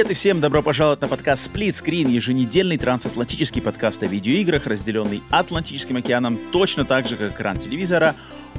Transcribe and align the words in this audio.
Привет 0.00 0.12
и 0.12 0.14
всем 0.14 0.40
добро 0.40 0.62
пожаловать 0.62 1.02
на 1.02 1.08
подкаст 1.08 1.50
Split 1.50 1.72
Screen, 1.72 2.08
еженедельный 2.08 2.78
трансатлантический 2.78 3.60
подкаст 3.60 4.02
о 4.02 4.06
видеоиграх, 4.06 4.66
разделенный 4.66 5.22
Атлантическим 5.28 5.98
океаном 5.98 6.38
точно 6.52 6.86
так 6.86 7.06
же, 7.06 7.18
как 7.18 7.34
экран 7.34 7.58
телевизора, 7.58 8.14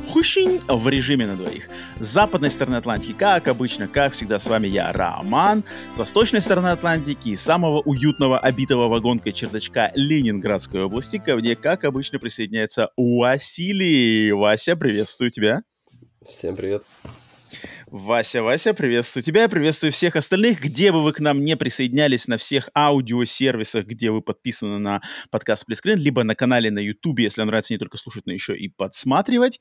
хущинь 0.09 0.61
в 0.67 0.87
режиме 0.87 1.25
на 1.25 1.35
двоих. 1.35 1.67
С 1.99 2.05
западной 2.09 2.51
стороны 2.51 2.75
Атлантики, 2.75 3.13
как 3.13 3.47
обычно, 3.47 3.87
как 3.87 4.13
всегда, 4.13 4.37
с 4.37 4.45
вами 4.45 4.67
я, 4.67 4.91
Роман. 4.93 5.63
С 5.91 5.97
восточной 5.97 6.41
стороны 6.41 6.67
Атлантики, 6.67 7.29
из 7.29 7.41
самого 7.41 7.81
уютного, 7.81 8.37
обитого 8.37 8.87
вагонкой 8.87 9.31
чердачка 9.31 9.91
Ленинградской 9.95 10.83
области, 10.83 11.17
ко 11.17 11.35
мне, 11.37 11.55
как 11.55 11.85
обычно, 11.85 12.19
присоединяется 12.19 12.91
Василий. 12.95 14.31
Вася, 14.31 14.75
приветствую 14.75 15.31
тебя. 15.31 15.63
Всем 16.23 16.55
привет. 16.55 16.83
Вася, 17.91 18.41
Вася, 18.41 18.73
приветствую 18.73 19.21
тебя, 19.21 19.49
приветствую 19.49 19.91
всех 19.91 20.15
остальных, 20.15 20.61
где 20.61 20.93
бы 20.93 21.03
вы 21.03 21.11
к 21.11 21.19
нам 21.19 21.43
не 21.43 21.57
присоединялись 21.57 22.25
на 22.25 22.37
всех 22.37 22.69
аудиосервисах, 22.73 23.85
где 23.85 24.11
вы 24.11 24.21
подписаны 24.21 24.79
на 24.79 25.01
подкаст 25.29 25.63
Сплитскрин, 25.63 25.99
либо 25.99 26.23
на 26.23 26.33
канале 26.33 26.71
на 26.71 26.79
YouTube, 26.79 27.19
если 27.19 27.41
вам 27.41 27.47
нравится 27.47 27.73
не 27.73 27.79
только 27.79 27.97
слушать, 27.97 28.25
но 28.25 28.31
еще 28.31 28.55
и 28.55 28.69
подсматривать. 28.69 29.59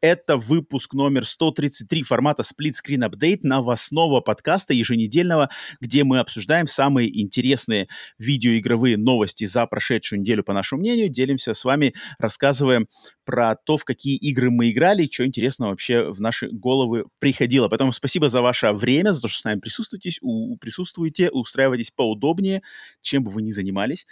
Это 0.00 0.38
выпуск 0.38 0.94
номер 0.94 1.26
133 1.26 2.02
формата 2.02 2.42
Сплитскрин 2.44 3.04
Update 3.04 3.40
новостного 3.42 4.22
подкаста 4.22 4.72
еженедельного, 4.72 5.50
где 5.78 6.02
мы 6.02 6.20
обсуждаем 6.20 6.68
самые 6.68 7.20
интересные 7.20 7.88
видеоигровые 8.18 8.96
новости 8.96 9.44
за 9.44 9.66
прошедшую 9.66 10.22
неделю, 10.22 10.44
по 10.44 10.54
нашему 10.54 10.80
мнению, 10.80 11.10
делимся 11.10 11.52
с 11.52 11.62
вами, 11.62 11.92
рассказываем 12.18 12.88
про 13.26 13.54
то, 13.54 13.76
в 13.76 13.84
какие 13.84 14.16
игры 14.16 14.50
мы 14.50 14.70
играли, 14.70 15.06
что 15.12 15.26
интересного 15.26 15.72
вообще 15.72 16.10
в 16.10 16.22
наши 16.22 16.48
головы 16.48 17.04
приходило 17.18 17.65
было. 17.66 17.68
Поэтому 17.68 17.92
спасибо 17.92 18.28
за 18.28 18.42
ваше 18.42 18.70
время, 18.72 19.12
за 19.12 19.20
то, 19.20 19.28
что 19.28 19.40
с 19.40 19.44
нами 19.44 19.60
присутствуете, 19.60 20.10
у, 20.22 20.56
присутствуете, 20.56 21.30
устраивайтесь 21.30 21.90
поудобнее, 21.90 22.62
чем 23.02 23.24
бы 23.24 23.30
вы 23.30 23.42
ни 23.42 23.50
занимались. 23.50 24.06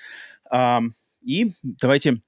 А, 0.50 0.80
и 1.22 1.52
давайте 1.62 2.20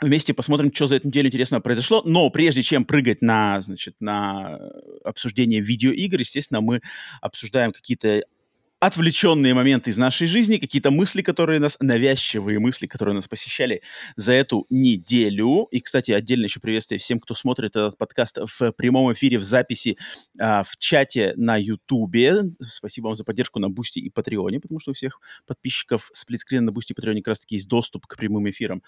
вместе 0.00 0.34
посмотрим, 0.34 0.74
что 0.74 0.86
за 0.86 0.96
эту 0.96 1.08
неделю 1.08 1.28
интересного 1.28 1.62
произошло. 1.62 2.02
Но 2.04 2.28
прежде 2.30 2.62
чем 2.62 2.84
прыгать 2.84 3.22
на, 3.22 3.60
значит, 3.60 3.94
на 4.00 4.58
обсуждение 5.04 5.60
видеоигр, 5.60 6.20
естественно, 6.20 6.60
мы 6.60 6.80
обсуждаем 7.20 7.72
какие-то 7.72 8.22
отвлеченные 8.84 9.54
моменты 9.54 9.88
из 9.88 9.96
нашей 9.96 10.26
жизни, 10.26 10.58
какие-то 10.58 10.90
мысли, 10.90 11.22
которые 11.22 11.58
нас, 11.58 11.78
навязчивые 11.80 12.58
мысли, 12.58 12.86
которые 12.86 13.14
нас 13.14 13.26
посещали 13.26 13.80
за 14.14 14.34
эту 14.34 14.66
неделю. 14.68 15.68
И, 15.70 15.80
кстати, 15.80 16.10
отдельно 16.10 16.44
еще 16.44 16.60
приветствие 16.60 16.98
всем, 16.98 17.18
кто 17.18 17.34
смотрит 17.34 17.70
этот 17.76 17.96
подкаст 17.96 18.40
в 18.58 18.72
прямом 18.72 19.10
эфире, 19.14 19.38
в 19.38 19.42
записи, 19.42 19.96
а, 20.38 20.64
в 20.64 20.76
чате 20.76 21.32
на 21.36 21.56
Ютубе. 21.56 22.42
Спасибо 22.60 23.06
вам 23.06 23.14
за 23.14 23.24
поддержку 23.24 23.58
на 23.58 23.70
Boosty 23.70 24.00
и 24.00 24.10
Patreon 24.10 24.49
е, 24.49 24.60
потому 24.60 24.80
что 24.80 24.90
у 24.90 24.94
всех 24.94 25.18
подписчиков 25.46 26.10
Split 26.12 26.34
Screen 26.34 26.61
а 26.61 26.66
на 26.66 26.72
Boosty 26.72 26.92
и 26.92 26.94
Patreon 26.94 27.19
е 27.19 27.22
как 27.22 27.32
раз-таки 27.32 27.54
есть 27.54 27.68
доступ 27.68 28.06
к 28.06 28.18
прямым 28.18 28.50
эфирам. 28.50 28.82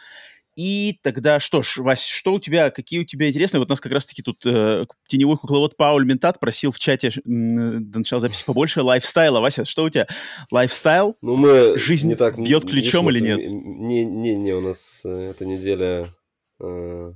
И 0.56 0.98
тогда 1.02 1.38
что 1.38 1.62
ж, 1.62 1.78
Вась, 1.78 2.06
что 2.06 2.32
у 2.32 2.40
тебя, 2.40 2.70
какие 2.70 3.00
у 3.00 3.04
тебя 3.04 3.28
интересные? 3.28 3.60
Вот 3.60 3.68
нас 3.68 3.78
как 3.78 3.92
раз-таки 3.92 4.22
тут 4.22 4.44
э, 4.46 4.86
теневой 5.06 5.36
кукловод 5.36 5.76
Пауль 5.76 6.06
Ментат 6.06 6.40
просил 6.40 6.70
в 6.72 6.78
чате 6.78 7.08
э, 7.08 7.12
до 7.24 7.98
начала 7.98 8.20
записи 8.22 8.42
побольше 8.42 8.80
лайфстайла. 8.80 9.40
Вася, 9.40 9.66
что 9.66 9.85
у 9.86 9.90
тебя? 9.90 10.06
Лайфстайл? 10.50 11.16
Ну, 11.22 11.36
мы 11.36 11.78
Жизнь 11.78 12.08
не 12.08 12.14
так, 12.14 12.38
бьет 12.38 12.64
ключом 12.64 13.10
или 13.10 13.20
нет? 13.20 13.38
Не, 13.50 14.04
не, 14.04 14.36
не, 14.36 14.52
у 14.52 14.60
нас 14.60 15.02
э, 15.04 15.30
эта 15.30 15.44
неделя... 15.44 16.14
Э, 16.60 17.12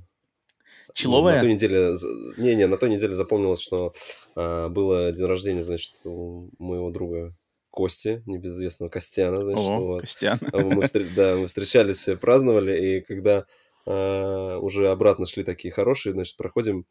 Чилловая? 0.93 1.35
На 1.35 1.41
той 1.41 1.53
неделе... 1.53 1.95
Не, 2.37 2.55
не, 2.55 2.67
на 2.67 2.77
той 2.77 2.89
неделе 2.89 3.13
запомнилось, 3.13 3.61
что 3.61 3.93
э, 4.35 4.67
было 4.69 5.11
день 5.11 5.25
рождения, 5.25 5.63
значит, 5.63 5.93
у 6.03 6.49
моего 6.59 6.91
друга 6.91 7.35
Кости, 7.69 8.21
небезызвестного 8.25 8.89
Костяна, 8.89 9.43
значит, 9.43 9.65
О, 9.65 9.79
вот. 9.79 10.01
Костян. 10.01 10.39
А 10.51 10.57
мы, 10.57 10.85
да, 11.15 11.37
мы 11.37 11.47
встречались, 11.47 12.07
э, 12.09 12.17
праздновали, 12.17 12.97
и 12.97 13.01
когда 13.01 13.45
э, 13.85 14.57
уже 14.57 14.89
обратно 14.89 15.25
шли 15.25 15.43
такие 15.43 15.71
хорошие, 15.71 16.13
значит, 16.13 16.37
проходим 16.37 16.85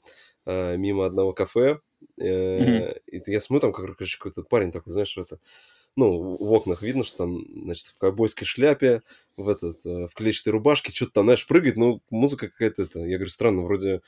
э, 0.46 0.76
мимо 0.76 1.06
одного 1.06 1.32
кафе, 1.32 1.80
э, 2.18 2.24
mm-hmm. 2.24 3.00
и 3.06 3.30
я 3.30 3.40
смотрю, 3.40 3.60
там 3.60 3.72
как, 3.72 3.96
короче, 3.96 4.18
какой-то 4.18 4.42
парень 4.42 4.72
такой, 4.72 4.92
знаешь, 4.92 5.08
что 5.08 5.22
это, 5.22 5.38
ну, 5.96 6.36
в 6.36 6.52
окнах 6.52 6.82
видно, 6.82 7.04
что 7.04 7.18
там, 7.18 7.44
значит, 7.64 7.86
в 7.86 7.98
ковбойской 7.98 8.46
шляпе, 8.46 9.02
в 9.36 9.48
этот, 9.48 9.84
э, 9.84 10.06
в 10.06 10.14
клетчатой 10.14 10.52
рубашке, 10.52 10.92
что-то 10.92 11.12
там, 11.12 11.24
знаешь, 11.24 11.46
прыгает, 11.46 11.76
ну, 11.76 12.02
музыка 12.10 12.48
какая-то, 12.48 12.82
это, 12.82 13.00
я 13.00 13.16
говорю, 13.16 13.30
странно, 13.30 13.62
вроде 13.62 14.00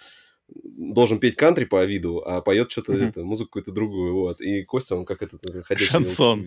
должен 0.49 1.19
петь 1.19 1.37
кантри 1.37 1.65
по 1.65 1.85
виду, 1.85 2.23
а 2.25 2.41
поет 2.41 2.71
что-то 2.71 2.93
mm-hmm. 2.93 3.09
это, 3.09 3.25
музыку 3.25 3.51
какую-то 3.51 3.73
другую, 3.73 4.15
вот. 4.15 4.41
И 4.41 4.63
Костя, 4.65 4.97
он 4.97 5.05
как 5.05 5.23
этот 5.23 5.43
ходячий... 5.65 5.87
Шансон. 5.87 6.47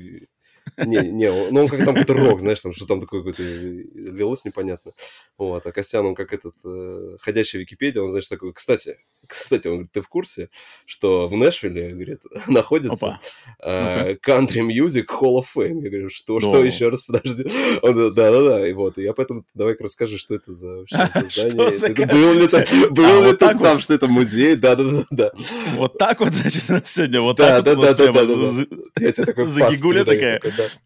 Не, 0.77 0.97
не, 1.11 1.31
ну 1.51 1.61
он 1.61 1.67
как 1.67 1.85
там 1.85 1.95
какой-то 1.95 2.13
рок, 2.13 2.39
знаешь, 2.41 2.61
там 2.61 2.73
что 2.73 2.85
там 2.85 2.99
такое 2.99 3.21
какое-то 3.21 3.43
лилось 3.43 4.45
непонятно. 4.45 4.91
Вот, 5.37 5.65
а 5.65 5.71
Костян, 5.71 6.05
он 6.05 6.15
как 6.15 6.33
этот 6.33 6.55
э, 6.65 7.17
ходячий 7.21 7.59
Википедия, 7.59 8.01
он, 8.01 8.09
знаешь, 8.09 8.27
такой, 8.27 8.53
кстати, 8.53 8.97
кстати, 9.27 9.67
он 9.67 9.75
говорит, 9.75 9.91
ты 9.91 10.01
в 10.01 10.07
курсе, 10.07 10.49
что 10.85 11.27
в 11.27 11.35
Нэшвилле, 11.35 11.91
говорит, 11.91 12.21
находится 12.47 13.19
Country 13.63 14.61
Music 14.61 15.05
Hall 15.07 15.39
of 15.39 15.45
Fame? 15.55 15.81
Я 15.81 15.89
говорю, 15.89 16.09
что, 16.09 16.39
что 16.39 16.63
еще 16.63 16.89
раз, 16.89 17.03
подожди. 17.03 17.45
Он, 17.81 18.13
да-да-да, 18.13 18.67
и 18.67 18.73
вот, 18.73 18.97
и 18.97 19.03
я 19.03 19.13
поэтому 19.13 19.45
давай-ка 19.53 19.83
расскажи, 19.83 20.17
что 20.17 20.35
это 20.35 20.51
за 20.51 20.77
вообще 20.77 21.49
здание. 21.49 22.05
Был 22.07 22.33
ли 22.33 22.47
был 22.89 23.23
ли 23.23 23.35
там, 23.35 23.79
что 23.79 23.93
это 23.93 24.07
музей? 24.07 24.55
Да-да-да. 24.55 25.31
Вот 25.75 25.97
так 25.97 26.19
вот, 26.19 26.33
значит, 26.33 26.87
сегодня 26.87 27.21
вот 27.21 27.37
так 27.37 27.65
вот 27.65 27.81
да, 27.81 27.93
да, 27.93 28.13
да, 28.13 29.45
Загигуля 29.45 30.05
такая, 30.05 30.39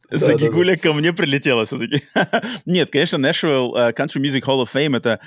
загигуля 0.10 0.78
ко 0.78 0.94
мне 0.94 1.14
прилетела 1.14 1.66
все-таки. 1.66 2.04
Нет, 2.66 2.92
конечно, 2.92 3.18
Nashville 3.18 3.94
Country 3.94 4.22
Music 4.22 4.42
Hall 4.42 4.64
of 4.64 4.70
Fame— 4.74 4.98
это 4.98 5.20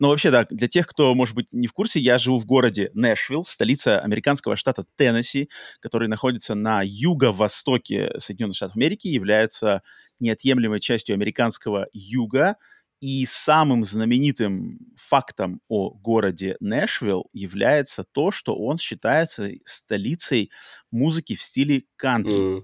ну, 0.00 0.08
вообще, 0.08 0.30
да, 0.30 0.46
для 0.48 0.68
тех, 0.68 0.86
кто, 0.86 1.12
может 1.14 1.34
быть, 1.34 1.48
не 1.50 1.66
в 1.66 1.72
курсе, 1.72 1.98
я 1.98 2.18
живу 2.18 2.38
в 2.38 2.46
городе 2.46 2.90
Нэшвилл, 2.94 3.44
столица 3.44 3.98
американского 3.98 4.54
штата 4.54 4.84
Теннесси, 4.96 5.50
который 5.80 6.06
находится 6.06 6.54
на 6.54 6.82
юго-востоке 6.84 8.12
Соединенных 8.18 8.56
Штатов 8.56 8.76
Америки, 8.76 9.08
является 9.08 9.82
неотъемлемой 10.20 10.78
частью 10.78 11.14
американского 11.14 11.88
юга, 11.92 12.56
и 13.00 13.24
самым 13.26 13.84
знаменитым 13.84 14.80
фактом 14.96 15.60
о 15.68 15.90
городе 15.90 16.56
Нэшвилл 16.60 17.28
является 17.32 18.04
то, 18.04 18.32
что 18.32 18.56
он 18.56 18.78
считается 18.78 19.50
столицей 19.64 20.50
музыки 20.90 21.36
в 21.36 21.42
стиле 21.42 21.84
кантри. 21.96 22.34
Mm. 22.34 22.62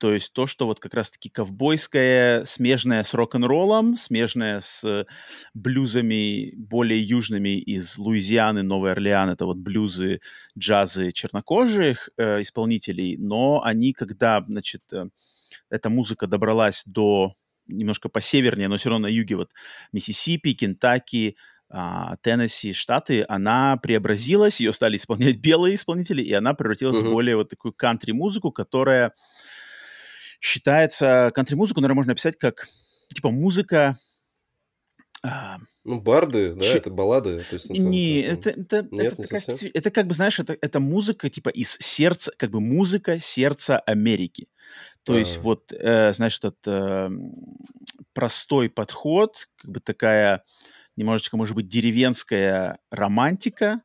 То 0.00 0.14
есть 0.14 0.32
то, 0.32 0.46
что 0.46 0.64
вот 0.64 0.80
как 0.80 0.94
раз-таки 0.94 1.28
ковбойское, 1.28 2.44
смежное 2.46 3.02
с 3.02 3.12
рок-н-роллом, 3.12 3.96
смежное 3.96 4.60
с 4.60 5.06
блюзами 5.52 6.54
более 6.56 7.02
южными 7.02 7.58
из 7.60 7.98
Луизианы, 7.98 8.62
Новый 8.62 8.92
Орлеан, 8.92 9.28
это 9.28 9.44
вот 9.44 9.58
блюзы, 9.58 10.20
джазы 10.58 11.12
чернокожих 11.12 12.08
э, 12.16 12.40
исполнителей, 12.40 13.18
но 13.18 13.62
они, 13.62 13.92
когда, 13.92 14.42
значит, 14.48 14.82
э, 14.94 15.04
эта 15.68 15.90
музыка 15.90 16.26
добралась 16.26 16.82
до 16.86 17.34
немножко 17.66 18.08
посевернее, 18.08 18.68
но 18.68 18.78
все 18.78 18.88
равно 18.88 19.06
на 19.06 19.12
юге, 19.12 19.36
вот 19.36 19.50
Миссисипи, 19.92 20.54
Кентаки, 20.54 21.36
а, 21.68 22.16
Теннесси, 22.22 22.72
Штаты, 22.72 23.24
она 23.28 23.76
преобразилась, 23.76 24.60
ее 24.60 24.72
стали 24.72 24.96
исполнять 24.96 25.36
белые 25.40 25.76
исполнители, 25.76 26.22
и 26.22 26.32
она 26.32 26.54
превратилась 26.54 26.96
mm-hmm. 26.96 27.08
в 27.08 27.12
более 27.12 27.36
вот 27.36 27.50
такую 27.50 27.72
кантри-музыку, 27.72 28.50
которая 28.50 29.12
считается, 30.40 31.30
кантри-музыку, 31.34 31.80
наверное, 31.80 31.96
можно 31.96 32.12
описать 32.12 32.36
как, 32.36 32.66
типа, 33.14 33.30
музыка... 33.30 33.96
А, 35.22 35.58
ну, 35.84 36.00
барды, 36.00 36.54
да, 36.54 36.62
Ч... 36.62 36.78
это 36.78 36.90
баллады. 36.90 37.40
То 37.40 37.54
есть, 37.54 37.70
не, 37.70 38.20
это, 38.20 38.50
это, 38.50 38.88
Нет, 38.90 39.12
это, 39.12 39.20
не 39.22 39.26
такая, 39.26 39.40
совсем? 39.40 39.70
это 39.72 39.90
как 39.90 40.06
бы, 40.06 40.14
знаешь, 40.14 40.38
это, 40.38 40.56
это 40.60 40.80
музыка, 40.80 41.28
типа, 41.28 41.50
из 41.50 41.76
сердца, 41.78 42.32
как 42.36 42.50
бы 42.50 42.60
музыка 42.60 43.18
сердца 43.18 43.78
Америки. 43.80 44.48
То 45.04 45.14
а. 45.14 45.18
есть 45.18 45.38
вот, 45.38 45.72
э, 45.72 46.12
знаешь, 46.12 46.38
этот 46.38 46.58
э, 46.66 47.10
простой 48.12 48.68
подход, 48.70 49.48
как 49.56 49.70
бы 49.70 49.80
такая 49.80 50.44
немножечко, 50.96 51.36
может 51.36 51.54
быть, 51.54 51.68
деревенская 51.68 52.78
романтика, 52.90 53.80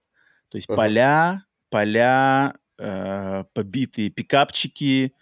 то 0.49 0.57
есть 0.57 0.69
ага. 0.69 0.75
поля, 0.75 1.45
поля, 1.69 2.55
э, 2.77 3.43
побитые 3.53 4.09
пикапчики, 4.09 5.13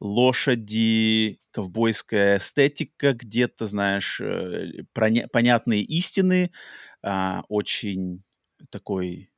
лошади, 0.00 1.40
ковбойская 1.52 2.38
эстетика, 2.38 3.12
где-то, 3.12 3.66
знаешь, 3.66 4.20
э, 4.20 4.84
понятные 4.92 5.82
истины, 5.82 6.50
а, 7.02 7.44
очень 7.48 8.22
такой 8.70 9.30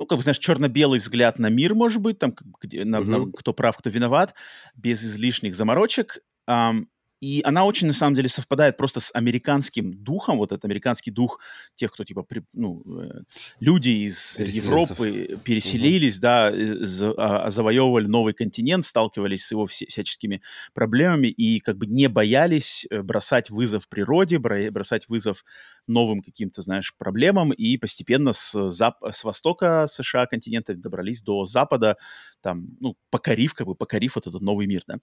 ну, 0.00 0.06
как 0.06 0.18
бы, 0.18 0.22
знаешь, 0.22 0.38
черно-белый 0.38 0.98
взгляд 0.98 1.38
на 1.38 1.48
мир, 1.48 1.74
может 1.74 2.02
быть, 2.02 2.18
там, 2.18 2.34
где, 2.60 2.84
на, 2.84 2.96
uh-huh. 2.96 3.26
на, 3.26 3.32
кто 3.32 3.52
прав, 3.52 3.76
кто 3.78 3.90
виноват, 3.90 4.34
без 4.74 5.04
излишних 5.04 5.54
заморочек. 5.54 6.18
Um, 6.50 6.86
и 7.24 7.40
она 7.42 7.64
очень, 7.64 7.86
на 7.86 7.94
самом 7.94 8.14
деле, 8.14 8.28
совпадает 8.28 8.76
просто 8.76 9.00
с 9.00 9.10
американским 9.14 9.94
духом, 9.94 10.36
вот 10.36 10.52
этот 10.52 10.66
американский 10.66 11.10
дух 11.10 11.40
тех, 11.74 11.90
кто, 11.90 12.04
типа, 12.04 12.22
при, 12.22 12.42
ну, 12.52 12.82
э, 13.00 13.22
люди 13.60 13.88
из 13.88 14.38
Европы 14.38 15.38
переселились, 15.42 16.16
угу. 16.16 16.22
да, 16.22 16.50
э, 16.50 16.84
за, 16.84 17.14
а, 17.16 17.50
завоевывали 17.50 18.06
новый 18.06 18.34
континент, 18.34 18.84
сталкивались 18.84 19.46
с 19.46 19.52
его 19.52 19.64
всяческими 19.64 20.42
проблемами 20.74 21.28
и 21.28 21.60
как 21.60 21.78
бы 21.78 21.86
не 21.86 22.08
боялись 22.08 22.86
э, 22.90 23.00
бросать 23.00 23.48
вызов 23.48 23.88
природе, 23.88 24.38
бросать 24.38 25.08
вызов 25.08 25.46
новым 25.86 26.20
каким-то, 26.20 26.60
знаешь, 26.60 26.94
проблемам, 26.94 27.52
и 27.52 27.78
постепенно 27.78 28.34
с, 28.34 28.54
зап- 28.54 29.12
с 29.12 29.24
востока 29.24 29.86
США 29.88 30.26
континента 30.26 30.74
добрались 30.74 31.22
до 31.22 31.46
запада, 31.46 31.96
там, 32.44 32.66
ну, 32.78 32.94
покорив, 33.10 33.54
как 33.54 33.66
бы 33.66 33.74
покорив 33.74 34.16
вот 34.16 34.26
этот 34.26 34.42
новый 34.42 34.66
мир, 34.66 34.82
да. 34.86 34.98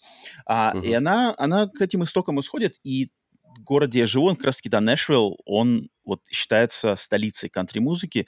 А, 0.45 0.73
угу. 0.75 0.85
И 0.85 0.93
она, 0.93 1.33
она 1.39 1.67
к 1.67 1.81
этим 1.81 2.03
истокам 2.03 2.39
исходит, 2.39 2.75
и 2.83 3.09
в 3.57 3.63
городе 3.63 3.99
я 3.99 4.07
живу, 4.07 4.27
он 4.27 4.35
как 4.35 4.45
раз-таки, 4.45 4.69
да, 4.69 4.79
Нэшвилл, 4.79 5.39
он 5.45 5.89
вот 6.05 6.21
считается 6.29 6.95
столицей 6.95 7.49
кантри-музыки, 7.49 8.27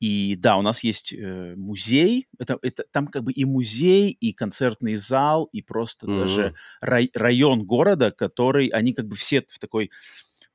и 0.00 0.34
да, 0.36 0.56
у 0.56 0.62
нас 0.62 0.82
есть 0.82 1.12
э, 1.12 1.54
музей, 1.56 2.26
это, 2.38 2.58
это 2.62 2.84
там 2.90 3.06
как 3.06 3.22
бы 3.22 3.32
и 3.32 3.44
музей, 3.44 4.10
и 4.10 4.32
концертный 4.32 4.96
зал, 4.96 5.44
и 5.52 5.62
просто 5.62 6.06
mm-hmm. 6.06 6.20
даже 6.20 6.54
рай, 6.80 7.10
район 7.14 7.66
города, 7.66 8.10
который, 8.12 8.68
они 8.68 8.94
как 8.94 9.06
бы 9.06 9.16
все 9.16 9.42
в 9.48 9.58
такой 9.58 9.90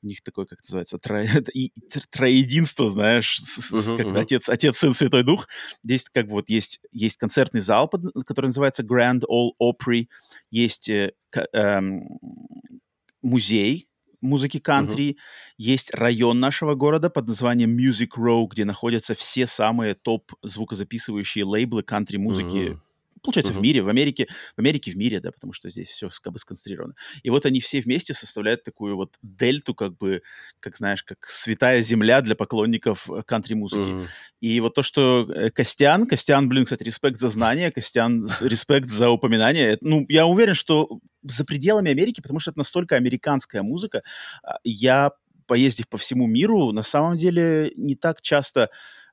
у 0.01 0.07
них 0.07 0.21
такое, 0.21 0.45
как 0.45 0.59
называется, 0.63 0.97
тро... 0.97 1.21
и, 1.53 1.71
троединство, 2.09 2.89
знаешь, 2.89 3.39
uh-huh, 3.39 3.97
как 3.97 4.07
uh-huh. 4.07 4.19
отец, 4.19 4.49
отец, 4.49 4.77
сын, 4.77 4.93
святой 4.93 5.23
дух. 5.23 5.47
Здесь 5.83 6.05
как 6.05 6.27
бы 6.27 6.33
вот 6.33 6.49
есть, 6.49 6.79
есть 6.91 7.17
концертный 7.17 7.61
зал, 7.61 7.89
который 8.25 8.47
называется 8.47 8.83
Grand 8.83 9.23
Ole 9.29 9.51
Opry, 9.61 10.07
есть 10.51 10.89
э, 10.89 11.13
э, 11.53 11.81
музей 13.21 13.87
музыки 14.21 14.59
кантри, 14.59 15.11
uh-huh. 15.11 15.53
есть 15.57 15.91
район 15.93 16.41
нашего 16.41 16.75
города 16.75 17.09
под 17.09 17.27
названием 17.27 17.77
Music 17.77 18.09
Row, 18.17 18.47
где 18.49 18.65
находятся 18.65 19.15
все 19.15 19.47
самые 19.47 19.93
топ 19.93 20.33
звукозаписывающие 20.43 21.45
лейблы 21.45 21.83
кантри-музыки 21.83 22.73
uh-huh 22.73 22.79
получается, 23.21 23.53
uh-huh. 23.53 23.59
в 23.59 23.61
мире, 23.61 23.81
в 23.81 23.89
Америке, 23.89 24.27
в 24.55 24.59
Америке, 24.59 24.91
в 24.91 24.97
мире, 24.97 25.19
да, 25.19 25.31
потому 25.31 25.53
что 25.53 25.69
здесь 25.69 25.89
все 25.89 26.09
как 26.21 26.33
бы 26.33 26.39
сконцентрировано. 26.39 26.95
И 27.23 27.29
вот 27.29 27.45
они 27.45 27.59
все 27.59 27.81
вместе 27.81 28.13
составляют 28.13 28.63
такую 28.63 28.95
вот 28.95 29.17
дельту, 29.21 29.73
как 29.73 29.97
бы, 29.97 30.21
как 30.59 30.77
знаешь, 30.77 31.03
как 31.03 31.25
святая 31.25 31.81
земля 31.81 32.21
для 32.21 32.35
поклонников 32.35 33.09
э, 33.09 33.23
кантри-музыки. 33.23 33.89
Uh-huh. 33.89 34.07
И 34.41 34.59
вот 34.59 34.75
то, 34.75 34.81
что 34.81 35.29
э, 35.31 35.49
Костян, 35.49 36.07
Костян, 36.07 36.49
блин, 36.49 36.65
кстати, 36.65 36.83
респект 36.83 37.17
за 37.17 37.29
знания, 37.29 37.71
Костян, 37.71 38.27
респект 38.41 38.89
за 38.89 39.09
упоминание. 39.09 39.77
Ну, 39.81 40.05
я 40.09 40.25
уверен, 40.25 40.53
что 40.53 40.99
за 41.23 41.45
пределами 41.45 41.91
Америки, 41.91 42.21
потому 42.21 42.39
что 42.39 42.51
это 42.51 42.59
настолько 42.59 42.95
американская 42.95 43.61
музыка, 43.61 44.03
а, 44.43 44.57
я 44.63 45.11
поездив 45.49 45.89
по 45.89 45.97
всему 45.97 46.27
миру, 46.27 46.71
на 46.71 46.83
самом 46.83 47.17
деле 47.17 47.73
не 47.75 47.95
так 47.95 48.21
часто 48.21 48.69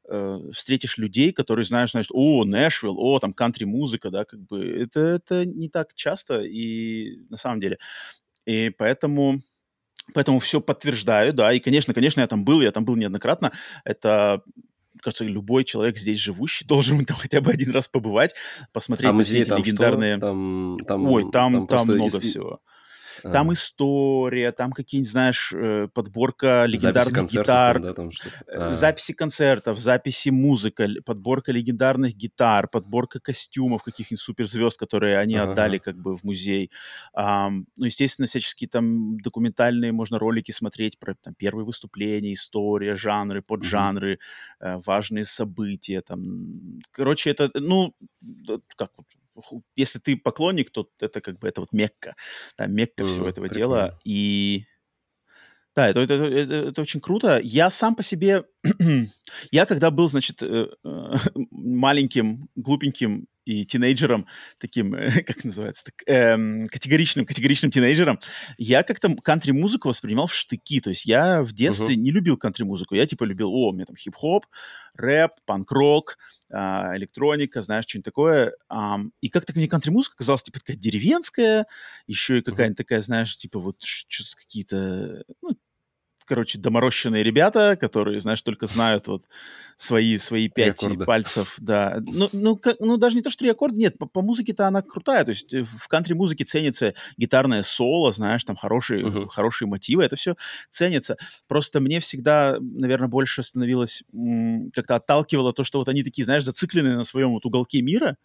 э, 0.09 0.39
встретишь 0.53 0.99
людей, 0.99 1.33
которые 1.33 1.65
знаешь, 1.65 1.93
значит, 1.93 2.11
о, 2.13 2.45
Нэшвилл, 2.45 2.99
о, 2.99 3.19
там 3.19 3.33
кантри-музыка, 3.33 4.11
да, 4.11 4.25
как 4.25 4.41
бы 4.41 4.65
это, 4.65 5.01
это 5.01 5.45
не 5.47 5.69
так 5.69 5.95
часто 5.95 6.41
и 6.41 7.25
на 7.29 7.37
самом 7.37 7.61
деле. 7.61 7.79
И 8.45 8.71
поэтому, 8.71 9.41
поэтому 10.15 10.41
все 10.41 10.61
подтверждаю, 10.61 11.33
да, 11.33 11.53
и, 11.53 11.61
конечно, 11.61 11.95
конечно, 11.95 12.21
я 12.21 12.27
там 12.27 12.45
был, 12.45 12.61
я 12.61 12.73
там 12.73 12.85
был 12.85 12.97
неоднократно, 12.97 13.53
это 13.85 14.43
кажется, 15.03 15.25
любой 15.25 15.65
человек 15.65 15.99
здесь 15.99 16.19
живущий 16.19 16.65
должен 16.67 17.05
там 17.05 17.17
хотя 17.17 17.41
бы 17.41 17.51
один 17.51 17.71
раз 17.71 17.89
побывать, 17.89 18.35
посмотреть 18.73 19.11
а 19.11 19.13
музей, 19.13 19.43
эти 19.43 19.51
легендарные... 19.51 20.19
Там, 20.19 20.79
там, 20.87 21.07
Ой, 21.07 21.23
там, 21.31 21.53
там, 21.53 21.67
там 21.67 21.87
много 21.87 22.19
из... 22.19 22.31
всего. 22.31 22.61
Там 23.31 23.53
история, 23.53 24.53
там 24.53 24.73
какие-нибудь, 24.73 25.11
знаешь, 25.11 25.53
э, 25.55 25.89
подборка 25.93 26.65
легендарных 26.67 27.31
гитар, 27.31 27.75
там, 27.75 27.83
да, 27.83 27.93
там 27.95 28.09
э, 28.09 28.57
а. 28.57 28.73
записи 28.73 29.13
концертов, 29.13 29.79
записи 29.79 30.31
музыка, 30.31 30.89
подборка 31.05 31.53
легендарных 31.53 32.15
гитар, 32.15 32.69
подборка 32.69 33.21
костюмов 33.21 33.83
каких-нибудь 33.83 34.21
суперзвезд, 34.21 34.79
которые 34.79 35.19
они 35.19 35.37
ага. 35.37 35.53
отдали 35.53 35.79
как 35.79 35.97
бы 35.97 36.17
в 36.17 36.25
музей. 36.25 36.71
Um, 37.17 37.65
ну, 37.77 37.87
естественно, 37.87 38.29
всяческие 38.29 38.69
там 38.69 39.19
документальные 39.19 39.93
можно 39.93 40.19
ролики 40.19 40.53
смотреть 40.53 40.99
про 40.99 41.15
там 41.15 41.35
первые 41.35 41.65
выступления, 41.65 42.33
история, 42.33 42.97
жанры, 42.97 43.43
поджанры, 43.43 44.19
mm-hmm. 44.63 44.83
важные 44.85 45.25
события. 45.25 46.01
Там. 46.01 46.81
Короче, 46.91 47.31
это, 47.31 47.51
ну, 47.55 47.95
как 48.77 48.91
вот 48.97 49.07
если 49.75 49.99
ты 49.99 50.17
поклонник, 50.17 50.71
то 50.71 50.89
это 50.99 51.21
как 51.21 51.39
бы 51.39 51.49
это 51.49 51.61
вот 51.61 51.73
Мекка, 51.73 52.17
да, 52.57 52.67
Мекка 52.67 53.03
mm, 53.03 53.07
всего 53.07 53.29
этого 53.29 53.49
прикольно. 53.49 53.77
дела. 53.77 54.01
И 54.05 54.65
да, 55.77 55.89
это, 55.89 56.01
это, 56.01 56.15
это, 56.15 56.55
это 56.55 56.81
очень 56.81 57.01
круто. 57.01 57.39
Я 57.43 57.69
сам 57.69 57.95
по 57.95 58.03
себе, 58.03 58.45
я 59.51 59.67
когда 59.67 59.91
был, 59.91 60.09
значит, 60.09 60.43
э, 60.43 60.69
э, 60.83 61.13
маленьким, 61.51 62.49
глупеньким 62.55 63.27
и 63.47 63.65
тинейджером, 63.65 64.27
таким, 64.59 64.93
как 65.27 65.45
называется, 65.45 65.85
так, 65.85 65.95
эм, 66.07 66.69
категоричным, 66.69 67.25
категоричным 67.25 67.71
тинейджером, 67.71 68.19
я 68.59 68.83
как-то 68.83 69.15
кантри-музыку 69.23 69.89
воспринимал 69.89 70.27
в 70.27 70.35
штыки. 70.35 70.81
То 70.81 70.91
есть 70.91 71.07
я 71.07 71.43
в 71.43 71.53
детстве 71.53 71.95
uh-huh. 71.95 71.99
не 71.99 72.11
любил 72.11 72.37
кантри-музыку. 72.37 72.95
Я 72.95 73.07
типа 73.07 73.25
любил, 73.25 73.51
о, 73.51 73.71
у 73.71 73.73
меня 73.73 73.87
там 73.87 73.97
хип-хоп, 73.97 74.47
рэп, 74.95 75.33
панк-рок, 75.47 76.19
э, 76.51 76.57
электроника, 76.57 77.63
знаешь, 77.63 77.85
что-нибудь 77.87 78.05
такое. 78.05 78.53
Эм, 78.69 79.13
и 79.21 79.29
как-то 79.29 79.53
мне 79.55 79.69
кантри-музыка 79.69 80.17
казалась 80.17 80.43
типа 80.43 80.59
такая 80.59 80.77
деревенская, 80.77 81.67
еще 82.07 82.39
и 82.39 82.43
какая-нибудь 82.43 82.75
uh-huh. 82.75 82.85
такая, 82.85 83.01
знаешь, 83.01 83.37
типа 83.37 83.61
вот 83.61 83.77
какие-то, 84.37 85.25
ну, 85.41 85.57
короче, 86.27 86.59
доморощенные 86.59 87.23
ребята, 87.23 87.77
которые, 87.81 88.21
знаешь, 88.21 88.43
только 88.43 88.67
знают 88.67 89.09
вот 89.09 89.23
свои, 89.77 90.19
свои 90.19 90.49
пять 90.49 90.81
пальцев, 91.07 91.55
да. 91.59 91.99
Ну, 92.01 92.29
ну, 92.33 92.57
как, 92.57 92.77
ну, 92.81 92.97
даже 92.97 93.17
не 93.17 93.23
то, 93.23 93.31
что 93.31 93.41
три 93.41 93.51
аккорда, 93.51 93.77
нет, 93.77 93.99
по, 93.99 94.07
по 94.07 94.23
музыке-то 94.23 94.67
она 94.67 94.83
крутая, 94.83 95.25
то 95.25 95.31
есть 95.31 95.55
э, 95.55 95.65
в 95.65 95.89
кантри-музыке 95.89 96.45
ценится 96.45 96.95
гитарное 97.17 97.63
соло, 97.63 98.13
знаешь, 98.13 98.45
там 98.45 98.57
хорошие, 98.57 99.05
uh-huh. 99.05 99.29
хорошие 99.29 99.69
мотивы, 99.69 100.05
это 100.05 100.17
все 100.17 100.37
ценится. 100.71 101.17
Просто 101.47 101.81
мне 101.81 102.01
всегда, 102.01 102.59
наверное, 102.61 103.09
больше 103.09 103.43
становилось, 103.43 104.03
как-то 104.75 104.97
отталкивало 104.97 105.53
то, 105.53 105.65
что 105.65 105.79
вот 105.79 105.89
они 105.89 106.03
такие, 106.03 106.25
знаешь, 106.25 106.45
зацикленные 106.45 106.97
на 106.97 107.05
своем 107.05 107.31
вот 107.31 107.47
уголке 107.47 107.81
мира, 107.83 108.17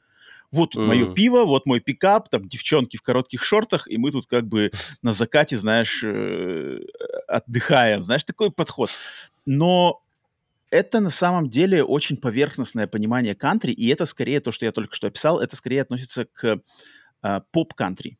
вот 0.51 0.75
mm. 0.75 0.85
мое 0.85 1.13
пиво, 1.13 1.45
вот 1.45 1.65
мой 1.65 1.79
пикап, 1.79 2.29
там 2.29 2.47
девчонки 2.47 2.97
в 2.97 3.01
коротких 3.01 3.43
шортах, 3.43 3.87
и 3.87 3.97
мы 3.97 4.11
тут 4.11 4.25
как 4.27 4.47
бы 4.47 4.71
на 5.01 5.13
закате, 5.13 5.57
знаешь, 5.57 6.03
э, 6.03 6.79
отдыхаем. 7.27 8.03
Знаешь, 8.03 8.23
такой 8.23 8.51
подход. 8.51 8.89
Но 9.45 10.01
это 10.69 10.99
на 10.99 11.09
самом 11.09 11.49
деле 11.49 11.83
очень 11.83 12.17
поверхностное 12.17 12.87
понимание 12.87 13.35
кантри, 13.35 13.71
и 13.71 13.87
это 13.87 14.05
скорее 14.05 14.39
то, 14.39 14.51
что 14.51 14.65
я 14.65 14.71
только 14.71 14.95
что 14.95 15.07
описал, 15.07 15.39
это 15.39 15.55
скорее 15.55 15.81
относится 15.81 16.25
к 16.25 16.61
э, 17.23 17.41
поп-кантри. 17.51 18.17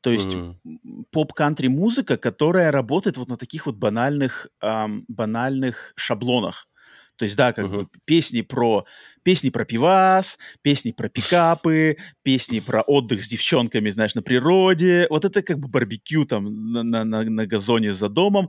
То 0.00 0.10
есть 0.10 0.34
mm. 0.34 1.06
поп-кантри 1.10 1.68
музыка, 1.68 2.18
которая 2.18 2.70
работает 2.70 3.16
вот 3.16 3.28
на 3.28 3.38
таких 3.38 3.64
вот 3.64 3.76
банальных, 3.76 4.48
эм, 4.60 5.06
банальных 5.08 5.94
шаблонах. 5.96 6.68
То 7.16 7.24
есть, 7.24 7.36
да, 7.36 7.52
как 7.52 7.66
uh-huh. 7.66 7.82
бы 7.82 7.88
песни 8.04 8.40
про 8.40 8.86
песни 9.22 9.50
про 9.50 9.64
пивас, 9.64 10.38
песни 10.62 10.92
про 10.92 11.08
пикапы, 11.08 11.96
песни 12.22 12.60
про 12.60 12.82
отдых 12.82 13.22
с 13.22 13.28
девчонками, 13.28 13.90
знаешь, 13.90 14.14
на 14.14 14.22
природе. 14.22 15.06
Вот 15.10 15.24
это 15.24 15.42
как 15.42 15.58
бы 15.58 15.68
барбекю 15.68 16.24
там 16.24 16.72
на, 16.72 16.82
на, 16.82 17.04
на, 17.04 17.46
газоне 17.46 17.92
за 17.92 18.08
домом. 18.08 18.48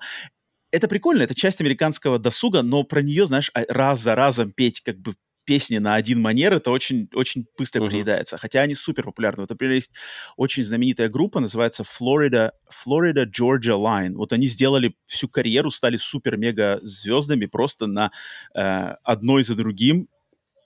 Это 0.71 0.87
прикольно, 0.87 1.21
это 1.21 1.35
часть 1.35 1.61
американского 1.61 2.19
досуга, 2.19 2.61
но 2.61 2.83
про 2.83 3.01
нее, 3.01 3.25
знаешь, 3.25 3.51
а, 3.53 3.63
раз 3.69 4.01
за 4.01 4.15
разом 4.15 4.51
петь 4.51 4.81
как 4.81 4.99
бы 4.99 5.15
песни 5.45 5.77
на 5.77 5.95
один 5.95 6.21
манер, 6.21 6.53
это 6.53 6.71
очень, 6.71 7.07
очень 7.13 7.45
быстро 7.57 7.81
uh-huh. 7.81 7.87
приедается. 7.87 8.37
Хотя 8.37 8.61
они 8.61 8.75
супер 8.75 9.03
популярны. 9.03 9.43
Вот, 9.43 9.49
например, 9.49 9.75
есть 9.75 9.91
очень 10.37 10.63
знаменитая 10.63 11.09
группа, 11.09 11.39
называется 11.39 11.83
Florida, 11.83 12.51
Florida 12.69 13.25
Georgia 13.25 13.77
Line. 13.77 14.13
Вот 14.15 14.33
они 14.33 14.47
сделали 14.47 14.95
всю 15.05 15.29
карьеру, 15.29 15.71
стали 15.71 15.97
супер-мега 15.97 16.79
звездами 16.81 17.45
просто 17.45 17.87
на 17.87 18.11
э, 18.55 18.59
одной 19.03 19.43
за 19.43 19.55
другим 19.55 20.07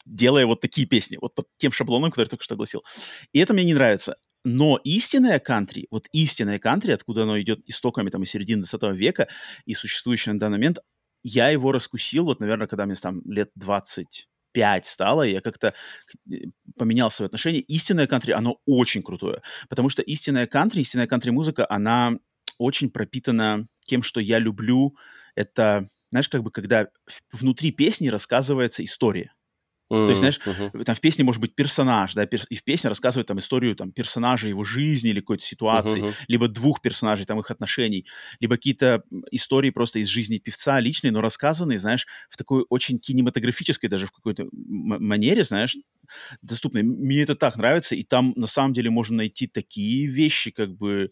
делая 0.05 0.47
вот 0.47 0.59
такие 0.59 0.87
песни, 0.87 1.19
вот 1.21 1.35
по 1.35 1.45
тем 1.57 1.71
шаблонам, 1.71 2.09
которые 2.09 2.25
я 2.25 2.29
только 2.29 2.43
что 2.43 2.55
огласил. 2.55 2.83
И 3.31 3.39
это 3.39 3.53
мне 3.53 3.63
не 3.63 3.75
нравится. 3.75 4.15
Но 4.43 4.79
истинная 4.83 5.39
кантри, 5.39 5.87
вот 5.91 6.07
истинная 6.11 6.59
кантри, 6.59 6.91
откуда 6.91 7.23
оно 7.23 7.39
идет 7.39 7.59
истоками 7.65 8.09
там 8.09 8.23
из 8.23 8.29
середины 8.29 8.63
20 8.63 8.97
века 8.97 9.27
и 9.65 9.73
существующее 9.73 10.33
на 10.33 10.39
данный 10.39 10.57
момент, 10.57 10.79
я 11.23 11.49
его 11.49 11.71
раскусил, 11.71 12.25
вот, 12.25 12.39
наверное, 12.39 12.67
когда 12.67 12.85
мне 12.85 12.95
там 12.95 13.21
лет 13.29 13.51
20, 13.55 14.29
5 14.51 14.85
стало, 14.85 15.23
я 15.23 15.41
как-то 15.41 15.73
э, 16.31 16.35
поменял 16.77 17.11
свое 17.11 17.27
отношение. 17.27 17.61
Истинное 17.61 18.07
кантри, 18.07 18.31
оно 18.31 18.59
очень 18.65 19.03
крутое, 19.03 19.41
потому 19.69 19.89
что 19.89 20.01
истинная 20.01 20.47
кантри, 20.47 20.81
истинная 20.81 21.07
кантри-музыка, 21.07 21.65
она 21.69 22.13
очень 22.57 22.89
пропитана 22.89 23.67
тем, 23.81 24.03
что 24.03 24.19
я 24.19 24.39
люблю. 24.39 24.95
Это 25.35 25.87
знаешь, 26.11 26.29
как 26.29 26.43
бы 26.43 26.51
когда 26.51 26.87
внутри 27.31 27.71
песни 27.71 28.07
рассказывается 28.07 28.83
история. 28.83 29.31
Mm-hmm. 29.91 30.05
То 30.05 30.09
есть, 30.09 30.19
знаешь, 30.19 30.39
mm-hmm. 30.45 30.83
там 30.83 30.95
в 30.95 30.99
песне 30.99 31.23
может 31.23 31.41
быть 31.41 31.55
персонаж, 31.55 32.13
да, 32.13 32.25
пер- 32.25 32.45
и 32.49 32.55
в 32.55 32.63
песне 32.63 32.89
рассказывает 32.89 33.27
там 33.27 33.39
историю 33.39 33.75
там 33.75 33.91
персонажа, 33.91 34.47
его 34.47 34.63
жизни 34.63 35.09
или 35.09 35.19
какой-то 35.19 35.43
ситуации, 35.43 36.03
mm-hmm. 36.03 36.13
либо 36.27 36.47
двух 36.47 36.81
персонажей, 36.81 37.25
там 37.25 37.39
их 37.39 37.49
отношений, 37.49 38.05
либо 38.39 38.55
какие-то 38.55 39.03
истории 39.31 39.71
просто 39.71 39.99
из 39.99 40.07
жизни 40.07 40.37
певца 40.37 40.79
личные, 40.79 41.11
но 41.11 41.21
рассказанные, 41.21 41.79
знаешь, 41.79 42.05
в 42.29 42.37
такой 42.37 42.65
очень 42.69 42.99
кинематографической 42.99 43.89
даже 43.89 44.05
в 44.05 44.11
какой-то 44.11 44.47
манере, 44.51 45.43
знаешь, 45.43 45.75
доступной. 46.41 46.83
Мне 46.83 47.23
это 47.23 47.35
так 47.35 47.57
нравится, 47.57 47.95
и 47.95 48.03
там 48.03 48.33
на 48.35 48.47
самом 48.47 48.73
деле 48.73 48.91
можно 48.91 49.17
найти 49.17 49.47
такие 49.47 50.07
вещи, 50.07 50.51
как 50.51 50.75
бы... 50.75 51.11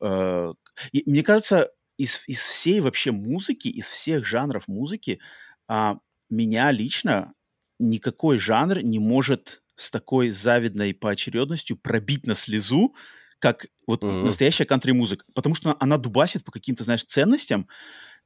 Э- 0.00 0.54
и 0.92 1.02
мне 1.10 1.22
кажется, 1.22 1.70
из, 1.96 2.22
из 2.26 2.38
всей 2.40 2.80
вообще 2.80 3.12
музыки, 3.12 3.68
из 3.68 3.86
всех 3.86 4.26
жанров 4.26 4.68
музыки, 4.68 5.20
а, 5.68 5.96
меня 6.28 6.70
лично 6.70 7.32
никакой 7.78 8.38
жанр 8.38 8.80
не 8.80 8.98
может 8.98 9.62
с 9.74 9.90
такой 9.90 10.30
завидной 10.30 10.94
поочередностью 10.94 11.76
пробить 11.76 12.26
на 12.26 12.34
слезу, 12.34 12.94
как 13.38 13.66
вот 13.86 14.02
mm-hmm. 14.02 14.24
настоящая 14.24 14.64
кантри-музыка. 14.64 15.24
Потому 15.34 15.54
что 15.54 15.76
она 15.78 15.98
дубасит 15.98 16.44
по 16.44 16.52
каким-то, 16.52 16.84
знаешь, 16.84 17.04
ценностям, 17.04 17.68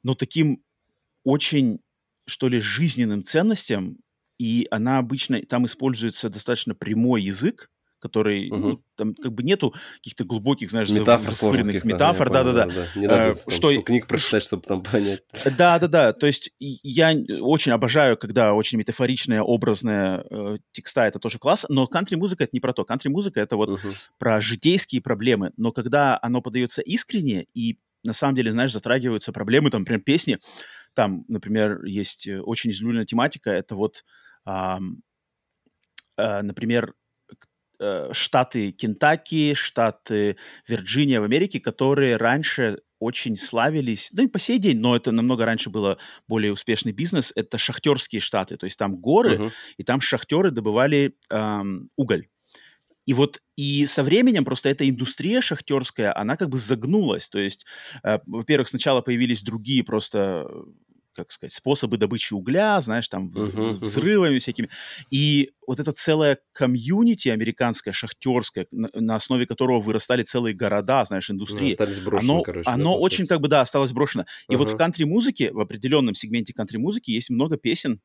но 0.02 0.14
таким 0.14 0.62
очень, 1.24 1.80
что 2.26 2.48
ли, 2.48 2.60
жизненным 2.60 3.24
ценностям, 3.24 3.98
и 4.38 4.66
она 4.70 4.98
обычно, 4.98 5.42
там 5.42 5.66
используется 5.66 6.30
достаточно 6.30 6.74
прямой 6.74 7.22
язык, 7.22 7.70
который, 8.00 8.50
угу. 8.50 8.58
ну, 8.58 8.82
там 8.96 9.14
как 9.14 9.32
бы 9.32 9.42
нету 9.42 9.74
каких-то 9.96 10.24
глубоких, 10.24 10.70
знаешь, 10.70 10.88
метафор 10.88 11.34
сложных 11.34 11.84
метафор, 11.84 12.30
да-да-да. 12.30 12.66
Не 12.96 13.06
надо 13.06 13.30
а, 13.32 13.50
что... 13.50 13.80
книг 13.82 14.06
прочитать, 14.06 14.42
чтобы 14.42 14.62
там 14.62 14.82
понять. 14.82 15.22
Да-да-да, 15.44 16.12
то 16.12 16.26
есть 16.26 16.50
я 16.58 17.14
очень 17.40 17.72
обожаю, 17.72 18.16
когда 18.16 18.54
очень 18.54 18.78
метафоричная, 18.78 19.42
образная 19.42 20.24
э, 20.30 20.56
текста, 20.72 21.02
это 21.02 21.18
тоже 21.18 21.38
класс, 21.38 21.66
но 21.68 21.86
кантри-музыка 21.86 22.44
это 22.44 22.50
не 22.52 22.60
про 22.60 22.72
то. 22.72 22.84
Кантри-музыка 22.84 23.40
это 23.40 23.56
вот 23.56 23.70
угу. 23.70 23.88
про 24.18 24.40
житейские 24.40 25.02
проблемы, 25.02 25.52
но 25.56 25.72
когда 25.72 26.18
оно 26.20 26.40
подается 26.40 26.82
искренне 26.82 27.46
и 27.54 27.78
на 28.02 28.12
самом 28.12 28.34
деле, 28.34 28.52
знаешь, 28.52 28.72
затрагиваются 28.72 29.32
проблемы, 29.32 29.70
там, 29.70 29.82
например, 29.82 30.02
песни, 30.02 30.38
там, 30.94 31.24
например, 31.28 31.84
есть 31.84 32.26
э, 32.26 32.40
очень 32.40 32.70
излюбленная 32.70 33.04
тематика, 33.04 33.50
это 33.50 33.74
вот, 33.74 34.04
а, 34.44 34.80
а, 36.16 36.42
например, 36.42 36.94
Э, 37.82 38.10
штаты 38.12 38.72
Кентаки, 38.72 39.54
штаты 39.54 40.36
Вирджиния 40.68 41.18
в 41.18 41.24
Америке, 41.24 41.60
которые 41.60 42.18
раньше 42.18 42.82
очень 42.98 43.38
славились, 43.38 44.10
ну 44.12 44.24
и 44.24 44.26
по 44.26 44.38
сей 44.38 44.58
день, 44.58 44.80
но 44.80 44.94
это 44.94 45.12
намного 45.12 45.46
раньше 45.46 45.70
было 45.70 45.96
более 46.28 46.52
успешный 46.52 46.92
бизнес, 46.92 47.32
это 47.34 47.56
шахтерские 47.56 48.20
штаты, 48.20 48.58
то 48.58 48.64
есть 48.64 48.76
там 48.76 48.96
горы, 48.96 49.36
uh-huh. 49.36 49.50
и 49.78 49.82
там 49.82 50.02
шахтеры 50.02 50.50
добывали 50.50 51.16
эм, 51.30 51.88
уголь. 51.96 52.28
И 53.06 53.14
вот 53.14 53.40
и 53.56 53.86
со 53.86 54.02
временем 54.02 54.44
просто 54.44 54.68
эта 54.68 54.86
индустрия 54.86 55.40
шахтерская, 55.40 56.14
она 56.14 56.36
как 56.36 56.50
бы 56.50 56.58
загнулась. 56.58 57.30
То 57.30 57.38
есть, 57.38 57.64
э, 58.02 58.18
во-первых, 58.26 58.68
сначала 58.68 59.00
появились 59.00 59.40
другие 59.40 59.82
просто 59.82 60.46
как 61.24 61.32
сказать, 61.32 61.54
способы 61.54 61.96
добычи 61.96 62.34
угля, 62.34 62.80
знаешь, 62.80 63.08
там, 63.08 63.30
uh-huh, 63.30 63.72
взрывами 63.72 64.36
uh-huh. 64.36 64.40
всякими. 64.40 64.68
И 65.10 65.52
вот 65.66 65.80
это 65.80 65.92
целое 65.92 66.38
комьюнити 66.52 67.28
американское, 67.28 67.92
шахтерское, 67.92 68.66
на, 68.70 68.88
на 68.94 69.16
основе 69.16 69.46
которого 69.46 69.80
вырастали 69.80 70.22
целые 70.22 70.54
города, 70.54 71.04
знаешь, 71.04 71.30
индустрии. 71.30 71.70
Остались 71.70 72.00
брошены, 72.00 72.30
оно, 72.32 72.42
короче. 72.42 72.68
Оно 72.68 72.94
да, 72.94 72.98
очень, 72.98 73.26
как 73.26 73.40
бы, 73.40 73.48
да, 73.48 73.60
осталось 73.60 73.92
брошено. 73.92 74.24
И 74.48 74.54
uh-huh. 74.54 74.58
вот 74.58 74.70
в 74.70 74.76
кантри-музыке, 74.76 75.52
в 75.52 75.60
определенном 75.60 76.14
сегменте 76.14 76.52
кантри-музыки 76.52 77.10
есть 77.10 77.30
много 77.30 77.56
песен, 77.56 78.00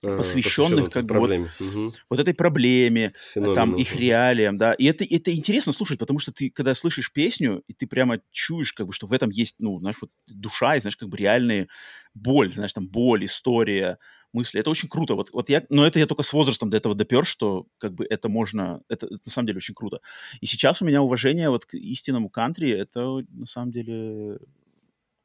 посвященных 0.00 0.90
как 0.90 1.06
бы 1.06 1.18
вот, 1.18 1.30
угу. 1.30 1.92
вот 2.10 2.20
этой 2.20 2.34
проблеме, 2.34 3.12
Феномену. 3.32 3.54
там 3.54 3.76
их 3.76 3.96
реалиям, 3.96 4.58
да. 4.58 4.72
И 4.74 4.84
это 4.84 5.04
это 5.04 5.34
интересно 5.34 5.72
слушать, 5.72 5.98
потому 5.98 6.18
что 6.18 6.32
ты 6.32 6.50
когда 6.50 6.74
слышишь 6.74 7.12
песню 7.12 7.62
и 7.66 7.72
ты 7.72 7.86
прямо 7.86 8.20
чуешь 8.30 8.72
как 8.72 8.86
бы, 8.86 8.92
что 8.92 9.06
в 9.06 9.12
этом 9.12 9.30
есть, 9.30 9.56
ну, 9.58 9.78
знаешь, 9.78 9.96
вот 10.00 10.10
душа 10.26 10.76
и 10.76 10.80
знаешь 10.80 10.96
как 10.96 11.08
бы 11.08 11.16
реальные 11.16 11.68
боль, 12.14 12.52
знаешь, 12.52 12.72
там 12.72 12.88
боль, 12.88 13.24
история, 13.24 13.98
мысли. 14.32 14.60
Это 14.60 14.70
очень 14.70 14.88
круто. 14.88 15.14
Вот, 15.14 15.30
вот 15.32 15.48
я, 15.48 15.64
но 15.70 15.86
это 15.86 15.98
я 15.98 16.06
только 16.06 16.22
с 16.22 16.32
возрастом 16.32 16.70
до 16.70 16.76
этого 16.76 16.94
допер, 16.94 17.24
что 17.24 17.66
как 17.78 17.94
бы 17.94 18.06
это 18.08 18.28
можно, 18.28 18.82
это, 18.88 19.06
это 19.06 19.18
на 19.24 19.30
самом 19.30 19.46
деле 19.46 19.58
очень 19.58 19.74
круто. 19.74 20.00
И 20.40 20.46
сейчас 20.46 20.82
у 20.82 20.84
меня 20.84 21.02
уважение 21.02 21.50
вот 21.50 21.64
к 21.64 21.74
истинному 21.74 22.28
кантри, 22.28 22.70
это 22.70 23.24
на 23.30 23.46
самом 23.46 23.72
деле 23.72 24.38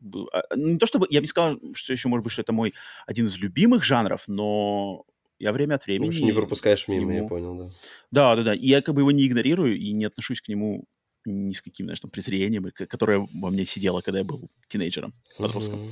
не 0.02 0.78
то 0.78 0.86
чтобы, 0.86 1.08
я 1.10 1.20
бы 1.20 1.24
не 1.24 1.28
сказал, 1.28 1.60
что 1.74 1.94
еще, 1.94 2.10
может 2.10 2.24
быть, 2.24 2.34
что 2.34 2.42
это 2.42 2.54
мой 2.54 2.74
один 3.06 3.28
из 3.28 3.38
любимых 3.38 3.84
жанров, 3.84 4.24
но 4.28 5.06
я 5.40 5.54
время 5.54 5.76
от 5.76 5.86
времени... 5.86 6.08
Лучше 6.08 6.24
не 6.24 6.34
пропускаешь 6.34 6.88
мимо, 6.88 7.14
нему... 7.14 7.24
я 7.24 7.30
понял, 7.30 7.56
да. 7.56 7.70
Да, 8.12 8.36
да, 8.36 8.44
да. 8.44 8.54
И 8.54 8.68
я 8.68 8.82
как 8.82 8.96
бы 8.96 9.02
его 9.02 9.12
не 9.12 9.26
игнорирую 9.28 9.78
и 9.78 9.92
не 9.92 10.06
отношусь 10.06 10.42
к 10.42 10.48
нему 10.48 10.86
ни 11.26 11.54
с 11.54 11.62
каким, 11.62 11.86
знаешь, 11.86 12.00
там, 12.00 12.10
презрением, 12.10 12.72
которое 12.72 13.28
во 13.32 13.50
мне 13.50 13.66
сидело, 13.66 14.02
когда 14.02 14.20
я 14.20 14.26
был 14.26 14.50
тинейджером, 14.68 15.14
подростком. 15.38 15.86
Uh-huh. 15.86 15.92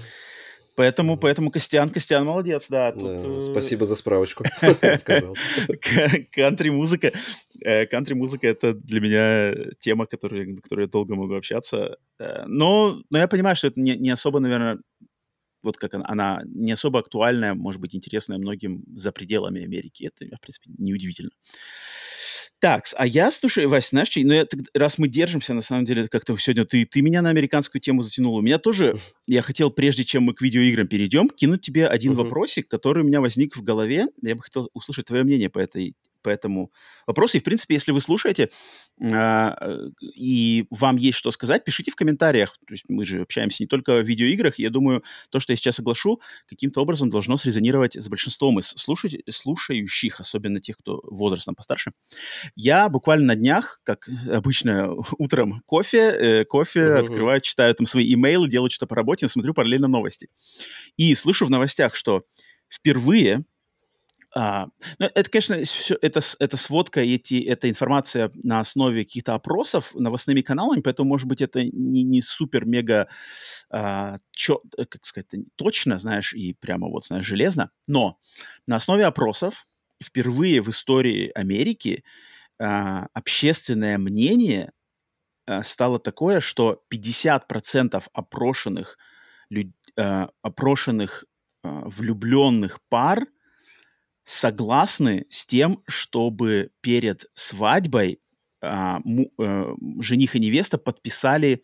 Поэтому, 0.80 1.18
поэтому 1.18 1.52
Костян, 1.52 1.90
Костян 1.90 2.26
молодец, 2.26 2.70
да. 2.70 2.94
Тут, 2.94 3.04
да 3.04 3.28
э, 3.28 3.42
спасибо 3.42 3.86
за 3.86 3.98
справочку. 3.98 4.46
Кантри-музыка. 6.32 7.12
Э, 7.62 7.86
кантри-музыка— 7.86 8.48
это 8.50 8.74
для 8.74 9.02
меня 9.02 9.74
тема, 9.82 10.04
на 10.04 10.08
которой 10.08 10.84
я 10.84 10.88
долго 10.88 11.16
могу 11.16 11.34
общаться. 11.34 11.98
Э, 12.18 12.46
но, 12.48 12.98
но 13.10 13.18
я 13.18 13.28
понимаю, 13.28 13.58
что 13.58 13.68
это 13.68 13.78
не, 13.78 13.98
не 13.98 14.10
особо, 14.10 14.40
наверное, 14.40 14.80
вот 15.64 15.78
как 15.78 15.94
она, 15.94 16.06
она 16.08 16.42
не 16.46 16.72
особо 16.72 17.00
актуальная, 17.00 17.54
может 17.54 17.82
быть, 17.82 17.96
интересная 17.96 18.38
многим 18.38 18.84
за 18.96 19.12
пределами 19.12 19.64
Америки. 19.64 20.06
Это, 20.06 20.36
в 20.36 20.42
принципе, 20.42 20.72
неудивительно. 20.78 21.32
Так, 22.60 22.86
а 22.98 23.08
я, 23.08 23.32
слушай, 23.32 23.66
Вась, 23.68 23.90
знаешь, 23.90 24.12
ну, 24.16 24.34
я, 24.34 24.46
раз 24.74 24.98
мы 24.98 25.08
держимся, 25.08 25.54
на 25.54 25.62
самом 25.62 25.86
деле, 25.86 26.10
как-то 26.10 26.38
сегодня 26.38 26.66
ты, 26.66 26.86
ты 26.86 27.02
меня 27.02 27.22
на 27.22 27.30
американскую 27.30 27.82
тему 27.82 28.04
затянул. 28.04 28.36
У 28.36 28.42
меня 28.42 28.58
тоже, 28.58 28.98
я 29.28 29.42
хотел, 29.42 29.72
прежде 29.72 30.04
чем 30.04 30.24
мы 30.24 30.34
к 30.34 30.42
видеоиграм 30.42 30.86
перейдем, 30.86 31.30
кинуть 31.30 31.62
тебе 31.62 31.88
один 31.88 32.14
uh-huh. 32.14 32.24
вопросик, 32.24 32.68
который 32.68 33.04
у 33.04 33.08
меня 33.08 33.22
возник 33.22 33.56
в 33.56 33.64
голове. 33.64 34.08
Я 34.22 34.36
бы 34.36 34.42
хотел 34.42 34.70
услышать 34.74 35.06
твое 35.06 35.24
мнение 35.24 35.50
по 35.50 35.60
этой 35.60 35.96
по 36.22 36.30
этому 36.30 36.72
вопросу. 37.08 37.38
И, 37.38 37.40
в 37.40 37.44
принципе, 37.44 37.76
если 37.76 37.92
вы 37.92 38.02
слушаете 38.02 38.50
э, 39.02 39.50
и 40.16 40.66
вам 40.70 40.98
есть 40.98 41.18
что 41.18 41.32
сказать, 41.32 41.64
пишите 41.64 41.92
в 41.92 41.96
комментариях. 41.96 42.58
То 42.68 42.74
есть 42.74 42.86
мы 42.88 43.06
же 43.06 43.22
общаемся 43.22 43.64
не 43.64 43.68
только 43.68 43.98
в 44.02 44.06
видеоиграх. 44.06 44.60
Я 44.60 44.70
думаю, 44.70 45.04
то, 45.30 45.40
что 45.40 45.54
я 45.54 45.58
сейчас 45.58 45.80
оглашу, 45.80 46.22
каким-то 46.48 46.82
образом 46.82 47.10
должно 47.10 47.38
срезонировать 47.38 47.96
с 47.96 48.08
большинством 48.10 48.60
из 48.60 48.68
слушать, 48.70 49.16
слушающих, 49.30 50.20
особенно 50.20 50.60
тех, 50.60 50.78
кто 50.78 51.02
возрастом 51.04 51.56
постарше. 51.56 51.92
Я 52.56 52.90
буквально 52.90 53.28
на 53.28 53.36
днях, 53.36 53.82
как 53.84 54.10
обычно, 54.30 54.94
утром 55.18 55.62
кофе, 55.66 55.98
э, 55.98 56.46
кофе, 56.46 56.80
mm-hmm. 56.80 57.00
открываю, 57.00 57.42
читаю 57.42 57.74
там 57.76 57.86
свои 57.86 58.14
имейлы, 58.14 58.50
делаю 58.50 58.70
что-то 58.70 58.88
по 58.88 58.96
работе, 58.96 59.28
смотрю 59.28 59.54
параллельно 59.54 59.88
новости. 59.88 60.30
И 60.98 61.16
слышу 61.16 61.46
в 61.46 61.50
новостях, 61.50 61.96
что 61.96 62.24
впервые 62.70 63.46
а, 64.36 64.68
ну, 65.00 65.08
это, 65.16 65.30
конечно, 65.30 65.58
все, 65.64 65.98
это, 66.02 66.22
это 66.40 66.58
сводка, 66.58 67.02
эти, 67.02 67.44
это 67.44 67.70
информация 67.70 68.32
на 68.44 68.60
основе 68.60 69.04
каких-то 69.04 69.34
опросов 69.34 69.96
новостными 69.96 70.42
каналами, 70.42 70.82
поэтому, 70.82 71.10
может 71.10 71.28
быть, 71.28 71.42
это 71.42 71.64
не, 71.64 72.04
не 72.04 72.22
супер-мега, 72.22 73.08
а, 73.72 74.18
э, 74.18 74.86
как 74.86 75.06
сказать, 75.06 75.28
точно, 75.56 75.98
знаешь, 75.98 76.34
и 76.34 76.54
прямо 76.54 76.90
вот, 76.90 77.06
знаешь, 77.06 77.26
железно. 77.26 77.72
Но 77.88 78.20
на 78.68 78.76
основе 78.76 79.06
опросов 79.06 79.66
впервые 80.04 80.62
в 80.62 80.70
истории 80.70 81.32
Америки 81.34 82.04
а, 82.60 83.08
общественное 83.14 83.98
мнение 83.98 84.72
а, 85.48 85.64
стало 85.64 85.98
такое, 85.98 86.40
что 86.40 86.84
50% 86.90 88.08
опрошенных, 88.14 89.00
люд, 89.50 89.74
а, 89.98 90.30
опрошенных 90.44 91.26
а, 91.64 91.82
влюбленных 91.88 92.80
пар– 92.90 93.26
согласны 94.30 95.26
с 95.32 95.44
тем, 95.48 95.82
чтобы 95.88 96.70
перед 96.82 97.26
свадьбой 97.34 98.20
а, 98.62 99.00
му, 99.04 99.32
а, 99.40 99.74
жених 100.02 100.36
и 100.36 100.40
невеста 100.40 100.78
подписали 100.78 101.64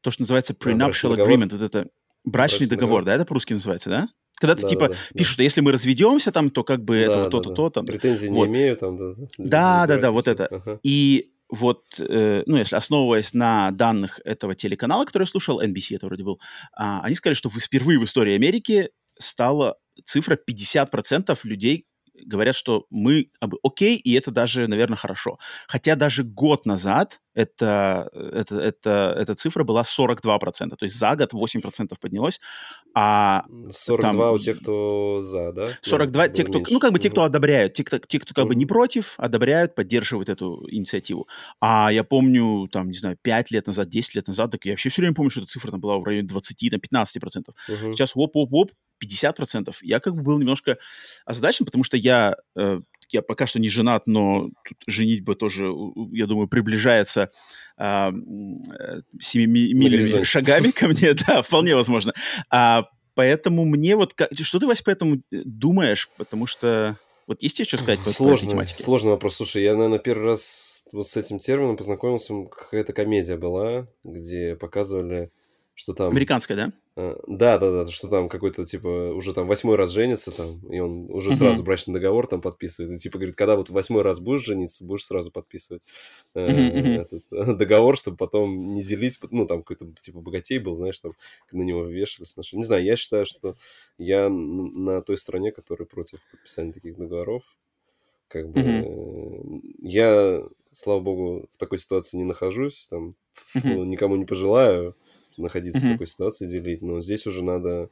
то, 0.00 0.12
что 0.12 0.22
называется 0.22 0.52
prenuptial 0.52 1.16
agreement, 1.16 1.50
вот 1.50 1.60
это 1.60 1.88
брачный, 2.22 2.30
брачный 2.30 2.66
договор, 2.68 3.00
договор, 3.00 3.04
да, 3.04 3.14
это 3.14 3.24
по-русски 3.24 3.54
называется, 3.54 3.90
да? 3.90 4.08
Когда 4.36 4.54
ты 4.54 4.62
да, 4.62 4.68
типа 4.68 4.88
да, 4.90 4.94
пишут, 5.12 5.38
да. 5.38 5.42
если 5.42 5.60
мы 5.60 5.72
разведемся 5.72 6.30
там, 6.30 6.50
то 6.50 6.62
как 6.62 6.84
бы 6.84 6.98
да, 6.98 7.02
это 7.02 7.30
то-то, 7.30 7.50
да, 7.50 7.56
то, 7.56 7.70
там. 7.70 7.86
Претензий 7.86 8.28
вот. 8.28 8.46
не 8.46 8.52
имею 8.52 8.76
там, 8.76 8.96
да. 8.96 9.14
Да, 9.36 9.86
да, 9.88 9.98
да, 9.98 10.10
вот 10.12 10.28
это. 10.28 10.46
Ага. 10.46 10.78
И 10.84 11.32
вот, 11.48 11.82
э, 11.98 12.44
ну, 12.46 12.58
если 12.58 12.76
основываясь 12.76 13.34
на 13.34 13.72
данных 13.72 14.20
этого 14.24 14.54
телеканала, 14.54 15.04
который 15.04 15.24
я 15.24 15.26
слушал, 15.26 15.60
NBC 15.60 15.96
это 15.96 16.06
вроде 16.06 16.22
был, 16.22 16.38
а, 16.76 17.00
они 17.02 17.16
сказали, 17.16 17.34
что 17.34 17.50
впервые 17.50 17.98
в 17.98 18.04
истории 18.04 18.36
Америки 18.36 18.90
стала 19.18 19.78
цифра 20.04 20.36
50% 20.36 21.36
людей 21.42 21.87
говорят, 22.24 22.54
что 22.54 22.86
мы 22.90 23.30
окей, 23.62 23.96
и 23.96 24.12
это 24.14 24.30
даже, 24.30 24.66
наверное, 24.66 24.96
хорошо. 24.96 25.38
Хотя 25.66 25.94
даже 25.96 26.24
год 26.24 26.66
назад 26.66 27.20
это, 27.38 28.10
это, 28.12 28.58
это, 28.58 29.14
эта 29.16 29.34
цифра 29.34 29.62
была 29.62 29.82
42%, 29.82 30.70
то 30.70 30.84
есть 30.84 30.98
за 30.98 31.14
год 31.14 31.32
8% 31.32 31.94
поднялось, 32.00 32.40
а 32.94 33.44
42 33.70 34.00
там, 34.00 34.34
у 34.34 34.38
тех, 34.38 34.58
кто 34.58 35.22
за, 35.22 35.52
да? 35.52 35.66
42 35.82 36.26
да, 36.26 36.32
те, 36.32 36.42
кто, 36.42 36.58
меньше. 36.58 36.72
ну, 36.72 36.80
как 36.80 36.92
бы 36.92 36.98
те, 36.98 37.10
кто 37.10 37.22
одобряют, 37.22 37.74
те, 37.74 37.84
кто, 37.84 37.98
те, 37.98 38.18
кто 38.18 38.34
как 38.34 38.46
бы 38.46 38.56
не 38.56 38.66
против, 38.66 39.14
одобряют, 39.18 39.76
поддерживают 39.76 40.28
эту 40.28 40.66
инициативу. 40.68 41.28
А 41.60 41.92
я 41.92 42.02
помню, 42.02 42.68
там, 42.72 42.88
не 42.88 42.98
знаю, 42.98 43.16
5 43.22 43.52
лет 43.52 43.68
назад, 43.68 43.88
10 43.88 44.14
лет 44.16 44.26
назад, 44.26 44.50
так 44.50 44.64
я 44.64 44.72
вообще 44.72 44.88
все 44.88 45.02
время 45.02 45.14
помню, 45.14 45.30
что 45.30 45.42
эта 45.42 45.50
цифра 45.50 45.70
там 45.70 45.80
была 45.80 45.98
в 45.98 46.04
районе 46.04 46.26
20, 46.26 46.70
там, 46.70 46.80
15%. 46.80 47.50
Угу. 47.68 47.92
Сейчас 47.92 48.12
оп-оп-оп, 48.16 48.72
50%. 49.02 49.74
Я 49.82 50.00
как 50.00 50.14
бы 50.14 50.22
был 50.22 50.38
немножко 50.38 50.78
озадачен, 51.24 51.64
потому 51.64 51.84
что 51.84 51.96
я, 51.96 52.36
э, 52.56 52.80
я 53.10 53.22
пока 53.22 53.46
что 53.46 53.58
не 53.58 53.68
женат, 53.68 54.06
но 54.06 54.48
тут 54.66 54.78
женитьба 54.86 55.34
тоже, 55.34 55.72
я 56.12 56.26
думаю, 56.26 56.48
приближается 56.48 57.30
а, 57.76 58.10
э, 58.10 59.00
семимильными 59.20 60.22
шагами 60.24 60.70
ко 60.70 60.88
мне, 60.88 61.14
да, 61.26 61.42
вполне 61.42 61.74
возможно. 61.74 62.12
А, 62.50 62.86
поэтому 63.14 63.64
мне 63.64 63.96
вот... 63.96 64.14
Что 64.32 64.58
ты, 64.58 64.66
Вась, 64.66 64.82
по 64.82 64.90
этому 64.90 65.16
э, 65.16 65.42
думаешь? 65.44 66.10
Потому 66.16 66.46
что... 66.46 66.98
Вот 67.26 67.42
есть 67.42 67.56
тебе 67.56 67.66
что 67.66 67.76
сказать 67.76 68.00
по, 68.00 68.10
сложный, 68.10 68.46
по 68.46 68.52
тематике? 68.52 68.82
Сложный 68.82 69.10
вопрос. 69.10 69.36
Слушай, 69.36 69.62
я, 69.62 69.74
наверное, 69.74 69.98
первый 69.98 70.28
раз 70.28 70.84
вот 70.92 71.06
с 71.06 71.16
этим 71.16 71.38
термином 71.38 71.76
познакомился, 71.76 72.32
какая-то 72.50 72.94
комедия 72.94 73.36
была, 73.36 73.86
где 74.02 74.56
показывали 74.56 75.28
что 75.78 75.92
там... 75.94 76.10
Американская, 76.10 76.56
да? 76.56 76.72
Да, 76.98 77.58
да, 77.58 77.70
да, 77.84 77.86
что 77.86 78.08
там 78.08 78.28
какой-то, 78.28 78.66
типа, 78.66 79.12
уже 79.14 79.32
там 79.32 79.46
восьмой 79.46 79.76
раз 79.76 79.90
женится 79.90 80.32
там, 80.32 80.58
и 80.68 80.80
он 80.80 81.08
уже 81.12 81.32
сразу 81.32 81.62
брачный 81.62 81.94
договор 81.94 82.26
там 82.26 82.40
подписывает. 82.40 82.92
И, 82.92 82.98
типа, 82.98 83.18
говорит, 83.18 83.36
когда 83.36 83.54
вот 83.54 83.70
восьмой 83.70 84.02
раз 84.02 84.18
будешь 84.18 84.44
жениться, 84.44 84.84
будешь 84.84 85.06
сразу 85.06 85.30
подписывать 85.30 85.84
э, 86.34 87.02
этот 87.02 87.56
договор, 87.56 87.96
чтобы 87.96 88.16
потом 88.16 88.74
не 88.74 88.82
делить, 88.82 89.16
ну, 89.30 89.46
там 89.46 89.62
какой-то, 89.62 89.86
типа, 90.00 90.18
богатей 90.20 90.58
был, 90.58 90.74
знаешь, 90.74 90.98
там 90.98 91.12
на 91.52 91.62
него 91.62 91.84
вешались. 91.84 92.34
Не 92.52 92.64
знаю, 92.64 92.82
я 92.82 92.96
считаю, 92.96 93.26
что 93.26 93.54
я 93.96 94.28
на 94.28 95.00
той 95.00 95.18
стороне, 95.18 95.52
которая 95.52 95.86
против 95.86 96.18
подписания 96.32 96.72
таких 96.72 96.96
договоров. 96.96 97.44
Как 98.26 98.50
бы 98.50 99.62
я, 99.78 100.42
слава 100.72 101.00
богу, 101.00 101.48
в 101.52 101.56
такой 101.58 101.78
ситуации 101.78 102.16
не 102.16 102.24
нахожусь, 102.24 102.88
там, 102.90 103.14
никому 103.54 104.16
не 104.16 104.24
пожелаю, 104.24 104.96
находиться 105.38 105.80
mm-hmm. 105.80 105.90
в 105.90 105.92
такой 105.92 106.06
ситуации, 106.06 106.46
делить. 106.46 106.82
Но 106.82 107.00
здесь 107.00 107.26
уже 107.26 107.42
надо... 107.42 107.90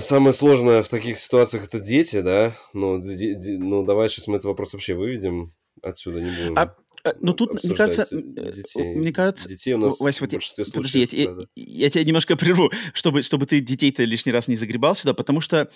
Самое 0.00 0.32
сложное 0.32 0.82
в 0.82 0.88
таких 0.88 1.16
ситуациях 1.16 1.66
это 1.66 1.80
дети, 1.80 2.20
да? 2.20 2.52
Но, 2.74 2.98
ну, 2.98 3.84
давай 3.84 4.08
сейчас 4.08 4.26
мы 4.26 4.36
этот 4.36 4.46
вопрос 4.46 4.72
вообще 4.72 4.94
выведем 4.94 5.54
отсюда, 5.82 6.20
не 6.20 6.30
будем. 6.30 6.58
А, 6.58 6.74
а 7.04 7.14
ну 7.20 7.32
тут, 7.32 7.62
мне 7.64 7.74
кажется, 7.74 8.02
э, 8.14 8.52
детей. 8.52 8.94
мне 8.96 9.12
кажется, 9.12 9.48
детей 9.48 9.74
у 9.74 9.78
нас 9.78 10.00
Вась, 10.00 10.20
вот 10.20 10.32
я, 10.32 10.38
подожди, 10.72 11.08
я, 11.12 11.22
я, 11.22 11.36
я 11.54 11.90
тебя 11.90 12.04
немножко 12.04 12.36
прерву, 12.36 12.70
чтобы, 12.92 13.22
чтобы 13.22 13.46
ты 13.46 13.60
детей-то 13.60 14.04
лишний 14.04 14.32
раз 14.32 14.48
не 14.48 14.56
загребал 14.56 14.94
сюда, 14.94 15.14
потому 15.14 15.40
что 15.40 15.70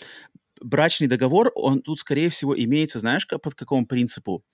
брачный 0.60 1.08
договор, 1.08 1.50
он 1.54 1.80
тут, 1.80 2.00
скорее 2.00 2.28
всего, 2.28 2.58
имеется, 2.58 2.98
знаешь, 2.98 3.26
под 3.26 3.54
какому 3.54 3.86
принципу? 3.86 4.44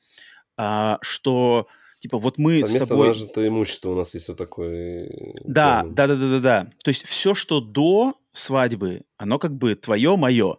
А, 0.56 0.98
что 1.02 1.66
Типа 2.00 2.16
вот 2.16 2.38
мы 2.38 2.60
Совместно 2.60 2.86
с 2.86 2.88
тобой... 2.88 3.08
нажитое 3.08 3.48
имущество 3.48 3.90
у 3.90 3.94
нас 3.94 4.14
есть 4.14 4.28
вот 4.28 4.38
такое. 4.38 5.34
Да, 5.44 5.84
да, 5.86 6.06
да, 6.06 6.16
да, 6.16 6.28
да, 6.30 6.40
да. 6.40 6.70
То 6.82 6.88
есть 6.88 7.06
все, 7.06 7.34
что 7.34 7.60
до 7.60 8.14
свадьбы, 8.32 9.02
оно 9.18 9.38
как 9.38 9.54
бы 9.54 9.74
твое, 9.74 10.16
мое. 10.16 10.56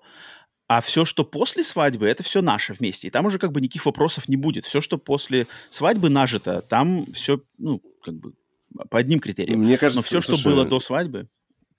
А 0.68 0.82
все, 0.82 1.04
что 1.04 1.26
после 1.26 1.64
свадьбы, 1.64 2.08
это 2.08 2.24
все 2.24 2.44
наше 2.44 2.74
вместе. 2.74 3.08
И 3.08 3.12
там 3.12 3.26
уже 3.26 3.40
как 3.40 3.52
бы 3.52 3.60
никаких 3.60 3.88
вопросов 3.88 4.30
не 4.30 4.38
будет. 4.38 4.66
Все, 4.66 4.82
что 4.82 5.00
после 5.00 5.48
свадьбы 5.70 6.10
нажито, 6.10 6.62
там 6.62 7.08
все, 7.12 7.42
ну, 7.58 7.82
как 8.04 8.14
бы 8.14 8.34
по 8.90 9.00
одним 9.00 9.20
критериям. 9.20 9.62
Мне 9.62 9.80
кажется, 9.80 9.98
Но 9.98 10.04
все, 10.04 10.22
слушай, 10.22 10.42
что 10.42 10.50
было 10.50 10.64
до 10.64 10.80
свадьбы, 10.80 11.28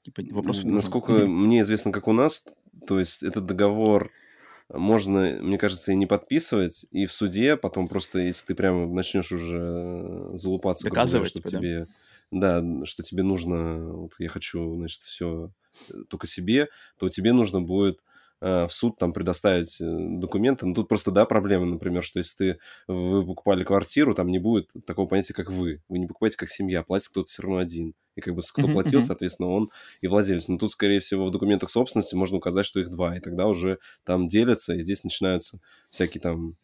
типа, 0.03 0.23
вопросов 0.31 0.65
Насколько 0.65 1.13
mm-hmm. 1.13 1.27
мне 1.27 1.61
известно, 1.61 1.93
как 1.93 2.09
у 2.09 2.13
нас, 2.13 2.45
то 2.87 2.99
есть 2.99 3.23
этот 3.23 3.47
договор 3.47 4.11
можно, 4.73 5.39
мне 5.41 5.59
кажется, 5.59 5.93
и 5.93 5.97
не 5.97 6.07
подписывать, 6.07 6.87
и 6.91 7.07
в 7.07 7.13
суде 7.13 7.57
потом 7.57 7.89
просто, 7.89 8.19
если 8.19 8.47
ты 8.47 8.55
прямо 8.55 8.87
начнешь 8.87 9.33
уже 9.33 10.31
залупаться, 10.35 10.85
доказывать, 10.85 11.29
что 11.29 11.39
типа, 11.39 11.51
тебе, 11.51 11.87
да? 12.31 12.63
да, 12.63 12.85
что 12.87 13.03
тебе 13.03 13.23
нужно, 13.23 13.93
вот 13.93 14.13
я 14.19 14.29
хочу, 14.29 14.77
значит, 14.77 15.03
все 15.03 15.53
э, 15.91 15.95
только 16.09 16.27
себе, 16.27 16.69
то 16.99 17.09
тебе 17.09 17.33
нужно 17.33 17.61
будет 17.61 17.99
Э, 17.99 18.12
в 18.43 18.69
суд 18.71 18.99
там 18.99 19.13
предоставить 19.13 19.81
э, 19.81 19.85
документы. 19.87 20.67
Но 20.67 20.75
тут 20.75 20.89
просто, 20.89 21.13
да, 21.13 21.25
проблема, 21.27 21.65
например, 21.65 22.03
что 22.03 22.19
если 22.19 22.37
ты, 22.37 22.59
вы 22.89 23.25
покупали 23.25 23.63
квартиру, 23.63 24.15
там 24.15 24.29
не 24.29 24.41
будет 24.41 24.71
такого 24.85 25.07
понятия, 25.07 25.33
как 25.33 25.51
вы. 25.51 25.81
Вы 25.89 25.99
не 26.01 26.07
покупаете 26.07 26.37
как 26.37 26.51
семья, 26.51 26.83
платит 26.83 27.09
кто-то 27.09 27.29
все 27.29 27.43
равно 27.43 27.59
один. 27.59 27.95
И 28.17 28.21
как 28.21 28.35
бы 28.35 28.43
кто 28.43 28.67
платил, 28.67 29.01
соответственно, 29.01 29.49
он 29.51 29.71
и 30.01 30.09
владелец. 30.09 30.49
Но 30.49 30.59
тут, 30.59 30.73
скорее 30.73 30.99
всего, 30.99 31.27
в 31.27 31.31
документах 31.31 31.71
собственности 31.71 32.17
можно 32.17 32.39
указать, 32.39 32.67
что 32.67 32.81
их 32.81 32.91
два. 32.91 33.17
И 33.17 33.21
тогда 33.21 33.47
уже 33.47 33.79
там 34.05 34.27
делятся, 34.27 34.75
и 34.75 34.81
здесь 34.81 35.05
начинаются 35.05 35.61
всякие 35.91 36.21
там 36.21 36.57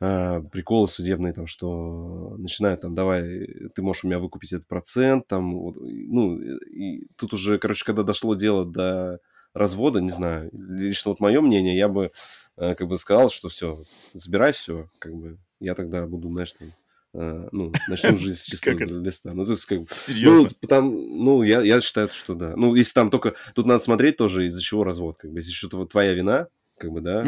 э, 0.00 0.42
приколы 0.52 0.86
судебные, 0.86 1.32
там, 1.32 1.46
что 1.46 2.36
начинают 2.36 2.82
там, 2.82 2.92
давай, 2.92 3.46
ты 3.74 3.82
можешь 3.82 4.04
у 4.04 4.08
меня 4.08 4.18
выкупить 4.18 4.52
этот 4.52 4.68
процент, 4.68 5.26
там, 5.26 5.58
вот, 5.58 5.76
ну, 5.80 6.38
и 6.38 7.06
тут 7.16 7.32
уже, 7.32 7.58
короче, 7.58 7.84
когда 7.84 8.02
дошло 8.02 8.34
дело 8.34 8.66
до 8.66 9.18
развода, 9.56 10.00
не 10.00 10.10
знаю, 10.10 10.50
лично 10.52 11.10
вот 11.10 11.20
мое 11.20 11.40
мнение, 11.40 11.76
я 11.76 11.88
бы 11.88 12.12
э, 12.56 12.74
как 12.74 12.86
бы 12.86 12.96
сказал, 12.98 13.30
что 13.30 13.48
все, 13.48 13.82
забирай 14.12 14.52
все, 14.52 14.88
как 14.98 15.14
бы, 15.14 15.38
я 15.60 15.74
тогда 15.74 16.06
буду, 16.06 16.28
знаешь, 16.28 16.52
там, 16.52 16.72
э, 17.14 17.48
ну, 17.52 17.72
начну 17.88 18.16
жизнь 18.16 18.38
с 18.38 18.44
чистого 18.44 18.76
листа. 18.76 19.32
Ну, 19.32 19.44
то 19.44 19.52
есть, 19.52 19.64
как 19.64 19.80
бы... 19.80 19.86
Серьезно? 19.90 20.50
Ну, 20.60 20.68
там, 20.68 20.90
ну, 20.90 21.42
я, 21.42 21.62
я 21.62 21.80
считаю, 21.80 22.10
что 22.10 22.34
да. 22.34 22.54
Ну, 22.56 22.74
если 22.74 22.92
там 22.92 23.10
только... 23.10 23.34
Тут 23.54 23.66
надо 23.66 23.82
смотреть 23.82 24.16
тоже, 24.16 24.46
из-за 24.46 24.60
чего 24.60 24.84
развод, 24.84 25.16
как 25.16 25.32
бы. 25.32 25.38
Если 25.38 25.52
что-то 25.52 25.84
твоя 25.86 26.12
вина, 26.12 26.48
как 26.78 26.92
бы, 26.92 27.00
да, 27.00 27.24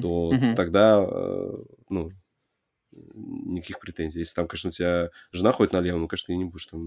то 0.00 0.32
тогда, 0.56 1.04
э, 1.04 1.54
ну, 1.90 2.12
никаких 2.92 3.80
претензий. 3.80 4.20
Если 4.20 4.34
там, 4.34 4.46
конечно, 4.46 4.68
у 4.68 4.72
тебя 4.72 5.10
жена 5.32 5.50
ходит 5.52 5.72
налево, 5.72 5.98
ну, 5.98 6.08
конечно, 6.08 6.26
ты 6.26 6.36
не 6.36 6.44
будешь 6.44 6.66
там 6.66 6.80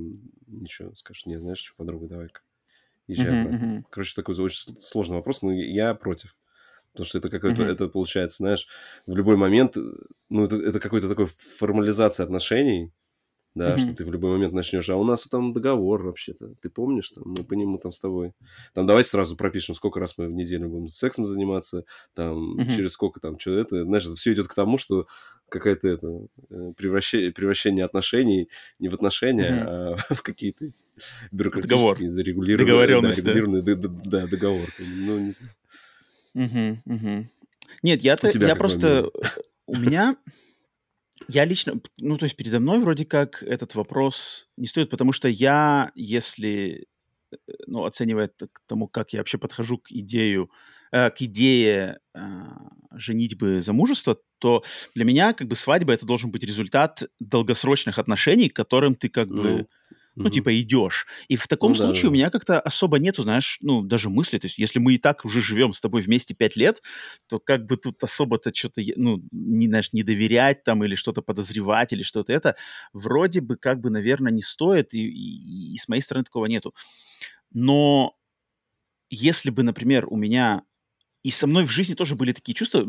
ничего, 0.48 0.96
скажешь, 0.96 1.26
нет, 1.26 1.42
знаешь, 1.42 1.58
что, 1.58 1.76
подруга, 1.76 2.08
давай-ка 2.08 2.42
езжай 3.08 3.28
uh-huh. 3.28 3.50
Uh-huh. 3.50 3.84
Короче, 3.90 4.14
такой 4.16 4.36
очень 4.36 4.80
сложный 4.80 5.18
вопрос, 5.18 5.42
но 5.42 5.52
я 5.52 5.94
против. 5.96 6.36
Потому 6.92 7.06
что 7.06 7.18
это 7.18 7.30
какой-то, 7.30 7.64
uh-huh. 7.64 7.72
это 7.72 7.88
получается, 7.90 8.38
знаешь, 8.38 8.68
в 9.06 9.16
любой 9.16 9.36
момент, 9.36 9.76
ну, 10.30 10.46
это, 10.46 10.56
это 10.56 10.80
какой-то 10.80 11.10
такой 11.10 11.26
формализация 11.26 12.24
отношений, 12.24 12.94
да, 13.56 13.76
mm-hmm. 13.76 13.80
что 13.80 13.94
ты 13.96 14.04
в 14.04 14.12
любой 14.12 14.32
момент 14.32 14.54
начнешь. 14.54 14.90
А 14.90 14.98
у 14.98 15.06
нас 15.06 15.24
там 15.24 15.54
договор 15.54 16.04
вообще-то. 16.04 16.54
Ты 16.62 16.70
помнишь, 16.70 17.10
там, 17.12 17.24
мы 17.26 17.44
по 17.44 17.54
нему 17.54 17.78
там 17.78 17.94
с 17.94 18.00
тобой. 18.00 18.34
Там 18.74 18.86
давайте 18.86 19.10
сразу 19.10 19.38
пропишем, 19.38 19.74
сколько 19.76 20.00
раз 20.02 20.18
мы 20.18 20.28
в 20.28 20.34
неделю 20.34 20.68
будем 20.68 20.90
сексом 20.90 21.26
заниматься, 21.26 21.86
там, 22.14 22.60
mm-hmm. 22.60 22.76
через 22.76 22.92
сколько 22.92 23.22
там, 23.22 23.40
что 23.40 23.58
это. 23.58 23.84
Знаешь, 23.84 24.06
это 24.06 24.16
все 24.16 24.34
идет 24.34 24.50
к 24.50 24.54
тому, 24.54 24.78
что 24.78 25.08
какое-то 25.48 25.88
это 25.88 26.28
э, 26.50 26.74
превращение, 26.76 27.32
превращение 27.32 27.86
отношений 27.86 28.50
не 28.80 28.90
в 28.90 28.94
отношения, 28.94 29.52
mm-hmm. 29.52 30.00
а 30.10 30.14
в 30.14 30.22
какие-то 30.22 30.66
бюрократические 31.32 31.80
договор. 31.80 31.98
зарегулированные, 31.98 32.66
Договоренность, 32.66 33.24
да, 33.24 33.34
регулированные 33.34 33.76
да. 33.76 33.88
Да, 33.88 34.22
да, 34.22 34.28
договор. 34.28 34.68
Ну, 34.80 35.20
не 35.20 35.32
знаю. 35.32 35.54
Угу, 36.34 36.94
угу. 36.94 37.28
Нет, 37.84 38.02
я-то, 38.02 38.30
я 38.38 38.56
просто... 38.58 39.10
У 39.68 39.78
меня 39.78 40.16
я 41.28 41.46
лично, 41.46 41.80
ну, 41.98 42.18
то 42.18 42.26
есть 42.26 42.36
передо 42.36 42.60
мной 42.60 42.80
вроде 42.80 43.06
как 43.06 43.42
этот 43.42 43.76
вопрос 43.76 44.48
не 44.58 44.68
стоит, 44.68 44.90
потому 44.90 45.12
что 45.12 45.28
я, 45.28 45.92
если, 45.96 46.88
э, 47.32 47.36
ну, 47.68 47.86
оценивая 47.86 48.28
к 48.28 48.62
тому, 48.68 48.88
как 48.88 49.14
я 49.14 49.20
вообще 49.20 49.38
подхожу 49.38 49.78
к 49.78 49.92
идею, 49.92 50.52
э, 50.92 51.10
к 51.10 51.22
идее 51.22 52.00
э, 52.14 52.20
женитьбы 52.92 53.62
замужества, 53.62 54.18
то 54.40 54.64
для 54.94 55.06
меня 55.06 55.34
как 55.34 55.48
бы 55.48 55.56
свадьба 55.56 55.94
это 55.94 56.06
должен 56.06 56.32
быть 56.32 56.44
результат 56.44 57.04
долгосрочных 57.20 57.98
отношений, 57.98 58.50
к 58.50 58.56
которым 58.56 58.96
ты 58.96 59.10
как 59.10 59.30
ну, 59.30 59.42
бы 59.42 59.68
ну, 60.16 60.30
типа, 60.30 60.60
идешь. 60.60 61.06
И 61.28 61.36
в 61.36 61.48
таком 61.48 61.72
ну, 61.72 61.76
случае 61.76 62.04
да, 62.04 62.08
да. 62.08 62.10
у 62.10 62.14
меня 62.14 62.30
как-то 62.30 62.60
особо 62.60 63.00
нету, 63.00 63.24
знаешь, 63.24 63.58
ну, 63.62 63.82
даже 63.82 64.10
мысли. 64.10 64.38
То 64.38 64.48
есть, 64.48 64.58
если 64.58 64.80
мы 64.80 64.94
и 64.94 64.98
так 64.98 65.26
уже 65.26 65.42
живем 65.42 65.74
с 65.74 65.82
тобой 65.82 66.02
вместе 66.02 66.34
пять 66.34 66.56
лет, 66.56 66.82
то 67.28 67.40
как 67.40 67.66
бы 67.66 67.78
тут 67.78 68.02
особо-то 68.04 68.54
что-то, 68.54 68.82
ну, 68.96 69.22
не, 69.32 69.68
знаешь, 69.68 69.92
не 69.94 70.04
доверять 70.04 70.64
там 70.64 70.84
или 70.84 70.96
что-то 70.96 71.22
подозревать 71.22 71.92
или 71.94 72.04
что-то 72.04 72.32
это, 72.32 72.56
вроде 72.94 73.42
бы 73.42 73.58
как 73.58 73.82
бы, 73.82 73.90
наверное, 73.90 74.32
не 74.32 74.42
стоит, 74.42 74.94
и, 74.94 75.06
и, 75.06 75.74
и 75.74 75.78
с 75.78 75.88
моей 75.88 76.02
стороны 76.02 76.24
такого 76.24 76.46
нету. 76.46 76.74
Но 77.52 78.16
если 79.10 79.50
бы, 79.50 79.64
например, 79.64 80.08
у 80.10 80.16
меня 80.16 80.64
и 81.26 81.32
со 81.32 81.48
мной 81.48 81.66
в 81.66 81.72
жизни 81.72 81.96
тоже 81.96 82.14
были 82.16 82.34
такие 82.34 82.54
чувства, 82.54 82.88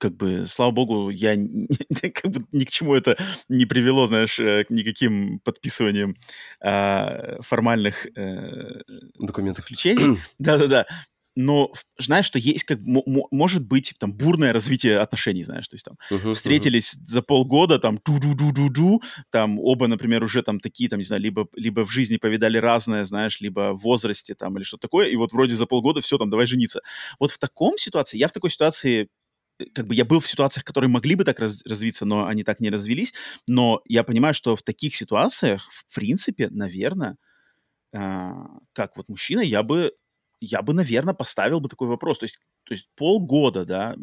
как 0.00 0.16
бы, 0.16 0.46
слава 0.48 0.72
богу, 0.72 1.10
я 1.10 1.36
как 2.12 2.32
бы 2.32 2.44
ни 2.50 2.64
к 2.64 2.70
чему 2.70 2.96
это 2.96 3.16
не 3.48 3.66
привело, 3.66 4.08
знаешь, 4.08 4.40
э, 4.40 4.64
к 4.64 4.70
никаким 4.70 5.38
подписываниям 5.38 6.16
э, 6.60 7.40
формальных 7.40 8.06
э, 8.16 8.80
документов 9.16 9.62
заключений. 9.62 10.18
Да-да-да. 10.40 10.86
Но 11.36 11.72
знаешь, 11.98 12.26
что 12.26 12.38
есть 12.38 12.64
как 12.64 12.78
может 12.80 13.66
быть 13.66 13.94
там 13.98 14.12
бурное 14.12 14.52
развитие 14.52 14.98
отношений, 14.98 15.42
знаешь, 15.44 15.66
то 15.68 15.74
есть 15.74 15.84
там 15.84 15.96
uh-huh, 16.10 16.34
встретились 16.34 16.94
uh-huh. 16.94 17.06
за 17.06 17.22
полгода, 17.22 17.78
там 17.78 17.98
ду-ду-ду-ду-ду, 18.04 19.02
там 19.30 19.58
оба, 19.58 19.88
например, 19.88 20.22
уже 20.22 20.42
там 20.42 20.60
такие, 20.60 20.88
там, 20.88 20.98
не 20.98 21.04
знаю, 21.04 21.22
либо, 21.22 21.48
либо 21.54 21.84
в 21.84 21.90
жизни 21.90 22.18
повидали 22.18 22.58
разное, 22.58 23.04
знаешь, 23.04 23.40
либо 23.40 23.72
в 23.72 23.80
возрасте 23.80 24.34
там 24.34 24.56
или 24.56 24.64
что 24.64 24.76
такое, 24.76 25.08
и 25.08 25.16
вот 25.16 25.32
вроде 25.32 25.56
за 25.56 25.66
полгода 25.66 26.00
все, 26.00 26.18
там, 26.18 26.30
давай 26.30 26.46
жениться. 26.46 26.80
Вот 27.18 27.30
в 27.30 27.38
таком 27.38 27.78
ситуации, 27.78 28.18
я 28.18 28.28
в 28.28 28.32
такой 28.32 28.50
ситуации 28.50 29.08
э, 29.58 29.64
как 29.74 29.86
бы 29.86 29.94
я 29.94 30.04
был 30.04 30.20
в 30.20 30.28
ситуациях, 30.28 30.64
которые 30.64 30.88
могли 30.88 31.16
бы 31.16 31.24
так 31.24 31.40
раз, 31.40 31.64
развиться, 31.66 32.04
но 32.04 32.26
они 32.26 32.44
так 32.44 32.60
не 32.60 32.70
развелись. 32.70 33.12
Но 33.48 33.82
я 33.86 34.04
понимаю, 34.04 34.34
что 34.34 34.54
в 34.54 34.62
таких 34.62 34.94
ситуациях, 34.94 35.68
в 35.72 35.94
принципе, 35.94 36.48
наверное, 36.50 37.16
э, 37.92 38.30
как 38.72 38.96
вот 38.96 39.08
мужчина, 39.08 39.40
я 39.40 39.62
бы 39.64 39.92
я 40.44 40.62
бы, 40.62 40.74
наверное, 40.74 41.14
поставил 41.14 41.60
бы 41.60 41.68
такой 41.68 41.88
вопрос. 41.88 42.18
То 42.18 42.24
есть, 42.24 42.38
то 42.64 42.74
есть 42.74 42.88
полгода, 42.96 43.64
да, 43.64 43.96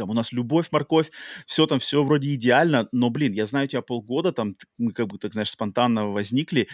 у 0.00 0.12
нас 0.12 0.32
любовь, 0.32 0.68
морковь, 0.70 1.10
все 1.46 1.66
там, 1.66 1.78
все 1.78 2.02
вроде 2.02 2.34
идеально, 2.34 2.88
но, 2.92 3.10
блин, 3.10 3.32
я 3.32 3.46
знаю 3.46 3.68
тебя 3.68 3.82
полгода, 3.82 4.32
там 4.32 4.56
мы 4.78 4.92
как 4.92 5.08
бы, 5.08 5.18
так 5.18 5.32
знаешь, 5.32 5.50
спонтанно 5.50 6.08
возникли, 6.08 6.68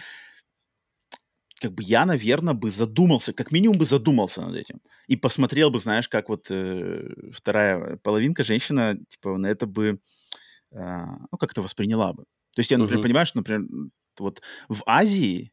как 1.61 1.73
бы 1.73 1.83
я, 1.83 2.05
наверное, 2.05 2.53
бы 2.53 2.69
задумался, 2.69 3.33
как 3.33 3.51
минимум 3.51 3.77
бы 3.77 3.85
задумался 3.85 4.41
над 4.41 4.55
этим. 4.55 4.81
И 5.07 5.15
посмотрел 5.15 5.71
бы, 5.71 5.79
знаешь, 5.79 6.07
как 6.07 6.29
вот 6.29 6.47
э, 6.51 7.31
вторая 7.31 7.97
половинка, 8.03 8.43
женщина, 8.43 8.97
типа, 9.09 9.37
на 9.37 9.47
это 9.47 9.65
бы, 9.65 9.99
э, 10.71 11.05
ну, 11.31 11.37
как-то 11.37 11.61
восприняла 11.61 12.13
бы. 12.13 12.25
То 12.55 12.59
есть 12.59 12.71
я, 12.71 12.77
например, 12.77 12.99
uh-huh. 12.99 13.03
понимаю, 13.03 13.25
что, 13.25 13.37
например, 13.37 13.67
вот 14.19 14.41
в 14.69 14.83
Азии 14.85 15.51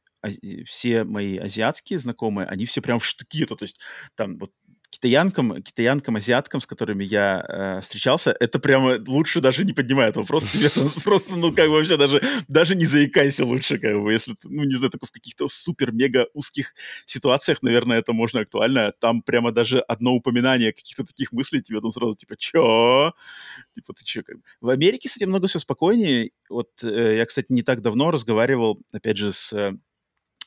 все 0.66 1.04
мои 1.04 1.36
азиатские 1.38 1.98
знакомые, 1.98 2.46
они 2.46 2.66
все 2.66 2.80
прям 2.80 2.98
в 2.98 3.04
штыки, 3.04 3.44
то, 3.46 3.56
то 3.56 3.64
есть 3.64 3.80
там 4.14 4.38
вот 4.38 4.52
китаянкам, 4.92 5.62
китаянкам, 5.62 6.16
азиаткам, 6.16 6.60
с 6.60 6.66
которыми 6.66 7.02
я 7.02 7.44
э, 7.48 7.80
встречался, 7.80 8.36
это 8.38 8.58
прямо 8.58 8.98
лучше 9.06 9.40
даже 9.40 9.64
не 9.64 9.72
поднимает 9.72 10.16
вопрос. 10.16 10.44
Тебе 10.44 10.68
просто, 11.02 11.34
ну, 11.34 11.52
как 11.52 11.68
бы 11.68 11.76
вообще 11.76 11.96
даже, 11.96 12.20
даже 12.48 12.76
не 12.76 12.84
заикайся 12.84 13.46
лучше, 13.46 13.78
как 13.78 13.98
бы, 13.98 14.12
если, 14.12 14.36
ну, 14.44 14.64
не 14.64 14.74
знаю, 14.74 14.90
только 14.90 15.06
в 15.06 15.10
каких-то 15.10 15.48
супер-мега 15.48 16.26
узких 16.34 16.74
ситуациях, 17.06 17.62
наверное, 17.62 17.98
это 18.00 18.12
можно 18.12 18.40
актуально. 18.40 18.92
Там 19.00 19.22
прямо 19.22 19.50
даже 19.50 19.80
одно 19.80 20.12
упоминание 20.12 20.72
каких-то 20.72 21.04
таких 21.04 21.32
мыслей 21.32 21.62
тебе 21.62 21.80
там 21.80 21.90
сразу, 21.90 22.14
типа, 22.14 22.36
чё? 22.36 23.12
Типа, 23.74 23.94
ты 23.94 24.04
чё? 24.04 24.22
В 24.60 24.68
Америке, 24.68 25.08
кстати, 25.08 25.24
много 25.24 25.46
все 25.46 25.58
спокойнее. 25.58 26.30
Вот 26.50 26.68
э, 26.82 27.16
я, 27.16 27.24
кстати, 27.24 27.46
не 27.48 27.62
так 27.62 27.80
давно 27.80 28.10
разговаривал, 28.10 28.78
опять 28.92 29.16
же, 29.16 29.32
с 29.32 29.52
э, 29.54 29.72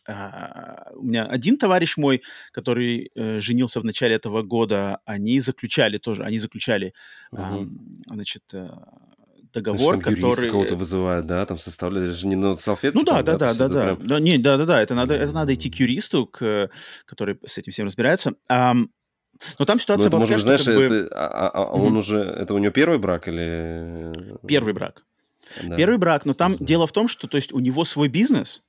а, 0.07 0.91
у 0.93 1.03
меня 1.03 1.25
один 1.25 1.57
товарищ 1.57 1.97
мой, 1.97 2.21
который 2.51 3.11
э, 3.15 3.39
женился 3.39 3.79
в 3.79 3.85
начале 3.85 4.15
этого 4.15 4.43
года, 4.43 4.99
они 5.05 5.39
заключали 5.39 5.97
тоже, 5.97 6.23
они 6.23 6.37
заключали, 6.37 6.93
угу. 7.31 7.41
э, 7.41 7.67
значит, 8.07 8.43
э, 8.53 8.69
договор, 9.53 9.95
Значит, 9.95 10.21
там 10.21 10.29
который 10.29 10.49
кого-то 10.49 10.75
вызывает, 10.75 11.25
да, 11.25 11.45
там 11.45 11.57
составляют, 11.57 12.11
даже 12.11 12.27
не 12.27 12.35
на 12.35 12.55
салфетке. 12.55 12.97
Ну 12.97 13.03
да, 13.03 13.23
там, 13.23 13.37
да, 13.37 13.53
да, 13.53 13.53
да, 13.53 13.67
да, 13.67 13.95
прям... 13.95 14.07
да, 14.07 14.19
не, 14.19 14.37
да, 14.37 14.57
да, 14.57 14.65
да, 14.65 14.81
это 14.81 14.93
надо, 14.95 15.15
это 15.15 15.31
надо 15.31 15.53
идти 15.53 15.69
к 15.69 15.75
юристу, 15.75 16.27
к, 16.27 16.69
который 17.05 17.39
с 17.45 17.57
этим 17.57 17.71
всем 17.71 17.87
разбирается. 17.87 18.33
А, 18.47 18.75
но 19.59 19.65
там 19.65 19.79
ситуация 19.79 20.05
ну, 20.05 20.17
была 20.17 20.23
такая, 20.23 20.39
знаешь, 20.39 20.63
как 20.63 20.75
это, 20.75 20.89
бы... 20.89 21.09
а, 21.11 21.27
а, 21.27 21.49
а 21.49 21.75
угу. 21.75 21.87
он 21.87 21.97
уже, 21.97 22.19
это 22.19 22.53
у 22.53 22.57
него 22.57 22.71
первый 22.71 22.99
брак 22.99 23.27
или? 23.27 24.11
Первый 24.47 24.73
брак. 24.73 25.03
Да. 25.63 25.75
Первый 25.75 25.97
брак, 25.97 26.25
но 26.25 26.33
там 26.33 26.55
дело 26.59 26.87
в 26.87 26.91
том, 26.91 27.07
что, 27.07 27.27
то 27.27 27.37
есть, 27.37 27.53
у 27.53 27.59
него 27.59 27.85
свой 27.85 28.07
бизнес, 28.07 28.63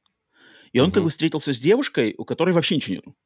и 0.77 0.79
он 0.79 0.91
как 0.91 1.03
бы 1.03 1.09
встретился 1.09 1.55
с 1.55 1.59
девушкой, 1.59 2.15
у 2.19 2.27
которой 2.27 2.51
вообще 2.51 2.77
ничего 2.77 2.97
нету. 2.97 3.17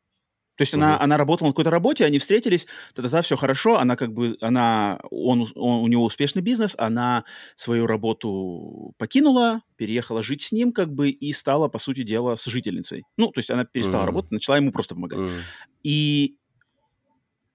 То 0.57 0.63
есть 0.63 0.73
uh-huh. 0.73 0.77
она, 0.77 1.01
она 1.01 1.17
работала 1.17 1.49
на 1.49 1.53
какой-то 1.53 1.71
работе, 1.71 2.05
они 2.05 2.21
встретились, 2.21 2.69
тогда 2.95 3.23
все 3.23 3.37
хорошо, 3.37 3.79
она 3.81 3.97
как 3.97 4.13
бы, 4.13 4.37
она, 4.41 5.01
он, 5.11 5.49
он, 5.57 5.83
у 5.83 5.87
него 5.89 6.05
успешный 6.05 6.43
бизнес, 6.43 6.77
она 6.79 7.25
свою 7.57 7.89
работу 7.89 8.95
покинула, 8.99 9.63
переехала 9.77 10.23
жить 10.23 10.43
с 10.43 10.53
ним 10.53 10.73
как 10.73 10.95
бы 10.95 11.11
и 11.11 11.33
стала, 11.33 11.67
по 11.67 11.81
сути 11.81 12.05
дела, 12.05 12.37
сожительницей. 12.37 13.03
Ну, 13.17 13.33
то 13.33 13.41
есть 13.41 13.51
она 13.51 13.65
перестала 13.65 14.05
uh-huh. 14.05 14.07
работать, 14.07 14.31
начала 14.31 14.59
ему 14.59 14.71
просто 14.71 14.95
помогать. 14.95 15.19
Uh-huh. 15.19 15.41
И 15.83 16.37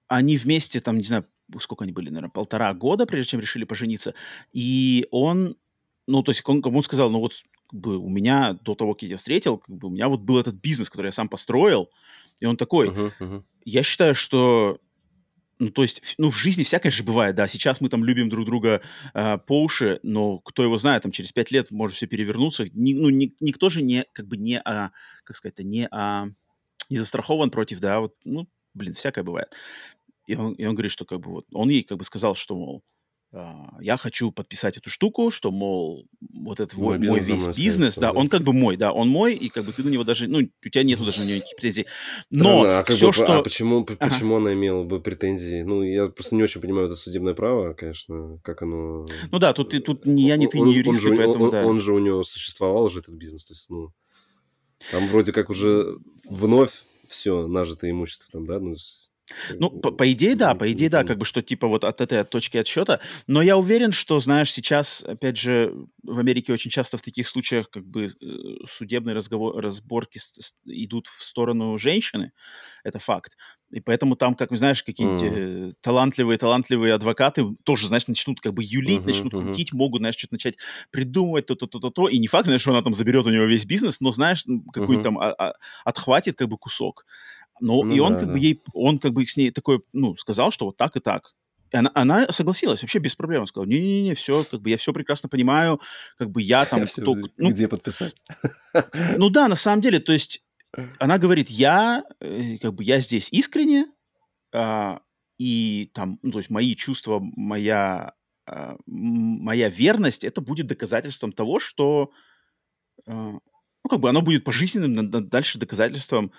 они 0.10 0.36
вместе, 0.36 0.82
там, 0.82 0.98
не 0.98 1.06
знаю, 1.06 1.26
сколько 1.62 1.86
они 1.86 1.94
были, 1.94 2.10
наверное, 2.10 2.32
полтора 2.32 2.74
года, 2.74 3.06
прежде 3.06 3.30
чем 3.30 3.40
решили 3.40 3.64
пожениться. 3.64 4.14
И 4.52 5.08
он, 5.12 5.56
ну, 6.06 6.22
то 6.22 6.32
есть 6.32 6.44
он 6.46 6.62
кому 6.62 6.82
сказал, 6.82 7.10
ну 7.10 7.20
вот 7.20 7.32
как 7.67 7.80
бы 7.80 7.97
у 7.97 8.10
меня 8.10 8.54
до 8.54 8.75
того, 8.75 8.93
как 8.93 9.04
я 9.04 9.10
тебя 9.10 9.17
встретил, 9.17 9.58
как 9.58 9.75
бы 9.75 9.88
у 9.88 9.91
меня 9.91 10.08
вот 10.08 10.21
был 10.21 10.38
этот 10.39 10.56
бизнес, 10.56 10.89
который 10.89 11.08
я 11.08 11.12
сам 11.12 11.30
построил, 11.30 11.89
и 12.39 12.45
он 12.45 12.58
такой, 12.58 12.89
uh-huh, 12.89 13.12
uh-huh. 13.19 13.43
я 13.63 13.84
считаю, 13.84 14.15
что 14.15 14.80
ну, 15.58 15.69
то 15.69 15.84
есть, 15.84 16.15
ну, 16.17 16.30
в 16.30 16.38
жизни 16.38 16.63
всякое 16.63 16.89
же 16.89 17.04
бывает, 17.04 17.36
да, 17.36 17.47
сейчас 17.47 17.80
мы 17.80 17.89
там 17.89 18.04
любим 18.04 18.30
друг 18.30 18.45
друга 18.45 18.82
э, 19.13 19.38
по 19.38 19.63
уши, 19.63 19.99
но 20.04 20.39
кто 20.39 20.63
его 20.63 20.78
знает, 20.78 21.04
там, 21.04 21.12
через 21.12 21.32
пять 21.32 21.51
лет 21.51 21.71
может 21.71 21.95
все 21.95 22.08
перевернуться, 22.08 22.65
ни, 22.73 22.93
ну, 22.93 23.10
ни, 23.10 23.34
никто 23.39 23.69
же 23.69 23.82
не, 23.82 24.06
как 24.12 24.28
бы 24.28 24.38
не, 24.38 24.60
а, 24.60 24.91
как 25.23 25.38
сказать, 25.38 25.60
не, 25.60 25.88
а, 25.91 26.28
не 26.89 26.97
застрахован 26.97 27.51
против, 27.51 27.80
да, 27.80 28.01
вот, 28.01 28.15
ну, 28.25 28.49
блин, 28.73 28.93
всякое 28.93 29.23
бывает. 29.23 29.56
И 30.28 30.36
он, 30.36 30.54
и 30.54 30.65
он 30.65 30.75
говорит, 30.75 30.91
что, 30.91 31.06
как 31.06 31.21
бы, 31.21 31.32
вот, 31.32 31.45
он 31.54 31.69
ей, 31.69 31.84
как 31.84 31.97
бы, 31.97 32.04
сказал, 32.04 32.36
что, 32.36 32.56
мол, 32.56 32.84
я 33.80 33.98
хочу 33.98 34.32
подписать 34.32 34.78
эту 34.78 34.89
штуку, 34.89 35.30
что, 35.30 35.52
мол, 35.52 36.08
вот 36.34 36.60
этот 36.60 36.78
мой, 36.78 36.98
мой 36.98 37.19
весь 37.19 37.48
бизнес, 37.48 37.95
да, 37.95 38.12
да, 38.12 38.19
он 38.19 38.30
как 38.30 38.41
бы 38.41 38.54
мой, 38.54 38.78
да, 38.78 38.91
он 38.91 39.10
мой, 39.10 39.36
и 39.36 39.50
как 39.50 39.65
бы 39.65 39.74
ты 39.74 39.84
на 39.84 39.89
него 39.89 40.04
даже, 40.04 40.28
ну, 40.28 40.39
у 40.39 40.69
тебя 40.69 40.84
нету 40.84 41.06
даже 41.06 41.19
на 41.19 41.26
него 41.26 41.36
никаких 41.38 41.56
претензий. 41.56 41.86
Но 42.32 42.62
Странно, 42.62 42.80
а 42.80 42.84
все, 42.84 43.08
бы, 43.08 43.13
что... 43.13 43.39
А 43.39 43.43
почему, 43.43 43.82
ага. 43.82 43.98
почему 43.98 44.38
она 44.38 44.54
имела 44.54 44.84
бы 44.84 45.02
претензии? 45.02 45.63
Ну, 45.63 45.84
я 45.84 46.08
просто 46.08 46.36
не 46.36 46.43
очень 46.43 46.62
понимаю 46.62 46.88
это 46.88 46.95
судебное 46.95 47.34
право, 47.34 47.74
конечно, 47.74 48.39
как 48.43 48.62
оно... 48.62 49.08
Ну 49.32 49.39
да, 49.39 49.54
тут, 49.54 49.71
тут 49.84 50.06
ни 50.06 50.21
я, 50.21 50.38
ни 50.38 50.48
ты, 50.48 50.60
ни 50.60 50.71
юрист, 50.71 51.06
он, 51.06 51.17
поэтому, 51.17 51.45
он, 51.45 51.52
да. 51.52 51.65
Он 51.65 51.80
же 51.80 51.93
у 51.93 52.00
него 52.00 52.24
существовал 52.24 52.89
же 52.89 53.00
этот 53.00 53.15
бизнес, 53.15 53.45
то 53.45 53.54
есть, 53.54 53.69
ну, 53.69 53.91
там 54.91 55.08
вроде 55.08 55.32
как 55.32 55.50
уже 55.50 55.98
вновь 56.30 56.84
все 57.08 57.48
нажитое 57.48 57.91
имущество 57.91 58.28
там, 58.32 58.45
да, 58.45 58.60
ну, 58.60 58.76
ну, 59.60 59.70
по, 59.72 59.92
по 59.92 60.12
идее, 60.12 60.36
да, 60.36 60.54
по 60.54 60.72
идее, 60.72 60.90
да, 60.90 61.04
как 61.04 61.18
бы, 61.18 61.26
что 61.26 61.42
типа 61.42 61.68
вот 61.68 61.84
от 61.84 62.02
этой 62.02 62.24
точки 62.24 62.58
отсчета. 62.58 63.00
Но 63.28 63.42
я 63.42 63.58
уверен, 63.58 63.92
что, 63.92 64.20
знаешь, 64.20 64.52
сейчас, 64.52 65.04
опять 65.04 65.38
же, 65.38 65.74
в 66.04 66.20
Америке 66.20 66.54
очень 66.54 66.70
часто 66.70 66.98
в 66.98 67.02
таких 67.02 67.28
случаях 67.28 67.70
как 67.70 67.86
бы 67.86 68.06
э, 68.06 68.10
судебные 68.70 69.16
разговор, 69.16 69.62
разборки 69.62 70.20
идут 70.66 71.08
в 71.08 71.24
сторону 71.24 71.78
женщины. 71.78 72.32
Это 72.84 73.00
факт. 73.00 73.36
И 73.72 73.82
поэтому 73.82 74.16
там, 74.16 74.36
как 74.36 74.56
знаешь, 74.56 74.84
какие-нибудь 74.84 75.22
mm. 75.22 75.74
талантливые, 75.82 76.38
талантливые 76.38 76.94
адвокаты 76.94 77.46
тоже, 77.64 77.88
знаешь, 77.88 78.08
начнут 78.08 78.40
как 78.40 78.54
бы 78.54 78.64
юлить, 78.64 79.00
uh-huh, 79.00 79.08
начнут 79.08 79.34
uh-huh. 79.34 79.42
крутить, 79.42 79.74
могут, 79.74 80.02
знаешь, 80.02 80.16
что-то 80.16 80.36
начать 80.36 80.56
придумывать, 80.92 81.48
то-то-то-то-то. 81.48 82.08
И 82.08 82.20
не 82.20 82.28
факт, 82.28 82.46
знаешь, 82.46 82.62
что 82.62 82.72
она 82.72 82.84
там 82.84 82.94
заберет 82.94 83.26
у 83.26 83.32
него 83.32 83.46
весь 83.46 83.66
бизнес, 83.66 84.00
но, 84.02 84.12
знаешь, 84.12 84.44
какой-нибудь 84.44 85.00
uh-huh. 85.00 85.04
там 85.04 85.18
а- 85.18 85.34
а- 85.34 85.54
отхватит 85.84 86.38
как 86.38 86.48
бы 86.48 86.58
кусок. 86.58 87.06
Ну, 87.60 87.84
ну 87.84 87.94
и 87.94 88.00
он 88.00 88.13
да, 88.13 88.20
как 88.20 88.28
да. 88.28 88.34
бы 88.34 88.39
ей, 88.39 88.62
он 88.74 89.00
как 89.00 89.13
бы 89.13 89.26
с 89.26 89.38
ней 89.38 89.52
такой, 89.52 89.82
ну, 89.94 90.15
сказал, 90.18 90.52
что 90.52 90.65
вот 90.65 90.78
так 90.78 90.96
и 90.96 91.00
так. 91.00 91.34
И 91.72 91.78
она, 91.78 91.91
она 91.94 92.28
согласилась 92.32 92.82
вообще 92.82 93.00
без 93.00 93.15
проблем. 93.15 93.46
Сказала, 93.46 93.68
не-не-не, 93.68 94.15
все, 94.15 94.44
как 94.44 94.62
бы 94.62 94.70
я 94.70 94.78
все 94.78 94.94
прекрасно 94.94 95.30
понимаю, 95.30 95.82
как 96.18 96.30
бы 96.30 96.41
я 96.41 96.65
там... 96.65 96.86
Все, 96.86 97.02
кто, 97.02 97.15
ну, 97.38 97.50
где 97.52 97.68
подписать? 97.68 98.15
Ну 99.18 99.30
да, 99.30 99.48
на 99.48 99.56
самом 99.56 99.82
деле, 99.82 100.00
то 100.00 100.13
есть 100.13 100.44
она 101.00 101.18
говорит, 101.18 101.50
я, 101.50 102.04
э, 102.20 102.58
как 102.58 102.74
бы 102.74 102.84
я 102.84 103.00
здесь 103.00 103.30
искренне, 103.32 103.86
а, 104.54 105.00
и 105.38 105.91
там, 105.94 106.20
ну, 106.22 106.32
то 106.32 106.38
есть 106.39 106.50
мои 106.50 106.76
чувства, 106.76 107.20
моя, 107.22 108.13
а, 108.46 108.78
моя 108.86 109.70
верность, 109.70 110.24
это 110.24 110.41
будет 110.41 110.68
доказательством 110.68 111.32
того, 111.32 111.60
что, 111.60 112.12
а, 113.06 113.34
ну, 113.34 113.89
как 113.89 114.00
бы 114.00 114.10
оно 114.10 114.22
будет 114.22 114.44
пожизненным 114.44 115.10
дальше 115.30 115.60
доказательством 115.60 116.32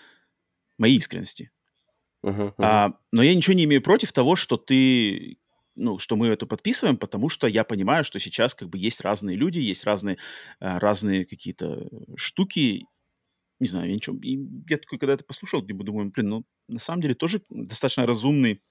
моей 0.78 0.98
искренности. 0.98 1.50
Uh-huh, 2.24 2.48
uh-huh. 2.48 2.54
А, 2.58 2.92
но 3.12 3.22
я 3.22 3.34
ничего 3.34 3.54
не 3.54 3.64
имею 3.64 3.82
против 3.82 4.12
того, 4.12 4.36
что 4.36 4.56
ты, 4.56 5.38
ну, 5.74 5.98
что 5.98 6.16
мы 6.16 6.28
это 6.28 6.46
подписываем, 6.46 6.96
потому 6.96 7.28
что 7.28 7.46
я 7.46 7.64
понимаю, 7.64 8.04
что 8.04 8.18
сейчас 8.18 8.54
как 8.54 8.68
бы 8.68 8.78
есть 8.78 9.00
разные 9.00 9.36
люди, 9.36 9.58
есть 9.58 9.84
разные, 9.84 10.18
а, 10.58 10.80
разные 10.80 11.24
какие-то 11.24 11.88
штуки. 12.16 12.86
Не 13.60 13.68
знаю, 13.68 13.88
я 13.88 13.94
ничего... 13.94 14.18
И 14.22 14.38
я 14.68 14.78
такой, 14.78 14.98
когда 14.98 15.14
это 15.14 15.24
послушал, 15.24 15.62
думаю, 15.62 16.10
блин, 16.10 16.28
ну, 16.28 16.44
на 16.68 16.78
самом 16.78 17.02
деле 17.02 17.14
тоже 17.14 17.42
достаточно 17.48 18.06
разумный 18.06 18.62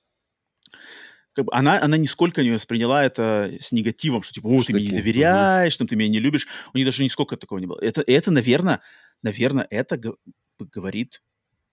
как 1.36 1.46
бы 1.46 1.54
она, 1.54 1.82
она 1.82 1.98
нисколько 1.98 2.42
не 2.44 2.52
восприняла 2.52 3.04
это 3.04 3.52
с 3.60 3.74
негативом, 3.74 4.24
что 4.24 4.34
типа, 4.34 4.48
о, 4.48 4.64
ты 4.64 4.74
мне 4.74 4.86
не 4.86 4.92
доверяешь, 4.92 5.76
угу. 5.76 5.86
ты 5.86 5.98
меня 5.98 6.10
не 6.10 6.20
любишь. 6.20 6.48
У 6.74 6.78
нее 6.78 6.86
даже 6.86 7.04
нисколько 7.04 7.36
такого 7.36 7.60
не 7.60 7.68
было. 7.68 7.78
Это, 7.82 8.02
это 8.08 8.32
наверное, 8.32 8.82
наверное, 9.22 9.68
это 9.70 10.00
говорит 10.58 11.22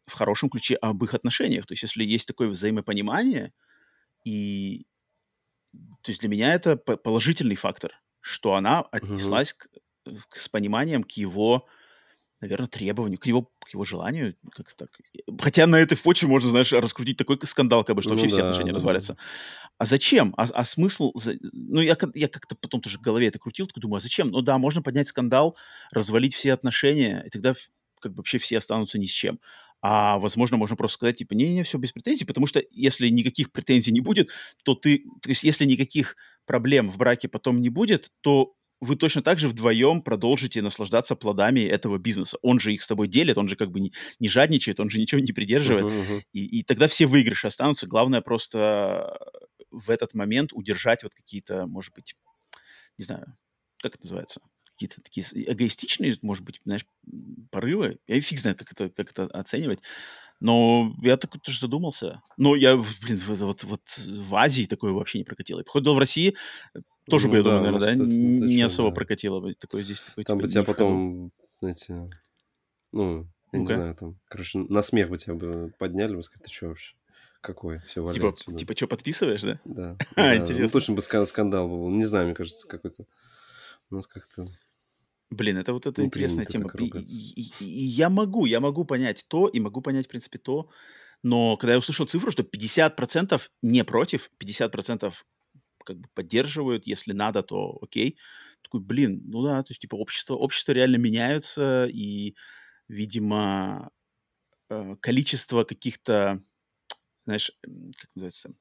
в 0.06 0.14
хорошем 0.14 0.50
ключе 0.50 0.74
об 0.76 1.02
их 1.04 1.14
отношениях. 1.14 1.66
То 1.66 1.72
есть 1.72 1.82
если 1.82 2.04
есть 2.04 2.26
такое 2.26 2.48
взаимопонимание, 2.48 3.52
и 4.24 4.86
то 6.02 6.10
есть 6.10 6.20
для 6.20 6.28
меня 6.28 6.54
это 6.54 6.76
положительный 6.76 7.56
фактор, 7.56 7.92
что 8.20 8.54
она 8.54 8.82
отнеслась 8.82 9.54
угу. 9.54 10.20
к, 10.20 10.28
к, 10.28 10.36
с 10.36 10.48
пониманием 10.48 11.02
к 11.02 11.12
его 11.12 11.66
наверное, 12.42 12.66
требованию, 12.66 13.18
к 13.18 13.26
его, 13.26 13.48
к 13.64 13.72
его 13.72 13.84
желанию, 13.84 14.34
как 14.50 14.74
так. 14.74 14.90
Хотя 15.38 15.66
на 15.66 15.76
этой 15.76 15.96
почве 15.96 16.26
можно, 16.28 16.50
знаешь, 16.50 16.72
раскрутить 16.72 17.16
такой 17.16 17.38
скандал, 17.44 17.84
как 17.84 17.94
бы, 17.94 18.02
что 18.02 18.10
ну, 18.10 18.16
вообще 18.16 18.28
да, 18.28 18.32
все 18.32 18.42
отношения 18.42 18.72
да, 18.72 18.76
развалятся. 18.76 19.16
А 19.78 19.84
зачем? 19.84 20.34
А, 20.36 20.48
а 20.52 20.64
смысл? 20.64 21.12
Ну, 21.52 21.80
я, 21.80 21.96
я 22.14 22.28
как-то 22.28 22.56
потом 22.56 22.80
тоже 22.80 22.98
в 22.98 23.00
голове 23.00 23.28
это 23.28 23.38
крутил, 23.38 23.68
такой 23.68 23.80
думаю, 23.80 23.98
а 23.98 24.00
зачем? 24.00 24.28
Ну 24.28 24.42
да, 24.42 24.58
можно 24.58 24.82
поднять 24.82 25.06
скандал, 25.06 25.56
развалить 25.92 26.34
все 26.34 26.52
отношения, 26.52 27.22
и 27.24 27.30
тогда 27.30 27.54
как 28.00 28.12
бы 28.12 28.18
вообще 28.18 28.38
все 28.38 28.58
останутся 28.58 28.98
ни 28.98 29.06
с 29.06 29.12
чем. 29.12 29.38
А, 29.82 30.18
возможно, 30.18 30.56
можно 30.56 30.76
просто 30.76 30.94
сказать, 30.94 31.16
типа, 31.16 31.34
не-не, 31.34 31.64
все 31.64 31.76
без 31.76 31.92
претензий, 31.92 32.24
потому 32.24 32.46
что 32.46 32.62
если 32.70 33.08
никаких 33.08 33.50
претензий 33.50 33.90
не 33.90 34.00
будет, 34.00 34.30
то 34.62 34.76
ты, 34.76 35.04
то 35.20 35.28
есть 35.28 35.42
если 35.42 35.64
никаких 35.64 36.16
проблем 36.46 36.88
в 36.88 36.96
браке 36.96 37.28
потом 37.28 37.60
не 37.60 37.68
будет, 37.68 38.12
то 38.20 38.54
вы 38.80 38.96
точно 38.96 39.22
так 39.22 39.38
же 39.38 39.48
вдвоем 39.48 40.02
продолжите 40.02 40.62
наслаждаться 40.62 41.16
плодами 41.16 41.60
этого 41.60 41.98
бизнеса. 41.98 42.38
Он 42.42 42.60
же 42.60 42.72
их 42.72 42.82
с 42.82 42.86
тобой 42.86 43.08
делит, 43.08 43.38
он 43.38 43.48
же 43.48 43.56
как 43.56 43.70
бы 43.70 43.80
не, 43.80 43.92
не 44.18 44.28
жадничает, 44.28 44.80
он 44.80 44.88
же 44.88 44.98
ничего 44.98 45.20
не 45.20 45.32
придерживает. 45.32 45.86
Uh-huh, 45.86 46.08
uh-huh. 46.08 46.22
И, 46.32 46.58
и 46.58 46.62
тогда 46.62 46.88
все 46.88 47.06
выигрыши 47.06 47.46
останутся. 47.46 47.86
Главное 47.86 48.20
просто 48.22 49.18
в 49.70 49.90
этот 49.90 50.14
момент 50.14 50.52
удержать 50.52 51.02
вот 51.02 51.14
какие-то, 51.14 51.66
может 51.66 51.94
быть, 51.94 52.14
не 52.98 53.04
знаю, 53.04 53.36
как 53.80 53.94
это 53.94 54.04
называется, 54.04 54.40
какие-то 54.82 55.02
такие 55.02 55.24
эгоистичные, 55.52 56.16
может 56.22 56.44
быть, 56.44 56.60
знаешь, 56.64 56.86
порывы. 57.50 57.98
Я 58.06 58.20
фиг 58.20 58.38
знает, 58.38 58.58
как 58.58 58.72
это, 58.72 58.88
как 58.90 59.10
это 59.10 59.24
оценивать. 59.26 59.80
Но 60.40 60.92
я 61.02 61.16
так 61.16 61.40
тоже 61.40 61.60
задумался. 61.60 62.20
Но 62.36 62.56
я, 62.56 62.76
блин, 62.76 63.20
вот, 63.26 63.40
вот, 63.40 63.64
вот 63.64 63.82
в 64.06 64.34
Азии 64.34 64.64
такое 64.64 64.92
вообще 64.92 65.18
не 65.18 65.24
прокатило. 65.24 65.58
Я 65.58 65.64
походил 65.64 65.94
в 65.94 65.98
России, 65.98 66.36
тоже 67.08 67.26
ну, 67.26 67.32
бы, 67.32 67.36
я 67.38 67.42
да, 67.44 67.50
думаю, 67.50 67.72
наверное, 67.72 67.86
да, 67.86 67.92
это, 67.92 68.02
не 68.02 68.56
это 68.58 68.66
особо 68.66 68.90
да. 68.90 68.94
прокатило 68.94 69.40
бы. 69.40 69.54
Такое 69.54 69.82
здесь 69.82 70.02
такое, 70.02 70.24
Там 70.24 70.38
типа, 70.38 70.46
бы 70.46 70.52
тебя 70.52 70.62
потом, 70.64 71.32
знаете, 71.60 72.08
ну, 72.90 73.28
я 73.52 73.58
ну 73.58 73.60
не 73.60 73.74
знаю, 73.74 73.94
там, 73.94 74.18
короче, 74.28 74.58
на 74.58 74.82
смех 74.82 75.10
бы 75.10 75.18
тебя 75.18 75.34
бы 75.34 75.72
подняли, 75.78 76.16
бы 76.16 76.22
сказать, 76.22 76.44
ты 76.44 76.52
что 76.52 76.68
вообще? 76.68 76.94
Какой? 77.42 77.80
Все 77.80 78.06
типа, 78.12 78.28
отсюда. 78.28 78.56
типа, 78.56 78.76
что, 78.76 78.86
подписываешь, 78.86 79.42
да? 79.42 79.60
Да. 79.64 79.96
а, 80.16 80.22
да. 80.22 80.36
интересно. 80.36 80.62
Ну, 80.62 80.68
точно 80.68 80.94
бы 80.94 81.26
скандал 81.26 81.68
был. 81.68 81.90
Не 81.90 82.04
знаю, 82.04 82.26
мне 82.26 82.34
кажется, 82.34 82.68
какой-то... 82.68 83.04
У 83.90 83.96
нас 83.96 84.06
как-то... 84.06 84.46
Блин, 85.32 85.56
это 85.56 85.72
вот 85.72 85.86
эта 85.86 86.04
интересная 86.04 86.44
тема. 86.44 86.70
И, 86.78 86.84
и, 87.40 87.64
и, 87.64 87.84
я 87.84 88.10
могу, 88.10 88.44
я 88.44 88.60
могу 88.60 88.84
понять 88.84 89.24
то, 89.28 89.48
и 89.48 89.60
могу 89.60 89.80
понять, 89.80 90.06
в 90.06 90.08
принципе, 90.10 90.38
то, 90.38 90.68
но 91.22 91.56
когда 91.56 91.72
я 91.72 91.78
услышал 91.78 92.06
цифру, 92.06 92.30
что 92.30 92.42
50% 92.42 93.40
не 93.62 93.82
против, 93.82 94.30
50% 94.38 95.24
как 95.84 95.98
бы 95.98 96.08
поддерживают, 96.14 96.86
если 96.86 97.12
надо, 97.12 97.42
то 97.42 97.78
окей. 97.80 98.18
Такой, 98.62 98.80
блин, 98.80 99.22
ну 99.24 99.42
да, 99.42 99.62
то 99.62 99.70
есть, 99.70 99.80
типа, 99.80 99.94
общество, 99.94 100.34
общество 100.34 100.72
реально 100.72 100.96
меняются, 100.96 101.86
и, 101.86 102.36
видимо, 102.88 103.90
э, 104.68 104.96
количество 105.00 105.64
каких-то, 105.64 106.42
знаешь, 107.24 107.52
как 107.62 108.10
называется, 108.14 108.54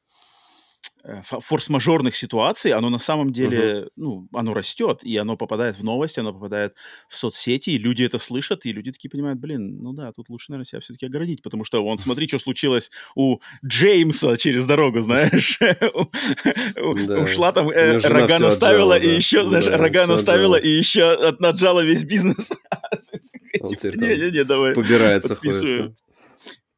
форс-мажорных 1.23 2.15
ситуаций, 2.15 2.71
оно 2.71 2.89
на 2.89 2.99
самом 2.99 3.31
деле, 3.31 3.57
uh-huh. 3.57 3.89
ну, 3.95 4.27
оно 4.33 4.53
растет, 4.53 5.03
и 5.03 5.17
оно 5.17 5.35
попадает 5.35 5.77
в 5.77 5.83
новости, 5.83 6.19
оно 6.19 6.33
попадает 6.33 6.75
в 7.07 7.15
соцсети, 7.15 7.71
и 7.71 7.77
люди 7.77 8.03
это 8.03 8.17
слышат, 8.17 8.65
и 8.65 8.73
люди 8.73 8.91
такие 8.91 9.09
понимают, 9.09 9.39
блин, 9.39 9.81
ну 9.81 9.93
да, 9.93 10.11
тут 10.11 10.29
лучше, 10.29 10.51
наверное, 10.51 10.65
себя 10.65 10.81
все-таки 10.81 11.05
оградить, 11.05 11.41
потому 11.41 11.63
что, 11.63 11.83
вон, 11.83 11.97
смотри, 11.97 12.27
что 12.27 12.39
случилось 12.39 12.91
у 13.15 13.39
Джеймса 13.65 14.37
через 14.37 14.65
дорогу, 14.65 15.01
знаешь, 15.01 15.59
ушла 17.23 17.51
там, 17.51 17.69
э, 17.69 17.97
рога 17.97 18.39
наставила, 18.39 18.97
и 18.97 19.15
еще, 19.15 19.43
знаешь, 19.43 19.67
рога 19.67 20.07
наставила, 20.07 20.55
и 20.55 20.69
еще 20.69 21.35
наджала 21.39 21.83
весь 21.83 22.03
бизнес. 22.03 22.49
Не-не-не, 23.53 24.43
давай. 24.43 24.73
Ходит 24.73 25.95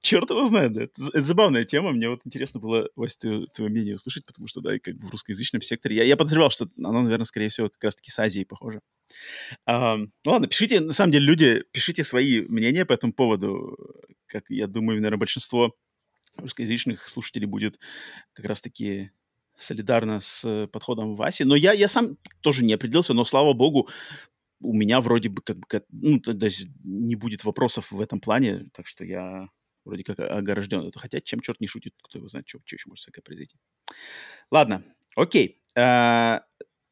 черт 0.03 0.29
его 0.29 0.45
знает, 0.45 0.73
да. 0.73 0.83
Это, 0.83 1.21
забавная 1.21 1.63
тема. 1.65 1.91
Мне 1.91 2.09
вот 2.09 2.21
интересно 2.25 2.59
было, 2.59 2.89
Вася, 2.95 3.17
ты, 3.19 3.47
твое 3.47 3.71
мнение 3.71 3.95
услышать, 3.95 4.25
потому 4.25 4.47
что, 4.47 4.61
да, 4.61 4.75
и 4.75 4.79
как 4.79 4.95
бы 4.97 5.07
в 5.07 5.11
русскоязычном 5.11 5.61
секторе. 5.61 5.95
Я, 5.95 6.03
я 6.03 6.17
подозревал, 6.17 6.51
что 6.51 6.67
оно, 6.77 7.01
наверное, 7.01 7.25
скорее 7.25 7.47
всего, 7.47 7.69
как 7.69 7.83
раз-таки 7.83 8.11
с 8.11 8.19
Азией 8.19 8.45
похоже. 8.45 8.81
А, 9.65 9.97
ну 9.97 10.09
ладно, 10.25 10.47
пишите, 10.47 10.81
на 10.81 10.93
самом 10.93 11.13
деле, 11.13 11.25
люди, 11.25 11.63
пишите 11.71 12.03
свои 12.03 12.41
мнения 12.41 12.85
по 12.85 12.93
этому 12.93 13.13
поводу. 13.13 13.77
Как 14.27 14.43
я 14.49 14.67
думаю, 14.67 14.97
наверное, 14.97 15.19
большинство 15.19 15.73
русскоязычных 16.37 17.07
слушателей 17.07 17.47
будет 17.47 17.79
как 18.33 18.45
раз-таки 18.45 19.11
солидарно 19.55 20.19
с 20.19 20.67
подходом 20.71 21.15
Васи. 21.15 21.43
Но 21.43 21.55
я, 21.55 21.71
я 21.71 21.87
сам 21.87 22.17
тоже 22.41 22.65
не 22.65 22.73
определился, 22.73 23.13
но, 23.13 23.23
слава 23.23 23.53
богу, 23.53 23.87
у 24.59 24.73
меня 24.73 24.99
вроде 24.99 25.29
бы 25.29 25.41
как 25.41 25.57
бы, 25.57 25.65
ну, 25.91 26.19
то 26.19 26.31
есть 26.33 26.67
не 26.83 27.15
будет 27.15 27.43
вопросов 27.43 27.91
в 27.91 28.01
этом 28.01 28.19
плане, 28.19 28.65
так 28.73 28.87
что 28.87 29.05
я 29.05 29.47
вроде 29.85 30.03
как 30.03 30.19
огражден. 30.19 30.91
Хотя, 30.95 31.21
чем 31.21 31.39
черт 31.41 31.59
не 31.59 31.67
шутит, 31.67 31.93
кто 32.01 32.19
его 32.19 32.27
знает, 32.27 32.47
что, 32.47 32.59
что 32.65 32.75
еще 32.75 32.89
может 32.89 33.01
всякое 33.03 33.21
произойти. 33.21 33.57
Ладно, 34.51 34.83
окей. 35.15 35.61
А, 35.75 36.43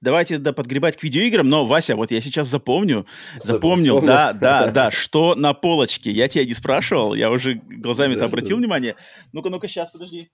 давайте 0.01 0.37
да, 0.37 0.53
подгребать 0.53 0.97
к 0.97 1.03
видеоиграм, 1.03 1.47
но, 1.47 1.65
Вася, 1.65 1.95
вот 1.95 2.11
я 2.11 2.21
сейчас 2.21 2.47
запомню, 2.47 3.05
запомнил, 3.37 4.01
да, 4.01 4.33
да, 4.33 4.71
да, 4.71 4.91
что 4.91 5.35
на 5.35 5.53
полочке. 5.53 6.11
Я 6.11 6.27
тебя 6.27 6.45
не 6.45 6.53
спрашивал, 6.53 7.13
я 7.13 7.31
уже 7.31 7.55
глазами-то 7.55 8.25
обратил 8.25 8.57
внимание. 8.57 8.95
Ну-ка, 9.31 9.49
ну-ка, 9.49 9.67
сейчас, 9.67 9.91
подожди. 9.91 10.29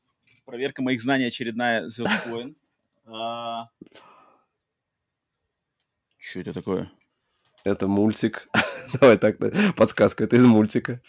Проверка 0.45 0.81
моих 0.81 1.01
знаний 1.01 1.25
очередная 1.25 1.87
Звездный 1.89 2.31
воин. 2.31 2.55
А... 3.05 3.69
Что 6.17 6.39
это 6.39 6.53
такое? 6.53 6.91
Это 7.63 7.87
мультик. 7.87 8.47
Давай 9.01 9.17
так, 9.17 9.37
подсказка, 9.75 10.23
это 10.23 10.35
из 10.35 10.45
мультика. 10.45 11.01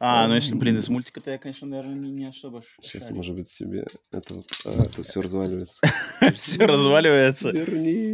А, 0.00 0.26
ну 0.26 0.34
если, 0.34 0.54
блин, 0.54 0.78
из 0.78 0.88
мультика, 0.88 1.20
то 1.20 1.30
я, 1.30 1.38
конечно, 1.38 1.68
наверное, 1.68 1.94
не, 1.94 2.10
не 2.10 2.26
особо 2.26 2.62
Сейчас, 2.80 3.10
может 3.10 3.36
быть, 3.36 3.48
себе 3.48 3.86
это 4.10 4.34
вот... 4.34 4.46
А, 4.64 4.84
это 4.84 5.02
все 5.02 5.22
разваливается. 5.22 5.80
Все 6.34 6.66
разваливается. 6.66 7.52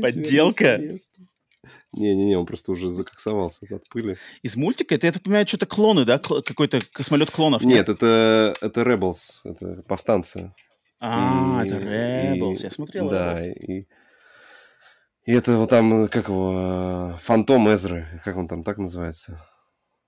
Подделка. 0.03 0.81
Не-не-не, 1.93 2.37
он 2.37 2.47
просто 2.47 2.73
уже 2.73 2.89
закоксовался 2.89 3.67
от 3.71 3.89
пыли. 3.89 4.17
Из 4.43 4.57
мультика? 4.57 4.95
Это, 4.95 5.07
я 5.07 5.13
так 5.13 5.23
понимаю, 5.23 5.47
что-то 5.47 5.67
клоны, 5.67 6.05
да? 6.05 6.19
Какой-то 6.19 6.81
космолет 6.93 7.31
клонов? 7.31 7.63
Нет, 7.63 7.89
это, 7.89 8.55
это 8.61 8.83
Rebels, 8.83 9.41
это 9.45 9.83
повстанцы. 9.83 10.55
А, 11.01 11.65
это 11.65 11.77
Rebels, 11.77 12.63
я 12.63 12.71
смотрел 12.71 13.09
Да, 13.09 13.45
и 13.47 13.87
и 15.25 15.33
это 15.33 15.57
вот 15.57 15.71
там, 15.71 16.09
как 16.09 16.29
его, 16.29 17.17
Фантом 17.21 17.73
Эзры, 17.73 18.07
как 18.25 18.37
он 18.37 18.49
там 18.49 18.63
так 18.63 18.79
называется? 18.79 19.45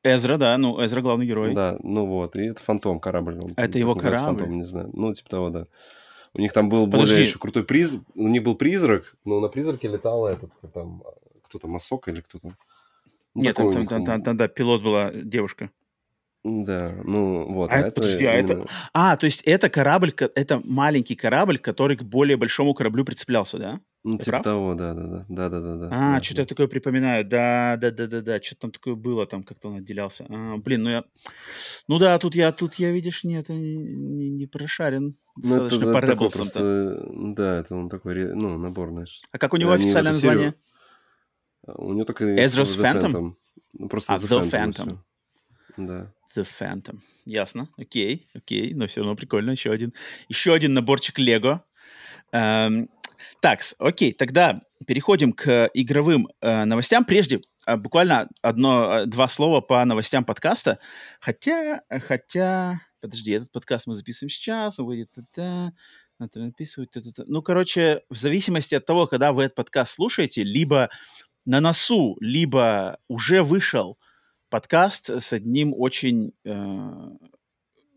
Эзра, 0.05 0.37
да, 0.37 0.59
ну, 0.59 0.85
Эзра 0.85 1.01
главный 1.01 1.27
герой. 1.27 1.55
Да, 1.55 1.77
ну 1.83 2.07
вот, 2.07 2.35
и 2.37 2.46
это 2.46 2.61
Фантом, 2.61 2.98
корабль. 2.98 3.38
Он, 3.42 3.53
это 3.57 3.79
его 3.79 3.94
корабль? 3.94 4.25
Фантом, 4.25 4.57
не 4.57 4.64
знаю, 4.64 4.90
ну, 4.92 5.12
типа 5.12 5.31
того, 5.31 5.51
да. 5.51 5.66
У 6.35 6.40
них 6.40 6.53
там 6.53 6.68
был 6.68 6.87
Подожди. 6.87 7.12
более 7.12 7.29
еще 7.29 7.38
крутой 7.38 7.64
приз, 7.64 7.98
у 8.14 8.29
них 8.29 8.42
был 8.42 8.57
призрак, 8.57 9.14
но 9.25 9.38
на 9.38 9.48
призраке 9.48 9.88
летала 9.88 10.29
этот, 10.29 10.51
там, 10.72 11.03
кто-то, 11.42 11.68
Масок 11.68 12.09
или 12.09 12.20
кто-то. 12.20 12.57
Ну, 13.35 13.42
Нет, 13.42 13.57
там, 13.57 13.72
там, 13.72 13.87
там, 13.87 14.05
там, 14.05 14.22
там, 14.22 14.37
да, 14.37 14.48
пилот 14.48 14.83
была 14.83 15.12
девушка. 15.12 15.70
Да, 16.44 16.92
ну 17.05 17.53
вот. 17.53 17.70
А, 17.70 17.77
а 17.77 17.79
это, 17.79 17.90
подожди, 17.92 18.25
а 18.25 18.33
это... 18.33 18.66
А, 18.92 19.16
то 19.16 19.27
есть 19.27 19.42
это 19.42 19.70
корабль, 19.70 20.12
это 20.35 20.61
маленький 20.64 21.14
корабль, 21.14 21.59
который 21.59 21.96
к 21.96 22.03
более 22.03 22.37
большому 22.37 22.75
кораблю 22.75 23.05
прицеплялся, 23.05 23.59
да? 23.59 23.81
Ну, 24.05 24.19
типа 24.19 24.31
прав? 24.31 24.43
того, 24.43 24.75
да, 24.75 24.95
да, 24.95 25.07
да, 25.07 25.25
да, 25.29 25.49
да, 25.49 25.61
да, 25.61 25.77
да. 25.77 25.88
А, 25.93 26.15
да, 26.17 26.23
что-то 26.23 26.37
да. 26.37 26.43
я 26.43 26.47
такое 26.47 26.67
припоминаю, 26.67 27.25
да, 27.25 27.77
да, 27.81 27.93
да, 27.93 28.07
да, 28.09 28.21
да, 28.21 28.43
что-то 28.43 28.62
там 28.62 28.71
такое 28.73 28.95
было, 28.97 29.27
там 29.27 29.45
как-то 29.45 29.69
он 29.69 29.77
отделялся. 29.77 30.27
А, 30.29 30.57
блин, 30.57 30.83
ну 30.83 30.91
я, 30.91 31.05
ну 31.87 31.99
да, 32.01 32.19
тут 32.19 32.35
я, 32.35 32.51
тут 32.51 32.75
я, 32.75 32.91
видишь, 32.91 33.23
нет, 33.23 33.49
не, 33.49 33.77
не, 33.77 34.29
не 34.29 34.47
прошарен 34.47 35.15
ну, 35.37 35.67
это, 35.67 35.79
по 35.79 35.99
это 35.99 36.17
просто, 36.17 37.07
Да, 37.12 37.59
это 37.59 37.75
он 37.77 37.88
такой, 37.88 38.35
ну, 38.35 38.59
набор, 38.59 38.91
знаешь. 38.91 39.21
А 39.33 39.38
как 39.38 39.55
у 39.55 39.57
него 39.57 39.73
Они 39.73 39.85
официальное 39.85 40.12
название? 40.12 40.55
А, 41.67 41.73
у 41.75 41.93
него 41.93 42.05
только 42.05 42.25
Ezra's 42.25 42.77
Phantom? 42.77 43.12
Phantom. 43.12 43.35
Ну, 43.75 43.88
просто 43.88 44.15
а, 44.15 44.17
The 44.17 44.43
Phantom. 44.43 44.51
Phantom. 44.51 44.99
Да. 45.77 46.12
The 46.37 46.45
Phantom. 46.45 46.99
Ясно. 47.25 47.69
Окей, 47.77 48.29
окей, 48.35 48.75
но 48.75 48.87
все 48.87 49.01
равно 49.01 49.17
прикольно. 49.17 49.53
Еще 49.53 49.71
один, 49.71 49.95
еще 50.29 50.53
один 50.53 50.75
наборчик 50.75 51.19
Лего. 51.19 51.65
Эм, 52.33 52.88
так, 53.40 53.61
окей, 53.78 54.12
тогда 54.12 54.56
переходим 54.87 55.32
к 55.32 55.70
игровым 55.74 56.28
э, 56.40 56.64
новостям. 56.64 57.04
Прежде 57.04 57.40
э, 57.66 57.76
буквально 57.76 58.28
одно, 58.42 59.00
э, 59.00 59.06
два 59.06 59.28
слова 59.28 59.61
по 59.61 59.85
новостям 59.85 60.24
подкаста. 60.24 60.78
Хотя, 61.20 61.82
хотя, 61.88 62.80
подожди, 63.00 63.32
этот 63.32 63.52
подкаст 63.52 63.87
мы 63.87 63.94
записываем 63.94 64.30
сейчас, 64.30 64.78
он 64.78 64.87
выйдет, 64.87 65.11
это 65.16 65.72
написывать, 66.18 66.90
ну, 67.26 67.42
короче, 67.42 68.02
в 68.08 68.16
зависимости 68.16 68.74
от 68.76 68.87
того, 68.87 69.06
когда 69.06 69.32
вы 69.32 69.44
этот 69.44 69.56
подкаст 69.56 69.94
слушаете, 69.94 70.44
либо 70.44 70.88
на 71.44 71.61
носу, 71.61 72.16
либо 72.20 72.98
уже 73.08 73.42
вышел 73.42 73.98
подкаст 74.48 75.11
с 75.11 75.32
одним 75.32 75.72
очень 75.74 76.32
э, 76.44 76.50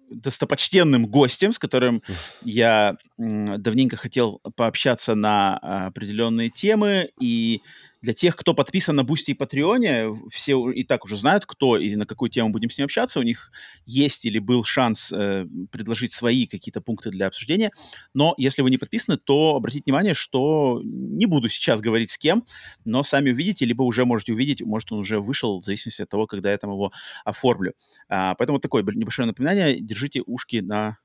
достопочтенным 0.10 1.08
гостем, 1.08 1.52
с 1.52 1.60
которым 1.60 2.02
я 2.44 2.98
давненько 3.18 3.98
хотел 3.98 4.42
пообщаться 4.56 5.16
на 5.16 5.58
а, 5.62 5.88
определенные 5.88 6.50
темы, 6.50 7.10
и 7.20 7.62
для 8.02 8.14
тех, 8.14 8.36
кто 8.36 8.54
подписан 8.54 8.96
на 8.96 9.04
Boosty 9.04 9.32
и 9.32 9.34
Patreon 9.34 9.96
е, 9.96 10.14
все 10.30 10.70
и 10.72 10.84
так 10.84 11.06
уже 11.06 11.18
знают, 11.18 11.46
кто 11.46 11.78
и 11.78 11.96
на 11.96 12.06
какую 12.06 12.30
тему 12.30 12.50
будем 12.50 12.70
с 12.70 12.78
ним 12.78 12.86
общаться. 12.86 13.20
У 13.20 13.24
них 13.24 13.52
есть 13.86 14.26
или 14.26 14.40
был 14.40 14.64
шанс 14.64 15.12
э, 15.12 15.46
предложить 15.72 16.14
свои 16.14 16.46
какие-то 16.46 16.82
пункты 16.82 17.10
для 17.10 17.28
обсуждения. 17.28 17.72
Но 18.14 18.34
если 18.38 18.62
вы 18.62 18.70
не 18.70 18.78
подписаны, 18.78 19.18
то 19.18 19.56
обратите 19.56 19.84
внимание, 19.86 20.14
что 20.14 20.82
не 20.84 21.26
буду 21.26 21.50
сейчас 21.50 21.82
говорить 21.82 22.12
с 22.12 22.18
кем, 22.18 22.46
но 22.86 23.04
сами 23.04 23.32
увидите, 23.32 23.66
либо 23.66 23.84
уже 23.84 24.06
можете 24.06 24.34
увидеть, 24.34 24.62
может, 24.62 24.92
он 24.92 25.00
уже 25.00 25.20
вышел, 25.20 25.60
в 25.60 25.64
зависимости 25.64 26.02
от 26.02 26.10
того, 26.10 26.28
когда 26.28 26.52
я 26.52 26.58
там 26.58 26.72
его 26.72 26.92
оформлю. 27.24 27.74
А, 28.10 28.36
поэтому 28.36 28.60
такое 28.60 28.84
небольшое 28.84 29.28
напоминание. 29.28 29.80
Держите 29.80 30.22
ушки 30.26 30.58
на 30.58 30.98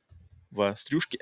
вострюшки. 0.51 1.19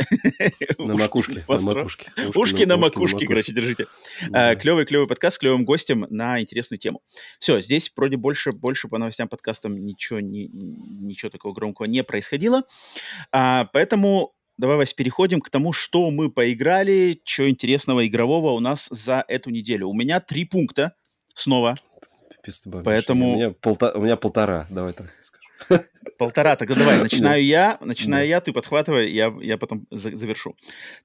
На 0.79 0.97
макушке. 0.97 1.45
На 1.49 1.61
макушке. 1.61 2.11
Ушки 2.35 2.64
на 2.64 2.77
макушке, 2.77 3.27
короче, 3.27 3.53
держите. 3.53 3.87
Клевый-клевый 4.21 5.07
подкаст 5.07 5.37
с 5.37 5.38
клевым 5.38 5.64
гостем 5.64 6.07
на 6.11 6.41
интересную 6.41 6.79
тему. 6.79 7.03
Все, 7.38 7.61
здесь 7.61 7.93
вроде 7.97 8.17
больше, 8.17 8.53
больше 8.53 8.88
по 8.88 8.99
новостям 8.99 9.29
подкастам 9.29 9.85
ничего, 9.85 10.21
ничего 10.21 11.31
такого 11.31 11.53
громкого 11.53 11.87
не 11.87 12.03
происходило. 12.03 12.62
А, 13.33 13.69
поэтому 13.73 14.35
давай, 14.57 14.77
Вась, 14.77 14.93
переходим 14.93 15.41
к 15.41 15.51
тому, 15.51 15.73
что 15.73 16.11
мы 16.11 16.31
поиграли, 16.31 17.21
что 17.25 17.49
интересного 17.49 18.07
игрового 18.07 18.53
у 18.53 18.61
нас 18.61 18.88
за 18.91 19.25
эту 19.29 19.51
неделю. 19.51 19.88
У 19.88 19.95
меня 19.95 20.21
три 20.21 20.45
пункта 20.45 20.95
снова. 21.35 21.77
Поэтому... 22.85 23.33
У 23.33 23.37
меня, 23.37 23.51
полта... 23.51 23.93
у 23.93 24.01
меня 24.01 24.17
полтора, 24.17 24.67
давай 24.71 24.93
так. 24.95 25.12
Полтора, 26.18 26.57
тогда 26.57 26.75
давай, 26.79 26.99
начинаю 26.99 27.44
я, 27.44 27.79
начинаю 27.81 28.27
я, 28.27 28.40
ты 28.40 28.53
подхватывай, 28.53 29.11
я, 29.11 29.35
я 29.40 29.57
потом 29.57 29.87
завершу. 29.90 30.57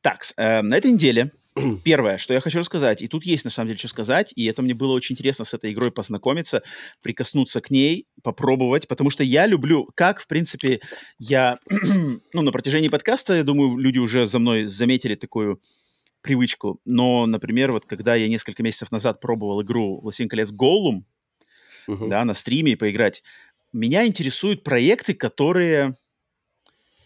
Так, 0.02 0.24
э, 0.38 0.62
на 0.62 0.76
этой 0.76 0.92
неделе 0.92 1.32
первое, 1.84 2.18
что 2.18 2.34
я 2.34 2.42
хочу 2.42 2.60
рассказать, 2.60 3.02
и 3.02 3.08
тут 3.08 3.26
есть 3.26 3.46
на 3.46 3.52
самом 3.52 3.68
деле 3.68 3.78
что 3.78 3.88
сказать, 3.88 4.34
и 4.36 4.46
это 4.46 4.62
мне 4.62 4.74
было 4.74 4.94
очень 4.94 5.14
интересно 5.14 5.46
с 5.46 5.54
этой 5.54 5.72
игрой 5.72 5.92
познакомиться, 5.92 6.64
прикоснуться 7.02 7.62
к 7.62 7.70
ней, 7.70 8.08
попробовать, 8.24 8.88
потому 8.88 9.10
что 9.10 9.24
я 9.24 9.46
люблю, 9.46 9.90
как, 9.96 10.20
в 10.20 10.28
принципе, 10.28 10.82
я, 11.20 11.58
ну, 12.34 12.42
на 12.42 12.52
протяжении 12.52 12.88
подкаста, 12.88 13.36
я 13.36 13.44
думаю, 13.44 13.78
люди 13.78 14.00
уже 14.00 14.28
за 14.28 14.40
мной 14.40 14.66
заметили 14.66 15.16
такую 15.16 15.62
привычку, 16.22 16.80
но, 16.86 17.26
например, 17.26 17.72
вот 17.72 17.86
когда 17.86 18.16
я 18.16 18.30
несколько 18.30 18.64
месяцев 18.64 18.92
назад 18.92 19.20
пробовал 19.20 19.62
игру 19.62 20.00
«Властелин 20.02 20.30
колец 20.30 20.52
Голлум», 20.52 21.06
uh-huh. 21.88 22.08
да, 22.08 22.24
на 22.26 22.34
стриме 22.34 22.78
поиграть, 22.78 23.24
меня 23.74 24.06
интересуют 24.06 24.64
проекты, 24.64 25.14
которые, 25.14 25.96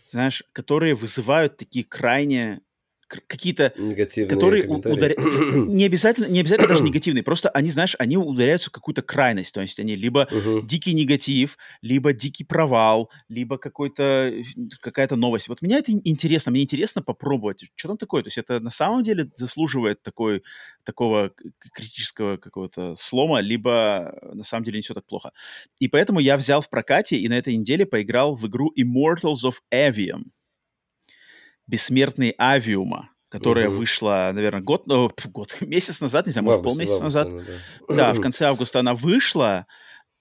знаешь, 0.09 0.43
которые 0.51 0.93
вызывают 0.93 1.57
такие 1.57 1.85
крайне 1.85 2.61
какие-то, 3.07 3.73
которые 4.27 4.67
ударяют, 4.67 5.19
не 5.67 5.85
обязательно, 5.85 6.25
не 6.25 6.39
обязательно 6.39 6.67
даже 6.67 6.83
негативные, 6.83 7.23
просто 7.23 7.49
они, 7.49 7.69
знаешь, 7.69 7.95
они 7.99 8.17
ударяются 8.17 8.69
в 8.69 8.73
какую-то 8.73 9.01
крайность, 9.01 9.53
то 9.53 9.61
есть 9.61 9.79
они 9.79 9.95
либо 9.95 10.27
uh-huh. 10.29 10.65
дикий 10.65 10.93
негатив, 10.93 11.57
либо 11.81 12.13
дикий 12.13 12.43
провал, 12.43 13.09
либо 13.29 13.57
какой-то 13.57 14.33
какая-то 14.81 15.15
новость. 15.15 15.47
Вот 15.47 15.61
меня 15.61 15.77
это 15.77 15.91
интересно, 15.91 16.51
мне 16.51 16.63
интересно 16.63 17.01
попробовать, 17.01 17.65
что 17.75 17.89
там 17.89 17.97
такое, 17.97 18.23
то 18.23 18.27
есть 18.27 18.37
это 18.37 18.59
на 18.59 18.71
самом 18.71 19.03
деле 19.03 19.29
заслуживает 19.35 20.01
такой 20.03 20.43
такого 20.83 21.31
критического 21.73 22.37
какого-то 22.37 22.95
слома, 22.95 23.39
либо 23.39 24.17
на 24.33 24.43
самом 24.43 24.63
деле 24.63 24.77
не 24.77 24.81
все 24.81 24.93
так 24.93 25.05
плохо. 25.05 25.31
И 25.79 25.87
поэтому 25.87 26.19
я 26.19 26.37
взял 26.37 26.61
в 26.61 26.69
прокате 26.69 27.17
и 27.17 27.27
на 27.27 27.37
этой 27.37 27.55
неделе 27.55 27.85
поиграл 27.85 28.35
в 28.35 28.45
игру 28.47 28.73
Immortals 28.77 29.43
of 29.45 29.55
Avium. 29.73 30.31
«Бессмертный 31.67 32.33
авиума», 32.39 33.09
которая 33.29 33.67
угу. 33.69 33.77
вышла, 33.77 34.31
наверное, 34.33 34.61
год, 34.61 34.87
ну, 34.87 35.11
год, 35.25 35.57
месяц 35.61 36.01
назад, 36.01 36.25
не 36.25 36.31
знаю, 36.31 36.45
может, 36.45 36.63
полмесяца 36.63 37.03
назад. 37.03 37.29
Да. 37.87 37.95
да, 37.95 38.13
в 38.13 38.21
конце 38.21 38.45
августа 38.45 38.79
она 38.79 38.93
вышла, 38.93 39.67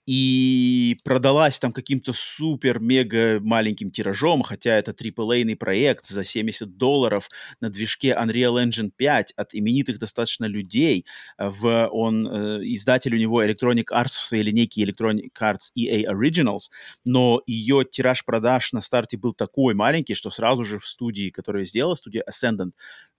и 0.07 0.97
продалась 1.05 1.59
там 1.59 1.73
каким-то 1.73 2.13
супер-мега 2.13 3.41
маленьким 3.41 3.91
тиражом, 3.91 4.43
хотя 4.43 4.77
это 4.77 4.93
AAA 4.93 5.57
проект 5.57 6.07
за 6.07 6.23
70 6.23 6.77
долларов 6.77 7.29
на 7.61 7.71
движке 7.71 8.17
Unreal 8.19 8.65
Engine 8.65 8.91
5 8.97 9.33
от 9.37 9.55
именитых 9.55 9.99
достаточно 9.99 10.45
людей. 10.45 11.07
В, 11.39 11.89
он, 11.89 12.27
э, 12.27 12.61
издатель 12.63 13.15
у 13.15 13.19
него 13.19 13.45
Electronic 13.45 13.87
Arts 13.93 14.19
в 14.21 14.27
своей 14.27 14.45
линейке 14.45 14.85
Electronic 14.85 15.31
Arts 15.41 15.73
EA 15.77 16.05
Originals, 16.05 16.71
но 17.05 17.43
ее 17.47 17.85
тираж 17.85 18.25
продаж 18.25 18.73
на 18.73 18.81
старте 18.81 19.17
был 19.17 19.35
такой 19.35 19.75
маленький, 19.75 20.15
что 20.15 20.31
сразу 20.31 20.65
же 20.65 20.79
в 20.79 20.87
студии, 20.87 21.31
которая 21.31 21.65
сделала, 21.65 21.97
студия 21.97 22.25
Ascendant, 22.31 22.71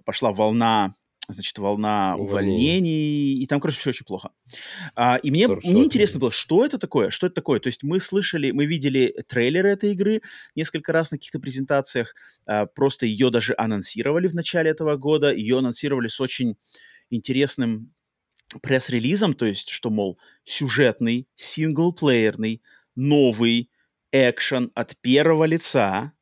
пошла 0.06 0.32
волна 0.32 0.94
значит, 1.30 1.58
волна 1.58 2.16
увольнений, 2.16 3.34
и 3.36 3.46
там, 3.48 3.60
короче, 3.60 3.80
все 3.80 3.90
очень 3.90 4.06
плохо. 4.06 4.32
А, 4.96 5.18
и 5.18 5.30
мне, 5.30 5.48
мне 5.48 5.84
интересно 5.84 6.20
было, 6.20 6.32
что 6.32 6.66
это 6.66 6.78
такое, 6.78 7.10
что 7.10 7.28
это 7.28 7.36
такое. 7.36 7.60
То 7.60 7.68
есть 7.68 7.84
мы 7.84 8.00
слышали, 8.00 8.52
мы 8.52 8.66
видели 8.66 9.14
трейлеры 9.28 9.70
этой 9.70 9.92
игры 9.92 10.22
несколько 10.56 10.94
раз 10.94 11.12
на 11.12 11.18
каких-то 11.18 11.40
презентациях, 11.40 12.16
а, 12.46 12.66
просто 12.66 13.06
ее 13.06 13.30
даже 13.30 13.54
анонсировали 13.58 14.28
в 14.28 14.36
начале 14.36 14.72
этого 14.72 14.96
года, 14.96 15.34
ее 15.34 15.60
анонсировали 15.60 16.08
с 16.08 16.22
очень 16.22 16.56
интересным 17.10 17.94
пресс-релизом, 18.62 19.34
то 19.34 19.46
есть, 19.46 19.70
что, 19.70 19.90
мол, 19.90 20.18
сюжетный, 20.46 21.28
синглплеерный, 21.36 22.62
новый 22.96 23.70
экшен 24.12 24.72
от 24.74 24.98
первого 25.02 25.44
лица, 25.44 26.14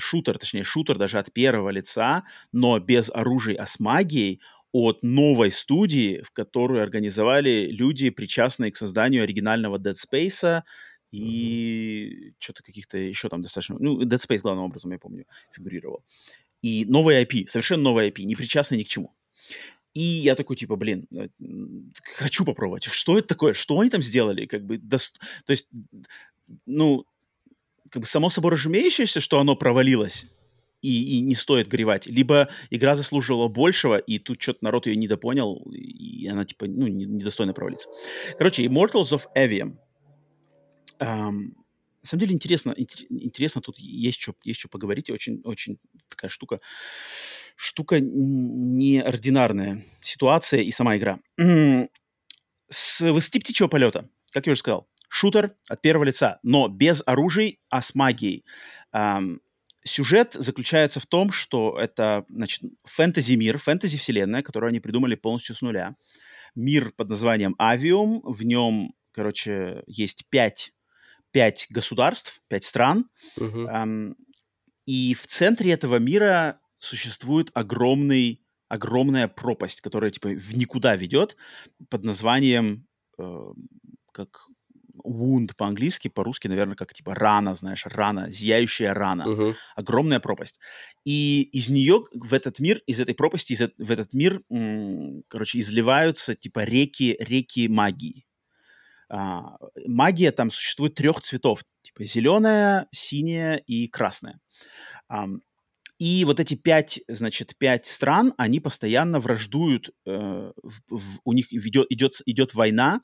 шутер, 0.00 0.38
точнее, 0.38 0.64
шутер 0.64 0.98
даже 0.98 1.18
от 1.18 1.32
первого 1.32 1.70
лица, 1.70 2.24
но 2.52 2.78
без 2.78 3.10
оружия, 3.10 3.56
а 3.56 3.66
с 3.66 3.78
магией, 3.78 4.40
от 4.72 5.02
новой 5.02 5.50
студии, 5.50 6.22
в 6.22 6.30
которую 6.30 6.82
организовали 6.82 7.66
люди, 7.70 8.10
причастные 8.10 8.70
к 8.70 8.76
созданию 8.76 9.24
оригинального 9.24 9.78
Dead 9.78 9.96
Space 9.96 10.62
и 11.10 12.30
mm-hmm. 12.30 12.34
что-то 12.38 12.62
каких-то 12.62 12.98
еще 12.98 13.28
там 13.28 13.42
достаточно... 13.42 13.76
Ну, 13.78 14.00
Dead 14.02 14.18
Space 14.18 14.38
главным 14.38 14.64
образом, 14.64 14.92
я 14.92 14.98
помню, 14.98 15.26
фигурировал. 15.52 16.04
И 16.62 16.84
новый 16.84 17.22
IP, 17.24 17.46
совершенно 17.46 17.82
новый 17.82 18.10
IP, 18.10 18.22
не 18.22 18.36
причастный 18.36 18.78
ни 18.78 18.84
к 18.84 18.88
чему. 18.88 19.12
И 19.92 20.02
я 20.02 20.36
такой, 20.36 20.56
типа, 20.56 20.76
блин, 20.76 21.08
э, 21.10 21.28
хочу 22.16 22.44
попробовать. 22.44 22.84
Что 22.84 23.18
это 23.18 23.28
такое? 23.28 23.54
Что 23.54 23.80
они 23.80 23.90
там 23.90 24.02
сделали? 24.02 24.46
Как 24.46 24.64
бы, 24.64 24.78
до... 24.78 24.98
то 24.98 25.50
есть, 25.50 25.68
ну, 26.64 27.04
как 27.90 28.02
бы 28.02 28.06
само 28.06 28.30
собой 28.30 28.52
разумеющееся, 28.52 29.20
что 29.20 29.40
оно 29.40 29.56
провалилось, 29.56 30.26
и, 30.82 31.18
и 31.18 31.20
не 31.20 31.34
стоит 31.34 31.68
горевать. 31.68 32.06
Либо 32.06 32.48
игра 32.70 32.94
заслуживала 32.94 33.48
большего, 33.48 33.98
и 33.98 34.18
тут 34.18 34.40
что-то 34.40 34.64
народ 34.64 34.86
ее 34.86 34.96
недопонял, 34.96 35.56
и 35.72 36.26
она, 36.26 36.44
типа, 36.44 36.66
ну, 36.66 36.86
недостойно 36.86 37.52
провалиться. 37.52 37.88
Короче, 38.38 38.64
Immortals 38.64 39.12
of 39.12 39.24
Avium. 39.36 39.76
Um, 40.98 41.54
на 42.02 42.08
самом 42.08 42.20
деле 42.20 42.34
интересно, 42.34 42.74
интересно, 42.76 43.60
тут 43.60 43.78
есть 43.78 44.20
что, 44.20 44.34
есть 44.42 44.60
что 44.60 44.68
поговорить, 44.68 45.10
очень, 45.10 45.42
очень 45.44 45.78
такая 46.08 46.30
штука, 46.30 46.60
штука 47.56 48.00
неординарная 48.00 49.84
ситуация 50.00 50.62
и 50.62 50.70
сама 50.70 50.96
игра. 50.96 51.20
С 52.68 53.00
высоты 53.00 53.40
птичьего 53.40 53.68
полета, 53.68 54.08
как 54.30 54.46
я 54.46 54.52
уже 54.52 54.60
сказал, 54.60 54.88
шутер 55.10 55.52
от 55.68 55.82
первого 55.82 56.04
лица, 56.04 56.38
но 56.42 56.68
без 56.68 57.02
оружий, 57.04 57.60
а 57.68 57.82
с 57.82 57.94
магией. 57.94 58.44
Эм, 58.92 59.40
сюжет 59.84 60.34
заключается 60.34 61.00
в 61.00 61.06
том, 61.06 61.32
что 61.32 61.76
это 61.78 62.24
значит, 62.28 62.62
фэнтези-мир, 62.84 63.58
фэнтези-вселенная, 63.58 64.42
которую 64.42 64.68
они 64.68 64.78
придумали 64.80 65.16
полностью 65.16 65.56
с 65.56 65.62
нуля. 65.62 65.96
Мир 66.54 66.92
под 66.92 67.08
названием 67.08 67.56
Авиум, 67.58 68.22
в 68.24 68.42
нем, 68.44 68.94
короче, 69.10 69.82
есть 69.86 70.26
пять, 70.30 70.72
пять 71.32 71.66
государств, 71.70 72.40
пять 72.48 72.64
стран. 72.64 73.10
Uh-huh. 73.38 73.68
Эм, 73.68 74.16
и 74.86 75.14
в 75.14 75.26
центре 75.26 75.72
этого 75.72 75.96
мира 75.96 76.60
существует 76.78 77.50
огромный, 77.54 78.44
огромная 78.68 79.26
пропасть, 79.26 79.80
которая 79.80 80.12
типа 80.12 80.28
в 80.28 80.56
никуда 80.56 80.94
ведет 80.94 81.36
под 81.88 82.04
названием 82.04 82.86
э, 83.18 83.52
как 84.12 84.46
wound 85.04 85.54
по-английски, 85.56 86.08
по-русски, 86.08 86.48
наверное, 86.48 86.76
как 86.76 86.94
типа 86.94 87.14
рана, 87.14 87.54
знаешь, 87.54 87.84
рана, 87.86 88.30
зияющая 88.30 88.94
рана, 88.94 89.22
uh-huh. 89.22 89.54
огромная 89.76 90.20
пропасть. 90.20 90.58
И 91.04 91.42
из 91.52 91.68
нее 91.68 92.04
в 92.12 92.34
этот 92.34 92.58
мир, 92.58 92.80
из 92.86 93.00
этой 93.00 93.14
пропасти, 93.14 93.52
из, 93.52 93.60
в 93.78 93.90
этот 93.90 94.12
мир, 94.12 94.42
м- 94.50 95.22
короче, 95.28 95.58
изливаются 95.58 96.34
типа 96.34 96.64
реки, 96.64 97.16
реки 97.20 97.68
магии. 97.68 98.26
А, 99.08 99.56
магия 99.86 100.30
там 100.30 100.50
существует 100.50 100.94
трех 100.94 101.20
цветов, 101.20 101.64
типа 101.82 102.04
зеленая, 102.04 102.86
синяя 102.92 103.56
и 103.56 103.88
красная. 103.88 104.40
А, 105.08 105.26
и 106.00 106.24
вот 106.24 106.40
эти 106.40 106.54
пять, 106.54 107.00
значит, 107.08 107.56
пять 107.58 107.84
стран, 107.84 108.32
они 108.38 108.58
постоянно 108.58 109.20
враждуют, 109.20 109.90
э, 110.06 110.52
в, 110.62 110.80
в, 110.88 111.20
у 111.24 111.34
них 111.34 111.52
ведет, 111.52 111.86
идет, 111.90 112.22
идет 112.24 112.54
война 112.54 113.02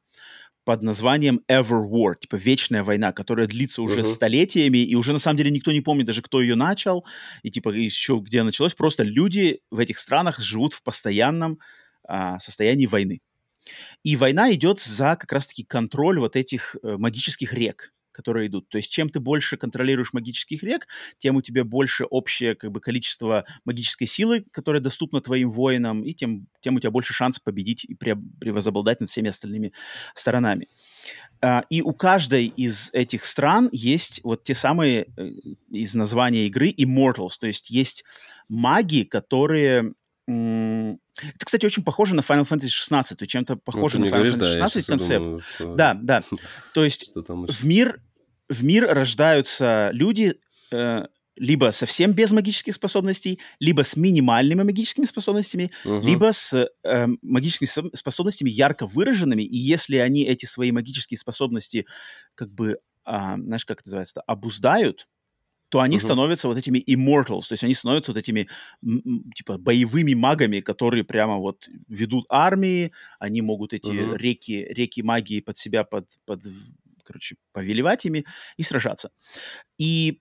под 0.66 0.82
названием 0.82 1.42
Ever 1.48 1.88
War, 1.88 2.16
типа 2.20 2.34
вечная 2.34 2.82
война, 2.82 3.12
которая 3.12 3.46
длится 3.46 3.82
уже 3.82 4.00
uh-huh. 4.00 4.14
столетиями, 4.14 4.78
и 4.78 4.96
уже 4.96 5.12
на 5.12 5.20
самом 5.20 5.36
деле 5.38 5.52
никто 5.52 5.70
не 5.70 5.80
помнит 5.80 6.06
даже, 6.06 6.22
кто 6.22 6.42
ее 6.42 6.56
начал, 6.56 7.06
и 7.44 7.50
типа 7.52 7.68
еще 7.70 8.20
где 8.20 8.42
началось. 8.42 8.74
Просто 8.74 9.04
люди 9.04 9.60
в 9.70 9.78
этих 9.78 9.96
странах 9.96 10.40
живут 10.40 10.74
в 10.74 10.82
постоянном 10.82 11.60
а, 12.02 12.40
состоянии 12.40 12.86
войны. 12.86 13.20
И 14.02 14.16
война 14.16 14.52
идет 14.52 14.80
за 14.80 15.14
как 15.16 15.32
раз-таки 15.32 15.62
контроль 15.62 16.18
вот 16.18 16.34
этих 16.34 16.76
э, 16.82 16.96
магических 16.96 17.52
рек 17.52 17.92
которые 18.16 18.46
идут. 18.46 18.68
То 18.70 18.78
есть 18.78 18.90
чем 18.90 19.10
ты 19.10 19.20
больше 19.20 19.58
контролируешь 19.58 20.14
магических 20.14 20.62
рек, 20.62 20.88
тем 21.18 21.36
у 21.36 21.42
тебя 21.42 21.64
больше 21.64 22.04
общее 22.04 22.54
как 22.54 22.72
бы, 22.72 22.80
количество 22.80 23.44
магической 23.66 24.06
силы, 24.06 24.44
которая 24.50 24.80
доступна 24.80 25.20
твоим 25.20 25.50
воинам, 25.52 26.02
и 26.02 26.14
тем, 26.14 26.46
тем 26.60 26.76
у 26.76 26.80
тебя 26.80 26.90
больше 26.90 27.12
шансов 27.12 27.44
победить 27.44 27.84
и 27.84 27.94
превозобладать 27.94 29.00
над 29.00 29.10
всеми 29.10 29.28
остальными 29.28 29.72
сторонами. 30.14 30.68
Uh, 31.42 31.62
и 31.68 31.82
у 31.82 31.92
каждой 31.92 32.46
из 32.46 32.88
этих 32.94 33.26
стран 33.26 33.68
есть 33.70 34.20
вот 34.24 34.42
те 34.42 34.54
самые 34.54 35.04
uh, 35.04 35.56
из 35.70 35.94
названия 35.94 36.46
игры 36.46 36.70
Immortals, 36.70 37.32
то 37.38 37.46
есть 37.46 37.68
есть 37.68 38.04
маги, 38.48 39.02
которые 39.02 39.92
это, 40.28 41.44
кстати, 41.44 41.64
очень 41.64 41.84
похоже 41.84 42.14
на 42.16 42.20
Final 42.20 42.48
Fantasy 42.48 42.68
16, 42.68 43.18
то 43.18 43.22
есть 43.22 43.30
чем-то 43.30 43.56
похоже 43.56 43.98
ну, 43.98 44.06
на 44.06 44.08
Final 44.08 44.12
говоришь, 44.12 44.34
Fantasy 44.34 44.54
16 44.54 44.86
да, 44.86 44.92
концепт. 44.92 45.24
Думаю, 45.24 45.40
что... 45.40 45.74
Да, 45.74 45.94
да. 45.94 46.22
То 46.74 46.84
есть 46.84 47.12
в 47.14 47.64
мир, 47.64 48.00
в 48.48 48.64
мир 48.64 48.86
рождаются 48.86 49.90
люди 49.92 50.34
э, 50.72 51.06
либо 51.36 51.70
совсем 51.72 52.12
без 52.12 52.32
магических 52.32 52.74
способностей, 52.74 53.40
либо 53.60 53.82
с 53.82 53.96
минимальными 53.96 54.62
магическими 54.62 55.04
способностями, 55.04 55.70
угу. 55.84 56.00
либо 56.00 56.32
с 56.32 56.68
э, 56.84 57.06
магическими 57.22 57.94
способностями 57.94 58.50
ярко 58.50 58.86
выраженными. 58.86 59.42
И 59.42 59.56
если 59.56 59.96
они 59.96 60.24
эти 60.24 60.46
свои 60.46 60.72
магические 60.72 61.18
способности, 61.18 61.86
как 62.34 62.52
бы, 62.52 62.72
э, 62.72 62.76
знаешь, 63.04 63.64
как 63.64 63.80
это 63.80 63.88
называется, 63.88 64.22
обуздают, 64.22 65.06
то 65.68 65.80
они 65.80 65.96
uh-huh. 65.96 66.00
становятся 66.00 66.48
вот 66.48 66.56
этими 66.56 66.78
immortals, 66.78 67.48
то 67.48 67.52
есть 67.52 67.64
они 67.64 67.74
становятся 67.74 68.12
вот 68.12 68.18
этими 68.18 68.48
типа 69.34 69.58
боевыми 69.58 70.14
магами, 70.14 70.60
которые 70.60 71.02
прямо 71.02 71.38
вот 71.38 71.68
ведут 71.88 72.24
армии, 72.28 72.92
они 73.18 73.42
могут 73.42 73.72
эти 73.72 73.90
uh-huh. 73.90 74.16
реки, 74.16 74.64
реки 74.70 75.02
магии 75.02 75.40
под 75.40 75.58
себя, 75.58 75.82
под, 75.82 76.06
под, 76.24 76.44
короче, 77.06 77.36
повелевать 77.52 78.04
ими 78.04 78.24
и 78.56 78.62
сражаться. 78.62 79.10
И 79.78 80.20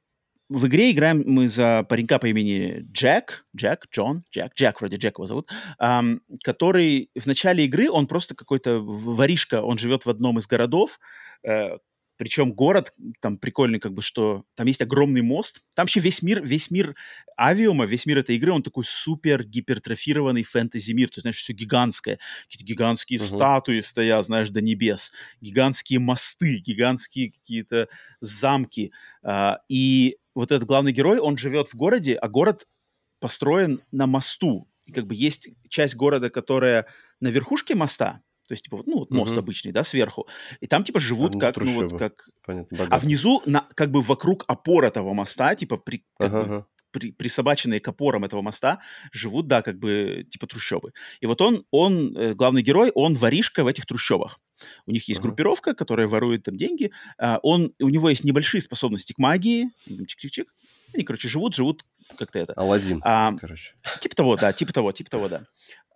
в 0.50 0.68
игре 0.68 0.92
играем 0.92 1.24
мы 1.26 1.48
за 1.50 1.84
паренька 1.90 2.20
по 2.20 2.28
имени 2.28 2.86
Джек, 2.92 3.46
Джек, 3.56 3.88
Джон, 3.92 4.24
Джек, 4.32 4.54
Джек, 4.56 4.80
вроде 4.80 4.98
Джек 4.98 5.18
его 5.18 5.26
зовут, 5.26 5.50
эм, 5.80 6.22
который 6.44 7.10
в 7.16 7.26
начале 7.26 7.66
игры, 7.66 7.90
он 7.90 8.06
просто 8.06 8.36
какой-то 8.36 8.80
воришка, 8.80 9.62
он 9.64 9.78
живет 9.78 10.06
в 10.06 10.10
одном 10.10 10.38
из 10.38 10.48
городов, 10.48 11.00
э, 11.44 11.78
причем 12.18 12.54
город 12.54 12.94
там 13.22 13.38
прикольный, 13.38 13.80
как 13.80 13.94
бы, 13.94 14.02
что 14.02 14.46
там 14.56 14.68
есть 14.68 14.82
огромный 14.82 15.22
мост. 15.22 15.62
Там 15.76 15.84
вообще 15.84 16.00
весь 16.00 16.22
мир, 16.22 16.44
весь 16.44 16.72
мир 16.72 16.96
авиума, 17.40 17.86
весь 17.86 18.06
мир 18.06 18.20
этой 18.20 18.36
игры, 18.38 18.52
он 18.52 18.64
такой 18.64 18.84
супер 18.86 19.44
гипертрофированный 19.44 20.44
фэнтези-мир. 20.44 21.10
То 21.10 21.16
есть, 21.16 21.22
знаешь, 21.22 21.38
все 21.38 21.54
гигантское. 21.54 22.20
Какие-то 22.44 22.66
гигантские 22.66 23.20
uh-huh. 23.20 23.36
статуи 23.36 23.80
стоят, 23.82 24.26
знаешь, 24.26 24.50
до 24.50 24.62
небес. 24.62 25.12
Гигантские 25.42 26.00
мосты, 26.00 26.58
гигантские 26.58 27.32
какие-то 27.32 27.90
замки. 28.22 28.92
А, 29.24 29.60
и 29.68 30.18
вот 30.34 30.52
этот 30.52 30.68
главный 30.68 30.92
герой, 30.92 31.20
он 31.20 31.38
живет 31.38 31.70
в 31.70 31.76
городе, 31.76 32.16
а 32.16 32.28
город 32.28 32.68
построен 33.20 33.82
на 33.92 34.08
мосту. 34.08 34.68
И 34.86 34.92
как 34.92 35.08
бы 35.08 35.16
есть 35.16 35.50
часть 35.68 35.96
города, 35.96 36.30
которая 36.30 36.86
на 37.20 37.30
верхушке 37.30 37.76
моста, 37.76 38.22
то 38.48 38.54
есть, 38.54 38.64
типа, 38.64 38.78
вот, 38.78 38.88
ну, 38.88 39.00
вот 39.00 39.12
мост 39.12 39.34
угу. 39.34 39.40
обычный, 39.40 39.72
да, 39.72 39.84
сверху. 39.84 40.28
И 40.62 40.68
там, 40.68 40.84
типа, 40.84 41.00
живут 41.00 41.36
а 41.36 41.40
как, 41.40 41.58
ну, 41.58 41.74
вот, 41.74 41.98
как... 41.98 42.30
Понятно, 42.46 42.88
а 42.90 43.00
внизу, 43.00 43.42
на, 43.46 43.68
как 43.76 43.92
бы 43.92 44.02
вокруг 44.02 44.46
опор 44.48 44.86
этого 44.86 45.14
моста, 45.14 45.56
типа, 45.56 45.78
при, 45.78 46.06
как 46.18 46.34
ага, 46.34 46.46
бы. 46.46 46.66
При, 46.92 47.12
присобаченные 47.12 47.80
к 47.80 47.88
опорам 47.88 48.24
этого 48.24 48.42
моста, 48.42 48.80
живут, 49.12 49.48
да, 49.48 49.62
как 49.62 49.80
бы, 49.80 50.26
типа, 50.30 50.48
трущобы. 50.48 50.94
И 51.20 51.26
вот 51.26 51.42
он, 51.42 51.66
он, 51.72 52.16
э, 52.16 52.34
главный 52.36 52.62
герой, 52.62 52.92
он 52.94 53.16
воришка 53.16 53.64
в 53.64 53.68
этих 53.68 53.86
трущобах. 53.86 54.40
У 54.86 54.92
них 54.92 55.08
есть 55.08 55.20
ага. 55.20 55.28
группировка, 55.28 55.74
которая 55.74 56.08
ворует 56.08 56.44
там 56.44 56.56
деньги. 56.56 56.92
А, 57.18 57.40
он, 57.44 57.74
у 57.80 57.90
него 57.90 58.10
есть 58.10 58.24
небольшие 58.24 58.62
способности 58.62 59.14
к 59.14 59.18
магии. 59.18 59.70
Чик-чик-чик. 59.88 60.46
Они, 60.94 61.04
короче, 61.04 61.28
живут, 61.28 61.56
живут 61.56 61.86
как-то 62.18 62.40
это. 62.40 62.54
Алладин, 62.54 63.02
а, 63.04 63.34
короче. 63.40 63.76
Типа 64.00 64.16
того, 64.16 64.36
да, 64.38 64.54
типа 64.54 64.74
того, 64.74 64.92
типа 64.92 65.10
того, 65.10 65.28
да. 65.28 65.46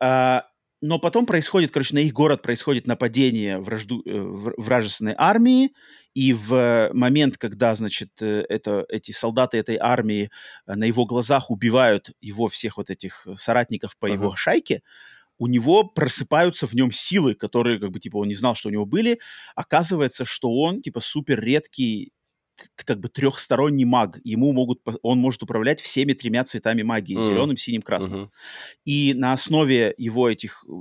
А, 0.01 0.48
но 0.81 0.99
потом 0.99 1.25
происходит, 1.25 1.71
короче, 1.71 1.95
на 1.95 1.99
их 1.99 2.13
город 2.13 2.41
происходит 2.41 2.87
нападение 2.87 3.59
вражду, 3.59 4.01
э, 4.05 4.11
вражественной 4.57 5.13
армии, 5.17 5.73
и 6.13 6.33
в 6.33 6.89
момент, 6.93 7.37
когда, 7.37 7.75
значит, 7.75 8.09
э, 8.21 8.45
это, 8.47 8.85
эти 8.89 9.11
солдаты 9.11 9.57
этой 9.57 9.77
армии 9.77 10.29
э, 10.67 10.75
на 10.75 10.85
его 10.85 11.05
глазах 11.05 11.51
убивают 11.51 12.11
его 12.21 12.47
всех 12.47 12.77
вот 12.77 12.89
этих 12.89 13.27
соратников 13.35 13.97
по 13.97 14.07
uh-huh. 14.07 14.13
его 14.13 14.35
шайке, 14.35 14.81
у 15.37 15.47
него 15.47 15.85
просыпаются 15.85 16.67
в 16.67 16.73
нем 16.73 16.91
силы, 16.91 17.33
которые, 17.33 17.79
как 17.79 17.91
бы, 17.91 17.99
типа, 17.99 18.17
он 18.17 18.27
не 18.27 18.35
знал, 18.35 18.55
что 18.55 18.67
у 18.67 18.71
него 18.71 18.85
были. 18.85 19.19
Оказывается, 19.55 20.25
что 20.25 20.53
он, 20.53 20.81
типа, 20.81 20.99
супер 20.99 21.39
редкий 21.39 22.11
как 22.75 22.99
бы 22.99 23.09
трехсторонний 23.09 23.85
маг. 23.85 24.19
Ему 24.23 24.51
могут, 24.53 24.81
он 25.01 25.19
может 25.19 25.43
управлять 25.43 25.81
всеми 25.81 26.13
тремя 26.13 26.43
цветами 26.43 26.81
магии, 26.81 27.17
mm. 27.17 27.27
зеленым, 27.27 27.57
синим, 27.57 27.81
красным. 27.81 28.23
Mm-hmm. 28.23 28.29
И 28.85 29.13
на 29.15 29.33
основе 29.33 29.93
его 29.97 30.29
этих 30.29 30.65
э, 30.67 30.71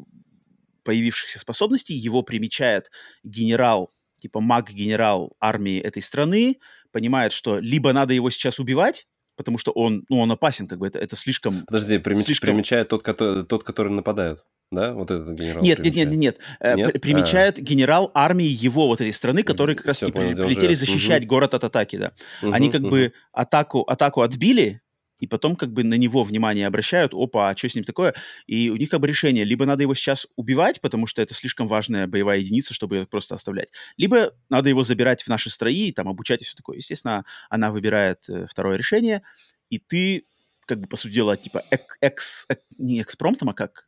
появившихся 0.84 1.38
способностей 1.38 1.94
его 1.94 2.22
примечает 2.22 2.90
генерал, 3.22 3.92
типа 4.20 4.40
маг-генерал 4.40 5.36
армии 5.40 5.78
этой 5.78 6.02
страны, 6.02 6.58
понимает, 6.92 7.32
что 7.32 7.58
либо 7.58 7.92
надо 7.92 8.14
его 8.14 8.30
сейчас 8.30 8.58
убивать, 8.58 9.06
потому 9.36 9.58
что 9.58 9.70
он, 9.72 10.04
ну, 10.08 10.20
он 10.20 10.30
опасен, 10.32 10.66
как 10.66 10.78
бы 10.78 10.86
это, 10.86 10.98
это 10.98 11.14
слишком... 11.14 11.64
Подожди, 11.66 11.98
примеч... 11.98 12.24
слишком... 12.24 12.48
примечает 12.48 12.88
тот, 12.88 13.02
который, 13.02 13.44
тот, 13.44 13.64
который 13.64 13.92
нападает 13.92 14.40
да, 14.70 14.92
вот 14.92 15.10
этот 15.10 15.34
генерал? 15.38 15.62
Нет, 15.62 15.78
нет, 15.78 15.94
нет, 15.94 16.10
нет, 16.10 16.38
э, 16.60 16.74
нет. 16.74 17.00
Примечает 17.00 17.58
а. 17.58 17.62
генерал 17.62 18.10
армии 18.14 18.46
его 18.46 18.86
вот 18.86 19.00
этой 19.00 19.12
страны, 19.12 19.42
которые 19.42 19.76
как 19.76 19.86
раз 19.86 19.98
таки 19.98 20.12
прилетели 20.12 20.74
защищать 20.74 21.22
угу. 21.22 21.30
город 21.30 21.54
от 21.54 21.64
атаки, 21.64 21.96
да. 21.96 22.12
Угу, 22.42 22.52
Они 22.52 22.70
как 22.70 22.82
угу. 22.82 22.90
бы 22.90 23.12
атаку, 23.32 23.82
атаку 23.82 24.20
отбили, 24.20 24.82
и 25.20 25.26
потом 25.26 25.56
как 25.56 25.72
бы 25.72 25.84
на 25.84 25.94
него 25.94 26.22
внимание 26.22 26.66
обращают, 26.66 27.12
опа, 27.14 27.48
а 27.48 27.56
что 27.56 27.68
с 27.68 27.74
ним 27.74 27.84
такое? 27.84 28.14
И 28.46 28.70
у 28.70 28.76
них 28.76 28.88
как 28.90 29.00
бы 29.00 29.08
решение, 29.08 29.44
либо 29.44 29.64
надо 29.64 29.82
его 29.82 29.94
сейчас 29.94 30.26
убивать, 30.36 30.80
потому 30.80 31.06
что 31.06 31.22
это 31.22 31.34
слишком 31.34 31.66
важная 31.66 32.06
боевая 32.06 32.38
единица, 32.38 32.74
чтобы 32.74 32.96
ее 32.96 33.06
просто 33.06 33.34
оставлять, 33.34 33.70
либо 33.96 34.32
надо 34.48 34.68
его 34.68 34.84
забирать 34.84 35.22
в 35.22 35.28
наши 35.28 35.50
строи, 35.50 35.92
там, 35.92 36.08
обучать 36.08 36.42
и 36.42 36.44
все 36.44 36.54
такое. 36.54 36.76
Естественно, 36.76 37.24
она 37.50 37.72
выбирает 37.72 38.28
э, 38.28 38.46
второе 38.48 38.76
решение, 38.76 39.22
и 39.70 39.78
ты 39.78 40.24
как 40.68 40.80
бы, 40.80 40.86
по 40.86 40.96
сути 40.96 41.14
дела, 41.14 41.36
типа, 41.36 41.64
экс, 41.70 42.46
экс, 42.48 42.62
не 42.76 43.00
экспромтом, 43.00 43.48
а 43.48 43.54
как, 43.54 43.87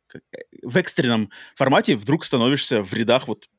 в 0.63 0.77
экстренном 0.77 1.29
формате 1.55 1.95
вдруг 1.95 2.25
становишься 2.25 2.83
в 2.83 2.93
рядах 2.93 3.27
вот 3.27 3.49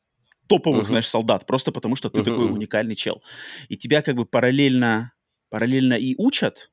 топовых, 0.47 0.85
uh-huh. 0.85 0.89
знаешь, 0.89 1.09
солдат, 1.09 1.47
просто 1.47 1.73
потому 1.73 1.97
что 1.97 2.11
ты 2.11 2.21
uh-huh. 2.21 2.25
такой 2.25 2.53
уникальный 2.53 2.95
чел. 2.95 3.23
И 3.69 3.77
тебя 3.77 4.03
как 4.03 4.17
бы 4.17 4.27
параллельно, 4.27 5.13
параллельно 5.49 5.95
и 5.95 6.15
учат, 6.19 6.71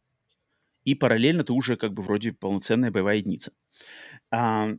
и 0.84 0.96
параллельно 0.96 1.44
ты 1.44 1.54
уже 1.54 1.78
как 1.78 1.94
бы 1.94 2.04
вроде 2.04 2.34
полноценная 2.34 2.92
боевая 2.92 3.18
единица. 3.18 3.52
А, 4.32 4.70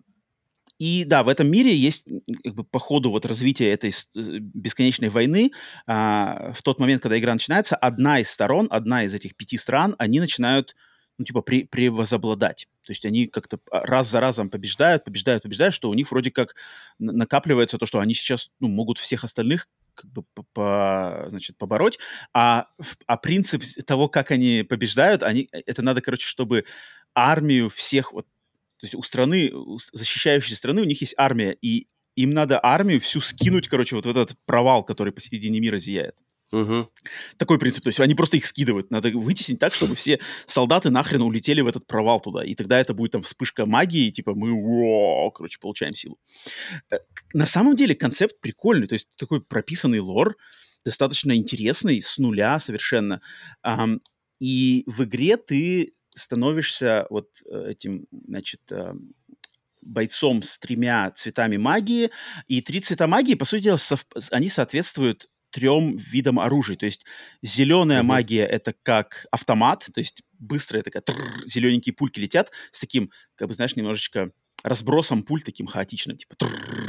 и 0.78 1.04
да, 1.04 1.22
в 1.22 1.28
этом 1.28 1.50
мире 1.50 1.76
есть 1.76 2.06
как 2.42 2.54
бы, 2.54 2.64
по 2.64 2.78
ходу 2.78 3.10
вот 3.10 3.26
развития 3.26 3.70
этой 3.70 3.90
э, 3.90 4.38
бесконечной 4.38 5.10
войны, 5.10 5.52
а, 5.86 6.52
в 6.54 6.62
тот 6.62 6.80
момент, 6.80 7.02
когда 7.02 7.18
игра 7.18 7.34
начинается, 7.34 7.76
одна 7.76 8.20
из 8.20 8.30
сторон, 8.30 8.66
одна 8.70 9.04
из 9.04 9.14
этих 9.14 9.36
пяти 9.36 9.58
стран, 9.58 9.94
они 9.98 10.20
начинают 10.20 10.74
ну, 11.20 11.24
типа, 11.26 11.42
при, 11.42 11.64
превозобладать. 11.64 12.66
То 12.86 12.92
есть 12.92 13.04
они 13.04 13.26
как-то 13.26 13.60
а, 13.70 13.84
раз 13.84 14.08
за 14.08 14.20
разом 14.20 14.48
побеждают, 14.48 15.04
побеждают, 15.04 15.42
побеждают, 15.42 15.74
что 15.74 15.90
у 15.90 15.94
них 15.94 16.10
вроде 16.10 16.30
как 16.30 16.54
накапливается 16.98 17.76
то, 17.76 17.84
что 17.84 17.98
они 17.98 18.14
сейчас 18.14 18.50
ну, 18.58 18.68
могут 18.68 18.98
всех 18.98 19.22
остальных 19.22 19.68
как 19.92 20.10
бы 20.10 20.24
по, 20.54 21.26
значит, 21.28 21.58
побороть, 21.58 21.98
а, 22.32 22.68
а 23.06 23.18
принцип 23.18 23.62
того, 23.84 24.08
как 24.08 24.30
они 24.30 24.64
побеждают, 24.66 25.22
они, 25.22 25.50
это 25.52 25.82
надо, 25.82 26.00
короче, 26.00 26.26
чтобы 26.26 26.64
армию 27.14 27.68
всех, 27.68 28.14
вот, 28.14 28.24
то 28.78 28.86
есть 28.86 28.94
у 28.94 29.02
страны, 29.02 29.50
у 29.52 29.78
защищающей 29.92 30.56
страны, 30.56 30.80
у 30.80 30.86
них 30.86 31.02
есть 31.02 31.14
армия, 31.18 31.54
и 31.60 31.86
им 32.16 32.30
надо 32.30 32.58
армию 32.62 32.98
всю 32.98 33.20
скинуть, 33.20 33.68
короче, 33.68 33.94
вот 33.94 34.06
в 34.06 34.08
этот 34.08 34.38
провал, 34.46 34.84
который 34.84 35.12
посередине 35.12 35.60
мира 35.60 35.76
зияет. 35.76 36.16
Угу. 36.52 36.90
Такой 37.36 37.58
принцип. 37.58 37.84
То 37.84 37.88
есть 37.88 38.00
они 38.00 38.14
просто 38.14 38.36
их 38.36 38.44
скидывают. 38.44 38.90
Надо 38.90 39.10
вытеснить 39.10 39.60
так, 39.60 39.72
чтобы 39.72 39.94
все 39.94 40.18
солдаты 40.46 40.90
нахрен 40.90 41.22
улетели 41.22 41.60
в 41.60 41.68
этот 41.68 41.86
провал 41.86 42.20
туда. 42.20 42.44
И 42.44 42.54
тогда 42.54 42.80
это 42.80 42.92
будет 42.92 43.12
там 43.12 43.22
вспышка 43.22 43.66
магии, 43.66 44.10
типа 44.10 44.34
мы, 44.34 44.52
о, 44.52 45.30
короче, 45.30 45.60
получаем 45.60 45.94
силу. 45.94 46.18
Э, 46.90 46.96
на 47.34 47.46
самом 47.46 47.76
деле 47.76 47.94
концепт 47.94 48.40
прикольный. 48.40 48.88
То 48.88 48.94
есть 48.94 49.08
такой 49.16 49.40
прописанный 49.40 50.00
лор, 50.00 50.36
достаточно 50.84 51.36
интересный, 51.36 52.00
с 52.00 52.18
нуля 52.18 52.58
совершенно. 52.58 53.20
И 54.40 54.84
в 54.86 55.04
игре 55.04 55.36
ты 55.36 55.92
становишься 56.14 57.06
вот 57.10 57.28
э, 57.46 57.70
этим, 57.70 58.06
значит, 58.26 58.60
бойцом 59.82 60.42
с 60.42 60.58
тремя 60.58 61.10
цветами 61.12 61.56
магии, 61.56 62.10
и 62.48 62.60
три 62.60 62.80
цвета 62.80 63.06
магии, 63.06 63.34
по 63.34 63.44
сути 63.44 63.64
дела, 63.64 63.78
они 64.30 64.48
соответствуют 64.48 65.28
трем 65.50 65.96
видам 65.96 66.38
оружия. 66.38 66.76
То 66.76 66.86
есть 66.86 67.04
зеленая 67.42 68.00
mm-hmm. 68.00 68.04
магия 68.04 68.46
это 68.46 68.74
как 68.82 69.26
автомат, 69.30 69.88
то 69.92 70.00
есть 70.00 70.22
быстрая 70.38 70.82
такая 70.82 71.02
зелененькие 71.46 71.94
пульки 71.94 72.20
летят 72.20 72.50
с 72.70 72.80
таким, 72.80 73.10
как 73.34 73.48
бы 73.48 73.54
знаешь, 73.54 73.76
немножечко 73.76 74.30
разбросом 74.62 75.22
пуль 75.22 75.42
таким 75.42 75.66
хаотичным, 75.66 76.16
типа. 76.16 76.34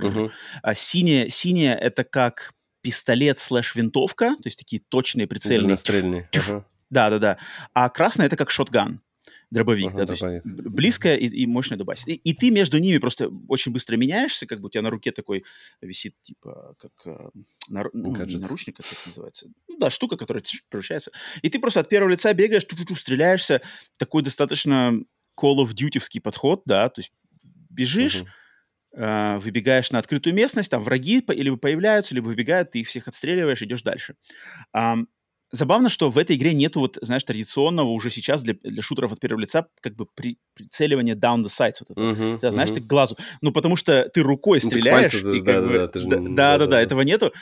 Uh-huh. 0.02 0.32
А 0.62 0.76
синяя, 0.76 1.30
синяя 1.30 1.76
это 1.76 2.04
как 2.04 2.54
пистолет 2.82 3.40
слэш 3.40 3.76
винтовка, 3.76 4.36
то 4.36 4.48
есть 4.48 4.58
такие 4.58 4.82
точные 4.90 5.28
прицельные. 5.28 5.68
Ага. 6.36 6.66
Да, 6.90 7.10
да, 7.10 7.20
да. 7.20 7.38
А 7.74 7.90
красная 7.90 8.26
это 8.26 8.36
как 8.36 8.50
шотган 8.50 9.02
дробовик, 9.52 9.88
ага, 9.88 10.06
да, 10.06 10.06
то 10.06 10.14
есть 10.14 10.46
близкая 10.46 11.18
и, 11.18 11.28
и 11.28 11.46
мощная 11.46 11.78
дубасит. 11.78 12.08
И, 12.08 12.14
и 12.14 12.34
ты 12.34 12.50
между 12.50 12.80
ними 12.80 12.98
просто 12.98 13.30
очень 13.50 13.74
быстро 13.74 13.98
меняешься, 13.98 14.48
как 14.48 14.62
бы 14.62 14.68
у 14.68 14.70
тебя 14.70 14.82
на 14.82 14.90
руке 14.90 15.12
такой 15.12 15.44
висит, 15.82 16.16
типа, 16.24 16.76
как 16.80 16.92
э, 17.06 17.30
нар, 17.68 17.90
ну, 17.94 18.12
наручник, 18.12 18.78
как 18.78 18.86
это 18.86 19.02
называется. 19.06 19.48
Ну 19.68 19.78
да, 19.78 19.90
штука, 19.90 20.16
которая 20.16 20.44
превращается. 20.70 21.12
И 21.42 21.50
ты 21.50 21.60
просто 21.60 21.82
от 21.82 21.90
первого 21.90 22.12
лица 22.12 22.34
бегаешь, 22.34 22.66
чу-чу-чу, 22.66 22.96
стреляешься. 22.96 23.62
Такой 23.98 24.24
достаточно 24.24 24.94
Call 25.40 25.58
of 25.58 25.74
Duty 25.74 26.22
подход, 26.22 26.62
да, 26.66 26.90
то 26.90 27.02
есть 27.02 27.12
бежишь, 27.70 28.24
э, 28.96 29.38
выбегаешь 29.38 29.92
на 29.92 30.00
открытую 30.00 30.34
местность, 30.34 30.72
там 30.72 30.82
враги 30.82 31.24
либо 31.28 31.58
появляются, 31.58 32.16
либо 32.16 32.28
выбегают, 32.28 32.72
ты 32.72 32.80
их 32.80 32.88
всех 32.88 33.10
отстреливаешь, 33.10 33.62
идешь 33.62 33.84
дальше. 33.84 34.16
Um, 34.76 35.08
забавно, 35.52 35.90
что 35.90 36.10
в 36.10 36.18
этой 36.18 36.36
игре 36.36 36.54
нету 36.54 36.80
вот, 36.80 36.98
знаешь, 37.02 37.24
традиционного 37.24 37.90
уже 37.90 38.10
сейчас 38.10 38.42
для, 38.42 38.56
для 38.64 38.82
шутеров 38.82 39.12
от 39.12 39.20
первого 39.20 39.42
лица 39.42 39.68
как 39.82 39.96
бы 39.96 40.06
при, 40.06 40.38
прицеливания 40.54 41.16
down 41.16 41.44
the 41.44 41.48
sights. 41.48 41.76
Вот 41.82 41.92
это. 41.92 42.02
Uh-huh, 42.02 42.40
да, 42.40 42.52
знаешь, 42.52 42.70
uh-huh. 42.70 42.76
ты 42.76 42.82
к 42.82 42.88
глазу. 42.88 43.18
Ну, 43.42 43.52
потому 43.52 43.76
что 43.76 44.10
ты 44.10 44.22
рукой 44.22 44.60
ну, 44.64 44.70
стреляешь. 44.70 45.14
Ну, 45.14 45.34
и 45.34 45.42
да, 45.42 45.54
как 45.54 45.64
да, 45.64 45.68
бы, 45.68 45.74
да, 45.74 45.88
да, 45.88 46.30
да, 46.30 46.58
да, 46.58 46.68
да, 46.68 46.82
этого 46.82 47.02
нету. 47.02 47.34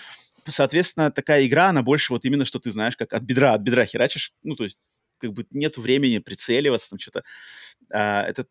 Соответственно, 0.47 1.11
такая 1.11 1.45
игра, 1.45 1.69
она 1.69 1.83
больше 1.83 2.13
вот 2.13 2.25
именно, 2.25 2.45
что 2.45 2.59
ты 2.59 2.71
знаешь, 2.71 2.97
как 2.97 3.13
от 3.13 3.23
бедра, 3.23 3.53
от 3.53 3.61
бедра 3.61 3.85
херачишь. 3.85 4.33
Ну, 4.43 4.55
то 4.55 4.63
есть 4.63 4.79
как 5.19 5.33
бы 5.33 5.45
нет 5.51 5.77
времени 5.77 6.19
прицеливаться, 6.19 6.89
там 6.89 6.99
что-то. 6.99 7.23
А, 7.91 8.23
это 8.23 8.45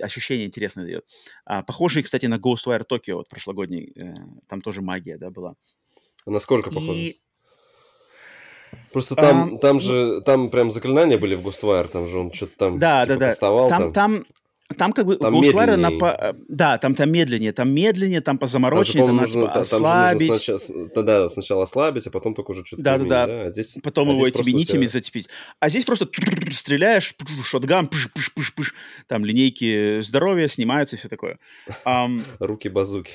ощущение 0.00 0.46
интересное 0.46 0.84
дает. 0.84 1.04
А, 1.44 1.62
похожий, 1.62 2.02
кстати, 2.02 2.26
на 2.26 2.36
Ghostwire 2.36 2.84
Tokyo, 2.88 3.14
вот 3.14 3.28
прошлогодний. 3.28 3.92
Э, 3.96 4.14
там 4.48 4.60
тоже 4.60 4.80
магия, 4.80 5.18
да, 5.18 5.30
была. 5.30 5.56
А 6.24 6.30
насколько 6.30 6.70
похоже? 6.70 6.98
И... 6.98 7.20
Просто 8.96 9.14
там, 9.14 9.56
а, 9.56 9.58
там 9.58 9.78
же, 9.78 10.22
там 10.22 10.48
прям 10.48 10.70
заклинания 10.70 11.18
были 11.18 11.34
в 11.34 11.46
Ghostwire, 11.46 11.86
там 11.86 12.08
же 12.08 12.18
он 12.18 12.32
что-то 12.32 12.52
там 12.56 12.78
да, 12.78 13.02
типа, 13.02 13.18
да, 13.18 13.28
да. 13.28 13.36
Там, 13.36 13.68
там, 13.68 13.90
там 13.90 14.24
там 14.74 14.92
как 14.94 15.04
бы 15.04 15.16
там 15.16 15.38
Ghostwire 15.38 15.76
на 15.76 15.90
по... 15.90 16.06
Э, 16.06 16.32
да, 16.48 16.78
там 16.78 16.94
там 16.94 17.12
медленнее, 17.12 17.52
там 17.52 17.74
медленнее, 17.74 18.22
там 18.22 18.38
по 18.38 18.46
замороченнее, 18.46 19.04
там, 19.04 19.18
там 19.18 19.26
нужно, 19.26 19.48
типа, 19.48 19.60
ослабить. 19.60 20.28
Там 20.30 20.40
же 20.40 20.52
нужно 20.52 20.58
сначала, 20.58 21.04
да, 21.04 21.28
сначала 21.28 21.62
ослабить, 21.64 22.06
а 22.06 22.10
потом 22.10 22.34
только 22.34 22.52
уже 22.52 22.64
что-то 22.64 22.82
да, 22.82 22.96
да, 22.96 23.04
да, 23.04 23.26
да. 23.26 23.42
А 23.42 23.48
здесь, 23.50 23.76
потом 23.82 24.08
а 24.08 24.12
его 24.14 24.26
этими 24.26 24.52
нитями 24.52 24.86
тебя... 24.86 24.88
зацепить. 24.88 25.28
А 25.60 25.68
здесь 25.68 25.84
просто 25.84 26.08
стреляешь, 26.54 27.14
шотган, 27.44 27.88
пыш, 27.88 28.10
пыш, 28.14 28.32
пыш, 28.32 28.54
пыш, 28.54 28.74
там 29.08 29.26
линейки 29.26 30.00
здоровья 30.00 30.48
снимаются 30.48 30.96
и 30.96 30.98
все 30.98 31.10
такое. 31.10 31.38
Um, 31.84 32.22
Руки 32.38 32.70
базуки. 32.70 33.12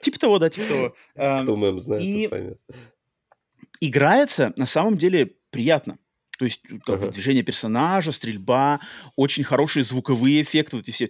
Типа 0.00 0.18
того, 0.18 0.40
да, 0.40 0.50
типа 0.50 0.66
того. 0.66 0.94
Um, 1.16 1.44
Кто 1.44 1.54
мем 1.54 1.78
знает, 1.78 2.02
и... 2.02 2.26
поймет. 2.26 2.58
Играется 3.84 4.52
на 4.56 4.64
самом 4.64 4.96
деле 4.96 5.34
приятно. 5.50 5.98
То 6.38 6.44
есть 6.44 6.62
как 6.86 7.00
бы, 7.00 7.08
движение 7.10 7.42
персонажа, 7.42 8.12
стрельба, 8.12 8.80
очень 9.16 9.42
хорошие 9.42 9.82
звуковые 9.82 10.42
эффекты, 10.42 10.76
вот 10.76 10.88
эти 10.88 10.92
все 10.92 11.08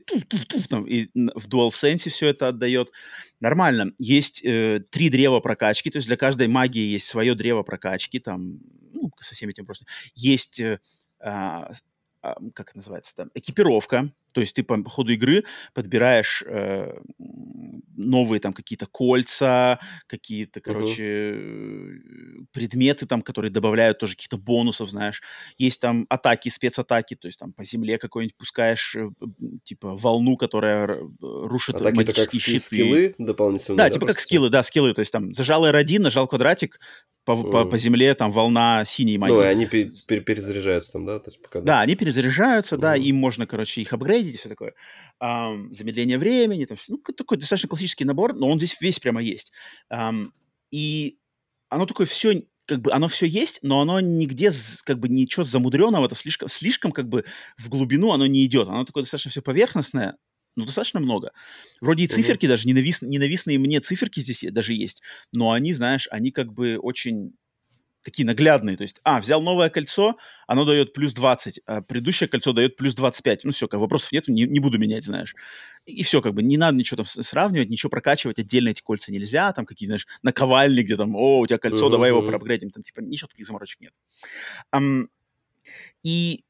там, 0.69 0.87
и 0.87 1.09
в 1.15 1.49
DualSense 1.49 2.09
все 2.09 2.29
это 2.29 2.49
отдает. 2.49 2.91
Нормально. 3.41 3.93
Есть 3.99 4.43
э, 4.43 4.81
три 4.91 5.11
древа 5.11 5.41
прокачки, 5.41 5.91
то 5.91 5.99
есть 5.99 6.09
для 6.09 6.17
каждой 6.17 6.49
магии 6.49 6.93
есть 6.93 7.07
свое 7.07 7.35
древо 7.35 7.63
прокачки, 7.63 8.19
там, 8.19 8.61
ну, 8.93 9.11
со 9.21 9.35
всеми 9.35 9.51
этим 9.51 9.67
просто. 9.67 9.85
Есть 10.15 10.59
э, 10.59 10.81
а, 11.21 11.73
как 12.55 12.71
это 12.71 12.79
называется 12.79 13.15
там, 13.15 13.31
экипировка, 13.35 14.13
то 14.33 14.41
есть 14.41 14.55
ты 14.55 14.63
по 14.63 14.83
ходу 14.89 15.13
игры 15.13 15.45
подбираешь 15.75 16.43
э, 16.47 16.99
новые 17.97 18.41
там 18.41 18.53
какие-то 18.53 18.87
кольца, 18.87 19.79
какие-то, 20.07 20.61
короче, 20.61 21.05
uh-huh. 21.05 22.47
предметы 22.53 23.07
там, 23.07 23.23
которые 23.23 23.51
добавляют 23.51 23.99
тоже 23.99 24.15
каких-то 24.15 24.39
бонусов, 24.39 24.91
знаешь. 24.91 25.23
Есть 25.59 25.81
там 25.81 26.07
атаки, 26.09 26.49
спецатаки, 26.49 27.15
то 27.15 27.29
есть 27.29 27.39
там 27.39 27.53
по 27.53 27.65
земле 27.65 27.99
какой-нибудь 27.99 28.37
пускаешь, 28.37 28.97
э, 28.97 29.09
типа 29.65 29.97
волну, 29.97 30.37
которая 30.37 30.99
рушит 31.21 31.77
атаки 31.77 31.97
магические 31.97 32.27
как 32.27 32.41
щиты. 32.41 32.61
скиллы 32.61 33.15
дополнительные? 33.19 33.77
Да, 33.77 33.85
да 33.85 33.91
типа 33.91 34.07
как 34.07 34.21
скиллы, 34.21 34.51
да, 34.51 34.63
скиллы, 34.63 34.95
то 34.95 35.01
есть 35.01 35.13
там 35.13 35.35
зажал 35.35 35.67
R1, 35.67 35.99
нажал 36.01 36.27
квадратик, 36.27 36.81
по, 37.25 37.33
mm. 37.33 37.51
по, 37.51 37.65
по 37.65 37.79
земле 37.79 38.15
там 38.15 38.33
волна 38.33 38.85
синей 38.85 39.19
магии. 39.19 39.35
Ну, 39.35 39.43
и 39.43 39.47
они 39.47 39.67
пер, 39.67 39.91
пер, 40.07 40.23
перезаряжаются 40.23 40.93
там, 40.93 41.05
да? 41.07 41.19
То 41.19 41.31
есть, 41.31 41.41
пока... 41.41 41.61
Да, 41.61 41.81
они 41.81 41.95
перезаряжаются, 41.95 42.77
mm. 42.77 42.79
да, 42.79 42.97
им 42.97 43.17
можно, 43.17 43.47
короче, 43.47 43.81
их 43.81 43.93
апгрейдить 43.93 44.22
и 44.31 44.37
все 44.37 44.49
такое. 44.49 44.75
Um, 45.23 45.73
замедление 45.73 46.19
времени, 46.19 46.65
там, 46.65 46.79
ну, 46.89 46.99
такой 46.99 47.39
достаточно 47.39 47.69
классический 47.69 48.05
набор, 48.05 48.35
но 48.35 48.49
он 48.49 48.59
здесь 48.59 48.81
весь 48.81 48.99
прямо 48.99 49.23
есть. 49.23 49.53
Um, 49.93 50.31
и 50.71 51.19
оно 51.69 51.87
такое 51.87 52.07
все, 52.07 52.43
как 52.67 52.81
бы, 52.81 52.93
оно 52.93 53.09
все 53.09 53.27
есть, 53.27 53.59
но 53.63 53.81
оно 53.81 54.01
нигде, 54.01 54.51
как 54.85 54.99
бы, 54.99 55.09
ничего 55.09 55.45
замудренного, 55.45 56.07
это 56.07 56.15
слишком, 56.15 56.49
слишком, 56.49 56.93
как 56.93 57.09
бы, 57.09 57.25
в 57.57 57.69
глубину 57.69 58.13
оно 58.13 58.27
не 58.27 58.45
идет. 58.45 58.69
Оно 58.69 58.85
такое 58.85 59.03
достаточно 59.03 59.31
все 59.31 59.43
поверхностное, 59.43 60.17
ну, 60.57 60.67
достаточно 60.67 61.01
много. 61.01 61.33
Вроде 61.81 62.05
и 62.05 62.09
циферки, 62.09 62.45
mm-hmm. 62.45 62.49
даже 62.49 62.69
ненавис... 62.69 63.03
ненавистные 63.03 63.59
мне 63.59 63.81
циферки 63.81 64.21
здесь 64.21 64.45
даже 64.51 64.75
есть, 64.75 65.03
но 65.33 65.53
они, 65.53 65.73
знаешь, 65.73 66.09
они 66.11 66.31
как 66.31 66.53
бы 66.53 66.79
очень 66.79 67.35
такие 68.03 68.27
наглядные. 68.27 68.77
То 68.77 68.83
есть, 68.83 69.01
а, 69.05 69.21
взял 69.21 69.43
новое 69.43 69.71
кольцо, 69.71 70.17
оно 70.47 70.65
дает 70.65 70.93
плюс 70.93 71.13
20, 71.13 71.61
а 71.67 71.83
предыдущее 71.83 72.29
кольцо 72.29 72.53
дает 72.53 72.77
плюс 72.77 72.95
25. 72.95 73.45
Ну, 73.45 73.53
все, 73.53 73.69
как 73.69 73.81
вопросов 73.81 74.13
нет, 74.13 74.29
не, 74.29 74.45
не 74.45 74.61
буду 74.61 74.79
менять, 74.79 75.05
знаешь. 75.05 75.35
И, 75.87 76.01
и 76.01 76.03
все, 76.03 76.21
как 76.21 76.35
бы, 76.35 76.43
не 76.43 76.57
надо 76.57 76.77
ничего 76.77 76.99
там 76.99 77.07
сравнивать, 77.07 77.71
ничего 77.71 77.91
прокачивать, 77.91 78.39
отдельно 78.39 78.71
эти 78.71 78.83
кольца 78.83 79.13
нельзя, 79.13 79.53
там 79.53 79.67
какие, 79.67 79.87
знаешь, 79.87 80.07
наковальни, 80.23 80.83
где 80.83 80.97
там, 80.97 81.15
о, 81.17 81.41
у 81.41 81.47
тебя 81.47 81.59
кольцо, 81.59 81.87
uh-huh, 81.87 81.91
давай 81.91 82.11
его 82.11 82.23
проапгрейдим, 82.23 82.71
там, 82.71 82.83
типа, 82.83 83.01
ничего 83.01 83.29
таких 83.29 83.47
заморочек 83.47 83.81
нет. 83.81 83.93
Um, 84.75 85.09
и 86.03 86.45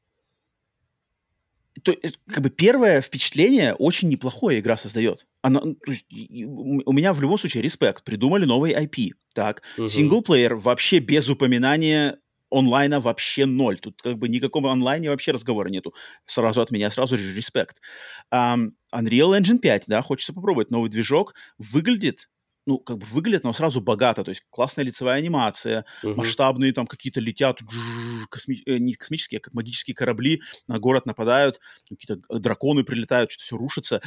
то 1.83 1.91
есть, 2.01 2.17
как 2.27 2.41
бы 2.43 2.49
первое 2.49 3.01
впечатление 3.01 3.73
очень 3.75 4.09
неплохое 4.09 4.59
игра 4.59 4.77
создает. 4.77 5.27
Она, 5.41 5.59
то 5.59 5.91
есть, 5.91 6.05
у 6.09 6.93
меня 6.93 7.13
в 7.13 7.21
любом 7.21 7.37
случае 7.37 7.63
респект. 7.63 8.03
Придумали 8.03 8.45
новый 8.45 8.73
IP. 8.73 9.11
Так, 9.33 9.63
угу. 9.77 9.87
синглплеер 9.87 10.55
вообще 10.55 10.99
без 10.99 11.29
упоминания 11.29 12.19
онлайна 12.49 12.99
вообще 12.99 13.45
ноль. 13.45 13.79
Тут 13.79 14.01
как 14.01 14.17
бы 14.17 14.29
никакого 14.29 14.71
онлайна 14.71 15.09
вообще 15.09 15.31
разговора 15.31 15.69
нету. 15.69 15.93
Сразу 16.25 16.61
от 16.61 16.71
меня, 16.71 16.89
сразу 16.91 17.17
же 17.17 17.35
респект. 17.35 17.81
Um, 18.31 18.71
Unreal 18.93 19.37
Engine 19.37 19.57
5, 19.57 19.85
да, 19.87 20.01
хочется 20.01 20.33
попробовать. 20.33 20.69
Новый 20.69 20.89
движок. 20.89 21.33
Выглядит 21.57 22.29
ну, 22.65 22.79
как 22.79 22.97
бы 22.97 23.05
выглядит, 23.07 23.43
но 23.43 23.53
сразу 23.53 23.81
богато, 23.81 24.23
то 24.23 24.29
есть 24.29 24.43
классная 24.49 24.85
лицевая 24.85 25.17
анимация, 25.17 25.85
uh-huh. 26.03 26.15
масштабные 26.15 26.73
там 26.73 26.87
какие-то 26.87 27.19
летят, 27.19 27.59
косми... 28.29 28.61
не 28.65 28.93
космические, 28.93 29.39
а 29.39 29.41
как 29.41 29.53
магические 29.53 29.95
корабли 29.95 30.41
на 30.67 30.79
город 30.79 31.05
нападают, 31.05 31.59
какие-то 31.89 32.21
драконы 32.39 32.83
прилетают, 32.83 33.31
что-то 33.31 33.45
все 33.45 33.57
рушится, 33.57 34.01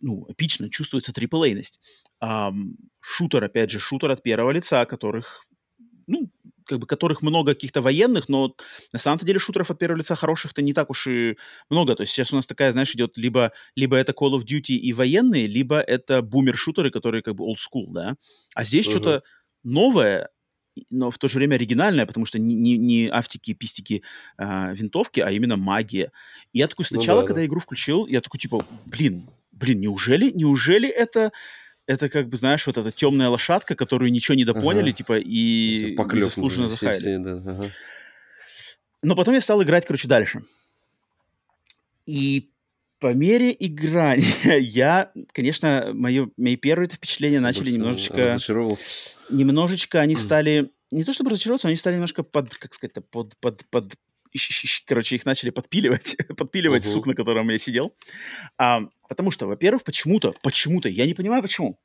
ну, 0.00 0.26
эпично, 0.28 0.70
чувствуется 0.70 1.12
триплейность. 1.12 1.80
А, 2.20 2.52
шутер, 3.00 3.44
опять 3.44 3.70
же, 3.70 3.78
шутер 3.78 4.10
от 4.10 4.22
первого 4.22 4.50
лица, 4.50 4.84
которых, 4.84 5.46
ну, 6.06 6.30
как 6.70 6.78
бы 6.78 6.86
которых 6.86 7.20
много 7.20 7.54
каких-то 7.54 7.82
военных, 7.82 8.28
но 8.28 8.54
на 8.92 8.98
самом-то 8.98 9.26
деле 9.26 9.40
шутеров 9.40 9.70
от 9.70 9.78
первого 9.78 9.98
лица 9.98 10.14
хороших-то 10.14 10.62
не 10.62 10.72
так 10.72 10.88
уж 10.90 11.08
и 11.08 11.36
много. 11.68 11.96
То 11.96 12.02
есть 12.02 12.12
сейчас 12.12 12.32
у 12.32 12.36
нас 12.36 12.46
такая, 12.46 12.70
знаешь, 12.70 12.94
идет 12.94 13.18
либо, 13.18 13.52
либо 13.74 13.96
это 13.96 14.12
Call 14.12 14.38
of 14.38 14.44
Duty 14.44 14.76
и 14.76 14.92
военные, 14.92 15.48
либо 15.48 15.80
это 15.80 16.22
бумер-шутеры, 16.22 16.90
которые 16.90 17.22
как 17.22 17.34
бы 17.34 17.44
old 17.44 17.56
school, 17.56 17.86
да. 17.88 18.14
А 18.54 18.62
здесь 18.62 18.86
uh-huh. 18.86 18.90
что-то 18.90 19.22
новое, 19.64 20.28
но 20.90 21.10
в 21.10 21.18
то 21.18 21.26
же 21.26 21.38
время 21.38 21.56
оригинальное, 21.56 22.06
потому 22.06 22.24
что 22.24 22.38
не, 22.38 22.54
не, 22.54 22.78
не 22.78 23.08
автики, 23.08 23.52
пистики, 23.52 24.04
а, 24.38 24.72
винтовки, 24.72 25.18
а 25.18 25.30
именно 25.32 25.56
магия. 25.56 26.12
И 26.52 26.58
я 26.58 26.68
такой 26.68 26.86
ну 26.90 26.98
сначала, 26.98 27.18
ну, 27.18 27.22
да, 27.22 27.26
когда 27.26 27.40
да. 27.40 27.46
игру 27.46 27.58
включил, 27.58 28.06
я 28.06 28.20
такой 28.20 28.38
типа, 28.38 28.64
блин, 28.86 29.28
блин, 29.50 29.80
неужели, 29.80 30.30
неужели 30.30 30.88
это 30.88 31.32
это 31.90 32.08
как 32.08 32.28
бы, 32.28 32.36
знаешь, 32.36 32.64
вот 32.68 32.78
эта 32.78 32.92
темная 32.92 33.28
лошадка, 33.28 33.74
которую 33.74 34.12
ничего 34.12 34.36
не 34.36 34.44
допоняли, 34.44 34.90
ага. 34.90 34.96
типа, 34.96 35.18
и 35.18 35.96
заслуженно 36.20 36.68
захаяли. 36.68 37.16
Да, 37.16 37.32
ага. 37.32 37.70
Но 39.02 39.16
потом 39.16 39.34
я 39.34 39.40
стал 39.40 39.60
играть, 39.64 39.86
короче, 39.86 40.06
дальше. 40.06 40.42
И 42.06 42.50
по 43.00 43.12
мере 43.12 43.56
играния 43.58 44.56
я, 44.58 45.10
конечно, 45.32 45.90
мои, 45.92 46.26
мои 46.36 46.54
первые 46.54 46.88
впечатления 46.88 47.40
начали 47.40 47.72
немножечко... 47.72 48.38
Немножечко 49.28 50.00
они 50.00 50.14
стали... 50.14 50.70
Не 50.92 51.02
то 51.02 51.12
чтобы 51.12 51.30
разочароваться, 51.30 51.66
они 51.66 51.76
стали 51.76 51.94
немножко 51.94 52.22
под, 52.22 52.54
как 52.54 52.72
сказать, 52.72 52.94
под, 53.10 53.36
под, 53.38 53.64
под, 53.66 53.94
короче, 54.86 55.16
их 55.16 55.24
начали 55.24 55.50
подпиливать, 55.50 56.16
подпиливать 56.36 56.84
uh-huh. 56.84 56.92
сук, 56.92 57.06
на 57.06 57.14
котором 57.14 57.48
я 57.50 57.58
сидел. 57.58 57.94
А, 58.58 58.82
потому 59.08 59.30
что, 59.30 59.46
во-первых, 59.46 59.84
почему-то, 59.84 60.34
почему-то, 60.42 60.88
я 60.88 61.06
не 61.06 61.14
понимаю 61.14 61.42
почему, 61.42 61.78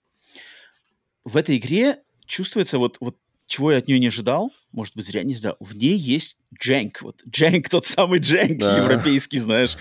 в 1.24 1.38
этой 1.38 1.58
игре 1.58 2.00
чувствуется 2.26 2.78
вот, 2.78 2.98
вот 3.00 3.18
чего 3.48 3.72
я 3.72 3.78
от 3.78 3.88
нее 3.88 4.00
не 4.00 4.08
ожидал, 4.08 4.52
может 4.72 4.96
быть, 4.96 5.06
зря 5.06 5.24
не 5.24 5.34
ожидал, 5.34 5.56
в 5.60 5.76
ней 5.76 5.98
есть 5.98 6.38
дженк. 6.60 7.02
Вот 7.02 7.22
дженк, 7.28 7.70
тот 7.70 7.86
самый 7.86 8.20
дженк 8.20 8.60
да. 8.60 8.78
европейский, 8.78 9.40
знаешь. 9.40 9.78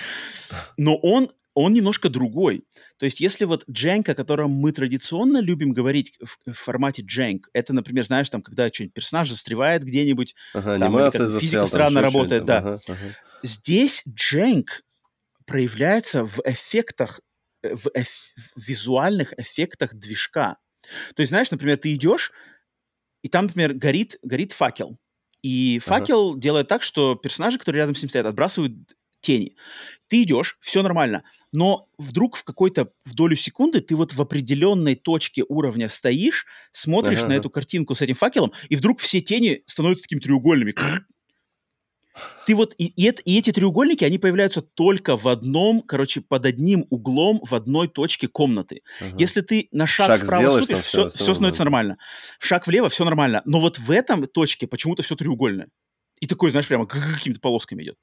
Но 0.76 0.96
он, 0.96 1.30
он 1.54 1.72
немножко 1.72 2.08
другой. 2.08 2.64
То 2.98 3.04
есть, 3.04 3.20
если 3.20 3.44
вот 3.44 3.64
дженк, 3.70 4.08
о 4.08 4.14
котором 4.14 4.50
мы 4.50 4.72
традиционно 4.72 5.38
любим 5.38 5.72
говорить 5.72 6.16
в, 6.22 6.52
в 6.52 6.54
формате 6.54 7.02
дженк, 7.02 7.48
это, 7.52 7.72
например, 7.72 8.04
знаешь, 8.04 8.28
там, 8.28 8.42
когда 8.42 8.68
что-нибудь 8.68 8.94
персонаж 8.94 9.28
застревает 9.30 9.84
где-нибудь, 9.84 10.34
ага, 10.52 10.78
там, 10.78 10.98
или 10.98 11.04
застрял, 11.04 11.40
физика 11.40 11.66
странно 11.66 12.02
работает, 12.02 12.44
да. 12.44 12.58
Ага, 12.58 12.80
ага. 12.88 13.16
Здесь 13.42 14.02
дженк 14.08 14.82
проявляется 15.46 16.24
в 16.24 16.40
эффектах, 16.44 17.20
э, 17.62 17.74
в, 17.74 17.88
эф, 17.94 18.08
в 18.56 18.60
визуальных 18.68 19.32
эффектах 19.38 19.94
движка. 19.94 20.56
То 21.14 21.20
есть, 21.20 21.30
знаешь, 21.30 21.50
например, 21.50 21.76
ты 21.78 21.94
идешь, 21.94 22.32
и 23.22 23.28
там, 23.28 23.46
например, 23.46 23.74
горит, 23.74 24.18
горит 24.22 24.52
факел. 24.52 24.98
И 25.42 25.78
факел 25.84 26.30
ага. 26.30 26.40
делает 26.40 26.68
так, 26.68 26.82
что 26.82 27.14
персонажи, 27.14 27.58
которые 27.58 27.80
рядом 27.80 27.94
с 27.94 28.02
ним 28.02 28.08
стоят, 28.08 28.26
отбрасывают 28.26 28.74
тени. 29.24 29.56
Ты 30.08 30.22
идешь, 30.22 30.58
все 30.60 30.82
нормально, 30.82 31.24
но 31.52 31.88
вдруг 31.98 32.36
в 32.36 32.44
какой-то 32.44 32.92
в 33.04 33.14
долю 33.14 33.36
секунды 33.36 33.80
ты 33.80 33.96
вот 33.96 34.12
в 34.12 34.20
определенной 34.20 34.94
точке 34.94 35.44
уровня 35.48 35.88
стоишь, 35.88 36.46
смотришь 36.72 37.20
ага. 37.20 37.28
на 37.28 37.32
эту 37.32 37.50
картинку 37.50 37.94
с 37.94 38.02
этим 38.02 38.14
факелом, 38.14 38.52
и 38.68 38.76
вдруг 38.76 39.00
все 39.00 39.20
тени 39.20 39.62
становятся 39.66 40.02
такими 40.02 40.20
треугольными 40.20 40.74
ты 42.46 42.54
вот, 42.54 42.74
и, 42.78 42.86
и, 42.86 43.08
и 43.08 43.38
эти 43.38 43.50
треугольники, 43.50 44.04
они 44.04 44.18
появляются 44.18 44.62
только 44.62 45.16
в 45.16 45.26
одном, 45.26 45.80
короче, 45.80 46.20
под 46.20 46.46
одним 46.46 46.86
углом 46.90 47.40
в 47.42 47.54
одной 47.54 47.88
точке 47.88 48.28
комнаты. 48.28 48.82
Угу. 49.00 49.18
Если 49.18 49.40
ты 49.40 49.68
на 49.72 49.86
шаг, 49.86 50.06
шаг 50.06 50.24
вправо 50.24 50.42
сделаешь, 50.42 50.64
ступишь, 50.64 50.84
все, 50.84 51.08
все, 51.08 51.24
все 51.24 51.34
становится 51.34 51.64
нормально. 51.64 51.98
Шаг 52.38 52.66
влево, 52.66 52.88
все 52.88 53.04
нормально. 53.04 53.42
Но 53.44 53.60
вот 53.60 53.78
в 53.78 53.90
этом 53.90 54.26
точке 54.26 54.66
почему-то 54.66 55.02
все 55.02 55.16
треугольное. 55.16 55.68
И 56.20 56.26
такой, 56.26 56.50
знаешь, 56.50 56.68
прямо 56.68 56.86
какими-то 56.86 57.40
полосками 57.40 57.82
идет. 57.82 57.96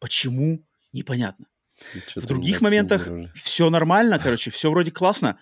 Почему? 0.00 0.66
Непонятно. 0.92 1.46
в 2.16 2.26
других 2.26 2.60
моментах 2.60 3.08
все 3.34 3.70
нормально, 3.70 4.18
короче, 4.18 4.50
все 4.50 4.70
вроде 4.70 4.90
классно, 4.90 5.38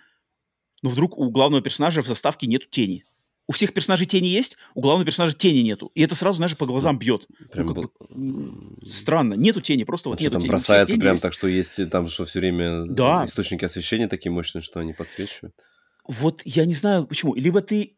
но 0.83 0.91
вдруг 0.91 1.17
у 1.17 1.31
главного 1.31 1.63
персонажа 1.63 2.03
в 2.03 2.07
заставке 2.07 2.47
нету 2.47 2.67
тени 2.69 3.05
у 3.49 3.53
всех 3.53 3.73
персонажей 3.73 4.07
тени 4.07 4.27
есть, 4.27 4.59
у 4.75 4.83
главного 4.83 5.07
персонажа 5.07 5.35
тени 5.35 5.61
нету. 5.61 5.91
И 5.95 6.03
это 6.03 6.15
сразу, 6.15 6.37
знаешь, 6.37 6.57
по 6.57 6.67
глазам 6.67 6.99
бьет. 6.99 7.27
Прям 7.51 7.67
ну, 7.67 7.75
как 7.75 7.85
бы, 7.85 8.91
странно. 8.91 9.35
Нету 9.35 9.63
тени, 9.63 9.85
просто 9.85 10.11
вот 10.11 10.21
а 10.21 10.23
нету 10.23 10.33
там 10.33 10.43
тени. 10.43 10.51
бросается 10.51 10.99
прям 10.99 11.13
есть. 11.13 11.23
так, 11.23 11.33
что 11.33 11.49
есть 11.49 11.91
там 11.91 12.09
что 12.09 12.27
все 12.27 12.41
время 12.41 12.85
да. 12.85 13.25
источники 13.25 13.65
освещения 13.65 14.07
такие 14.07 14.31
мощные, 14.31 14.61
что 14.61 14.81
они 14.81 14.93
подсвечивают. 14.93 15.55
Вот 16.07 16.43
я 16.45 16.67
не 16.67 16.75
знаю 16.75 17.07
почему. 17.07 17.35
Либо 17.35 17.63
ты 17.63 17.97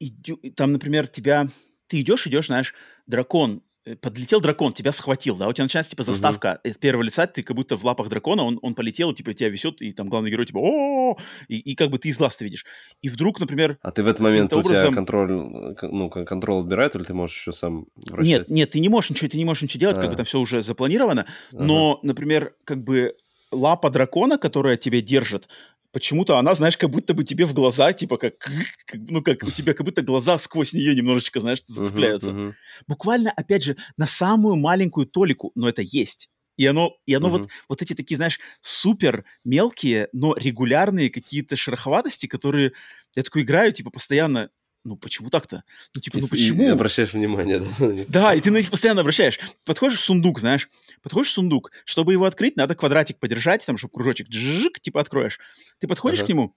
идё... 0.00 0.36
там, 0.56 0.72
например, 0.72 1.06
тебя 1.06 1.46
ты 1.86 2.00
идешь, 2.00 2.26
идешь, 2.26 2.46
знаешь, 2.46 2.74
дракон 3.06 3.62
подлетел 4.00 4.40
дракон, 4.40 4.72
тебя 4.72 4.92
схватил, 4.92 5.36
да, 5.36 5.48
у 5.48 5.52
тебя 5.52 5.64
начинается, 5.64 5.90
типа, 5.90 6.02
заставка 6.02 6.60
uh-huh. 6.64 6.78
первого 6.78 7.02
лица, 7.02 7.26
ты 7.26 7.42
как 7.42 7.56
будто 7.56 7.76
в 7.76 7.84
лапах 7.84 8.08
дракона, 8.08 8.42
он, 8.42 8.58
он 8.62 8.74
полетел, 8.74 9.12
и, 9.12 9.14
типа, 9.14 9.34
тебя 9.34 9.48
висет, 9.48 9.80
и 9.80 9.92
там 9.92 10.08
главный 10.08 10.30
герой, 10.30 10.46
типа, 10.46 10.58
о 10.58 11.16
и, 11.48 11.58
и 11.58 11.74
как 11.74 11.90
бы 11.90 11.98
ты 11.98 12.08
из 12.08 12.18
глаз 12.18 12.40
видишь. 12.40 12.64
И 13.02 13.08
вдруг, 13.08 13.38
например... 13.40 13.78
А 13.82 13.90
ты 13.92 14.02
в 14.02 14.08
этот 14.08 14.20
момент 14.20 14.52
у 14.52 14.58
образом... 14.58 14.88
тебя 14.88 14.94
контроль, 14.94 15.32
ну, 15.32 16.10
контроль 16.10 16.60
отбирает, 16.60 16.96
или 16.96 17.04
ты 17.04 17.14
можешь 17.14 17.36
еще 17.36 17.52
сам 17.52 17.86
вращать? 17.96 18.26
Нет, 18.26 18.48
нет, 18.48 18.70
ты 18.72 18.80
не 18.80 18.88
можешь 18.88 19.10
ничего, 19.10 19.28
ты 19.28 19.38
не 19.38 19.44
можешь 19.44 19.62
ничего 19.62 19.80
делать, 19.80 19.98
а. 19.98 20.00
как 20.00 20.10
бы 20.10 20.16
там 20.16 20.24
все 20.24 20.40
уже 20.40 20.62
запланировано, 20.62 21.26
uh-huh. 21.52 21.62
но, 21.62 22.00
например, 22.02 22.54
как 22.64 22.82
бы 22.82 23.14
лапа 23.52 23.90
дракона, 23.90 24.38
которая 24.38 24.76
тебя 24.76 25.00
держит, 25.00 25.48
почему-то 25.96 26.36
она, 26.36 26.54
знаешь, 26.54 26.76
как 26.76 26.90
будто 26.90 27.14
бы 27.14 27.24
тебе 27.24 27.46
в 27.46 27.54
глаза, 27.54 27.94
типа, 27.94 28.18
как, 28.18 28.36
как 28.38 29.00
ну, 29.08 29.22
как 29.22 29.42
у 29.44 29.50
тебя 29.50 29.72
как 29.72 29.86
будто 29.86 30.02
глаза 30.02 30.36
сквозь 30.36 30.74
нее 30.74 30.94
немножечко, 30.94 31.40
знаешь, 31.40 31.62
зацепляются. 31.66 32.32
Uh-huh, 32.32 32.48
uh-huh. 32.48 32.54
Буквально, 32.86 33.30
опять 33.30 33.62
же, 33.64 33.78
на 33.96 34.04
самую 34.04 34.56
маленькую 34.56 35.06
толику, 35.06 35.52
но 35.54 35.66
это 35.66 35.80
есть. 35.80 36.28
И 36.58 36.66
оно, 36.66 36.98
и 37.06 37.14
оно 37.14 37.28
uh-huh. 37.28 37.38
вот, 37.38 37.48
вот 37.70 37.80
эти 37.80 37.94
такие, 37.94 38.18
знаешь, 38.18 38.40
супер 38.60 39.24
мелкие, 39.42 40.10
но 40.12 40.34
регулярные 40.36 41.08
какие-то 41.08 41.56
шероховатости, 41.56 42.26
которые 42.26 42.72
я 43.14 43.22
такой 43.22 43.40
играю, 43.40 43.72
типа, 43.72 43.88
постоянно, 43.88 44.50
ну 44.86 44.96
почему 44.96 45.30
так-то? 45.30 45.64
Ну 45.94 46.00
типа, 46.00 46.18
ну 46.20 46.28
почему? 46.28 46.62
И 46.62 46.66
обращаешь 46.66 47.12
внимание, 47.12 47.60
да? 47.60 47.66
Да, 48.08 48.34
и 48.34 48.40
ты 48.40 48.50
на 48.50 48.58
них 48.58 48.70
постоянно 48.70 49.00
обращаешь. 49.00 49.38
Подходишь 49.64 49.98
в 49.98 50.04
сундук, 50.04 50.38
знаешь, 50.38 50.68
подходишь 51.02 51.30
в 51.30 51.34
сундук, 51.34 51.72
чтобы 51.84 52.12
его 52.12 52.24
открыть, 52.24 52.56
надо 52.56 52.74
квадратик 52.74 53.18
подержать, 53.18 53.66
там, 53.66 53.76
чтобы 53.76 53.92
кружочек 53.94 54.28
джик, 54.28 54.80
типа 54.80 55.00
откроешь. 55.00 55.40
Ты 55.80 55.88
подходишь 55.88 56.20
ага. 56.20 56.26
к 56.26 56.28
нему, 56.28 56.56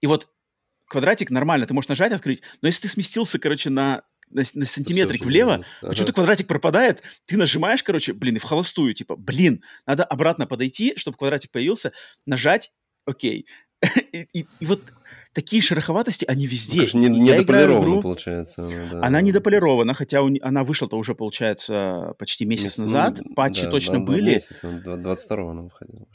и 0.00 0.06
вот 0.06 0.28
квадратик 0.86 1.30
нормально, 1.30 1.66
ты 1.66 1.74
можешь 1.74 1.88
нажать, 1.88 2.12
открыть, 2.12 2.42
но 2.60 2.68
если 2.68 2.82
ты 2.82 2.88
сместился, 2.88 3.38
короче, 3.38 3.70
на 3.70 4.02
на, 4.30 4.42
на 4.54 4.64
сантиметрик 4.64 5.20
все, 5.20 5.28
влево, 5.28 5.54
ага. 5.54 5.90
почему-то 5.90 6.14
квадратик 6.14 6.46
пропадает, 6.46 7.02
ты 7.26 7.36
нажимаешь, 7.36 7.82
короче, 7.82 8.14
блин, 8.14 8.36
и 8.36 8.38
в 8.38 8.44
холостую, 8.44 8.94
типа, 8.94 9.16
блин, 9.16 9.62
надо 9.86 10.04
обратно 10.04 10.46
подойти, 10.46 10.94
чтобы 10.96 11.18
квадратик 11.18 11.50
появился, 11.50 11.92
нажать, 12.24 12.72
окей. 13.04 13.46
и, 14.12 14.26
и, 14.32 14.46
и 14.60 14.66
вот 14.66 14.80
такие 15.32 15.62
шероховатости, 15.62 16.24
они 16.26 16.46
везде. 16.46 16.80
Ну, 16.82 16.86
конечно, 16.90 16.98
не, 16.98 17.20
не 17.20 17.36
дополирована, 17.36 17.84
игру, 17.84 18.02
получается. 18.02 18.62
Она, 18.64 18.88
да, 18.90 19.06
она 19.06 19.20
не 19.20 19.32
дополирована, 19.32 19.94
хотя 19.94 20.22
у, 20.22 20.30
она 20.40 20.64
вышла-то 20.64 20.96
уже, 20.96 21.14
получается, 21.14 22.14
почти 22.18 22.44
месяц 22.44 22.64
Месяц, 22.64 22.78
назад. 22.78 23.20
Патчи 23.34 23.62
да, 23.62 23.70
точно 23.70 23.98
да, 23.98 24.04
были. 24.04 24.34
Месяц, 24.34 24.60
22 24.62 25.50
она 25.50 25.62
выходила. 25.62 26.06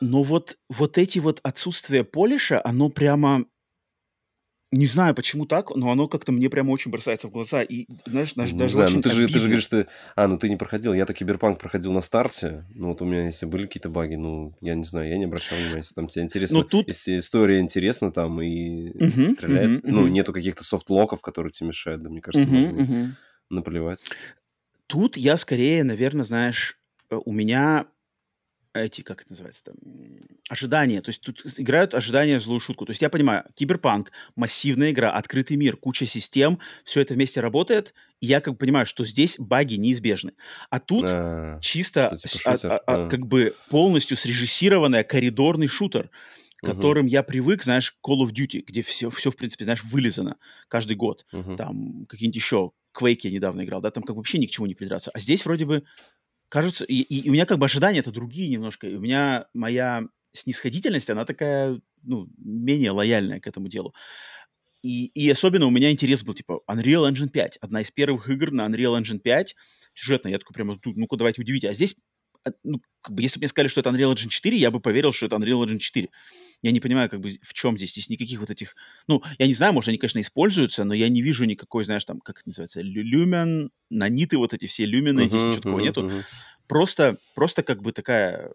Но 0.00 0.22
вот, 0.22 0.58
вот 0.68 0.98
эти 0.98 1.18
вот 1.18 1.40
отсутствия 1.42 2.04
полиша, 2.04 2.60
оно 2.64 2.90
прямо 2.90 3.46
не 4.72 4.86
знаю, 4.86 5.14
почему 5.14 5.46
так, 5.46 5.74
но 5.74 5.90
оно 5.90 6.08
как-то 6.08 6.32
мне 6.32 6.50
прямо 6.50 6.72
очень 6.72 6.90
бросается 6.90 7.28
в 7.28 7.30
глаза. 7.30 7.62
И, 7.62 7.86
знаешь, 8.04 8.34
даже, 8.34 8.52
не 8.52 8.58
даже 8.58 8.74
знаю, 8.74 8.90
ну 8.92 9.00
ты 9.00 9.10
же, 9.10 9.26
ты 9.28 9.38
же 9.38 9.46
говоришь, 9.46 9.66
ты... 9.66 9.86
А, 10.16 10.26
ну 10.26 10.38
ты 10.38 10.48
не 10.48 10.56
проходил. 10.56 10.92
Я-то 10.92 11.14
Киберпанк 11.14 11.60
проходил 11.60 11.92
на 11.92 12.00
старте. 12.00 12.66
Ну 12.74 12.88
вот 12.88 13.00
у 13.00 13.04
меня, 13.04 13.26
если 13.26 13.46
были 13.46 13.66
какие-то 13.66 13.88
баги, 13.88 14.16
ну, 14.16 14.56
я 14.60 14.74
не 14.74 14.84
знаю, 14.84 15.08
я 15.08 15.18
не 15.18 15.24
обращал 15.24 15.56
внимания. 15.56 15.78
Если 15.78 15.94
там 15.94 16.08
тебе 16.08 16.24
интересно, 16.24 16.58
но 16.58 16.62
ну, 16.64 16.68
тут... 16.68 16.88
если 16.88 17.18
история 17.18 17.60
интересна 17.60 18.10
там 18.10 18.42
и 18.42 18.90
угу, 18.90 19.26
стреляет, 19.26 19.84
угу, 19.84 19.92
ну, 19.92 20.00
угу. 20.00 20.08
нету 20.08 20.32
каких-то 20.32 20.64
софт-локов, 20.64 21.22
которые 21.22 21.52
тебе 21.52 21.68
мешают, 21.68 22.02
да, 22.02 22.10
мне 22.10 22.20
кажется, 22.20 22.48
угу, 22.48 22.56
можно 22.56 22.82
угу. 22.82 23.12
наплевать. 23.50 24.00
Тут 24.88 25.16
я 25.16 25.36
скорее, 25.36 25.84
наверное, 25.84 26.24
знаешь, 26.24 26.78
э, 27.10 27.18
у 27.24 27.32
меня 27.32 27.86
эти, 28.78 29.02
как 29.02 29.22
это 29.22 29.32
называется 29.32 29.64
там, 29.64 29.76
ожидания. 30.48 31.00
То 31.00 31.10
есть 31.10 31.20
тут 31.20 31.42
играют 31.56 31.94
ожидания 31.94 32.38
злую 32.38 32.60
шутку. 32.60 32.86
То 32.86 32.90
есть 32.90 33.02
я 33.02 33.10
понимаю, 33.10 33.44
киберпанк, 33.54 34.12
массивная 34.34 34.90
игра, 34.90 35.10
открытый 35.12 35.56
мир, 35.56 35.76
куча 35.76 36.06
систем, 36.06 36.58
все 36.84 37.00
это 37.00 37.14
вместе 37.14 37.40
работает, 37.40 37.94
и 38.20 38.26
я 38.26 38.40
как 38.40 38.54
бы 38.54 38.58
понимаю, 38.58 38.86
что 38.86 39.04
здесь 39.04 39.36
баги 39.38 39.74
неизбежны. 39.74 40.32
А 40.70 40.80
тут 40.80 41.06
а, 41.08 41.58
чисто 41.60 42.16
типа 42.16 42.58
а, 42.62 42.76
а, 42.76 42.82
а, 42.86 43.08
как 43.08 43.26
бы 43.26 43.54
полностью 43.68 44.16
срежиссированный 44.16 45.04
коридорный 45.04 45.68
шутер, 45.68 46.10
к 46.56 46.66
которым 46.66 47.06
uh-huh. 47.06 47.10
я 47.10 47.22
привык, 47.22 47.62
знаешь, 47.62 47.94
Call 48.04 48.26
of 48.26 48.32
Duty, 48.32 48.62
где 48.66 48.82
все, 48.82 49.10
все, 49.10 49.30
в 49.30 49.36
принципе, 49.36 49.64
знаешь, 49.64 49.84
вылезано 49.84 50.36
каждый 50.68 50.96
год. 50.96 51.26
Uh-huh. 51.32 51.56
Там 51.56 52.06
какие-нибудь 52.06 52.36
еще 52.36 52.72
Quake 52.96 53.20
я 53.24 53.30
недавно 53.30 53.62
играл, 53.64 53.80
да, 53.80 53.90
там 53.90 54.02
как 54.02 54.16
бы 54.16 54.20
вообще 54.20 54.38
ни 54.38 54.46
к 54.46 54.50
чему 54.50 54.66
не 54.66 54.74
придраться. 54.74 55.10
А 55.12 55.20
здесь 55.20 55.44
вроде 55.44 55.66
бы 55.66 55.84
кажется, 56.48 56.84
и, 56.84 57.02
и 57.02 57.28
у 57.28 57.32
меня 57.32 57.46
как 57.46 57.58
бы 57.58 57.66
ожидания 57.66 58.00
это 58.00 58.12
другие 58.12 58.48
немножко. 58.48 58.86
У 58.86 59.00
меня 59.00 59.46
моя 59.54 60.04
снисходительность, 60.32 61.10
она 61.10 61.24
такая, 61.24 61.80
ну, 62.02 62.28
менее 62.38 62.90
лояльная 62.90 63.40
к 63.40 63.46
этому 63.46 63.68
делу. 63.68 63.94
И, 64.82 65.06
и 65.06 65.28
особенно 65.30 65.66
у 65.66 65.70
меня 65.70 65.90
интерес 65.90 66.22
был, 66.22 66.34
типа, 66.34 66.60
Unreal 66.70 67.10
Engine 67.10 67.28
5. 67.28 67.58
Одна 67.60 67.80
из 67.80 67.90
первых 67.90 68.28
игр 68.28 68.52
на 68.52 68.66
Unreal 68.66 69.00
Engine 69.00 69.18
5. 69.18 69.56
Сюжетно, 69.94 70.28
я 70.28 70.38
такой 70.38 70.54
прямо, 70.54 70.78
ну-ка, 70.84 71.16
давайте 71.16 71.40
удивите. 71.40 71.68
А 71.68 71.72
здесь 71.72 71.96
ну, 72.64 72.80
как 73.00 73.14
бы, 73.14 73.22
если 73.22 73.38
бы 73.38 73.42
мне 73.42 73.48
сказали, 73.48 73.68
что 73.68 73.80
это 73.80 73.90
Unreal 73.90 74.14
Engine 74.14 74.28
4, 74.28 74.56
я 74.56 74.70
бы 74.70 74.80
поверил, 74.80 75.12
что 75.12 75.26
это 75.26 75.36
Unreal 75.36 75.64
Engine 75.64 75.78
4. 75.78 76.08
Я 76.62 76.72
не 76.72 76.80
понимаю, 76.80 77.08
как 77.08 77.20
бы, 77.20 77.30
в 77.42 77.54
чем 77.54 77.76
здесь, 77.76 77.92
здесь 77.92 78.08
никаких 78.08 78.40
вот 78.40 78.50
этих... 78.50 78.74
Ну, 79.06 79.22
я 79.38 79.46
не 79.46 79.54
знаю, 79.54 79.72
может, 79.72 79.88
они, 79.88 79.98
конечно, 79.98 80.20
используются, 80.20 80.84
но 80.84 80.94
я 80.94 81.08
не 81.08 81.22
вижу 81.22 81.44
никакой, 81.44 81.84
знаешь, 81.84 82.04
там, 82.04 82.20
как 82.20 82.40
это 82.40 82.48
называется, 82.48 82.80
люмен, 82.80 83.70
наниты 83.90 84.38
вот 84.38 84.54
эти 84.54 84.66
все 84.66 84.86
люмены, 84.86 85.20
uh-huh, 85.20 85.28
здесь 85.28 85.42
ничего 85.42 85.52
uh-huh, 85.52 85.62
такого 85.62 85.80
нету. 85.80 86.08
Uh-huh. 86.08 86.24
Просто, 86.66 87.16
просто 87.34 87.62
как 87.62 87.82
бы 87.82 87.92
такая 87.92 88.52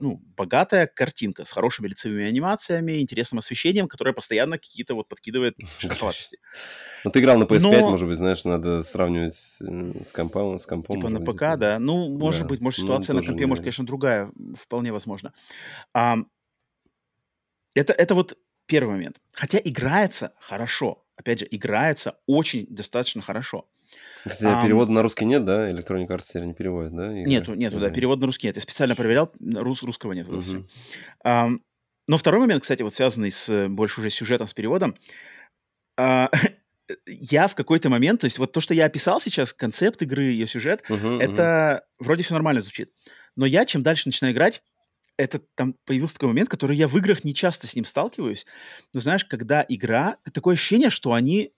ну, 0.00 0.22
богатая 0.36 0.86
картинка 0.86 1.44
с 1.44 1.50
хорошими 1.50 1.88
лицевыми 1.88 2.26
анимациями, 2.26 3.00
интересным 3.00 3.38
освещением, 3.38 3.88
которое 3.88 4.12
постоянно 4.12 4.58
какие-то 4.58 4.94
вот 4.94 5.08
подкидывает 5.08 5.56
шероховатости. 5.78 6.38
Ну, 7.04 7.10
ты 7.10 7.20
играл 7.20 7.38
на 7.38 7.44
PS5, 7.44 7.80
Но... 7.80 7.90
может 7.90 8.08
быть, 8.08 8.16
знаешь, 8.16 8.44
надо 8.44 8.82
сравнивать 8.82 9.34
с 9.34 10.12
компом. 10.12 10.58
С 10.58 10.66
компом 10.66 10.96
типа 10.96 11.08
на 11.10 11.20
ПК, 11.20 11.50
быть, 11.50 11.58
да. 11.58 11.78
Ну, 11.78 12.08
может 12.08 12.42
да. 12.42 12.48
быть, 12.48 12.60
может, 12.60 12.80
ну, 12.80 12.86
ситуация 12.86 13.14
ну, 13.14 13.20
на 13.20 13.26
компе, 13.26 13.46
может, 13.46 13.62
конечно, 13.62 13.86
другая. 13.86 14.30
Вполне 14.56 14.92
возможно. 14.92 15.32
А, 15.94 16.18
это, 17.74 17.92
это 17.92 18.14
вот 18.14 18.36
первый 18.66 18.90
момент. 18.90 19.20
Хотя 19.32 19.58
играется 19.58 20.34
хорошо. 20.40 21.04
Опять 21.16 21.40
же, 21.40 21.48
играется 21.50 22.18
очень 22.26 22.66
достаточно 22.68 23.22
хорошо. 23.22 23.68
Кстати, 24.26 24.52
а, 24.52 24.62
перевода 24.62 24.92
на 24.92 25.02
русский 25.02 25.24
нет, 25.24 25.44
да? 25.44 25.70
Electronic 25.70 26.08
Arts 26.08 26.24
теперь 26.28 26.44
не 26.44 26.54
переводит, 26.54 26.94
да? 26.94 27.12
Игры? 27.12 27.30
Нету, 27.30 27.54
нету, 27.54 27.80
да, 27.80 27.90
перевод 27.90 28.20
на 28.20 28.26
русский 28.26 28.46
нет. 28.46 28.56
Я 28.56 28.62
специально 28.62 28.94
проверял, 28.94 29.32
рус, 29.40 29.82
русского 29.82 30.12
нет. 30.12 30.28
Угу. 30.28 30.66
А, 31.24 31.50
но 32.08 32.18
второй 32.18 32.40
момент, 32.40 32.62
кстати, 32.62 32.82
вот 32.82 32.94
связанный 32.94 33.30
с 33.30 33.68
больше 33.68 34.00
уже 34.00 34.10
сюжетом, 34.10 34.46
с 34.46 34.54
переводом. 34.54 34.96
А, 35.96 36.30
я 37.06 37.48
в 37.48 37.54
какой-то 37.54 37.88
момент, 37.88 38.20
то 38.20 38.24
есть 38.24 38.38
вот 38.38 38.52
то, 38.52 38.60
что 38.60 38.74
я 38.74 38.86
описал 38.86 39.20
сейчас, 39.20 39.52
концепт 39.52 40.02
игры, 40.02 40.24
ее 40.24 40.46
сюжет, 40.46 40.82
uh-huh, 40.88 41.20
это 41.20 41.84
uh-huh. 42.00 42.04
вроде 42.04 42.22
все 42.22 42.34
нормально 42.34 42.62
звучит. 42.62 42.92
Но 43.36 43.46
я, 43.46 43.64
чем 43.64 43.82
дальше 43.82 44.08
начинаю 44.08 44.34
играть, 44.34 44.62
это 45.18 45.40
там 45.56 45.74
появился 45.84 46.14
такой 46.14 46.28
момент, 46.28 46.48
который 46.48 46.76
я 46.76 46.88
в 46.88 46.96
играх 46.96 47.24
не 47.24 47.34
часто 47.34 47.66
с 47.66 47.74
ним 47.74 47.84
сталкиваюсь. 47.84 48.46
Но 48.94 49.00
знаешь, 49.00 49.24
когда 49.24 49.64
игра, 49.68 50.16
такое 50.32 50.54
ощущение, 50.54 50.90
что 50.90 51.12
они 51.12 51.52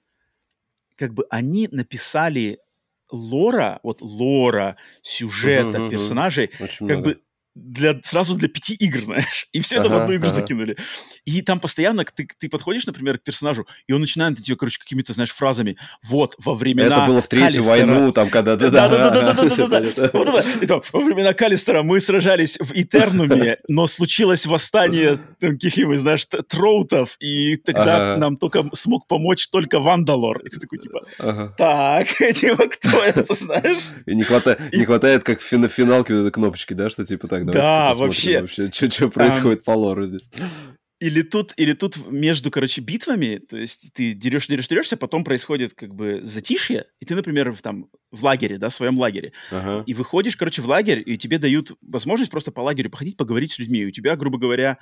как 1.01 1.15
бы 1.15 1.25
они 1.31 1.67
написали 1.73 2.59
лора, 3.11 3.81
вот 3.83 4.03
лора, 4.03 4.77
сюжета, 5.01 5.89
персонажей, 5.89 6.49
как 6.49 6.81
много. 6.81 7.03
бы 7.03 7.21
для, 7.63 8.01
сразу 8.03 8.35
для 8.35 8.49
пяти 8.49 8.75
игр, 8.75 9.01
знаешь. 9.05 9.47
И 9.53 9.61
все 9.61 9.77
ага, 9.77 9.87
это 9.87 9.95
в 9.95 10.03
одну 10.03 10.17
игру 10.17 10.29
ага. 10.29 10.41
закинули. 10.41 10.77
И 11.25 11.43
там 11.43 11.61
постоянно 11.61 12.05
ты, 12.05 12.29
ты 12.39 12.49
подходишь, 12.49 12.87
например, 12.87 13.19
к 13.19 13.23
персонажу, 13.23 13.67
и 13.87 13.93
он 13.93 14.01
начинает 14.01 14.39
на 14.39 14.45
тебе, 14.45 14.57
короче, 14.57 14.79
какими-то, 14.79 15.13
знаешь, 15.13 15.33
фразами. 15.33 15.77
Вот, 16.03 16.35
во 16.39 16.55
времена 16.55 16.97
Это 16.97 17.07
было 17.07 17.23
в 17.23 17.29
Третью 17.29 17.63
Калистера... 17.63 17.87
войну, 17.87 18.13
там, 18.13 18.31
когда... 18.31 18.57
Да-да-да. 18.57 19.31
И 20.61 20.67
там, 20.67 20.83
во 20.93 21.01
времена 21.01 21.33
Калистера 21.33 21.83
мы 21.83 22.01
сражались 22.01 22.59
в 22.59 22.73
Итернуме, 22.75 23.59
но 23.69 23.87
случилось 23.87 24.47
восстание 24.47 25.19
каких-нибудь, 25.41 25.99
знаешь, 25.99 26.27
троутов, 26.49 27.17
и 27.21 27.57
тогда 27.57 28.17
нам 28.17 28.37
только 28.37 28.65
смог 28.73 29.07
помочь 29.07 29.49
только 29.49 29.79
Вандалор. 29.81 30.39
И 30.41 30.49
ты 30.49 30.61
такой, 30.61 30.79
типа, 30.79 31.55
так, 31.57 32.09
типа, 32.35 32.69
кто 32.69 33.03
это, 33.03 33.35
знаешь? 33.35 33.91
И 34.07 34.15
не 34.15 34.85
хватает, 34.85 35.23
как 35.25 35.41
в 35.41 35.45
финалке 35.45 36.31
кнопочки, 36.31 36.75
да, 36.75 36.91
что 36.91 37.05
типа 37.05 37.29
так, 37.29 37.50
да, 37.53 37.95
вообще. 37.95 38.41
вообще 38.41 38.71
что 38.71 39.09
происходит 39.09 39.65
по 39.65 39.73
лору 39.73 40.07
здесь. 40.07 40.31
Или 41.01 41.23
тут, 41.23 41.55
или 41.57 41.73
тут 41.73 41.97
между, 42.11 42.51
короче, 42.51 42.83
битвами, 42.83 43.39
то 43.39 43.57
есть 43.57 43.91
ты 43.95 44.13
дерешь, 44.13 44.49
дерешь, 44.49 44.69
дерешься, 44.69 44.99
потом 44.99 45.25
происходит 45.25 45.73
как 45.73 45.95
бы 45.95 46.21
затишье, 46.23 46.85
и 47.01 47.07
ты, 47.07 47.15
например, 47.15 47.53
в, 47.53 47.63
там 47.63 47.87
в 48.11 48.23
лагере, 48.23 48.59
да, 48.59 48.69
в 48.69 48.75
своем 48.75 48.99
лагере, 48.99 49.33
ага. 49.51 49.83
и 49.87 49.95
выходишь, 49.95 50.37
короче, 50.37 50.61
в 50.61 50.67
лагерь, 50.67 51.03
и 51.05 51.17
тебе 51.17 51.39
дают 51.39 51.73
возможность 51.81 52.31
просто 52.31 52.53
по 52.53 52.61
лагерю 52.61 52.91
походить, 52.91 53.17
поговорить 53.17 53.53
с 53.53 53.59
людьми, 53.59 53.79
и 53.79 53.87
у 53.87 53.91
тебя, 53.91 54.15
грубо 54.15 54.39
говоря, 54.39 54.77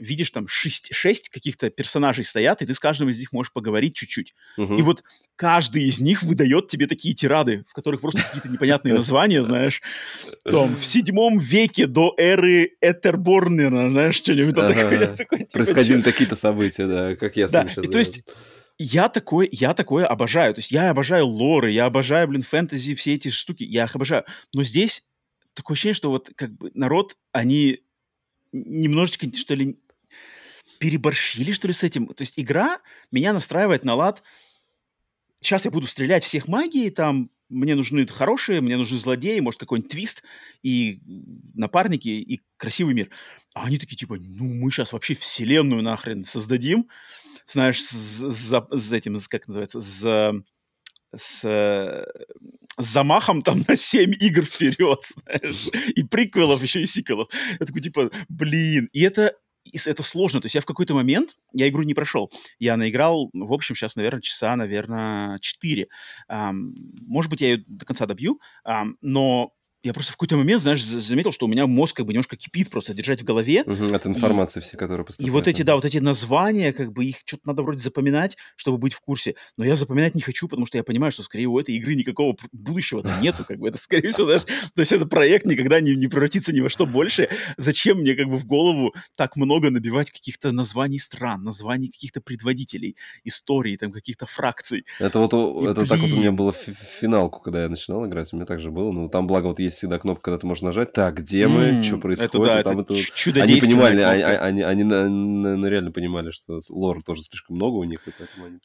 видишь 0.00 0.30
там 0.30 0.48
шесть, 0.48 0.94
шесть 0.94 1.28
каких-то 1.28 1.70
персонажей 1.70 2.24
стоят, 2.24 2.62
и 2.62 2.66
ты 2.66 2.74
с 2.74 2.80
каждым 2.80 3.08
из 3.08 3.18
них 3.18 3.32
можешь 3.32 3.52
поговорить 3.52 3.94
чуть-чуть. 3.94 4.34
Угу. 4.56 4.78
И 4.78 4.82
вот 4.82 5.02
каждый 5.36 5.84
из 5.84 5.98
них 5.98 6.22
выдает 6.22 6.68
тебе 6.68 6.86
такие 6.86 7.14
тирады, 7.14 7.64
в 7.68 7.72
которых 7.72 8.00
просто 8.00 8.22
какие-то 8.22 8.48
непонятные 8.48 8.94
названия, 8.94 9.42
знаешь. 9.42 9.82
Там, 10.44 10.76
в 10.76 10.84
седьмом 10.84 11.38
веке 11.38 11.86
до 11.86 12.14
эры 12.16 12.72
Этерборнера, 12.80 13.90
знаешь, 13.90 14.16
что-нибудь 14.16 14.54
такое. 14.54 15.16
Типа, 15.16 15.46
Происходили 15.52 16.02
такие-то 16.02 16.36
события, 16.36 16.86
да, 16.86 17.16
как 17.16 17.36
я 17.36 17.48
с 17.48 17.50
да. 17.50 17.68
сейчас. 17.68 17.88
то 17.88 17.98
есть 17.98 18.22
я 18.78 19.08
такое, 19.08 19.48
я 19.50 19.74
такое 19.74 20.06
обожаю. 20.06 20.54
То 20.54 20.60
есть 20.60 20.70
я 20.70 20.90
обожаю 20.90 21.26
лоры, 21.26 21.70
я 21.70 21.86
обожаю, 21.86 22.28
блин, 22.28 22.42
фэнтези, 22.42 22.94
все 22.94 23.14
эти 23.14 23.28
штуки, 23.28 23.64
я 23.64 23.84
их 23.84 23.96
обожаю. 23.96 24.24
Но 24.54 24.62
здесь 24.62 25.04
такое 25.54 25.74
ощущение, 25.74 25.94
что 25.94 26.10
вот 26.10 26.30
как 26.36 26.52
бы 26.52 26.70
народ, 26.74 27.16
они 27.32 27.80
немножечко, 28.52 29.26
что 29.34 29.54
ли, 29.54 29.78
переборщили, 30.78 31.52
что 31.52 31.68
ли, 31.68 31.74
с 31.74 31.84
этим. 31.84 32.06
То 32.06 32.22
есть 32.22 32.34
игра 32.38 32.80
меня 33.10 33.32
настраивает 33.32 33.84
на 33.84 33.94
лад. 33.94 34.22
Сейчас 35.40 35.64
я 35.64 35.70
буду 35.70 35.86
стрелять 35.86 36.24
всех 36.24 36.48
магией, 36.48 36.90
там 36.90 37.30
мне 37.48 37.74
нужны 37.74 38.06
хорошие, 38.06 38.60
мне 38.60 38.76
нужны 38.76 38.98
злодеи, 38.98 39.40
может, 39.40 39.60
какой-нибудь 39.60 39.90
твист, 39.90 40.22
и 40.62 41.00
напарники, 41.54 42.08
и 42.08 42.42
красивый 42.56 42.94
мир. 42.94 43.10
А 43.54 43.64
они 43.64 43.78
такие, 43.78 43.96
типа, 43.96 44.16
ну, 44.18 44.44
мы 44.44 44.70
сейчас 44.70 44.92
вообще 44.92 45.14
вселенную 45.14 45.82
нахрен 45.82 46.24
создадим, 46.24 46.88
знаешь, 47.46 47.82
с, 47.82 47.92
с, 47.92 48.66
с 48.70 48.92
этим, 48.92 49.18
как 49.28 49.48
называется, 49.48 49.80
с, 49.80 50.42
с, 51.14 51.40
с 51.40 52.06
замахом 52.76 53.42
там 53.42 53.64
на 53.66 53.76
7 53.76 54.12
игр 54.20 54.44
вперед, 54.44 55.00
знаешь, 55.24 55.68
и 55.94 56.02
приквелов 56.02 56.62
еще, 56.62 56.82
и 56.82 56.86
сиквелов. 56.86 57.28
Я 57.58 57.66
такой, 57.66 57.80
типа, 57.80 58.10
блин, 58.28 58.88
и 58.92 59.00
это 59.00 59.34
это 59.86 60.02
сложно. 60.02 60.40
То 60.40 60.46
есть 60.46 60.54
я 60.54 60.60
в 60.60 60.66
какой-то 60.66 60.94
момент, 60.94 61.36
я 61.52 61.68
игру 61.68 61.82
не 61.82 61.94
прошел. 61.94 62.30
Я 62.58 62.76
наиграл, 62.76 63.30
в 63.32 63.52
общем, 63.52 63.74
сейчас, 63.74 63.96
наверное, 63.96 64.20
часа, 64.20 64.56
наверное, 64.56 65.38
4. 65.40 65.88
Um, 66.30 66.72
может 67.06 67.30
быть, 67.30 67.40
я 67.40 67.48
ее 67.48 67.64
до 67.66 67.84
конца 67.84 68.06
добью, 68.06 68.40
но 69.00 69.52
я 69.84 69.92
просто 69.92 70.12
в 70.12 70.16
какой-то 70.16 70.36
момент, 70.36 70.60
знаешь, 70.60 70.84
заметил, 70.84 71.30
что 71.30 71.46
у 71.46 71.48
меня 71.48 71.66
мозг 71.66 71.96
как 71.96 72.06
бы 72.06 72.12
немножко 72.12 72.36
кипит 72.36 72.68
просто 72.68 72.94
держать 72.94 73.22
в 73.22 73.24
голове. 73.24 73.62
Угу, 73.62 73.94
от 73.94 74.06
информации 74.06 74.58
и, 74.58 74.62
все, 74.62 74.76
которые 74.76 75.06
поступают. 75.06 75.28
И 75.28 75.30
вот 75.30 75.46
эти, 75.46 75.62
да, 75.62 75.76
вот 75.76 75.84
эти 75.84 75.98
названия, 75.98 76.72
как 76.72 76.92
бы 76.92 77.04
их 77.04 77.18
что-то 77.24 77.42
надо 77.46 77.62
вроде 77.62 77.80
запоминать, 77.80 78.36
чтобы 78.56 78.78
быть 78.78 78.92
в 78.92 79.00
курсе. 79.00 79.36
Но 79.56 79.64
я 79.64 79.76
запоминать 79.76 80.16
не 80.16 80.20
хочу, 80.20 80.48
потому 80.48 80.66
что 80.66 80.78
я 80.78 80.84
понимаю, 80.84 81.12
что, 81.12 81.22
скорее, 81.22 81.46
у 81.46 81.58
этой 81.58 81.76
игры 81.76 81.94
никакого 81.94 82.36
будущего 82.50 83.04
нету. 83.20 83.44
Как 83.46 83.58
бы 83.58 83.68
это, 83.68 83.78
скорее 83.78 84.10
всего, 84.10 84.26
даже... 84.26 84.46
То 84.74 84.80
есть 84.80 84.90
этот 84.90 85.10
проект 85.10 85.46
никогда 85.46 85.80
не, 85.80 85.94
не 85.94 86.08
превратится 86.08 86.52
ни 86.52 86.60
во 86.60 86.68
что 86.68 86.84
больше. 86.84 87.28
Зачем 87.56 87.98
мне 87.98 88.16
как 88.16 88.26
бы 88.26 88.36
в 88.36 88.46
голову 88.46 88.94
так 89.16 89.36
много 89.36 89.70
набивать 89.70 90.10
каких-то 90.10 90.50
названий 90.50 90.98
стран, 90.98 91.44
названий 91.44 91.88
каких-то 91.88 92.20
предводителей, 92.20 92.96
историй, 93.22 93.76
там, 93.76 93.92
каких-то 93.92 94.26
фракций. 94.26 94.84
Это 94.98 95.20
вот 95.20 95.32
и, 95.32 95.68
это 95.68 95.82
блин. 95.82 95.88
так 95.88 96.00
вот 96.00 96.10
у 96.10 96.16
меня 96.16 96.32
было 96.32 96.50
в 96.50 96.56
финалку, 96.56 97.40
когда 97.40 97.62
я 97.62 97.68
начинал 97.68 98.04
играть. 98.06 98.32
У 98.32 98.36
меня 98.36 98.46
также 98.46 98.72
было. 98.72 98.90
Ну, 98.90 99.08
там, 99.08 99.28
благо, 99.28 99.46
вот 99.46 99.60
есть 99.68 99.78
всегда 99.78 99.98
кнопка, 99.98 100.24
когда 100.24 100.38
ты 100.38 100.46
можешь 100.46 100.62
нажать, 100.62 100.92
так, 100.92 101.14
где 101.18 101.48
мы, 101.48 101.82
что 101.82 101.98
происходит. 101.98 102.34
Это, 102.34 102.44
да, 102.44 102.62
там 102.62 102.80
это, 102.80 102.94
это... 102.94 103.42
Они 103.42 103.60
понимали, 103.60 104.00
они, 104.02 104.22
они, 104.22 104.62
они, 104.62 104.82
они 104.82 105.68
реально 105.68 105.92
понимали, 105.92 106.30
что 106.30 106.60
лор 106.68 107.02
тоже 107.02 107.22
слишком 107.22 107.56
много 107.56 107.76
у 107.76 107.84
них, 107.84 108.06
и 108.06 108.12
поэтому 108.16 108.46
они 108.46 108.58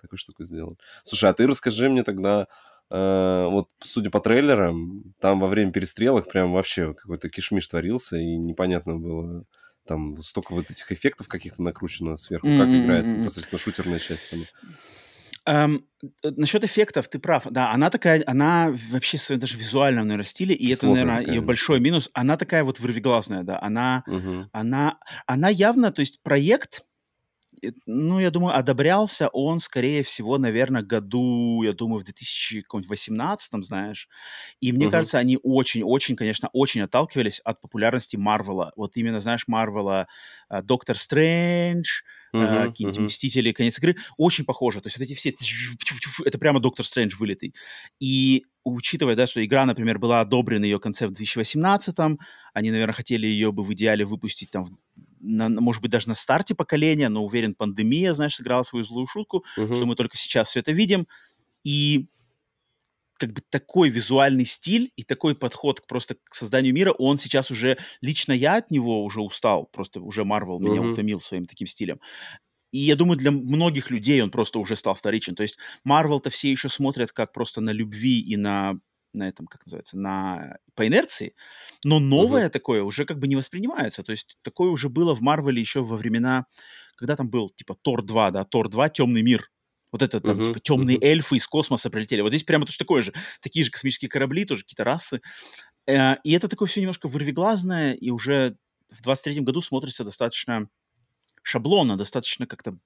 такую 0.00 0.18
штуку 0.18 0.44
сделали. 0.44 0.76
Слушай, 1.02 1.30
а 1.30 1.32
ты 1.34 1.46
расскажи 1.46 1.90
мне 1.90 2.02
тогда, 2.02 2.46
э, 2.90 3.46
вот 3.50 3.68
судя 3.82 4.10
по 4.10 4.20
трейлерам, 4.20 5.14
там 5.20 5.40
во 5.40 5.46
время 5.46 5.72
перестрелок 5.72 6.30
прям 6.30 6.52
вообще 6.52 6.94
какой-то 6.94 7.28
кишмиш 7.28 7.66
творился, 7.68 8.16
и 8.16 8.36
непонятно 8.36 8.96
было 8.96 9.44
там 9.86 10.20
столько 10.22 10.54
вот 10.54 10.70
этих 10.70 10.90
эффектов 10.92 11.28
каких-то 11.28 11.62
накручено 11.62 12.16
сверху, 12.16 12.46
mm-hmm. 12.46 12.58
как 12.58 12.68
играется 12.68 13.16
непосредственно 13.16 13.58
шутерная 13.58 13.98
часть 13.98 14.28
сама. 14.28 14.44
Эм, 15.50 15.84
э, 16.22 16.30
насчет 16.36 16.62
эффектов, 16.62 17.08
ты 17.08 17.18
прав. 17.18 17.44
Да, 17.50 17.72
она 17.72 17.90
такая, 17.90 18.22
она 18.26 18.72
вообще 18.90 19.18
в 19.18 19.22
своем 19.22 19.40
даже 19.40 19.58
визуальном, 19.58 20.06
наверное, 20.06 20.24
стиле, 20.24 20.54
и 20.54 20.72
это, 20.72 20.86
наверное, 20.86 21.26
ее 21.26 21.40
большой 21.40 21.80
минус. 21.80 22.08
Она 22.12 22.36
такая 22.36 22.62
вот 22.62 22.78
вырвиглазная, 22.78 23.42
да. 23.42 23.58
Она, 23.60 24.04
угу. 24.06 24.48
она, 24.52 24.98
она 25.26 25.48
явно, 25.48 25.90
то 25.90 26.00
есть 26.00 26.22
проект, 26.22 26.82
э, 27.64 27.70
ну, 27.84 28.20
я 28.20 28.30
думаю, 28.30 28.56
одобрялся 28.56 29.28
он, 29.32 29.58
скорее 29.58 30.04
всего, 30.04 30.38
наверное, 30.38 30.82
году, 30.82 31.64
я 31.64 31.72
думаю, 31.72 32.00
в 32.00 32.04
2018, 32.04 33.64
знаешь. 33.64 34.08
И 34.60 34.70
мне 34.70 34.86
uh 34.86 34.90
кажется, 34.90 35.18
они 35.18 35.36
очень-очень, 35.42 36.14
конечно, 36.14 36.48
очень 36.52 36.82
отталкивались 36.82 37.40
от 37.40 37.60
популярности 37.60 38.16
Марвела. 38.16 38.70
Вот 38.76 38.96
именно, 38.96 39.20
знаешь, 39.20 39.48
Марвела, 39.48 40.06
э, 40.48 40.62
Доктор 40.62 40.96
Стрэндж, 40.96 42.02
uh-huh, 42.32 42.66
какие-нибудь 42.66 42.98
uh-huh. 42.98 43.04
Мстители, 43.04 43.52
конец 43.52 43.78
игры, 43.78 43.96
очень 44.16 44.44
похоже. 44.44 44.80
То 44.80 44.88
есть 44.88 44.98
вот 44.98 45.04
эти 45.04 45.14
все, 45.14 45.32
это 46.24 46.38
прямо 46.38 46.60
Доктор 46.60 46.86
Стрэндж 46.86 47.16
вылитый. 47.16 47.54
И 47.98 48.44
учитывая, 48.64 49.16
да, 49.16 49.26
что 49.26 49.44
игра, 49.44 49.64
например, 49.66 49.98
была 49.98 50.20
одобрена 50.20 50.64
ее 50.64 50.78
концепт 50.78 51.12
в 51.12 51.16
2018 51.16 51.96
они, 52.52 52.70
наверное, 52.70 52.94
хотели 52.94 53.26
ее 53.26 53.52
бы 53.52 53.62
в 53.62 53.72
идеале 53.72 54.04
выпустить 54.04 54.50
там, 54.50 54.66
на, 55.20 55.48
может 55.48 55.82
быть, 55.82 55.90
даже 55.90 56.08
на 56.08 56.14
старте 56.14 56.54
поколения, 56.54 57.08
но 57.08 57.24
уверен, 57.24 57.54
пандемия, 57.54 58.12
знаешь, 58.12 58.36
сыграла 58.36 58.62
свою 58.62 58.84
злую 58.84 59.06
шутку, 59.06 59.44
uh-huh. 59.58 59.74
что 59.74 59.86
мы 59.86 59.94
только 59.94 60.16
сейчас 60.16 60.48
все 60.48 60.60
это 60.60 60.72
видим. 60.72 61.06
И 61.62 62.08
как 63.20 63.34
бы 63.34 63.42
такой 63.50 63.90
визуальный 63.90 64.46
стиль 64.46 64.92
и 64.96 65.04
такой 65.04 65.36
подход 65.36 65.82
к 65.82 65.86
просто 65.86 66.16
к 66.24 66.34
созданию 66.34 66.72
мира, 66.72 66.92
он 66.92 67.18
сейчас 67.18 67.50
уже, 67.50 67.76
лично 68.00 68.32
я 68.32 68.56
от 68.56 68.70
него 68.70 69.04
уже 69.04 69.20
устал, 69.20 69.66
просто 69.66 70.00
уже 70.00 70.22
Marvel 70.22 70.58
uh-huh. 70.58 70.60
меня 70.60 70.80
утомил 70.80 71.20
своим 71.20 71.44
таким 71.44 71.66
стилем. 71.66 72.00
И 72.72 72.78
я 72.78 72.96
думаю, 72.96 73.18
для 73.18 73.30
многих 73.30 73.90
людей 73.90 74.22
он 74.22 74.30
просто 74.30 74.58
уже 74.58 74.74
стал 74.74 74.94
вторичен. 74.94 75.34
То 75.34 75.42
есть 75.42 75.58
Marvel-то 75.86 76.30
все 76.30 76.50
еще 76.50 76.68
смотрят 76.68 77.12
как 77.12 77.32
просто 77.32 77.60
на 77.60 77.70
любви 77.70 78.20
и 78.20 78.36
на 78.36 78.80
на 79.12 79.28
этом, 79.28 79.48
как 79.48 79.66
называется, 79.66 79.98
на 79.98 80.58
по 80.76 80.86
инерции, 80.86 81.34
но 81.84 81.98
новое 81.98 82.46
uh-huh. 82.46 82.50
такое 82.50 82.84
уже 82.84 83.04
как 83.04 83.18
бы 83.18 83.26
не 83.26 83.34
воспринимается. 83.34 84.04
То 84.04 84.12
есть 84.12 84.38
такое 84.42 84.70
уже 84.70 84.88
было 84.88 85.14
в 85.14 85.20
Марвеле 85.20 85.60
еще 85.60 85.82
во 85.82 85.96
времена, 85.96 86.46
когда 86.94 87.16
там 87.16 87.28
был 87.28 87.50
типа 87.50 87.74
Тор 87.82 88.02
2, 88.02 88.30
да, 88.30 88.44
Тор 88.44 88.68
2, 88.68 88.88
Темный 88.90 89.22
мир, 89.22 89.50
вот 89.92 90.02
это 90.02 90.20
там, 90.20 90.38
uh-huh, 90.38 90.46
типа, 90.46 90.60
темные 90.60 90.96
uh-huh. 90.96 91.06
эльфы 91.06 91.36
из 91.36 91.46
космоса 91.46 91.90
прилетели. 91.90 92.20
Вот 92.20 92.30
здесь 92.30 92.44
прямо 92.44 92.66
точно 92.66 92.84
такое 92.84 93.02
же. 93.02 93.12
Такие 93.40 93.64
же 93.64 93.70
космические 93.70 94.08
корабли, 94.08 94.44
тоже 94.44 94.62
какие-то 94.62 94.84
расы. 94.84 95.20
Э, 95.86 96.16
и 96.24 96.32
это 96.32 96.48
такое 96.48 96.68
все 96.68 96.80
немножко 96.80 97.08
вырвиглазное, 97.08 97.92
и 97.94 98.10
уже 98.10 98.56
в 98.90 99.06
23-м 99.06 99.44
году 99.44 99.60
смотрится 99.60 100.04
достаточно 100.04 100.68
шаблонно, 101.42 101.96
достаточно 101.96 102.46
как-то 102.46 102.76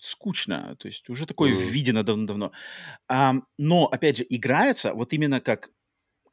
скучно. 0.00 0.76
То 0.78 0.88
есть 0.88 1.08
уже 1.08 1.26
такое 1.26 1.52
mm. 1.52 1.70
видено 1.70 2.02
давно-давно. 2.02 2.52
А, 3.08 3.34
но, 3.58 3.86
опять 3.86 4.18
же, 4.18 4.26
играется 4.28 4.92
вот 4.92 5.12
именно 5.12 5.40
как, 5.40 5.70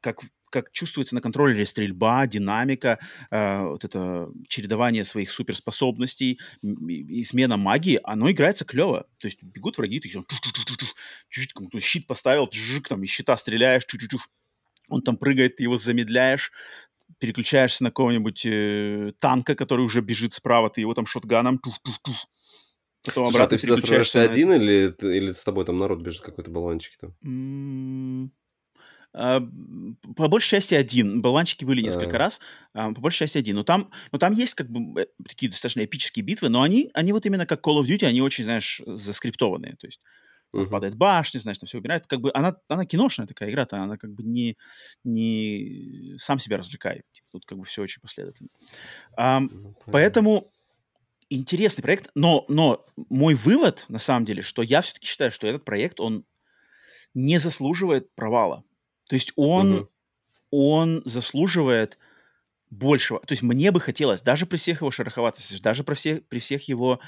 как, 0.00 0.20
как 0.54 0.70
чувствуется 0.70 1.16
на 1.16 1.20
контроллере 1.20 1.66
стрельба, 1.66 2.28
динамика, 2.28 3.00
э, 3.32 3.62
вот 3.64 3.84
это 3.84 4.28
чередование 4.46 5.04
своих 5.04 5.32
суперспособностей 5.32 6.38
и, 6.62 7.20
и 7.20 7.24
смена 7.24 7.56
магии, 7.56 7.98
оно 8.04 8.30
играется 8.30 8.64
клево. 8.64 9.08
То 9.18 9.26
есть 9.26 9.42
бегут 9.42 9.78
враги, 9.78 9.98
ты 9.98 10.08
чуть-чуть 10.08 11.82
щит 11.82 12.06
поставил, 12.06 12.48
там 12.88 13.02
из 13.02 13.10
щита 13.10 13.36
стреляешь, 13.36 13.84
чуть-чуть, 13.84 14.12
он 14.88 15.02
там 15.02 15.16
прыгает, 15.16 15.56
ты 15.56 15.64
его 15.64 15.76
замедляешь, 15.76 16.52
переключаешься 17.18 17.82
на 17.82 17.90
какого-нибудь 17.90 18.46
э, 18.46 19.12
танка, 19.18 19.56
который 19.56 19.84
уже 19.84 20.02
бежит 20.02 20.34
справа, 20.34 20.70
ты 20.70 20.82
его 20.82 20.94
там 20.94 21.06
шотганом, 21.06 21.58
тух-тух-тух. 21.58 22.28
Потом 23.04 23.24
Слушай, 23.24 23.42
а 23.42 23.46
ты 23.48 23.56
всегда 23.56 23.76
сражаешься 23.76 24.18
на... 24.18 24.24
один 24.24 24.52
или, 24.52 24.94
или 25.00 25.32
с 25.32 25.42
тобой 25.42 25.64
там 25.64 25.78
народ 25.78 26.00
бежит 26.00 26.22
какой-то 26.22 26.52
болванчик 26.52 26.96
там? 26.96 27.16
Mm-hmm. 27.24 28.30
По 29.14 30.28
большей 30.28 30.50
части 30.50 30.74
один. 30.74 31.22
Болванчики 31.22 31.64
были 31.64 31.80
несколько 31.82 32.16
а. 32.16 32.18
раз, 32.18 32.40
а, 32.72 32.92
по 32.92 33.00
большей 33.00 33.20
части 33.20 33.38
один. 33.38 33.56
Но 33.56 33.62
там, 33.62 33.90
но 34.10 34.18
там 34.18 34.32
есть 34.32 34.54
как 34.54 34.68
бы 34.68 35.02
э, 35.02 35.06
такие 35.26 35.50
достаточно 35.50 35.84
эпические 35.84 36.24
битвы, 36.24 36.48
но 36.48 36.62
они, 36.62 36.90
они 36.94 37.12
вот 37.12 37.24
именно 37.24 37.46
как 37.46 37.64
Call 37.64 37.80
of 37.80 37.86
Duty, 37.86 38.06
они 38.06 38.20
очень, 38.20 38.42
знаешь, 38.44 38.82
заскриптованные. 38.84 39.76
То 39.78 39.86
есть 39.86 40.00
uh-huh. 40.52 40.66
падает 40.66 40.96
башня, 40.96 41.38
значит, 41.38 41.60
там 41.60 41.68
все 41.68 41.78
убирает. 41.78 42.06
Как 42.08 42.20
бы 42.20 42.32
она, 42.34 42.56
она 42.68 42.86
киношная 42.86 43.28
такая 43.28 43.50
игра, 43.50 43.62
-то, 43.62 43.76
она 43.76 43.96
как 43.96 44.12
бы 44.12 44.24
не, 44.24 44.56
не 45.04 46.14
сам 46.18 46.40
себя 46.40 46.56
развлекает. 46.56 47.04
Типа, 47.12 47.28
тут 47.30 47.46
как 47.46 47.58
бы 47.58 47.64
все 47.64 47.82
очень 47.82 48.00
последовательно. 48.00 48.48
А, 49.16 49.40
ну, 49.40 49.76
поэтому 49.86 50.50
интересный 51.30 51.82
проект, 51.82 52.10
но, 52.16 52.44
но 52.48 52.84
мой 53.08 53.34
вывод, 53.34 53.84
на 53.88 53.98
самом 53.98 54.24
деле, 54.24 54.42
что 54.42 54.62
я 54.62 54.80
все-таки 54.80 55.06
считаю, 55.06 55.30
что 55.30 55.46
этот 55.46 55.64
проект, 55.64 56.00
он 56.00 56.24
не 57.14 57.38
заслуживает 57.38 58.12
провала. 58.16 58.64
То 59.08 59.14
есть 59.14 59.32
он, 59.36 59.74
uh-huh. 59.74 59.88
он 60.50 61.02
заслуживает 61.04 61.98
большего. 62.70 63.20
То 63.20 63.32
есть 63.32 63.42
мне 63.42 63.70
бы 63.70 63.80
хотелось, 63.80 64.22
даже 64.22 64.46
при 64.46 64.56
всех 64.56 64.80
его 64.80 64.90
шероховатостях, 64.90 65.60
даже 65.60 65.84
при 65.84 65.94
всех, 65.94 66.26
при 66.28 66.38
всех 66.38 66.68
его 66.68 67.00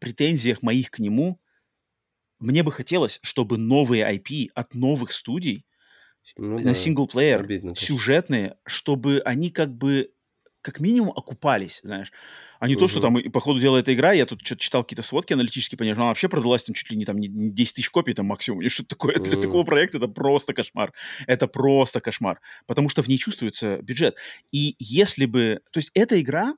претензиях 0.00 0.62
моих 0.62 0.90
к 0.90 0.98
нему, 0.98 1.40
мне 2.38 2.62
бы 2.62 2.72
хотелось, 2.72 3.20
чтобы 3.22 3.58
новые 3.58 4.10
IP 4.16 4.48
от 4.54 4.74
новых 4.74 5.12
студий 5.12 5.66
ну, 6.36 6.56
на 6.58 6.62
да. 6.62 6.74
синглплеер, 6.74 7.74
сюжетные, 7.76 8.56
чтобы 8.64 9.20
они 9.24 9.50
как 9.50 9.76
бы 9.76 10.12
как 10.62 10.80
минимум 10.80 11.10
окупались, 11.10 11.80
знаешь. 11.82 12.12
А 12.58 12.68
не 12.68 12.74
угу. 12.74 12.80
то, 12.80 12.88
что 12.88 13.00
там, 13.00 13.16
по 13.32 13.40
ходу 13.40 13.60
дела 13.60 13.78
эта 13.78 13.94
игра, 13.94 14.12
я 14.12 14.26
тут 14.26 14.44
что-то 14.44 14.60
читал 14.60 14.82
какие-то 14.82 15.02
сводки 15.02 15.32
аналитические, 15.32 15.78
понял, 15.78 15.94
она 15.94 16.06
вообще 16.06 16.28
продалась 16.28 16.64
там 16.64 16.74
чуть 16.74 16.90
ли 16.90 16.96
не 16.96 17.04
там 17.04 17.18
не 17.18 17.28
10 17.28 17.74
тысяч 17.76 17.90
копий 17.90 18.12
там 18.12 18.26
максимум. 18.26 18.62
И 18.62 18.68
что-то 18.68 18.90
такое 18.90 19.16
угу. 19.16 19.24
для 19.24 19.36
такого 19.36 19.64
проекта 19.64 19.98
это 19.98 20.08
просто 20.08 20.52
кошмар. 20.52 20.92
Это 21.26 21.46
просто 21.46 22.00
кошмар. 22.00 22.40
Потому 22.66 22.88
что 22.88 23.02
в 23.02 23.08
ней 23.08 23.18
чувствуется 23.18 23.78
бюджет. 23.78 24.16
И 24.52 24.76
если 24.78 25.26
бы... 25.26 25.60
То 25.72 25.78
есть 25.78 25.90
эта 25.94 26.20
игра 26.20 26.54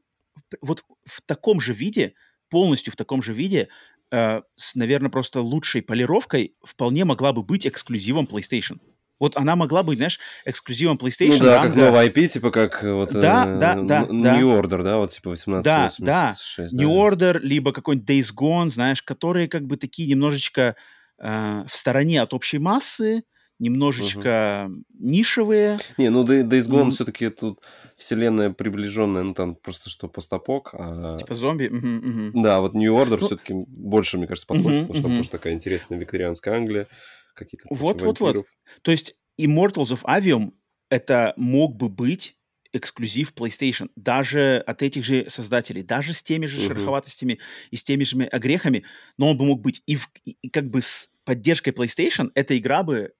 вот 0.61 0.85
в 1.05 1.21
таком 1.23 1.61
же 1.61 1.73
виде, 1.73 2.15
полностью 2.49 2.93
в 2.93 2.97
таком 2.97 3.23
же 3.23 3.33
виде, 3.33 3.69
э, 4.11 4.43
с, 4.57 4.75
наверное, 4.75 5.11
просто 5.11 5.41
лучшей 5.41 5.83
полировкой 5.83 6.55
вполне 6.63 7.05
могла 7.05 7.33
бы 7.33 7.43
быть 7.43 7.67
эксклюзивом 7.67 8.27
PlayStation. 8.27 8.79
Вот 9.23 9.37
она 9.37 9.55
могла 9.55 9.85
быть, 9.85 9.99
знаешь, 9.99 10.19
эксклюзивом 10.45 10.97
PlayStation. 10.97 11.39
Ну 11.39 11.45
да, 11.45 11.63
ранга... 11.63 11.69
как 11.69 11.77
новый 11.77 12.09
IP, 12.09 12.27
типа 12.27 12.51
как 12.51 12.83
вот 12.83 13.13
да, 13.13 13.47
э, 13.47 13.57
да, 13.57 13.75
да, 13.77 14.01
New 14.11 14.21
да. 14.21 14.37
Order, 14.37 14.83
да, 14.83 14.97
вот 14.97 15.13
типа 15.13 15.31
1886. 15.31 16.01
Да, 16.01 16.35
да, 16.59 16.69
New 16.73 16.91
Order, 16.91 17.39
либо 17.39 17.73
какой-нибудь 17.73 18.11
Days 18.11 18.35
Gone, 18.37 18.71
знаешь, 18.71 19.01
которые 19.01 19.47
как 19.47 19.65
бы 19.69 19.77
такие 19.77 20.09
немножечко 20.09 20.75
э, 21.21 21.65
в 21.69 21.77
стороне 21.77 22.21
от 22.21 22.35
общей 22.35 22.59
массы, 22.59 23.23
немножечко 23.61 24.67
угу. 24.69 24.83
нишевые. 24.99 25.79
Не, 25.99 26.09
ну 26.09 26.25
Days 26.25 26.69
Gone 26.69 26.89
mm. 26.89 26.91
все-таки 26.91 27.29
тут 27.29 27.61
вселенная 27.97 28.51
приближенная, 28.51 29.23
ну 29.23 29.35
там 29.35 29.55
просто 29.55 29.89
что 29.89 30.09
постапок. 30.09 30.71
А... 30.73 31.17
Типа 31.19 31.35
зомби. 31.37 31.69
Угу, 31.69 31.77
угу. 31.77 32.43
Да, 32.43 32.61
вот 32.61 32.75
New 32.75 32.93
Order 32.93 33.19
ну... 33.21 33.27
все-таки 33.29 33.55
больше, 33.55 34.19
мне 34.19 34.27
кажется, 34.27 34.49
подходит, 34.49 34.83
угу, 34.83 34.95
потому 34.95 35.23
что 35.23 35.37
угу. 35.37 35.39
такая 35.39 35.53
интересная 35.53 35.97
викторианская 35.97 36.57
Англия 36.57 36.89
какие-то 37.35 37.67
Вот, 37.71 38.03
вот, 38.03 38.21
вот. 38.21 38.47
То 38.83 38.91
есть 38.91 39.17
Immortals 39.39 39.93
of 39.93 40.03
Avium 40.05 40.53
это 40.91 41.33
мог 41.37 41.77
бы 41.77 41.89
быть 41.89 42.37
эксклюзив 42.73 43.33
PlayStation, 43.35 43.91
даже 43.97 44.63
от 44.67 44.83
этих 44.83 45.05
же 45.05 45.29
создателей, 45.29 45.83
даже 45.83 46.15
с 46.15 46.23
теми 46.23 46.47
же 46.47 46.59
uh-huh. 46.59 46.69
шероховатостями 46.69 47.39
и 47.71 47.77
с 47.77 47.83
теми 47.83 48.05
же 48.05 48.25
огрехами, 48.25 48.85
но 49.19 49.31
он 49.31 49.39
бы 49.39 49.45
мог 49.45 49.61
быть 49.61 49.83
и, 49.87 49.97
в, 49.97 50.11
и 50.25 50.49
как 50.49 50.71
бы 50.71 50.81
с 50.81 51.11
поддержкой 51.25 51.71
PlayStation 51.71 52.31
эта 52.35 52.57
игра 52.57 52.83
бы 52.83 53.13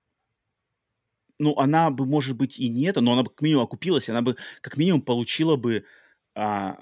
ну, 1.39 1.57
она 1.59 1.91
бы, 1.91 2.07
может 2.07 2.37
быть, 2.37 2.59
и 2.59 2.69
не 2.69 2.85
это, 2.85 3.01
но 3.01 3.15
она 3.15 3.25
бы 3.25 3.31
как 3.31 3.43
минимум 3.43 3.65
окупилась, 3.65 4.09
она 4.09 4.23
бы 4.23 4.37
как 4.61 4.77
минимум 4.77 5.03
получила 5.03 5.57
бы 5.57 5.85
а, 6.35 6.79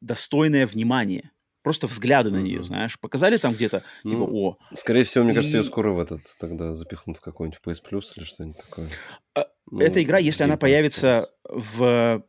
достойное 0.00 0.66
внимание 0.66 1.32
просто 1.64 1.86
взгляды 1.88 2.30
на 2.30 2.36
нее, 2.36 2.62
знаешь. 2.62 3.00
Показали 3.00 3.38
там 3.38 3.54
где-то, 3.54 3.80
типа, 3.80 3.88
ну, 4.04 4.10
типа, 4.10 4.22
о. 4.30 4.58
Скорее 4.74 5.02
всего, 5.02 5.24
мне 5.24 5.32
и... 5.32 5.36
кажется, 5.36 5.56
ее 5.56 5.64
скоро 5.64 5.92
в 5.92 5.98
этот 5.98 6.20
тогда 6.38 6.74
запихнут 6.74 7.16
в 7.16 7.20
какой-нибудь 7.20 7.58
PS 7.64 7.78
Plus 7.90 8.02
или 8.16 8.24
что-нибудь 8.24 8.58
такое. 8.58 8.88
А, 9.34 9.46
ну, 9.70 9.80
Эта 9.80 10.02
игра, 10.02 10.18
если 10.18 10.44
она 10.44 10.56
появится 10.56 11.30
в 11.42 12.22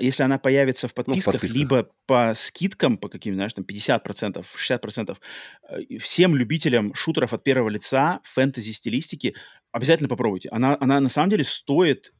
если 0.00 0.24
она 0.24 0.38
появится 0.38 0.88
в 0.88 0.94
подписках, 0.94 1.26
ну, 1.26 1.30
в 1.30 1.32
подписках, 1.34 1.56
либо 1.56 1.88
по 2.06 2.32
скидкам, 2.34 2.98
по 2.98 3.08
каким, 3.08 3.34
знаешь, 3.34 3.52
там 3.52 3.64
50%, 3.64 4.44
60%, 4.56 5.16
э, 5.68 5.98
всем 5.98 6.34
любителям 6.34 6.92
шутеров 6.92 7.32
от 7.32 7.44
первого 7.44 7.68
лица, 7.68 8.20
фэнтези-стилистики, 8.24 9.36
обязательно 9.70 10.08
попробуйте. 10.08 10.48
Она, 10.50 10.76
она 10.80 10.98
на 10.98 11.08
самом 11.08 11.30
деле 11.30 11.44
стоит 11.44 12.12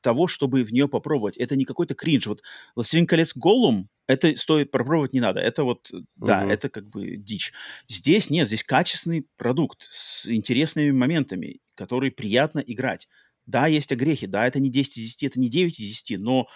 того, 0.00 0.26
чтобы 0.26 0.64
в 0.64 0.72
нее 0.72 0.88
попробовать. 0.88 1.36
Это 1.36 1.56
не 1.56 1.64
какой-то 1.64 1.94
кринж. 1.94 2.26
Вот 2.26 2.42
«Властелин 2.74 3.06
колец 3.06 3.36
Голлум» 3.36 3.88
это 4.06 4.34
стоит 4.36 4.72
попробовать 4.72 5.14
не 5.14 5.20
надо. 5.20 5.40
Это 5.40 5.62
вот, 5.62 5.88
да, 6.16 6.44
uh-huh. 6.44 6.50
это 6.50 6.68
как 6.68 6.88
бы 6.88 7.16
дичь. 7.16 7.52
Здесь 7.88 8.28
нет, 8.28 8.48
здесь 8.48 8.64
качественный 8.64 9.26
продукт 9.36 9.86
с 9.88 10.28
интересными 10.28 10.90
моментами, 10.90 11.60
который 11.74 12.10
приятно 12.10 12.58
играть. 12.58 13.06
Да, 13.46 13.68
есть 13.68 13.92
огрехи, 13.92 14.26
да, 14.26 14.46
это 14.46 14.58
не 14.58 14.68
10 14.68 14.96
из 14.98 15.04
10, 15.04 15.22
это 15.22 15.40
не 15.40 15.48
9 15.48 15.78
из 15.78 16.02
10, 16.02 16.18
но 16.18 16.46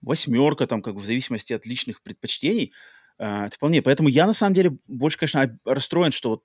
восьмерка 0.00 0.66
там, 0.66 0.82
как 0.82 0.94
бы 0.94 1.00
в 1.00 1.04
зависимости 1.04 1.52
от 1.52 1.66
личных 1.66 2.02
предпочтений, 2.02 2.72
э, 3.18 3.48
вполне. 3.52 3.82
Поэтому 3.82 4.08
я 4.08 4.26
на 4.26 4.32
самом 4.32 4.54
деле 4.54 4.78
больше, 4.86 5.18
конечно, 5.18 5.58
расстроен, 5.64 6.12
что 6.12 6.30
вот 6.30 6.44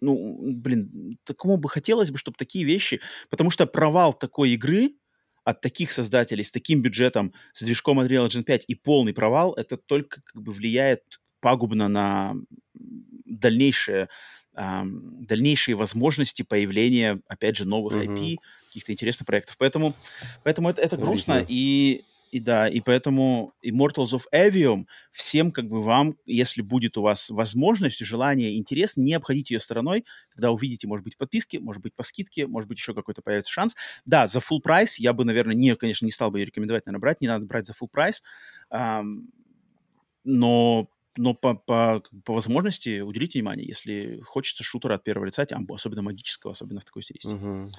ну, 0.00 0.38
блин, 0.54 1.18
такому 1.24 1.56
бы 1.56 1.68
хотелось 1.68 2.10
бы, 2.10 2.18
чтобы 2.18 2.36
такие 2.36 2.64
вещи, 2.64 3.00
потому 3.30 3.50
что 3.50 3.66
провал 3.66 4.12
такой 4.12 4.50
игры, 4.50 4.92
от 5.46 5.60
таких 5.60 5.92
создателей 5.92 6.42
с 6.42 6.50
таким 6.50 6.82
бюджетом, 6.82 7.32
с 7.54 7.62
движком 7.62 8.00
Unreal 8.00 8.26
Engine 8.26 8.42
5 8.42 8.64
и 8.66 8.74
полный 8.74 9.14
провал, 9.14 9.54
это 9.54 9.76
только 9.76 10.20
как 10.22 10.42
бы 10.42 10.50
влияет 10.50 11.02
пагубно 11.40 11.86
на 11.86 12.34
дальнейшее, 12.74 14.08
дальнейшие 14.52 15.76
возможности 15.76 16.42
появления, 16.42 17.20
опять 17.28 17.56
же, 17.56 17.64
новых 17.64 17.94
mm-hmm. 17.94 18.16
IP, 18.16 18.36
каких-то 18.66 18.92
интересных 18.92 19.24
проектов. 19.24 19.54
Поэтому, 19.56 19.94
поэтому 20.42 20.68
это, 20.68 20.82
это 20.82 20.96
грустно. 20.96 21.44
И 21.46 22.02
и 22.30 22.40
да, 22.40 22.68
и 22.68 22.80
поэтому 22.80 23.54
Immortals 23.64 24.12
of 24.12 24.22
Avium 24.34 24.86
всем, 25.12 25.52
как 25.52 25.68
бы 25.68 25.82
вам, 25.82 26.16
если 26.26 26.62
будет 26.62 26.96
у 26.98 27.02
вас 27.02 27.30
возможность, 27.30 28.04
желание, 28.04 28.56
интерес, 28.56 28.96
не 28.96 29.14
обходите 29.14 29.54
ее 29.54 29.60
стороной, 29.60 30.04
когда 30.30 30.50
увидите, 30.50 30.86
может 30.86 31.04
быть, 31.04 31.16
подписки, 31.16 31.58
может 31.58 31.82
быть, 31.82 31.94
по 31.94 32.02
скидке, 32.02 32.46
может 32.46 32.68
быть, 32.68 32.78
еще 32.78 32.94
какой-то 32.94 33.22
появится 33.22 33.52
шанс. 33.52 33.76
Да, 34.04 34.26
за 34.26 34.40
full 34.40 34.60
прайс 34.60 34.98
я 34.98 35.12
бы, 35.12 35.24
наверное, 35.24 35.54
не, 35.54 35.76
конечно, 35.76 36.04
не 36.04 36.10
стал 36.10 36.30
бы 36.30 36.40
ее 36.40 36.46
рекомендовать, 36.46 36.86
наверное, 36.86 37.00
брать, 37.00 37.20
не 37.20 37.28
надо 37.28 37.46
брать 37.46 37.66
за 37.66 37.72
full 37.72 37.88
прайс, 37.90 38.22
эм, 38.70 39.30
но 40.24 40.88
но 41.18 41.32
по, 41.32 41.54
по, 41.54 42.02
по 42.26 42.34
возможности 42.34 43.00
уделите 43.00 43.38
внимание, 43.38 43.66
если 43.66 44.20
хочется 44.20 44.62
шутера 44.62 44.96
от 44.96 45.04
первого 45.04 45.24
лица, 45.24 45.46
особенно 45.70 46.02
магического, 46.02 46.52
особенно 46.52 46.80
в 46.80 46.84
такой 46.84 47.02
стилистике. 47.02 47.34
Угу. 47.34 47.70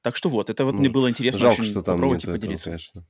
Так 0.00 0.16
что 0.16 0.30
вот, 0.30 0.48
это 0.48 0.64
вот 0.64 0.72
ну, 0.72 0.80
мне 0.80 0.88
было 0.88 1.10
интересно 1.10 1.40
жалко, 1.40 1.60
очень 1.60 1.72
что 1.72 1.82
там 1.82 1.96
попробовать 1.96 2.24
и 2.24 2.26
поделиться. 2.26 2.70
Этого, 2.70 2.92
конечно 2.92 3.06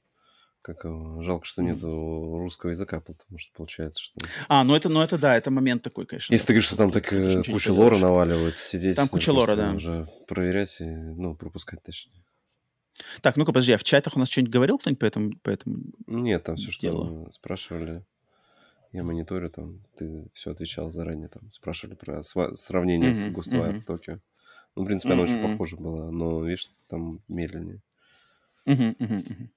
как 0.64 0.84
жалко, 1.22 1.44
что 1.44 1.62
нету 1.62 2.38
русского 2.38 2.70
языка, 2.70 3.00
потому 3.00 3.38
что 3.38 3.52
получается, 3.52 4.02
что... 4.02 4.14
А, 4.48 4.64
ну 4.64 4.74
это, 4.74 4.88
ну 4.88 5.02
это 5.02 5.18
да, 5.18 5.36
это 5.36 5.50
момент 5.50 5.82
такой, 5.82 6.06
конечно. 6.06 6.32
Если 6.32 6.46
ты 6.46 6.52
говоришь, 6.54 6.66
что 6.66 6.76
там 6.76 6.90
так 6.90 7.12
э, 7.12 7.42
куча 7.44 7.70
лора 7.70 7.98
наваливает, 7.98 8.56
сидеть... 8.56 8.96
Там 8.96 9.08
куча 9.08 9.30
лора, 9.30 9.56
да. 9.56 9.72
Уже 9.72 10.08
проверять 10.26 10.80
и, 10.80 10.86
ну, 10.86 11.34
пропускать 11.34 11.82
точнее. 11.82 12.24
Так, 13.20 13.36
ну-ка, 13.36 13.52
подожди, 13.52 13.74
а 13.74 13.78
в 13.78 13.84
чатах 13.84 14.16
у 14.16 14.18
нас 14.18 14.30
что-нибудь 14.30 14.52
говорил 14.52 14.78
кто-нибудь 14.78 15.00
по 15.00 15.04
этому, 15.04 15.36
по 15.42 15.50
этому 15.50 15.82
Нет, 16.06 16.44
там 16.44 16.56
все, 16.56 16.70
что 16.70 17.28
спрашивали, 17.30 18.02
я 18.92 19.02
мониторю, 19.02 19.50
там, 19.50 19.84
ты 19.98 20.30
все 20.32 20.52
отвечал 20.52 20.90
заранее, 20.90 21.28
там, 21.28 21.52
спрашивали 21.52 21.94
про 21.94 22.22
сравнение 22.22 23.10
mm-hmm, 23.10 23.12
с 23.12 23.28
Ghostwire 23.28 23.74
mm-hmm. 23.74 23.86
Tokyo. 23.86 24.20
Ну, 24.76 24.84
в 24.84 24.86
принципе, 24.86 25.10
mm-hmm. 25.10 25.12
она 25.12 25.22
очень 25.22 25.42
похожа 25.42 25.76
была, 25.76 26.10
но, 26.10 26.42
видишь, 26.42 26.70
там 26.88 27.20
медленнее. 27.28 27.82
Mm-hmm, 28.66 28.96
mm-hmm. 28.96 29.48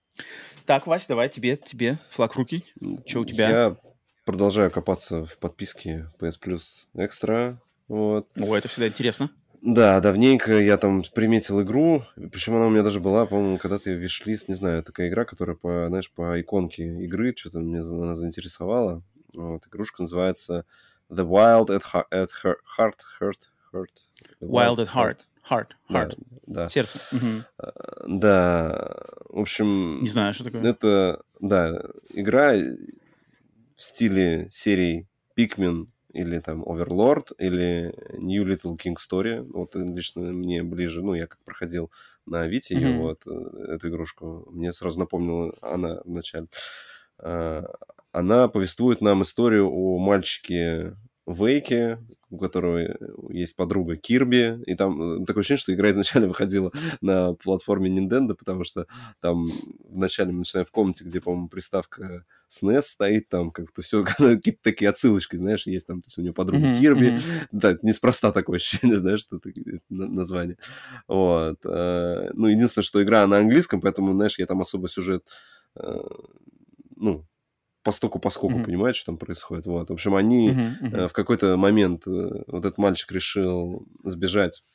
Так, 0.65 0.88
Вась, 0.88 1.07
давай 1.07 1.30
тебе, 1.30 1.55
тебе 1.57 1.97
флаг 2.09 2.36
руки. 2.36 2.63
Что 3.05 3.22
у 3.22 3.26
тебя? 3.26 3.49
Я 3.49 3.78
продолжаю 4.26 4.70
копаться 4.70 5.26
в 5.26 5.38
подписке 5.38 6.11
PS 6.20 6.34
Plus 6.43 6.61
Extra. 6.95 7.55
Вот. 7.88 8.28
О, 8.38 8.55
это 8.55 8.68
всегда 8.68 8.88
интересно. 8.88 9.30
Да, 9.61 9.99
давненько 10.01 10.59
я 10.59 10.78
там 10.78 11.03
приметил 11.15 11.61
игру, 11.61 12.03
причем 12.15 12.55
она 12.55 12.68
у 12.68 12.70
меня 12.70 12.84
даже 12.84 12.99
была, 12.99 13.26
по-моему, 13.26 13.57
когда-то 13.57 13.89
вишлист, 13.89 14.49
не 14.49 14.55
знаю, 14.55 14.84
такая 14.84 15.09
игра, 15.09 15.26
которая 15.26 15.55
по, 15.55 15.88
знаешь, 15.88 16.11
по 16.11 16.39
иконке 16.39 16.84
игры, 17.03 17.34
что-то 17.36 17.59
меня 17.59 17.82
она 17.82 18.13
заинтересовала. 18.13 19.01
Вот, 19.34 19.65
игрушка 19.68 20.03
называется 20.03 20.65
The 21.09 21.28
Wild 21.28 21.68
at, 21.70 21.84
at 22.11 22.30
Heart, 22.43 22.97
Heart, 23.20 23.39
Heart. 23.74 23.89
Wild, 24.41 24.78
at 24.80 24.93
Heart. 24.93 25.20
Heart, 25.49 25.69
heart. 25.89 26.17
Да, 26.47 26.63
да. 26.63 26.69
Сердце. 26.69 26.99
Угу. 27.11 28.17
Да, 28.19 28.97
в 29.29 29.39
общем... 29.39 30.01
Не 30.01 30.07
знаю, 30.07 30.33
что 30.33 30.43
такое. 30.43 30.63
Это, 30.63 31.21
да, 31.39 31.81
игра 32.09 32.53
в 32.53 33.81
стиле 33.81 34.47
серии 34.51 35.07
Pikmin 35.37 35.87
или 36.13 36.39
там 36.39 36.63
Overlord, 36.63 37.33
или 37.37 37.93
New 38.17 38.45
Little 38.45 38.75
King 38.75 38.95
Story. 38.95 39.41
Вот 39.53 39.75
лично 39.75 40.21
мне 40.21 40.63
ближе, 40.63 41.03
ну, 41.03 41.13
я 41.13 41.27
как 41.27 41.39
проходил 41.43 41.91
на 42.25 42.47
Вите 42.47 42.75
mm-hmm. 42.75 42.79
ее, 42.79 42.97
вот, 42.97 43.21
э, 43.27 43.73
эту 43.73 43.89
игрушку, 43.89 44.47
мне 44.51 44.73
сразу 44.73 44.99
напомнила 44.99 45.53
она 45.61 46.01
вначале. 46.05 46.47
А, 47.19 47.65
она 48.11 48.47
повествует 48.47 49.01
нам 49.01 49.21
историю 49.21 49.69
о 49.69 49.99
мальчике 49.99 50.95
Вейке, 51.28 51.99
у 52.30 52.38
которого 52.38 52.97
есть 53.30 53.55
подруга 53.55 53.95
Кирби, 53.95 54.61
и 54.65 54.75
там 54.75 55.21
э, 55.21 55.25
такое 55.25 55.41
ощущение, 55.41 55.59
что 55.59 55.73
игра 55.73 55.91
изначально 55.91 56.28
выходила 56.30 56.71
на 57.01 57.34
платформе 57.34 57.89
Nintendo, 57.89 58.34
потому 58.34 58.63
что 58.63 58.88
там 59.19 59.47
вначале 59.89 60.32
мы 60.32 60.39
начинаем 60.39 60.65
в 60.65 60.71
комнате, 60.71 61.03
где, 61.03 61.21
по-моему, 61.21 61.49
приставка 61.49 62.25
SNES 62.49 62.82
стоит, 62.82 63.30
там 63.30 63.51
как-то 63.51 63.82
все 63.82 64.03
какие-то 64.17 64.59
такие 64.61 64.89
отсылочки, 64.89 65.36
знаешь, 65.36 65.67
есть 65.67 65.88
там, 65.88 66.01
то 66.01 66.07
есть 66.07 66.17
у 66.17 66.21
него 66.21 66.34
подруга 66.34 66.65
mm-hmm, 66.65 66.80
Кирби, 66.80 67.07
mm-hmm. 67.07 67.47
да, 67.51 67.78
неспроста 67.82 68.32
такое 68.32 68.57
ощущение, 68.57 68.95
знаешь, 68.97 69.21
что 69.21 69.38
это 69.38 69.51
название. 69.89 70.57
Вот. 71.07 71.59
Э, 71.65 72.30
ну, 72.34 72.47
единственное, 72.47 72.84
что 72.84 73.03
игра 73.03 73.25
на 73.28 73.38
английском, 73.38 73.82
поэтому, 73.82 74.13
знаешь, 74.13 74.39
я 74.39 74.45
там 74.45 74.61
особо 74.61 74.88
сюжет, 74.88 75.28
э, 75.75 75.97
ну, 76.95 77.25
постоку 77.88 78.19
поскольку 78.19 78.59
mm-hmm. 78.59 78.65
понимают, 78.65 78.97
что 78.97 79.05
там 79.05 79.17
происходит. 79.17 79.65
Вот. 79.65 79.89
В 79.89 79.93
общем, 79.93 80.13
они 80.13 80.49
mm-hmm. 80.49 80.81
Mm-hmm. 80.81 81.07
в 81.07 81.13
какой-то 81.13 81.55
момент, 81.55 82.05
э, 82.05 82.43
вот 82.47 82.65
этот 82.65 82.77
мальчик 82.77 83.09
решил 83.13 83.88
сбежать 84.03 84.65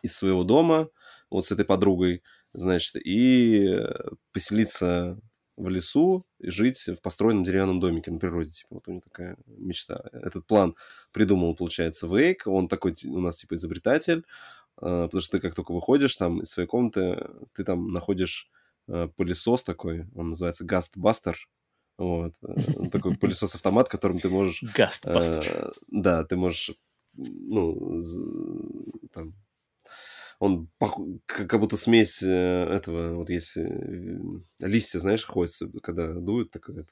из 0.00 0.16
своего 0.16 0.42
дома 0.42 0.88
вот 1.28 1.44
с 1.44 1.52
этой 1.52 1.66
подругой, 1.66 2.22
значит, 2.54 2.96
и 2.96 3.78
поселиться 4.32 5.20
в 5.58 5.68
лесу 5.68 6.24
и 6.38 6.48
жить 6.48 6.78
в 6.88 7.02
построенном 7.02 7.44
деревянном 7.44 7.80
домике 7.80 8.10
на 8.10 8.18
природе. 8.18 8.48
Типа, 8.48 8.76
вот 8.76 8.88
у 8.88 8.92
него 8.92 9.02
такая 9.02 9.36
мечта. 9.46 10.02
Этот 10.12 10.46
план 10.46 10.74
придумал, 11.12 11.54
получается, 11.54 12.06
Вейк. 12.06 12.46
Он 12.46 12.66
такой 12.66 12.94
у 13.04 13.20
нас, 13.20 13.36
типа, 13.36 13.56
изобретатель, 13.56 14.20
э, 14.20 14.22
потому 14.80 15.20
что 15.20 15.36
ты 15.36 15.40
как 15.42 15.54
только 15.54 15.72
выходишь 15.72 16.16
там 16.16 16.40
из 16.40 16.48
своей 16.48 16.66
комнаты, 16.66 17.28
ты 17.54 17.62
там 17.62 17.88
находишь 17.92 18.50
пылесос 19.16 19.62
такой, 19.62 20.06
он 20.14 20.30
называется 20.30 20.64
Gastbuster, 20.64 21.36
вот. 22.02 22.34
Э, 22.42 22.88
такой 22.90 23.16
пылесос-автомат, 23.16 23.88
которым 23.88 24.18
ты 24.18 24.28
можешь... 24.28 24.62
Гастбастер. 24.62 25.46
Э, 25.46 25.70
да, 25.88 26.24
ты 26.24 26.36
можешь, 26.36 26.72
ну, 27.14 28.00
там, 29.12 29.34
он 30.38 30.68
как 31.26 31.60
будто 31.60 31.76
смесь 31.76 32.22
э, 32.22 32.66
этого, 32.70 33.14
вот 33.14 33.30
есть 33.30 33.56
листья, 34.60 34.98
знаешь, 34.98 35.24
ходят, 35.24 35.52
когда 35.82 36.12
дуют, 36.12 36.50
такой 36.50 36.80
этот, 36.80 36.90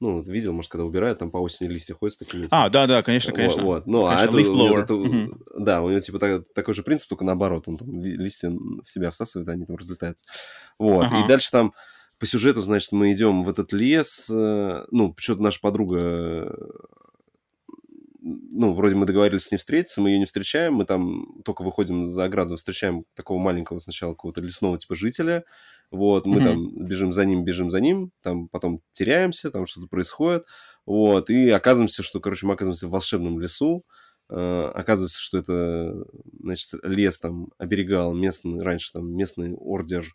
ну, 0.00 0.16
вот 0.16 0.28
видел, 0.28 0.52
может, 0.52 0.70
когда 0.70 0.84
убирают, 0.84 1.18
там 1.18 1.30
по 1.30 1.38
осени 1.38 1.68
листья 1.68 1.94
ходят 1.94 2.14
с 2.14 2.18
такими... 2.18 2.48
А, 2.50 2.70
да-да, 2.70 3.02
конечно, 3.02 3.32
конечно. 3.34 3.62
Вот, 3.62 3.86
ну, 3.86 4.06
а 4.06 4.16
конечно, 4.16 4.38
а 4.38 4.40
это, 4.40 4.50
у 4.50 4.78
это 4.78 4.94
mm-hmm. 4.94 5.42
да, 5.58 5.82
у 5.82 5.90
него, 5.90 6.00
типа, 6.00 6.18
так, 6.18 6.44
такой 6.54 6.74
же 6.74 6.82
принцип, 6.82 7.08
только 7.10 7.24
наоборот, 7.24 7.68
он 7.68 7.76
там 7.76 8.02
листья 8.02 8.50
в 8.50 8.86
себя 8.86 9.10
всасывает, 9.10 9.48
они 9.48 9.66
там 9.66 9.76
разлетаются. 9.76 10.24
Вот, 10.78 11.04
ага. 11.04 11.24
и 11.24 11.28
дальше 11.28 11.50
там 11.50 11.74
по 12.22 12.26
сюжету, 12.26 12.62
значит, 12.62 12.92
мы 12.92 13.12
идем 13.12 13.42
в 13.42 13.48
этот 13.48 13.72
лес. 13.72 14.30
Э, 14.30 14.84
ну, 14.92 15.12
почему-то 15.12 15.42
наша 15.42 15.58
подруга 15.60 15.98
э, 15.98 16.50
ну, 18.20 18.72
вроде 18.74 18.94
мы 18.94 19.06
договорились 19.06 19.46
с 19.46 19.50
ней 19.50 19.58
встретиться, 19.58 20.00
мы 20.00 20.10
ее 20.10 20.20
не 20.20 20.24
встречаем, 20.24 20.74
мы 20.74 20.84
там 20.84 21.42
только 21.44 21.62
выходим 21.62 22.04
за 22.04 22.26
ограду, 22.26 22.54
встречаем 22.54 23.06
такого 23.14 23.40
маленького 23.40 23.80
сначала 23.80 24.12
какого-то 24.12 24.40
лесного 24.40 24.78
типа 24.78 24.94
жителя, 24.94 25.42
вот, 25.90 26.24
мы 26.24 26.38
mm-hmm. 26.38 26.44
там 26.44 26.86
бежим 26.86 27.12
за 27.12 27.24
ним, 27.24 27.42
бежим 27.42 27.70
за 27.72 27.80
ним, 27.80 28.12
там 28.22 28.46
потом 28.46 28.82
теряемся, 28.92 29.50
там 29.50 29.66
что-то 29.66 29.88
происходит, 29.88 30.44
вот, 30.86 31.28
и 31.28 31.50
оказываемся, 31.50 32.04
что, 32.04 32.20
короче, 32.20 32.46
мы 32.46 32.54
оказываемся 32.54 32.86
в 32.86 32.90
волшебном 32.90 33.40
лесу, 33.40 33.84
э, 34.30 34.70
оказывается, 34.74 35.18
что 35.20 35.38
это, 35.38 36.04
значит, 36.38 36.70
лес 36.84 37.18
там 37.18 37.48
оберегал 37.58 38.14
местный, 38.14 38.62
раньше 38.62 38.92
там 38.92 39.12
местный 39.12 39.54
ордер 39.54 40.06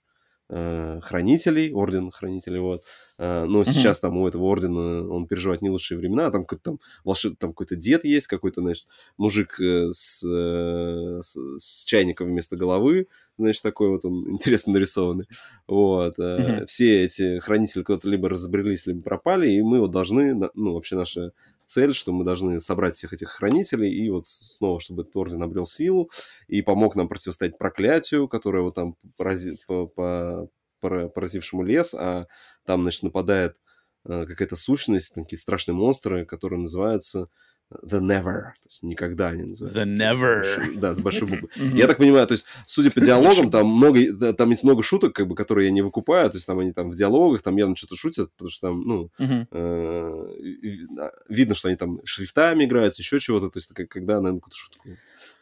Э, 0.49 1.01
хранителей, 1.03 1.73
орден 1.73 2.09
хранителей, 2.09 2.59
вот. 2.59 2.81
Э, 3.17 3.43
но 3.43 3.61
mm-hmm. 3.61 3.69
сейчас 3.69 3.99
там 3.99 4.15
у 4.15 4.25
этого 4.29 4.45
ордена 4.45 5.05
он 5.05 5.27
переживает 5.27 5.61
не 5.61 5.69
лучшие 5.69 5.97
времена, 5.97 6.31
там 6.31 6.45
какой-то 6.45 6.63
там 6.63 6.79
волшеб... 7.03 7.37
там 7.37 7.49
какой-то 7.49 7.75
дед 7.75 8.05
есть, 8.05 8.27
какой-то, 8.27 8.61
значит, 8.61 8.87
мужик 9.17 9.59
э, 9.59 9.89
с, 9.91 10.21
с, 10.21 11.37
с 11.57 11.83
чайником 11.83 12.27
вместо 12.27 12.55
головы, 12.55 13.07
значит, 13.37 13.61
такой 13.61 13.89
вот 13.89 14.05
он 14.05 14.25
интересно 14.31 14.71
нарисованный. 14.71 15.27
Вот. 15.67 16.17
Mm-hmm. 16.17 16.65
Все 16.67 17.03
эти 17.03 17.39
хранители 17.39 17.83
куда-то 17.83 18.09
либо 18.09 18.29
разобрались, 18.29 18.87
либо 18.87 19.01
пропали, 19.01 19.51
и 19.51 19.61
мы 19.61 19.81
вот 19.81 19.91
должны, 19.91 20.33
ну, 20.53 20.73
вообще 20.73 20.95
наша 20.95 21.33
цель, 21.67 21.93
что 21.93 22.11
мы 22.13 22.23
должны 22.23 22.59
собрать 22.59 22.95
всех 22.95 23.13
этих 23.13 23.29
хранителей, 23.29 23.93
и 23.93 24.09
вот 24.09 24.25
снова, 24.25 24.79
чтобы 24.79 25.03
этот 25.03 25.15
орден 25.15 25.43
обрел 25.43 25.65
силу, 25.65 26.09
и 26.47 26.61
помог 26.61 26.95
нам 26.95 27.07
противостоять 27.07 27.57
проклятию, 27.57 28.27
которое 28.27 28.63
вот 28.63 28.75
там 28.75 28.95
поразит, 29.17 29.65
по, 29.67 29.87
по, 29.87 30.49
поразившему 30.79 31.63
лес, 31.63 31.93
а 31.93 32.27
там, 32.65 32.81
значит, 32.81 33.03
нападает 33.03 33.57
э, 34.05 34.25
какая-то 34.25 34.55
сущность, 34.55 35.13
такие 35.13 35.39
страшные 35.39 35.75
монстры, 35.75 36.25
которые 36.25 36.59
называются 36.59 37.29
The 37.69 37.99
Never, 37.99 38.53
то 38.53 38.65
есть 38.65 38.81
никогда 38.83 39.27
они 39.27 39.43
называются. 39.43 39.83
The 39.83 39.85
Never. 39.85 40.43
С 40.43 40.55
большой, 40.55 40.75
да, 40.77 40.93
с 40.93 40.99
большой 41.01 41.27
буквы. 41.27 41.49
Я 41.77 41.87
так 41.87 41.97
понимаю, 41.97 42.25
то 42.25 42.31
есть, 42.31 42.45
судя 42.65 42.91
по 42.91 43.01
диалогам, 43.05 43.51
там 43.51 43.67
много, 43.67 44.33
там 44.33 44.49
есть 44.51 44.63
много 44.63 44.83
шуток, 44.83 45.13
как 45.13 45.27
бы, 45.27 45.35
которые 45.35 45.67
я 45.67 45.71
не 45.71 45.81
выкупаю, 45.81 46.29
то 46.29 46.37
есть 46.37 46.47
там 46.47 46.59
они 46.59 46.71
там 46.71 46.91
в 46.91 46.95
диалогах, 46.95 47.41
там 47.41 47.57
явно 47.57 47.75
что-то 47.75 47.97
шутят, 47.97 48.31
потому 48.31 48.49
что 48.49 48.67
там, 48.67 48.81
ну, 48.81 49.11
э, 49.19 51.09
видно, 51.27 51.55
что 51.55 51.67
они 51.67 51.75
там 51.75 51.99
шрифтами 52.05 52.63
играются, 52.63 53.01
еще 53.01 53.19
чего-то, 53.19 53.49
то 53.49 53.59
есть 53.59 53.73
когда, 53.73 54.21
наверное, 54.21 54.39
какую-то 54.39 54.57
шутку 54.57 54.89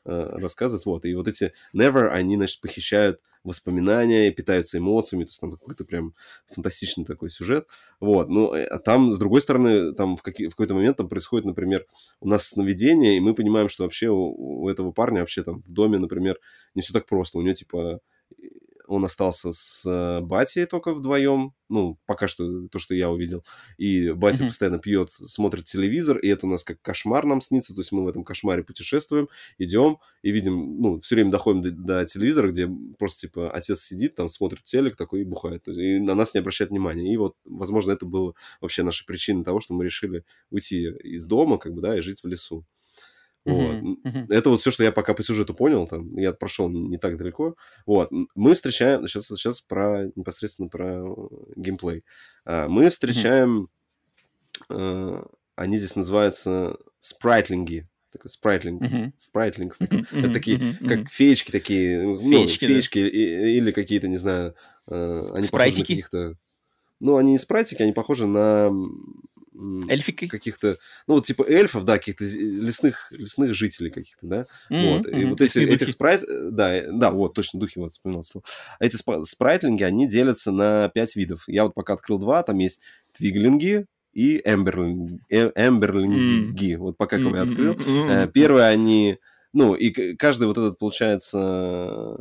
э, 0.05 0.38
рассказывают, 0.39 0.86
вот, 0.88 1.05
и 1.05 1.13
вот 1.13 1.28
эти 1.28 1.53
Never, 1.76 2.07
они, 2.07 2.38
значит, 2.38 2.59
похищают 2.59 3.21
воспоминания, 3.46 4.32
питаются 4.32 4.78
эмоциями, 4.78 5.24
то 5.24 5.30
есть 5.30 5.39
там 5.39 5.52
какой-то 5.52 5.86
прям 5.86 6.14
фантастичный 6.54 7.06
такой 7.06 7.30
сюжет. 7.30 7.68
Вот, 8.00 8.30
ну, 8.30 8.54
э, 8.54 8.66
а 8.66 8.80
там, 8.80 9.10
с 9.10 9.18
другой 9.18 9.41
стороны, 9.41 9.93
там 9.93 10.18
в, 10.18 10.24
какие, 10.24 10.48
в 10.48 10.52
какой-то 10.52 10.74
момент 10.74 10.98
там 10.98 11.08
происходит, 11.08 11.46
например, 11.46 11.86
у 12.20 12.28
нас 12.28 12.48
сновидение, 12.48 13.18
и 13.18 13.20
мы 13.20 13.34
понимаем, 13.34 13.70
что 13.70 13.84
вообще 13.84 14.10
у, 14.10 14.64
у 14.64 14.70
этого 14.70 14.91
парня 14.91 15.22
вообще 15.22 15.43
там 15.43 15.62
в 15.62 15.72
доме, 15.72 15.98
например, 15.98 16.39
не 16.74 16.82
все 16.82 16.93
так 16.93 17.06
просто. 17.06 17.38
У 17.38 17.41
него, 17.41 17.54
типа, 17.54 18.02
он 18.88 19.06
остался 19.06 19.52
с 19.52 19.86
э, 19.86 20.22
батей 20.22 20.66
только 20.66 20.94
вдвоем, 20.94 21.54
ну, 21.70 22.00
пока 22.06 22.28
что 22.28 22.68
то, 22.68 22.80
что 22.80 22.94
я 22.94 23.10
увидел. 23.10 23.44
И 23.78 24.12
батя 24.12 24.44
mm-hmm. 24.44 24.48
постоянно 24.48 24.80
пьет, 24.80 25.12
смотрит 25.12 25.66
телевизор, 25.66 26.18
и 26.18 26.28
это 26.28 26.46
у 26.46 26.50
нас 26.50 26.64
как 26.64 26.82
кошмар 26.82 27.26
нам 27.26 27.42
снится, 27.42 27.74
то 27.74 27.82
есть 27.82 27.92
мы 27.92 28.04
в 28.04 28.08
этом 28.08 28.24
кошмаре 28.24 28.64
путешествуем, 28.64 29.30
идем 29.58 29.98
и 30.22 30.32
видим, 30.32 30.80
ну, 30.80 31.00
все 31.00 31.16
время 31.16 31.32
доходим 31.32 31.62
до, 31.62 31.72
до 31.72 32.06
телевизора, 32.06 32.52
где 32.52 32.70
просто, 32.98 33.22
типа, 33.22 33.52
отец 33.52 33.82
сидит, 33.82 34.16
там, 34.16 34.30
смотрит 34.30 34.64
телек 34.64 34.96
такой 34.96 35.22
и 35.22 35.26
бухает, 35.26 35.68
и 35.68 36.00
на 36.00 36.16
нас 36.16 36.34
не 36.34 36.40
обращает 36.40 36.72
внимания. 36.72 37.14
И 37.14 37.18
вот, 37.18 37.36
возможно, 37.46 37.92
это 37.92 38.06
было 38.06 38.34
вообще 38.62 38.84
наша 38.84 39.06
причина 39.06 39.44
того, 39.44 39.60
что 39.60 39.74
мы 39.74 39.86
решили 39.86 40.24
уйти 40.50 40.88
из 41.04 41.26
дома, 41.26 41.58
как 41.58 41.74
бы, 41.74 41.82
да, 41.82 41.98
и 41.98 42.02
жить 42.02 42.22
в 42.24 42.28
лесу. 42.28 42.66
Вот. 43.46 43.76
Uh-huh. 43.76 44.26
Это 44.30 44.50
вот 44.50 44.62
все, 44.62 44.72
что 44.72 44.84
я 44.84 44.91
пока 44.91 45.14
по 45.14 45.22
сюжету 45.22 45.54
понял, 45.54 45.88
там, 45.88 46.18
я 46.18 46.34
прошел 46.34 46.68
не 46.68 46.98
так 46.98 47.16
далеко. 47.18 47.56
Вот. 47.86 48.10
Мы 48.34 48.56
встречаем, 48.56 49.08
сейчас, 49.08 49.28
сейчас 49.28 49.62
про, 49.62 50.12
непосредственно 50.16 50.68
про 50.68 51.06
э, 51.06 51.16
геймплей. 51.56 52.04
А, 52.46 52.68
мы 52.68 52.89
встречаем, 52.89 53.70
uh-huh. 54.68 55.30
они 55.56 55.78
здесь 55.78 55.96
называются 55.96 56.78
спрайтлинги, 56.98 57.88
такой 58.12 58.30
спрайтлинг, 58.32 58.82
uh-huh. 58.82 59.12
спрайтлинг, 59.16 59.78
такой, 59.78 60.00
uh-huh. 60.00 60.20
это 60.20 60.34
такие, 60.34 60.58
uh-huh. 60.58 60.88
как 60.88 61.10
феечки 61.12 61.52
такие, 61.52 62.02
феечки, 62.18 62.66
ну, 62.66 62.70
феечки 62.72 63.00
да. 63.00 63.08
или 63.08 63.72
какие-то, 63.72 64.08
не 64.08 64.18
знаю, 64.18 64.56
э, 64.88 65.26
они 65.34 65.46
Спрайтики? 65.46 65.52
похожи 65.52 65.80
на 65.80 65.84
каких-то... 65.84 66.38
Ну, 67.02 67.18
они 67.18 67.34
не 67.34 67.38
спрайтики, 67.38 67.84
они 67.84 67.91
похожи 67.91 68.26
на 68.26 68.72
Эльфики? 69.88 70.28
Каких-то, 70.28 70.78
ну, 71.08 71.16
вот 71.16 71.26
типа 71.26 71.43
эльфов, 71.47 71.84
да, 71.86 71.97
каких-то 71.97 72.24
лесных, 72.24 73.12
лесных 73.12 73.53
жителей 73.53 73.89
каких-то, 73.89 74.28
да. 74.28 74.47
Mm-hmm, 74.72 74.97
вот. 74.97 75.08
И 75.08 75.10
mm-hmm. 75.12 75.30
вот 75.30 75.41
эти, 75.41 75.60
этих 75.60 75.89
спрайт... 75.91 76.24
Э, 76.24 76.49
да, 76.51 76.76
э, 76.76 76.91
да, 76.91 77.12
вот, 77.12 77.34
точно, 77.34 77.60
духи, 77.60 77.80
вот, 77.80 77.93
вспоминал 77.93 78.24
слово. 78.24 78.43
Эти 78.80 78.97
спрайтлинги, 79.26 79.84
они 79.84 80.08
делятся 80.08 80.51
на 80.51 80.89
пять 80.89 81.16
видов. 81.16 81.43
Я 81.47 81.64
вот 81.64 81.74
пока 81.74 81.93
открыл 81.93 82.20
два, 82.20 82.43
там 82.43 82.58
есть 82.60 82.82
твиглинги, 83.14 83.86
и 84.14 84.41
Эмберлинги. 84.45 85.20
Эмберлинги. 85.30 86.74
Mm. 86.74 86.78
Вот 86.78 86.97
пока 86.97 87.18
mm-hmm. 87.18 87.36
я 87.36 87.41
открыл. 87.41 87.74
Mm-hmm. 87.74 88.32
Первые 88.32 88.68
они... 88.68 89.18
Ну, 89.51 89.74
и 89.74 90.16
каждый 90.16 90.47
вот 90.47 90.58
этот, 90.58 90.78
получается, 90.80 92.18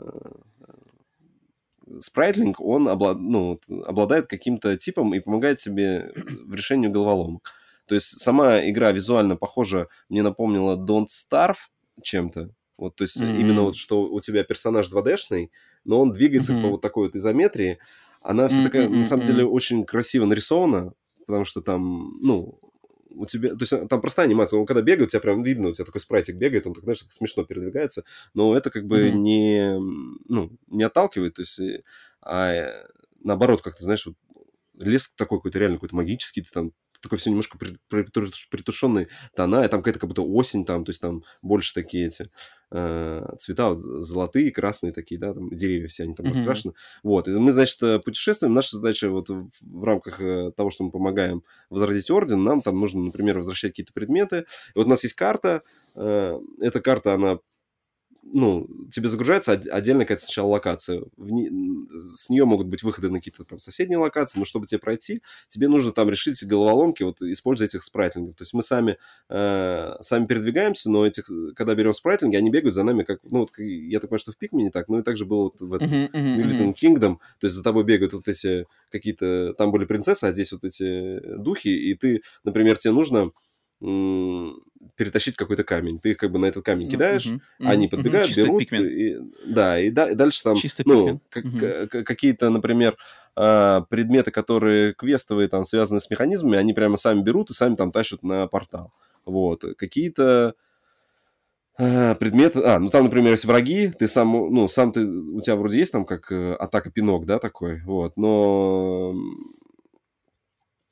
спрайтлинг, 2.01 2.61
он 2.61 2.89
облад, 2.89 3.19
ну, 3.19 3.61
обладает 3.87 4.27
каким-то 4.27 4.77
типом 4.77 5.15
и 5.15 5.21
помогает 5.21 5.59
тебе 5.59 6.13
в 6.15 6.55
решении 6.55 6.89
головоломок. 6.89 7.53
То 7.87 7.95
есть 7.95 8.21
сама 8.21 8.61
игра 8.69 8.93
визуально 8.93 9.37
похожа, 9.37 9.89
мне 10.09 10.23
напомнила 10.23 10.77
Don't 10.77 11.09
Starve 11.09 11.57
чем-то. 12.03 12.51
Вот, 12.77 12.97
то 12.97 13.05
есть 13.05 13.21
mm-hmm. 13.21 13.41
именно 13.41 13.63
вот, 13.63 13.77
что 13.77 14.03
у 14.03 14.21
тебя 14.21 14.43
персонаж 14.43 14.91
2D-шный, 14.91 15.51
но 15.85 16.01
он 16.01 16.11
двигается 16.11 16.53
mm-hmm. 16.53 16.63
по 16.63 16.69
вот 16.69 16.81
такой 16.81 17.07
вот 17.07 17.17
изометрии. 17.17 17.79
Она 18.21 18.49
вся 18.49 18.61
mm-hmm. 18.61 18.65
такая, 18.65 18.89
на 18.89 19.05
самом 19.05 19.27
деле, 19.27 19.45
очень 19.45 19.85
красиво 19.85 20.25
нарисована, 20.25 20.93
потому 21.27 21.45
что 21.45 21.61
там, 21.61 22.19
ну, 22.21 22.59
у 23.17 23.27
тебя, 23.27 23.51
то 23.51 23.63
есть 23.63 23.89
там 23.89 24.01
простая 24.01 24.27
анимация, 24.27 24.59
он 24.59 24.67
когда 24.67 24.83
бегает, 24.83 25.09
у 25.09 25.11
тебя 25.11 25.21
прям 25.21 25.43
видно, 25.43 25.69
у 25.69 25.75
тебя 25.75 25.85
такой 25.85 26.01
спрайтик 26.01 26.37
бегает, 26.37 26.67
он 26.67 26.75
так, 26.75 26.85
знаешь, 26.85 27.03
так 27.03 27.13
смешно 27.13 27.45
передвигается, 27.45 28.05
но 28.35 28.57
это 28.57 28.71
как 28.71 28.87
бы 28.87 29.09
mm-hmm. 29.09 29.13
не, 29.13 29.79
ну, 30.29 30.51
не 30.69 30.85
отталкивает, 30.85 31.35
то 31.35 31.43
есть, 31.43 31.61
а 32.23 32.85
наоборот, 33.23 33.63
как 33.63 33.77
ты 33.77 33.85
знаешь, 33.85 34.07
вот 34.07 34.17
лес 34.79 35.13
такой 35.17 35.39
какой-то 35.39 35.59
реально 35.59 35.77
какой-то 35.77 35.97
магический, 35.97 36.43
ты 36.43 36.51
там 36.53 36.73
такой 37.05 37.19
все 37.19 37.31
немножко 37.31 37.59
притушенный 37.89 39.09
тона, 39.37 39.65
и 39.65 39.69
там 39.69 39.81
какая-то 39.81 40.01
как 40.01 40.09
будто 40.09 40.23
осень 40.23 40.65
там, 40.65 40.85
то 40.85 40.91
есть 40.91 41.01
там 41.01 41.23
больше 41.43 41.75
такие 41.75 42.07
эти 42.07 42.27
э, 42.71 43.27
цвета, 43.39 43.71
вот, 43.71 43.79
золотые, 43.79 44.51
красные 44.51 44.93
такие, 44.93 45.21
да, 45.21 45.33
там 45.33 45.51
деревья 45.51 45.89
все, 45.89 46.05
они 46.05 46.15
там 46.15 46.27
mm-hmm. 46.27 46.31
раскрашены. 46.31 46.75
Вот, 47.03 47.29
и 47.29 47.31
мы, 47.33 47.53
значит, 47.53 47.83
э, 47.83 48.01
путешествуем, 48.01 48.55
наша 48.55 48.77
задача 48.77 49.09
вот 49.11 49.29
в, 49.29 49.49
в 49.61 49.85
рамках 49.85 50.21
э, 50.21 50.51
того, 50.57 50.71
что 50.71 50.85
мы 50.85 50.91
помогаем 50.91 51.43
возродить 51.71 52.11
орден, 52.11 52.43
нам 52.43 52.63
там 52.63 52.79
нужно, 52.79 53.03
например, 53.03 53.37
возвращать 53.37 53.73
какие-то 53.73 53.93
предметы. 53.93 54.47
И 54.75 54.79
вот 54.79 54.87
у 54.87 54.91
нас 54.91 55.03
есть 55.03 55.15
карта, 55.15 55.63
э, 55.95 56.39
эта 56.61 56.81
карта, 56.81 57.15
она 57.15 57.39
ну, 58.33 58.67
тебе 58.91 59.09
загружается 59.09 59.53
отдельная 59.53 60.05
какая-то 60.05 60.25
сначала 60.25 60.49
локация. 60.49 61.03
В 61.17 61.31
не... 61.31 61.51
С 61.97 62.31
нее 62.31 62.45
могут 62.45 62.67
быть 62.67 62.83
выходы 62.83 63.11
на 63.11 63.19
какие-то 63.19 63.45
там 63.45 63.59
соседние 63.59 63.99
локации, 63.99 64.39
но 64.39 64.45
чтобы 64.45 64.67
тебе 64.67 64.79
пройти, 64.79 65.23
тебе 65.49 65.69
нужно 65.69 65.93
там 65.93 66.09
решить 66.09 66.43
головоломки, 66.45 67.03
вот 67.03 67.21
используя 67.23 67.69
этих 67.69 67.83
спрайтлингов. 67.83 68.37
То 68.37 68.43
есть 68.43 68.55
мы 68.55 68.63
сами, 68.63 68.99
э, 69.29 69.93
сами 70.01 70.27
передвигаемся, 70.27 70.91
но 70.91 71.07
этих, 71.07 71.25
когда 71.55 71.75
берем 71.75 71.93
спрайтлинги, 71.93 72.37
они 72.37 72.51
бегают 72.51 72.75
за 72.75 72.83
нами, 72.83 73.03
как, 73.03 73.21
ну, 73.25 73.41
вот, 73.41 73.51
я 73.59 74.01
так 74.01 74.11
понимаю, 74.11 74.21
что 74.21 74.33
в 74.33 74.39
Пикмене 74.39 74.71
так, 74.71 74.89
ну 74.89 74.99
и 74.99 75.03
также 75.03 75.25
было 75.25 75.45
вот 75.45 75.61
в 75.61 75.73
этом 75.75 75.89
uh-huh, 75.89 76.11
uh-huh, 76.13 76.75
Kingdom, 76.75 77.17
то 77.39 77.47
есть 77.47 77.55
за 77.55 77.63
тобой 77.63 77.85
бегают 77.85 78.13
вот 78.15 78.29
эти 78.29 78.67
какие-то, 78.91 79.55
там 79.55 79.71
были 79.71 79.85
принцессы, 79.85 80.25
а 80.25 80.33
здесь 80.33 80.53
вот 80.53 80.65
эти 80.65 81.21
духи, 81.37 81.69
и 81.69 81.95
ты, 81.95 82.23
например, 82.45 82.79
тебе 82.79 82.93
нужно 82.93 83.33
перетащить 83.81 85.37
какой-то 85.37 85.65
камень. 85.65 85.99
Ты 85.99 86.13
их 86.13 86.17
как 86.17 86.31
бы 86.31 86.39
на 86.39 86.47
этот 86.47 86.65
камень 86.65 86.89
кидаешь, 86.89 87.27
uh-huh, 87.27 87.41
uh-huh, 87.61 87.69
они 87.69 87.89
подбегают, 87.89 88.29
uh-huh, 88.31 88.45
берут. 88.45 88.73
И, 88.73 89.19
да, 89.47 89.79
и, 89.79 89.91
да, 89.91 90.11
и 90.11 90.15
дальше 90.15 90.43
там 90.43 90.57
Чисто 90.57 90.83
ну, 90.87 91.21
как, 91.29 91.45
uh-huh. 91.45 92.03
какие-то, 92.05 92.51
например, 92.51 92.97
а, 93.37 93.83
предметы, 93.83 94.31
которые 94.31 94.95
квестовые, 94.95 95.49
там, 95.49 95.65
связаны 95.65 96.01
с 96.01 96.11
механизмами, 96.11 96.59
они 96.59 96.73
прямо 96.73 96.97
сами 96.97 97.23
берут 97.23 97.51
и 97.51 97.55
сами 97.55 97.75
там 97.75 97.91
тащат 97.91 98.23
на 98.23 98.47
портал. 98.47 98.93
Вот. 99.25 99.65
Какие-то 99.77 100.55
а, 101.77 102.15
предметы... 102.15 102.61
А, 102.61 102.79
ну 102.79 102.91
там, 102.91 103.05
например, 103.05 103.33
есть 103.33 103.45
враги, 103.45 103.89
ты 103.89 104.07
сам, 104.07 104.31
ну, 104.31 104.69
сам 104.69 104.93
ты, 104.93 105.05
у 105.07 105.41
тебя 105.41 105.57
вроде 105.57 105.79
есть 105.79 105.91
там 105.91 106.05
как 106.05 106.31
э, 106.31 106.55
атака 106.55 106.91
пинок, 106.91 107.27
да, 107.27 107.41
такой, 107.41 107.83
вот, 107.83 108.17
но 108.17 109.15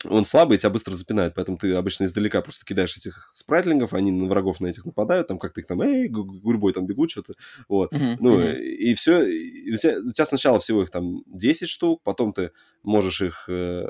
он 0.05 0.25
слабый, 0.25 0.59
тебя 0.59 0.71
быстро 0.71 0.95
запинает, 0.95 1.35
поэтому 1.35 1.59
ты 1.59 1.75
обычно 1.75 2.05
издалека 2.05 2.41
просто 2.43 2.65
кидаешь 2.65 2.97
этих 2.97 3.31
спрайтлингов, 3.35 3.95
они 3.95 4.11
на 4.11 4.27
врагов 4.27 4.61
на 4.61 4.67
этих 4.67 4.85
нападают, 4.85 5.29
там 5.29 5.39
как-то 5.39 5.61
их 5.61 5.67
там, 5.67 5.83
эй, 5.83 6.09
гурьбой 6.09 6.73
там 6.73 6.87
бегут 6.87 7.11
что-то, 7.11 7.35
вот. 7.69 7.93
Uh-huh, 7.93 8.17
ну, 8.21 8.41
uh-huh. 8.41 8.61
и 8.61 8.95
все, 8.95 9.23
и 9.23 9.73
у, 9.73 9.77
тебя, 9.77 9.99
у 9.99 10.13
тебя 10.13 10.25
сначала 10.25 10.59
всего 10.61 10.83
их 10.83 10.91
там 10.91 11.23
10 11.27 11.69
штук, 11.69 12.03
потом 12.03 12.33
ты 12.33 12.53
можешь 12.83 13.23
их 13.23 13.45
э, 13.49 13.87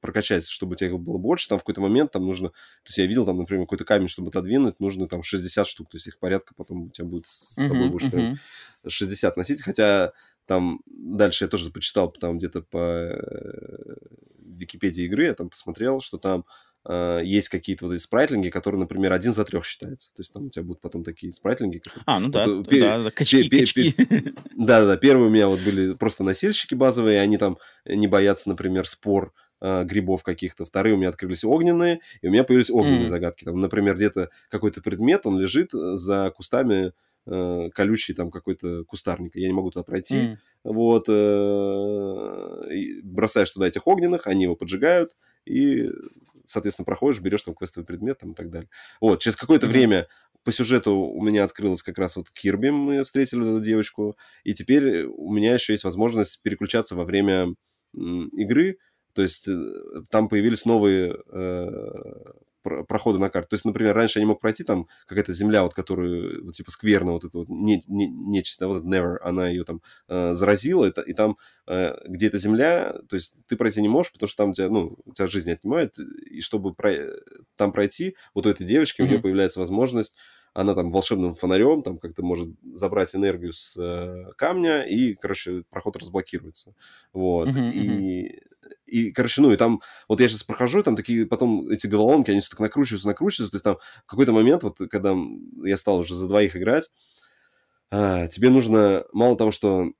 прокачать, 0.00 0.46
чтобы 0.46 0.72
у 0.72 0.76
тебя 0.76 0.88
их 0.88 0.98
было 0.98 1.18
больше, 1.18 1.48
там 1.48 1.58
в 1.58 1.62
какой-то 1.62 1.80
момент 1.80 2.12
там 2.12 2.24
нужно, 2.24 2.48
то 2.50 2.88
есть 2.88 2.98
я 2.98 3.06
видел 3.06 3.26
там, 3.26 3.38
например, 3.38 3.64
какой-то 3.64 3.84
камень, 3.84 4.08
чтобы 4.08 4.28
отодвинуть, 4.28 4.80
нужно 4.80 5.08
там 5.08 5.22
60 5.22 5.66
штук, 5.66 5.90
то 5.90 5.96
есть 5.96 6.06
их 6.06 6.18
порядка 6.18 6.54
потом 6.54 6.84
у 6.84 6.90
тебя 6.90 7.06
будет 7.06 7.26
с 7.26 7.54
собой 7.54 7.88
uh-huh, 7.88 7.90
будешь 7.90 8.12
uh-huh. 8.12 8.36
60 8.88 9.36
носить, 9.36 9.62
хотя 9.62 10.12
там 10.46 10.80
дальше 10.86 11.44
я 11.44 11.48
тоже 11.48 11.70
почитал 11.70 12.10
там 12.10 12.38
где-то 12.38 12.62
по 12.62 12.78
э, 12.78 13.96
Википедии 14.46 15.04
игры, 15.04 15.26
я 15.26 15.34
там 15.34 15.50
посмотрел, 15.50 16.00
что 16.00 16.18
там 16.18 16.44
э, 16.84 17.20
есть 17.24 17.48
какие-то 17.48 17.86
вот 17.86 17.94
эти 17.94 18.02
спрайтлинги, 18.02 18.48
которые, 18.48 18.80
например, 18.80 19.12
один 19.12 19.32
за 19.32 19.44
трех 19.44 19.64
считается. 19.64 20.10
То 20.14 20.20
есть 20.20 20.32
там 20.32 20.46
у 20.46 20.50
тебя 20.50 20.64
будут 20.64 20.80
потом 20.80 21.04
такие 21.04 21.32
спрайтлинги. 21.32 21.78
Которые... 21.78 22.04
А, 22.06 22.20
ну 22.20 22.28
да, 22.28 22.46
вот, 22.46 22.68
да, 22.68 23.02
да, 23.02 23.10
качки, 23.10 23.48
пе- 23.48 23.60
качки. 23.60 23.94
Да-да-да, 24.56 24.96
первые 24.96 25.28
у 25.28 25.30
меня 25.30 25.48
вот 25.48 25.60
были 25.60 25.94
просто 25.94 26.24
носильщики 26.24 26.74
базовые, 26.74 27.20
они 27.20 27.38
там 27.38 27.58
не 27.84 28.06
боятся, 28.06 28.48
например, 28.48 28.86
спор 28.86 29.32
э, 29.60 29.84
грибов 29.84 30.22
каких-то. 30.22 30.64
Вторые 30.64 30.94
у 30.94 30.98
меня 30.98 31.08
открылись 31.08 31.44
огненные, 31.44 32.00
и 32.22 32.28
у 32.28 32.30
меня 32.30 32.44
появились 32.44 32.70
огненные 32.70 33.06
mm. 33.06 33.08
загадки. 33.08 33.44
Там, 33.44 33.60
например, 33.60 33.96
где-то 33.96 34.30
какой-то 34.48 34.80
предмет, 34.80 35.26
он 35.26 35.38
лежит 35.38 35.70
за 35.72 36.32
кустами 36.34 36.92
э, 37.26 37.70
колючий 37.74 38.14
там 38.14 38.30
какой-то 38.30 38.84
кустарник, 38.84 39.36
я 39.36 39.48
не 39.48 39.52
могу 39.52 39.70
туда 39.70 39.82
пройти, 39.82 40.16
mm. 40.16 40.36
Вот, 40.66 41.04
э, 41.08 43.00
бросаешь 43.02 43.50
туда 43.50 43.68
этих 43.68 43.86
огненных, 43.86 44.26
они 44.26 44.44
его 44.44 44.56
поджигают, 44.56 45.16
и, 45.44 45.88
соответственно, 46.44 46.84
проходишь, 46.84 47.20
берешь 47.20 47.42
там 47.42 47.54
квестовый 47.54 47.86
предмет 47.86 48.18
там, 48.18 48.32
и 48.32 48.34
так 48.34 48.50
далее. 48.50 48.68
Вот, 49.00 49.20
через 49.20 49.36
какое-то 49.36 49.66
время 49.66 50.08
по 50.42 50.52
сюжету 50.52 50.92
у 50.92 51.22
меня 51.22 51.44
открылось 51.44 51.82
как 51.82 51.98
раз 51.98 52.16
вот 52.16 52.30
Кирби, 52.30 52.70
мы 52.70 53.02
встретили 53.04 53.42
эту 53.42 53.60
девочку, 53.60 54.16
и 54.44 54.54
теперь 54.54 55.04
у 55.04 55.32
меня 55.32 55.54
еще 55.54 55.72
есть 55.72 55.84
возможность 55.84 56.42
переключаться 56.42 56.94
во 56.94 57.04
время 57.04 57.54
игры, 57.94 58.78
то 59.14 59.22
есть 59.22 59.48
э, 59.48 59.72
там 60.10 60.28
появились 60.28 60.66
новые 60.66 61.16
э, 61.32 62.32
прохода 62.86 63.18
на 63.18 63.28
карте. 63.28 63.48
То 63.48 63.54
есть, 63.54 63.64
например, 63.64 63.94
раньше 63.94 64.18
я 64.18 64.24
не 64.24 64.28
мог 64.28 64.40
пройти, 64.40 64.64
там 64.64 64.88
какая-то 65.06 65.32
земля, 65.32 65.62
вот, 65.62 65.74
которую, 65.74 66.44
вот, 66.44 66.54
типа, 66.54 66.70
скверно, 66.70 67.12
вот 67.12 67.24
это 67.24 67.38
вот 67.38 67.48
не, 67.48 67.82
не, 67.86 68.06
нечисть, 68.06 68.60
а 68.62 68.68
вот 68.68 68.84
Never, 68.84 69.16
она 69.22 69.48
ее 69.48 69.64
там 69.64 69.82
э, 70.08 70.34
заразила, 70.34 70.86
и, 70.86 70.92
и 71.06 71.12
там, 71.12 71.36
э, 71.66 71.94
где 72.06 72.26
эта 72.28 72.38
земля, 72.38 72.94
то 73.08 73.16
есть 73.16 73.36
ты 73.46 73.56
пройти 73.56 73.82
не 73.82 73.88
можешь, 73.88 74.12
потому 74.12 74.28
что 74.28 74.44
там 74.44 74.52
тебя, 74.52 74.68
ну, 74.68 74.96
у 75.04 75.12
тебя 75.12 75.26
жизнь 75.26 75.50
отнимает, 75.50 75.98
и 75.98 76.40
чтобы 76.40 76.74
про, 76.74 76.92
там 77.56 77.72
пройти, 77.72 78.16
вот 78.34 78.46
у 78.46 78.50
этой 78.50 78.66
девочки, 78.66 79.00
mm-hmm. 79.00 79.04
у 79.04 79.08
нее 79.08 79.20
появляется 79.20 79.60
возможность 79.60 80.18
она 80.56 80.74
там 80.74 80.90
волшебным 80.90 81.34
фонарем 81.34 81.82
там 81.82 81.98
как-то 81.98 82.22
может 82.22 82.48
забрать 82.72 83.14
энергию 83.14 83.52
с 83.52 83.76
э, 83.76 84.32
камня, 84.36 84.84
и, 84.84 85.14
короче, 85.14 85.64
проход 85.68 85.98
разблокируется. 85.98 86.74
Вот. 87.12 87.48
Uh-huh, 87.48 87.72
и 87.72 88.40
и, 88.86 89.10
короче, 89.12 89.40
ну, 89.42 89.52
и 89.52 89.56
там, 89.56 89.80
вот 90.08 90.20
я 90.20 90.28
сейчас 90.28 90.42
прохожу, 90.42 90.82
там 90.82 90.96
такие, 90.96 91.26
потом 91.26 91.68
эти 91.68 91.86
головоломки, 91.86 92.30
они 92.30 92.40
все 92.40 92.50
так 92.50 92.60
накручиваются, 92.60 93.08
накручиваются, 93.08 93.52
то 93.52 93.56
есть 93.56 93.64
там 93.64 93.76
в 94.06 94.10
какой-то 94.10 94.32
момент, 94.32 94.62
вот, 94.62 94.78
когда 94.90 95.14
я 95.64 95.76
стал 95.76 95.98
уже 95.98 96.14
за 96.14 96.28
двоих 96.28 96.56
играть, 96.56 96.90
а, 97.90 98.26
тебе 98.26 98.50
нужно, 98.50 99.04
мало 99.12 99.36
того, 99.36 99.50
что 99.50 99.92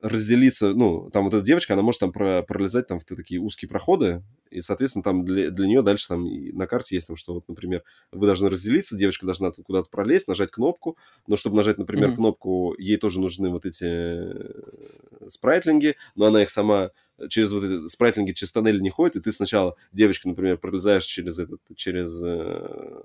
разделиться, 0.00 0.74
ну, 0.74 1.10
там 1.10 1.24
вот 1.24 1.34
эта 1.34 1.44
девочка, 1.44 1.74
она 1.74 1.82
может 1.82 2.00
там 2.00 2.12
про, 2.12 2.42
пролезать 2.42 2.86
там 2.86 3.00
в 3.00 3.04
такие 3.04 3.40
узкие 3.40 3.68
проходы, 3.68 4.22
и, 4.50 4.60
соответственно, 4.60 5.02
там 5.02 5.24
для, 5.24 5.50
для 5.50 5.66
нее 5.66 5.82
дальше 5.82 6.08
там 6.08 6.24
на 6.24 6.66
карте 6.66 6.94
есть 6.94 7.08
там, 7.08 7.16
что 7.16 7.34
вот, 7.34 7.48
например, 7.48 7.82
вы 8.12 8.26
должны 8.26 8.48
разделиться, 8.48 8.96
девочка 8.96 9.26
должна 9.26 9.50
куда-то 9.50 9.88
пролезть, 9.90 10.28
нажать 10.28 10.50
кнопку, 10.50 10.96
но 11.26 11.36
чтобы 11.36 11.56
нажать, 11.56 11.78
например, 11.78 12.10
mm-hmm. 12.10 12.16
кнопку, 12.16 12.74
ей 12.78 12.96
тоже 12.96 13.20
нужны 13.20 13.50
вот 13.50 13.66
эти 13.66 13.84
э, 13.84 15.28
спрайтлинги, 15.28 15.96
но 16.14 16.26
она 16.26 16.42
их 16.42 16.50
сама 16.50 16.90
через 17.28 17.52
вот 17.52 17.64
эти 17.64 17.88
спрайтлинги 17.88 18.32
через 18.32 18.52
тоннель 18.52 18.80
не 18.80 18.90
ходит, 18.90 19.16
и 19.16 19.20
ты 19.20 19.32
сначала, 19.32 19.76
девочка, 19.92 20.28
например, 20.28 20.58
пролезаешь 20.58 21.04
через 21.04 21.38
этот, 21.38 21.60
через 21.74 22.22
э, 22.22 23.02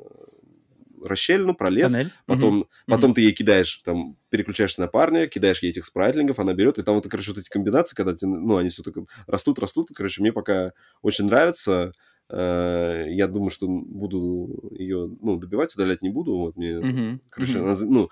расщелину, 1.03 1.55
пролез, 1.55 1.91
Тоннель. 1.91 2.13
потом, 2.25 2.59
угу. 2.61 2.69
потом 2.87 3.11
угу. 3.11 3.15
ты 3.15 3.21
ей 3.21 3.31
кидаешь, 3.31 3.81
там, 3.83 4.17
переключаешься 4.29 4.81
на 4.81 4.87
парня, 4.87 5.27
кидаешь 5.27 5.61
ей 5.61 5.69
этих 5.69 5.85
спрайтлингов, 5.85 6.39
она 6.39 6.53
берет, 6.53 6.79
и 6.79 6.83
там 6.83 6.95
вот, 6.95 7.07
короче, 7.07 7.31
вот 7.31 7.39
эти 7.39 7.49
комбинации, 7.49 7.95
когда, 7.95 8.13
тебе, 8.13 8.31
ну, 8.31 8.57
они 8.57 8.69
все 8.69 8.83
так 8.83 8.95
растут, 9.27 9.59
растут, 9.59 9.89
короче, 9.93 10.21
мне 10.21 10.31
пока 10.31 10.73
очень 11.01 11.25
нравится, 11.25 11.91
э, 12.29 13.05
я 13.09 13.27
думаю, 13.27 13.49
что 13.49 13.67
буду 13.67 14.71
ее, 14.71 15.09
ну, 15.21 15.37
добивать, 15.37 15.75
удалять 15.75 16.03
не 16.03 16.09
буду, 16.09 16.35
вот, 16.37 16.55
мне, 16.55 16.71
uh-huh. 16.71 17.19
короче, 17.29 17.59
uh-huh. 17.59 17.71
Она, 17.71 17.75
ну, 17.81 18.09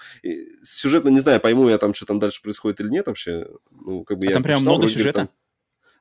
сюжетно 0.61 1.09
не 1.09 1.19
знаю, 1.19 1.39
пойму 1.39 1.69
я 1.69 1.77
там, 1.77 1.93
что 1.93 2.05
там 2.05 2.19
дальше 2.19 2.41
происходит 2.41 2.81
или 2.81 2.89
нет 2.89 3.07
вообще, 3.07 3.47
ну, 3.71 4.03
как 4.03 4.19
бы 4.19 4.27
а 4.27 4.29
я 4.29 4.33
там 4.35 4.43
прям 4.43 4.61
много 4.61 4.87
сюжета? 4.87 5.19
Там, 5.19 5.29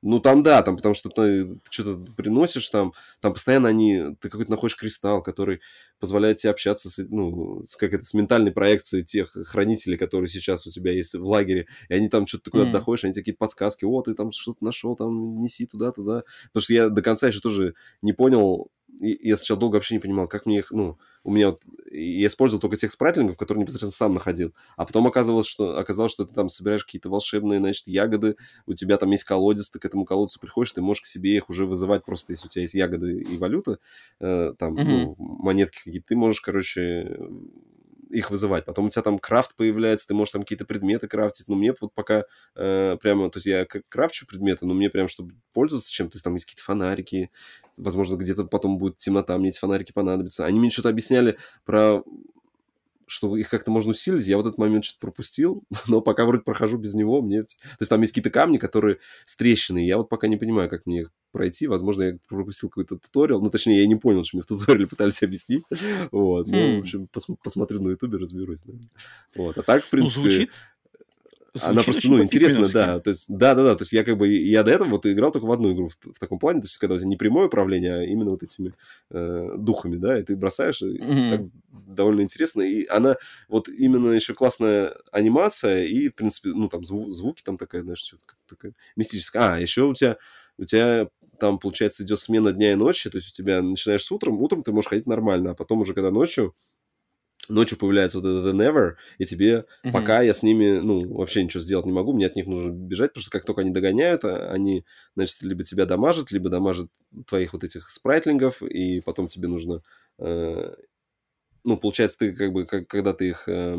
Ну, 0.03 0.19
там 0.19 0.43
да, 0.43 0.63
там, 0.63 0.77
потому 0.77 0.95
что 0.95 1.11
ты, 1.11 1.59
что-то 1.69 2.13
приносишь 2.15 2.71
там, 2.71 2.95
там 3.21 3.35
постоянно 3.35 3.69
они, 3.69 4.17
ты 4.21 4.31
какой-то 4.31 4.51
находишь 4.51 4.77
кристалл, 4.77 5.23
который 5.23 5.61
позволяет 5.99 6.39
тебе 6.39 6.51
общаться 6.51 6.89
с, 6.89 7.07
ну, 7.11 7.63
с, 7.63 7.77
как 7.77 7.93
это, 7.93 8.03
с 8.05 8.15
ментальной 8.15 8.51
проекцией 8.51 9.05
тех 9.05 9.37
хранителей, 9.47 9.99
которые 9.99 10.29
сейчас 10.29 10.67
у 10.67 10.71
тебя 10.71 10.93
есть 10.93 11.15
в 11.15 11.25
лагере, 11.25 11.67
и 11.91 11.95
они 11.95 12.09
там 12.09 12.27
что-то 12.27 12.51
куда-то 12.51 12.71
mm. 12.71 12.73
доходишь, 12.73 13.05
они 13.05 13.13
тебе 13.13 13.23
какие-то 13.23 13.39
подсказки, 13.39 13.85
о, 13.85 14.01
ты 14.01 14.15
там 14.15 14.33
что-то 14.33 14.65
нашел, 14.65 14.97
там 14.97 15.43
неси 15.43 15.67
туда, 15.67 15.93
туда. 15.93 16.25
Потому 16.53 16.63
что 16.63 16.73
я 16.73 16.89
до 16.89 17.03
конца 17.03 17.29
еще 17.29 17.41
тоже 17.41 17.75
не 18.01 18.15
понял, 18.15 18.71
я 19.01 19.37
сначала 19.37 19.59
долго 19.59 19.77
вообще 19.77 19.95
не 19.95 20.01
понимал, 20.01 20.29
как 20.29 20.47
мне 20.47 20.59
их, 20.59 20.71
ну, 20.71 20.99
у 21.23 21.31
меня 21.31 21.51
вот, 21.51 21.63
я 21.91 22.27
использовал 22.27 22.61
только 22.61 22.77
тех 22.77 22.91
спрайтлингов, 22.91 23.37
которые 23.37 23.63
непосредственно 23.63 23.93
сам 23.93 24.15
находил. 24.15 24.55
А 24.77 24.87
потом 24.87 25.07
оказалось, 25.07 25.47
что, 25.47 25.79
оказалось, 25.79 26.13
что 26.13 26.25
ты 26.25 26.35
там 26.35 26.49
собираешь 26.49 26.85
какие-то 26.85 27.11
волшебные, 27.11 27.61
значит, 27.61 27.87
ягоды, 27.87 28.37
у 28.67 28.75
тебя 28.75 28.97
там 28.97 29.11
есть 29.11 29.25
колодец, 29.25 29.71
ты 29.71 29.79
к 29.79 29.85
этому 29.85 30.05
колодцу 30.05 30.41
приходишь, 30.41 30.73
ты 30.73 30.83
можешь 30.83 31.03
к 31.03 31.07
себе 31.07 31.37
их 31.37 31.51
уже 31.51 31.67
вызывать 31.67 32.05
просто, 32.05 32.33
если 32.33 32.47
у 32.47 32.51
тебя 32.51 32.63
есть 32.63 32.75
ягоды 32.75 33.21
и 33.21 33.37
валюта, 33.37 33.79
э, 34.19 34.55
там, 34.59 34.77
mm-hmm. 34.77 34.85
ну, 34.85 35.15
монетки 35.19 35.83
какие-то, 35.85 36.09
ты 36.09 36.17
можешь, 36.17 36.41
короче, 36.41 37.19
их 38.11 38.31
вызывать. 38.31 38.65
Потом 38.65 38.87
у 38.87 38.91
тебя 38.91 39.03
там 39.03 39.19
крафт 39.19 39.55
появляется, 39.57 40.09
ты 40.09 40.15
можешь 40.15 40.33
там 40.33 40.43
какие-то 40.43 40.65
предметы 40.65 41.09
крафтить. 41.09 41.49
Но 41.49 41.55
мне 41.55 41.75
вот 41.81 41.95
пока 41.95 42.25
э, 42.57 42.97
прямо, 43.01 43.31
то 43.31 43.39
есть 43.39 43.47
я 43.47 43.67
крафчу 43.89 44.27
предметы, 44.27 44.67
но 44.67 44.75
мне 44.75 44.91
прям, 44.91 45.09
чтобы 45.09 45.35
пользоваться 45.53 45.93
чем-то, 45.93 46.23
там 46.23 46.35
есть 46.35 46.47
какие-то 46.47 46.65
фонарики, 46.65 47.31
возможно, 47.77 48.17
где-то 48.17 48.45
потом 48.45 48.79
будет 48.79 48.99
темнота, 48.99 49.39
мне 49.39 49.51
эти 49.51 49.59
фонарики 49.59 49.93
понадобятся. 49.93 50.45
Они 50.45 50.59
мне 50.59 50.71
что-то 50.71 50.89
объясняли 50.89 51.39
про 51.65 52.03
что 53.11 53.37
их 53.37 53.49
как-то 53.49 53.73
можно 53.73 53.91
усилить, 53.91 54.27
я 54.27 54.37
вот 54.37 54.47
этот 54.47 54.59
момент 54.59 54.85
что-то 54.85 55.01
пропустил, 55.01 55.65
но 55.89 56.01
пока 56.01 56.25
вроде 56.25 56.45
прохожу 56.45 56.79
без 56.79 56.95
него, 56.95 57.21
мне... 57.21 57.43
То 57.43 57.49
есть 57.81 57.91
там 57.91 58.01
есть 58.01 58.13
какие-то 58.13 58.31
камни, 58.31 58.57
которые 58.57 58.99
с 59.25 59.37
трещиной, 59.37 59.85
я 59.85 59.97
вот 59.97 60.09
пока 60.09 60.29
не 60.29 60.37
понимаю, 60.37 60.71
как 60.71 60.87
мне 60.87 61.01
их 61.01 61.13
пройти, 61.33 61.67
возможно, 61.67 62.03
я 62.03 62.19
пропустил 62.29 62.69
какой-то 62.69 62.99
туториал, 62.99 63.41
ну, 63.41 63.51
точнее, 63.51 63.81
я 63.81 63.87
не 63.87 63.97
понял, 63.97 64.25
что 64.25 64.37
мне 64.37 64.43
в 64.43 64.47
туториале 64.47 64.87
пытались 64.87 65.23
объяснить, 65.25 65.65
вот, 66.13 66.47
ну, 66.47 66.53
в 66.57 66.77
хм. 66.77 66.81
общем, 66.81 67.09
пос- 67.13 67.37
посмотрю 67.43 67.83
на 67.83 67.91
ютубе, 67.91 68.19
разберусь, 68.19 68.63
да. 68.65 68.75
вот, 69.35 69.59
а 69.59 69.63
так, 69.63 69.83
в 69.83 69.93
ну, 69.93 69.99
принципе... 69.99 70.23
Ну, 70.23 70.31
звучит, 70.31 70.53
она 71.63 71.83
просто, 71.83 72.09
ну, 72.11 72.23
интересно, 72.23 72.69
да. 72.69 73.01
То 73.01 73.11
есть, 73.11 73.27
да, 73.29 73.55
да, 73.55 73.65
да. 73.65 73.75
То 73.75 73.83
есть 73.83 73.93
я 73.93 74.05
как 74.05 74.17
бы, 74.17 74.29
я 74.29 74.63
до 74.63 74.71
этого 74.71 74.89
вот 74.89 75.07
играл 75.07 75.33
только 75.33 75.47
в 75.47 75.53
одну 75.53 75.73
игру 75.73 75.89
в, 75.89 75.97
в 76.15 76.19
таком 76.19 76.39
плане, 76.39 76.61
то 76.61 76.67
есть 76.67 76.79
когда 76.79 76.95
у 76.95 76.99
тебя 76.99 77.09
не 77.09 77.17
прямое 77.17 77.47
управление, 77.47 77.95
а 77.95 78.05
именно 78.05 78.31
вот 78.31 78.43
этими 78.43 78.73
э, 79.11 79.55
духами, 79.59 79.97
да, 79.97 80.19
и 80.19 80.23
ты 80.23 80.37
бросаешь, 80.37 80.83
и 80.83 80.99
mm-hmm. 80.99 81.31
так 81.31 81.41
довольно 81.71 82.23
интересно. 82.23 82.63
И 82.63 82.87
она, 82.87 83.17
вот 83.49 83.69
именно 83.69 84.11
еще 84.11 84.35
классная 84.35 84.97
анимация 85.13 85.85
и, 85.85 86.09
в 86.09 86.15
принципе, 86.15 86.51
ну, 86.51 86.69
там 86.69 86.83
зву- 86.83 87.11
звуки 87.11 87.43
там 87.43 87.59
такая, 87.59 87.83
знаешь, 87.83 87.99
что-то 87.99 88.23
такая 88.49 88.73
мистическая. 88.97 89.55
А, 89.55 89.59
еще 89.59 89.85
у 89.85 89.95
тебя, 89.95 90.17
у 90.59 90.65
тебя 90.65 91.09
там, 91.39 91.59
получается, 91.59 92.05
идет 92.05 92.21
смена 92.21 92.53
дня 92.53 92.73
и 92.73 92.77
ночи, 92.77 93.11
то 93.11 93.17
есть 93.17 93.31
у 93.31 93.33
тебя 93.33 93.63
начинаешь 93.63 94.05
с 94.05 94.13
утром, 94.13 94.41
утром 94.41 94.63
ты 94.63 94.73
можешь 94.73 94.91
ходить 94.91 95.07
нормально, 95.07 95.53
а 95.53 95.55
потом 95.55 95.81
уже, 95.81 95.95
когда 95.95 96.11
ночью, 96.11 96.55
ночью 97.51 97.79
появляется 97.79 98.21
вот 98.21 98.27
этот 98.27 98.55
Never, 98.55 98.95
и 99.19 99.27
тебе, 99.27 99.67
mm-hmm. 99.85 99.93
пока 99.93 100.23
я 100.23 100.33
с 100.33 100.43
ними, 100.43 100.79
ну, 100.79 101.13
вообще 101.15 101.43
ничего 101.45 101.63
сделать 101.63 101.87
не 101.87 101.93
могу, 101.93 102.13
мне 102.13 102.27
от 102.27 102.37
них 102.37 102.47
нужно 102.47 102.71
бежать, 102.71 103.11
потому 103.11 103.23
что 103.23 103.31
как 103.31 103.45
только 103.45 103.63
они 103.63 103.71
догоняют, 103.71 104.25
а, 104.25 104.51
они, 104.51 104.85
значит, 105.17 105.43
либо 105.43 105.65
тебя 105.65 105.87
дамажат, 105.87 106.31
либо 106.31 106.49
дамажат 106.49 106.89
твоих 107.27 107.53
вот 107.53 107.65
этих 107.65 107.91
спрайтлингов, 107.91 108.63
и 108.63 109.01
потом 109.01 109.29
тебе 109.29 109.49
нужно, 109.49 109.83
э, 110.19 110.75
ну, 111.65 111.77
получается, 111.77 112.19
ты 112.21 112.33
как 112.33 112.53
бы, 112.53 112.65
как, 112.67 112.87
когда 112.87 113.13
ты 113.13 113.29
их... 113.29 113.49
Э, 113.49 113.77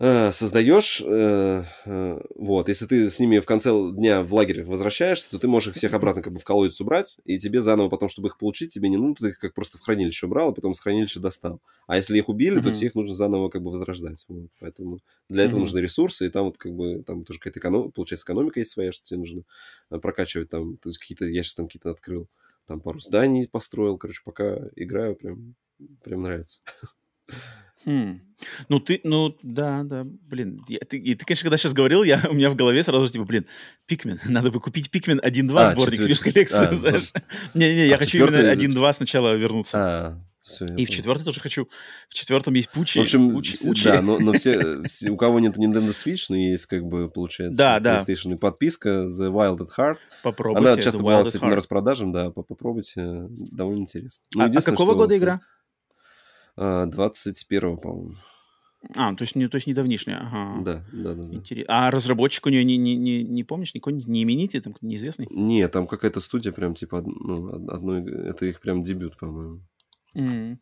создаешь, 0.00 1.00
э, 1.06 1.64
э, 1.84 2.20
вот, 2.34 2.68
если 2.68 2.86
ты 2.86 3.08
с 3.08 3.20
ними 3.20 3.38
в 3.38 3.46
конце 3.46 3.70
дня 3.92 4.24
в 4.24 4.34
лагерь 4.34 4.64
возвращаешься, 4.64 5.30
то 5.30 5.38
ты 5.38 5.46
можешь 5.46 5.68
их 5.68 5.76
всех 5.76 5.92
обратно 5.94 6.20
как 6.20 6.32
бы 6.32 6.40
в 6.40 6.44
колодец 6.44 6.80
убрать, 6.80 7.18
и 7.24 7.38
тебе 7.38 7.60
заново 7.60 7.88
потом, 7.88 8.08
чтобы 8.08 8.26
их 8.26 8.36
получить, 8.36 8.74
тебе 8.74 8.88
не 8.88 8.96
нужно, 8.96 9.14
ты 9.14 9.28
их 9.28 9.38
как 9.38 9.54
просто 9.54 9.78
в 9.78 9.82
хранилище 9.82 10.26
убрал, 10.26 10.48
а 10.48 10.52
потом 10.52 10.74
с 10.74 10.80
хранилища 10.80 11.20
достал. 11.20 11.60
А 11.86 11.96
если 11.96 12.18
их 12.18 12.28
убили, 12.28 12.58
mm-hmm. 12.58 12.64
то 12.64 12.74
тебе 12.74 12.88
их 12.88 12.96
нужно 12.96 13.14
заново 13.14 13.50
как 13.50 13.62
бы 13.62 13.70
возрождать. 13.70 14.24
Вот, 14.26 14.50
поэтому 14.58 14.98
для 15.28 15.44
этого 15.44 15.58
mm-hmm. 15.58 15.60
нужны 15.60 15.78
ресурсы, 15.78 16.26
и 16.26 16.28
там 16.28 16.46
вот 16.46 16.58
как 16.58 16.72
бы, 16.72 17.04
там 17.04 17.24
тоже 17.24 17.38
какая-то 17.38 17.60
эконом... 17.60 17.92
получается 17.92 18.24
экономика 18.24 18.58
есть 18.58 18.72
своя, 18.72 18.90
что 18.90 19.04
тебе 19.04 19.18
нужно 19.18 19.44
прокачивать 19.88 20.48
там, 20.48 20.76
то 20.78 20.88
есть 20.88 20.98
какие-то, 20.98 21.24
я 21.26 21.44
сейчас 21.44 21.54
там 21.54 21.66
какие-то 21.66 21.90
открыл, 21.90 22.28
там 22.66 22.80
пару 22.80 22.98
зданий 22.98 23.46
построил, 23.46 23.96
короче, 23.96 24.22
пока 24.24 24.58
играю, 24.74 25.14
прям, 25.14 25.54
прям 26.02 26.22
нравится. 26.22 26.62
Хм. 27.84 28.20
Ну, 28.68 28.80
ты, 28.80 29.00
ну, 29.04 29.36
да, 29.42 29.82
да, 29.84 30.04
блин. 30.04 30.64
Я, 30.68 30.80
ты, 30.80 30.98
и 30.98 31.14
ты, 31.14 31.24
конечно, 31.24 31.44
когда 31.44 31.56
сейчас 31.56 31.72
говорил, 31.72 32.02
я, 32.02 32.20
у 32.30 32.34
меня 32.34 32.50
в 32.50 32.56
голове 32.56 32.82
сразу 32.82 33.08
типа, 33.08 33.24
блин, 33.24 33.46
Пикмен, 33.86 34.20
надо 34.28 34.50
бы 34.50 34.60
купить 34.60 34.90
Пикмен 34.90 35.20
1-2 35.20 35.54
а, 35.56 35.68
сборник 35.68 36.02
себе 36.02 36.14
в 36.14 36.20
коллекцию, 36.20 36.70
а, 36.70 36.74
знаешь. 36.74 37.12
Не-не, 37.54 37.86
я 37.86 37.96
а 37.96 37.98
хочу 37.98 38.26
именно 38.26 38.52
1-2 38.52 38.92
сначала 38.92 39.34
вернуться. 39.34 39.78
А, 39.78 40.24
все, 40.40 40.66
и 40.66 40.84
в 40.84 40.90
четвертый 40.90 41.24
тоже 41.24 41.40
хочу. 41.40 41.68
В 42.10 42.14
четвертом 42.14 42.52
есть 42.52 42.70
Пучи. 42.70 42.98
В 42.98 43.02
общем, 43.02 43.30
Пучи, 43.30 43.56
Пучи. 43.64 43.84
да, 43.84 44.02
но, 44.02 44.18
но 44.18 44.34
все, 44.34 44.82
все, 44.82 45.08
у 45.08 45.16
кого 45.16 45.40
нет 45.40 45.56
Nintendo 45.56 45.90
Switch, 45.90 46.26
но 46.28 46.36
есть, 46.36 46.66
как 46.66 46.84
бы, 46.84 47.08
получается, 47.08 47.56
да, 47.56 47.78
PlayStation 47.78 48.28
да. 48.28 48.34
и 48.34 48.36
подписка 48.36 48.88
The 49.06 49.32
Wild 49.32 49.60
at 49.60 49.68
Heart. 49.78 49.96
Попробуйте. 50.22 50.68
Она 50.68 50.82
часто 50.82 50.98
бывала, 50.98 51.24
кстати, 51.24 51.42
на 51.42 51.56
распродажам, 51.56 52.12
да, 52.12 52.30
попробуйте, 52.30 53.26
довольно 53.30 53.80
интересно. 53.80 54.22
Ну, 54.34 54.44
а, 54.44 54.50
а 54.54 54.60
какого 54.60 54.94
года 54.94 55.16
игра? 55.16 55.40
21 56.56 57.76
по-моему. 57.78 58.14
А, 58.94 59.14
то 59.14 59.22
есть 59.22 59.34
не, 59.34 59.48
то 59.48 59.56
есть 59.56 59.66
не 59.66 59.74
давнишняя, 59.74 60.18
ага. 60.18 60.62
Да, 60.62 60.84
да, 60.92 61.14
да. 61.14 61.22
да. 61.22 61.34
Интересно. 61.34 61.86
А 61.86 61.90
разработчик 61.90 62.46
у 62.46 62.50
нее 62.50 62.64
не, 62.64 62.76
не, 62.76 62.96
не, 62.96 63.22
не 63.22 63.44
помнишь, 63.44 63.74
никакой 63.74 63.94
не 63.94 64.22
именитый, 64.22 64.60
там 64.60 64.74
неизвестный? 64.82 65.26
Нет, 65.30 65.72
там 65.72 65.86
какая-то 65.86 66.20
студия 66.20 66.52
прям 66.52 66.74
типа, 66.74 67.02
ну, 67.02 67.66
одной, 67.68 68.02
это 68.28 68.46
их 68.46 68.60
прям 68.60 68.82
дебют, 68.82 69.16
по-моему. 69.16 69.62
Mm. 70.16 70.58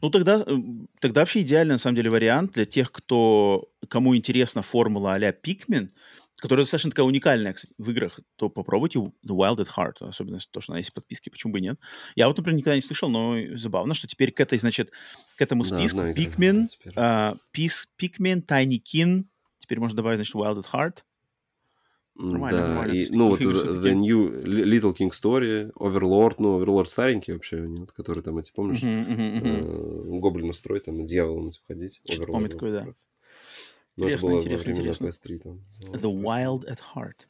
Ну, 0.00 0.10
тогда, 0.10 0.42
э, 0.46 0.56
тогда 1.00 1.22
вообще 1.22 1.42
идеальный, 1.42 1.74
на 1.74 1.78
самом 1.78 1.96
деле, 1.96 2.10
вариант 2.10 2.52
для 2.52 2.64
тех, 2.64 2.92
кто, 2.92 3.68
кому 3.88 4.16
интересна 4.16 4.62
формула 4.62 5.14
а-ля 5.14 5.30
Pikmin, 5.30 5.90
которая 6.38 6.64
достаточно 6.64 6.90
такая 6.90 7.06
уникальная, 7.06 7.52
кстати, 7.52 7.74
в 7.78 7.90
играх, 7.90 8.20
то 8.36 8.48
попробуйте 8.48 9.00
The 9.00 9.12
Wild 9.30 9.58
at 9.58 9.68
Heart, 9.76 10.08
особенно 10.08 10.38
то, 10.50 10.60
что 10.60 10.72
она 10.72 10.78
есть 10.78 10.90
в 10.90 10.94
подписке, 10.94 11.30
почему 11.30 11.52
бы 11.52 11.58
и 11.58 11.62
нет. 11.62 11.78
Я 12.14 12.28
вот, 12.28 12.36
например, 12.36 12.58
никогда 12.58 12.76
не 12.76 12.82
слышал, 12.82 13.08
но 13.08 13.36
забавно, 13.54 13.94
что 13.94 14.06
теперь 14.06 14.32
к 14.32 14.40
этой, 14.40 14.58
значит, 14.58 14.92
к 15.36 15.42
этому 15.42 15.64
списку 15.64 15.98
да, 15.98 16.12
Pikmin, 16.12 16.66
uh, 16.96 17.38
Pikmin, 17.54 18.46
Tiny 18.46 18.80
Kin, 18.80 19.24
теперь 19.58 19.80
можно 19.80 19.96
добавить, 19.96 20.18
значит, 20.18 20.34
Wild 20.34 20.62
at 20.62 20.66
Heart. 20.72 20.98
Нормально, 22.14 22.60
да, 22.60 22.66
нормально. 22.66 22.92
И, 22.92 23.08
ну, 23.12 23.28
вот 23.28 23.40
The 23.40 23.94
New 23.94 24.42
Little 24.42 24.94
King 24.96 25.10
Story, 25.10 25.72
Overlord, 25.74 26.36
ну, 26.38 26.60
Overlord 26.60 26.86
старенький 26.86 27.32
вообще, 27.32 27.62
вот, 27.62 27.92
который 27.92 28.24
там, 28.24 28.38
эти, 28.38 28.52
помнишь, 28.52 28.82
uh-huh, 28.82 29.08
uh-huh, 29.08 29.42
uh-huh. 29.42 30.16
Э, 30.16 30.18
гоблину 30.18 30.52
строить, 30.52 30.84
там, 30.84 31.04
дьяволом 31.04 31.48
эти 31.48 31.60
ходить. 31.66 32.00
Помню 32.26 32.48
такой, 32.48 32.72
да. 32.72 32.84
Ну, 32.84 32.92
интересно, 33.98 34.70
интересно, 34.70 35.06
интересно. 35.06 35.58
The 35.80 36.12
Wild 36.12 36.64
at 36.68 36.78
Heart. 36.94 37.26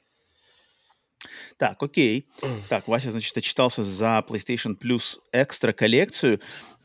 Так, 1.56 1.82
окей. 1.82 2.28
Так, 2.68 2.86
Вася, 2.88 3.10
значит, 3.10 3.36
отчитался 3.36 3.82
за 3.82 4.24
PlayStation 4.28 4.78
Plus 4.78 5.18
Extra 5.34 5.72
коллекцию. 5.72 6.40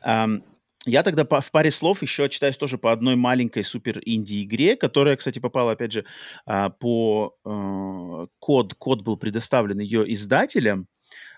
Um, 0.06 0.44
я 0.86 1.04
тогда 1.04 1.24
по, 1.24 1.40
в 1.40 1.52
паре 1.52 1.72
слов 1.72 2.02
еще 2.02 2.28
читаюсь 2.30 2.58
тоже 2.58 2.78
по 2.78 2.92
одной 2.92 3.16
маленькой 3.16 3.64
супер 3.64 4.02
инди 4.06 4.44
игре, 4.44 4.76
которая, 4.76 5.16
кстати, 5.16 5.40
попала, 5.40 5.72
опять 5.72 5.94
же, 5.94 6.06
uh, 6.48 6.72
по 6.78 7.36
uh, 7.46 8.28
код. 8.40 8.74
Код 8.74 9.02
был 9.02 9.18
предоставлен 9.18 9.80
ее 9.80 10.12
издателем, 10.12 10.88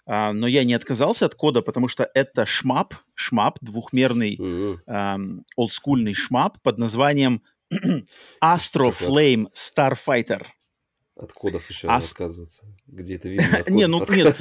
uh, 0.10 0.32
но 0.32 0.48
я 0.48 0.64
не 0.64 0.74
отказался 0.74 1.26
от 1.26 1.36
кода, 1.36 1.62
потому 1.62 1.88
что 1.88 2.10
это 2.14 2.46
шмап, 2.46 2.96
шмап, 3.14 3.60
двухмерный, 3.62 4.36
mm-hmm. 4.36 4.78
um, 4.88 5.44
олдскульный 5.56 6.14
шмап 6.14 6.62
под 6.64 6.80
названием 6.80 7.44
Astro 8.44 8.92
Flame 8.92 9.48
Starfighter. 9.54 10.44
От 11.18 11.32
кодов 11.32 11.70
еще 11.70 11.88
Ас... 11.88 12.12
отказываться. 12.12 12.66
Где 12.88 13.16
это 13.16 13.30
видно? 13.30 13.64
Не, 13.70 13.88
ну 13.88 14.06
нет. 14.10 14.36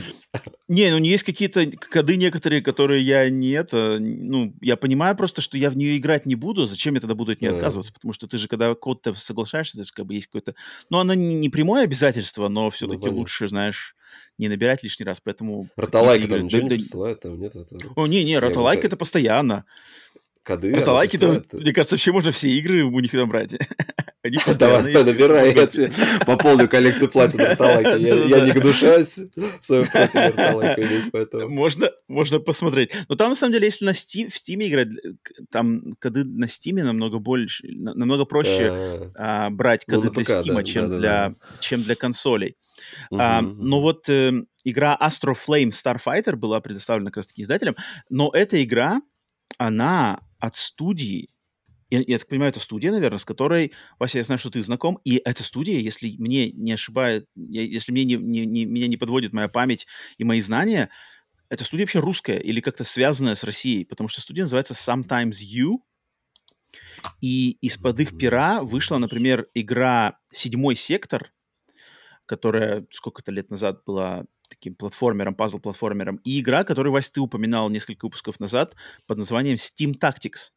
Не, 0.66 0.90
ну 0.90 0.98
есть 0.98 1.22
какие-то 1.22 1.70
коды 1.70 2.16
некоторые, 2.16 2.62
которые 2.62 3.00
я 3.00 3.30
не 3.30 3.50
это... 3.50 3.98
Ну, 4.00 4.52
я 4.60 4.76
понимаю 4.76 5.16
просто, 5.16 5.40
что 5.40 5.56
я 5.56 5.70
в 5.70 5.76
нее 5.76 5.96
играть 5.96 6.26
не 6.26 6.34
буду. 6.34 6.66
Зачем 6.66 6.94
я 6.94 7.00
тогда 7.00 7.14
буду 7.14 7.30
от 7.30 7.40
нее 7.40 7.52
отказываться? 7.52 7.92
Потому 7.92 8.12
что 8.12 8.26
ты 8.26 8.38
же, 8.38 8.48
когда 8.48 8.74
код-то 8.74 9.14
соглашаешься, 9.14 9.76
это 9.76 9.86
же 9.86 9.92
как 9.94 10.06
бы 10.06 10.14
есть 10.14 10.26
какой-то... 10.26 10.56
Ну, 10.90 10.98
оно 10.98 11.14
не 11.14 11.48
прямое 11.48 11.84
обязательство, 11.84 12.48
но 12.48 12.70
все-таки 12.70 13.06
ну, 13.06 13.18
лучше, 13.18 13.46
знаешь, 13.46 13.94
не 14.36 14.48
набирать 14.48 14.82
лишний 14.82 15.06
раз, 15.06 15.20
поэтому... 15.22 15.68
Роталайка 15.76 16.26
там 16.26 16.44
ничего 16.44 16.62
не 16.62 16.70
присылает, 16.70 17.20
там 17.20 17.38
нет? 17.38 17.54
Это... 17.54 17.76
О, 17.94 18.08
не-не, 18.08 18.40
роталайка 18.40 18.88
это 18.88 18.96
постоянно 18.96 19.64
коды. 20.44 20.72
Это 20.74 20.92
лайки, 20.92 21.16
то, 21.16 21.42
мне 21.52 21.72
кажется, 21.72 21.94
вообще 21.94 22.12
можно 22.12 22.30
все 22.30 22.48
игры 22.50 22.84
у 22.84 23.00
них 23.00 23.12
набрать. 23.12 23.54
Они 24.22 24.38
постоянно 24.38 24.90
Давай, 24.90 25.04
набирай, 25.04 25.54
я 25.54 25.66
тебе 25.66 25.90
пополню 26.24 26.66
коллекцию 26.66 27.10
платин 27.10 27.40
Роталайка. 27.40 27.96
Я 27.96 28.40
не 28.40 28.52
гнушаюсь 28.52 29.20
свою 29.60 29.84
профиль 29.84 30.30
Роталайка 30.30 30.82
иметь, 30.82 31.10
поэтому... 31.12 31.48
Можно, 31.50 31.90
можно 32.08 32.38
посмотреть. 32.38 32.92
Но 33.08 33.16
там, 33.16 33.30
на 33.30 33.34
самом 33.34 33.52
деле, 33.52 33.66
если 33.66 33.84
на 33.84 33.90
Steam, 33.90 34.30
в 34.30 34.36
Steam 34.36 34.66
играть, 34.66 34.88
там 35.50 35.94
коды 35.98 36.24
на 36.24 36.46
Steam 36.46 36.82
намного 36.82 37.18
больше, 37.18 37.66
намного 37.68 38.24
проще 38.24 39.10
а, 39.14 39.50
брать 39.50 39.84
коды 39.84 40.08
для 40.10 40.22
Steam, 40.22 40.64
чем, 40.64 40.90
для, 40.90 41.34
чем 41.58 41.82
для 41.82 41.94
консолей. 41.94 42.56
А, 43.12 43.42
но 43.42 43.80
вот 43.80 44.08
э, 44.08 44.32
игра 44.64 44.98
Astro 45.00 45.34
Flame 45.34 45.68
Starfighter 45.68 46.36
была 46.36 46.60
предоставлена 46.60 47.10
как 47.10 47.18
раз-таки 47.18 47.42
издателем, 47.42 47.76
но 48.08 48.30
эта 48.32 48.62
игра, 48.62 49.02
она 49.58 50.20
от 50.44 50.56
студии, 50.56 51.30
я, 51.90 52.02
я 52.06 52.18
так 52.18 52.28
понимаю, 52.28 52.50
это 52.50 52.60
студия, 52.60 52.90
наверное, 52.90 53.18
с 53.18 53.24
которой, 53.24 53.72
Вася, 53.98 54.18
я 54.18 54.24
знаю, 54.24 54.38
что 54.38 54.50
ты 54.50 54.62
знаком, 54.62 54.98
и 55.04 55.20
эта 55.24 55.42
студия, 55.42 55.78
если 55.78 56.14
мне 56.18 56.50
не 56.50 56.72
ошибает, 56.72 57.26
если 57.34 57.92
мне 57.92 58.04
не, 58.04 58.16
не, 58.16 58.44
не, 58.44 58.64
меня 58.64 58.88
не 58.88 58.96
подводит 58.96 59.32
моя 59.32 59.48
память 59.48 59.86
и 60.18 60.24
мои 60.24 60.40
знания, 60.40 60.90
эта 61.48 61.64
студия 61.64 61.84
вообще 61.84 62.00
русская 62.00 62.38
или 62.38 62.60
как-то 62.60 62.84
связанная 62.84 63.34
с 63.34 63.44
Россией, 63.44 63.84
потому 63.84 64.08
что 64.08 64.20
студия 64.20 64.44
называется 64.44 64.74
Sometimes 64.74 65.36
You, 65.40 65.78
и 67.20 67.52
из-под 67.60 68.00
их 68.00 68.16
пера 68.16 68.62
вышла, 68.62 68.98
например, 68.98 69.48
игра 69.54 70.18
«Седьмой 70.32 70.76
сектор», 70.76 71.32
которая 72.26 72.86
сколько-то 72.90 73.30
лет 73.30 73.50
назад 73.50 73.82
была 73.86 74.24
таким 74.54 74.74
платформером, 74.74 75.34
пазл-платформером, 75.34 76.16
и 76.24 76.40
игра, 76.40 76.64
которую, 76.64 76.92
Вась, 76.92 77.10
ты 77.10 77.20
упоминал 77.20 77.70
несколько 77.70 78.06
выпусков 78.06 78.40
назад 78.40 78.74
под 79.06 79.18
названием 79.18 79.56
Steam 79.56 79.98
Tactics. 79.98 80.50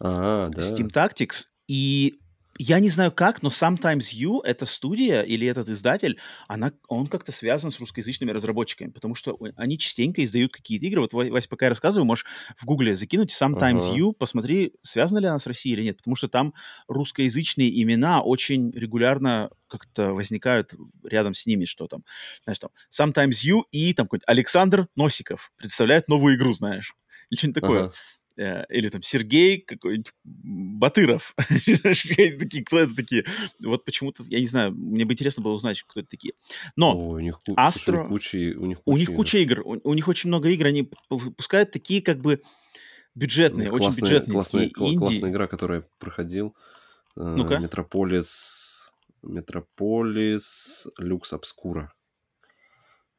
А, 0.00 0.48
да. 0.48 0.62
Steam 0.62 0.88
Tactics. 0.88 1.44
И 1.68 2.20
я 2.58 2.80
не 2.80 2.88
знаю 2.88 3.12
как, 3.12 3.42
но 3.42 3.48
Sometimes 3.48 4.12
You, 4.12 4.40
эта 4.44 4.66
студия 4.66 5.22
или 5.22 5.46
этот 5.46 5.68
издатель, 5.68 6.18
она, 6.48 6.72
он 6.88 7.06
как-то 7.06 7.32
связан 7.32 7.70
с 7.70 7.80
русскоязычными 7.80 8.30
разработчиками, 8.30 8.90
потому 8.90 9.14
что 9.14 9.38
они 9.56 9.78
частенько 9.78 10.24
издают 10.24 10.52
какие-то 10.52 10.86
игры. 10.86 11.00
Вот, 11.00 11.12
Вась, 11.12 11.46
пока 11.46 11.66
я 11.66 11.70
рассказываю, 11.70 12.04
можешь 12.04 12.26
в 12.56 12.64
гугле 12.64 12.94
закинуть 12.94 13.30
Sometimes 13.30 13.78
uh-huh. 13.78 13.96
You, 13.96 14.12
посмотри, 14.12 14.74
связана 14.82 15.18
ли 15.18 15.26
она 15.26 15.38
с 15.38 15.46
Россией 15.46 15.74
или 15.76 15.84
нет, 15.84 15.96
потому 15.98 16.14
что 16.14 16.28
там 16.28 16.54
русскоязычные 16.88 17.82
имена 17.82 18.22
очень 18.22 18.70
регулярно 18.72 19.50
как-то 19.68 20.12
возникают 20.12 20.74
рядом 21.02 21.34
с 21.34 21.46
ними, 21.46 21.64
что 21.64 21.86
там, 21.86 22.04
знаешь, 22.44 22.58
там 22.58 22.70
Sometimes 22.90 23.42
You 23.44 23.62
и 23.70 23.94
там 23.94 24.06
какой-нибудь 24.06 24.28
Александр 24.28 24.88
Носиков 24.94 25.52
представляет 25.56 26.08
новую 26.08 26.36
игру, 26.36 26.52
знаешь, 26.52 26.94
или 27.30 27.38
что-нибудь 27.38 27.60
такое. 27.60 27.82
Uh-huh. 27.84 27.92
Э, 28.36 28.64
или 28.70 28.88
там 28.88 29.02
Сергей 29.02 29.60
какой-нибудь 29.60 30.12
Батыров. 30.24 31.34
такие, 31.38 32.64
кто 32.64 32.78
это 32.78 32.94
такие? 32.94 33.24
Вот 33.64 33.84
почему-то, 33.84 34.22
я 34.28 34.40
не 34.40 34.46
знаю, 34.46 34.72
мне 34.72 35.04
бы 35.04 35.12
интересно 35.12 35.42
было 35.42 35.52
узнать, 35.52 35.82
кто 35.82 36.00
это 36.00 36.08
такие. 36.08 36.34
Но 36.76 36.92
О, 36.92 37.10
у 37.10 37.18
них, 37.18 37.38
Астро... 37.56 38.08
куча, 38.08 38.36
у 38.56 38.66
них 38.66 38.82
куча, 38.82 38.94
у 38.94 38.96
них 38.96 39.14
куча 39.14 39.38
игр. 39.38 39.60
игр. 39.60 39.80
У, 39.84 39.90
у 39.90 39.94
них 39.94 40.08
очень 40.08 40.28
много 40.28 40.48
игр, 40.48 40.66
они 40.66 40.90
выпускают 41.10 41.70
такие 41.70 42.00
как 42.00 42.20
бы 42.20 42.40
бюджетные, 43.14 43.70
очень 43.70 43.84
классная, 43.84 44.02
бюджетные 44.02 44.32
классная, 44.34 44.68
такие 44.68 44.90
инди. 44.90 44.98
классная 44.98 45.30
игра, 45.30 45.46
которая 45.46 45.86
проходил. 45.98 46.56
Э, 47.16 47.34
ну-ка. 47.36 47.58
Метрополис... 47.58 48.90
Метрополис 49.22 50.88
Люкс 50.98 51.32
Обскура. 51.32 51.92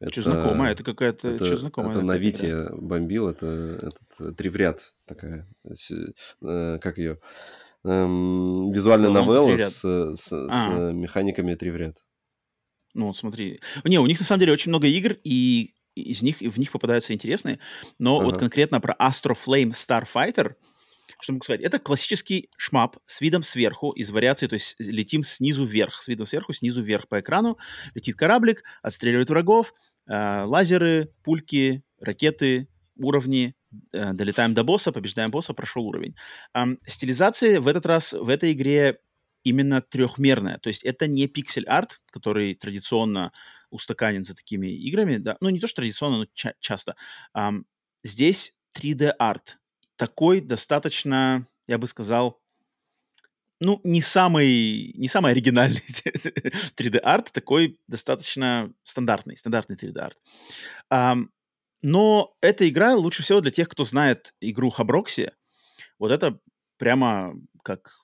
Это, 0.04 0.22
что 0.22 0.34
знакомое? 0.34 0.72
Это 0.72 0.84
какая-то... 0.84 1.30
Это, 1.30 1.46
что 1.46 1.58
знакомое? 1.58 1.92
Это 1.92 2.02
на 2.02 2.18
Вите 2.18 2.68
бомбил, 2.74 3.30
это 3.30 3.80
этот, 3.82 4.38
Тривряд 4.38 4.94
такая, 5.06 5.48
э, 5.66 6.80
как 6.80 6.98
ее? 6.98 7.20
Эм, 7.86 8.72
визуальная 8.72 9.10
ну, 9.10 9.22
новелла 9.22 9.58
с, 9.58 9.80
с, 9.82 10.34
а. 10.34 10.48
с 10.50 10.94
механиками 10.94 11.56
Тривряд. 11.56 11.98
Ну, 12.94 13.14
смотри. 13.14 13.62
Не, 13.86 14.00
у 14.00 14.06
них 14.06 14.20
на 14.20 14.26
самом 14.26 14.42
деле 14.42 14.52
очень 14.52 14.72
много 14.72 14.88
игр, 14.88 15.16
и 15.24 15.74
из 15.96 16.22
них, 16.22 16.42
в 16.42 16.58
них 16.60 16.72
попадаются 16.72 17.14
интересные, 17.14 17.60
но 17.98 18.18
ага. 18.18 18.26
вот 18.26 18.40
конкретно 18.40 18.82
про 18.82 18.96
Astro 19.00 19.38
Flame 19.38 19.72
Starfighter, 19.72 20.56
что 21.22 21.32
могу 21.32 21.44
сказать? 21.44 21.62
Это 21.62 21.80
классический 21.80 22.50
шмап 22.58 22.98
с 23.06 23.22
видом 23.22 23.44
сверху 23.44 23.92
из 23.92 24.10
вариации, 24.10 24.48
то 24.48 24.56
есть 24.56 24.76
летим 24.80 25.24
снизу 25.24 25.66
вверх, 25.66 26.02
с 26.02 26.08
видом 26.08 26.26
сверху, 26.26 26.52
снизу 26.52 26.82
вверх 26.82 27.08
по 27.08 27.22
экрану, 27.22 27.58
летит 27.94 28.16
кораблик, 28.16 28.64
отстреливает 28.82 29.30
врагов, 29.30 29.74
лазеры, 30.08 31.14
пульки, 31.24 31.84
ракеты, 32.00 32.68
уровни, 32.98 33.56
э, 33.92 34.14
долетаем 34.14 34.54
до 34.54 34.64
босса, 34.64 34.92
побеждаем 34.92 35.32
босса, 35.32 35.54
прошел 35.54 35.86
уровень. 35.86 36.16
Э, 36.54 36.66
стилизация 36.86 37.60
в 37.62 37.68
этот 37.68 37.86
раз 37.86 38.14
в 38.14 38.30
этой 38.30 38.54
игре 38.54 39.00
именно 39.44 39.82
трехмерная, 39.82 40.58
то 40.60 40.70
есть 40.70 40.84
это 40.84 41.08
не 41.08 41.28
пиксель-арт, 41.28 42.02
который 42.12 42.56
традиционно 42.56 43.32
устаканен 43.70 44.24
за 44.24 44.36
такими 44.36 44.68
играми, 44.68 45.18
да, 45.18 45.38
ну 45.42 45.50
не 45.50 45.60
то, 45.60 45.68
что 45.68 45.78
традиционно, 45.78 46.20
но 46.20 46.26
ча- 46.34 46.54
часто. 46.60 46.96
Здесь 48.04 48.56
3D-арт, 48.74 49.58
такой 49.96 50.42
достаточно, 50.42 51.48
я 51.68 51.78
бы 51.78 51.88
сказал, 51.88 52.43
ну, 53.64 53.80
не 53.84 54.02
самый, 54.02 54.94
не 54.96 55.08
самый 55.08 55.32
оригинальный 55.32 55.82
3D-арт, 56.76 57.32
такой 57.32 57.80
достаточно 57.88 58.74
стандартный, 58.84 59.38
стандартный 59.38 59.78
3D-арт. 59.78 60.18
Um, 60.92 61.30
но 61.82 62.36
эта 62.42 62.68
игра 62.68 62.96
лучше 62.96 63.24
всего 63.24 63.40
для 63.42 63.52
тех, 63.52 63.70
кто 63.70 63.86
знает 63.86 64.34
игру 64.42 64.70
Хаброкси. 64.70 65.32
Вот 65.98 66.12
это 66.12 66.40
прямо 66.78 67.36
как 67.64 68.04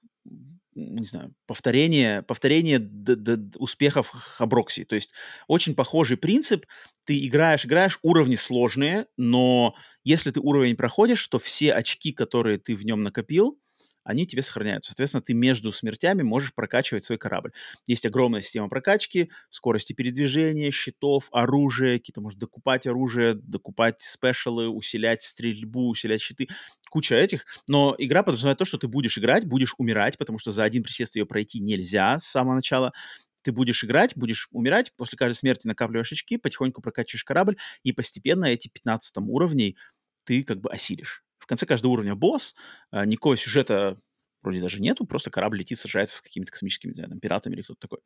не 0.76 1.04
знаю, 1.04 1.34
повторение, 1.46 2.22
повторение 2.22 2.80
д- 2.80 3.18
д- 3.18 3.58
успехов 3.58 4.08
Хаброкси. 4.10 4.86
То 4.86 4.96
есть 4.96 5.12
очень 5.48 5.76
похожий 5.76 6.16
принцип. 6.16 6.66
Ты 7.06 7.26
играешь, 7.26 7.66
играешь, 7.66 8.00
уровни 8.02 8.36
сложные, 8.36 9.08
но 9.18 9.76
если 10.06 10.32
ты 10.32 10.40
уровень 10.40 10.78
проходишь, 10.78 11.28
то 11.28 11.38
все 11.38 11.74
очки, 11.74 12.14
которые 12.14 12.60
ты 12.60 12.76
в 12.76 12.86
нем 12.86 13.04
накопил, 13.04 13.60
они 14.04 14.26
тебе 14.26 14.42
сохраняются. 14.42 14.92
Соответственно, 14.92 15.22
ты 15.22 15.34
между 15.34 15.72
смертями 15.72 16.24
можешь 16.24 16.54
прокачивать 16.54 17.04
свой 17.04 17.18
корабль. 17.18 17.52
Есть 17.88 18.06
огромная 18.06 18.42
система 18.42 18.70
прокачки, 18.70 19.32
скорости 19.50 19.94
передвижения, 19.94 20.72
щитов, 20.72 21.30
оружия, 21.32 21.98
какие-то, 21.98 22.22
может, 22.22 22.40
докупать 22.40 22.88
оружие, 22.88 23.34
докупать 23.36 24.02
спешалы, 24.02 24.68
усилять 24.70 25.24
стрельбу, 25.24 25.90
усилять 25.90 26.22
щиты. 26.22 26.48
Куча 26.90 27.16
этих. 27.16 27.46
Но 27.70 27.96
игра 27.98 28.24
подразумевает 28.24 28.58
то, 28.58 28.66
что 28.66 28.78
ты 28.78 28.88
будешь 28.88 29.18
играть, 29.18 29.46
будешь 29.46 29.76
умирать, 29.78 30.18
потому 30.18 30.40
что 30.40 30.52
за 30.52 30.64
один 30.64 30.84
присест 30.84 31.16
ее 31.16 31.26
пройти 31.26 31.60
нельзя 31.60 32.20
с 32.20 32.26
самого 32.26 32.56
начала 32.56 32.94
ты 33.42 33.52
будешь 33.52 33.84
играть, 33.84 34.18
будешь 34.18 34.48
умирать, 34.52 34.94
после 34.98 35.18
каждой 35.18 35.36
смерти 35.38 35.66
накапливаешь 35.66 36.12
очки, 36.12 36.38
потихоньку 36.38 36.82
прокачиваешь 36.82 37.24
корабль, 37.24 37.58
и 37.84 37.94
постепенно 37.94 38.46
эти 38.46 38.68
15 38.68 39.16
уровней 39.30 39.78
ты 40.26 40.44
как 40.44 40.60
бы 40.60 40.70
осилишь 40.70 41.24
конце 41.50 41.66
каждого 41.66 41.94
уровня 41.94 42.16
босс, 42.16 42.56
а, 42.92 43.06
никакого 43.06 43.38
сюжета 43.38 44.00
вроде 44.42 44.62
даже 44.62 44.82
нету, 44.82 45.06
просто 45.06 45.32
корабль 45.32 45.60
летит, 45.60 45.80
сражается 45.80 46.18
с 46.18 46.22
какими-то 46.22 46.52
космическими 46.54 46.94
знаю, 46.94 47.10
там, 47.10 47.20
пиратами 47.20 47.56
или 47.56 47.62
кто-то 47.64 47.80
такой. 47.82 48.00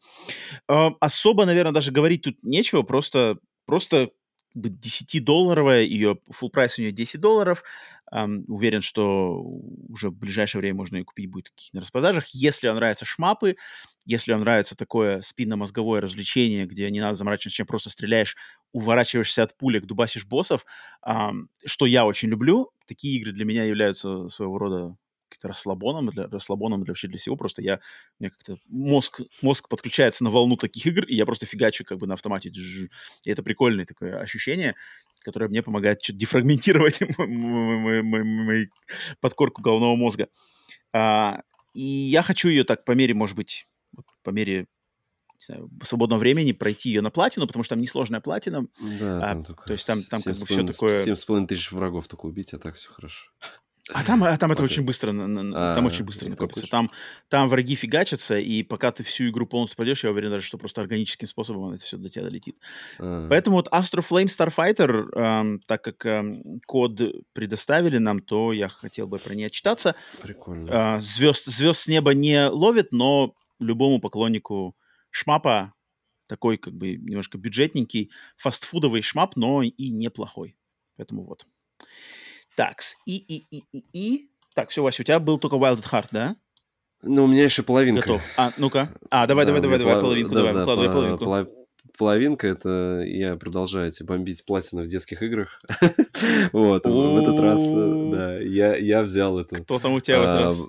Особо, 1.02 1.46
наверное, 1.46 1.74
даже 1.74 1.92
говорить 1.92 2.24
тут 2.24 2.44
нечего, 2.44 2.84
просто, 2.84 3.38
просто 3.66 4.10
10-долларовая, 4.56 5.84
ее 5.84 6.20
full 6.32 6.50
прайс 6.50 6.78
у 6.78 6.82
нее 6.82 6.92
10 6.92 7.20
долларов. 7.20 7.64
Um, 8.14 8.44
уверен, 8.48 8.82
что 8.82 9.42
уже 9.90 10.10
в 10.10 10.16
ближайшее 10.16 10.60
время 10.60 10.76
можно 10.76 10.98
ее 10.98 11.04
купить 11.04 11.32
будет 11.32 11.52
на 11.72 11.82
распродажах. 11.82 12.28
Если 12.28 12.68
вам 12.68 12.76
нравятся 12.76 13.06
шмапы, 13.06 13.56
если 14.06 14.34
вам 14.34 14.42
нравится 14.42 14.76
такое 14.76 15.22
спинномозговое 15.22 16.00
развлечение, 16.00 16.68
где 16.68 16.92
не 16.92 17.02
надо 17.02 17.16
заморачиваться, 17.16 17.58
чем 17.58 17.66
просто 17.66 17.90
стреляешь, 17.90 18.36
уворачиваешься 18.72 19.42
от 19.42 19.58
пулек, 19.58 19.86
дубасишь 19.86 20.26
боссов, 20.26 20.66
um, 21.08 21.48
что 21.66 21.88
я 21.88 22.06
очень 22.06 22.30
люблю. 22.30 22.72
Такие 22.86 23.18
игры 23.18 23.32
для 23.32 23.46
меня 23.46 23.64
являются 23.64 24.28
своего 24.28 24.60
рода 24.60 24.96
каким-то 25.44 25.48
расслабоном, 25.48 26.10
для, 26.10 26.28
расслабоном 26.28 26.84
для 26.84 26.92
вообще 26.92 27.08
для 27.08 27.18
всего. 27.18 27.36
Просто 27.36 27.62
я, 27.62 27.80
мне 28.20 28.30
как-то 28.30 28.58
мозг, 28.68 29.22
мозг 29.42 29.70
подключается 29.70 30.24
на 30.24 30.30
волну 30.30 30.58
таких 30.58 30.86
игр, 30.86 31.04
и 31.06 31.16
я 31.16 31.26
просто 31.26 31.46
фигачу 31.46 31.86
как 31.86 31.98
бы 31.98 32.08
на 32.08 32.14
автомате. 32.14 32.50
И 32.50 33.30
это 33.30 33.44
прикольное 33.44 33.86
такое 33.86 34.20
ощущение, 34.20 34.76
которое 35.24 35.50
мне 35.50 35.62
помогает 35.62 36.02
что-то 36.02 36.20
дефрагментировать 36.20 37.02
мою 37.18 38.70
подкорку 39.20 39.62
головного 39.62 39.96
мозга. 39.96 40.28
А, 40.94 41.42
и 41.74 41.84
я 41.84 42.22
хочу 42.22 42.50
ее 42.50 42.64
так 42.64 42.86
по 42.86 42.94
мере, 42.94 43.14
может 43.14 43.36
быть, 43.36 43.68
по 44.24 44.30
мере 44.32 44.68
знаю, 45.40 45.70
свободного 45.84 46.20
времени 46.20 46.54
пройти 46.54 46.90
ее 46.90 47.02
на 47.02 47.10
платину, 47.10 47.48
потому 47.48 47.64
что 47.64 47.76
там 47.76 47.82
несложная 47.82 48.22
платина. 48.22 48.68
Да, 49.00 49.32
а, 49.32 49.44
то 49.44 49.74
есть 49.74 49.86
там, 49.86 50.02
там 50.04 50.22
как 50.22 50.38
бы 50.38 50.46
все 50.46 50.64
такое... 50.64 51.06
7,5 51.06 51.48
тысяч 51.48 51.72
врагов 51.72 52.08
только 52.08 52.28
убить, 52.28 52.54
а 52.54 52.60
так 52.60 52.76
все 52.76 52.90
хорошо. 52.90 53.26
А 53.90 54.04
там, 54.04 54.24
а 54.24 54.38
там 54.38 54.52
это 54.52 54.64
очень 54.64 54.86
быстро, 54.86 55.12
там 55.12 55.54
а, 55.56 55.82
очень 55.86 56.06
быстро 56.06 56.30
накопится. 56.30 56.68
Там, 56.68 56.90
там 57.28 57.50
враги 57.50 57.76
фигачатся, 57.76 58.38
и 58.38 58.64
пока 58.64 58.94
ты 58.94 59.04
всю 59.04 59.28
игру 59.28 59.46
полностью 59.46 59.76
пойдешь, 59.76 60.06
я 60.06 60.12
уверен 60.12 60.30
даже, 60.30 60.46
что 60.46 60.58
просто 60.58 60.80
органическим 60.80 61.28
способом 61.28 61.74
это 61.74 61.84
все 61.84 61.98
до 61.98 62.08
тебя 62.08 62.24
долетит. 62.24 62.58
А. 63.00 63.28
Поэтому 63.28 63.58
вот 63.58 63.68
Astro 63.74 64.06
Flame 64.08 64.28
Starfighter, 64.28 65.12
эм, 65.14 65.60
так 65.60 65.84
как 65.84 66.06
эм, 66.06 66.62
код 66.66 66.98
предоставили 67.34 67.98
нам, 67.98 68.22
то 68.22 68.54
я 68.54 68.70
хотел 68.70 69.06
бы 69.08 69.18
про 69.18 69.36
нее 69.36 69.48
отчитаться. 69.48 69.96
Прикольно. 70.22 70.98
Э, 70.98 71.02
звезд, 71.02 71.46
звезд 71.46 71.82
с 71.82 71.88
неба 71.88 72.14
не 72.14 72.48
ловит, 72.48 72.94
но 72.94 73.36
любому 73.60 74.00
поклоннику 74.00 74.78
шмапа 75.10 75.74
такой 76.28 76.58
как 76.58 76.74
бы 76.74 76.96
немножко 76.96 77.38
бюджетненький, 77.38 78.12
фастфудовый 78.38 79.02
шмап, 79.02 79.36
но 79.36 79.62
и 79.62 79.90
неплохой. 79.90 80.56
Поэтому 80.96 81.26
вот. 81.26 81.46
Так, 82.56 82.82
и, 83.06 83.18
и, 83.18 83.46
и, 83.50 83.64
и, 83.72 83.84
и. 83.94 84.30
Так, 84.56 84.70
все, 84.70 84.84
Вася, 84.84 85.02
у 85.02 85.06
тебя 85.06 85.20
был 85.20 85.38
только 85.40 85.56
Wild 85.56 85.80
at 85.80 85.92
Heart, 85.92 86.08
да? 86.12 86.36
Ну, 87.02 87.26
у 87.26 87.28
меня 87.28 87.44
еще 87.44 87.64
половинка. 87.64 88.02
Готов. 88.02 88.22
А, 88.38 88.52
ну-ка. 88.58 88.90
А, 89.10 89.28
давай, 89.28 89.46
да, 89.46 89.52
давай, 89.52 89.62
давай, 89.62 89.80
давай, 89.80 90.02
половинку, 90.02 90.36
да, 90.36 90.42
давай, 90.42 90.54
да, 90.54 90.60
выкладывай 90.60 90.88
по... 91.18 91.26
половинку. 91.26 91.64
Половинка 91.98 92.48
это 92.48 93.04
я 93.06 93.36
продолжаю 93.36 93.90
эти 93.90 94.02
бомбить 94.02 94.46
платину 94.46 94.82
в 94.82 94.88
детских 94.88 95.22
играх. 95.22 95.62
вот, 96.52 96.86
в 96.86 97.22
этот 97.22 97.40
раз, 97.40 97.62
э, 97.62 98.10
да, 98.12 98.40
я, 98.40 98.76
я 98.76 99.04
взял 99.04 99.38
это. 99.38 99.58
Кто 99.64 99.78
там 99.78 99.94
у 99.94 100.00
тебя 100.00 100.20
в 100.20 100.24
этот 100.24 100.36
а, 100.36 100.44
раз? 100.46 100.62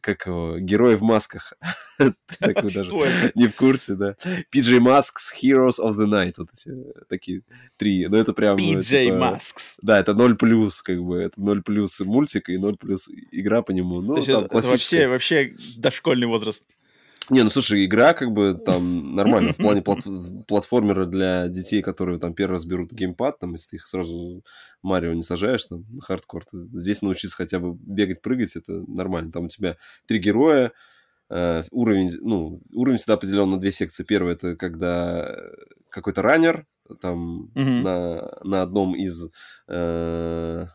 Как 0.00 0.26
его, 0.26 0.58
герои 0.58 0.94
в 0.94 1.02
масках. 1.02 1.52
Такой 2.38 2.72
даже 2.72 2.90
не 3.34 3.48
в 3.48 3.54
курсе, 3.54 3.94
да. 3.94 4.16
PJ 4.54 4.78
Masks, 4.78 5.34
Heroes 5.42 5.78
of 5.80 5.96
the 5.96 6.06
Night. 6.06 6.34
Вот 6.38 6.48
эти 6.52 6.72
такие 7.08 7.42
три. 7.76 8.06
Ну, 8.08 8.16
это 8.16 8.32
прям... 8.32 8.56
PJ 8.56 9.04
типа, 9.04 9.14
Masks. 9.14 9.78
Да, 9.82 9.98
это 9.98 10.14
0 10.14 10.36
плюс, 10.36 10.82
как 10.82 11.02
бы. 11.02 11.18
Это 11.18 11.40
0 11.40 11.62
плюс 11.62 11.98
мультик 12.00 12.48
и 12.48 12.58
0 12.58 12.76
плюс 12.76 13.08
игра 13.32 13.62
по 13.62 13.72
нему. 13.72 14.00
Ну, 14.00 14.22
там 14.22 14.48
вообще, 14.50 15.08
вообще 15.08 15.54
дошкольный 15.76 16.26
возраст. 16.26 16.64
Не, 17.30 17.42
ну 17.42 17.50
слушай, 17.50 17.84
игра 17.84 18.14
как 18.14 18.32
бы 18.32 18.54
там 18.54 19.14
нормально 19.14 19.52
в 19.52 19.56
плане 19.56 19.82
плат 19.82 20.00
платформера 20.46 21.04
для 21.04 21.48
детей, 21.48 21.82
которые 21.82 22.18
там 22.18 22.34
первый 22.34 22.52
раз 22.52 22.64
берут 22.64 22.92
геймпад, 22.92 23.38
там, 23.38 23.52
если 23.52 23.70
ты 23.70 23.76
их 23.76 23.86
сразу 23.86 24.42
Марио 24.82 25.12
не 25.12 25.22
сажаешь, 25.22 25.64
там, 25.64 25.84
на 25.90 26.00
хардкор, 26.00 26.44
здесь 26.52 27.02
научиться 27.02 27.36
хотя 27.36 27.58
бы 27.58 27.74
бегать, 27.74 28.22
прыгать, 28.22 28.56
это 28.56 28.82
нормально. 28.88 29.32
Там 29.32 29.44
у 29.44 29.48
тебя 29.48 29.76
три 30.06 30.18
героя, 30.18 30.72
э, 31.30 31.62
уровень, 31.70 32.10
ну, 32.22 32.62
уровень 32.72 32.98
всегда 32.98 33.14
определен 33.14 33.50
на 33.50 33.58
две 33.58 33.72
секции. 33.72 34.04
Первый 34.04 34.32
это 34.34 34.56
когда 34.56 35.34
какой-то 35.90 36.22
раннер, 36.22 36.66
там, 37.00 37.50
mm-hmm. 37.54 37.82
на, 37.82 38.38
на 38.42 38.62
одном 38.62 38.94
из 38.94 39.30
э, 39.68 40.66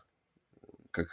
как 0.90 1.08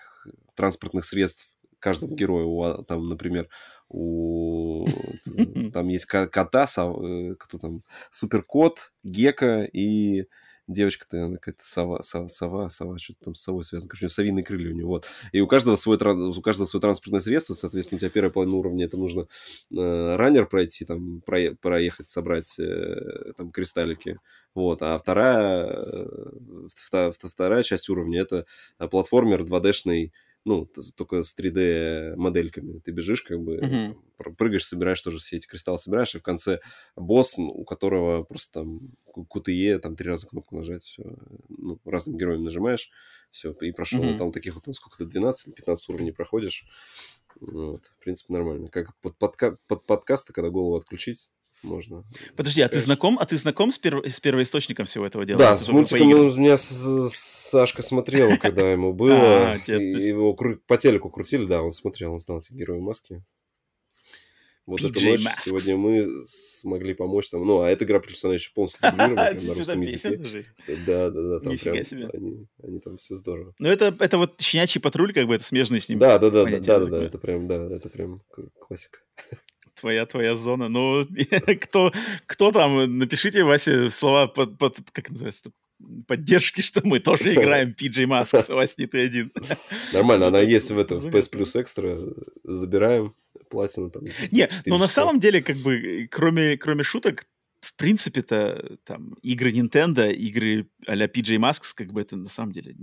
транспортных 0.55 1.05
средств 1.05 1.49
каждого 1.80 2.13
героя, 2.13 2.45
у, 2.45 2.84
там, 2.84 3.09
например, 3.09 3.49
у 3.91 4.85
там 5.73 5.88
есть 5.89 6.05
кота, 6.05 6.65
э, 6.65 7.35
кто 7.38 7.57
там, 7.57 7.84
суперкот, 8.09 8.93
гека 9.03 9.63
и 9.63 10.26
девочка-то 10.68 11.34
какая-то 11.34 11.63
сова, 11.63 12.01
сова, 12.01 12.27
сова, 12.27 12.69
сова, 12.69 12.97
что-то 12.97 13.26
там 13.26 13.35
с 13.35 13.41
совой 13.41 13.63
связано, 13.63 13.89
короче, 13.89 14.09
совиные 14.09 14.43
крылья 14.43 14.72
у 14.72 14.76
него, 14.76 14.89
вот. 14.89 15.07
И 15.31 15.41
у 15.41 15.47
каждого 15.47 15.76
свой, 15.76 15.97
у 15.97 16.41
каждого 16.41 16.65
свое 16.65 16.81
транспортное 16.81 17.19
средство, 17.19 17.53
соответственно, 17.53 17.97
у 17.97 17.99
тебя 17.99 18.09
первая 18.09 18.31
половина 18.31 18.57
уровня, 18.57 18.85
это 18.85 18.97
нужно 18.97 19.22
э, 19.22 20.15
раннер 20.15 20.47
пройти, 20.47 20.85
там, 20.85 21.22
про, 21.22 21.55
проехать, 21.59 22.09
собрать 22.09 22.57
э, 22.59 23.34
там 23.38 23.51
кристаллики, 23.51 24.19
вот, 24.53 24.81
а 24.81 24.97
вторая, 24.97 25.68
э, 25.68 26.68
вторая 27.23 27.63
часть 27.63 27.89
уровня, 27.89 28.22
это 28.22 28.45
платформер 28.77 29.41
2D-шный, 29.41 30.11
ну, 30.43 30.68
только 30.95 31.23
с 31.23 31.38
3D-модельками. 31.38 32.80
Ты 32.80 32.91
бежишь, 32.91 33.22
как 33.22 33.39
бы, 33.39 33.57
uh-huh. 33.57 33.95
там, 34.18 34.35
прыгаешь, 34.35 34.65
собираешь 34.65 35.01
тоже 35.01 35.19
все 35.19 35.38
эти 35.38 35.47
кристаллы, 35.47 35.77
собираешь, 35.77 36.15
и 36.15 36.19
в 36.19 36.23
конце 36.23 36.59
босс, 36.95 37.35
у 37.38 37.63
которого 37.63 38.23
просто 38.23 38.61
там 38.61 38.91
QTE, 39.15 39.77
там 39.80 39.95
три 39.95 40.09
раза 40.09 40.27
кнопку 40.27 40.55
нажать, 40.55 40.84
все, 40.84 41.03
ну, 41.49 41.80
разным 41.85 42.18
героям 42.18 42.43
нажимаешь, 42.43 42.89
все, 43.30 43.51
и 43.51 43.72
прошел. 43.72 44.03
Uh-huh. 44.03 44.18
Там 44.18 44.31
таких 44.31 44.55
вот, 44.55 44.63
там, 44.63 44.73
сколько-то, 44.73 45.03
12-15 45.03 45.76
уровней 45.89 46.11
проходишь. 46.11 46.65
Вот, 47.39 47.85
в 47.85 48.03
принципе, 48.03 48.34
нормально. 48.34 48.68
Как 48.68 48.95
под, 48.97 49.18
подка- 49.18 49.57
под 49.68 49.85
подкасты, 49.85 50.34
когда 50.34 50.49
голову 50.49 50.76
отключить, 50.76 51.34
можно. 51.63 52.03
Подожди, 52.35 52.61
а 52.61 52.69
ты 52.69 52.79
знаком, 52.79 53.17
а 53.19 53.25
ты 53.25 53.38
знаком 53.38 53.71
с, 53.71 53.77
перв... 53.77 54.05
с 54.05 54.19
первоисточником 54.19 54.85
всего 54.85 55.05
этого 55.05 55.25
дела? 55.25 55.39
Да, 55.39 55.57
с 55.57 55.67
мультиком 55.67 56.07
у 56.07 56.35
меня 56.35 56.57
Сашка 56.57 57.83
смотрел, 57.83 58.38
когда 58.39 58.71
ему 58.71 58.93
было. 58.93 59.53
А, 59.53 59.59
его 59.67 60.33
по 60.33 60.77
телеку 60.77 61.09
крутили, 61.09 61.45
да, 61.45 61.61
он 61.61 61.71
смотрел, 61.71 62.13
он 62.13 62.19
знал 62.19 62.39
эти 62.39 62.53
герои 62.53 62.79
маски. 62.79 63.23
Вот 64.67 64.79
PJ 64.79 64.89
эту 64.89 65.01
ночь 65.01 65.25
Masks. 65.25 65.41
сегодня 65.45 65.75
мы 65.75 66.23
смогли 66.23 66.93
помочь 66.93 67.29
там. 67.29 67.45
Ну, 67.45 67.61
а 67.61 67.69
эта 67.69 67.83
игра 67.83 67.99
пришла 67.99 68.33
еще 68.33 68.51
полностью 68.53 68.79
дублирована 68.91 69.33
на 69.33 69.53
русском 69.53 69.81
языке. 69.81 70.45
Да, 70.85 71.09
да, 71.09 71.21
да, 71.21 71.39
там 71.39 71.57
прям 71.57 71.75
они, 72.13 72.47
они 72.63 72.79
там 72.79 72.97
все 72.97 73.15
здорово. 73.15 73.53
Ну, 73.57 73.69
это, 73.69 73.95
это 73.99 74.17
вот 74.17 74.39
щенячий 74.39 74.79
патруль, 74.79 75.13
как 75.13 75.27
бы 75.27 75.35
это 75.35 75.43
смежный 75.43 75.81
с 75.81 75.89
ним. 75.89 75.97
Да, 75.97 76.19
да, 76.19 76.29
да, 76.29 76.45
да, 76.45 76.59
да, 76.59 76.85
да, 76.85 77.03
это 77.03 77.17
прям, 77.17 77.47
да, 77.47 77.55
это 77.75 77.89
прям 77.89 78.21
классика 78.59 78.99
твоя 79.82 80.06
твоя 80.06 80.36
зона. 80.36 80.70
Ну, 80.70 81.06
кто, 81.62 81.91
кто 82.26 82.52
там, 82.52 82.98
напишите, 82.99 83.44
Вася, 83.44 83.90
слова 83.90 84.28
под, 84.28 84.58
под 84.58 84.78
как 84.91 85.10
называется, 85.10 85.52
поддержки, 86.08 86.62
что 86.62 86.82
мы 86.84 86.99
тоже 86.99 87.34
играем 87.34 87.76
PJ 87.78 88.06
Masks, 88.06 88.53
Вася, 88.53 88.76
не 88.78 88.88
ты 88.88 89.06
один. 89.06 89.32
Нормально, 89.94 90.28
она 90.28 90.40
есть 90.40 90.72
в 90.72 90.80
этом, 90.80 90.99
в 90.99 91.08
PS 91.08 91.32
Plus 91.34 91.56
Extra, 91.56 92.28
забираем, 92.44 93.14
платину 93.49 93.90
там. 93.90 94.03
Не, 94.32 94.49
но 94.66 94.78
на 94.78 94.88
самом 94.88 95.20
деле, 95.20 95.41
как 95.41 95.58
бы, 95.58 96.08
кроме, 96.12 96.58
кроме 96.58 96.84
шуток, 96.84 97.26
в 97.62 97.76
принципе-то 97.76 98.78
там 98.84 99.14
игры 99.22 99.52
Nintendo, 99.52 100.12
игры 100.14 100.68
а-ля 100.88 101.06
PJ 101.06 101.38
Masks, 101.38 101.74
как 101.76 101.91
бы 101.91 102.02
это 102.02 102.16
на 102.16 102.30
самом 102.30 102.52
деле 102.53 102.76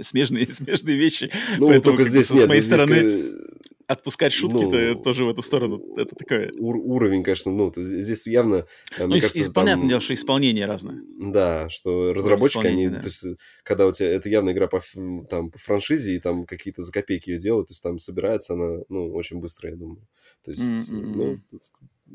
смежные, 0.00 0.46
смежные 0.52 0.96
вещи. 0.96 1.30
Ну, 1.58 1.68
Поэтому, 1.68 1.96
только 1.96 2.08
здесь 2.08 2.30
нет. 2.30 2.44
С 2.44 2.48
моей 2.48 2.62
стороны 2.62 3.46
отпускать 3.86 4.32
шутки-то 4.32 4.94
ну, 4.94 5.02
тоже 5.02 5.24
в 5.24 5.28
эту 5.28 5.42
сторону. 5.42 5.82
Это 5.96 6.14
такое... 6.16 6.52
Ур- 6.58 6.76
уровень, 6.76 7.22
конечно, 7.22 7.52
ну, 7.52 7.72
здесь 7.76 8.26
явно... 8.26 8.66
Э, 8.98 9.06
ну, 9.06 9.14
кажется, 9.14 9.52
понятное 9.52 9.82
там, 9.82 9.88
дело, 9.88 10.00
что 10.00 10.14
исполнение 10.14 10.66
разное. 10.66 11.02
Да, 11.18 11.68
что 11.68 12.12
разработчики, 12.12 12.66
они... 12.66 12.88
Да. 12.88 13.00
То 13.00 13.06
есть, 13.06 13.24
когда 13.62 13.86
у 13.86 13.92
тебя... 13.92 14.08
Это 14.08 14.28
явно 14.28 14.50
игра 14.50 14.66
по, 14.66 14.80
там, 15.28 15.50
по 15.50 15.58
франшизе, 15.58 16.16
и 16.16 16.20
там 16.20 16.46
какие-то 16.46 16.82
за 16.82 16.92
копейки 16.92 17.30
ее 17.30 17.38
делают, 17.38 17.68
то 17.68 17.72
есть 17.72 17.82
там 17.82 17.98
собирается 17.98 18.54
она, 18.54 18.80
ну, 18.88 19.12
очень 19.12 19.38
быстро, 19.38 19.70
я 19.70 19.76
думаю. 19.76 20.06
То 20.44 20.50
есть, 20.50 20.92
mm-hmm. 20.92 21.00
ну, 21.00 21.40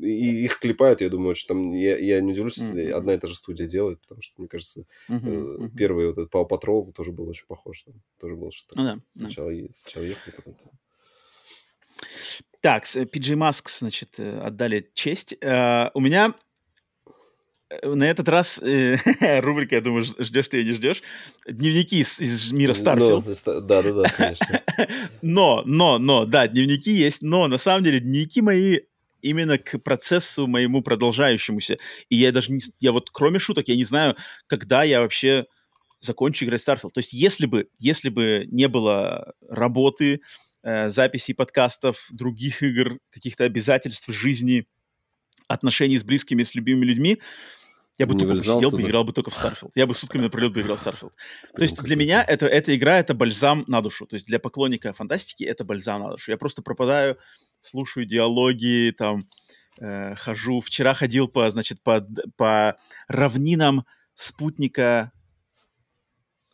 и 0.00 0.44
их 0.44 0.58
клепают, 0.58 1.00
я 1.00 1.10
думаю, 1.10 1.34
что 1.34 1.54
там, 1.54 1.72
я, 1.72 1.98
я 1.98 2.20
не 2.20 2.32
удивлюсь, 2.32 2.58
mm-hmm. 2.58 2.78
если 2.78 2.90
одна 2.90 3.14
и 3.14 3.18
та 3.18 3.28
же 3.28 3.34
студия 3.34 3.66
делает, 3.66 4.00
потому 4.00 4.22
что, 4.22 4.34
мне 4.38 4.48
кажется, 4.48 4.86
mm-hmm. 5.10 5.70
первый 5.76 6.06
вот 6.06 6.18
этот 6.18 6.32
Power 6.32 6.48
Patrol 6.48 6.92
тоже 6.92 7.12
был 7.12 7.28
очень 7.28 7.46
похож, 7.46 7.82
там, 7.82 7.94
тоже 8.18 8.36
был 8.36 8.50
что-то. 8.50 8.80
Ну, 8.80 8.84
да, 8.84 8.98
сначала, 9.10 9.50
да. 9.50 9.68
сначала 9.72 10.04
ехали, 10.04 10.34
потом... 10.34 10.56
Так, 12.60 12.84
PG 12.84 13.34
Masks, 13.34 13.78
значит, 13.80 14.14
э, 14.18 14.40
отдали 14.40 14.88
честь. 14.94 15.34
Э, 15.40 15.90
у 15.94 16.00
меня 16.00 16.34
э, 17.70 17.92
на 17.92 18.04
этот 18.04 18.28
раз 18.28 18.58
рубрика, 18.60 19.74
я 19.74 19.80
думаю, 19.80 20.02
ждешь 20.02 20.48
ты 20.48 20.60
или 20.60 20.68
не 20.68 20.74
ждешь. 20.74 21.02
Дневники 21.46 21.98
из, 21.98 22.20
из 22.20 22.52
мира 22.52 22.72
Starfield. 22.72 23.24
Да, 23.44 23.82
да, 23.82 23.82
да, 23.82 24.08
конечно. 24.10 24.62
но, 25.22 25.62
но, 25.66 25.98
но, 25.98 26.24
да, 26.24 26.46
дневники 26.46 26.92
есть, 26.92 27.22
но 27.22 27.48
на 27.48 27.58
самом 27.58 27.82
деле 27.82 27.98
дневники 27.98 28.40
мои 28.40 28.78
именно 29.22 29.56
к 29.56 29.78
процессу 29.78 30.46
моему 30.46 30.82
продолжающемуся. 30.82 31.78
И 32.10 32.16
я 32.16 32.32
даже 32.32 32.52
не... 32.52 32.60
Я 32.80 32.92
вот, 32.92 33.08
кроме 33.10 33.38
шуток, 33.38 33.68
я 33.68 33.76
не 33.76 33.84
знаю, 33.84 34.16
когда 34.48 34.82
я 34.82 35.00
вообще 35.00 35.46
закончу 36.00 36.44
играть 36.44 36.60
Starfield. 36.60 36.90
То 36.90 36.98
есть 36.98 37.12
если 37.12 37.46
бы, 37.46 37.68
если 37.78 38.10
бы 38.10 38.44
не 38.50 38.68
было 38.68 39.34
работы, 39.48 40.20
э, 40.62 40.90
записей 40.90 41.34
подкастов, 41.34 42.06
других 42.10 42.62
игр, 42.62 42.98
каких-то 43.10 43.44
обязательств 43.44 44.08
жизни, 44.08 44.66
отношений 45.48 45.98
с 45.98 46.04
близкими, 46.04 46.42
с 46.42 46.54
любимыми 46.54 46.86
людьми, 46.86 47.18
я 47.98 48.06
бы 48.06 48.14
не 48.14 48.24
тупо 48.24 48.40
сидел 48.40 48.70
бы, 48.70 48.80
играл 48.82 49.04
бы 49.04 49.12
только 49.12 49.30
в 49.30 49.34
Starfield. 49.34 49.70
Я 49.74 49.86
бы 49.86 49.94
сутками 49.94 50.22
напролет 50.22 50.52
бы 50.52 50.62
играл 50.62 50.76
в 50.76 50.80
Starfield. 50.86 51.12
То 51.54 51.62
есть 51.62 51.76
для 51.82 51.94
меня 51.94 52.24
это, 52.24 52.46
эта 52.46 52.74
игра— 52.74 52.98
это 53.00 53.14
бальзам 53.14 53.64
на 53.66 53.82
душу. 53.82 54.06
То 54.06 54.14
есть 54.14 54.26
для 54.26 54.38
поклонника 54.38 54.92
фантастики 54.94 55.44
это 55.44 55.64
бальзам 55.64 56.02
на 56.02 56.10
душу. 56.10 56.30
Я 56.30 56.38
просто 56.38 56.62
пропадаю, 56.62 57.18
слушаю 57.60 58.06
диалоги, 58.06 58.94
там, 58.96 59.20
э, 59.80 60.14
хожу. 60.14 60.60
Вчера 60.62 60.94
ходил 60.94 61.28
по, 61.28 61.50
значит, 61.50 61.82
по, 61.82 62.06
по 62.36 62.76
равнинам 63.08 63.84
спутника 64.14 65.12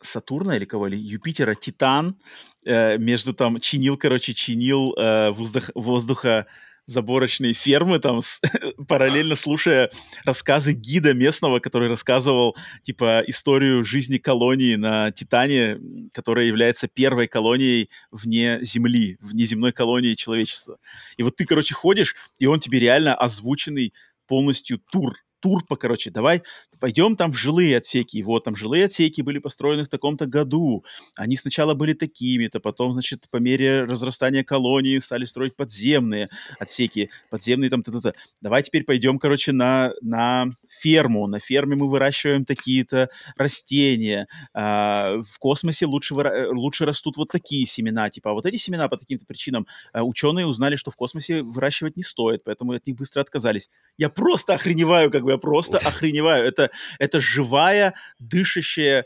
Сатурна 0.01 0.55
или 0.55 0.65
кого, 0.65 0.87
или 0.87 0.95
Юпитера, 0.95 1.55
Титан, 1.55 2.17
э, 2.65 2.97
между 2.97 3.33
там 3.33 3.59
чинил, 3.59 3.97
короче, 3.97 4.33
чинил 4.33 4.93
э, 4.97 5.31
воздух, 5.31 5.69
воздуха 5.75 6.47
заборочные 6.89 7.53
фермы, 7.53 7.99
там, 7.99 8.21
с, 8.21 8.41
параллельно 8.87 9.35
слушая 9.35 9.91
рассказы 10.25 10.73
гида 10.73 11.13
местного, 11.13 11.59
который 11.59 11.87
рассказывал, 11.87 12.57
типа, 12.83 13.23
историю 13.27 13.85
жизни 13.85 14.17
колонии 14.17 14.75
на 14.75 15.11
Титане, 15.11 15.79
которая 16.13 16.45
является 16.45 16.87
первой 16.87 17.27
колонией 17.27 17.91
вне 18.11 18.59
Земли, 18.63 19.17
вне 19.21 19.45
земной 19.45 19.71
колонии 19.71 20.15
человечества. 20.15 20.79
И 21.17 21.23
вот 21.23 21.35
ты, 21.35 21.45
короче, 21.45 21.75
ходишь, 21.75 22.15
и 22.39 22.47
он 22.47 22.59
тебе 22.59 22.79
реально 22.79 23.13
озвученный 23.13 23.93
полностью 24.27 24.79
тур 24.79 25.15
тур 25.39 25.65
по, 25.65 25.75
короче, 25.75 26.09
давай 26.09 26.43
пойдем 26.79 27.15
там 27.15 27.31
в 27.31 27.37
жилые 27.37 27.77
отсеки. 27.77 28.21
Вот 28.23 28.43
там 28.45 28.55
жилые 28.55 28.85
отсеки 28.85 29.21
были 29.21 29.39
построены 29.39 29.83
в 29.83 29.89
таком-то 29.89 30.25
году. 30.25 30.85
Они 31.15 31.35
сначала 31.35 31.73
были 31.73 31.93
такими-то, 31.93 32.59
потом, 32.59 32.93
значит, 32.93 33.27
по 33.29 33.37
мере 33.37 33.83
разрастания 33.83 34.43
колонии 34.43 34.99
стали 34.99 35.25
строить 35.25 35.55
подземные 35.55 36.29
отсеки, 36.59 37.09
подземные 37.29 37.69
там 37.69 37.83
т-т-т. 37.83 38.13
Давай 38.41 38.63
теперь 38.63 38.83
пойдем, 38.83 39.19
короче, 39.19 39.51
на, 39.51 39.91
на 40.01 40.45
ферму. 40.69 41.27
На 41.27 41.39
ферме 41.39 41.75
мы 41.75 41.89
выращиваем 41.89 42.45
такие-то 42.45 43.09
растения. 43.37 44.27
А, 44.53 45.21
в 45.21 45.39
космосе 45.39 45.85
лучше, 45.85 46.15
выра... 46.15 46.49
лучше 46.51 46.85
растут 46.85 47.17
вот 47.17 47.29
такие 47.29 47.65
семена. 47.65 48.09
Типа, 48.09 48.31
а 48.31 48.33
вот 48.33 48.45
эти 48.45 48.55
семена 48.55 48.87
по 48.87 48.97
таким-то 48.97 49.25
причинам 49.25 49.67
а, 49.93 50.03
ученые 50.03 50.47
узнали, 50.47 50.75
что 50.75 50.91
в 50.91 50.95
космосе 50.95 51.43
выращивать 51.43 51.97
не 51.97 52.03
стоит, 52.03 52.43
поэтому 52.43 52.73
от 52.73 52.85
них 52.87 52.95
быстро 52.95 53.21
отказались. 53.21 53.69
Я 53.97 54.09
просто 54.09 54.53
охреневаю, 54.53 55.11
как 55.11 55.23
бы 55.23 55.28
я 55.31 55.37
просто 55.37 55.77
охреневаю. 55.77 56.45
Это, 56.45 56.71
это 56.99 57.19
живая, 57.19 57.93
дышащая, 58.19 59.05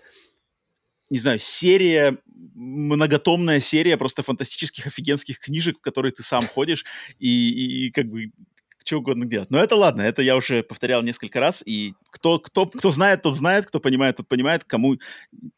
не 1.10 1.20
знаю, 1.20 1.40
серия, 1.40 2.18
многотомная 2.56 3.60
серия 3.60 3.98
просто 3.98 4.24
фантастических, 4.24 4.88
офигенских 4.88 5.40
книжек, 5.40 5.78
в 5.78 5.82
которые 5.82 6.12
ты 6.12 6.24
сам 6.24 6.48
ходишь 6.48 6.86
и, 7.20 7.50
и, 7.50 7.88
и 7.88 7.92
как 7.92 8.08
бы 8.08 8.32
что 8.86 8.98
угодно 8.98 9.26
делать. 9.26 9.50
Но 9.50 9.60
это 9.60 9.76
ладно, 9.76 10.02
это 10.02 10.22
я 10.22 10.36
уже 10.36 10.64
повторял 10.64 11.02
несколько 11.04 11.40
раз, 11.40 11.64
и 11.66 11.94
кто, 12.10 12.40
кто, 12.40 12.66
кто 12.66 12.92
знает, 12.92 13.22
тот 13.22 13.36
знает, 13.36 13.66
кто 13.66 13.80
понимает, 13.80 14.18
тот 14.18 14.28
понимает, 14.28 14.64
кому, 14.64 14.98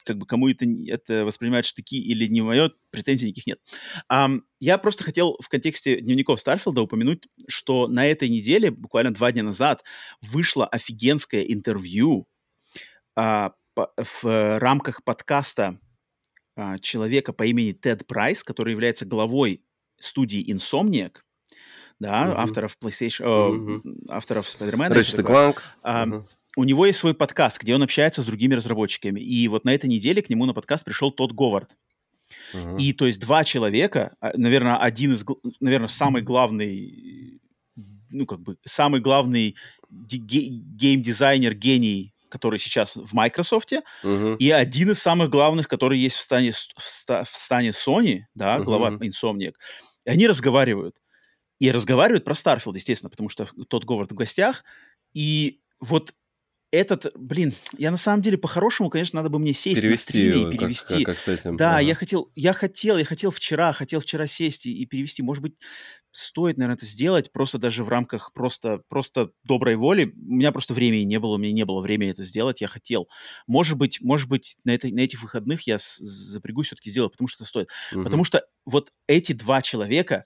как 0.03 0.17
бы, 0.17 0.25
кому 0.25 0.49
это, 0.49 0.65
это 0.87 1.25
воспринимает 1.25 1.65
штыки 1.65 1.97
или 1.99 2.27
не 2.27 2.41
мое, 2.41 2.71
претензий 2.91 3.27
никаких 3.27 3.47
нет. 3.47 3.59
Um, 4.11 4.41
я 4.59 4.77
просто 4.77 5.03
хотел 5.03 5.37
в 5.41 5.49
контексте 5.49 5.99
дневников 5.99 6.39
Старфилда 6.39 6.81
упомянуть, 6.81 7.27
что 7.47 7.87
на 7.87 8.07
этой 8.07 8.29
неделе, 8.29 8.71
буквально 8.71 9.13
два 9.13 9.31
дня 9.31 9.43
назад, 9.43 9.83
вышло 10.21 10.65
офигенское 10.65 11.43
интервью 11.43 12.27
uh, 13.17 13.51
по, 13.73 13.91
в 13.97 14.59
рамках 14.59 15.03
подкаста 15.03 15.79
uh, 16.57 16.79
человека 16.79 17.33
по 17.33 17.43
имени 17.43 17.71
Тед 17.73 18.07
Прайс, 18.07 18.43
который 18.43 18.71
является 18.71 19.05
главой 19.05 19.63
студии 19.99 20.51
Insomniac, 20.51 21.17
да, 21.99 22.29
угу. 22.29 22.39
авторов 22.39 22.77
PlayStation, 22.81 23.81
угу. 23.81 23.81
авторов 24.09 24.47
Spider-Man. 24.47 24.91
Ratchet 24.91 25.23
Clank. 25.23 25.59
А, 25.81 26.05
угу. 26.05 26.25
У 26.57 26.63
него 26.63 26.85
есть 26.85 26.99
свой 26.99 27.13
подкаст, 27.13 27.61
где 27.61 27.75
он 27.75 27.83
общается 27.83 28.21
с 28.21 28.25
другими 28.25 28.53
разработчиками. 28.53 29.19
И 29.19 29.47
вот 29.47 29.65
на 29.65 29.73
этой 29.73 29.87
неделе 29.89 30.21
к 30.21 30.29
нему 30.29 30.45
на 30.45 30.53
подкаст 30.53 30.85
пришел 30.85 31.11
тот 31.11 31.33
Говард. 31.33 31.75
Uh-huh. 32.53 32.79
И 32.79 32.93
то 32.93 33.05
есть 33.05 33.19
два 33.19 33.43
человека, 33.43 34.15
а, 34.19 34.31
наверное, 34.35 34.77
один 34.77 35.13
из, 35.13 35.25
наверное, 35.59 35.89
самый 35.89 36.21
главный, 36.21 37.41
ну 38.09 38.25
как 38.25 38.39
бы 38.39 38.57
самый 38.65 39.01
главный 39.01 39.55
гейм-дизайнер, 39.89 41.53
гений, 41.53 42.13
который 42.29 42.59
сейчас 42.59 42.95
в 42.95 43.13
Microsoft, 43.13 43.73
uh-huh. 44.03 44.37
и 44.37 44.49
один 44.49 44.91
из 44.91 45.01
самых 45.01 45.29
главных, 45.29 45.67
который 45.67 45.99
есть 45.99 46.15
в 46.15 46.21
стане, 46.21 46.51
в, 46.51 46.81
ста, 46.81 47.23
в 47.25 47.29
стане 47.29 47.69
Sony, 47.69 48.21
да, 48.33 48.59
глава 48.59 48.91
uh-huh. 48.91 49.09
Insomniac. 49.09 49.53
И 50.05 50.09
они 50.09 50.27
разговаривают. 50.27 50.95
И 51.59 51.71
разговаривают 51.71 52.25
про 52.25 52.35
Starfield, 52.35 52.75
естественно, 52.75 53.09
потому 53.09 53.29
что 53.29 53.47
Тодд 53.67 53.85
Говард 53.85 54.11
в 54.11 54.15
гостях. 54.15 54.63
И 55.13 55.61
вот 55.79 56.13
этот, 56.71 57.11
блин, 57.15 57.53
я 57.77 57.89
на 57.91 57.97
самом 57.97 58.21
деле 58.21 58.37
по-хорошему, 58.37 58.89
конечно, 58.89 59.17
надо 59.17 59.29
бы 59.29 59.39
мне 59.39 59.53
сесть 59.53 59.81
перевести 59.81 60.17
на 60.17 60.35
стриме 60.35 60.49
и 60.49 60.57
перевести. 60.57 61.03
Как, 61.03 61.15
как, 61.15 61.15
как 61.15 61.19
с 61.19 61.27
этим. 61.27 61.57
Да, 61.57 61.77
ага. 61.77 61.79
я 61.79 61.95
хотел, 61.95 62.31
я 62.35 62.53
хотел, 62.53 62.97
я 62.97 63.05
хотел 63.05 63.31
вчера, 63.31 63.71
хотел 63.71 64.01
вчера 64.01 64.27
сесть 64.27 64.65
и, 64.65 64.75
и 64.75 64.85
перевести. 64.85 65.23
Может 65.23 65.41
быть, 65.41 65.55
стоит, 66.11 66.57
наверное, 66.57 66.75
это 66.75 66.85
сделать 66.85 67.31
просто 67.31 67.57
даже 67.57 67.83
в 67.83 67.89
рамках 67.89 68.33
просто, 68.33 68.81
просто 68.89 69.31
доброй 69.43 69.75
воли. 69.75 70.13
У 70.15 70.35
меня 70.35 70.51
просто 70.51 70.73
времени 70.73 71.03
не 71.03 71.19
было, 71.19 71.35
у 71.35 71.37
меня 71.37 71.53
не 71.53 71.65
было 71.65 71.81
времени 71.81 72.11
это 72.11 72.23
сделать, 72.23 72.61
я 72.61 72.67
хотел. 72.67 73.07
Может 73.47 73.77
быть, 73.77 74.01
может 74.01 74.27
быть, 74.27 74.57
на, 74.65 74.71
этой, 74.71 74.91
на 74.91 74.99
этих 74.99 75.21
выходных 75.21 75.61
я 75.67 75.77
с, 75.77 75.97
запрягусь 75.97 76.67
все-таки 76.67 76.89
сделать, 76.89 77.13
потому 77.13 77.27
что 77.27 77.43
это 77.43 77.49
стоит. 77.49 77.69
Угу. 77.93 78.03
Потому 78.03 78.23
что 78.23 78.45
вот 78.65 78.91
эти 79.07 79.31
два 79.33 79.61
человека, 79.61 80.25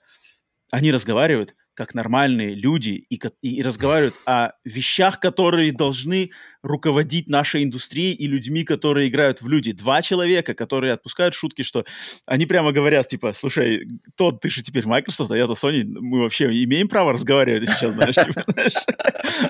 они 0.70 0.92
разговаривают 0.92 1.54
как 1.74 1.94
нормальные 1.94 2.54
люди 2.54 3.06
и, 3.08 3.18
и, 3.40 3.62
разговаривают 3.62 4.14
о 4.26 4.50
вещах, 4.64 5.18
которые 5.18 5.72
должны 5.72 6.30
руководить 6.62 7.26
нашей 7.26 7.64
индустрией 7.64 8.12
и 8.12 8.26
людьми, 8.26 8.64
которые 8.64 9.08
играют 9.08 9.40
в 9.40 9.48
люди. 9.48 9.72
Два 9.72 10.02
человека, 10.02 10.52
которые 10.52 10.92
отпускают 10.92 11.32
шутки, 11.32 11.62
что 11.62 11.86
они 12.26 12.44
прямо 12.44 12.72
говорят, 12.72 13.08
типа, 13.08 13.32
слушай, 13.32 13.88
тот, 14.14 14.42
ты 14.42 14.50
же 14.50 14.62
теперь 14.62 14.86
Microsoft, 14.86 15.30
а 15.30 15.36
я-то 15.38 15.54
Sony, 15.54 15.84
мы 15.84 16.20
вообще 16.20 16.46
имеем 16.64 16.88
право 16.88 17.14
разговаривать 17.14 17.70
сейчас, 17.70 17.94
знаешь, 17.94 18.14
типа, 18.14 18.44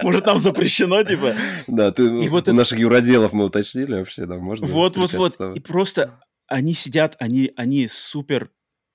может, 0.03 0.25
нам 0.25 0.39
запрещено, 0.39 1.03
типа. 1.03 1.35
Да, 1.67 1.91
ты, 1.91 2.05
и 2.05 2.29
вот 2.29 2.47
у 2.47 2.53
наших 2.53 2.79
юроделов 2.79 3.33
мы 3.33 3.47
уточнили 3.47 3.95
вообще, 3.95 4.27
да, 4.27 4.37
можно 4.37 4.69
Вот, 4.69 4.97
вот, 4.97 5.13
вот, 5.15 5.57
и 5.57 5.61
просто 5.61 6.21
они 6.47 6.75
сидят, 6.75 7.17
они, 7.19 7.51
они 7.57 7.89
супер 7.89 8.51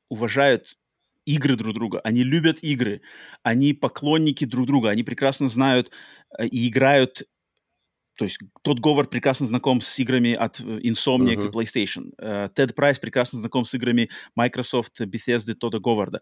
уважают 0.10 0.78
игры 1.26 1.56
друг 1.56 1.74
друга, 1.74 2.00
они 2.02 2.24
любят 2.24 2.60
игры, 2.62 3.02
они 3.44 3.74
поклонники 3.74 4.46
друг 4.46 4.68
друга, 4.68 4.90
они 4.90 5.04
прекрасно 5.04 5.50
знают 5.50 5.92
э, 6.38 6.48
и 6.48 6.68
играют 6.68 7.24
то 8.18 8.24
есть 8.24 8.40
тот 8.62 8.80
Говард 8.80 9.10
прекрасно 9.10 9.46
знаком 9.46 9.82
с 9.82 10.00
играми 10.00 10.34
от 10.34 10.60
э, 10.60 10.64
Insomniac 10.64 11.36
uh-huh. 11.36 11.48
и 11.48 11.52
PlayStation. 11.52 12.50
Тед 12.50 12.72
uh, 12.72 12.74
Прайс 12.74 12.98
прекрасно 12.98 13.40
знаком 13.40 13.66
с 13.66 13.74
играми 13.74 14.10
Microsoft, 14.36 15.02
Bethesda, 15.02 15.54
Тодда 15.54 15.80
Говарда. 15.80 16.22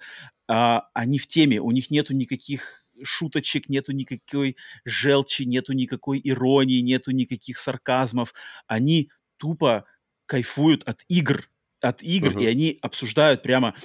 Э, 0.50 0.82
они 0.94 1.20
в 1.20 1.28
теме, 1.28 1.62
у 1.62 1.72
них 1.72 1.92
нету 1.92 2.14
никаких 2.14 2.84
шуточек, 3.04 3.70
нету 3.70 3.92
никакой 3.92 4.58
желчи, 4.86 5.44
нету 5.44 5.74
никакой 5.74 6.20
иронии, 6.24 6.80
нету 6.82 7.12
никаких 7.12 7.60
сарказмов. 7.60 8.34
Они 8.66 9.12
тупо 9.38 9.86
кайфуют 10.26 10.84
от 10.86 11.04
игр, 11.10 11.48
от 11.80 12.02
игр, 12.02 12.30
uh-huh. 12.30 12.44
и 12.44 12.48
они 12.48 12.80
обсуждают 12.82 13.44
прямо 13.44 13.76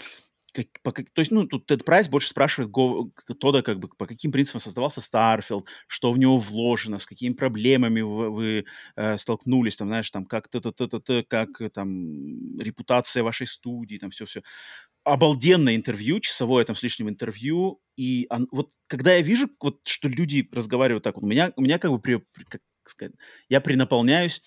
как, 0.65 0.83
по, 0.83 0.93
как, 0.93 1.11
то 1.13 1.21
есть, 1.21 1.31
ну, 1.31 1.47
тут 1.47 1.67
Тед 1.67 1.85
Прайс 1.85 2.09
больше 2.09 2.29
спрашивает 2.31 2.71
Го, 2.71 3.11
Тодда, 3.41 3.63
как 3.63 3.79
бы, 3.79 3.89
по 3.89 4.07
каким 4.07 4.33
принципам 4.33 4.61
создавался 4.61 5.01
Starfield, 5.01 5.67
что 5.87 6.13
в 6.13 6.19
него 6.19 6.39
вложено, 6.39 6.99
с 6.99 7.07
какими 7.07 7.35
проблемами 7.35 8.01
вы, 8.01 8.31
вы 8.31 8.65
э, 8.97 9.17
столкнулись, 9.19 9.77
там, 9.77 9.89
знаешь, 9.89 10.11
там, 10.11 10.27
как 10.27 10.49
т 10.49 10.61
как 11.29 11.49
там 11.75 12.59
репутация 12.61 13.23
вашей 13.23 13.47
студии, 13.47 13.99
там, 13.99 14.11
все-все. 14.11 14.43
Обалденное 15.05 15.77
интервью, 15.77 16.21
часовое 16.21 16.65
там 16.65 16.77
с 16.77 16.83
лишним 16.83 17.09
интервью, 17.09 17.81
и 17.97 18.27
он, 18.31 18.49
вот 18.53 18.71
когда 18.89 19.15
я 19.15 19.23
вижу, 19.23 19.49
вот, 19.61 19.81
что 19.87 20.09
люди 20.09 20.49
разговаривают 20.53 21.05
так, 21.05 21.17
вот, 21.17 21.25
у 21.25 21.27
меня, 21.29 21.53
у 21.57 21.63
меня 21.63 21.79
как 21.79 21.93
бы, 21.93 22.01
при, 22.01 22.23
как 22.49 22.61
сказать, 22.87 23.15
я 23.49 23.61
принаполняюсь 23.61 24.43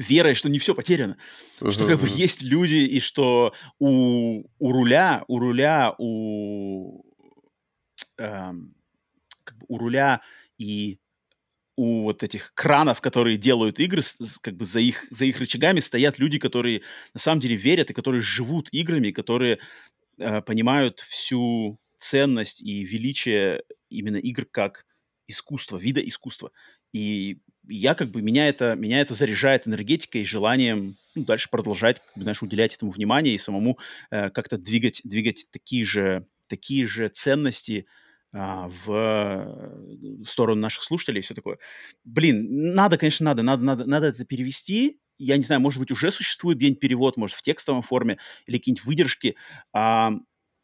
верой, 0.00 0.34
что 0.34 0.48
не 0.48 0.58
все 0.58 0.74
потеряно, 0.74 1.16
uh-huh, 1.60 1.70
что 1.70 1.86
как 1.86 2.00
бы 2.00 2.08
есть 2.08 2.42
люди 2.42 2.76
и 2.76 3.00
что 3.00 3.54
у, 3.78 4.44
у 4.58 4.72
руля, 4.72 5.24
у 5.28 5.38
руля, 5.38 5.94
у, 5.98 7.02
эм, 8.16 8.74
как 9.44 9.58
бы 9.58 9.66
у 9.68 9.78
руля 9.78 10.22
и 10.58 10.98
у 11.76 12.02
вот 12.02 12.22
этих 12.22 12.52
кранов, 12.54 13.00
которые 13.00 13.36
делают 13.36 13.78
игры, 13.78 14.02
как 14.42 14.56
бы 14.56 14.64
за 14.64 14.80
их, 14.80 15.06
за 15.10 15.24
их 15.24 15.38
рычагами 15.38 15.80
стоят 15.80 16.18
люди, 16.18 16.38
которые 16.38 16.82
на 17.14 17.20
самом 17.20 17.40
деле 17.40 17.56
верят 17.56 17.90
и 17.90 17.94
которые 17.94 18.20
живут 18.20 18.68
играми, 18.72 19.10
которые 19.10 19.58
э, 20.18 20.42
понимают 20.42 21.00
всю 21.00 21.78
ценность 21.98 22.60
и 22.62 22.84
величие 22.84 23.62
именно 23.88 24.16
игр 24.16 24.44
как 24.44 24.84
искусства, 25.26 25.78
вида 25.78 26.00
искусства. 26.00 26.50
И 26.92 27.38
я 27.70 27.94
как 27.94 28.08
бы, 28.08 28.20
меня 28.20 28.48
это, 28.48 28.74
меня 28.74 29.00
это 29.00 29.14
заряжает 29.14 29.66
энергетикой 29.66 30.22
и 30.22 30.26
желанием 30.26 30.96
ну, 31.14 31.24
дальше 31.24 31.48
продолжать, 31.50 32.00
как 32.00 32.16
бы, 32.16 32.22
знаешь, 32.22 32.42
уделять 32.42 32.74
этому 32.74 32.90
внимание 32.90 33.34
и 33.34 33.38
самому 33.38 33.78
э, 34.10 34.30
как-то 34.30 34.58
двигать, 34.58 35.00
двигать 35.04 35.46
такие 35.50 35.84
же, 35.84 36.26
такие 36.48 36.86
же 36.86 37.08
ценности 37.08 37.86
а, 38.32 38.68
в 38.68 40.24
сторону 40.26 40.60
наших 40.60 40.84
слушателей 40.84 41.18
и 41.20 41.22
все 41.22 41.34
такое. 41.34 41.58
Блин, 42.04 42.74
надо, 42.74 42.96
конечно, 42.96 43.24
надо, 43.24 43.42
надо, 43.42 43.62
надо, 43.64 43.84
надо 43.86 44.06
это 44.06 44.24
перевести. 44.24 45.00
Я 45.18 45.36
не 45.36 45.42
знаю, 45.42 45.60
может 45.60 45.80
быть, 45.80 45.90
уже 45.90 46.10
существует 46.10 46.58
где-нибудь 46.58 46.80
перевод, 46.80 47.16
может, 47.16 47.36
в 47.36 47.42
текстовом 47.42 47.82
форме 47.82 48.18
или 48.46 48.58
какие-нибудь 48.58 48.84
выдержки. 48.84 49.36
А, 49.72 50.12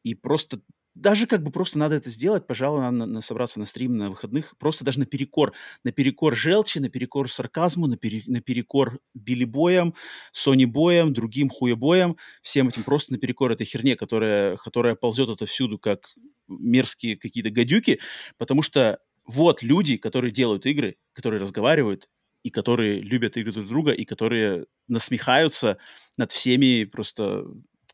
и 0.05 0.15
просто 0.15 0.61
даже 0.97 1.27
как 1.27 1.43
бы 1.43 1.51
просто 1.51 1.79
надо 1.79 1.95
это 1.95 2.09
сделать, 2.09 2.47
пожалуй, 2.47 2.81
надо 2.81 3.07
на, 3.07 3.21
собраться 3.21 3.59
на 3.59 3.67
стрим 3.67 3.97
на 3.97 4.11
выходных, 4.11 4.57
просто 4.59 4.85
даже 4.85 4.99
наперекор, 4.99 5.53
наперекор 5.85 6.35
желчи, 6.35 6.79
наперекор 6.79 7.31
сарказму, 7.31 7.87
напери, 7.87 8.25
наперекор 8.27 8.99
билибоям, 9.15 9.95
сони-боям, 10.33 11.13
другим 11.13 11.51
хуебоям, 11.51 12.17
всем 12.43 12.69
этим 12.69 12.83
просто 12.83 13.13
наперекор 13.13 13.53
этой 13.53 13.67
херне, 13.67 13.95
которая, 13.95 14.57
которая 14.57 14.95
ползет 14.95 15.29
отовсюду, 15.29 15.79
как 15.79 16.09
мерзкие 16.49 17.17
какие-то 17.17 17.51
гадюки, 17.51 18.01
потому 18.39 18.63
что 18.63 18.99
вот 19.27 19.63
люди, 19.63 19.99
которые 19.99 20.33
делают 20.33 20.65
игры, 20.65 20.97
которые 21.13 21.43
разговаривают, 21.43 22.09
и 22.43 22.51
которые 22.51 23.01
любят 23.01 23.37
игры 23.37 23.53
друг 23.53 23.67
друга, 23.67 23.91
и 23.93 24.05
которые 24.05 24.67
насмехаются 24.89 25.79
над 26.17 26.31
всеми 26.31 26.85
просто 26.85 27.45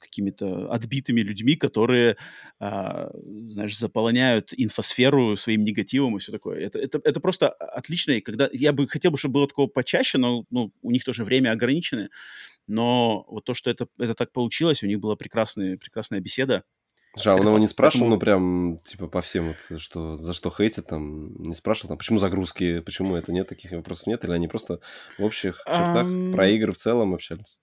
какими-то 0.03 0.70
отбитыми 0.73 1.20
людьми, 1.20 1.57
которые, 1.57 2.16
а, 2.59 3.11
знаешь, 3.49 3.79
заполоняют 3.79 4.53
инфосферу 4.57 5.37
своим 5.37 5.65
негативом 5.65 6.16
и 6.16 6.20
все 6.20 6.33
такое. 6.33 6.61
Это, 6.61 6.79
это, 6.79 7.01
это 7.05 7.20
просто 7.20 7.49
отлично. 7.49 8.12
И 8.12 8.20
когда 8.20 8.49
я 8.53 8.73
бы 8.73 8.87
хотел, 8.89 9.11
бы, 9.11 9.19
чтобы 9.19 9.35
было 9.35 9.49
такого 9.49 9.69
почаще, 9.69 10.19
но 10.19 10.45
ну, 10.51 10.73
у 10.83 10.91
них 10.91 11.05
тоже 11.05 11.24
время 11.24 11.53
ограничено. 11.53 12.09
Но 12.69 13.24
вот 13.29 13.45
то, 13.45 13.55
что 13.55 13.70
это, 13.70 13.89
это 13.99 14.15
так 14.15 14.33
получилось, 14.33 14.83
у 14.83 14.87
них 14.87 15.01
была 15.01 15.16
прекрасная, 15.16 15.77
прекрасная 15.77 16.20
беседа. 16.20 16.65
Слушай, 17.15 17.33
а 17.35 17.37
он 17.37 17.47
его 17.47 17.59
не 17.59 17.69
спрашивал, 17.69 18.07
Поэтому... 18.09 18.15
ну, 18.15 18.20
прям, 18.20 18.79
типа, 18.79 19.07
по 19.07 19.20
всем, 19.20 19.49
вот, 19.49 19.81
что, 19.81 20.16
за 20.16 20.33
что 20.33 20.51
хейтят, 20.51 20.87
там, 20.87 21.35
не 21.43 21.55
спрашивал, 21.55 21.89
там, 21.89 21.99
почему 21.99 22.19
загрузки, 22.19 22.81
почему 22.81 23.16
это 23.16 23.33
нет, 23.33 23.49
таких 23.49 23.73
вопросов 23.73 24.07
нет, 24.07 24.24
или 24.24 24.33
они 24.33 24.49
просто 24.49 24.81
в 25.19 25.24
общих 25.24 25.59
чертах 25.66 26.07
эм... 26.07 26.33
про 26.33 26.49
игры 26.49 26.73
в 26.73 26.79
целом 26.79 27.12
общались? 27.12 27.61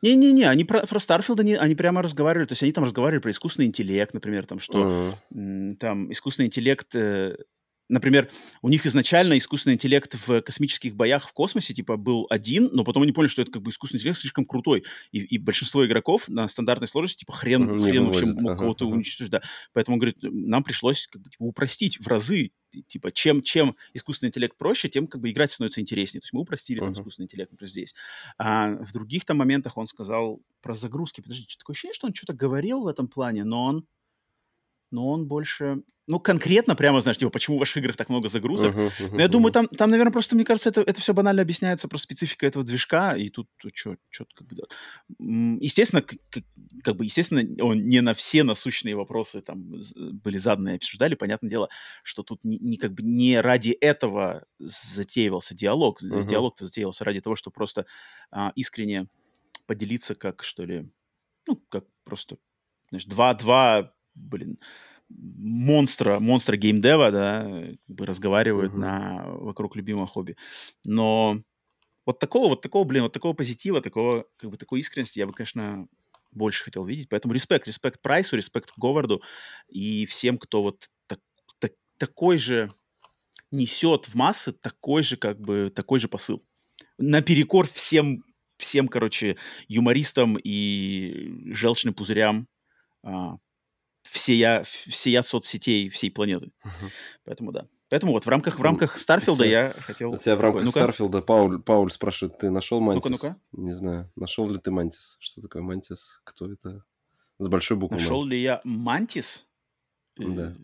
Не-не-не, 0.00 0.48
они 0.48 0.64
про, 0.64 0.86
про 0.86 0.98
Starfield, 0.98 1.40
они, 1.40 1.54
они 1.54 1.74
прямо 1.74 2.02
разговаривали, 2.02 2.46
то 2.46 2.52
есть 2.52 2.62
они 2.62 2.72
там 2.72 2.84
разговаривали 2.84 3.20
про 3.20 3.30
искусственный 3.30 3.66
интеллект, 3.66 4.14
например, 4.14 4.46
там, 4.46 4.60
что 4.60 5.14
uh-huh. 5.32 5.76
там 5.76 6.12
искусственный 6.12 6.46
интеллект 6.46 6.94
э, 6.94 7.36
Например, 7.92 8.30
у 8.62 8.70
них 8.70 8.86
изначально 8.86 9.36
искусственный 9.36 9.74
интеллект 9.74 10.16
в 10.26 10.40
космических 10.40 10.96
боях 10.96 11.28
в 11.28 11.34
космосе 11.34 11.74
типа 11.74 11.98
был 11.98 12.26
один, 12.30 12.70
но 12.72 12.84
потом 12.84 13.02
они 13.02 13.12
поняли, 13.12 13.30
что 13.30 13.42
это 13.42 13.52
как 13.52 13.60
бы 13.60 13.70
искусственный 13.70 13.98
интеллект 13.98 14.18
слишком 14.18 14.46
крутой. 14.46 14.84
И, 15.10 15.18
и 15.18 15.36
большинство 15.36 15.84
игроков 15.84 16.26
на 16.28 16.48
стандартной 16.48 16.88
сложности 16.88 17.20
типа 17.20 17.34
хрен, 17.34 17.68
uh-huh, 17.68 17.84
хрен 17.84 18.06
вообще 18.06 18.24
мог 18.24 18.52
ага, 18.52 18.60
кого-то 18.60 18.86
ага. 18.86 18.94
уничтожить. 18.94 19.30
Да. 19.30 19.42
Поэтому, 19.74 19.98
говорит, 19.98 20.16
нам 20.22 20.64
пришлось 20.64 21.06
как 21.06 21.20
бы, 21.20 21.28
типа, 21.28 21.42
упростить 21.44 22.00
в 22.00 22.06
разы. 22.08 22.52
Типа, 22.88 23.12
чем, 23.12 23.42
чем 23.42 23.76
искусственный 23.92 24.30
интеллект 24.30 24.56
проще, 24.56 24.88
тем 24.88 25.06
как 25.06 25.20
бы 25.20 25.30
играть 25.30 25.50
становится 25.50 25.82
интереснее. 25.82 26.22
То 26.22 26.24
есть 26.24 26.32
мы 26.32 26.40
упростили 26.40 26.80
uh-huh. 26.80 26.84
там 26.84 26.94
искусственный 26.94 27.26
интеллект, 27.26 27.50
например, 27.50 27.70
здесь. 27.70 27.94
А 28.38 28.70
в 28.70 28.90
других 28.94 29.26
там 29.26 29.36
моментах 29.36 29.76
он 29.76 29.86
сказал 29.86 30.40
про 30.62 30.74
загрузки. 30.74 31.20
Подожди, 31.20 31.44
такое 31.58 31.74
ощущение, 31.74 31.94
что 31.94 32.06
он 32.06 32.14
что-то 32.14 32.32
говорил 32.32 32.84
в 32.84 32.86
этом 32.86 33.06
плане, 33.06 33.44
но 33.44 33.64
он 33.66 33.86
но 34.92 35.08
он 35.08 35.26
больше... 35.26 35.82
Ну, 36.12 36.20
конкретно 36.20 36.74
прямо, 36.76 37.00
знаешь, 37.00 37.16
типа, 37.16 37.30
почему 37.30 37.56
в 37.56 37.60
ваших 37.60 37.78
играх 37.78 37.96
так 37.96 38.10
много 38.10 38.28
загрузок. 38.28 38.74
Uh-huh, 38.74 38.92
uh-huh, 39.00 39.14
но 39.14 39.20
я 39.22 39.28
думаю, 39.28 39.50
там, 39.50 39.66
там, 39.66 39.88
наверное, 39.88 40.12
просто, 40.12 40.34
мне 40.34 40.44
кажется, 40.44 40.68
это, 40.68 40.82
это 40.82 41.00
все 41.00 41.14
банально 41.14 41.40
объясняется 41.40 41.88
про 41.88 41.96
специфику 41.96 42.44
этого 42.44 42.62
движка, 42.66 43.16
и 43.16 43.30
тут 43.30 43.48
что 43.72 43.96
как 44.34 44.46
бы, 44.46 44.56
да. 44.56 44.64
Естественно, 45.18 46.02
как, 46.02 46.44
как 46.84 46.96
бы, 46.96 47.06
естественно, 47.06 47.42
он 47.64 47.88
не 47.88 48.02
на 48.02 48.12
все 48.12 48.44
насущные 48.44 48.94
вопросы 48.94 49.40
там 49.40 49.72
были 50.22 50.36
заданы 50.36 50.72
и 50.72 50.76
обсуждали. 50.76 51.14
Понятное 51.14 51.48
дело, 51.48 51.70
что 52.02 52.22
тут 52.22 52.44
не, 52.44 52.58
не 52.58 52.76
как 52.76 52.92
бы 52.92 53.02
не 53.02 53.40
ради 53.40 53.70
этого 53.70 54.44
затеивался 54.58 55.54
диалог. 55.54 56.02
Uh-huh. 56.02 56.28
Диалог-то 56.28 56.66
затеивался 56.66 57.04
ради 57.04 57.22
того, 57.22 57.36
чтобы 57.36 57.54
просто 57.54 57.86
а, 58.30 58.52
искренне 58.54 59.06
поделиться, 59.64 60.14
как, 60.14 60.42
что 60.42 60.66
ли, 60.66 60.90
ну, 61.48 61.56
как 61.70 61.86
просто, 62.04 62.36
знаешь, 62.90 63.06
два-два 63.06 63.94
блин, 64.14 64.58
монстра, 65.18 66.18
монстра 66.18 66.56
геймдева, 66.56 67.10
да, 67.10 67.42
как 67.86 67.96
бы 67.96 68.06
разговаривают 68.06 68.72
mm-hmm. 68.72 68.78
на, 68.78 69.24
вокруг 69.26 69.76
любимого 69.76 70.06
хобби. 70.06 70.36
Но 70.84 71.42
вот 72.06 72.18
такого, 72.18 72.48
вот 72.48 72.62
такого, 72.62 72.84
блин, 72.84 73.04
вот 73.04 73.12
такого 73.12 73.32
позитива, 73.32 73.80
такого, 73.80 74.26
как 74.36 74.50
бы 74.50 74.56
такой 74.56 74.80
искренности 74.80 75.18
я 75.18 75.26
бы, 75.26 75.32
конечно, 75.32 75.86
больше 76.32 76.64
хотел 76.64 76.84
видеть. 76.84 77.08
Поэтому 77.08 77.34
респект, 77.34 77.66
респект 77.66 78.00
Прайсу, 78.00 78.36
респект 78.36 78.72
Говарду 78.76 79.22
и 79.68 80.06
всем, 80.06 80.38
кто 80.38 80.62
вот 80.62 80.88
так, 81.06 81.20
так, 81.58 81.72
такой 81.98 82.38
же 82.38 82.70
несет 83.50 84.06
в 84.06 84.14
массы 84.14 84.52
такой 84.52 85.02
же, 85.02 85.16
как 85.16 85.40
бы, 85.40 85.70
такой 85.74 85.98
же 85.98 86.08
посыл. 86.08 86.42
Наперекор 86.98 87.68
всем, 87.68 88.24
всем, 88.56 88.88
короче, 88.88 89.36
юмористам 89.68 90.38
и 90.42 91.52
желчным 91.52 91.94
пузырям 91.94 92.48
а, 93.02 93.36
всея, 94.12 94.64
всея 94.64 95.22
соцсетей 95.22 95.88
всей 95.88 96.10
планеты. 96.10 96.52
Uh-huh. 96.64 96.90
Поэтому 97.24 97.52
да. 97.52 97.66
Поэтому 97.92 98.12
вот 98.12 98.24
в 98.24 98.28
рамках, 98.28 98.58
в 98.58 98.62
рамках 98.62 98.96
Старфилда 98.96 99.44
я 99.44 99.74
хотел... 99.80 100.12
У 100.12 100.16
тебя 100.16 100.34
в 100.36 100.40
рамках 100.40 100.64
ну 100.64 100.70
Старфилда 100.70 101.20
Пауль, 101.20 101.60
Пауль 101.60 101.90
спрашивает, 101.90 102.38
ты 102.38 102.48
нашел 102.48 102.80
Мантис? 102.80 103.10
Ну-ка, 103.10 103.36
ну-ка. 103.52 103.62
Не 103.62 103.72
знаю. 103.72 104.10
Нашел 104.16 104.48
ли 104.48 104.58
ты 104.58 104.70
Мантис? 104.70 105.18
Что 105.20 105.42
такое 105.42 105.60
Мантис? 105.60 106.22
Кто 106.24 106.50
это? 106.50 106.84
С 107.38 107.48
большой 107.48 107.76
буквы 107.76 107.98
Нашел 107.98 108.20
Мантис. 108.20 108.30
ли 108.30 108.40
я 108.40 108.60
Мантис? 108.64 109.46
Да. 110.16 110.54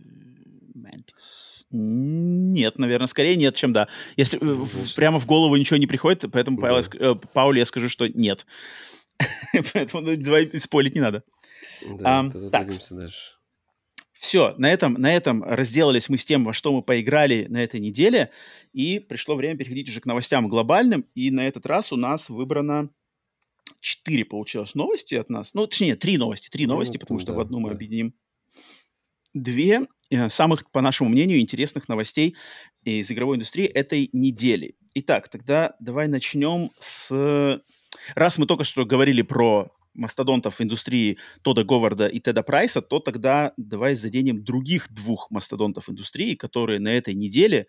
Мантис. 0.74 1.66
Нет, 1.70 2.78
наверное, 2.78 3.08
скорее 3.08 3.36
нет, 3.36 3.54
чем 3.54 3.74
да. 3.74 3.88
Если 4.16 4.38
ну, 4.40 4.64
в, 4.64 4.94
прямо 4.94 5.18
в 5.18 5.26
голову 5.26 5.54
ничего 5.56 5.76
не 5.76 5.86
приходит, 5.86 6.24
поэтому 6.32 6.56
да. 6.56 6.62
Павел, 6.62 6.82
э, 6.94 7.14
Пауле 7.34 7.58
я 7.58 7.66
скажу, 7.66 7.90
что 7.90 8.08
нет. 8.08 8.46
поэтому 9.74 10.02
ну, 10.02 10.16
давай 10.16 10.50
спорить 10.58 10.94
не 10.94 11.02
надо. 11.02 11.24
Да, 11.86 12.20
а, 12.20 12.30
так. 12.30 12.68
дальше. 12.68 13.14
Все, 14.18 14.54
на 14.58 14.70
этом, 14.70 14.94
на 14.94 15.14
этом 15.14 15.44
разделались 15.44 16.08
мы 16.08 16.18
с 16.18 16.24
тем, 16.24 16.44
во 16.44 16.52
что 16.52 16.72
мы 16.72 16.82
поиграли 16.82 17.46
на 17.48 17.62
этой 17.62 17.78
неделе, 17.78 18.30
и 18.72 18.98
пришло 18.98 19.36
время 19.36 19.56
переходить 19.56 19.88
уже 19.88 20.00
к 20.00 20.06
новостям 20.06 20.48
глобальным, 20.48 21.06
и 21.14 21.30
на 21.30 21.46
этот 21.46 21.66
раз 21.66 21.92
у 21.92 21.96
нас 21.96 22.28
выбрано 22.28 22.90
четыре, 23.80 24.24
получилось, 24.24 24.74
новости 24.74 25.14
от 25.14 25.30
нас. 25.30 25.54
Ну, 25.54 25.68
точнее, 25.68 25.94
три 25.94 26.18
новости, 26.18 26.50
три 26.50 26.66
новости, 26.66 26.96
ну, 26.96 27.00
потому 27.00 27.20
что 27.20 27.32
да, 27.32 27.38
в 27.38 27.40
одну 27.40 27.60
мы 27.60 27.68
да. 27.68 27.76
объединим 27.76 28.12
две 29.34 29.86
э, 30.10 30.28
самых, 30.28 30.68
по 30.72 30.80
нашему 30.80 31.10
мнению, 31.10 31.38
интересных 31.38 31.88
новостей 31.88 32.34
из 32.82 33.08
игровой 33.12 33.36
индустрии 33.36 33.66
этой 33.66 34.10
недели. 34.12 34.74
Итак, 34.94 35.28
тогда 35.28 35.76
давай 35.78 36.08
начнем 36.08 36.72
с... 36.80 37.62
Раз 38.16 38.38
мы 38.38 38.46
только 38.46 38.64
что 38.64 38.84
говорили 38.84 39.22
про 39.22 39.70
мастодонтов 39.94 40.60
индустрии 40.60 41.18
Тода 41.42 41.64
Говарда 41.64 42.06
и 42.06 42.20
Теда 42.20 42.42
Прайса, 42.42 42.82
то 42.82 43.00
тогда 43.00 43.52
давай 43.56 43.94
заденем 43.94 44.44
других 44.44 44.92
двух 44.92 45.30
мастодонтов 45.30 45.88
индустрии, 45.88 46.34
которые 46.34 46.80
на 46.80 46.88
этой 46.88 47.14
неделе 47.14 47.66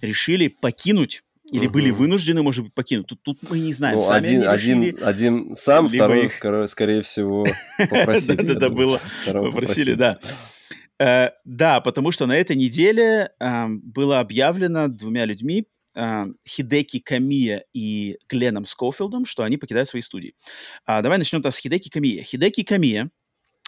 решили 0.00 0.48
покинуть 0.48 1.22
или 1.50 1.66
угу. 1.66 1.74
были 1.74 1.90
вынуждены, 1.90 2.42
может 2.42 2.64
быть, 2.64 2.74
покинуть. 2.74 3.06
Тут, 3.06 3.22
тут 3.22 3.38
мы 3.50 3.58
не 3.58 3.72
знаем. 3.72 3.96
Ну, 3.96 4.02
Сами 4.02 4.44
один, 4.44 4.48
один, 4.48 4.98
один 5.02 5.54
сам, 5.54 5.88
второй, 5.88 6.26
их... 6.26 6.32
скорее, 6.32 6.68
скорее 6.68 7.02
всего, 7.02 7.46
попросили. 7.78 8.36
Да-да-да, 8.36 8.68
было. 8.70 9.00
Попросили, 9.26 9.94
да. 9.94 10.18
Э, 10.98 11.30
да, 11.44 11.80
потому 11.80 12.12
что 12.12 12.26
на 12.26 12.36
этой 12.36 12.56
неделе 12.56 13.30
эм, 13.40 13.80
было 13.80 14.20
объявлено 14.20 14.88
двумя 14.88 15.26
людьми, 15.26 15.66
э, 15.94 16.26
Хидеки 16.46 16.98
Камия 16.98 17.64
и 17.72 18.18
Гленном 18.28 18.64
Скофилдом, 18.64 19.26
что 19.26 19.42
они 19.42 19.56
покидают 19.56 19.88
свои 19.88 20.02
студии. 20.02 20.34
А, 20.86 21.02
давай 21.02 21.18
начнем 21.18 21.42
с 21.44 21.58
Хидеки 21.58 21.88
Камия. 21.88 22.22
Хидеки 22.22 22.62
Камия 22.62 23.10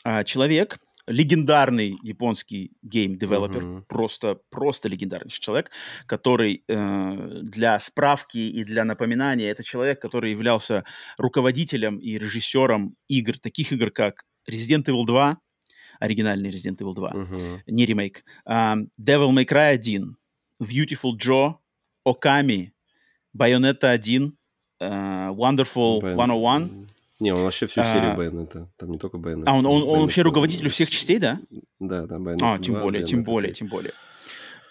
а, 0.05 0.25
человек, 0.25 0.79
легендарный 1.07 1.97
японский 2.03 2.73
гейм-девелопер, 2.83 3.63
mm-hmm. 3.63 3.83
просто, 3.89 4.41
просто 4.51 4.89
легендарный 4.89 5.31
человек, 5.31 5.71
который 6.07 6.65
э, 6.67 7.41
для 7.43 7.79
справки 7.79 8.39
и 8.39 8.65
для 8.65 8.85
напоминания, 8.85 9.49
это 9.49 9.63
человек, 9.63 10.01
который 10.01 10.33
являлся 10.33 10.85
руководителем 11.17 11.99
и 11.99 12.19
режиссером 12.19 12.97
игр, 13.09 13.39
таких 13.39 13.73
игр, 13.73 13.91
как 13.91 14.25
Resident 14.51 14.85
Evil 14.87 15.07
2, 15.07 15.39
оригинальный 16.01 16.51
Resident 16.51 16.79
Evil 16.79 16.95
2, 16.95 17.13
mm-hmm. 17.13 17.61
не 17.69 17.87
ремейк, 17.87 18.25
э, 18.49 18.77
Devil 19.01 19.31
May 19.31 19.45
Cry 19.45 19.75
1, 19.75 20.17
Beautiful 20.63 21.17
Joe, 21.17 21.55
Оками, 22.07 22.73
Байонета 23.33 23.91
1, 23.91 24.33
uh, 24.81 25.35
Wonderful 25.35 26.01
Bayon... 26.01 26.15
101. 26.15 26.89
Не, 27.19 27.33
он 27.33 27.43
вообще 27.43 27.67
всю 27.67 27.83
серию 27.83 28.13
uh, 28.13 28.17
Байонета. 28.17 28.71
Там 28.77 28.93
не 28.93 28.99
только 28.99 29.19
Байонета. 29.19 29.51
А, 29.51 29.55
он, 29.55 29.67
он, 29.67 29.83
он 29.83 30.01
вообще 30.03 30.23
руководитель 30.23 30.69
всех 30.69 30.89
частей, 30.89 31.19
да? 31.19 31.41
Да, 31.81 32.07
да, 32.07 32.19
Байонета 32.21 32.53
А, 32.53 32.59
тем 32.59 32.75
2, 32.75 32.83
более, 32.83 33.05
тем 33.05 33.25
более, 33.25 33.53
тем 33.53 33.67
более. 33.67 33.93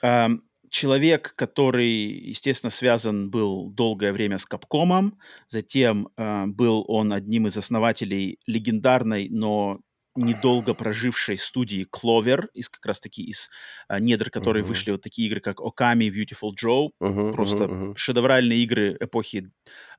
Um, 0.01 0.39
человек, 0.69 1.33
который, 1.35 1.89
естественно, 1.89 2.71
связан 2.71 3.29
был 3.29 3.69
долгое 3.69 4.13
время 4.13 4.37
с 4.37 4.45
Капкомом, 4.45 5.17
затем 5.47 6.09
э, 6.17 6.45
был 6.47 6.85
он 6.87 7.13
одним 7.13 7.47
из 7.47 7.57
основателей 7.57 8.39
легендарной, 8.45 9.29
но 9.29 9.79
недолго 10.15 10.73
прожившей 10.73 11.37
студии 11.37 11.87
Clover, 11.91 12.47
из 12.53 12.69
как 12.69 12.85
раз-таки 12.85 13.23
из 13.23 13.49
а, 13.87 13.99
недр 13.99 14.29
которой 14.29 14.63
uh-huh. 14.63 14.67
вышли 14.67 14.91
вот 14.91 15.01
такие 15.01 15.27
игры, 15.27 15.41
как 15.41 15.59
Okami, 15.59 16.09
Beautiful 16.09 16.51
Joe, 16.51 16.89
uh-huh, 17.01 17.33
просто 17.33 17.65
uh-huh, 17.65 17.69
uh-huh. 17.69 17.97
шедевральные 17.97 18.59
игры 18.59 18.97
эпохи 18.99 19.51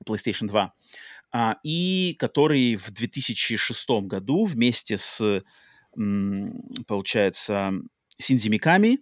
PlayStation 0.07 0.49
2, 0.49 0.73
а, 1.33 1.57
и 1.63 2.17
который 2.19 2.77
в 2.77 2.91
2006 2.91 3.91
году 4.03 4.45
вместе 4.45 4.97
с, 4.97 5.43
м, 5.97 6.63
получается, 6.87 7.73
Синдзи 8.19 8.49
Миками, 8.49 8.99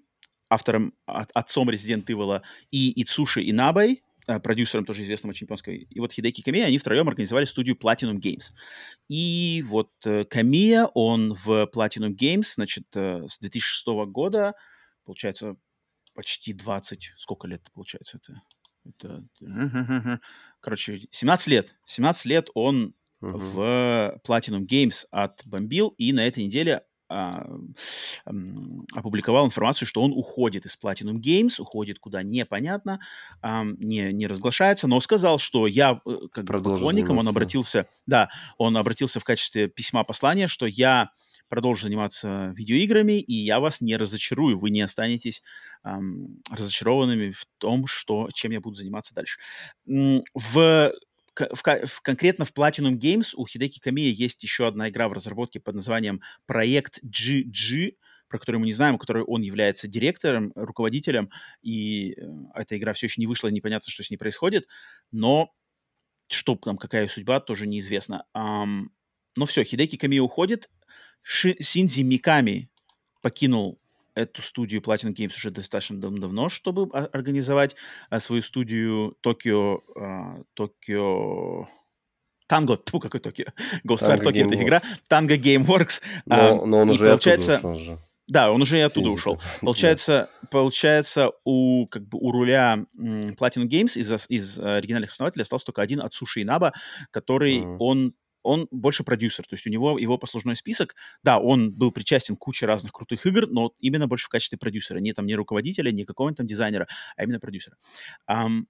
автором, 0.51 0.95
от, 1.07 1.31
отцом 1.35 1.71
Resident 1.71 2.05
Evil, 2.07 2.43
и 2.71 3.03
Ицуши 3.03 3.49
Инабой, 3.49 4.04
продюсером, 4.27 4.85
тоже 4.85 5.03
известным 5.03 5.31
очень 5.31 5.45
японской, 5.45 5.87
и 5.91 6.01
вот 6.01 6.13
Хидеки 6.13 6.43
Камия, 6.43 6.67
они 6.67 6.79
втроем 6.79 7.09
организовали 7.09 7.45
студию 7.45 7.77
Platinum 7.77 8.21
Games. 8.21 8.53
И 9.09 9.65
вот 9.67 9.91
э, 10.05 10.25
Камия, 10.25 10.87
он 10.87 11.35
в 11.35 11.69
Platinum 11.75 12.15
Games, 12.15 12.55
значит, 12.55 12.85
э, 12.95 13.27
с 13.29 13.39
2006 13.39 13.87
года, 14.09 14.55
получается, 15.05 15.57
почти 16.15 16.53
20, 16.53 17.13
сколько 17.19 17.47
лет 17.47 17.63
получается 17.75 18.19
это? 18.19 18.43
Это, 18.87 19.25
короче, 20.61 21.09
17 21.11 21.47
лет. 21.49 21.75
17 21.87 22.27
лет 22.27 22.49
он 22.55 22.95
uh-huh. 23.23 23.39
в 23.39 24.21
Platinum 24.27 24.67
Games 24.67 25.07
отбомбил, 25.11 25.89
и 25.97 26.13
на 26.13 26.27
этой 26.27 26.45
неделе 26.45 26.83
а, 27.15 27.47
опубликовал 28.93 29.47
информацию, 29.47 29.87
что 29.87 30.03
он 30.03 30.13
уходит 30.13 30.67
из 30.67 30.77
Platinum 30.83 31.21
Games, 31.21 31.61
уходит 31.61 32.01
куда 32.01 32.25
непонятно, 32.25 32.99
а, 33.41 33.65
не, 33.65 34.13
не 34.13 34.27
разглашается, 34.27 34.89
но 34.89 35.01
сказал, 35.01 35.39
что 35.39 35.69
я 35.69 36.01
э, 36.05 36.19
как 36.33 36.47
поклонником, 36.47 37.19
он 37.19 37.29
обратился, 37.29 37.87
да, 38.07 38.31
он 38.59 38.77
обратился 38.77 39.21
в 39.21 39.25
качестве 39.25 39.69
письма 39.69 40.03
послания, 40.03 40.49
что 40.49 40.67
я 40.67 41.11
продолжу 41.49 41.83
заниматься 41.83 42.53
видеоиграми, 42.57 43.21
и 43.21 43.35
я 43.35 43.61
вас 43.61 43.81
не 43.81 43.97
разочарую, 43.97 44.59
вы 44.59 44.71
не 44.71 44.81
останетесь 44.81 45.43
эм, 45.85 46.41
разочарованными 46.51 47.31
в 47.31 47.47
том, 47.59 47.87
что, 47.87 48.29
чем 48.35 48.51
я 48.51 48.61
буду 48.61 48.75
заниматься 48.75 49.15
дальше. 49.15 49.39
В 49.87 50.93
в, 51.37 51.87
в, 51.87 52.01
конкретно 52.03 52.45
в 52.45 52.53
Platinum 52.53 52.99
Games 52.99 53.31
у 53.35 53.47
Хидеки 53.47 53.81
Камия 53.81 54.11
есть 54.11 54.43
еще 54.43 54.67
одна 54.67 54.89
игра 54.89 55.09
в 55.09 55.13
разработке 55.13 55.61
под 55.61 55.77
названием 55.77 56.21
Проект 56.47 57.01
GG, 57.05 57.97
про 58.29 58.39
который 58.39 58.57
мы 58.57 58.67
не 58.67 58.73
знаем, 58.73 58.99
которой 58.99 59.25
он 59.25 59.43
является 59.43 59.89
директором, 59.89 60.53
руководителем, 60.55 61.31
и 61.63 62.13
э, 62.13 62.23
эта 62.55 62.77
игра 62.77 62.93
все 62.93 63.07
еще 63.07 63.21
не 63.21 63.27
вышла, 63.27 63.49
непонятно, 63.49 63.91
что 63.91 64.03
с 64.03 64.11
ней 64.11 64.17
происходит, 64.17 64.67
но 65.13 65.53
что 66.29 66.57
там, 66.57 66.79
какая 66.79 67.07
судьба, 67.09 67.41
тоже 67.41 67.67
неизвестно. 67.67 68.25
Um, 68.37 68.87
но 69.37 69.47
все, 69.47 69.65
Хидеки 69.65 69.97
Камия 69.97 70.23
уходит, 70.23 70.71
Ши, 71.23 71.57
Синзи 71.59 72.03
Миками 72.03 72.71
покинул 73.21 73.81
эту 74.15 74.43
студию 74.43 74.81
Platinum 74.81 75.15
Games 75.15 75.35
уже 75.37 75.51
достаточно 75.51 76.01
дав 76.01 76.15
давно, 76.15 76.49
чтобы 76.49 76.89
организовать 76.93 77.77
а, 78.11 78.21
свою 78.21 78.43
студию 78.43 79.17
Токио... 79.21 79.83
А, 79.97 80.41
Токио... 80.55 81.69
Танго, 82.47 82.77
тьфу, 82.77 83.01
какой 83.01 83.21
Токио. 83.21 83.47
Ghost 83.87 84.03
Star 84.03 84.21
Tokyo 84.21 84.47
это 84.47 84.63
игра. 84.63 84.83
Танго 85.09 85.37
Gameworks. 85.37 86.03
Но, 86.27 86.63
а, 86.63 86.67
но 86.67 86.79
он 86.81 86.91
уже 86.91 87.07
получается, 87.07 87.61
же. 87.79 87.99
Да, 88.27 88.53
он 88.53 88.63
уже 88.63 88.79
и 88.79 88.83
оттуда 88.83 89.07
Синзи 89.07 89.17
ушел. 89.17 89.41
Получается, 89.61 90.31
получается 90.51 91.33
у, 91.45 91.87
как 91.87 92.07
бы, 92.09 92.19
у 92.19 92.33
руля 92.33 92.85
Platinum 92.97 93.69
Games 93.69 93.99
из, 93.99 94.11
из 94.29 94.59
оригинальных 94.59 95.11
основателей 95.11 95.43
остался 95.43 95.67
только 95.67 95.83
один 95.83 96.01
от 96.01 96.15
Суши 96.15 96.43
Инаба, 96.43 96.73
который 97.11 97.59
mm-hmm. 97.59 97.77
он 97.81 98.15
он 98.45 98.69
больше 98.71 99.03
продюсер, 99.03 99.45
то 99.45 99.55
есть 99.55 99.67
у 99.67 99.71
него 99.71 99.99
его 99.99 100.19
послужной 100.19 100.55
список, 100.55 100.95
да, 101.25 101.41
он 101.41 101.73
был 101.73 101.91
причастен 101.91 102.37
к 102.37 102.39
куче 102.39 102.67
разных 102.67 102.93
крутых 102.93 103.27
игр, 103.27 103.49
но 103.49 103.73
именно 103.81 104.07
больше 104.07 104.27
в 104.27 104.29
качестве 104.29 104.59
продюсера, 104.59 104.99
не 104.99 105.13
там 105.13 105.27
не 105.27 105.35
руководителя, 105.35 105.91
не 105.91 106.05
какого-нибудь 106.05 106.37
там 106.37 106.47
дизайнера, 106.47 106.87
а 107.17 107.25
именно 107.25 107.41
продюсера. 107.41 107.77
Um, 108.31 108.67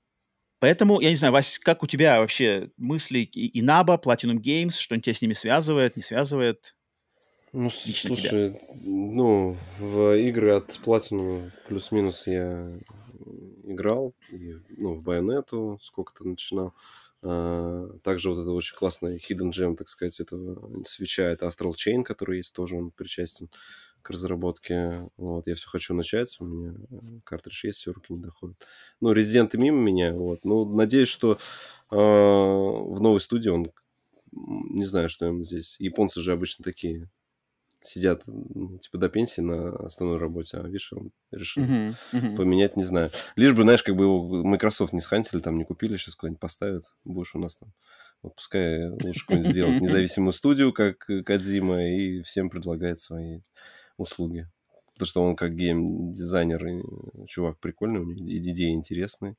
поэтому, 0.60 1.00
я 1.00 1.10
не 1.10 1.16
знаю, 1.16 1.32
Вась, 1.32 1.58
как 1.58 1.82
у 1.82 1.86
тебя 1.86 2.20
вообще 2.20 2.70
мысли 2.76 3.18
и 3.18 3.60
Наба, 3.60 4.00
Platinum 4.02 4.38
Games, 4.38 4.72
что-нибудь 4.78 5.04
тебя 5.04 5.14
с 5.14 5.22
ними 5.22 5.34
связывает, 5.34 5.96
не 5.96 6.02
связывает? 6.02 6.74
Ну, 7.52 7.70
слушай, 7.70 8.50
тебя? 8.50 8.58
ну, 8.82 9.56
в 9.78 10.18
игры 10.18 10.56
от 10.56 10.80
Platinum 10.84 11.52
плюс-минус 11.68 12.26
я 12.26 12.80
играл, 13.64 14.14
и, 14.30 14.54
ну, 14.76 14.92
в 14.94 15.02
Байонету 15.02 15.78
сколько-то 15.82 16.24
начинал. 16.24 16.74
Также 18.02 18.30
вот 18.30 18.40
это 18.40 18.50
очень 18.50 18.76
классный 18.76 19.16
hidden 19.16 19.50
gem, 19.50 19.76
так 19.76 19.88
сказать, 19.88 20.20
этого 20.20 20.84
свеча, 20.84 21.22
это 21.24 21.46
Astral 21.46 21.72
Chain, 21.72 22.02
который 22.02 22.38
есть, 22.38 22.54
тоже 22.54 22.76
он 22.76 22.90
причастен 22.90 23.48
к 24.02 24.10
разработке. 24.10 25.08
Вот, 25.16 25.46
я 25.46 25.54
все 25.54 25.68
хочу 25.68 25.94
начать, 25.94 26.36
у 26.38 26.44
меня 26.44 26.74
картридж 27.24 27.66
есть, 27.66 27.78
все, 27.78 27.92
руки 27.92 28.12
не 28.12 28.20
доходят. 28.20 28.56
Ну, 29.00 29.12
резиденты 29.12 29.56
мимо 29.56 29.80
меня, 29.80 30.12
вот. 30.12 30.44
Ну, 30.44 30.66
надеюсь, 30.66 31.08
что 31.08 31.38
э, 31.90 31.96
в 31.96 33.00
новой 33.00 33.20
студии 33.20 33.48
он, 33.48 33.72
не 34.32 34.84
знаю, 34.84 35.08
что 35.08 35.26
им 35.26 35.44
здесь. 35.44 35.76
Японцы 35.78 36.20
же 36.20 36.32
обычно 36.32 36.62
такие 36.62 37.08
сидят, 37.86 38.22
типа, 38.24 38.98
до 38.98 39.08
пенсии 39.08 39.40
на 39.40 39.76
основной 39.76 40.18
работе, 40.18 40.58
а 40.58 40.62
видишь, 40.62 40.92
он 40.92 41.12
решил 41.30 41.62
uh-huh, 41.62 41.94
uh-huh. 42.12 42.36
поменять, 42.36 42.76
не 42.76 42.84
знаю. 42.84 43.10
Лишь 43.36 43.52
бы, 43.52 43.62
знаешь, 43.62 43.82
как 43.82 43.96
бы 43.96 44.04
его 44.04 44.42
Microsoft 44.44 44.92
не 44.92 45.00
схантили, 45.00 45.40
там, 45.40 45.58
не 45.58 45.64
купили, 45.64 45.96
сейчас 45.96 46.14
куда-нибудь 46.14 46.40
поставят, 46.40 46.84
будешь 47.04 47.34
у 47.34 47.38
нас 47.38 47.56
там. 47.56 47.72
Вот 48.22 48.36
пускай 48.36 48.88
лучше 48.88 49.20
какую-нибудь 49.20 49.52
сделать 49.52 49.80
независимую 49.82 50.32
студию, 50.32 50.72
как 50.72 51.06
Кадзима, 51.26 51.90
и 51.90 52.22
всем 52.22 52.48
предлагает 52.48 52.98
свои 53.00 53.40
услуги. 53.98 54.48
Потому 54.94 55.06
что 55.06 55.22
он 55.22 55.36
как 55.36 55.54
гейм-дизайнер, 55.54 56.66
и 56.66 57.26
чувак 57.26 57.58
прикольный, 57.58 58.00
у 58.00 58.04
него 58.04 58.14
идеи 58.14 58.72
интересные. 58.72 59.36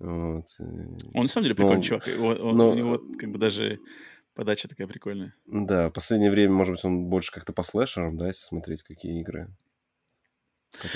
Вот. 0.00 0.46
Он 0.58 1.22
на 1.22 1.28
самом 1.28 1.44
деле 1.44 1.54
прикольный 1.54 1.76
но, 1.76 1.82
чувак. 1.82 2.08
Он, 2.18 2.40
он, 2.40 2.56
но, 2.56 2.70
у 2.70 2.74
него 2.74 3.00
как 3.18 3.30
бы 3.30 3.38
даже 3.38 3.78
Подача 4.34 4.68
такая 4.68 4.86
прикольная. 4.86 5.34
Да, 5.46 5.88
в 5.88 5.92
последнее 5.92 6.30
время, 6.30 6.52
может 6.52 6.74
быть, 6.74 6.84
он 6.84 7.06
больше 7.06 7.32
как-то 7.32 7.52
по 7.52 7.62
слэшерам, 7.62 8.16
да, 8.16 8.28
если 8.28 8.42
смотреть, 8.42 8.82
какие 8.82 9.20
игры. 9.20 9.48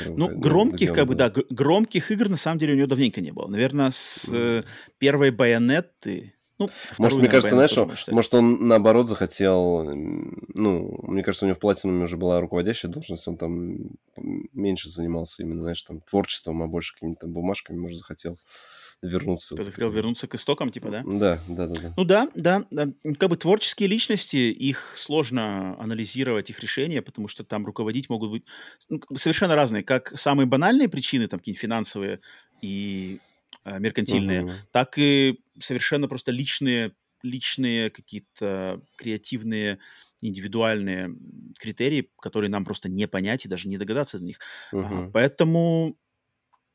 Ну, 0.06 0.28
громких, 0.28 0.92
как 0.92 1.06
бы, 1.06 1.14
да, 1.14 1.30
громких 1.30 2.10
игр 2.10 2.28
на 2.28 2.36
самом 2.36 2.58
деле 2.58 2.74
у 2.74 2.76
него 2.76 2.86
давненько 2.86 3.20
не 3.20 3.32
было. 3.32 3.48
Наверное, 3.48 3.90
с 3.90 4.28
э, 4.32 4.62
первой 4.98 5.30
байонеты. 5.30 6.34
Ну, 6.58 6.68
может, 6.98 7.18
мне 7.18 7.28
кажется, 7.28 7.56
знаешь, 7.56 7.76
он, 7.76 7.92
может, 8.14 8.32
он 8.34 8.68
наоборот 8.68 9.08
захотел, 9.08 9.82
ну, 9.84 11.00
мне 11.02 11.24
кажется, 11.24 11.44
у 11.44 11.48
него 11.48 11.56
в 11.56 11.60
Платинуме 11.60 12.04
уже 12.04 12.16
была 12.16 12.40
руководящая 12.40 12.92
должность, 12.92 13.26
он 13.26 13.36
там 13.36 13.90
меньше 14.16 14.88
занимался 14.88 15.42
именно, 15.42 15.62
знаешь, 15.62 15.82
там, 15.82 16.00
творчеством, 16.00 16.62
а 16.62 16.68
больше 16.68 16.94
какими-то 16.94 17.26
бумажками, 17.26 17.76
может, 17.76 17.98
захотел 17.98 18.38
вернуться. 19.02 19.62
Захотел 19.62 19.90
вернуться 19.90 20.26
к 20.26 20.34
истокам, 20.34 20.70
типа, 20.70 20.90
да? 20.90 21.02
Да, 21.04 21.40
да, 21.48 21.66
да, 21.66 21.80
да. 21.80 21.94
Ну 21.96 22.04
да, 22.04 22.28
да, 22.34 22.64
да. 22.70 22.88
Как 23.18 23.30
бы 23.30 23.36
творческие 23.36 23.88
личности, 23.88 24.36
их 24.36 24.94
сложно 24.96 25.76
анализировать, 25.80 26.50
их 26.50 26.60
решения, 26.60 27.02
потому 27.02 27.28
что 27.28 27.44
там 27.44 27.66
руководить 27.66 28.08
могут 28.08 28.30
быть 28.30 28.44
ну, 28.88 29.00
совершенно 29.16 29.54
разные. 29.54 29.82
Как 29.82 30.16
самые 30.18 30.46
банальные 30.46 30.88
причины, 30.88 31.28
там 31.28 31.40
какие-нибудь 31.40 31.60
финансовые 31.60 32.20
и 32.60 33.20
э, 33.64 33.78
меркантильные, 33.78 34.44
угу. 34.44 34.52
так 34.70 34.98
и 34.98 35.40
совершенно 35.60 36.08
просто 36.08 36.32
личные, 36.32 36.92
личные 37.22 37.90
какие-то 37.90 38.80
креативные 38.96 39.78
индивидуальные 40.22 41.14
критерии, 41.58 42.10
которые 42.20 42.50
нам 42.50 42.64
просто 42.64 42.88
не 42.88 43.06
понять 43.06 43.44
и 43.44 43.48
даже 43.48 43.68
не 43.68 43.76
догадаться 43.76 44.18
до 44.18 44.24
них. 44.24 44.38
Угу. 44.72 45.10
Поэтому 45.12 45.98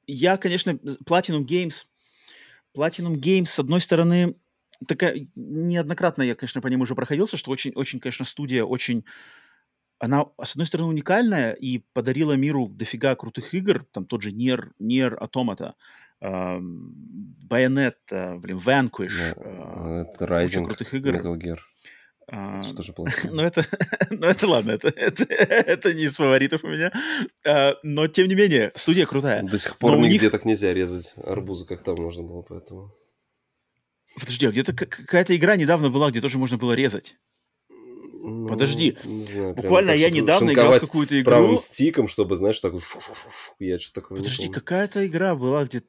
я, 0.05 0.37
конечно, 0.37 0.71
Platinum 1.05 1.45
Games 1.45 1.85
Platinum 2.75 3.15
Games, 3.15 3.45
с 3.45 3.59
одной 3.59 3.81
стороны, 3.81 4.35
такая, 4.87 5.27
неоднократно 5.35 6.23
я, 6.23 6.35
конечно, 6.35 6.61
по 6.61 6.67
ним 6.67 6.81
уже 6.81 6.95
проходился, 6.95 7.37
что 7.37 7.51
очень, 7.51 7.71
очень, 7.75 7.99
конечно, 7.99 8.25
студия 8.25 8.63
очень 8.63 9.05
она, 9.99 10.25
с 10.41 10.51
одной 10.53 10.65
стороны, 10.65 10.89
уникальная 10.89 11.51
и 11.51 11.79
подарила 11.93 12.33
миру 12.33 12.69
дофига 12.69 13.15
крутых 13.15 13.53
игр, 13.53 13.85
там 13.91 14.05
тот 14.05 14.21
же 14.21 14.31
Nier 14.31 14.71
Automata, 14.79 15.73
э, 16.21 16.59
Bayonetta, 17.49 18.39
блин, 18.39 18.57
Vanquish, 18.57 19.35
э, 19.35 20.05
Rising, 20.19 20.65
крутых 20.65 20.93
игр. 20.93 21.15
Metal 21.15 21.35
Gear. 21.35 21.59
А, 22.31 22.63
что 22.63 22.81
же 22.81 22.93
плохо? 22.93 23.11
Ну, 23.29 23.41
это, 23.41 23.65
ну, 24.09 24.27
это 24.27 24.47
ладно, 24.47 24.71
это, 24.71 24.89
это, 24.89 25.23
это 25.23 25.93
не 25.93 26.03
из 26.03 26.15
фаворитов 26.15 26.63
у 26.63 26.67
меня. 26.67 26.91
А, 27.45 27.75
но, 27.83 28.07
тем 28.07 28.27
не 28.27 28.35
менее, 28.35 28.71
студия 28.75 29.05
крутая. 29.05 29.43
До 29.43 29.57
сих 29.57 29.77
пор 29.77 29.91
но 29.91 30.05
нигде 30.05 30.25
них... 30.25 30.31
так 30.31 30.45
нельзя 30.45 30.73
резать 30.73 31.13
арбузы, 31.17 31.65
как 31.65 31.83
там 31.83 31.95
можно 31.95 32.23
было, 32.23 32.41
поэтому... 32.41 32.93
Подожди, 34.19 34.47
а 34.47 34.51
где-то 34.51 34.73
какая-то 34.73 35.35
игра 35.35 35.55
недавно 35.55 35.89
была, 35.89 36.09
где 36.09 36.19
тоже 36.21 36.37
можно 36.37 36.57
было 36.57 36.73
резать. 36.73 37.15
Ну, 37.69 38.47
Подожди, 38.49 38.97
знаю, 39.03 39.55
буквально 39.55 39.93
так, 39.93 40.01
я 40.01 40.09
недавно 40.09 40.51
играл 40.51 40.73
в 40.73 40.79
какую-то 40.81 41.19
игру... 41.19 41.31
правым 41.31 41.57
стиком, 41.57 42.07
чтобы, 42.07 42.35
знаешь, 42.35 42.59
так... 42.59 42.73
Я 43.59 43.79
что-то 43.79 44.01
такое 44.01 44.17
Подожди, 44.17 44.49
какая-то 44.49 45.07
игра 45.07 45.35
была, 45.35 45.63
где 45.63 45.83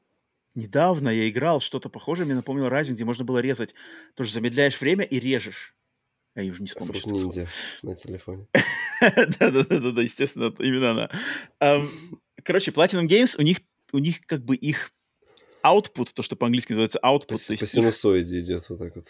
недавно 0.55 1.09
я 1.09 1.29
играл, 1.29 1.61
что-то 1.61 1.89
похожее, 1.89 2.27
мне 2.27 2.37
напомнило 2.37 2.69
Rising, 2.69 2.93
где 2.93 3.05
можно 3.05 3.25
было 3.25 3.39
резать. 3.39 3.75
Тоже 4.15 4.33
замедляешь 4.33 4.81
время 4.81 5.05
и 5.05 5.19
режешь. 5.19 5.75
Я 6.37 6.51
уже 6.51 6.63
не 6.63 6.69
вспомню. 6.69 6.95
Фрут 6.95 7.07
ниндзя 7.07 7.49
на 7.83 7.95
телефоне. 7.95 8.47
Да-да-да, 9.01 10.03
естественно, 10.03 10.55
именно 10.59 11.09
она. 11.61 11.89
Короче, 12.43 12.71
Platinum 12.71 13.07
Games, 13.07 13.35
у 13.39 13.43
них, 13.43 13.59
у 13.93 13.99
них 13.99 14.21
как 14.27 14.45
бы 14.45 14.55
их 14.55 14.93
output, 15.63 16.11
то, 16.15 16.23
что 16.23 16.37
по-английски 16.37 16.73
называется 16.73 16.99
output. 17.03 17.27
По, 17.27 17.57
по 17.57 17.67
синусоиде 17.67 18.39
их... 18.39 18.45
идет 18.45 18.69
вот 18.69 18.79
так 18.79 18.95
вот. 18.97 19.05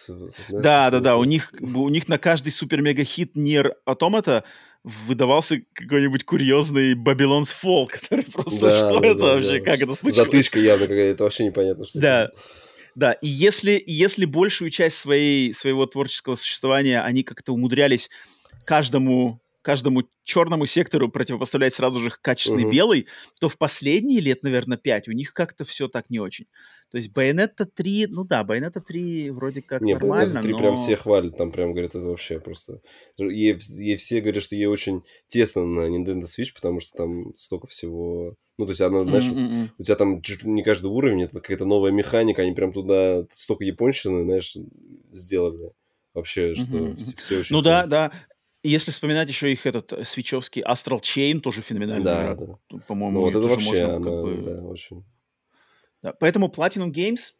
Да, 0.49 0.91
да, 0.91 1.01
да, 1.01 1.17
у 1.17 1.25
них, 1.25 1.53
у 1.61 1.89
них 1.89 2.09
на 2.09 2.19
каждый 2.19 2.51
супер-мега-хит 2.51 3.37
Нир 3.37 3.77
Automata 3.87 4.43
выдавался 4.83 5.61
какой-нибудь 5.75 6.25
курьезный 6.25 6.95
Babylon's 6.95 7.55
Fall, 7.63 7.87
который 7.91 8.25
просто, 8.25 8.61
да, 8.61 8.79
что 8.79 9.01
да, 9.01 9.07
это 9.07 9.19
да, 9.19 9.35
вообще, 9.35 9.59
да. 9.59 9.65
как 9.65 9.81
это 9.81 9.95
случилось? 9.95 10.27
Затычка 10.27 10.59
явно 10.59 10.87
какая-то, 10.87 11.15
это 11.15 11.25
вообще 11.25 11.45
непонятно, 11.45 11.85
что 11.85 12.01
Да, 12.01 12.25
это. 12.25 12.35
Да, 12.95 13.12
и 13.12 13.29
если, 13.29 13.83
если 13.87 14.25
большую 14.25 14.71
часть 14.71 14.97
своей, 14.97 15.53
своего 15.53 15.87
творческого 15.87 16.35
существования 16.35 17.01
они 17.01 17.23
как-то 17.23 17.53
умудрялись 17.53 18.11
каждому 18.65 19.41
каждому 19.62 20.05
черному 20.25 20.67
сектору 20.67 21.11
противопоставлять 21.11 21.75
сразу 21.75 22.01
же 22.01 22.11
качественный 22.23 22.65
угу. 22.65 22.73
белый, 22.73 23.07
то 23.41 23.49
в 23.49 23.59
последние 23.59 24.21
лет, 24.21 24.43
наверное, 24.43 24.79
пять 24.79 25.09
у 25.09 25.12
них 25.12 25.35
как-то 25.35 25.65
все 25.65 25.89
так 25.89 26.09
не 26.09 26.19
очень. 26.19 26.47
То 26.91 26.97
есть 26.97 27.12
Bayonetta 27.12 27.67
3, 27.67 28.09
ну 28.09 28.25
да, 28.25 28.43
Bayonetta 28.43 28.81
3 28.81 29.31
вроде 29.31 29.62
как 29.62 29.83
не, 29.83 29.95
нормально, 29.95 30.39
Bayonetta 30.39 30.43
3 30.43 30.53
но... 30.53 30.59
прям 30.59 30.77
все 30.77 30.97
хвалят, 30.97 31.37
там 31.37 31.53
прям 31.53 31.73
говорят, 31.73 31.95
это 31.95 32.07
вообще 32.07 32.41
просто... 32.41 32.81
Ей, 33.19 33.57
ей 33.77 33.97
все 33.97 34.21
говорят, 34.21 34.43
что 34.43 34.57
ей 34.57 34.67
очень 34.67 35.03
тесно 35.29 35.65
на 35.65 35.89
Nintendo 35.89 36.25
Switch, 36.25 36.53
потому 36.55 36.81
что 36.81 36.97
там 36.97 37.37
столько 37.37 37.67
всего... 37.67 38.35
Ну, 38.61 38.66
то 38.66 38.73
есть 38.73 38.82
она, 38.82 39.05
знаешь, 39.05 39.24
mm-hmm. 39.24 39.70
у 39.78 39.82
тебя 39.82 39.97
там 39.97 40.20
чуть 40.20 40.45
не 40.45 40.62
каждый 40.62 40.89
уровень, 40.89 41.23
это 41.23 41.41
какая-то 41.41 41.65
новая 41.65 41.93
механика, 41.93 42.43
они 42.43 42.53
прям 42.53 42.74
туда 42.74 43.24
столько 43.31 43.65
японщины, 43.65 44.23
знаешь, 44.24 44.55
сделали. 45.11 45.73
Вообще, 46.12 46.55
что 46.55 46.77
mm-hmm. 46.77 47.16
все 47.16 47.39
очень... 47.39 47.57
Ну 47.57 47.62
да, 47.62 47.87
да. 47.87 48.12
Если 48.62 48.91
вспоминать 48.91 49.28
еще 49.31 49.51
их 49.51 49.65
этот 49.65 49.95
э, 49.95 50.05
свечевский 50.05 50.61
Astral 50.61 51.01
Chain, 51.01 51.41
тоже 51.41 51.62
феноменальный. 51.62 52.05
Да, 52.05 52.35
да. 52.35 52.78
По-моему, 52.87 53.20
ну, 53.20 53.24
вот 53.24 53.35
это 53.35 53.49
вообще, 53.49 53.87
можно, 53.87 53.97
она, 53.97 54.11
как 54.11 54.23
бы... 54.24 54.43
да, 54.43 54.62
очень... 54.62 55.05
Да, 56.03 56.12
поэтому 56.12 56.49
Platinum 56.49 56.93
Games 56.93 57.32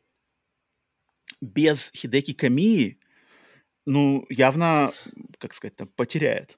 без 1.43 1.93
Хидеки 1.95 2.33
Камии, 2.33 2.99
ну, 3.85 4.25
явно, 4.31 4.91
как 5.37 5.53
сказать, 5.53 5.77
там, 5.77 5.89
потеряет. 5.89 6.57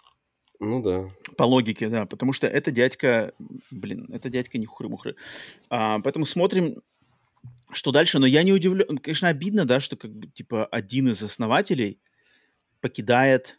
Ну 0.65 0.81
да. 0.81 1.11
По 1.37 1.43
логике, 1.43 1.89
да, 1.89 2.07
потому 2.07 2.33
что 2.33 2.47
это 2.47 2.71
дядька, 2.71 3.33
блин, 3.73 4.09
это 4.13 4.31
дядька 4.31 4.59
не 4.59 4.67
хухры-мухры. 4.67 5.17
А, 5.71 5.99
поэтому 5.99 6.25
смотрим, 6.25 6.77
что 7.73 7.91
дальше, 7.91 8.21
но 8.21 8.27
я 8.27 8.45
не 8.45 8.53
удивлен, 8.53 8.99
конечно, 8.99 9.27
обидно, 9.27 9.65
да, 9.65 9.81
что 9.81 9.97
как 9.97 10.13
бы, 10.15 10.29
типа, 10.29 10.67
один 10.67 11.09
из 11.09 11.21
основателей 11.21 12.01
покидает 12.81 13.59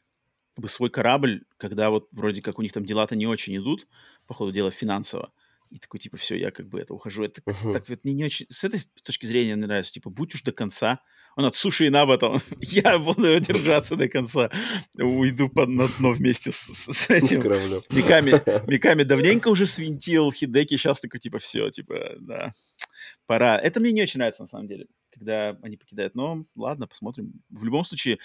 как 0.55 0.63
бы, 0.63 0.69
свой 0.69 0.89
корабль, 0.89 1.43
когда 1.57 1.89
вот 1.89 2.07
вроде 2.13 2.41
как 2.41 2.57
у 2.57 2.61
них 2.61 2.71
там 2.71 2.85
дела-то 2.85 3.17
не 3.17 3.27
очень 3.27 3.57
идут, 3.57 3.85
по 4.25 4.33
ходу 4.33 4.53
дела 4.53 4.71
финансово. 4.71 5.33
И 5.73 5.79
такой, 5.79 5.99
типа, 5.99 6.17
все, 6.17 6.35
я 6.35 6.51
как 6.51 6.67
бы 6.69 6.79
это 6.79 6.93
ухожу. 6.93 7.23
Это 7.23 7.41
uh-huh. 7.41 7.73
так 7.73 7.89
вот 7.89 8.03
мне 8.03 8.13
не 8.13 8.25
очень... 8.25 8.45
С 8.47 8.63
этой 8.63 8.79
точки 9.03 9.25
зрения 9.25 9.55
мне 9.55 9.65
нравится. 9.65 9.91
Типа, 9.91 10.11
будь 10.11 10.35
уж 10.35 10.43
до 10.43 10.51
конца. 10.51 10.99
Он 11.35 11.45
от 11.45 11.55
суши 11.55 11.87
и 11.87 11.89
наба 11.89 12.19
там. 12.19 12.37
я 12.59 12.99
буду 12.99 13.39
держаться 13.39 13.95
до 13.95 14.07
конца. 14.07 14.51
Уйду 14.99 15.49
под, 15.49 15.69
на 15.69 15.87
дно 15.87 16.11
вместе 16.11 16.51
с, 16.51 16.57
с 16.57 16.87
этим. 17.09 17.41
С 17.41 17.91
Миками, 17.91 18.69
Миками 18.69 19.01
давненько 19.01 19.47
уже 19.47 19.65
свинтил 19.65 20.31
Хидеки. 20.31 20.77
Сейчас 20.77 20.99
такой, 20.99 21.19
типа, 21.19 21.39
все, 21.39 21.71
типа, 21.71 22.17
да, 22.19 22.51
пора. 23.25 23.57
Это 23.57 23.79
мне 23.79 23.91
не 23.93 24.03
очень 24.03 24.19
нравится, 24.19 24.43
на 24.43 24.47
самом 24.47 24.67
деле, 24.67 24.85
когда 25.09 25.57
они 25.63 25.75
покидают. 25.75 26.13
Но 26.13 26.45
ладно, 26.55 26.85
посмотрим. 26.85 27.33
В 27.49 27.63
любом 27.63 27.83
случае, 27.83 28.19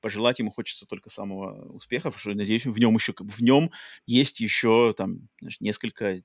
пожелать 0.00 0.38
ему 0.38 0.52
хочется 0.52 0.86
только 0.86 1.10
самого 1.10 1.72
успеха, 1.72 2.10
потому 2.10 2.20
что, 2.20 2.34
надеюсь, 2.34 2.64
в 2.64 2.78
нем 2.78 2.94
еще, 2.94 3.12
как 3.12 3.26
бы, 3.26 3.32
в 3.32 3.40
нем 3.40 3.72
есть 4.06 4.40
еще 4.40 4.94
там 4.96 5.28
знаешь, 5.40 5.60
несколько, 5.60 6.22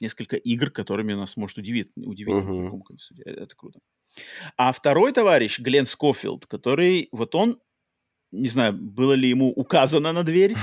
несколько 0.00 0.36
игр, 0.36 0.70
которыми 0.70 1.14
нас 1.14 1.36
может 1.36 1.58
удивить, 1.58 1.90
удивить 1.96 2.34
uh-huh. 2.34 2.64
такому 2.64 2.82
количеству. 2.82 3.16
Это, 3.24 3.42
это 3.42 3.56
круто. 3.56 3.80
А 4.56 4.72
второй 4.72 5.12
товарищ, 5.12 5.58
Глен 5.58 5.86
Скофилд, 5.86 6.46
который, 6.46 7.08
вот 7.12 7.34
он, 7.34 7.60
не 8.32 8.48
знаю, 8.48 8.72
было 8.74 9.14
ли 9.14 9.28
ему 9.28 9.50
указано 9.50 10.12
на 10.12 10.22
дверь, 10.22 10.54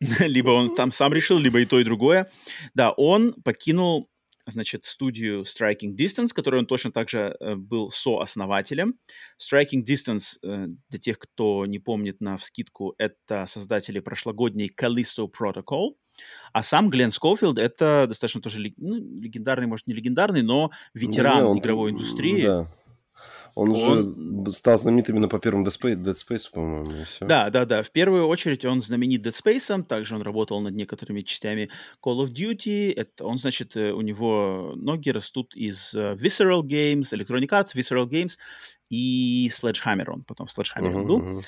либо 0.20 0.50
он 0.50 0.74
там 0.74 0.90
сам 0.90 1.12
решил, 1.12 1.38
либо 1.38 1.60
и 1.60 1.66
то, 1.66 1.80
и 1.80 1.84
другое. 1.84 2.30
Да, 2.74 2.92
он 2.92 3.34
покинул 3.42 4.10
значит, 4.46 4.84
студию 4.84 5.42
Striking 5.42 5.96
Distance, 5.96 6.28
которой 6.34 6.60
он 6.60 6.66
точно 6.66 6.92
также 6.92 7.36
э, 7.38 7.54
был 7.54 7.90
сооснователем. 7.90 8.98
Striking 9.38 9.84
Distance, 9.86 10.38
э, 10.42 10.66
для 10.88 10.98
тех, 10.98 11.18
кто 11.18 11.66
не 11.66 11.78
помнит 11.78 12.20
на 12.20 12.36
вскидку, 12.36 12.94
это 12.98 13.46
создатели 13.46 14.00
прошлогодней 14.00 14.72
Callisto 14.74 15.28
Protocol. 15.30 15.96
А 16.52 16.62
сам 16.62 16.90
Глен 16.90 17.10
Скофилд 17.10 17.58
это 17.58 18.06
достаточно 18.06 18.40
тоже 18.40 18.72
ну, 18.76 18.94
легендарный, 18.94 19.66
может, 19.66 19.86
не 19.86 19.94
легендарный, 19.94 20.42
но 20.42 20.70
ветеран 20.94 21.42
не, 21.42 21.48
он, 21.48 21.58
игровой 21.58 21.90
индустрии. 21.90 22.42
Да. 22.42 22.68
Он, 23.54 23.70
он 23.70 24.46
же 24.46 24.52
стал 24.52 24.76
знаменит 24.78 25.08
именно 25.08 25.28
по 25.28 25.38
первому 25.38 25.64
Dead 25.64 25.70
Space, 25.70 25.94
Dead 25.94 26.16
Space 26.16 26.50
по-моему. 26.52 26.90
Да, 27.20 27.50
да, 27.50 27.64
да. 27.64 27.82
В 27.82 27.90
первую 27.90 28.26
очередь 28.26 28.64
он 28.64 28.82
знаменит 28.82 29.24
Dead 29.24 29.32
Space, 29.32 29.84
также 29.84 30.16
он 30.16 30.22
работал 30.22 30.60
над 30.60 30.74
некоторыми 30.74 31.22
частями 31.22 31.70
Call 32.04 32.24
of 32.24 32.32
Duty. 32.32 32.92
Это, 32.92 33.24
он, 33.24 33.38
значит, 33.38 33.76
э, 33.76 33.92
у 33.92 34.00
него 34.00 34.72
ноги 34.76 35.10
растут 35.10 35.54
из 35.54 35.94
uh, 35.94 36.16
Visceral 36.16 36.62
Games, 36.62 37.12
Electronic 37.12 37.48
Arts, 37.48 37.74
Visceral 37.76 38.08
Games 38.08 38.32
и 38.90 39.48
Sledgehammer 39.52 40.10
он 40.10 40.24
потом 40.24 40.46
Sledgehammer 40.46 40.92
uh-huh, 40.92 41.06
был. 41.06 41.20
Uh-huh. 41.20 41.44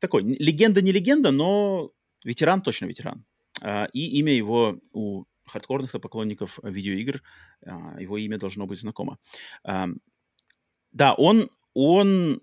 Такой, 0.00 0.22
легенда 0.22 0.82
не 0.82 0.92
легенда, 0.92 1.30
но 1.30 1.92
ветеран 2.24 2.62
точно 2.62 2.86
ветеран. 2.86 3.24
Uh, 3.62 3.88
и 3.92 4.18
имя 4.18 4.32
его 4.32 4.80
у 4.92 5.24
хардкорных 5.46 5.92
поклонников 5.92 6.58
видеоигр, 6.62 7.22
uh, 7.64 8.02
его 8.02 8.18
имя 8.18 8.38
должно 8.38 8.66
быть 8.66 8.80
знакомо. 8.80 9.18
Да, 10.94 11.12
он, 11.14 11.50
он 11.74 12.40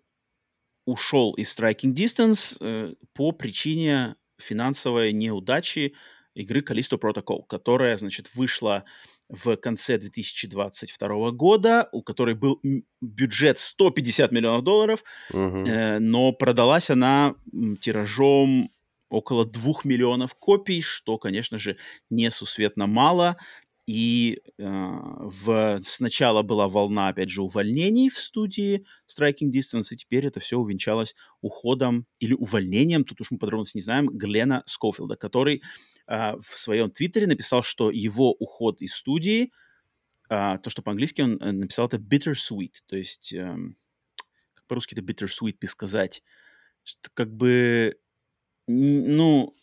ушел 0.86 1.34
из 1.34 1.58
Striking 1.58 1.94
Distance 1.96 2.58
э, 2.60 2.94
по 3.14 3.32
причине 3.32 4.16
финансовой 4.38 5.14
неудачи 5.14 5.96
игры 6.36 6.62
Callisto 6.62 7.00
Protocol, 7.00 7.46
которая, 7.48 7.98
значит, 7.98 8.34
вышла 8.36 8.84
в 9.30 9.56
конце 9.56 9.98
2022 9.98 11.32
года, 11.32 11.90
у 11.94 12.04
которой 12.04 12.36
был 12.36 12.62
бюджет 13.02 13.58
150 13.58 14.32
миллионов 14.32 14.64
долларов, 14.64 15.04
uh-huh. 15.32 15.68
э, 15.68 16.00
но 16.00 16.34
продалась 16.34 16.90
она 16.90 17.36
тиражом 17.80 18.70
около 19.10 19.46
2 19.46 19.74
миллионов 19.84 20.36
копий, 20.36 20.82
что, 20.82 21.18
конечно 21.18 21.58
же, 21.58 21.78
несусветно 22.10 22.88
мало. 22.88 23.38
И 23.88 24.42
э, 24.58 24.64
в, 24.64 25.80
сначала 25.84 26.44
была 26.44 26.68
волна, 26.68 27.08
опять 27.08 27.30
же, 27.30 27.42
увольнений 27.42 28.10
в 28.10 28.20
студии 28.20 28.86
Striking 29.08 29.52
Distance, 29.52 29.88
и 29.92 29.96
теперь 29.96 30.26
это 30.28 30.40
все 30.40 30.58
увенчалось 30.58 31.16
уходом 31.42 32.06
или 32.20 32.34
увольнением, 32.34 33.04
тут 33.04 33.22
уж 33.22 33.32
мы 33.32 33.40
подробности 33.40 33.78
не 33.78 33.82
знаем, 33.82 34.08
Глена 34.08 34.62
Скофилда, 34.68 35.16
который 35.16 35.64
э, 36.08 36.34
в 36.36 36.58
своем 36.58 36.92
твиттере 36.92 37.26
написал, 37.26 37.64
что 37.64 37.90
его 37.90 38.32
уход 38.34 38.82
из 38.82 38.94
студии, 38.94 39.52
э, 40.30 40.58
то, 40.60 40.70
что 40.70 40.84
по-английски 40.84 41.22
он 41.22 41.42
э, 41.42 41.52
написал, 41.52 41.88
это 41.88 41.98
bittersweet, 41.98 42.74
то 42.86 42.96
есть, 42.96 43.34
э, 43.34 43.56
как 44.54 44.68
по-русски 44.68 44.94
это 44.94 45.02
bittersweet 45.02 45.58
сказать, 45.66 46.24
что 46.84 47.10
как 47.16 47.34
бы, 47.34 47.98
ну, 48.68 49.56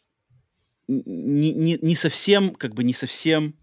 не, 0.89 1.53
не, 1.55 1.79
не 1.81 1.95
совсем, 1.95 2.55
как 2.55 2.75
бы 2.75 2.83
не 2.83 2.93
совсем 2.93 3.55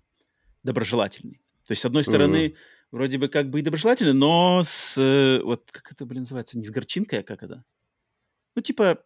доброжелательный. 0.65 1.41
То 1.65 1.71
есть, 1.71 1.81
с 1.81 1.85
одной 1.85 2.03
стороны, 2.03 2.47
mm-hmm. 2.47 2.55
вроде 2.91 3.17
бы 3.17 3.27
как 3.29 3.49
бы 3.49 3.59
и 3.59 3.63
доброжелательный, 3.63 4.13
но 4.13 4.61
с... 4.63 4.97
Э, 4.97 5.41
вот 5.43 5.69
как 5.71 5.91
это, 5.91 6.05
блин, 6.05 6.23
называется? 6.23 6.57
Не 6.57 6.65
с 6.65 6.69
горчинкой, 6.69 7.19
а 7.19 7.23
как 7.23 7.43
это? 7.43 7.63
Ну, 8.55 8.61
типа, 8.61 9.03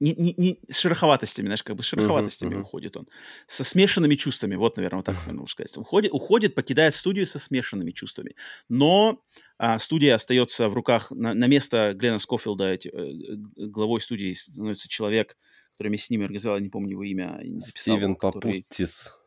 не, 0.00 0.14
не, 0.14 0.34
не 0.36 0.60
с 0.68 0.78
шероховатостями, 0.78 1.46
знаешь, 1.46 1.62
как 1.62 1.74
бы 1.74 1.82
с 1.82 1.86
шероховатостями 1.86 2.54
uh-huh, 2.54 2.58
uh-huh. 2.58 2.62
уходит 2.62 2.96
он. 2.96 3.08
Со 3.46 3.64
смешанными 3.64 4.14
чувствами, 4.14 4.54
вот, 4.54 4.76
наверное, 4.76 4.98
вот 4.98 5.06
так 5.06 5.16
можно 5.26 5.46
сказать. 5.48 5.76
Уходит, 5.76 6.12
уходит, 6.12 6.54
покидает 6.54 6.94
студию 6.94 7.26
со 7.26 7.38
смешанными 7.38 7.90
чувствами. 7.90 8.36
Но 8.68 9.22
а, 9.58 9.78
студия 9.78 10.14
остается 10.14 10.68
в 10.68 10.74
руках, 10.74 11.10
на, 11.10 11.34
на 11.34 11.46
место 11.46 11.94
Глена 11.94 12.18
Скофилда, 12.18 12.74
эти, 12.74 12.88
э, 12.88 13.66
главой 13.66 14.00
студии 14.00 14.32
становится 14.34 14.88
человек, 14.88 15.36
который 15.72 15.88
вместе 15.88 16.06
с 16.06 16.10
ним 16.10 16.22
организовал, 16.22 16.58
не 16.60 16.68
помню 16.68 16.92
его 16.92 17.04
имя. 17.04 17.40
Не 17.42 17.60
записал, 17.60 17.96
Стивен 17.96 18.14
который... 18.14 18.62
Папутис. 18.62 19.17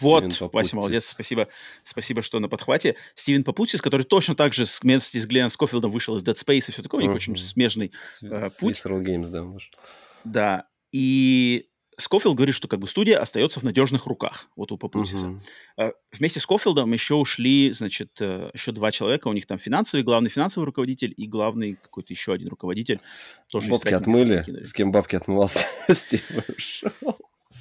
Вот, 0.00 0.40
Вася, 0.52 0.76
молодец, 0.76 1.06
спасибо, 1.06 1.48
спасибо, 1.84 2.22
что 2.22 2.40
на 2.40 2.48
подхвате. 2.48 2.96
Стивен 3.14 3.44
Папутис, 3.44 3.80
который 3.80 4.02
точно 4.02 4.34
так 4.34 4.52
же 4.52 4.64
вместе 4.82 5.20
с 5.20 5.26
Гленном 5.26 5.50
Скофилдом 5.50 5.92
вышел 5.92 6.16
из 6.16 6.24
Dead 6.24 6.34
Space 6.34 6.68
и 6.68 6.72
все 6.72 6.82
такое, 6.82 7.00
у 7.00 7.02
них 7.02 7.12
uh-huh. 7.12 7.16
очень 7.16 7.36
смежный 7.36 7.92
э, 8.22 8.48
путь. 8.58 8.80
Games, 8.84 9.28
да, 9.28 9.44
может. 9.44 9.70
Да, 10.24 10.66
и 10.90 11.68
Скофилд 11.98 12.34
говорит, 12.34 12.54
что 12.54 12.66
как 12.66 12.80
бы 12.80 12.88
студия 12.88 13.20
остается 13.20 13.60
в 13.60 13.62
надежных 13.62 14.06
руках, 14.06 14.48
вот 14.56 14.72
у 14.72 14.76
Папутиса. 14.76 15.40
Uh-huh. 15.78 15.92
Вместе 16.12 16.40
с 16.40 16.42
Скофилдом 16.42 16.92
еще 16.92 17.14
ушли, 17.14 17.72
значит, 17.72 18.10
э, 18.20 18.50
еще 18.54 18.72
два 18.72 18.90
человека, 18.90 19.28
у 19.28 19.32
них 19.32 19.46
там 19.46 19.58
финансовый, 19.58 20.02
главный 20.02 20.30
финансовый 20.30 20.64
руководитель 20.64 21.14
и 21.16 21.26
главный 21.26 21.74
какой-то 21.74 22.12
еще 22.12 22.32
один 22.32 22.48
руководитель. 22.48 23.00
Тоже 23.50 23.70
бабки 23.70 23.94
отмыли, 23.94 24.64
с 24.64 24.72
кем 24.72 24.90
бабки 24.90 25.14
отмывался, 25.14 25.66
Стив 25.94 26.22
ушел. 26.48 26.90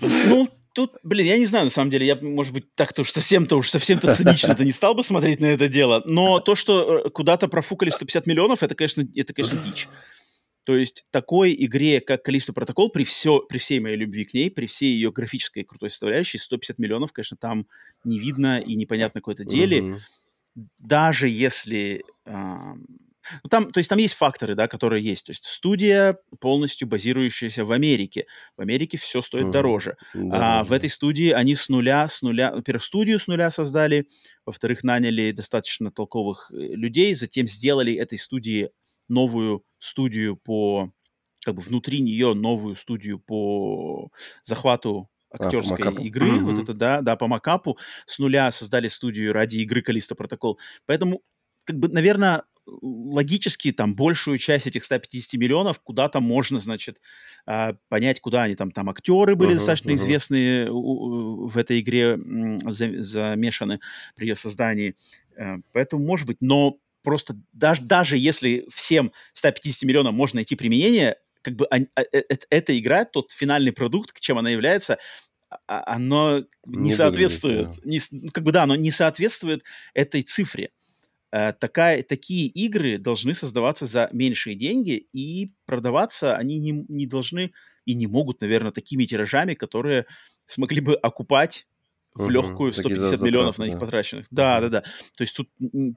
Ну, 0.02 0.49
тут, 0.76 0.97
блин, 1.03 1.26
я 1.26 1.38
не 1.38 1.45
знаю, 1.45 1.65
на 1.65 1.72
самом 1.72 1.89
деле, 1.89 2.06
я, 2.06 2.15
может 2.22 2.53
быть, 2.53 2.76
так-то 2.76 3.02
уж 3.02 3.11
совсем-то 3.11 3.56
уж 3.56 3.69
совсем-то 3.69 4.14
цинично-то 4.14 4.64
не 4.64 4.73
стал 4.73 4.93
бы 4.93 5.03
смотреть 5.03 5.39
на 5.39 5.45
это 5.45 5.68
дело, 5.68 6.03
но 6.06 6.39
то, 6.39 6.56
что 6.56 6.99
э, 6.99 7.10
куда-то 7.10 7.47
профукали 7.47 7.89
150 7.89 8.27
миллионов, 8.27 8.61
это, 8.61 8.76
конечно, 8.76 9.07
это, 9.15 9.34
конечно, 9.34 9.57
дичь. 9.65 9.88
То 10.65 10.76
есть 10.76 11.06
такой 11.11 11.56
игре, 11.57 12.02
как 12.02 12.23
Калисто 12.23 12.52
Протокол, 12.52 12.89
при, 12.89 13.03
все, 13.03 13.39
при 13.39 13.57
всей 13.57 13.80
моей 13.80 13.97
любви 13.97 14.26
к 14.26 14.34
ней, 14.34 14.52
при 14.52 14.65
всей 14.65 14.93
ее 14.93 15.11
графической 15.11 15.64
крутой 15.64 15.91
составляющей, 15.91 16.38
150 16.38 16.77
миллионов, 16.80 17.14
конечно, 17.14 17.38
там 17.38 17.68
не 18.03 18.19
видно 18.19 18.60
и 18.60 18.76
непонятно, 18.76 19.22
какое 19.22 19.35
то 19.35 19.45
деле. 19.45 19.80
Mm-hmm. 19.80 19.99
Даже 20.80 21.30
если... 21.30 22.03
Э, 22.26 22.73
там, 23.49 23.72
то 23.72 23.80
есть 23.80 23.89
там 23.89 23.99
есть 23.99 24.14
факторы, 24.14 24.56
да, 24.56 24.68
которые 24.68 25.03
есть. 25.03 25.26
То 25.26 25.31
есть 25.31 25.45
студия 25.45 26.18
полностью 26.39 26.88
базирующаяся 26.88 27.65
в 27.65 27.72
Америке. 27.72 28.27
В 28.57 28.61
Америке 28.61 28.97
все 28.97 29.22
стоит 29.22 29.45
mm-hmm. 29.45 29.52
дороже. 29.52 29.97
дороже. 30.14 30.31
А 30.34 30.64
в 30.64 30.72
этой 30.72 30.89
студии 30.89 31.31
они 31.31 31.56
с 31.56 31.69
нуля, 31.69 32.07
с 32.07 32.22
нуля, 32.22 32.52
во-первых, 32.53 32.84
студию 32.84 33.19
с 33.19 33.27
нуля 33.27 33.52
создали, 33.52 34.07
во-вторых, 34.45 34.84
наняли 34.84 35.31
достаточно 35.31 35.91
толковых 35.91 36.52
э, 36.52 36.56
людей, 36.56 37.14
затем 37.15 37.47
сделали 37.47 37.93
этой 37.93 38.18
студии 38.18 38.69
новую 39.07 39.64
студию 39.80 40.35
по 40.35 40.91
как 41.43 41.56
бы 41.56 41.61
внутри 41.61 42.02
нее 42.02 42.34
новую 42.34 42.76
студию 42.76 43.19
по 43.19 44.10
захвату 44.43 45.10
актерской 45.31 45.88
а, 45.88 46.02
игры, 46.02 46.27
mm-hmm. 46.27 46.39
вот 46.39 46.64
это, 46.64 46.73
да, 46.73 47.02
да, 47.02 47.15
по 47.15 47.27
макапу, 47.27 47.77
с 48.06 48.19
нуля 48.19 48.52
создали 48.52 48.88
студию 48.88 49.34
ради 49.34 49.57
игры 49.57 49.81
Калиста 49.81 50.15
Протокол. 50.15 50.60
Поэтому, 50.85 51.22
как 51.65 51.77
бы, 51.77 51.88
наверное, 51.89 52.43
логически 52.65 53.71
там 53.71 53.95
большую 53.95 54.37
часть 54.37 54.67
этих 54.67 54.83
150 54.83 55.33
миллионов 55.39 55.79
куда-то 55.79 56.19
можно, 56.19 56.59
значит, 56.59 56.99
а, 57.45 57.75
понять, 57.89 58.19
куда 58.19 58.43
они 58.43 58.55
там, 58.55 58.71
там 58.71 58.89
актеры 58.89 59.35
были 59.35 59.51
uh-huh, 59.51 59.55
достаточно 59.55 59.91
uh-huh. 59.91 59.95
известные 59.95 60.71
в 60.71 61.57
этой 61.57 61.79
игре 61.79 62.17
замешаны 62.65 63.79
при 64.15 64.27
ее 64.27 64.35
создании. 64.35 64.95
Э, 65.37 65.57
поэтому, 65.73 66.03
может 66.03 66.25
быть, 66.27 66.37
но 66.41 66.77
просто 67.03 67.35
даже, 67.53 67.83
даже 67.83 68.17
если 68.17 68.65
всем 68.73 69.11
150 69.33 69.83
миллионам 69.83 70.15
можно 70.15 70.37
найти 70.37 70.55
применение, 70.55 71.17
как 71.41 71.55
бы 71.55 71.67
а, 71.67 71.77
э, 71.77 72.23
эта 72.49 72.77
игра, 72.77 73.05
тот 73.05 73.31
финальный 73.31 73.71
продукт, 73.71 74.11
к 74.11 74.19
чем 74.19 74.39
она 74.39 74.49
является, 74.49 74.97
а, 75.67 75.83
оно 75.85 76.39
не, 76.65 76.85
не 76.85 76.91
соответствует, 76.91 77.67
выглядит, 77.67 77.83
да. 77.83 77.89
не, 77.89 78.23
ну, 78.23 78.31
как 78.31 78.43
бы 78.43 78.51
да, 78.51 78.63
оно 78.63 78.75
не 78.75 78.91
соответствует 78.91 79.63
этой 79.93 80.23
цифре. 80.23 80.71
Э, 81.35 81.51
такая, 81.51 82.01
такие 82.01 82.47
игры 82.47 82.97
должны 82.97 83.33
создаваться 83.33 83.85
за 83.85 84.07
меньшие 84.13 84.55
деньги 84.55 85.05
и 85.11 85.51
продаваться 85.65 86.37
они 86.37 86.59
не, 86.59 86.85
не 86.87 87.05
должны 87.05 87.51
и 87.83 87.93
не 87.93 88.07
могут, 88.07 88.39
наверное, 88.39 88.71
такими 88.71 89.03
тиражами, 89.03 89.53
которые 89.53 90.05
смогли 90.45 90.79
бы 90.79 90.95
окупать 90.95 91.67
в 92.13 92.29
легкую 92.29 92.71
150 92.71 93.19
миллионов 93.19 93.57
на 93.57 93.65
них 93.65 93.73
да. 93.73 93.79
потраченных. 93.81 94.27
Да, 94.31 94.61
да, 94.61 94.69
да. 94.69 94.81
То 94.81 95.23
есть 95.23 95.35
тут 95.35 95.49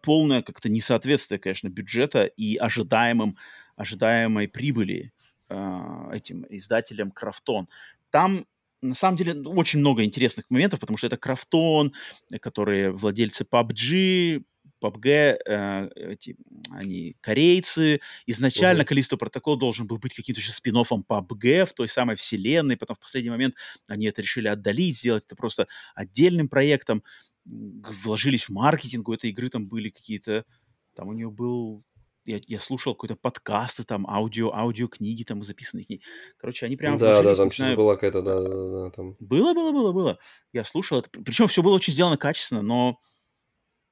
полное 0.03 0.43
как-то 0.43 0.69
несоответствие, 0.69 1.39
конечно, 1.39 1.69
бюджета 1.69 2.25
и 2.25 2.57
ожидаемым, 2.57 3.37
ожидаемой 3.77 4.49
прибыли 4.49 5.13
э, 5.51 6.11
этим 6.15 6.47
издателям 6.51 7.13
Крафтон. 7.13 7.69
Там 8.11 8.45
на 8.83 8.95
самом 8.95 9.17
деле 9.17 9.41
очень 9.43 9.79
много 9.79 10.03
интересных 10.03 10.51
моментов, 10.51 10.81
потому 10.81 10.99
что 10.99 11.07
это 11.07 11.17
Крафтон, 11.17 11.93
которые 12.41 12.91
владельцы 12.91 13.45
PUBG, 13.45 14.43
PUBG, 14.81 15.39
э, 15.45 15.89
эти, 15.95 16.37
они 16.71 17.17
корейцы. 17.21 18.01
Изначально 18.27 18.83
uh-huh. 18.83 18.97
Callisto 18.97 19.19
Protocol 19.19 19.57
должен 19.57 19.87
был 19.87 19.99
быть 19.99 20.15
каким-то 20.15 20.41
еще 20.41 20.53
спин 20.53 20.77
PUBG 20.77 21.67
в 21.67 21.73
той 21.75 21.89
самой 21.89 22.17
вселенной, 22.17 22.77
потом 22.77 22.97
в 22.97 23.01
последний 23.01 23.31
момент 23.31 23.55
они 23.89 24.07
это 24.07 24.23
решили 24.23 24.49
отдалить, 24.49 24.99
сделать 24.99 25.25
это 25.25 25.37
просто 25.37 25.67
отдельным 25.95 26.49
проектом. 26.49 27.03
Вложились 27.45 28.45
в 28.45 28.51
маркетинг 28.51 29.09
у 29.09 29.13
этой 29.13 29.31
игры, 29.31 29.49
там 29.49 29.67
были 29.67 29.91
какие-то... 29.91 30.45
Там 30.95 31.09
у 31.09 31.13
нее 31.13 31.31
был 31.31 31.83
я, 32.29 32.41
я 32.47 32.61
слушал 32.61 32.95
какой-то 32.95 33.17
подкасты, 33.17 33.85
там, 33.85 34.07
аудио, 34.07 34.53
аудиокниги 34.53 35.23
там 35.25 35.43
записанные 35.43 35.87
к 35.87 35.89
ней. 35.89 36.03
Короче, 36.37 36.67
они 36.67 36.77
прям... 36.77 36.99
Да, 36.99 37.23
да, 37.23 37.35
там 37.35 37.51
что-то 37.51 37.75
была 37.75 37.95
какая-то, 37.95 38.23
да, 38.23 38.43
да, 38.43 38.71
да, 38.85 38.91
там... 38.91 39.17
Было, 39.19 39.55
было, 39.55 39.73
было, 39.73 39.93
было. 39.93 40.19
Я 40.53 40.65
слушал 40.65 40.99
это. 40.99 41.09
Причем 41.25 41.49
все 41.49 41.63
было 41.63 41.75
очень 41.75 41.95
сделано 41.95 42.19
качественно, 42.19 42.61
но 42.61 43.01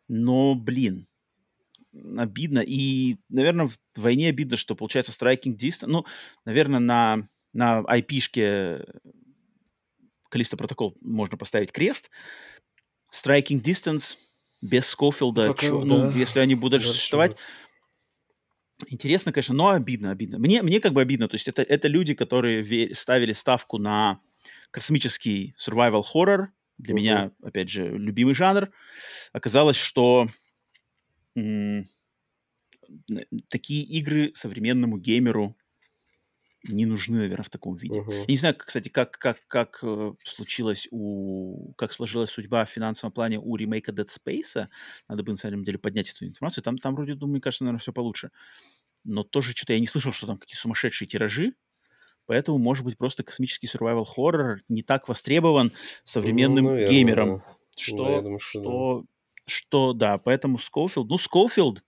но, 0.08 0.54
блин, 0.54 1.06
обидно. 2.16 2.60
И, 2.60 3.16
наверное, 3.28 3.68
в 3.68 3.78
войне 3.96 4.28
обидно, 4.28 4.56
что 4.56 4.74
получается 4.74 5.12
striking 5.12 5.56
distance. 5.56 5.86
Ну, 5.86 6.06
наверное, 6.44 6.80
на, 6.80 7.28
на 7.52 7.80
IP-шке 7.80 8.84
Калиста 10.28 10.56
протокол 10.56 10.96
можно 11.00 11.36
поставить 11.36 11.72
крест. 11.72 12.10
Striking 13.12 13.62
distance 13.62 14.16
без 14.60 14.86
Скофилда, 14.86 15.48
Пока, 15.48 15.66
чё, 15.66 15.84
ну, 15.84 15.98
да. 15.98 16.10
ну, 16.10 16.16
если 16.16 16.40
они 16.40 16.54
будут 16.54 16.80
Дальше 16.80 16.94
существовать. 16.94 17.36
Интересно, 18.88 19.32
конечно, 19.32 19.54
но 19.54 19.68
обидно, 19.68 20.10
обидно. 20.10 20.38
Мне, 20.38 20.62
мне 20.62 20.80
как 20.80 20.92
бы 20.92 21.00
обидно. 21.00 21.28
То 21.28 21.36
есть 21.36 21.48
это, 21.48 21.62
это 21.62 21.88
люди, 21.88 22.14
которые 22.14 22.94
ставили 22.94 23.32
ставку 23.32 23.78
на 23.78 24.20
космический 24.70 25.54
survival 25.58 26.02
horror, 26.14 26.48
для 26.78 26.94
меня, 26.94 27.32
опять 27.42 27.70
же, 27.70 27.88
любимый 27.88 28.34
жанр. 28.34 28.70
Оказалось, 29.32 29.76
что 29.76 30.28
м- 31.34 31.86
такие 33.48 33.82
игры 33.84 34.32
современному 34.34 34.98
геймеру 34.98 35.56
не 36.68 36.84
нужны, 36.84 37.18
наверное, 37.18 37.44
в 37.44 37.50
таком 37.50 37.76
виде. 37.76 38.00
Uh-huh. 38.00 38.20
Я 38.20 38.26
не 38.26 38.36
знаю, 38.36 38.56
кстати, 38.56 38.88
как, 38.88 39.12
как, 39.18 39.46
как 39.46 39.78
э, 39.82 40.14
случилось 40.24 40.88
у... 40.90 41.72
Как 41.74 41.92
сложилась 41.92 42.30
судьба 42.30 42.64
в 42.64 42.70
финансовом 42.70 43.12
плане 43.12 43.38
у 43.38 43.56
ремейка 43.56 43.92
Dead 43.92 44.08
Space. 44.08 44.66
Надо 45.08 45.22
бы, 45.22 45.32
на 45.32 45.36
самом 45.36 45.64
деле, 45.64 45.78
поднять 45.78 46.10
эту 46.10 46.26
информацию. 46.26 46.64
Там, 46.64 46.78
там 46.78 46.94
вроде, 46.94 47.14
думаю, 47.14 47.40
кажется, 47.40 47.64
наверное, 47.64 47.80
все 47.80 47.92
получше. 47.92 48.30
Но 49.04 49.22
тоже 49.22 49.52
что-то 49.52 49.74
я 49.74 49.80
не 49.80 49.86
слышал, 49.86 50.12
что 50.12 50.26
там 50.26 50.38
какие 50.38 50.56
сумасшедшие 50.56 51.06
тиражи. 51.06 51.54
Поэтому, 52.26 52.58
может 52.58 52.84
быть, 52.84 52.98
просто 52.98 53.22
космический 53.22 53.66
survival 53.66 54.04
horror 54.16 54.56
не 54.68 54.82
так 54.82 55.08
востребован 55.08 55.72
современным 56.04 56.64
ну, 56.64 56.70
наверное, 56.70 56.90
геймером. 56.90 57.36
Да. 57.38 57.56
Что, 57.76 58.04
да, 58.04 58.20
думаю, 58.22 58.38
что, 58.38 58.60
что, 58.60 59.00
да. 59.00 59.06
что, 59.46 59.92
да, 59.92 60.18
поэтому 60.18 60.58
Скофилд, 60.58 61.08
ну, 61.08 61.18
Скофилд, 61.18 61.82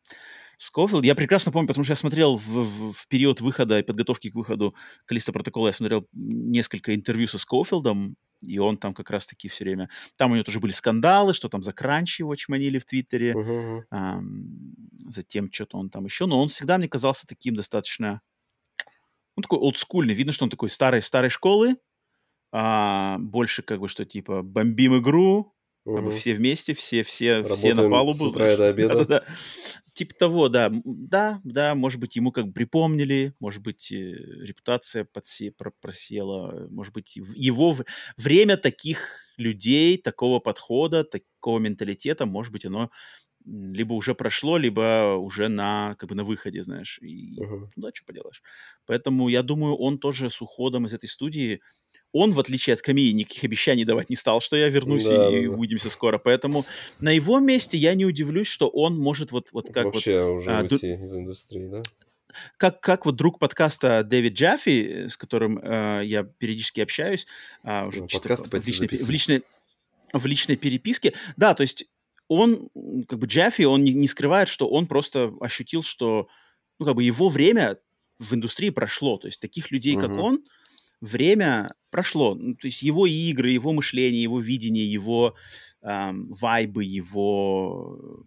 Скофилд, 0.59 1.05
я 1.05 1.15
прекрасно 1.15 1.53
помню, 1.53 1.69
потому 1.69 1.85
что 1.85 1.93
я 1.93 1.97
смотрел 1.97 2.37
в, 2.37 2.47
в, 2.47 2.93
в 2.93 3.09
период 3.09 3.41
выхода 3.41 3.79
и 3.79 3.83
подготовки 3.83 4.31
к 4.31 4.35
выходу 4.35 4.75
Калиста 5.07 5.33
протокола, 5.33 5.69
я 5.69 5.73
смотрел 5.73 6.07
несколько 6.13 6.95
интервью 6.95 7.27
со 7.27 7.39
Скофилдом, 7.39 8.17
и 8.41 8.59
он 8.59 8.77
там 8.77 8.95
как 8.95 9.11
раз-таки 9.11 9.49
все 9.49 9.65
время... 9.65 9.89
Там 10.17 10.31
у 10.31 10.35
него 10.35 10.45
тоже 10.45 10.61
были 10.61 10.73
скандалы, 10.73 11.35
что 11.35 11.49
там 11.49 11.63
за 11.63 11.73
кранч 11.73 12.21
его 12.21 12.35
чманили 12.37 12.79
в 12.79 12.85
Твиттере, 12.85 13.33
uh-huh. 13.33 13.83
а, 13.91 14.21
затем 15.09 15.51
что-то 15.51 15.79
он 15.79 15.91
там 15.91 16.05
еще, 16.05 16.27
но 16.27 16.41
он 16.43 16.49
всегда 16.49 16.79
мне 16.79 16.89
казался 16.89 17.27
таким 17.27 17.55
достаточно 17.55 18.21
он 19.39 19.43
такой 19.43 19.61
олдскульный. 19.61 20.15
Видно, 20.15 20.33
что 20.33 20.45
он 20.45 20.51
такой 20.51 20.69
старой, 20.69 21.01
старой 21.01 21.31
школы. 21.31 21.77
А, 22.51 23.19
больше 23.21 23.63
как 23.63 23.79
бы 23.79 23.87
что 23.87 24.05
типа 24.05 24.43
бомбим 24.43 24.99
игру, 24.99 25.55
угу. 25.85 25.97
как 25.97 26.05
бы 26.07 26.11
все 26.11 26.35
вместе, 26.35 26.75
все, 26.75 27.05
все, 27.05 27.45
все 27.45 27.75
на 27.75 27.89
палубу. 27.89 28.19
С 28.19 28.23
утра 28.23 28.53
и 28.53 28.57
до 28.57 28.67
обеда. 28.67 28.95
Да, 28.95 29.05
да, 29.05 29.21
да. 29.21 29.25
Типа 29.93 30.15
того, 30.15 30.49
да. 30.49 30.73
Да, 30.85 31.41
да, 31.45 31.77
может 31.77 32.01
быть, 32.01 32.17
ему 32.17 32.33
как 32.33 32.47
бы 32.47 32.53
припомнили, 32.53 33.35
может 33.39 33.63
быть, 33.63 33.93
э, 33.93 33.97
репутация 33.97 35.05
подсе, 35.05 35.53
просела, 35.81 36.67
может 36.71 36.93
быть, 36.93 37.15
его 37.15 37.77
время 38.17 38.57
таких 38.57 39.21
людей, 39.37 39.99
такого 39.99 40.41
подхода, 40.41 41.05
такого 41.05 41.61
менталитета, 41.61 42.27
может 42.27 42.53
быть, 42.53 42.65
оно 42.65 42.91
либо 43.49 43.95
уже 43.95 44.15
прошло, 44.15 44.59
либо 44.59 45.17
уже 45.17 45.49
на, 45.49 45.97
как 45.99 46.09
бы 46.09 46.15
на 46.15 46.25
выходе, 46.25 46.63
знаешь. 46.63 46.99
И, 47.01 47.41
uh-huh. 47.41 47.69
ну 47.75 47.83
да, 47.83 47.91
что 47.95 48.05
поделаешь. 48.05 48.43
Поэтому 48.87 49.29
я 49.29 49.43
думаю, 49.43 49.75
он 49.75 49.99
тоже 49.99 50.31
с 50.31 50.43
уходом 50.43 50.87
из 50.87 50.95
этой 50.95 51.09
студии, 51.09 51.61
он, 52.13 52.33
в 52.33 52.41
отличие 52.41 52.75
от 52.75 52.81
Камии, 52.81 53.11
никаких 53.13 53.45
обещаний 53.45 53.85
давать 53.85 54.09
не 54.11 54.17
стал, 54.17 54.41
что 54.41 54.57
я 54.57 54.69
вернусь 54.69 55.05
да, 55.05 55.29
и 55.31 55.47
да, 55.47 55.53
увидимся 55.53 55.91
скоро. 55.91 56.19
Поэтому 56.19 56.65
на 57.01 57.11
его 57.11 57.39
месте 57.39 57.77
я 57.77 57.95
не 57.95 58.07
удивлюсь, 58.07 58.49
что 58.49 58.69
он 58.69 58.99
может 58.99 59.31
вот, 59.31 59.53
вот 59.53 59.73
как 59.73 59.87
Вообще 59.87 60.23
вот... 60.23 60.39
уже 60.39 60.51
а, 60.51 60.63
уйти 60.63 60.97
ду... 60.97 61.03
из 61.03 61.15
индустрии, 61.15 61.69
да? 61.69 61.83
Как, 62.57 62.81
как 62.81 63.07
вот 63.07 63.17
друг 63.17 63.39
подкаста 63.39 64.05
Дэвид 64.05 64.35
Джаффи, 64.35 65.09
с 65.09 65.17
которым 65.17 65.59
э, 65.59 66.03
я 66.05 66.25
периодически 66.25 66.81
общаюсь, 66.81 67.27
э, 67.65 67.87
уже 67.87 68.03
ну, 68.03 68.09
подкасты 68.09 68.49
в, 68.49 68.67
личной, 68.67 68.89
в, 68.89 69.11
личной, 69.11 69.43
в 70.13 70.27
личной 70.27 70.57
переписке. 70.57 71.15
Да, 71.37 71.55
то 71.55 71.63
есть 71.63 71.87
он, 72.29 72.69
как 73.09 73.19
бы 73.19 73.27
Джеффи, 73.27 73.63
он 73.63 73.83
не, 73.83 73.93
не 73.93 74.07
скрывает, 74.07 74.49
что 74.49 74.69
он 74.69 74.87
просто 74.87 75.33
ощутил, 75.41 75.83
что, 75.83 76.29
ну, 76.79 76.87
как 76.87 76.95
бы 76.95 77.03
его 77.03 77.29
время 77.29 77.79
в 78.19 78.35
индустрии 78.35 78.71
прошло. 78.71 79.19
То 79.19 79.29
есть 79.29 79.41
таких 79.41 79.71
людей, 79.71 79.97
uh-huh. 79.97 80.01
как 80.01 80.11
он, 80.11 80.45
время 81.01 81.69
прошло. 81.91 82.35
Ну, 82.35 82.55
то 82.55 82.67
есть 82.67 82.83
его 82.83 83.07
игры, 83.07 83.51
его 83.51 83.73
мышление, 83.73 84.23
его 84.23 84.41
видение, 84.41 84.91
его 84.91 85.35
эм, 85.83 86.33
вайбы, 86.33 86.85
его 86.85 88.25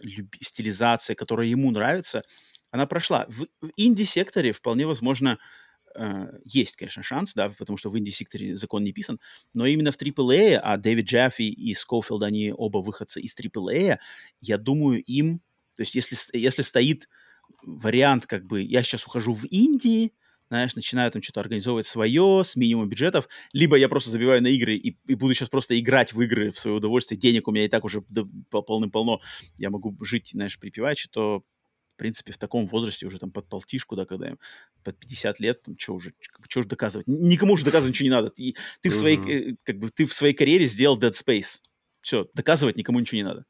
люб... 0.00 0.34
стилизация, 0.40 1.16
которая 1.16 1.46
ему 1.46 1.70
нравится, 1.70 2.22
она 2.70 2.86
прошла. 2.86 3.26
В, 3.28 3.46
в 3.60 3.70
инди-секторе 3.76 4.52
вполне 4.52 4.86
возможно 4.86 5.38
есть, 6.44 6.76
конечно, 6.76 7.02
шанс, 7.02 7.34
да, 7.34 7.50
потому 7.50 7.76
что 7.76 7.90
в 7.90 7.98
инди-секторе 7.98 8.56
закон 8.56 8.82
не 8.82 8.92
писан, 8.92 9.18
но 9.54 9.66
именно 9.66 9.92
в 9.92 9.96
AAA, 9.96 10.56
а 10.62 10.76
Дэвид 10.76 11.06
Джаффи 11.06 11.42
и 11.42 11.74
Скофилд, 11.74 12.22
они 12.22 12.52
оба 12.56 12.78
выходцы 12.78 13.20
из 13.20 13.34
AAA, 13.34 13.98
я 14.40 14.58
думаю, 14.58 15.02
им, 15.02 15.38
то 15.76 15.82
есть 15.82 15.94
если, 15.94 16.16
если 16.36 16.62
стоит 16.62 17.08
вариант, 17.62 18.26
как 18.26 18.46
бы, 18.46 18.62
я 18.62 18.82
сейчас 18.82 19.06
ухожу 19.06 19.34
в 19.34 19.44
Индии, 19.44 20.12
знаешь, 20.48 20.74
начинаю 20.74 21.10
там 21.10 21.22
что-то 21.22 21.40
организовывать 21.40 21.86
свое 21.86 22.42
с 22.44 22.56
минимум 22.56 22.88
бюджетов, 22.88 23.26
либо 23.54 23.76
я 23.76 23.88
просто 23.88 24.10
забиваю 24.10 24.42
на 24.42 24.48
игры 24.48 24.76
и, 24.76 24.98
и 25.06 25.14
буду 25.14 25.32
сейчас 25.32 25.48
просто 25.48 25.78
играть 25.80 26.12
в 26.12 26.20
игры 26.20 26.52
в 26.52 26.58
свое 26.58 26.76
удовольствие, 26.76 27.18
денег 27.18 27.48
у 27.48 27.52
меня 27.52 27.64
и 27.64 27.68
так 27.68 27.84
уже 27.84 28.02
полным-полно, 28.50 29.20
я 29.56 29.70
могу 29.70 29.96
жить, 30.04 30.30
знаешь, 30.34 30.58
припеваючи, 30.58 31.08
то 31.08 31.42
в 31.94 31.98
принципе, 31.98 32.32
в 32.32 32.38
таком 32.38 32.66
возрасте 32.66 33.06
уже 33.06 33.18
там 33.18 33.30
под 33.30 33.48
полтишку, 33.48 33.96
да, 33.96 34.06
когда 34.06 34.30
им 34.30 34.38
под 34.82 34.98
50 34.98 35.40
лет, 35.40 35.62
там, 35.62 35.78
что 35.78 35.94
уже, 35.94 36.12
что 36.48 36.60
уже 36.60 36.68
доказывать? 36.68 37.06
Никому 37.06 37.52
уже 37.52 37.64
доказывать 37.64 37.94
ничего 37.94 38.04
не 38.04 38.10
надо. 38.10 38.30
Ты, 38.30 38.54
ты, 38.80 38.90
в 38.90 38.94
своей, 38.94 39.18
mm-hmm. 39.18 39.56
как 39.62 39.78
бы, 39.78 39.90
ты 39.90 40.06
в 40.06 40.12
своей 40.12 40.34
карьере 40.34 40.66
сделал 40.66 40.98
Dead 40.98 41.12
Space. 41.12 41.60
Все, 42.00 42.28
доказывать 42.34 42.76
никому 42.76 42.98
ничего 42.98 43.16
не 43.16 43.24
надо. 43.24 43.44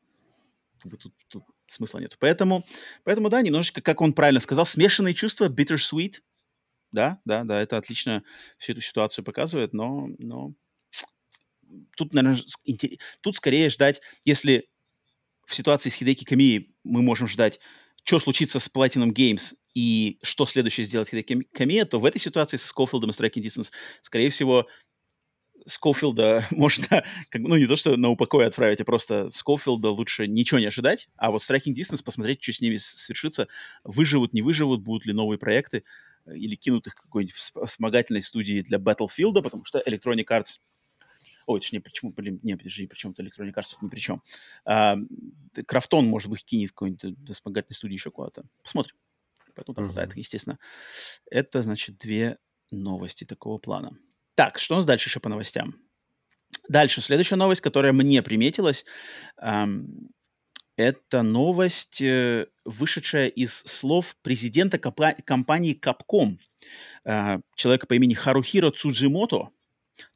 Как 0.81 0.91
бы 0.91 0.99
тут, 0.99 1.15
тут 1.29 1.45
смысла 1.69 2.01
нет. 2.01 2.17
Поэтому, 2.19 2.65
поэтому, 3.05 3.29
да, 3.31 3.41
немножечко, 3.41 3.81
как 3.81 4.01
он 4.01 4.13
правильно 4.13 4.41
сказал, 4.41 4.67
смешанные 4.67 5.15
чувства, 5.15 5.49
bittersweet. 5.49 6.17
Да, 6.91 7.21
да, 7.25 7.45
да, 7.45 7.63
это 7.63 7.79
отлично 7.79 8.23
всю 8.59 8.73
эту 8.73 8.83
ситуацию 8.83 9.25
показывает, 9.25 9.73
но, 9.73 10.11
но 10.19 10.53
тут, 11.97 12.13
наверное, 12.13 12.43
тут 13.23 13.37
скорее 13.37 13.71
ждать, 13.71 14.03
если 14.25 14.69
в 15.47 15.55
ситуации 15.55 15.89
с 15.89 15.95
Хидеки 15.95 16.25
Камией 16.25 16.75
мы 16.85 17.01
можем 17.03 17.29
ждать 17.29 17.61
что 18.05 18.21
случится 18.21 18.59
с 18.59 18.69
Platinum 18.69 19.13
Games 19.13 19.55
и 19.75 20.19
что 20.23 20.47
следующее 20.47 20.85
сделать 20.87 21.11
Камия, 21.53 21.85
то 21.85 21.99
в 21.99 22.05
этой 22.05 22.21
ситуации 22.21 22.57
со 22.57 22.67
Скофилдом 22.67 23.11
и 23.11 23.13
Striking 23.13 23.43
Distance, 23.43 23.71
скорее 24.03 24.31
всего, 24.31 24.67
Скофилда 25.67 26.47
можно, 26.51 27.05
как, 27.29 27.43
ну, 27.43 27.57
не 27.57 27.67
то, 27.67 27.77
что 27.77 27.97
на 27.97 28.11
упокой 28.11 28.47
отправить, 28.47 28.81
а 28.81 28.85
просто 28.85 29.31
Скофилда 29.31 29.91
лучше 29.91 30.27
ничего 30.27 30.59
не 30.59 30.67
ожидать, 30.67 31.09
а 31.17 31.31
вот 31.31 31.43
Striking 31.43 31.75
Distance 31.75 32.03
посмотреть, 32.05 32.43
что 32.43 32.53
с 32.53 32.61
ними 32.61 32.77
свершится, 32.77 33.49
выживут, 33.85 34.33
не 34.33 34.43
выживут, 34.43 34.83
будут 34.83 35.07
ли 35.07 35.13
новые 35.13 35.39
проекты, 35.39 35.85
э, 36.27 36.37
или 36.37 36.57
кинут 36.57 36.89
их 36.89 36.97
какой-нибудь 36.97 37.37
вспомогательной 37.37 38.23
студии 38.23 38.61
для 38.61 38.79
Battlefield, 38.79 39.43
потому 39.43 39.65
что 39.65 39.81
Electronic 39.87 40.27
Arts– 40.27 40.59
Ой, 41.47 41.61
точнее, 41.61 41.81
почему, 41.81 42.13
блин, 42.13 42.41
не, 42.43 42.57
подожди, 42.57 42.87
причем-то 42.87 43.23
Electronic 43.23 43.55
Arts 43.55 43.71
тут 43.71 43.83
ни 43.83 43.89
при 43.89 44.01
чем. 44.01 44.23
А, 44.65 44.97
Крафтон, 45.67 46.07
может 46.07 46.29
быть, 46.29 46.45
кинет 46.45 46.71
какой-нибудь 46.71 47.31
вспомогательной 47.31 47.75
студии 47.75 47.95
еще 47.95 48.11
куда-то. 48.11 48.45
Посмотрим. 48.63 48.97
Поэтому 49.55 49.75
там 49.75 49.91
uh-huh. 49.91 50.13
естественно. 50.17 50.59
Это, 51.31 51.63
значит, 51.63 51.99
две 51.99 52.39
новости 52.71 53.25
такого 53.25 53.59
плана. 53.59 53.97
Так, 54.35 54.59
что 54.59 54.75
у 54.75 54.77
нас 54.77 54.87
дальше 54.87 55.09
еще 55.09 55.21
по 55.21 55.29
новостям? 55.29 55.75
Дальше, 56.69 57.01
следующая 57.01 57.37
новость, 57.37 57.61
которая 57.61 57.93
мне 57.93 58.23
приметилась, 58.23 58.85
эм, 59.39 60.11
это 60.77 61.23
новость, 61.23 62.01
э, 62.01 62.47
вышедшая 62.65 63.29
из 63.29 63.55
слов 63.55 64.17
президента 64.23 64.79
компа- 64.79 65.17
компании 65.25 65.79
Capcom, 65.79 66.39
э, 67.05 67.41
человека 67.57 67.87
по 67.87 67.95
имени 67.95 68.15
Харухиро 68.15 68.71
Цуджимото, 68.71 69.51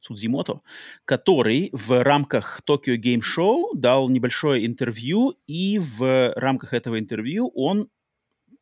Судзимото, 0.00 0.62
который 1.04 1.70
в 1.72 2.02
рамках 2.02 2.60
Tokyo 2.68 2.96
Game 2.96 3.20
Show 3.20 3.70
дал 3.74 4.08
небольшое 4.08 4.66
интервью, 4.66 5.36
и 5.46 5.78
в 5.78 6.32
рамках 6.34 6.72
этого 6.72 6.98
интервью 6.98 7.50
он 7.54 7.88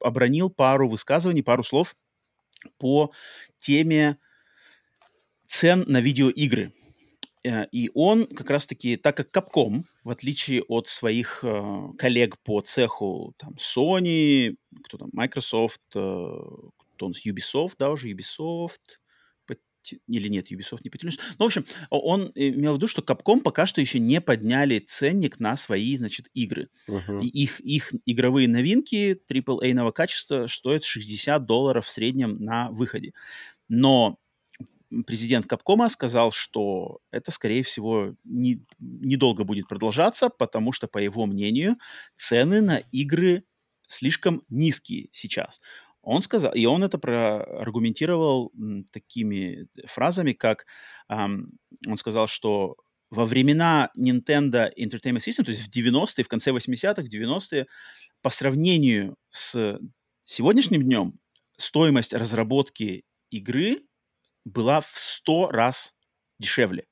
обронил 0.01 0.51
пару 0.51 0.89
высказываний, 0.89 1.43
пару 1.43 1.65
слов 1.65 1.97
по 2.79 3.13
теме 3.59 4.19
цен 5.47 5.85
на 5.87 6.01
видеоигры. 6.01 6.73
Э, 7.45 7.67
и 7.71 7.91
он 7.95 8.27
как 8.27 8.51
раз-таки, 8.51 8.97
так 8.97 9.17
как 9.17 9.31
Capcom, 9.31 9.85
в 10.05 10.11
отличие 10.11 10.63
от 10.63 10.89
своих 10.89 11.45
э, 11.45 11.89
коллег 11.99 12.39
по 12.43 12.61
цеху, 12.61 13.35
там, 13.39 13.55
Sony, 13.59 14.57
кто 14.85 14.99
там, 14.99 15.11
Microsoft, 15.13 15.81
э, 15.95 16.29
кто 16.97 17.09
нас, 17.09 17.25
Ubisoft, 17.27 17.75
да, 17.79 17.91
уже 17.91 18.11
Ubisoft, 18.11 18.99
или 19.93 20.29
нет, 20.29 20.51
Ubisoft 20.51 20.81
не 20.85 20.91
потянулись. 20.91 21.19
Ну, 21.39 21.45
в 21.45 21.47
общем, 21.47 21.65
он 21.91 22.33
имел 22.35 22.73
в 22.73 22.77
виду, 22.77 22.87
что 22.87 23.03
Capcom 23.03 23.41
пока 23.41 23.67
что 23.67 23.81
еще 23.81 23.99
не 23.99 24.21
подняли 24.21 24.79
ценник 24.79 25.41
на 25.41 25.57
свои, 25.57 25.97
значит, 25.97 26.29
игры. 26.35 26.69
Uh-huh. 26.89 27.23
И 27.23 27.27
их, 27.27 27.61
их 27.61 27.93
игровые 28.07 28.49
новинки 28.49 29.21
AAA-ного 29.29 29.93
качества 29.93 30.47
стоят 30.47 30.85
60 30.85 31.45
долларов 31.45 31.87
в 31.87 31.91
среднем 31.91 32.37
на 32.37 32.71
выходе. 32.71 33.13
Но 33.69 34.19
президент 35.07 35.47
Капкома 35.47 35.89
сказал, 35.89 36.33
что 36.33 37.01
это, 37.11 37.31
скорее 37.31 37.63
всего, 37.63 38.15
не, 38.25 38.65
недолго 38.79 39.45
будет 39.45 39.69
продолжаться, 39.69 40.29
потому 40.29 40.73
что, 40.73 40.87
по 40.87 40.99
его 40.99 41.27
мнению, 41.27 41.77
цены 42.17 42.61
на 42.61 42.79
игры 42.93 43.45
слишком 43.87 44.43
низкие 44.49 45.09
сейчас. 45.13 45.61
Он 46.05 46.23
сказал, 46.23 46.53
и 46.53 46.67
он 46.67 46.85
это 46.85 46.99
проаргументировал 46.99 48.53
такими 48.93 49.67
фразами, 49.87 50.33
как 50.33 50.67
эм, 51.09 51.59
он 51.87 51.97
сказал, 51.97 52.27
что 52.27 52.77
во 53.11 53.25
времена 53.25 53.91
Nintendo 53.99 54.71
Entertainment 54.79 55.19
System, 55.19 55.45
то 55.45 55.51
есть 55.51 55.67
в 55.67 55.71
90-е, 55.71 56.25
в 56.25 56.29
конце 56.29 56.51
80-х, 56.51 57.03
90-е, 57.03 57.67
по 58.23 58.31
сравнению 58.31 59.17
с 59.31 59.79
сегодняшним 60.25 60.83
днем, 60.83 61.19
стоимость 61.57 62.13
разработки 62.13 63.05
игры 63.31 63.83
была 64.45 64.81
в 64.81 64.91
100 64.91 65.51
раз 65.51 65.95
дешевле, 66.39 66.87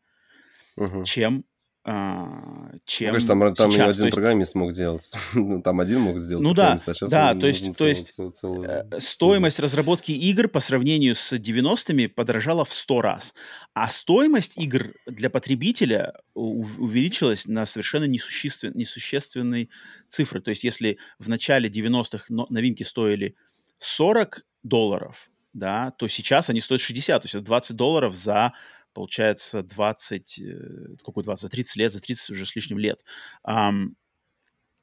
угу. 0.76 1.04
чем 1.04 1.44
чем 1.84 3.08
ну, 3.08 3.12
конечно, 3.14 3.28
там, 3.28 3.54
там 3.54 3.72
сейчас. 3.72 3.96
один 3.96 4.04
есть... 4.06 4.14
программист 4.14 4.54
мог 4.54 4.72
делать. 4.72 5.10
Ну, 5.34 5.60
там 5.62 5.80
один 5.80 6.00
мог 6.00 6.18
сделать 6.20 6.44
Ну 6.44 6.54
да, 6.54 6.76
а 6.86 7.06
да, 7.08 7.34
то 7.34 7.46
есть, 7.48 7.76
то 7.76 7.86
есть 7.86 8.14
цел, 8.14 8.30
цел, 8.30 8.62
э, 8.62 9.00
стоимость 9.00 9.58
разработки 9.58 10.12
игр 10.12 10.46
по 10.46 10.60
сравнению 10.60 11.16
с 11.16 11.32
90-ми 11.32 12.06
подорожала 12.06 12.64
в 12.64 12.72
100 12.72 13.02
раз. 13.02 13.34
А 13.74 13.88
стоимость 13.88 14.56
игр 14.56 14.94
для 15.06 15.28
потребителя 15.28 16.14
увеличилась 16.34 17.46
на 17.46 17.66
совершенно 17.66 18.04
несуществен, 18.04 18.72
несущественные 18.74 19.68
цифры. 20.06 20.40
То 20.40 20.50
есть 20.50 20.62
если 20.62 20.98
в 21.18 21.28
начале 21.28 21.68
90-х 21.68 22.26
новинки 22.28 22.84
стоили 22.84 23.34
40 23.78 24.44
долларов, 24.62 25.30
да, 25.52 25.90
то 25.90 26.06
сейчас 26.06 26.48
они 26.48 26.60
стоят 26.60 26.80
60, 26.80 27.22
то 27.22 27.26
есть 27.26 27.34
это 27.34 27.44
20 27.44 27.76
долларов 27.76 28.14
за 28.14 28.52
получается, 28.94 29.62
20, 29.62 30.38
э, 30.38 30.96
какой 31.04 31.24
20, 31.24 31.42
за 31.42 31.48
30 31.50 31.76
лет, 31.76 31.92
за 31.92 32.00
30 32.00 32.30
уже 32.30 32.46
с 32.46 32.54
лишним 32.56 32.78
лет. 32.78 33.04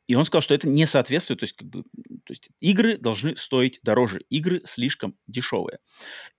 И 0.07 0.15
он 0.15 0.25
сказал, 0.25 0.41
что 0.41 0.55
это 0.55 0.67
не 0.67 0.87
соответствует, 0.87 1.39
то 1.39 1.43
есть, 1.43 1.55
как 1.55 1.67
бы, 1.69 1.83
то 1.83 2.31
есть 2.31 2.49
игры 2.59 2.97
должны 2.97 3.35
стоить 3.35 3.79
дороже, 3.83 4.21
игры 4.29 4.61
слишком 4.65 5.15
дешевые. 5.27 5.77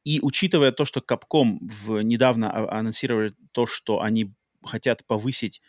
И 0.04 0.20
учитывая 0.22 0.72
то, 0.72 0.84
что 0.84 1.00
Capcom 1.00 1.58
в, 1.62 2.00
недавно 2.02 2.52
анонсировали 2.70 3.34
то, 3.52 3.66
что 3.66 4.02
они 4.02 4.34
хотят 4.64 5.06
повысить 5.06 5.62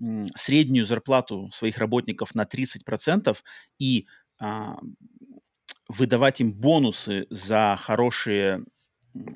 м, 0.00 0.26
среднюю 0.36 0.86
зарплату 0.86 1.50
своих 1.52 1.78
работников 1.78 2.34
на 2.34 2.46
30% 2.46 3.44
и 3.78 4.06
а, 4.40 4.78
выдавать 5.88 6.40
им 6.40 6.52
бонусы 6.52 7.26
за 7.30 7.76
хорошие 7.80 8.64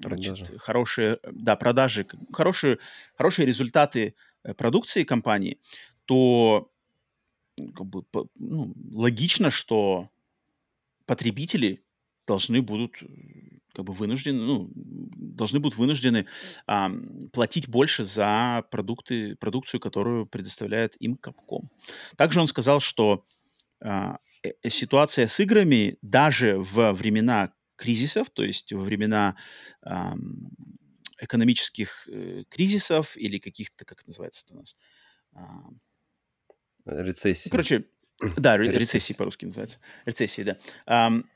значит, 0.02 0.60
хорошие, 0.60 1.18
да, 1.30 1.56
продажи, 1.56 2.06
хорошие, 2.32 2.78
хорошие 3.16 3.46
результаты 3.46 4.14
э, 4.44 4.54
продукции 4.54 5.04
компании, 5.04 5.58
то 6.04 6.70
как 7.56 7.86
бы, 7.86 8.04
ну, 8.34 8.74
логично, 8.92 9.50
что 9.50 10.10
потребители 11.06 11.84
должны 12.26 12.62
будут 12.62 13.02
э, 13.02 13.06
как 13.74 13.84
бы 13.84 13.92
вынуждены, 13.92 14.38
ну, 14.38 14.70
должны 14.74 15.60
будут 15.60 15.78
вынуждены 15.78 16.26
а, 16.66 16.90
платить 17.32 17.68
больше 17.68 18.04
за 18.04 18.64
продукты, 18.70 19.34
продукцию, 19.36 19.80
которую 19.80 20.26
предоставляет 20.26 20.94
им 21.00 21.18
Capcom. 21.20 21.68
Также 22.16 22.40
он 22.40 22.48
сказал, 22.48 22.80
что 22.80 23.24
а, 23.80 24.18
э, 24.42 24.68
ситуация 24.68 25.26
с 25.26 25.40
играми 25.40 25.96
даже 26.02 26.58
в 26.58 26.92
времена 26.92 27.52
кризисов, 27.82 28.30
то 28.30 28.44
есть 28.44 28.72
во 28.72 28.82
времена 28.82 29.36
э, 29.84 29.90
экономических 31.18 32.08
э, 32.08 32.44
кризисов 32.48 33.16
или 33.16 33.38
каких-то, 33.38 33.84
как 33.84 34.06
называется 34.06 34.44
это 34.46 34.54
у 34.54 34.58
нас? 34.58 34.76
Э, 36.86 37.02
рецессии. 37.02 37.50
Короче, 37.50 37.84
да, 38.36 38.56
рецессии, 38.56 38.78
рецессии 38.78 39.12
по-русски 39.14 39.46
называется. 39.46 39.78
Рецессии, 40.04 40.42
да. 40.42 40.58
Эм, 40.86 41.28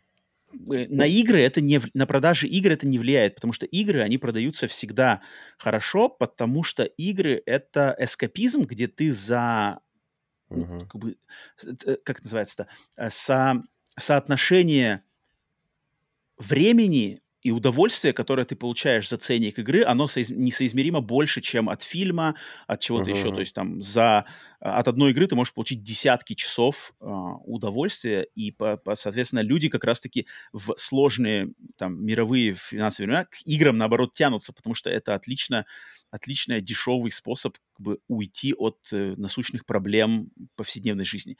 на 0.52 1.06
игры 1.06 1.40
это 1.40 1.60
не 1.60 1.80
на 1.94 2.06
продажи 2.06 2.46
игр 2.46 2.70
это 2.70 2.86
не 2.86 2.98
влияет, 2.98 3.34
потому 3.34 3.52
что 3.52 3.66
игры 3.66 4.00
они 4.00 4.18
продаются 4.18 4.68
всегда 4.68 5.20
хорошо, 5.58 6.08
потому 6.08 6.62
что 6.62 6.84
игры 6.84 7.42
это 7.44 7.94
эскапизм, 7.98 8.62
где 8.62 8.86
ты 8.86 9.10
за 9.12 9.80
ну, 10.48 10.86
как 10.86 11.00
бы 11.00 11.16
э, 11.64 11.96
как 12.04 12.22
называется-то 12.22 12.68
со, 13.10 13.62
соотношение 13.98 15.02
времени 16.38 17.20
и 17.46 17.52
удовольствие, 17.52 18.12
которое 18.12 18.44
ты 18.44 18.56
получаешь 18.56 19.08
за 19.08 19.18
ценник 19.18 19.60
игры, 19.60 19.84
оно 19.84 20.08
соиз... 20.08 20.30
несоизмеримо 20.30 21.00
больше, 21.00 21.40
чем 21.40 21.68
от 21.68 21.80
фильма, 21.82 22.34
от 22.66 22.80
чего-то 22.80 23.10
uh-huh. 23.10 23.16
еще. 23.16 23.32
То 23.32 23.38
есть 23.38 23.54
там 23.54 23.80
за... 23.80 24.24
А, 24.58 24.78
от 24.78 24.88
одной 24.88 25.12
игры 25.12 25.28
ты 25.28 25.36
можешь 25.36 25.54
получить 25.54 25.84
десятки 25.84 26.34
часов 26.34 26.92
э, 27.00 27.04
удовольствия, 27.44 28.26
и, 28.34 28.50
по, 28.50 28.76
по, 28.78 28.96
соответственно, 28.96 29.40
люди 29.40 29.68
как 29.68 29.84
раз-таки 29.84 30.26
в 30.52 30.74
сложные 30.76 31.52
там 31.76 32.04
мировые 32.04 32.54
финансовые 32.54 33.06
времена 33.06 33.24
к 33.26 33.36
играм, 33.44 33.78
наоборот, 33.78 34.12
тянутся, 34.14 34.52
потому 34.52 34.74
что 34.74 34.90
это 34.90 35.14
отлично, 35.14 35.66
отличный 36.16 36.60
дешевый 36.60 37.12
способ 37.12 37.56
как 37.76 37.80
бы, 37.80 37.98
уйти 38.08 38.54
от 38.54 38.78
э, 38.92 39.14
насущных 39.16 39.66
проблем 39.66 40.30
повседневной 40.56 41.04
жизни. 41.04 41.36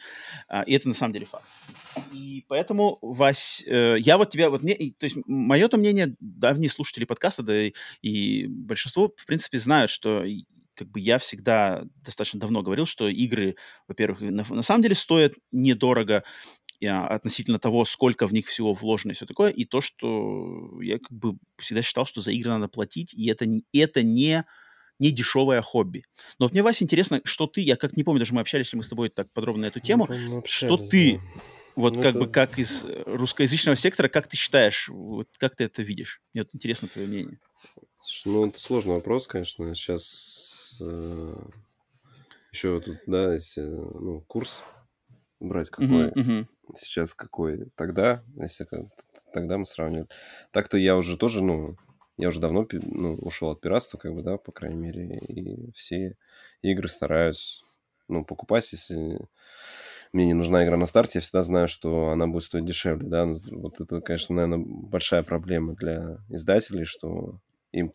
А, 0.48 0.62
и 0.62 0.72
это 0.72 0.88
на 0.88 0.94
самом 0.94 1.12
деле 1.12 1.26
факт. 1.26 1.44
И 2.12 2.44
поэтому, 2.48 2.98
Вась, 3.02 3.64
э, 3.66 3.96
я 3.98 4.18
вот 4.18 4.30
тебя, 4.30 4.50
вот 4.50 4.62
мне, 4.62 4.74
то 4.74 5.04
есть 5.04 5.16
мое-то 5.26 5.78
мнение, 5.78 6.14
давние 6.20 6.70
слушатели 6.70 7.04
подкаста, 7.04 7.42
да 7.42 7.66
и, 7.66 7.72
и 8.02 8.46
большинство, 8.46 9.12
в 9.16 9.26
принципе, 9.26 9.58
знают, 9.58 9.90
что 9.90 10.24
как 10.74 10.90
бы 10.90 11.00
я 11.00 11.18
всегда 11.18 11.84
достаточно 12.04 12.38
давно 12.38 12.62
говорил, 12.62 12.86
что 12.86 13.08
игры, 13.08 13.56
во-первых, 13.88 14.20
на, 14.20 14.44
на 14.48 14.62
самом 14.62 14.82
деле 14.82 14.94
стоят 14.94 15.32
недорого, 15.50 16.22
а, 16.84 17.06
относительно 17.06 17.58
того, 17.58 17.84
сколько 17.84 18.26
в 18.26 18.32
них 18.32 18.46
всего 18.46 18.74
вложено 18.74 19.12
и 19.12 19.14
все 19.14 19.26
такое, 19.26 19.50
и 19.50 19.64
то, 19.64 19.80
что 19.80 20.80
я 20.82 20.98
как 20.98 21.10
бы 21.10 21.38
всегда 21.58 21.82
считал, 21.82 22.06
что 22.06 22.20
за 22.20 22.32
игры 22.32 22.50
надо 22.50 22.68
платить, 22.68 23.14
и 23.14 23.28
это, 23.28 23.46
это 23.72 24.02
не 24.02 24.44
не 24.98 25.10
дешевое 25.10 25.62
хобби. 25.62 26.04
Но 26.38 26.46
вот 26.46 26.52
мне, 26.52 26.62
Вася, 26.62 26.84
интересно, 26.84 27.20
что 27.24 27.46
ты, 27.46 27.60
я 27.60 27.76
как 27.76 27.96
не 27.96 28.04
помню, 28.04 28.20
даже 28.20 28.34
мы 28.34 28.40
общались 28.40 28.72
ли 28.72 28.76
мы 28.76 28.82
с 28.82 28.88
тобой 28.88 29.08
так 29.10 29.30
подробно 29.32 29.62
на 29.62 29.66
эту 29.66 29.80
тему, 29.80 30.04
общались, 30.04 30.50
что 30.50 30.76
ты, 30.76 31.20
вот 31.74 31.96
ну, 31.96 32.02
как 32.02 32.10
это... 32.10 32.18
бы 32.24 32.30
как 32.30 32.58
из 32.58 32.86
русскоязычного 33.06 33.76
сектора, 33.76 34.08
как 34.08 34.28
ты 34.28 34.36
считаешь, 34.36 34.88
вот 34.88 35.28
как 35.38 35.56
ты 35.56 35.64
это 35.64 35.82
видишь? 35.82 36.22
Мне 36.32 36.42
вот 36.42 36.50
интересно 36.54 36.88
твое 36.88 37.06
мнение. 37.06 37.38
Слушай, 37.98 38.28
ну 38.28 38.46
это 38.46 38.58
сложный 38.58 38.94
вопрос, 38.94 39.26
конечно. 39.26 39.74
Сейчас 39.74 40.78
э, 40.80 41.36
еще 42.52 42.80
тут, 42.80 42.98
да, 43.06 43.34
если, 43.34 43.62
ну, 43.62 44.22
курс 44.26 44.62
брать 45.40 45.68
какой, 45.68 46.08
uh-huh, 46.08 46.14
uh-huh. 46.14 46.46
сейчас 46.78 47.12
какой, 47.12 47.66
тогда, 47.74 48.22
если 48.36 48.66
тогда 49.32 49.58
мы 49.58 49.66
сравнивали. 49.66 50.08
Так-то 50.50 50.78
я 50.78 50.96
уже 50.96 51.18
тоже, 51.18 51.44
ну, 51.44 51.76
я 52.16 52.28
уже 52.28 52.40
давно 52.40 52.66
ну, 52.72 53.14
ушел 53.16 53.50
от 53.50 53.60
пиратства, 53.60 53.98
как 53.98 54.14
бы, 54.14 54.22
да, 54.22 54.38
по 54.38 54.52
крайней 54.52 54.78
мере, 54.78 55.18
и 55.28 55.70
все 55.72 56.16
игры 56.62 56.88
стараюсь, 56.88 57.62
ну, 58.08 58.24
покупать, 58.24 58.70
если 58.72 59.18
мне 60.12 60.26
не 60.26 60.34
нужна 60.34 60.64
игра 60.64 60.76
на 60.76 60.86
старте, 60.86 61.18
я 61.18 61.20
всегда 61.20 61.42
знаю, 61.42 61.68
что 61.68 62.08
она 62.08 62.26
будет 62.26 62.44
стоить 62.44 62.64
дешевле, 62.64 63.06
да, 63.06 63.26
вот 63.26 63.80
это, 63.80 64.00
конечно, 64.00 64.34
наверное, 64.34 64.64
большая 64.66 65.22
проблема 65.22 65.74
для 65.74 66.18
издателей, 66.28 66.84
что 66.84 67.40
им 67.72 67.92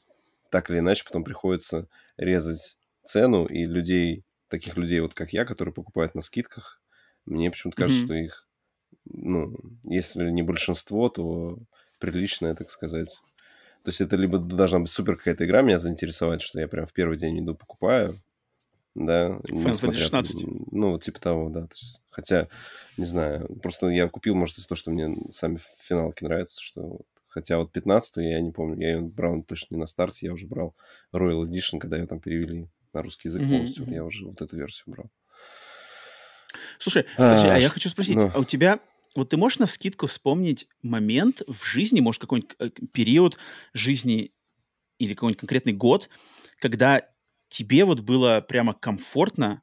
так 0.52 0.70
или 0.70 0.80
иначе 0.80 1.04
потом 1.06 1.24
приходится 1.24 1.88
резать 2.18 2.78
цену, 3.04 3.46
и 3.46 3.66
людей, 3.66 4.24
таких 4.50 4.78
людей, 4.78 5.00
вот 5.00 5.14
как 5.14 5.34
я, 5.34 5.46
которые 5.46 5.74
покупают 5.74 6.14
на 6.14 6.22
скидках, 6.22 6.82
мне 7.26 7.50
почему-то 7.50 7.78
кажется, 7.78 8.04
mm-hmm. 8.04 8.06
что 8.06 8.14
их, 8.14 8.48
ну, 9.06 9.56
если 9.84 10.30
не 10.30 10.44
большинство, 10.44 11.10
то 11.10 11.58
приличное, 12.00 12.56
так 12.56 12.70
сказать, 12.70 13.22
то 13.84 13.90
есть 13.90 14.02
это 14.02 14.16
либо 14.16 14.38
должна 14.38 14.80
быть 14.80 14.90
супер 14.90 15.18
какая-то 15.18 15.46
игра 15.46 15.62
меня 15.62 15.80
заинтересовать, 15.80 16.42
что 16.42 16.60
я 16.60 16.68
прям 16.68 16.86
в 16.86 16.94
первый 16.94 17.18
день 17.18 17.40
иду 17.40 17.56
покупаю, 17.56 18.22
да. 18.94 19.40
Final 19.44 19.72
Fantasy 19.72 19.94
16. 19.94 20.46
Ну, 20.72 21.00
типа 21.00 21.20
того, 21.20 21.50
да. 21.50 21.62
То 21.62 21.74
есть, 21.74 22.04
хотя, 22.10 22.48
не 22.98 23.06
знаю, 23.06 23.48
просто 23.62 23.88
я 23.88 24.10
купил, 24.10 24.36
может, 24.36 24.58
из-за 24.58 24.68
того, 24.68 24.78
что 24.78 24.92
мне 24.92 25.16
сами 25.32 25.60
финалки 25.80 26.24
нравятся, 26.24 26.62
что 26.62 27.00
Хотя 27.32 27.58
вот 27.60 27.72
15 27.72 28.18
я 28.18 28.42
не 28.42 28.52
помню, 28.52 28.78
я 28.82 28.96
ее 28.96 29.02
брал 29.02 29.40
точно 29.40 29.76
не 29.76 29.80
на 29.80 29.86
старте, 29.86 30.26
я 30.26 30.34
уже 30.34 30.48
брал 30.48 30.76
Royal 31.14 31.46
Edition, 31.46 31.80
когда 31.80 31.96
ее 31.96 32.06
там 32.06 32.20
перевели 32.20 32.68
на 32.92 33.02
русский 33.02 33.30
язык 33.30 33.44
mm-hmm. 33.44 33.50
полностью. 33.50 33.86
Вот 33.86 33.94
я 33.94 34.04
уже 34.04 34.26
вот 34.26 34.42
эту 34.42 34.58
версию 34.58 34.84
брал. 34.88 35.10
Слушай, 36.78 37.06
а, 37.16 37.30
подожди, 37.30 37.48
а 37.48 37.58
я 37.58 37.70
хочу 37.70 37.88
спросить, 37.88 38.18
ну... 38.18 38.30
а 38.34 38.40
у 38.40 38.44
тебя 38.44 38.82
вот 39.16 39.30
ты 39.30 39.38
можешь 39.38 39.60
на 39.60 39.68
скидку 39.68 40.08
вспомнить 40.08 40.68
момент 40.82 41.42
в 41.48 41.66
жизни, 41.66 42.00
может, 42.00 42.22
какой-нибудь 42.22 42.56
э, 42.60 42.70
период 42.94 43.38
жизни 43.74 44.32
или 45.00 45.14
какой-нибудь 45.14 45.40
конкретный 45.40 45.74
год, 45.74 46.10
когда 46.60 47.04
тебе 47.50 47.86
вот 47.86 48.02
было 48.02 48.42
прямо 48.48 48.74
комфортно 48.74 49.62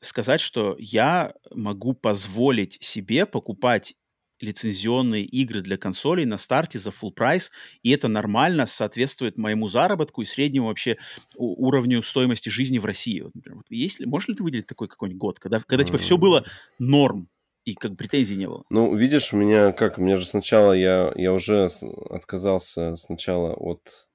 сказать, 0.00 0.40
что 0.40 0.76
я 0.78 1.34
могу 1.50 1.94
позволить 1.94 2.82
себе 2.82 3.26
покупать 3.26 3.94
лицензионные 4.40 5.24
игры 5.24 5.62
для 5.62 5.76
консолей 5.76 6.26
на 6.26 6.36
старте 6.36 6.78
за 6.78 6.90
full 6.90 7.12
прайс, 7.12 7.52
и 7.82 7.90
это 7.90 8.08
нормально 8.08 8.66
соответствует 8.66 9.38
моему 9.38 9.68
заработку 9.68 10.22
и 10.22 10.26
среднему 10.26 10.66
вообще 10.66 10.98
уровню 11.36 12.02
стоимости 12.02 12.48
жизни 12.48 12.78
в 12.78 12.84
России. 12.84 13.20
Вот, 13.20 13.34
например, 13.34 13.58
вот 13.58 13.66
есть 13.70 14.00
ли, 14.00 14.06
можешь 14.06 14.28
ли 14.28 14.34
ты 14.34 14.42
выделить 14.42 14.66
такой 14.66 14.88
какой-нибудь 14.88 15.20
год, 15.20 15.38
когда, 15.38 15.60
когда 15.60 15.84
типа 15.84 15.98
все 15.98 16.18
было 16.18 16.44
норм? 16.78 17.28
И 17.64 17.74
как 17.74 17.96
претензий 17.96 18.36
не 18.36 18.46
было. 18.46 18.64
Ну, 18.70 18.94
видишь, 18.94 19.32
у 19.32 19.36
меня 19.36 19.72
как, 19.72 19.98
у 19.98 20.02
меня 20.02 20.16
же 20.16 20.26
сначала 20.26 20.72
я, 20.72 21.12
я 21.16 21.32
уже 21.32 21.68
отказался 22.10 22.94
сначала 22.96 23.54
от 23.54 24.08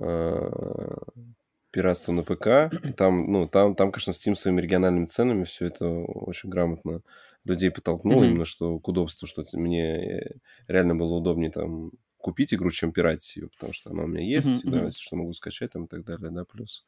э, 0.00 0.50
пиратства 1.70 2.12
на 2.12 2.22
ПК. 2.22 2.70
Там, 2.96 3.30
ну, 3.32 3.48
там, 3.48 3.74
там, 3.74 3.90
конечно, 3.90 4.10
Steam 4.10 4.34
своими 4.34 4.60
региональными 4.60 5.06
ценами 5.06 5.44
все 5.44 5.66
это 5.66 5.88
очень 5.88 6.50
грамотно 6.50 7.02
людей 7.44 7.70
подтолкнул, 7.70 8.22
mm-hmm. 8.22 8.26
именно 8.26 8.44
что 8.44 8.78
к 8.78 8.88
удобству, 8.88 9.26
что 9.26 9.44
мне 9.52 10.40
реально 10.66 10.94
было 10.94 11.14
удобнее 11.14 11.50
там 11.50 11.92
купить 12.16 12.54
игру, 12.54 12.70
чем 12.70 12.92
пиратить 12.92 13.36
ее, 13.36 13.48
потому 13.48 13.72
что 13.74 13.90
она 13.90 14.04
у 14.04 14.06
меня 14.06 14.24
есть, 14.24 14.64
mm-hmm. 14.64 14.70
да, 14.70 14.84
если 14.84 15.00
что, 15.00 15.16
могу 15.16 15.32
скачать 15.34 15.72
там 15.72 15.84
и 15.84 15.88
так 15.88 16.04
далее, 16.04 16.30
да, 16.30 16.44
плюс. 16.44 16.86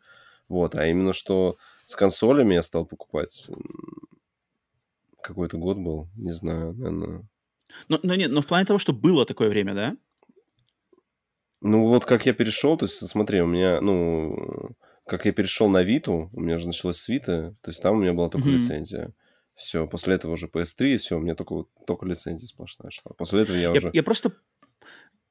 Вот, 0.48 0.76
а 0.76 0.86
именно 0.86 1.12
что 1.12 1.58
с 1.84 1.94
консолями 1.96 2.54
я 2.54 2.62
стал 2.62 2.86
покупать 2.86 3.50
какой-то 5.26 5.58
год 5.58 5.78
был, 5.78 6.08
не 6.14 6.32
знаю, 6.32 6.74
наверное. 6.74 7.28
Но, 7.88 7.98
но 8.02 8.14
нет, 8.14 8.30
но 8.30 8.42
в 8.42 8.46
плане 8.46 8.64
того, 8.64 8.78
что 8.78 8.92
было 8.92 9.26
такое 9.26 9.48
время, 9.48 9.74
да? 9.74 9.96
Ну, 11.60 11.86
вот 11.86 12.04
как 12.04 12.26
я 12.26 12.32
перешел, 12.32 12.76
то 12.76 12.84
есть, 12.84 13.06
смотри, 13.08 13.40
у 13.40 13.46
меня, 13.46 13.80
ну, 13.80 14.70
как 15.06 15.24
я 15.24 15.32
перешел 15.32 15.68
на 15.68 15.82
Виту, 15.82 16.30
у 16.32 16.40
меня 16.40 16.58
же 16.58 16.66
началось 16.66 16.98
с 16.98 17.08
Виты, 17.08 17.56
то 17.60 17.70
есть 17.70 17.82
там 17.82 17.96
у 17.96 18.00
меня 18.00 18.12
была 18.12 18.28
только 18.28 18.48
mm-hmm. 18.48 18.52
лицензия. 18.52 19.12
Все, 19.54 19.86
после 19.86 20.14
этого 20.14 20.32
уже 20.32 20.46
PS3, 20.46 20.98
все, 20.98 21.16
у 21.16 21.20
меня 21.20 21.34
только, 21.34 21.64
только 21.86 22.06
лицензия 22.06 22.46
сплошная 22.46 22.90
шла. 22.90 23.12
После 23.16 23.42
этого 23.42 23.56
я, 23.56 23.62
я 23.62 23.72
уже... 23.72 23.90
Я 23.92 24.02
просто 24.02 24.32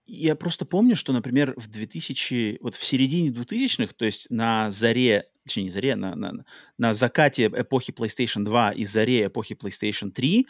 я 0.08 0.36
просто 0.36 0.66
помню, 0.66 0.96
что, 0.96 1.14
например, 1.14 1.54
в 1.58 1.68
2000, 1.68 2.60
вот 2.62 2.76
в 2.76 2.84
середине 2.84 3.30
2000-х, 3.30 3.94
то 3.96 4.06
есть 4.06 4.28
на 4.30 4.70
заре, 4.70 5.26
точнее, 5.46 5.64
не 5.64 5.70
заре, 5.70 5.96
на, 5.96 6.16
на, 6.16 6.46
на 6.78 6.94
закате 6.94 7.46
эпохи 7.46 7.92
PlayStation 7.92 8.44
2 8.44 8.72
и 8.72 8.86
заре 8.86 9.28
эпохи 9.28 9.54
PlayStation 9.54 10.12
3, 10.12 10.48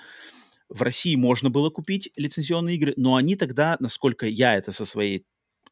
в 0.70 0.82
России 0.82 1.16
можно 1.16 1.50
было 1.50 1.70
купить 1.70 2.10
лицензионные 2.16 2.76
игры, 2.78 2.94
но 2.98 3.16
они 3.16 3.36
тогда, 3.36 3.78
насколько 3.80 4.26
я 4.26 4.56
это 4.56 4.72
со 4.72 4.86
своей 4.86 5.26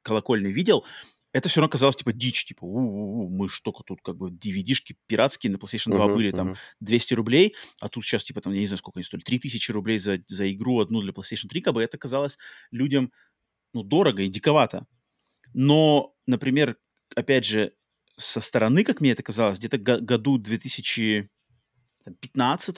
колокольни 0.04 0.52
видел, 0.52 0.86
это 1.32 1.50
все 1.50 1.62
равно 1.62 1.70
казалось 1.72 1.96
типа 1.96 2.14
дичь, 2.14 2.46
типа 2.46 2.64
у-у-у, 2.64 3.28
мы 3.30 3.50
что 3.50 3.72
тут 3.72 4.02
как 4.04 4.18
бы 4.18 4.30
DVD-шки 4.30 4.96
пиратские 5.08 5.52
на 5.52 5.56
PlayStation 5.56 5.92
2 5.92 6.06
uh-huh, 6.06 6.14
были 6.14 6.32
uh-huh. 6.32 6.36
там 6.36 6.56
200 6.82 7.14
рублей, 7.16 7.56
а 7.80 7.90
тут 7.90 8.06
сейчас 8.06 8.24
типа 8.24 8.42
там, 8.42 8.54
я 8.54 8.60
не 8.60 8.68
знаю, 8.68 8.78
сколько 8.78 9.00
они 9.00 9.04
стоили, 9.04 9.24
3000 9.24 9.72
рублей 9.72 9.98
за, 9.98 10.20
за 10.28 10.52
игру 10.52 10.80
одну 10.80 11.02
для 11.02 11.12
PlayStation 11.12 11.48
3, 11.50 11.62
как 11.62 11.74
бы 11.74 11.82
это 11.82 11.98
казалось 11.98 12.38
людям 12.70 13.12
ну, 13.74 13.82
дорого 13.82 14.22
и 14.22 14.28
диковато. 14.28 14.86
Но, 15.54 16.14
например, 16.28 16.78
опять 17.16 17.46
же, 17.46 17.74
со 18.18 18.42
стороны, 18.42 18.84
как 18.84 19.02
мне 19.02 19.12
это 19.12 19.24
казалось, 19.24 19.60
где-то 19.60 19.78
году 19.78 20.38
2015 20.38 22.78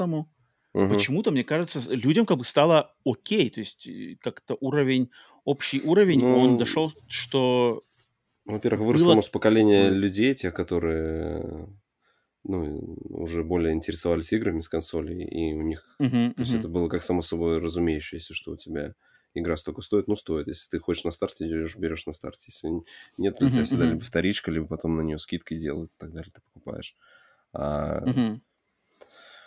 угу. 0.75 0.93
почему-то, 0.93 1.31
мне 1.31 1.43
кажется, 1.43 1.81
людям 1.93 2.25
как 2.25 2.37
бы 2.37 2.43
стало 2.43 2.93
окей. 3.05 3.49
То 3.49 3.61
есть 3.61 3.87
э, 3.87 4.17
как-то 4.21 4.57
уровень, 4.59 5.09
общий 5.43 5.81
уровень, 5.81 6.21
ну, 6.21 6.39
он 6.39 6.57
дошел, 6.57 6.93
что... 7.07 7.83
Во-первых, 8.45 8.81
выросло, 8.81 9.07
было... 9.07 9.15
может, 9.15 9.31
поколение 9.31 9.89
людей, 9.89 10.35
тех, 10.35 10.53
которые 10.53 11.67
ну, 12.43 12.97
уже 13.09 13.43
более 13.43 13.73
интересовались 13.73 14.33
играми 14.33 14.59
с 14.59 14.69
консолей, 14.69 15.25
и 15.25 15.53
у 15.53 15.61
них... 15.61 15.97
Uh-huh, 15.99 16.33
то 16.33 16.41
есть 16.41 16.53
uh-huh. 16.53 16.59
это 16.59 16.69
было 16.69 16.89
как 16.89 17.01
само 17.01 17.21
собой 17.21 17.59
разумеющееся, 17.59 18.35
что 18.35 18.51
у 18.51 18.57
тебя 18.57 18.93
игра 19.35 19.57
столько 19.57 19.81
стоит, 19.81 20.07
ну, 20.07 20.15
стоит. 20.15 20.47
Если 20.47 20.69
ты 20.69 20.79
хочешь 20.79 21.03
на 21.03 21.11
старте, 21.11 21.45
идешь, 21.45 21.75
берешь 21.77 22.05
на 22.05 22.13
старте. 22.13 22.45
Если 22.47 22.69
нет, 23.17 23.37
для 23.39 23.49
тебя 23.51 23.65
всегда 23.65 23.85
либо 23.85 24.01
вторичка, 24.01 24.51
либо 24.51 24.65
потом 24.65 24.95
на 24.95 25.01
нее 25.01 25.17
скидкой 25.17 25.57
делают 25.57 25.91
и 25.91 25.99
так 25.99 26.11
далее, 26.11 26.31
ты 26.33 26.41
покупаешь. 26.41 26.95
А 27.53 28.03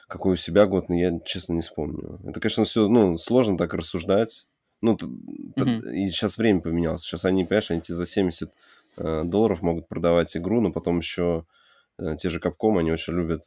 какой 0.08 0.34
у 0.34 0.36
себя 0.36 0.66
год, 0.66 0.88
ну, 0.88 0.96
я, 0.96 1.20
честно, 1.20 1.52
не 1.52 1.60
вспомню. 1.60 2.18
Это, 2.24 2.40
конечно, 2.40 2.64
все, 2.64 2.88
ну, 2.88 3.18
сложно 3.18 3.58
так 3.58 3.74
рассуждать. 3.74 4.46
Ну, 4.80 4.96
и 4.96 6.08
сейчас 6.08 6.38
время 6.38 6.60
поменялось. 6.60 7.02
Сейчас 7.02 7.24
они, 7.24 7.44
понимаешь, 7.44 7.70
они 7.70 7.82
тебе 7.82 7.96
за 7.96 8.06
70 8.06 8.50
э, 8.96 9.24
долларов 9.24 9.60
могут 9.60 9.86
продавать 9.86 10.34
игру, 10.36 10.60
но 10.60 10.72
потом 10.72 10.98
еще 10.98 11.44
э, 11.98 12.16
те 12.16 12.30
же 12.30 12.38
Capcom, 12.38 12.78
они 12.78 12.90
очень 12.90 13.12
любят 13.12 13.42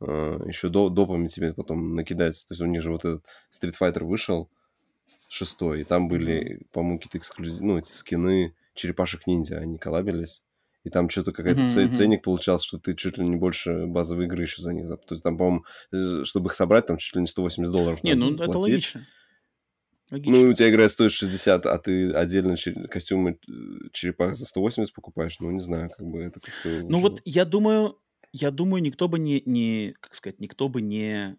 э, 0.00 0.40
еще 0.46 0.70
до, 0.70 0.88
допами 0.88 1.28
тебе 1.28 1.52
потом 1.52 1.94
накидать. 1.94 2.46
То 2.48 2.52
есть 2.52 2.62
у 2.62 2.66
них 2.66 2.82
же 2.82 2.90
вот 2.90 3.04
этот 3.04 3.24
Street 3.52 3.74
Fighter 3.80 4.04
вышел, 4.04 4.48
шестой, 5.32 5.80
и 5.80 5.84
там 5.84 6.08
были, 6.08 6.60
по-моему, 6.72 6.98
какие-то 6.98 7.18
эксклюзивные, 7.18 7.72
ну, 7.72 7.78
эти 7.78 7.92
скины 7.92 8.54
черепашек 8.74 9.26
ниндзя, 9.26 9.58
они 9.58 9.78
коллабились. 9.78 10.42
И 10.84 10.90
там 10.90 11.08
что-то 11.08 11.32
какой-то 11.32 11.62
mm-hmm. 11.62 11.88
ценник 11.88 12.22
получался, 12.22 12.66
что 12.66 12.78
ты 12.78 12.94
чуть 12.94 13.16
ли 13.16 13.26
не 13.26 13.36
больше 13.36 13.86
базовой 13.86 14.26
игры 14.26 14.42
еще 14.42 14.60
за 14.60 14.72
них. 14.72 14.88
То 14.88 15.14
есть 15.14 15.22
там, 15.22 15.38
по-моему, 15.38 15.64
э, 15.92 16.24
чтобы 16.24 16.48
их 16.48 16.54
собрать, 16.54 16.86
там 16.86 16.96
чуть 16.96 17.14
ли 17.14 17.20
не 17.20 17.28
180 17.28 17.72
долларов 17.72 18.02
Не, 18.02 18.14
ну 18.14 18.30
это 18.30 18.58
логично. 18.58 19.06
Логично. 20.10 20.32
Ну, 20.32 20.50
у 20.50 20.52
тебя 20.52 20.68
игра 20.68 20.88
стоит 20.88 21.12
60, 21.12 21.64
а 21.64 21.78
ты 21.78 22.10
отдельно 22.10 22.54
чер- 22.54 22.88
костюмы 22.88 23.38
э, 23.48 23.52
черепах 23.92 24.34
за 24.34 24.44
180 24.44 24.92
покупаешь. 24.92 25.38
Ну, 25.38 25.50
не 25.50 25.60
знаю, 25.60 25.88
как 25.96 26.06
бы 26.06 26.20
это 26.20 26.40
как-то... 26.40 26.86
Ну, 26.86 27.00
вот 27.00 27.22
я 27.24 27.44
думаю, 27.44 27.96
я 28.32 28.50
думаю, 28.50 28.82
никто 28.82 29.08
бы 29.08 29.18
не, 29.18 29.42
не, 29.46 29.94
как 30.00 30.14
сказать, 30.14 30.40
никто 30.40 30.68
бы 30.68 30.82
не 30.82 31.38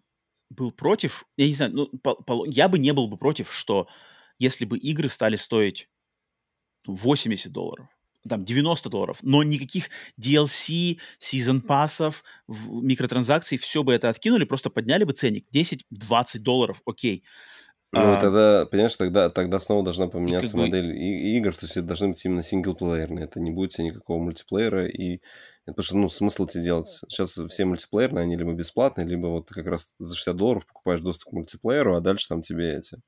был 0.54 0.72
против, 0.72 1.24
я 1.36 1.46
не 1.46 1.54
знаю, 1.54 1.72
ну, 1.72 1.86
по, 1.98 2.14
по, 2.14 2.46
я 2.46 2.68
бы 2.68 2.78
не 2.78 2.92
был 2.92 3.08
бы 3.08 3.16
против, 3.16 3.52
что 3.52 3.88
если 4.38 4.64
бы 4.64 4.78
игры 4.78 5.08
стали 5.08 5.36
стоить 5.36 5.88
80 6.86 7.52
долларов, 7.52 7.88
там 8.28 8.44
90 8.44 8.88
долларов, 8.88 9.18
но 9.22 9.42
никаких 9.42 9.90
DLC, 10.20 10.98
сезон 11.18 11.60
пассов, 11.60 12.24
микротранзакций, 12.48 13.58
все 13.58 13.82
бы 13.82 13.92
это 13.92 14.08
откинули, 14.08 14.44
просто 14.44 14.70
подняли 14.70 15.04
бы 15.04 15.12
ценник. 15.12 15.46
10-20 15.52 16.38
долларов, 16.38 16.80
окей. 16.86 17.24
Ну, 17.92 18.14
а, 18.14 18.20
тогда, 18.20 18.66
понимаешь, 18.66 18.96
тогда, 18.96 19.30
тогда 19.30 19.60
снова 19.60 19.84
должна 19.84 20.08
поменяться 20.08 20.56
модель 20.56 20.88
бы... 20.88 20.98
игр, 20.98 21.54
то 21.54 21.66
есть 21.66 21.76
это 21.76 21.86
должны 21.86 22.08
быть 22.08 22.24
именно 22.24 22.42
синглплеерные, 22.42 23.26
это 23.26 23.38
не 23.38 23.52
будет 23.52 23.78
никакого 23.78 24.20
мультиплеера, 24.20 24.88
и 24.88 25.20
Потому 25.66 25.82
что, 25.84 25.96
ну, 25.96 26.08
смысл 26.08 26.46
тебе 26.46 26.64
делать? 26.64 27.00
Сейчас 27.08 27.38
все 27.48 27.64
мультиплеерные, 27.64 28.22
они 28.22 28.36
либо 28.36 28.52
бесплатные, 28.52 29.06
либо 29.06 29.28
вот 29.28 29.48
ты 29.48 29.54
как 29.54 29.66
раз 29.66 29.94
за 29.98 30.14
60 30.14 30.36
долларов 30.36 30.66
покупаешь 30.66 31.00
доступ 31.00 31.30
к 31.30 31.32
мультиплееру, 31.32 31.96
а 31.96 32.00
дальше 32.00 32.28
там 32.28 32.42
тебе 32.42 32.76
эти 32.76 32.98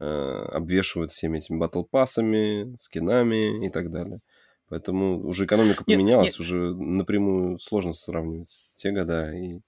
э, 0.00 0.04
обвешивают 0.04 1.10
всеми 1.10 1.38
этими 1.38 1.58
батл 1.58 1.82
пассами, 1.82 2.74
скинами 2.76 3.66
и 3.66 3.70
так 3.70 3.90
далее. 3.90 4.20
Поэтому 4.68 5.26
уже 5.26 5.44
экономика 5.44 5.84
поменялась, 5.84 6.38
нет, 6.38 6.38
нет. 6.38 6.40
уже 6.40 6.74
напрямую 6.74 7.58
сложно 7.58 7.92
сравнивать 7.92 8.58
те 8.74 8.90
года 8.90 9.32
и 9.32 9.60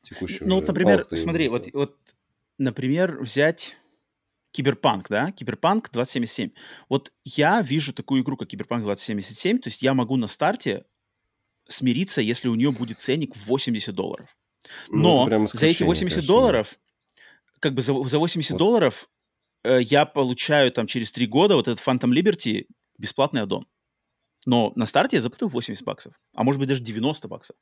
текущие. 0.00 0.48
Ну, 0.48 0.56
вот, 0.56 0.68
например, 0.68 1.06
смотри, 1.12 1.48
вот, 1.48 1.66
вот, 1.72 1.96
например, 2.58 3.20
взять 3.20 3.76
Киберпанк, 4.52 5.08
да, 5.08 5.32
Киберпанк 5.32 5.90
2077. 5.90 6.50
Вот 6.88 7.12
я 7.24 7.62
вижу 7.62 7.92
такую 7.92 8.22
игру, 8.22 8.36
как 8.36 8.48
Киберпанк 8.48 8.84
2077, 8.84 9.58
то 9.58 9.68
есть 9.68 9.82
я 9.82 9.94
могу 9.94 10.16
на 10.16 10.28
старте 10.28 10.84
смириться, 11.68 12.20
если 12.20 12.48
у 12.48 12.54
нее 12.54 12.72
будет 12.72 13.00
ценник 13.00 13.34
в 13.34 13.46
80 13.46 13.94
долларов. 13.94 14.36
Ну, 14.88 15.26
Но 15.26 15.38
ну, 15.38 15.46
за 15.46 15.66
эти 15.66 15.82
80 15.82 16.16
конечно. 16.16 16.26
долларов, 16.26 16.78
как 17.60 17.74
бы 17.74 17.82
за, 17.82 17.92
за 18.08 18.18
80 18.18 18.52
вот. 18.52 18.58
долларов 18.58 19.08
э, 19.62 19.80
я 19.82 20.06
получаю 20.06 20.72
там 20.72 20.86
через 20.86 21.12
3 21.12 21.26
года 21.26 21.56
вот 21.56 21.68
этот 21.68 21.84
Phantom 21.86 22.10
Liberty 22.10 22.66
бесплатный 22.98 23.42
аддон. 23.42 23.66
Но 24.46 24.72
на 24.76 24.86
старте 24.86 25.16
я 25.16 25.22
заплатил 25.22 25.48
80 25.48 25.84
баксов, 25.84 26.14
а 26.34 26.44
может 26.44 26.58
быть 26.58 26.68
даже 26.68 26.82
90 26.82 27.28
баксов. 27.28 27.56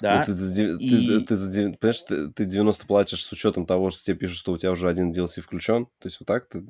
Да. 0.00 0.24
Ну, 0.26 0.34
ты, 0.34 0.76
и... 0.78 1.24
ты, 1.24 1.26
ты, 1.26 1.36
ты, 1.36 1.72
понимаешь, 1.78 2.00
ты, 2.02 2.28
ты 2.30 2.44
90 2.44 2.86
платишь 2.86 3.24
с 3.24 3.32
учетом 3.32 3.66
того, 3.66 3.90
что 3.90 4.02
тебе 4.02 4.16
пишут, 4.16 4.38
что 4.38 4.52
у 4.52 4.58
тебя 4.58 4.72
уже 4.72 4.88
один 4.88 5.12
DLC 5.12 5.40
включен. 5.40 5.86
То 5.98 6.06
есть 6.06 6.18
вот 6.20 6.26
так 6.26 6.48
ты... 6.48 6.64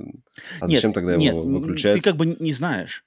А 0.60 0.66
нет, 0.66 0.76
зачем 0.76 0.92
тогда 0.92 1.16
нет, 1.16 1.34
его 1.34 1.42
выключать? 1.42 1.96
Ты 1.96 2.02
как 2.02 2.16
бы 2.16 2.26
не 2.26 2.52
знаешь. 2.52 3.04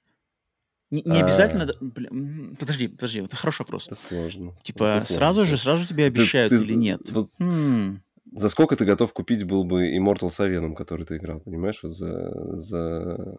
Не, 0.94 1.02
не 1.04 1.20
обязательно... 1.20 1.64
А... 1.64 1.74
Блин, 1.80 2.56
подожди, 2.58 2.86
подожди, 2.86 3.20
это 3.20 3.34
хороший 3.34 3.60
вопрос. 3.60 3.86
Это 3.86 3.96
сложно. 3.96 4.54
Типа 4.62 4.96
это 4.96 5.06
сразу 5.12 5.38
сложно. 5.38 5.56
же, 5.56 5.62
сразу 5.62 5.86
тебе 5.86 6.04
обещают 6.04 6.50
ты, 6.50 6.58
ты, 6.58 6.64
или 6.64 6.74
нет? 6.74 7.00
Вот, 7.10 7.30
хм. 7.38 8.00
За 8.32 8.48
сколько 8.48 8.76
ты 8.76 8.84
готов 8.84 9.12
купить 9.12 9.44
был 9.44 9.64
бы 9.64 9.96
Immortal 9.96 10.30
Савеном, 10.30 10.74
который 10.76 11.04
ты 11.04 11.16
играл, 11.16 11.40
понимаешь? 11.40 11.80
Вот 11.82 11.92
за... 11.92 12.56
за... 12.56 13.36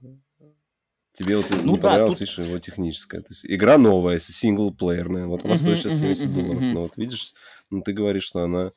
Тебе 1.14 1.38
вот 1.38 1.46
ну, 1.50 1.72
не 1.72 1.78
да, 1.78 1.84
понравилось, 1.84 2.18
тут... 2.18 2.22
видишь, 2.28 2.38
его 2.40 2.60
техническое. 2.60 3.22
То 3.22 3.28
есть 3.30 3.46
игра 3.46 3.78
новая, 3.78 4.20
синглплеерная. 4.20 5.28
Вот 5.28 5.46
она 5.46 5.56
стоит 5.56 5.80
сейчас 5.80 6.00
70 6.00 6.26
uh-huh, 6.26 6.34
долларов. 6.34 6.62
Но 6.62 6.82
вот 6.82 6.98
видишь, 6.98 7.34
ну 7.70 7.82
ты 7.82 7.94
говоришь, 7.94 8.24
что 8.24 8.44
она 8.44 8.72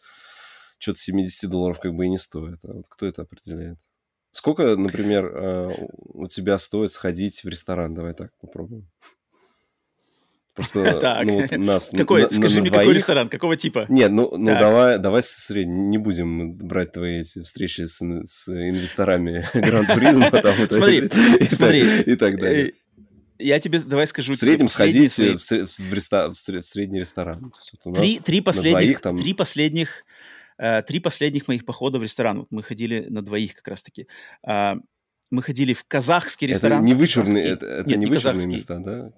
что-то 0.78 1.00
70 1.00 1.50
долларов 1.50 1.80
как 1.80 1.94
бы 1.94 2.06
и 2.06 2.08
не 2.08 2.18
стоит. 2.18 2.58
А 2.62 2.74
вот 2.74 2.86
кто 2.88 3.06
это 3.06 3.22
определяет? 3.22 3.78
Сколько, 4.38 4.76
например, 4.76 5.32
э, 5.34 5.70
у 6.14 6.28
тебя 6.28 6.60
стоит 6.60 6.92
сходить 6.92 7.42
в 7.42 7.48
ресторан? 7.48 7.92
Давай 7.92 8.14
так 8.14 8.30
попробуем. 8.40 8.86
Просто 10.54 11.00
так. 11.00 11.26
ну, 11.26 11.40
вот 11.40 11.50
нас 11.56 11.90
какой, 11.90 12.22
на, 12.22 12.30
скажи 12.30 12.58
на 12.58 12.60
мне, 12.60 12.70
двоих... 12.70 12.84
какой 12.84 12.94
ресторан, 12.94 13.28
какого 13.28 13.56
типа? 13.56 13.86
Нет, 13.88 14.12
ну, 14.12 14.30
ну 14.36 14.46
давай, 14.46 15.00
давай 15.00 15.24
средний, 15.24 15.88
не 15.88 15.98
будем 15.98 16.54
брать 16.54 16.92
твои 16.92 17.22
эти 17.22 17.42
встречи 17.42 17.86
с, 17.86 17.98
с 17.98 18.48
инвесторами 18.48 19.44
Гран-туризма. 19.54 20.30
Смотри, 20.70 21.10
смотри. 21.48 22.02
И 22.02 22.14
так 22.14 22.38
далее. 22.38 22.74
Я 23.40 23.58
тебе 23.58 23.80
давай 23.80 24.06
скажу. 24.06 24.34
В 24.34 24.36
среднем 24.36 24.68
сходить 24.68 25.18
в, 25.18 25.40
средний 26.62 27.00
ресторан. 27.00 27.52
Три, 28.24 28.40
последних, 28.40 29.00
три 29.00 29.34
последних 29.34 30.04
Э, 30.04 30.04
три 30.58 31.00
последних 31.00 31.48
моих 31.48 31.64
похода 31.64 31.98
в 31.98 32.02
ресторан. 32.02 32.40
Вот 32.40 32.48
мы 32.50 32.62
ходили 32.62 33.06
на 33.08 33.22
двоих 33.22 33.54
как 33.54 33.68
раз-таки. 33.68 34.08
А, 34.42 34.78
мы 35.30 35.42
ходили 35.42 35.74
в 35.74 35.84
казахский 35.84 36.48
ресторан. 36.48 36.78
Это 36.78 36.86
не 36.86 36.94
вычурные, 36.94 37.44
это, 37.44 37.66
это 37.66 37.88
Нет, 37.88 37.98
не 37.98 38.06
вычурные 38.06 38.46
места, 38.46 38.78
да? 38.78 39.12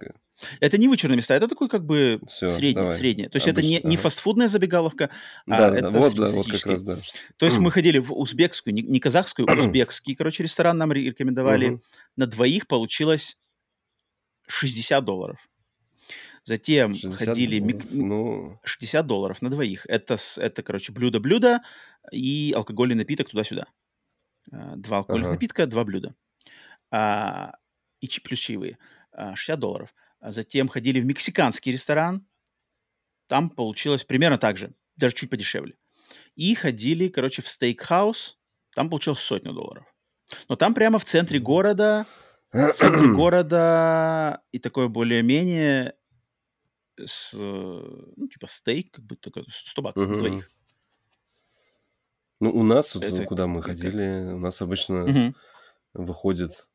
Это 0.58 0.78
не 0.78 0.88
вычурные 0.88 1.16
места, 1.16 1.34
это 1.34 1.48
такой 1.48 1.68
как 1.68 1.84
бы 1.84 2.20
Все, 2.26 2.48
средний, 2.48 2.74
давай. 2.74 2.92
средний. 2.96 3.28
То 3.28 3.36
есть 3.36 3.46
Обычно, 3.46 3.60
это 3.60 3.68
не, 3.68 3.78
ага. 3.78 3.88
не 3.88 3.96
фастфудная 3.96 4.48
забегаловка, 4.48 5.10
да, 5.46 5.68
а 5.68 5.70
да, 5.70 5.78
это 5.78 5.90
вот, 5.90 6.14
да, 6.14 6.28
вот 6.28 6.50
как 6.50 6.66
раз, 6.66 6.82
да. 6.82 6.96
То 7.36 7.46
есть 7.46 7.58
мы 7.58 7.70
ходили 7.70 7.98
в 7.98 8.12
узбекскую, 8.12 8.74
не, 8.74 8.82
не 8.82 9.00
казахскую, 9.00 9.48
а 9.48 9.54
узбекский, 9.58 10.14
короче, 10.14 10.42
ресторан 10.42 10.78
нам 10.78 10.92
рекомендовали. 10.92 11.80
На 12.16 12.26
двоих 12.26 12.66
получилось 12.66 13.38
60 14.46 15.04
долларов. 15.04 15.49
Затем 16.50 16.94
ходили... 17.12 17.60
Долларов, 17.60 17.84
мик... 17.84 17.92
ну... 17.92 18.58
60 18.64 19.06
долларов 19.06 19.40
на 19.40 19.50
двоих. 19.50 19.86
Это, 19.86 20.16
это 20.38 20.64
короче, 20.64 20.90
блюдо-блюдо 20.90 21.60
и 22.10 22.52
алкогольный 22.56 22.96
напиток 22.96 23.30
туда-сюда. 23.30 23.66
А, 24.50 24.74
два 24.74 24.98
алкогольных 24.98 25.28
ага. 25.28 25.34
напитка, 25.34 25.66
два 25.66 25.84
блюда. 25.84 26.16
А, 26.90 27.52
и 28.00 28.08
плюс 28.24 28.40
чаевые. 28.40 28.78
60 29.14 29.48
а, 29.48 29.60
долларов. 29.60 29.94
А 30.18 30.32
затем 30.32 30.66
ходили 30.66 30.98
в 30.98 31.06
мексиканский 31.06 31.70
ресторан. 31.70 32.26
Там 33.28 33.48
получилось 33.50 34.02
примерно 34.02 34.36
так 34.36 34.56
же. 34.56 34.74
Даже 34.96 35.14
чуть 35.14 35.30
подешевле. 35.30 35.76
И 36.34 36.56
ходили, 36.56 37.06
короче, 37.06 37.42
в 37.42 37.48
стейкхаус. 37.48 38.40
Там 38.74 38.90
получилось 38.90 39.20
сотню 39.20 39.52
долларов. 39.52 39.84
Но 40.48 40.56
там 40.56 40.74
прямо 40.74 40.98
в 40.98 41.04
центре 41.04 41.38
города 41.38 42.06
в 42.52 42.72
центре 42.72 43.06
города 43.14 44.42
и 44.52 44.58
такое 44.58 44.88
более-менее 44.88 45.94
с, 47.06 47.34
ну, 47.34 48.28
типа 48.28 48.46
стейк, 48.46 48.92
как 48.92 49.04
бы 49.04 49.16
только 49.16 49.42
100 49.48 49.82
баксов 49.82 50.08
угу. 50.08 50.18
двоих. 50.18 50.50
Ну, 52.40 52.50
у 52.50 52.62
нас, 52.62 52.94
вот, 52.94 53.04
это... 53.04 53.24
куда 53.24 53.46
мы 53.46 53.62
ходили, 53.62 54.32
у 54.32 54.38
нас 54.38 54.62
обычно 54.62 55.04
угу. 55.04 55.34
выходит, 55.92 56.68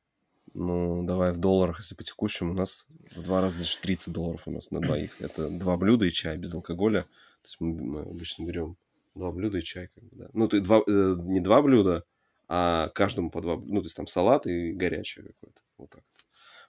ну, 0.54 1.04
давай 1.04 1.32
в 1.32 1.38
долларах, 1.38 1.80
если 1.80 1.96
по 1.96 2.04
текущему, 2.04 2.52
у 2.52 2.56
нас 2.56 2.86
в 3.16 3.24
два 3.24 3.42
раза 3.42 3.60
даже 3.60 3.78
30 3.80 4.14
долларов 4.14 4.44
у 4.46 4.52
нас 4.52 4.72
на 4.72 4.80
двоих. 4.80 5.20
Это 5.22 5.50
два 5.50 5.76
блюда 5.76 6.06
и 6.06 6.12
чай 6.12 6.38
без 6.38 6.54
алкоголя. 6.54 7.04
То 7.42 7.48
есть 7.48 7.58
мы, 7.60 7.74
мы 7.74 8.02
обычно 8.02 8.46
берем 8.46 8.78
два 9.16 9.32
блюда 9.32 9.58
и 9.58 9.64
чай, 9.64 9.90
как 9.94 10.04
бы, 10.04 10.16
да. 10.16 10.30
Ну, 10.34 10.48
то 10.48 10.56
есть 10.56 10.66
два, 10.66 10.82
э, 10.88 11.16
не 11.18 11.40
два 11.40 11.62
блюда, 11.62 12.04
а 12.48 12.90
каждому 12.90 13.32
по 13.32 13.42
два, 13.42 13.58
ну, 13.58 13.82
то 13.82 13.86
есть 13.86 13.96
там 13.96 14.08
салат 14.08 14.46
и 14.46 14.72
горячее 14.72 15.26
какое-то. 15.26 15.62
Вот 15.78 15.90
так. 15.90 16.04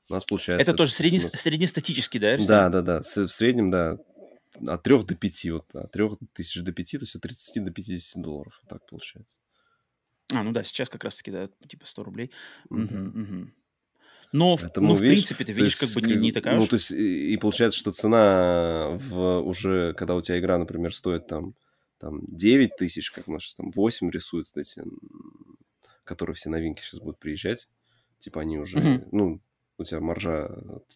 У 0.08 0.12
нас 0.12 0.24
получается... 0.24 0.62
Это 0.62 0.76
тоже 0.76 0.92
средне, 0.92 1.18
нас... 1.18 1.30
среднестатический, 1.32 2.18
да? 2.18 2.36
Да, 2.38 2.68
да, 2.68 2.82
да. 2.82 3.00
В 3.00 3.28
среднем, 3.28 3.70
да. 3.70 3.98
От 4.66 4.82
3 4.82 5.04
до 5.04 5.14
5, 5.14 5.50
вот, 5.50 5.74
от 5.74 5.92
3 5.92 6.08
тысяч 6.32 6.62
до 6.62 6.72
5, 6.72 6.90
то 6.92 6.98
есть 7.00 7.14
от 7.14 7.22
30 7.22 7.64
до 7.64 7.70
50 7.70 8.22
долларов. 8.22 8.58
Вот 8.62 8.70
так 8.70 8.88
получается. 8.88 9.36
А, 10.32 10.42
ну 10.42 10.52
да, 10.52 10.64
сейчас 10.64 10.88
как 10.88 11.04
раз-таки, 11.04 11.30
да, 11.30 11.48
типа 11.68 11.86
100 11.86 12.04
рублей. 12.04 12.30
Угу, 12.70 12.82
угу. 12.82 13.50
Но, 14.32 14.56
Поэтому, 14.56 14.88
ну, 14.88 14.94
в 14.96 15.00
видишь, 15.00 15.18
принципе, 15.18 15.44
ты 15.44 15.52
видишь, 15.52 15.80
есть, 15.80 15.94
как 15.94 16.02
бы 16.02 16.08
не, 16.08 16.16
не 16.16 16.32
такая 16.32 16.56
Ну, 16.56 16.62
уж... 16.62 16.68
то 16.68 16.74
есть, 16.74 16.90
и, 16.90 17.32
и 17.32 17.36
получается, 17.36 17.78
что 17.78 17.92
цена 17.92 18.88
в 18.90 19.40
уже, 19.40 19.94
когда 19.94 20.14
у 20.14 20.22
тебя 20.22 20.38
игра, 20.38 20.58
например, 20.58 20.94
стоит 20.94 21.26
там, 21.26 21.54
там 21.98 22.20
9 22.26 22.76
тысяч, 22.76 23.10
как 23.10 23.28
наши 23.28 23.54
там 23.54 23.70
8 23.70 24.10
рисуют 24.10 24.48
вот 24.52 24.60
эти, 24.60 24.82
которые 26.04 26.34
все 26.34 26.50
новинки 26.50 26.82
сейчас 26.82 27.00
будут 27.00 27.18
приезжать, 27.18 27.68
типа 28.18 28.40
они 28.40 28.58
уже, 28.58 28.78
mm-hmm. 28.78 29.08
ну, 29.12 29.40
у 29.78 29.84
тебя 29.84 30.00
маржа 30.00 30.50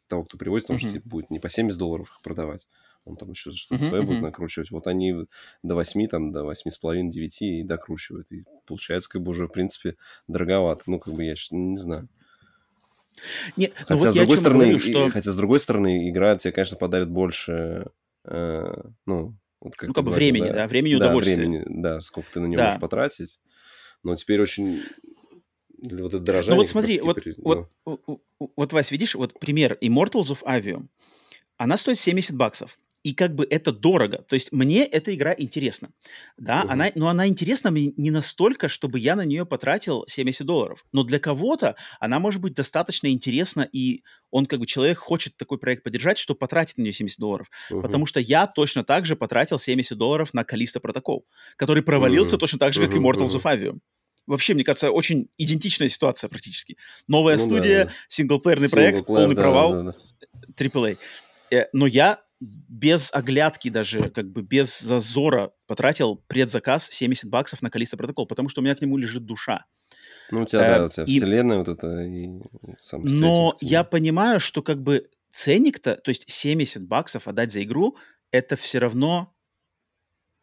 того, 0.08 0.24
кто 0.24 0.38
привозит, 0.38 0.66
потому 0.66 0.78
uh-huh. 0.78 0.88
что 0.88 0.92
типа, 0.92 1.08
будет 1.08 1.30
не 1.30 1.38
по 1.38 1.48
70 1.48 1.78
долларов 1.78 2.10
их 2.10 2.22
продавать, 2.22 2.68
он 3.04 3.16
там 3.16 3.30
еще 3.30 3.52
что-то 3.52 3.82
uh-huh, 3.82 3.88
свое 3.88 4.02
uh-huh. 4.02 4.06
будет 4.06 4.22
накручивать. 4.22 4.70
Вот 4.70 4.86
они 4.86 5.26
до 5.62 5.74
8, 5.74 6.06
там, 6.08 6.32
до 6.32 6.50
8,5, 6.50 7.08
9 7.08 7.42
и 7.42 7.62
докручивают. 7.62 8.30
И 8.32 8.44
получается, 8.66 9.08
как 9.08 9.22
бы 9.22 9.30
уже, 9.30 9.46
в 9.46 9.52
принципе, 9.52 9.96
дороговато. 10.28 10.84
Ну, 10.86 10.98
как 10.98 11.14
бы 11.14 11.24
я 11.24 11.34
не 11.50 11.76
знаю. 11.76 12.08
Нет, 13.56 13.72
ну 13.88 13.98
хотя, 13.98 14.04
вот 14.04 14.12
с 14.12 14.14
другой 14.14 14.38
стороны, 14.38 14.64
говорю, 14.64 14.78
что... 14.78 15.10
хотя, 15.10 15.32
с 15.32 15.36
другой 15.36 15.60
стороны, 15.60 16.08
игра 16.08 16.36
тебе, 16.36 16.52
конечно, 16.52 16.76
подарит 16.76 17.10
больше, 17.10 17.90
э, 18.24 18.82
ну, 19.04 19.36
вот 19.60 19.76
как 19.76 19.88
ну, 19.88 19.94
как 19.94 20.04
бы 20.04 20.10
времени, 20.10 20.46
да, 20.46 20.54
да 20.54 20.68
времени 20.68 20.92
да, 20.92 21.06
удовольствия. 21.06 21.36
Времени, 21.36 21.64
да, 21.66 22.00
сколько 22.00 22.32
ты 22.32 22.40
на 22.40 22.46
него 22.46 22.58
да. 22.58 22.64
можешь 22.66 22.80
потратить. 22.80 23.40
Но 24.02 24.14
теперь 24.14 24.40
очень 24.40 24.82
Или 25.82 26.02
вот 26.02 26.14
это 26.14 26.22
дорожание. 26.22 26.56
Ну 26.56 26.60
вот 26.60 26.68
смотри, 26.68 27.00
вот, 27.00 27.16
пере... 27.16 27.34
вот, 27.38 27.70
ну. 27.86 28.00
вот, 28.06 28.22
вот, 28.56 28.72
Вась, 28.72 28.90
видишь, 28.90 29.14
вот 29.14 29.38
пример 29.38 29.78
Immortals 29.80 30.30
of 30.30 30.42
Avium. 30.44 30.88
Она 31.56 31.76
стоит 31.76 31.98
70 31.98 32.36
баксов 32.36 32.78
и 33.02 33.14
как 33.14 33.34
бы 33.34 33.46
это 33.48 33.72
дорого. 33.72 34.24
То 34.28 34.34
есть 34.34 34.52
мне 34.52 34.84
эта 34.84 35.14
игра 35.14 35.34
интересна, 35.36 35.90
да, 36.36 36.62
угу. 36.62 36.72
она, 36.72 36.90
но 36.94 37.08
она 37.08 37.26
интересна 37.26 37.70
мне 37.70 37.92
не 37.96 38.10
настолько, 38.10 38.68
чтобы 38.68 38.98
я 38.98 39.16
на 39.16 39.24
нее 39.24 39.46
потратил 39.46 40.04
70 40.06 40.46
долларов. 40.46 40.84
Но 40.92 41.02
для 41.04 41.18
кого-то 41.18 41.76
она 41.98 42.18
может 42.18 42.40
быть 42.40 42.54
достаточно 42.54 43.08
интересна, 43.08 43.66
и 43.72 44.02
он 44.30 44.46
как 44.46 44.60
бы 44.60 44.66
человек 44.66 44.98
хочет 44.98 45.36
такой 45.36 45.58
проект 45.58 45.82
поддержать, 45.82 46.18
что 46.18 46.34
потратит 46.34 46.78
на 46.78 46.82
нее 46.82 46.92
70 46.92 47.18
долларов. 47.18 47.50
Угу. 47.70 47.82
Потому 47.82 48.06
что 48.06 48.20
я 48.20 48.46
точно 48.46 48.84
так 48.84 49.06
же 49.06 49.16
потратил 49.16 49.58
70 49.58 49.96
долларов 49.96 50.34
на 50.34 50.44
Калиста 50.44 50.80
Протокол, 50.80 51.26
который 51.56 51.82
провалился 51.82 52.36
угу. 52.36 52.40
точно 52.40 52.58
так 52.58 52.72
же, 52.72 52.82
как 52.82 52.94
угу, 52.94 53.00
Immortals 53.00 53.36
угу. 53.36 53.38
of 53.38 53.44
Avium. 53.44 53.78
Вообще, 54.30 54.54
мне 54.54 54.62
кажется, 54.62 54.92
очень 54.92 55.28
идентичная 55.38 55.88
ситуация 55.88 56.28
практически. 56.28 56.76
Новая 57.08 57.36
ну, 57.36 57.42
студия, 57.42 57.86
да. 57.86 57.92
синглплеерный 58.06 58.70
проект, 58.70 59.04
полный 59.04 59.34
да, 59.34 59.42
провал, 59.42 59.72
да, 59.72 59.82
да. 59.82 60.64
AAA. 60.64 60.98
Э, 61.50 61.64
но 61.72 61.88
я 61.88 62.20
без 62.38 63.12
оглядки 63.12 63.70
даже, 63.70 64.08
как 64.10 64.30
бы 64.30 64.42
без 64.42 64.78
зазора 64.78 65.50
потратил 65.66 66.22
предзаказ 66.28 66.88
70 66.90 67.28
баксов 67.28 67.60
на 67.60 67.70
Калиста 67.70 67.96
Протокол, 67.96 68.24
потому 68.26 68.48
что 68.48 68.60
у 68.60 68.64
меня 68.64 68.76
к 68.76 68.80
нему 68.80 68.96
лежит 68.96 69.24
душа. 69.24 69.66
Ну, 70.30 70.42
у 70.42 70.46
тебя, 70.46 70.76
э, 70.76 70.78
да, 70.78 70.84
у 70.84 70.88
тебя 70.88 71.04
и... 71.04 71.16
вселенная 71.16 71.58
вот 71.58 71.68
это 71.68 72.02
и 72.04 72.28
сам 72.78 73.02
Но 73.02 73.54
я 73.60 73.82
понимаю, 73.82 74.38
что 74.38 74.62
как 74.62 74.80
бы 74.80 75.10
ценник-то, 75.32 75.96
то 75.96 76.08
есть 76.08 76.30
70 76.30 76.86
баксов 76.86 77.26
отдать 77.26 77.50
за 77.50 77.64
игру, 77.64 77.96
это 78.30 78.54
все 78.54 78.78
равно 78.78 79.34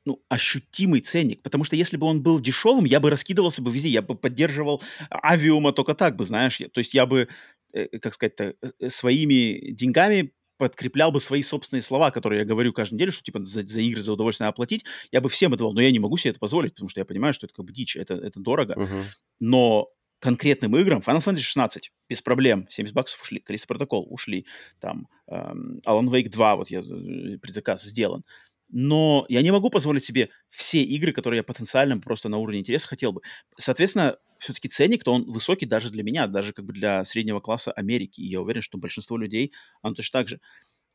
ну, 0.08 0.24
ощутимый 0.30 1.02
ценник, 1.02 1.44
потому 1.44 1.66
что 1.66 1.76
если 1.76 1.98
бы 1.98 2.08
он 2.08 2.24
был 2.24 2.40
дешевым, 2.40 2.86
я 2.86 3.02
бы 3.02 3.10
раскидывался 3.10 3.62
бы 3.62 3.72
везде, 3.72 3.90
я 3.90 4.02
бы 4.02 4.16
поддерживал 4.16 4.82
авиума 5.12 5.74
только 5.74 5.94
так 5.96 6.16
бы, 6.16 6.24
знаешь, 6.24 6.58
то 6.58 6.80
есть 6.80 6.94
я 6.94 7.06
бы, 7.06 7.28
э, 7.74 8.00
как 8.00 8.14
сказать 8.14 8.34
э, 8.40 8.54
своими 8.90 9.72
деньгами 9.72 10.32
подкреплял 10.58 11.12
бы 11.12 11.20
свои 11.20 11.44
собственные 11.44 11.82
слова, 11.82 12.10
которые 12.10 12.40
я 12.40 12.46
говорю 12.46 12.72
каждую 12.72 12.98
неделю, 12.98 13.12
что 13.12 13.22
типа 13.22 13.44
за, 13.44 13.68
за 13.68 13.82
игры, 13.82 14.02
за 14.02 14.14
удовольствие 14.14 14.46
надо 14.46 14.56
платить, 14.56 14.86
я 15.12 15.20
бы 15.20 15.28
всем 15.28 15.54
это 15.54 15.70
но 15.70 15.82
я 15.82 15.92
не 15.92 16.00
могу 16.00 16.16
себе 16.16 16.32
это 16.32 16.40
позволить, 16.40 16.74
потому 16.74 16.88
что 16.88 17.02
я 17.02 17.06
понимаю, 17.06 17.34
что 17.34 17.46
это 17.46 17.54
как 17.54 17.66
бы 17.66 17.74
дичь, 17.74 17.98
это, 17.98 18.14
это 18.14 18.40
дорого. 18.40 18.74
Uh-huh. 18.74 19.04
Но 19.42 19.90
конкретным 20.20 20.76
играм 20.78 21.02
Final 21.06 21.24
Fantasy 21.24 21.42
16 21.42 21.92
без 22.10 22.22
проблем, 22.22 22.66
70 22.70 22.96
баксов 22.96 23.22
ушли, 23.22 23.40
Калиста 23.40 23.68
Протокол 23.68 24.08
ушли, 24.10 24.48
там 24.80 25.08
эм, 25.28 25.80
Alan 25.86 26.08
Wake 26.08 26.30
2, 26.30 26.56
вот 26.56 26.72
я 26.72 26.80
э, 26.80 27.38
предзаказ 27.38 27.84
сделан. 27.84 28.24
Но 28.69 29.26
я 29.30 29.41
не 29.41 29.52
могу 29.52 29.69
позволить 29.69 30.03
себе 30.03 30.30
все 30.49 30.84
игры, 30.84 31.14
которые 31.14 31.38
я 31.38 31.44
потенциально 31.44 31.98
просто 31.99 32.27
на 32.30 32.38
уровне 32.38 32.60
интереса 32.60 32.88
хотел 32.88 33.14
бы. 33.14 33.22
Соответственно, 33.57 34.18
все-таки 34.39 34.68
ценник-то 34.68 35.14
он 35.14 35.23
высокий 35.30 35.65
даже 35.65 35.89
для 35.89 36.03
меня, 36.03 36.27
даже 36.27 36.53
как 36.53 36.65
бы 36.65 36.73
для 36.73 37.03
среднего 37.06 37.39
класса 37.39 37.72
Америки. 37.72 38.19
И 38.19 38.27
я 38.27 38.41
уверен, 38.41 38.61
что 38.61 38.77
большинство 38.77 39.18
людей, 39.18 39.53
оно 39.81 39.95
точно 39.95 40.19
так 40.19 40.27
же. 40.27 40.41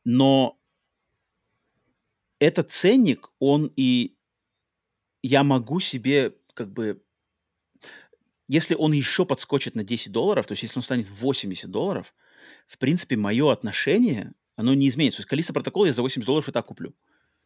Но 0.05 0.59
этот 2.39 2.71
ценник, 2.71 3.31
он 3.39 3.71
и 3.75 4.15
я 5.23 5.43
могу 5.43 5.79
себе 5.79 6.35
как 6.53 6.71
бы 6.71 7.01
если 8.47 8.75
он 8.75 8.91
еще 8.91 9.25
подскочит 9.25 9.73
на 9.73 9.83
10 9.83 10.11
долларов, 10.11 10.45
то 10.45 10.51
есть 10.51 10.63
если 10.63 10.77
он 10.77 10.83
станет 10.83 11.09
80 11.09 11.71
долларов, 11.71 12.13
в 12.67 12.77
принципе, 12.77 13.15
мое 13.15 13.51
отношение, 13.51 14.33
оно 14.55 14.73
не 14.73 14.89
изменится. 14.89 15.17
То 15.17 15.21
есть 15.21 15.29
Калиста 15.29 15.53
протокол 15.53 15.85
я 15.85 15.93
за 15.93 16.01
80 16.01 16.25
долларов 16.25 16.49
и 16.49 16.51
так 16.51 16.65
куплю. 16.65 16.93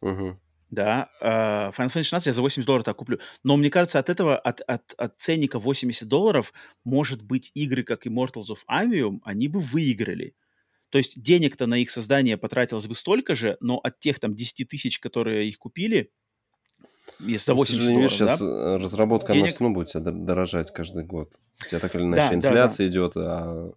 Uh-huh. 0.02 0.36
Да, 0.70 1.10
uh, 1.22 1.72
Final 1.74 1.88
Fantasy 1.88 2.02
16 2.02 2.26
я 2.26 2.32
за 2.32 2.42
80 2.42 2.66
долларов 2.66 2.84
так 2.84 2.96
куплю. 2.96 3.18
Но 3.42 3.56
мне 3.56 3.70
кажется, 3.70 3.98
от 3.98 4.10
этого, 4.10 4.36
от, 4.36 4.60
от, 4.60 4.92
от 4.98 5.14
ценника 5.18 5.58
80 5.58 6.06
долларов, 6.06 6.52
может 6.84 7.22
быть, 7.22 7.50
игры, 7.54 7.84
как 7.84 8.06
Immortals 8.06 8.48
of 8.50 8.58
Avium, 8.70 9.20
они 9.24 9.48
бы 9.48 9.60
выиграли. 9.60 10.34
То 10.90 10.98
есть 10.98 11.20
денег-то 11.20 11.66
на 11.66 11.78
их 11.78 11.90
создание 11.90 12.36
потратилось 12.36 12.86
бы 12.86 12.94
столько 12.94 13.34
же, 13.34 13.56
но 13.60 13.78
от 13.78 13.98
тех 13.98 14.20
там 14.20 14.34
10 14.34 14.68
тысяч, 14.68 14.98
которые 14.98 15.48
их 15.48 15.58
купили, 15.58 16.10
если 17.20 17.46
за 17.46 17.54
80 17.54 17.84
ну, 17.84 17.92
долларов, 17.92 18.12
сейчас 18.12 18.40
да? 18.40 18.78
разработка 18.78 19.32
денег... 19.32 19.44
она 19.44 19.50
все 19.50 19.60
равно 19.60 19.74
будет 19.74 19.88
тебя 19.88 20.00
дорожать 20.00 20.70
каждый 20.72 21.04
год. 21.04 21.38
У 21.64 21.68
тебя 21.68 21.80
так 21.80 21.94
или 21.94 22.02
иначе 22.02 22.28
да, 22.28 22.34
инфляция 22.34 22.86
да, 22.86 22.92
да. 22.92 22.98
идет, 22.98 23.12
а 23.16 23.72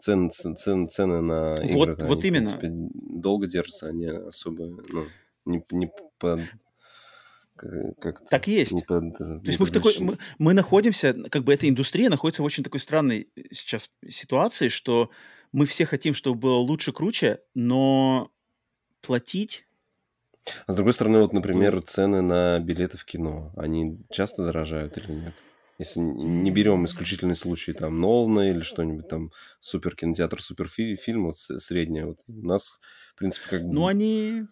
цен, 0.00 0.30
цен, 0.30 0.88
цены 0.88 1.20
на 1.20 1.56
игры, 1.56 1.74
вот, 1.74 2.02
вот 2.02 2.24
именно. 2.24 2.46
в 2.46 2.58
принципе, 2.58 2.90
долго 2.92 3.46
держатся, 3.46 3.88
они 3.88 4.06
особо, 4.06 4.82
ну, 4.88 5.04
не, 5.44 5.64
не 5.70 5.90
под 6.18 6.40
как 8.00 8.26
так 8.30 8.46
есть. 8.46 8.72
Не 8.72 8.80
под, 8.80 9.18
То 9.18 9.40
есть 9.44 9.60
мы 9.60 9.66
в 9.66 9.70
такой, 9.70 9.94
мы, 10.00 10.16
мы 10.38 10.54
находимся, 10.54 11.12
как 11.28 11.44
бы 11.44 11.52
эта 11.52 11.68
индустрия 11.68 12.08
находится 12.08 12.42
в 12.42 12.46
очень 12.46 12.64
такой 12.64 12.80
странной 12.80 13.28
э, 13.36 13.42
сейчас 13.50 13.90
ситуации, 14.08 14.68
что 14.68 15.10
мы 15.52 15.66
все 15.66 15.84
хотим, 15.84 16.14
чтобы 16.14 16.40
было 16.40 16.56
лучше, 16.56 16.92
круче, 16.92 17.40
но 17.54 18.30
платить 19.02 19.66
а 20.66 20.72
с 20.72 20.76
другой 20.76 20.94
стороны, 20.94 21.20
вот, 21.20 21.32
например, 21.32 21.82
цены 21.82 22.22
на 22.22 22.58
билеты 22.60 22.96
в 22.96 23.04
кино, 23.04 23.52
они 23.56 24.00
часто 24.10 24.44
дорожают 24.44 24.96
или 24.96 25.12
нет? 25.12 25.34
Если 25.78 26.00
не 26.00 26.50
берем 26.50 26.84
исключительный 26.84 27.36
случай 27.36 27.72
там 27.72 28.00
Нолана 28.00 28.50
или 28.50 28.60
что-нибудь 28.60 29.08
там 29.08 29.32
супер 29.60 29.96
кинотеатр, 29.96 30.42
супер 30.42 30.68
фильм, 30.68 31.24
вот 31.24 31.36
среднее, 31.36 32.06
вот 32.06 32.18
у 32.26 32.46
нас, 32.46 32.80
в 33.14 33.18
принципе, 33.18 33.48
как 33.48 33.62
бы... 33.62 33.72
Ну, 33.72 33.86
они 33.86 34.44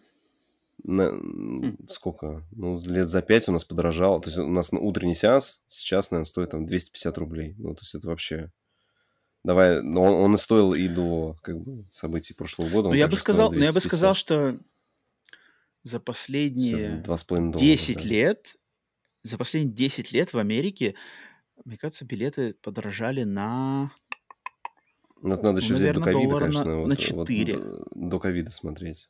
на, 0.83 1.09
хм. 1.11 1.77
сколько? 1.87 2.45
Ну, 2.51 2.79
лет 2.85 3.07
за 3.07 3.21
пять 3.21 3.47
у 3.49 3.51
нас 3.51 3.63
подорожало. 3.63 4.21
То 4.21 4.29
есть 4.29 4.39
у 4.39 4.47
нас 4.47 4.71
на 4.71 4.79
утренний 4.79 5.15
сеанс 5.15 5.61
сейчас, 5.67 6.11
наверное, 6.11 6.29
стоит 6.29 6.51
там 6.51 6.65
250 6.65 7.17
рублей. 7.17 7.55
Ну, 7.57 7.73
то 7.75 7.81
есть 7.81 7.95
это 7.95 8.07
вообще... 8.07 8.51
Давай, 9.43 9.81
но 9.81 10.03
он, 10.03 10.13
он 10.13 10.35
и 10.35 10.37
стоил 10.37 10.73
и 10.73 10.87
до 10.89 11.37
как 11.41 11.59
бы, 11.61 11.85
событий 11.91 12.33
прошлого 12.33 12.69
года. 12.69 12.89
Ну, 12.89 12.93
я 12.93 13.07
бы 13.07 13.15
сказал, 13.15 13.51
но 13.51 13.59
я 13.59 13.71
бы 13.71 13.79
сказал, 13.79 14.13
что 14.13 14.59
за 15.83 15.99
последние 16.01 17.01
10 17.01 18.03
лет, 18.03 18.57
за 19.23 19.37
последние 19.37 19.73
10 19.73 20.11
лет 20.11 20.33
в 20.33 20.37
Америке, 20.37 20.95
мне 21.63 21.77
кажется, 21.77 22.05
билеты 22.05 22.53
подорожали 22.53 23.23
на... 23.23 23.91
Ну, 25.21 25.35
это 25.35 25.43
надо 25.43 25.59
еще 25.59 25.73
ну, 25.73 25.79
взять 25.79 25.95
до 25.95 26.01
ковида, 26.01 26.39
конечно. 26.39 26.65
На, 26.65 26.77
вот, 26.79 26.87
на 26.87 26.95
4. 26.95 27.57
Вот, 27.57 27.87
до 27.93 28.19
ковида 28.19 28.51
смотреть. 28.51 29.09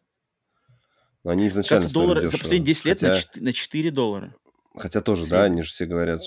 Они 1.24 1.48
изначально 1.48 1.82
Кажется, 1.82 1.94
доллары 1.94 2.28
за 2.28 2.38
последние 2.38 2.68
10 2.68 2.86
лет 2.86 3.00
хотя... 3.00 3.42
на 3.42 3.54
4 3.54 3.92
доллара. 3.92 4.36
Хотя 4.76 5.02
тоже, 5.02 5.24
Средний. 5.24 5.38
да, 5.38 5.44
они 5.44 5.62
же 5.64 5.70
все 5.70 5.86
говорят, 5.86 6.22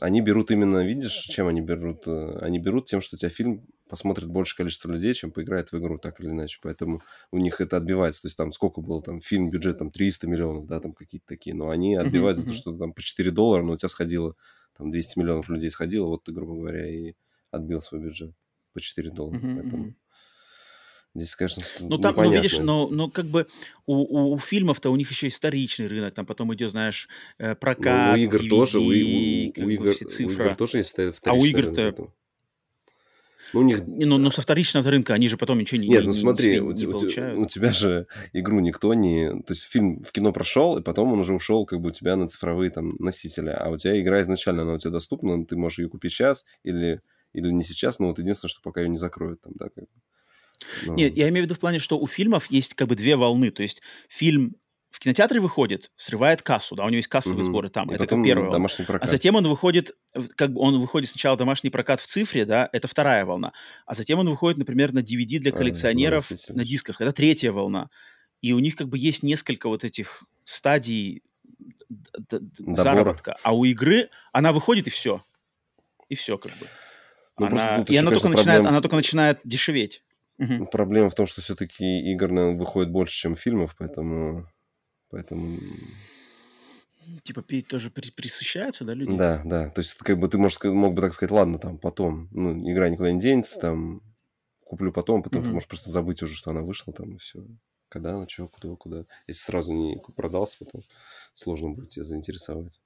они 0.00 0.20
берут 0.20 0.50
именно, 0.50 0.84
видишь, 0.84 1.12
чем 1.12 1.46
они 1.46 1.60
берут? 1.60 2.06
Э, 2.06 2.38
они 2.40 2.58
берут 2.58 2.86
тем, 2.86 3.00
что 3.00 3.16
у 3.16 3.18
тебя 3.18 3.28
фильм 3.28 3.64
посмотрит 3.88 4.28
больше 4.28 4.56
количество 4.56 4.90
людей, 4.90 5.14
чем 5.14 5.30
поиграет 5.30 5.70
в 5.70 5.78
игру, 5.78 5.98
так 5.98 6.18
или 6.18 6.30
иначе. 6.30 6.58
Поэтому 6.62 7.00
у 7.30 7.38
них 7.38 7.60
это 7.60 7.76
отбивается. 7.76 8.22
То 8.22 8.26
есть 8.28 8.36
там 8.36 8.50
сколько 8.52 8.80
было, 8.80 9.02
там 9.02 9.20
фильм, 9.20 9.50
бюджет 9.50 9.78
там 9.78 9.90
300 9.90 10.26
миллионов, 10.26 10.66
да, 10.66 10.80
там 10.80 10.94
какие-то 10.94 11.26
такие. 11.26 11.54
Но 11.54 11.68
они 11.68 11.94
отбиваются 11.94 12.42
за 12.42 12.48
то, 12.50 12.54
что 12.54 12.76
там 12.76 12.94
по 12.94 13.02
4 13.02 13.30
доллара, 13.30 13.62
но 13.62 13.72
у 13.72 13.76
тебя 13.76 13.90
сходило, 13.90 14.34
там 14.76 14.90
200 14.90 15.18
миллионов 15.18 15.48
людей 15.50 15.70
сходило, 15.70 16.06
вот 16.06 16.24
ты, 16.24 16.32
грубо 16.32 16.54
говоря, 16.54 16.88
и 16.88 17.14
отбил 17.50 17.80
свой 17.80 18.00
бюджет 18.00 18.32
по 18.72 18.80
4 18.80 19.10
доллара. 19.10 19.40
Поэтому 19.40 19.94
Здесь, 21.14 21.34
конечно, 21.34 21.62
Ну, 21.80 21.98
там, 21.98 22.14
ну, 22.16 22.32
видишь, 22.32 22.58
но, 22.58 22.88
но 22.88 23.10
как 23.10 23.26
бы 23.26 23.46
у, 23.84 23.96
у, 23.96 24.32
у 24.32 24.38
фильмов-то 24.38 24.88
у 24.90 24.96
них 24.96 25.10
еще 25.10 25.26
есть 25.26 25.36
вторичный 25.36 25.86
рынок, 25.86 26.14
там 26.14 26.24
потом 26.24 26.54
идет, 26.54 26.70
знаешь, 26.70 27.06
э, 27.38 27.54
прокат, 27.54 28.16
ну, 28.16 28.22
у 28.22 28.24
игр 28.24 28.40
DVD, 28.40 28.48
тоже, 28.48 28.78
у, 28.78 28.82
у, 28.84 28.86
у, 28.86 28.90
игр, 28.90 29.64
у 29.64 29.68
игр 30.30 30.56
тоже 30.56 30.78
есть 30.78 30.92
вторичный 30.92 31.20
А 31.26 31.34
у 31.34 31.44
игр-то... 31.44 32.12
Ну, 33.52 33.60
у 33.60 33.62
них... 33.62 33.82
Ну, 33.86 34.16
но 34.16 34.30
со 34.30 34.40
вторичного 34.40 34.90
рынка 34.90 35.12
они 35.12 35.28
же 35.28 35.36
потом 35.36 35.58
ничего 35.58 35.82
не 35.82 35.88
Нет, 35.88 36.04
ну 36.06 36.14
смотри, 36.14 36.54
не, 36.54 36.60
у, 36.60 36.72
не 36.72 36.86
у, 36.86 36.92
получают. 36.92 37.38
у 37.38 37.44
тебя 37.44 37.72
же 37.72 38.06
игру 38.32 38.60
никто 38.60 38.94
не... 38.94 39.28
То 39.42 39.52
есть 39.52 39.64
фильм 39.64 40.02
в 40.02 40.12
кино 40.12 40.32
прошел, 40.32 40.78
и 40.78 40.82
потом 40.82 41.12
он 41.12 41.20
уже 41.20 41.34
ушел 41.34 41.66
как 41.66 41.80
бы 41.80 41.90
у 41.90 41.92
тебя 41.92 42.16
на 42.16 42.28
цифровые 42.28 42.70
там 42.70 42.96
носители. 42.98 43.50
А 43.50 43.68
у 43.68 43.76
тебя 43.76 44.00
игра 44.00 44.22
изначально, 44.22 44.62
она 44.62 44.72
у 44.74 44.78
тебя 44.78 44.92
доступна, 44.92 45.44
ты 45.44 45.56
можешь 45.56 45.80
ее 45.80 45.90
купить 45.90 46.12
сейчас 46.12 46.46
или, 46.62 47.02
или 47.34 47.50
не 47.50 47.62
сейчас, 47.62 47.98
но 47.98 48.08
вот 48.08 48.18
единственное, 48.18 48.50
что 48.50 48.62
пока 48.62 48.80
ее 48.80 48.88
не 48.88 48.98
закроют 48.98 49.42
там, 49.42 49.52
да, 49.56 49.66
как 49.66 49.84
бы. 49.84 49.90
Ну... 50.84 50.94
Нет, 50.94 51.16
я 51.16 51.28
имею 51.28 51.44
в 51.44 51.46
виду 51.46 51.54
в 51.54 51.58
плане, 51.58 51.78
что 51.78 51.98
у 51.98 52.06
фильмов 52.06 52.50
есть 52.50 52.74
как 52.74 52.88
бы 52.88 52.96
две 52.96 53.16
волны. 53.16 53.50
То 53.50 53.62
есть 53.62 53.82
фильм 54.08 54.56
в 54.92 54.98
кинотеатре 54.98 55.40
выходит, 55.40 55.90
срывает 55.96 56.42
кассу, 56.42 56.76
да, 56.76 56.84
у 56.84 56.88
него 56.88 56.96
есть 56.96 57.08
кассовые 57.08 57.40
угу. 57.40 57.50
сборы 57.50 57.70
там, 57.70 57.90
и 57.90 57.94
это 57.94 58.06
как 58.06 58.22
первая 58.22 58.50
волна. 58.50 58.68
А 59.00 59.06
затем 59.06 59.34
он 59.34 59.48
выходит, 59.48 59.96
как 60.36 60.52
бы 60.52 60.60
он 60.60 60.78
выходит 60.78 61.08
сначала 61.08 61.36
домашний 61.36 61.70
прокат 61.70 62.00
в 62.00 62.06
цифре, 62.06 62.44
да, 62.44 62.68
это 62.72 62.88
вторая 62.88 63.24
волна, 63.24 63.52
а 63.86 63.94
затем 63.94 64.18
он 64.18 64.28
выходит, 64.28 64.58
например, 64.58 64.92
на 64.92 64.98
DVD 64.98 65.38
для 65.38 65.50
коллекционеров 65.50 66.30
а, 66.30 66.52
на 66.52 66.64
дисках, 66.64 67.00
это 67.00 67.12
третья 67.12 67.52
волна. 67.52 67.88
И 68.42 68.52
у 68.52 68.58
них 68.58 68.76
как 68.76 68.88
бы 68.88 68.98
есть 68.98 69.22
несколько 69.22 69.68
вот 69.68 69.82
этих 69.82 70.24
стадий 70.44 71.22
заработка, 72.58 73.36
а 73.42 73.56
у 73.56 73.64
игры 73.64 74.10
она 74.32 74.52
выходит 74.52 74.88
и 74.88 74.90
все, 74.90 75.24
и 76.10 76.14
все 76.14 76.36
как 76.36 76.52
бы. 76.58 76.66
Ну, 77.38 77.46
она, 77.46 77.84
и 77.88 77.96
она 77.96 78.10
только, 78.10 78.28
начинает, 78.28 78.66
она 78.66 78.80
только 78.82 78.96
начинает 78.96 79.40
дешеветь. 79.44 80.02
Угу. 80.38 80.66
Проблема 80.66 81.10
в 81.10 81.14
том, 81.14 81.26
что 81.26 81.40
все-таки 81.40 82.00
игр, 82.12 82.30
наверное, 82.30 82.58
выходит 82.58 82.90
больше, 82.90 83.14
чем 83.14 83.36
фильмов, 83.36 83.76
поэтому... 83.78 84.48
Поэтому... 85.10 85.58
Типа 87.22 87.42
тоже 87.68 87.90
при, 87.90 88.10
присыщаются, 88.10 88.84
да, 88.84 88.94
люди? 88.94 89.16
Да, 89.16 89.42
да. 89.44 89.70
То 89.70 89.80
есть, 89.80 89.94
как 89.94 90.18
бы 90.18 90.28
ты 90.28 90.38
можешь, 90.38 90.62
мог 90.62 90.94
бы 90.94 91.02
так 91.02 91.12
сказать, 91.12 91.32
ладно, 91.32 91.58
там 91.58 91.78
потом, 91.78 92.28
ну, 92.30 92.70
игра 92.70 92.88
никуда 92.88 93.12
не 93.12 93.20
денется, 93.20 93.60
там 93.60 94.02
куплю 94.64 94.92
потом, 94.92 95.22
потом 95.22 95.42
mm-hmm. 95.42 95.46
ты 95.46 95.52
можешь 95.52 95.68
просто 95.68 95.90
забыть 95.90 96.22
уже, 96.22 96.34
что 96.34 96.50
она 96.50 96.62
вышла, 96.62 96.92
там, 96.94 97.16
и 97.16 97.18
все. 97.18 97.44
Когда 97.88 98.14
она, 98.14 98.26
что, 98.26 98.48
куда, 98.48 98.74
куда. 98.76 99.04
Если 99.26 99.42
сразу 99.42 99.72
не 99.72 100.00
продался, 100.16 100.56
потом 100.64 100.80
сложно 101.34 101.70
будет 101.70 101.90
тебя 101.90 102.04
заинтересовать. 102.04 102.80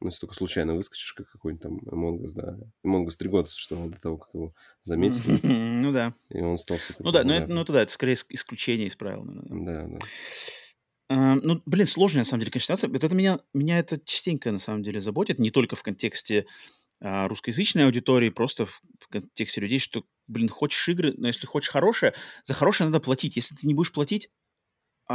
Ну, 0.00 0.08
если 0.08 0.20
только 0.20 0.34
случайно 0.34 0.74
выскочишь, 0.74 1.12
как 1.12 1.30
какой-нибудь 1.30 1.62
там 1.62 1.78
Among 1.88 2.20
Us, 2.20 2.32
да. 2.34 2.56
Among 2.86 3.06
Us 3.06 3.16
3 3.18 3.28
года 3.28 3.50
существовал 3.50 3.88
до 3.88 4.00
того, 4.00 4.16
как 4.16 4.34
его 4.34 4.54
заметили. 4.82 5.38
Ну 5.80 5.92
да. 5.92 6.14
И 6.28 6.40
он 6.40 6.56
стал 6.56 6.78
супер 6.78 7.04
Ну 7.04 7.12
да, 7.12 7.24
но 7.24 7.34
это, 7.34 7.46
ну, 7.48 7.64
тогда 7.64 7.82
это 7.82 7.92
скорее 7.92 8.14
исключение 8.14 8.86
из 8.86 8.96
правил, 8.96 9.24
наверное. 9.24 9.64
Да, 9.64 9.86
да. 9.86 9.98
А, 11.08 11.34
ну, 11.34 11.60
блин, 11.66 11.86
сложная, 11.86 12.20
на 12.20 12.24
самом 12.24 12.40
деле, 12.40 12.52
конечно, 12.52 12.76
ситуация. 12.76 12.96
Это 12.96 13.14
меня, 13.14 13.40
меня 13.52 13.78
это 13.78 14.00
частенько, 14.04 14.52
на 14.52 14.58
самом 14.58 14.82
деле, 14.82 15.00
заботит. 15.00 15.38
Не 15.38 15.50
только 15.50 15.74
в 15.74 15.82
контексте 15.82 16.46
а, 17.00 17.28
русскоязычной 17.28 17.84
аудитории, 17.86 18.30
просто 18.30 18.66
в, 18.66 18.80
в 19.00 19.08
контексте 19.08 19.60
людей, 19.60 19.78
что, 19.78 20.04
блин, 20.28 20.48
хочешь 20.48 20.88
игры, 20.88 21.14
но 21.16 21.26
если 21.26 21.46
хочешь 21.46 21.70
хорошее, 21.70 22.14
за 22.44 22.54
хорошее 22.54 22.88
надо 22.88 23.00
платить. 23.02 23.36
Если 23.36 23.54
ты 23.54 23.66
не 23.66 23.74
будешь 23.74 23.92
платить, 23.92 24.30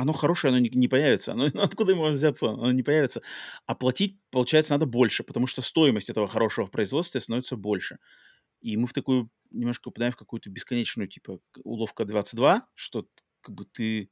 оно 0.02 0.14
хорошее, 0.14 0.50
оно 0.50 0.60
не, 0.60 0.70
не 0.70 0.88
появится. 0.88 1.34
Оно, 1.34 1.46
откуда 1.56 1.94
ему 1.94 2.06
взяться? 2.08 2.50
Оно 2.50 2.72
не 2.72 2.84
появится. 2.84 3.22
А 3.66 3.76
платить, 3.76 4.20
получается, 4.32 4.74
надо 4.74 4.86
больше, 4.86 5.24
потому 5.24 5.48
что 5.48 5.62
стоимость 5.62 6.10
этого 6.10 6.28
хорошего 6.28 6.68
производства 6.68 7.20
становится 7.20 7.56
больше. 7.56 8.00
И 8.62 8.78
мы 8.78 8.88
в 8.88 8.94
такую, 8.94 9.30
немножко 9.52 9.84
попадаем 9.86 10.12
в 10.12 10.18
какую-то 10.18 10.50
бесконечную, 10.50 11.08
типа, 11.08 11.40
уловка 11.64 12.06
22, 12.06 12.68
что 12.74 13.08
как 13.42 13.56
бы 13.56 13.66
ты 13.66 14.10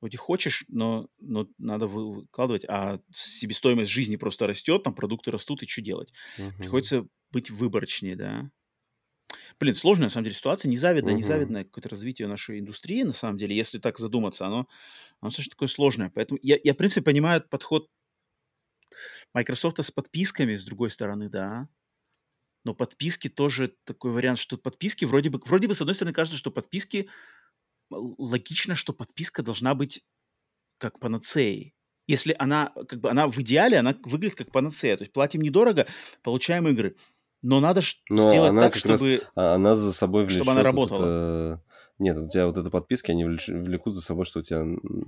вроде 0.00 0.18
хочешь, 0.18 0.64
но, 0.68 1.08
но 1.18 1.48
надо 1.58 1.86
выкладывать, 1.86 2.64
а 2.68 3.00
себестоимость 3.12 3.90
жизни 3.90 4.16
просто 4.16 4.46
растет, 4.46 4.82
там 4.82 4.94
продукты 4.94 5.30
растут, 5.30 5.62
и 5.62 5.66
что 5.66 5.82
делать? 5.82 6.12
Угу. 6.38 6.58
Приходится 6.58 7.06
быть 7.30 7.50
выборочнее, 7.50 8.16
да. 8.16 8.50
Блин, 9.58 9.74
сложная, 9.74 10.06
на 10.06 10.10
самом 10.10 10.24
деле, 10.24 10.36
ситуация, 10.36 10.68
незавидная, 10.68 11.12
угу. 11.12 11.18
незавидное 11.18 11.64
какое-то 11.64 11.88
развитие 11.88 12.28
нашей 12.28 12.58
индустрии, 12.58 13.02
на 13.02 13.12
самом 13.12 13.38
деле, 13.38 13.56
если 13.56 13.78
так 13.78 13.98
задуматься, 13.98 14.46
оно, 14.46 14.68
оно 15.20 15.28
достаточно 15.30 15.50
такое 15.50 15.68
сложное. 15.68 16.10
Поэтому 16.10 16.38
я, 16.42 16.58
я, 16.62 16.74
в 16.74 16.76
принципе, 16.76 17.02
понимаю 17.02 17.42
подход 17.42 17.88
Microsoft 19.34 19.78
с 19.78 19.90
подписками, 19.90 20.56
с 20.56 20.64
другой 20.64 20.90
стороны, 20.90 21.28
да. 21.28 21.68
Но 22.64 22.74
подписки 22.74 23.28
тоже 23.28 23.74
такой 23.84 24.12
вариант, 24.12 24.38
что 24.38 24.58
подписки 24.58 25.04
вроде 25.04 25.30
бы, 25.30 25.40
вроде 25.44 25.66
бы, 25.66 25.74
с 25.74 25.80
одной 25.80 25.94
стороны, 25.94 26.14
кажется, 26.14 26.38
что 26.38 26.50
подписки, 26.50 27.08
логично, 27.90 28.74
что 28.74 28.92
подписка 28.92 29.42
должна 29.42 29.74
быть 29.74 30.04
как 30.78 30.98
панацеей. 30.98 31.74
Если 32.06 32.34
она, 32.38 32.72
как 32.88 33.00
бы, 33.00 33.10
она 33.10 33.28
в 33.28 33.38
идеале, 33.38 33.78
она 33.78 33.96
выглядит 34.02 34.36
как 34.36 34.50
панацея. 34.50 34.96
То 34.96 35.02
есть 35.02 35.12
платим 35.12 35.42
недорого, 35.42 35.86
получаем 36.22 36.66
игры. 36.68 36.96
Но 37.42 37.60
надо 37.60 37.80
Но 38.08 38.28
сделать 38.28 38.54
так, 38.56 38.76
чтобы... 38.76 39.22
Раз, 39.34 39.54
она 39.54 39.76
за 39.76 39.92
собой 39.92 40.24
влечет... 40.24 40.42
Чтобы 40.42 40.52
она 40.52 40.62
работала. 40.62 40.98
Вот 40.98 41.06
это... 41.06 41.60
Нет, 41.98 42.16
у 42.16 42.26
тебя 42.26 42.46
вот 42.46 42.56
эта 42.56 42.70
подписки, 42.70 43.10
они 43.10 43.24
влекут 43.24 43.94
за 43.94 44.00
собой, 44.00 44.24
что 44.24 44.40
у 44.40 44.42
тебя 44.42 44.64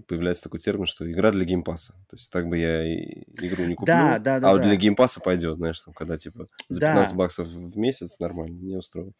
появляется 0.06 0.42
такой 0.42 0.60
термин, 0.60 0.84
что 0.86 1.10
игра 1.10 1.30
для 1.30 1.46
Game 1.46 1.66
Pass 1.66 1.85
а. 1.85 1.94
То 2.10 2.16
есть 2.16 2.30
так 2.30 2.46
бы 2.48 2.59
я 2.59 2.84
игру 2.94 3.64
не 3.64 3.74
куплю, 3.74 3.94
да, 3.94 4.18
да, 4.18 4.40
да, 4.40 4.50
а 4.50 4.52
вот 4.52 4.59
да. 4.59 4.64
для 4.64 4.76
Game 4.76 4.96
Pass 4.96 5.16
а 5.16 5.20
пойдет, 5.20 5.56
знаешь, 5.56 5.80
там, 5.80 5.94
когда 5.94 6.18
типа 6.18 6.48
за 6.68 6.80
15 6.80 7.12
да. 7.12 7.18
баксов 7.18 7.48
в 7.48 7.78
месяц 7.78 8.18
нормально, 8.18 8.59
меня 8.59 8.76
устроит. 8.76 9.16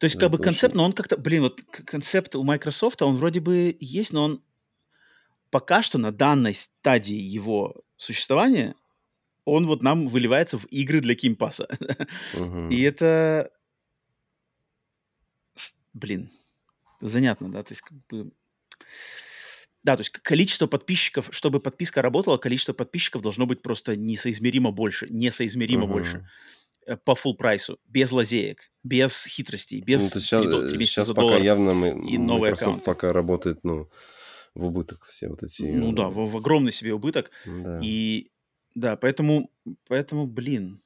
То 0.00 0.04
есть, 0.04 0.18
как 0.18 0.30
бы 0.30 0.38
концепт, 0.38 0.74
но 0.74 0.84
он 0.84 0.92
как-то, 0.92 1.16
блин, 1.16 1.42
вот 1.42 1.60
концепт 1.84 2.34
у 2.34 2.42
Microsoft, 2.42 3.00
он 3.02 3.16
вроде 3.16 3.38
бы 3.38 3.76
есть, 3.78 4.12
но 4.12 4.24
он 4.24 4.42
пока 5.50 5.82
что 5.82 5.98
на 5.98 6.10
данной 6.10 6.54
стадии 6.54 7.14
его 7.14 7.76
существования 7.96 8.74
он 9.48 9.66
вот 9.66 9.82
нам 9.82 10.08
выливается 10.08 10.58
в 10.58 10.64
игры 10.66 11.00
для 11.00 11.14
Game 11.14 11.36
Pass 11.36 11.57
а. 11.57 11.68
Угу. 12.34 12.68
И 12.70 12.80
это... 12.82 13.50
Блин, 15.92 16.30
занятно, 17.00 17.50
да? 17.50 17.62
То 17.62 17.72
есть, 17.72 17.82
как 17.82 17.98
бы... 18.06 18.30
Да, 19.82 19.96
то 19.96 20.00
есть 20.00 20.10
количество 20.10 20.66
подписчиков, 20.66 21.28
чтобы 21.30 21.60
подписка 21.60 22.02
работала, 22.02 22.36
количество 22.36 22.72
подписчиков 22.72 23.22
должно 23.22 23.46
быть 23.46 23.62
просто 23.62 23.96
несоизмеримо 23.96 24.70
больше, 24.70 25.06
несоизмеримо 25.08 25.84
uh 25.84 25.88
больше 25.88 26.28
э, 26.86 26.96
по 26.96 27.12
full 27.12 27.34
прайсу, 27.34 27.78
без 27.86 28.12
лазеек, 28.12 28.70
без 28.82 29.24
хитростей, 29.24 29.80
без 29.80 30.14
ну, 30.14 30.20
сейчас, 30.20 30.42
3, 30.42 30.68
3 30.76 30.84
сейчас 30.84 31.08
пока 31.12 31.38
явно 31.38 31.74
мы, 31.74 32.06
и 32.06 32.18
новый 32.18 32.50
Microsoft 32.50 32.80
аккаунт. 32.80 32.84
пока 32.84 33.12
работает, 33.12 33.60
ну, 33.62 33.88
в 34.54 34.66
убыток 34.66 35.04
все 35.04 35.28
вот 35.28 35.42
эти. 35.42 35.62
Ну 35.62 35.92
да, 35.92 36.08
в, 36.08 36.28
в 36.28 36.36
огромный 36.36 36.72
себе 36.72 36.92
убыток. 36.92 37.30
Да. 37.46 37.80
И 37.82 38.30
да, 38.78 38.96
поэтому, 38.96 39.50
поэтому, 39.88 40.26
блин. 40.26 40.80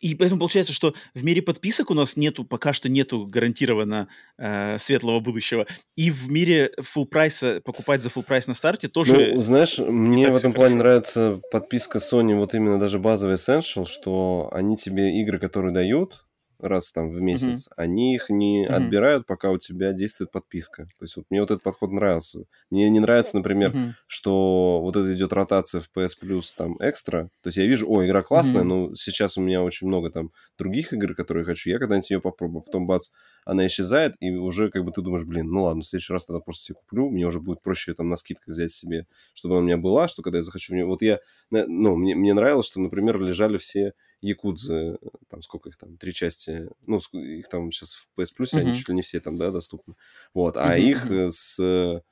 И 0.00 0.14
поэтому 0.14 0.40
получается, 0.40 0.72
что 0.72 0.94
в 1.14 1.24
мире 1.24 1.42
подписок 1.42 1.90
у 1.90 1.94
нас 1.94 2.16
нету, 2.16 2.44
пока 2.44 2.72
что 2.72 2.88
нету 2.88 3.26
гарантированно 3.26 4.08
э, 4.38 4.78
светлого 4.78 5.20
будущего. 5.20 5.66
И 5.96 6.10
в 6.10 6.30
мире 6.30 6.72
full 6.80 7.06
прайса, 7.06 7.60
покупать 7.64 8.02
за 8.02 8.08
full 8.08 8.22
прайс 8.22 8.46
на 8.46 8.54
старте 8.54 8.88
тоже... 8.88 9.34
Ну, 9.34 9.42
знаешь, 9.42 9.78
мне 9.78 10.30
в 10.30 10.36
этом 10.36 10.52
плане 10.52 10.76
нравится 10.76 11.40
подписка 11.50 11.98
Sony, 11.98 12.34
вот 12.34 12.54
именно 12.54 12.78
даже 12.78 12.98
базовый 12.98 13.36
Essential, 13.36 13.86
что 13.86 14.48
они 14.52 14.76
тебе 14.76 15.20
игры, 15.20 15.38
которые 15.38 15.72
дают, 15.72 16.25
раз 16.58 16.92
там 16.92 17.10
в 17.10 17.20
месяц, 17.20 17.68
mm-hmm. 17.68 17.72
они 17.76 18.14
их 18.14 18.30
не 18.30 18.64
mm-hmm. 18.64 18.72
отбирают, 18.72 19.26
пока 19.26 19.50
у 19.50 19.58
тебя 19.58 19.92
действует 19.92 20.30
подписка. 20.30 20.84
То 20.98 21.04
есть 21.04 21.16
вот 21.16 21.26
мне 21.30 21.40
вот 21.40 21.50
этот 21.50 21.62
подход 21.62 21.92
нравился. 21.92 22.44
Мне 22.70 22.88
не 22.90 23.00
нравится, 23.00 23.36
например, 23.36 23.72
mm-hmm. 23.72 23.92
что 24.06 24.80
вот 24.82 24.96
это 24.96 25.14
идет 25.14 25.32
ротация 25.32 25.80
в 25.80 25.90
PS 25.94 26.12
Plus 26.22 26.44
там 26.56 26.76
экстра. 26.80 27.30
То 27.42 27.48
есть 27.48 27.56
я 27.56 27.66
вижу, 27.66 27.88
о, 27.88 28.04
игра 28.04 28.22
классная, 28.22 28.62
mm-hmm. 28.62 28.88
но 28.88 28.94
сейчас 28.94 29.36
у 29.38 29.42
меня 29.42 29.62
очень 29.62 29.86
много 29.86 30.10
там 30.10 30.30
других 30.58 30.92
игр, 30.92 31.14
которые 31.14 31.44
хочу. 31.44 31.70
Я 31.70 31.78
когда-нибудь 31.78 32.10
ее 32.10 32.20
попробую. 32.20 32.62
Потом 32.62 32.86
бац, 32.86 33.10
она 33.44 33.66
исчезает, 33.66 34.14
и 34.20 34.30
уже 34.30 34.70
как 34.70 34.84
бы 34.84 34.92
ты 34.92 35.02
думаешь, 35.02 35.24
блин, 35.24 35.48
ну 35.48 35.64
ладно, 35.64 35.82
в 35.82 35.86
следующий 35.86 36.12
раз 36.12 36.26
тогда 36.26 36.40
просто 36.40 36.64
себе 36.64 36.76
куплю. 36.76 37.10
Мне 37.10 37.26
уже 37.26 37.40
будет 37.40 37.62
проще 37.62 37.94
там 37.94 38.08
на 38.08 38.16
скидках 38.16 38.48
взять 38.48 38.72
себе, 38.72 39.06
чтобы 39.34 39.54
она 39.54 39.62
у 39.62 39.66
меня 39.66 39.76
была, 39.76 40.08
что 40.08 40.22
когда 40.22 40.38
я 40.38 40.42
захочу... 40.42 40.74
Вот 40.86 41.02
я, 41.02 41.20
ну, 41.50 41.96
мне, 41.96 42.14
мне 42.14 42.34
нравилось, 42.34 42.66
что, 42.66 42.80
например, 42.80 43.20
лежали 43.20 43.56
все 43.56 43.92
Якудзы, 44.20 44.98
там 45.28 45.42
сколько 45.42 45.68
их 45.68 45.76
там, 45.76 45.96
три 45.98 46.12
части, 46.12 46.68
ну, 46.86 47.00
их 47.12 47.48
там 47.48 47.70
сейчас 47.70 47.94
в 47.94 48.08
PS 48.18 48.28
Plus, 48.38 48.54
mm-hmm. 48.54 48.58
они 48.60 48.74
чуть 48.74 48.88
ли 48.88 48.94
не 48.94 49.02
все 49.02 49.20
там, 49.20 49.36
да, 49.36 49.50
доступны. 49.50 49.94
Вот, 50.34 50.56
а 50.56 50.76
mm-hmm. 50.76 50.82
их 50.82 51.06
с... 51.32 52.02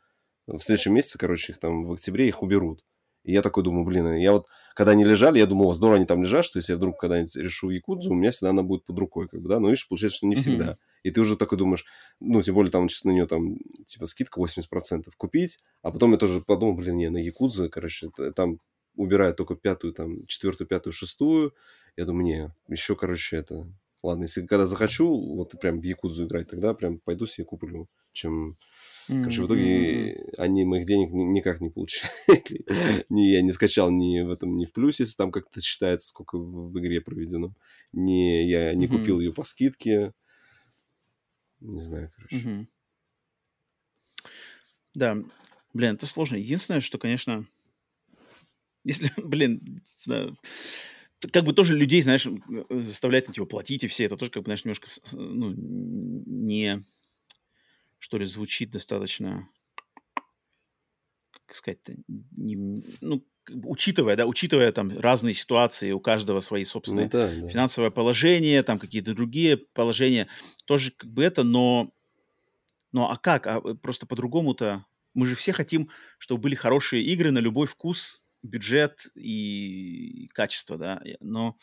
В 0.47 0.59
следующем 0.59 0.93
месяце, 0.93 1.17
короче, 1.17 1.53
их 1.53 1.59
там 1.59 1.85
в 1.85 1.93
октябре 1.93 2.29
их 2.29 2.43
уберут. 2.43 2.85
И 3.25 3.33
я 3.33 3.41
такой 3.41 3.65
думаю, 3.65 3.87
блин, 3.87 4.15
я 4.17 4.33
вот, 4.33 4.49
когда 4.75 4.93
они 4.93 5.03
лежали, 5.03 5.39
я 5.39 5.47
думал, 5.47 5.73
здорово 5.73 5.97
они 5.97 6.05
там 6.05 6.23
лежат, 6.23 6.45
что 6.45 6.59
если 6.59 6.73
я 6.73 6.77
вдруг 6.77 7.01
когда-нибудь 7.01 7.35
решу 7.37 7.71
Якудзу, 7.71 8.11
у 8.11 8.15
меня 8.15 8.31
всегда 8.31 8.51
она 8.51 8.63
будет 8.63 8.85
под 8.85 8.99
рукой, 8.99 9.29
как 9.29 9.41
бы, 9.41 9.49
да, 9.49 9.59
но 9.59 9.69
видишь, 9.69 9.89
получается, 9.89 10.19
что 10.19 10.27
не 10.27 10.35
всегда. 10.35 10.73
Mm-hmm. 10.73 11.01
И 11.05 11.11
ты 11.11 11.21
уже 11.23 11.37
такой 11.37 11.57
думаешь, 11.57 11.87
ну, 12.21 12.43
тем 12.43 12.55
более 12.55 12.71
там 12.71 12.89
сейчас 12.91 13.05
на 13.05 13.11
нее 13.11 13.27
там, 13.27 13.57
типа, 13.87 14.05
скидка 14.05 14.39
80% 14.39 15.05
купить, 15.17 15.59
а 15.81 15.91
потом 15.91 16.13
я 16.13 16.19
тоже 16.19 16.43
подумал, 16.43 16.75
блин, 16.75 16.97
не, 16.97 17.09
на 17.09 17.17
Якудзу, 17.17 17.71
короче, 17.71 18.11
там 18.37 18.61
убирают 18.97 19.39
только 19.39 19.55
пятую, 19.55 19.95
там, 19.95 20.27
четвертую, 20.27 20.69
пятую, 20.69 20.93
шестую, 20.93 21.55
я 21.97 22.05
думаю, 22.05 22.25
не, 22.25 22.51
еще, 22.73 22.97
короче, 22.97 23.37
это... 23.37 23.67
Ладно, 24.03 24.25
если 24.25 24.47
когда 24.47 24.67
захочу, 24.67 25.09
вот 25.35 25.59
прям 25.59 25.81
в 25.81 25.83
Якудзу 25.83 26.27
играть, 26.27 26.49
тогда 26.49 26.75
прям 26.75 26.99
пойду 26.99 27.27
себе 27.27 27.45
куплю, 27.45 27.89
чем... 28.13 28.59
Короче, 29.07 29.43
в 29.43 29.47
итоге 29.47 30.31
они 30.39 30.65
моих 30.65 30.87
денег 30.87 31.11
никак 31.13 31.61
не 31.61 31.69
получили. 31.69 32.11
ни, 33.11 33.23
я 33.23 33.43
не 33.43 33.53
скачал 33.53 33.91
ни 33.91 34.21
в 34.21 34.31
этом, 34.31 34.57
ни 34.57 34.65
в 34.65 34.73
плюсе, 34.73 35.05
там 35.17 35.31
как-то 35.31 35.61
считается, 35.61 36.09
сколько 36.09 36.39
в, 36.39 36.79
игре 36.79 37.01
проведено. 37.03 37.55
Не, 37.93 38.49
я 38.49 38.75
не 38.75 38.89
купил 38.89 39.21
ее 39.21 39.33
по 39.33 39.45
скидке. 39.45 40.13
Не 41.61 41.81
знаю, 41.81 42.11
короче. 42.17 42.69
Да, 44.95 45.17
блин, 45.73 45.95
это 45.95 46.07
сложно. 46.07 46.37
Единственное, 46.37 46.81
что, 46.81 46.99
конечно, 46.99 47.47
если, 48.85 49.11
блин, 49.17 49.83
как 51.33 51.45
бы 51.45 51.53
тоже 51.53 51.77
людей, 51.77 52.03
знаешь, 52.03 52.27
заставлять 52.71 53.29
на 53.29 53.35
типа 53.35 53.47
платить 53.47 53.85
и 53.85 53.89
все, 53.89 54.05
это 54.05 54.17
тоже, 54.17 54.31
как 54.31 54.43
бы, 54.43 54.47
знаешь, 54.47 54.65
немножко, 54.65 54.89
ну, 55.13 55.53
не, 55.57 56.85
что 57.99 58.19
ли, 58.19 58.27
звучит 58.27 58.71
достаточно, 58.71 59.49
как 61.31 61.55
сказать-то, 61.55 61.95
не, 62.09 62.83
ну, 63.01 63.25
учитывая, 63.65 64.17
да, 64.17 64.27
учитывая 64.27 64.73
там 64.73 64.99
разные 64.99 65.35
ситуации, 65.35 65.93
у 65.93 66.01
каждого 66.01 66.41
свои 66.41 66.65
собственные 66.65 67.07
ну, 67.07 67.11
да, 67.11 67.29
да. 67.29 67.49
финансовое 67.49 67.91
положение, 67.91 68.63
там 68.63 68.79
какие-то 68.79 69.15
другие 69.15 69.57
положения, 69.57 70.29
тоже 70.65 70.91
как 70.91 71.11
бы 71.11 71.23
это, 71.23 71.43
но, 71.45 71.93
но 72.93 73.11
а 73.11 73.17
как, 73.17 73.47
а 73.47 73.61
просто 73.61 74.07
по-другому-то, 74.07 74.85
мы 75.13 75.27
же 75.27 75.37
все 75.37 75.53
хотим, 75.53 75.91
чтобы 76.19 76.43
были 76.43 76.55
хорошие 76.55 77.03
игры 77.05 77.31
на 77.31 77.39
любой 77.39 77.67
вкус, 77.67 78.24
бюджет 78.45 79.07
и 79.15 80.29
качество, 80.33 80.77
да, 80.77 81.03
но 81.21 81.57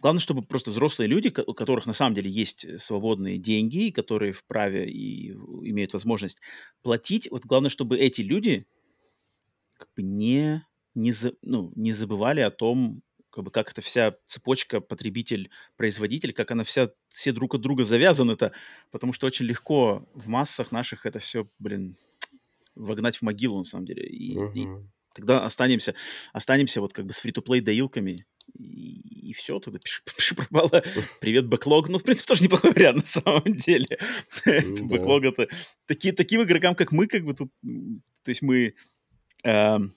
главное, 0.00 0.20
чтобы 0.20 0.42
просто 0.42 0.70
взрослые 0.70 1.08
люди, 1.08 1.32
у 1.46 1.54
которых 1.54 1.86
на 1.86 1.92
самом 1.92 2.14
деле 2.14 2.30
есть 2.30 2.80
свободные 2.80 3.38
деньги, 3.38 3.90
которые 3.90 4.32
вправе 4.32 4.90
и 4.90 5.30
имеют 5.30 5.92
возможность 5.92 6.40
платить, 6.82 7.28
вот 7.30 7.44
главное, 7.44 7.70
чтобы 7.70 7.98
эти 7.98 8.20
люди 8.20 8.66
как 9.74 9.88
бы 9.96 10.02
не 10.02 10.62
не, 10.94 11.12
за, 11.12 11.32
ну, 11.42 11.72
не 11.74 11.92
забывали 11.92 12.40
о 12.40 12.50
том, 12.50 13.02
как, 13.30 13.44
бы, 13.44 13.50
как 13.50 13.70
эта 13.70 13.80
вся 13.80 14.14
цепочка 14.26 14.80
потребитель-производитель, 14.80 16.32
как 16.32 16.50
она 16.50 16.64
вся, 16.64 16.90
все 17.08 17.32
друг 17.32 17.54
от 17.54 17.62
друга 17.62 17.84
завязаны-то, 17.84 18.52
потому 18.90 19.12
что 19.12 19.26
очень 19.26 19.46
легко 19.46 20.06
в 20.12 20.28
массах 20.28 20.70
наших 20.70 21.06
это 21.06 21.18
все, 21.18 21.48
блин, 21.58 21.96
вогнать 22.74 23.16
в 23.16 23.22
могилу, 23.22 23.58
на 23.58 23.64
самом 23.64 23.86
деле. 23.86 24.06
И, 24.06 24.36
uh-huh. 24.36 24.52
и 24.54 24.66
тогда 25.14 25.44
останемся, 25.44 25.94
останемся 26.32 26.80
вот 26.80 26.92
как 26.92 27.06
бы 27.06 27.12
с 27.12 27.18
фри-то-плей 27.18 27.60
доилками, 27.60 28.26
и, 28.58 29.30
и 29.30 29.32
все, 29.32 29.58
тогда 29.60 29.78
пиши, 29.78 30.02
пиши 30.16 30.34
пропало. 30.34 30.82
Привет, 31.20 31.46
бэклог. 31.46 31.88
Ну, 31.88 31.98
в 31.98 32.02
принципе, 32.02 32.28
тоже 32.28 32.44
неплохой 32.44 32.72
вариант 32.72 32.98
на 32.98 33.04
самом 33.04 33.42
деле. 33.56 33.98
Бэклог 34.44 35.24
это... 35.24 35.48
Такие, 35.86 36.12
таким 36.12 36.42
игрокам, 36.42 36.74
как 36.74 36.92
мы, 36.92 37.06
как 37.06 37.24
бы 37.24 37.34
тут... 37.34 37.52
То 37.62 38.28
есть 38.28 38.42
мы... 38.42 38.74
Эм, 39.44 39.92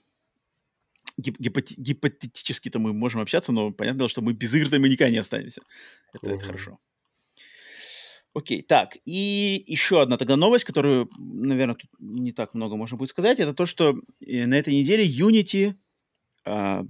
гипотетически-то 1.18 2.78
мы 2.78 2.92
можем 2.92 3.20
общаться, 3.22 3.52
но 3.52 3.70
понятно 3.70 4.08
что 4.08 4.20
мы 4.20 4.34
без 4.34 4.54
игр-то 4.54 4.78
мы 4.78 4.88
никогда 4.88 5.10
не 5.10 5.18
останемся. 5.18 5.62
Это 6.12 6.38
хорошо. 6.38 6.78
Окей, 8.36 8.60
так, 8.60 8.98
и 9.06 9.64
еще 9.66 10.02
одна 10.02 10.18
тогда 10.18 10.36
новость, 10.36 10.66
которую, 10.66 11.08
наверное, 11.16 11.74
тут 11.74 11.90
не 11.98 12.32
так 12.32 12.52
много 12.52 12.76
можно 12.76 12.98
будет 12.98 13.08
сказать, 13.08 13.40
это 13.40 13.54
то, 13.54 13.64
что 13.64 13.98
э, 14.20 14.44
на 14.44 14.58
этой 14.58 14.74
неделе 14.74 15.06
Unity, 15.06 15.72
э, 16.44 16.82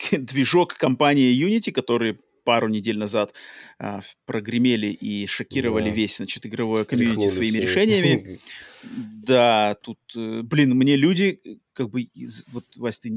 движок 0.10 0.74
компании 0.74 1.32
Unity, 1.32 1.70
который 1.70 2.18
пару 2.42 2.68
недель 2.68 2.98
назад 2.98 3.32
э, 3.78 4.00
прогремели 4.26 4.88
и 4.88 5.28
шокировали 5.28 5.90
да. 5.90 5.94
весь, 5.94 6.16
значит, 6.16 6.46
игровое 6.46 6.84
комьюнити 6.84 7.28
своими 7.28 7.58
все. 7.58 7.66
решениями. 7.68 8.40
Да, 8.84 9.76
тут, 9.80 10.00
э, 10.16 10.42
блин, 10.42 10.70
мне 10.70 10.96
люди, 10.96 11.40
как 11.72 11.88
бы, 11.90 12.08
вот, 12.48 12.64
Вась, 12.74 12.98
ты 12.98 13.12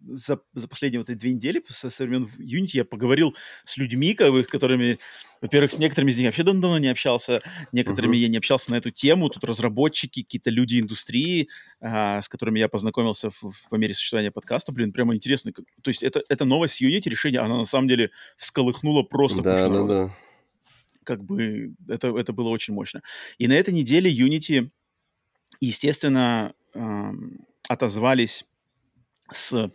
за, 0.00 0.38
за 0.52 0.68
последние 0.68 1.00
вот 1.00 1.08
эти 1.08 1.16
две 1.16 1.32
недели 1.32 1.62
со, 1.66 1.88
со 1.88 2.04
времен 2.04 2.28
Unity 2.38 2.72
я 2.74 2.84
поговорил 2.84 3.34
с 3.64 3.78
людьми, 3.78 4.12
как 4.12 4.32
бы, 4.32 4.44
с 4.44 4.48
которыми, 4.48 4.98
во-первых, 5.42 5.72
с 5.72 5.78
некоторыми 5.78 6.10
из 6.10 6.16
них 6.16 6.26
вообще 6.26 6.44
давно 6.44 6.78
не 6.78 6.88
общался, 6.88 7.42
некоторыми 7.72 8.16
uh-huh. 8.16 8.20
я 8.20 8.28
не 8.28 8.38
общался 8.38 8.70
на 8.70 8.76
эту 8.76 8.90
тему, 8.90 9.28
тут 9.28 9.44
разработчики, 9.44 10.22
какие-то 10.22 10.48
люди 10.48 10.80
индустрии, 10.80 11.48
а, 11.80 12.22
с 12.22 12.28
которыми 12.28 12.58
я 12.58 12.68
познакомился 12.68 13.30
в, 13.30 13.42
в, 13.42 13.68
по 13.68 13.74
мере 13.74 13.92
существования 13.92 14.30
подкаста, 14.30 14.72
блин, 14.72 14.92
прямо 14.92 15.14
интересно. 15.14 15.52
Как, 15.52 15.66
то 15.82 15.88
есть 15.90 16.02
это, 16.02 16.22
это 16.28 16.44
новость 16.44 16.80
Unity 16.80 17.10
решение, 17.10 17.40
она 17.40 17.58
на 17.58 17.64
самом 17.64 17.88
деле 17.88 18.10
всколыхнула 18.36 19.02
просто 19.02 19.42
да, 19.42 19.68
да, 19.68 19.82
да. 19.82 20.10
Как 21.04 21.24
бы 21.24 21.74
это, 21.88 22.16
это 22.16 22.32
было 22.32 22.48
очень 22.48 22.72
мощно. 22.72 23.02
И 23.38 23.48
на 23.48 23.52
этой 23.52 23.74
неделе 23.74 24.10
Unity 24.10 24.70
естественно, 25.60 26.54
отозвались 27.68 28.44
с 29.30 29.70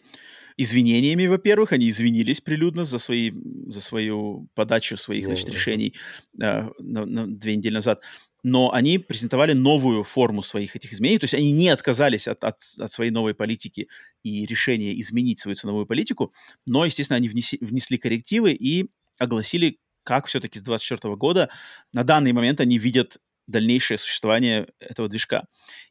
извинениями, 0.57 1.27
во-первых, 1.27 1.71
они 1.71 1.89
извинились 1.89 2.41
прилюдно 2.41 2.83
за, 2.83 2.99
свои, 2.99 3.31
за 3.67 3.79
свою 3.79 4.49
подачу 4.55 4.97
своих 4.97 5.25
значит, 5.25 5.49
решений 5.49 5.93
э, 6.41 6.69
на, 6.79 7.05
на 7.05 7.27
две 7.27 7.55
недели 7.55 7.75
назад, 7.75 8.01
но 8.43 8.73
они 8.73 8.97
презентовали 8.97 9.53
новую 9.53 10.03
форму 10.03 10.41
своих 10.43 10.75
этих 10.75 10.93
изменений, 10.93 11.19
то 11.19 11.25
есть 11.25 11.33
они 11.35 11.51
не 11.51 11.69
отказались 11.69 12.27
от, 12.27 12.43
от, 12.43 12.57
от 12.79 12.91
своей 12.91 13.11
новой 13.11 13.35
политики 13.35 13.87
и 14.23 14.45
решения 14.45 14.99
изменить 14.99 15.39
свою 15.39 15.55
ценовую 15.55 15.85
политику, 15.85 16.33
но, 16.67 16.85
естественно, 16.85 17.17
они 17.17 17.29
внеси, 17.29 17.57
внесли 17.61 17.97
коррективы 17.97 18.53
и 18.53 18.89
огласили, 19.19 19.79
как 20.03 20.25
все-таки 20.27 20.59
с 20.59 20.63
2024 20.63 21.15
года 21.15 21.49
на 21.93 22.03
данный 22.03 22.33
момент 22.33 22.61
они 22.61 22.77
видят 22.77 23.17
дальнейшее 23.47 23.97
существование 23.97 24.67
этого 24.79 25.07
движка. 25.07 25.45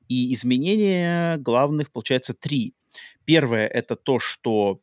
И 0.08 0.32
изменения 0.34 1.38
главных, 1.38 1.90
получается, 1.90 2.34
три. 2.34 2.74
Первое— 3.24 3.66
это 3.68 3.96
то, 3.96 4.18
что 4.18 4.80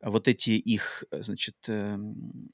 вот 0.00 0.28
эти 0.28 0.50
их, 0.50 1.04
значит, 1.10 1.56
э, 1.66 1.96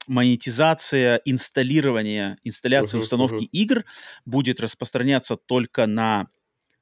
монетизация, 0.07 1.21
инсталлирование, 1.25 2.37
инсталляция 2.43 2.99
uh-huh, 2.99 3.03
установки 3.03 3.43
uh-huh. 3.43 3.49
игр 3.51 3.85
будет 4.25 4.61
распространяться 4.61 5.35
только 5.35 5.85
на 5.85 6.29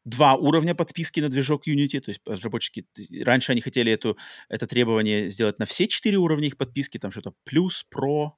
два 0.05 0.35
уровня 0.35 0.75
подписки 0.75 1.19
на 1.19 1.29
движок 1.29 1.67
Unity, 1.67 1.99
то 1.99 2.09
есть 2.09 2.21
разработчики, 2.25 2.85
раньше 3.23 3.51
они 3.51 3.61
хотели 3.61 3.91
эту, 3.91 4.17
это 4.47 4.67
требование 4.67 5.29
сделать 5.29 5.59
на 5.59 5.65
все 5.65 5.87
четыре 5.87 6.17
уровня 6.17 6.47
их 6.47 6.57
подписки, 6.57 6.97
там 6.97 7.11
что-то 7.11 7.33
плюс, 7.43 7.85
про, 7.89 8.37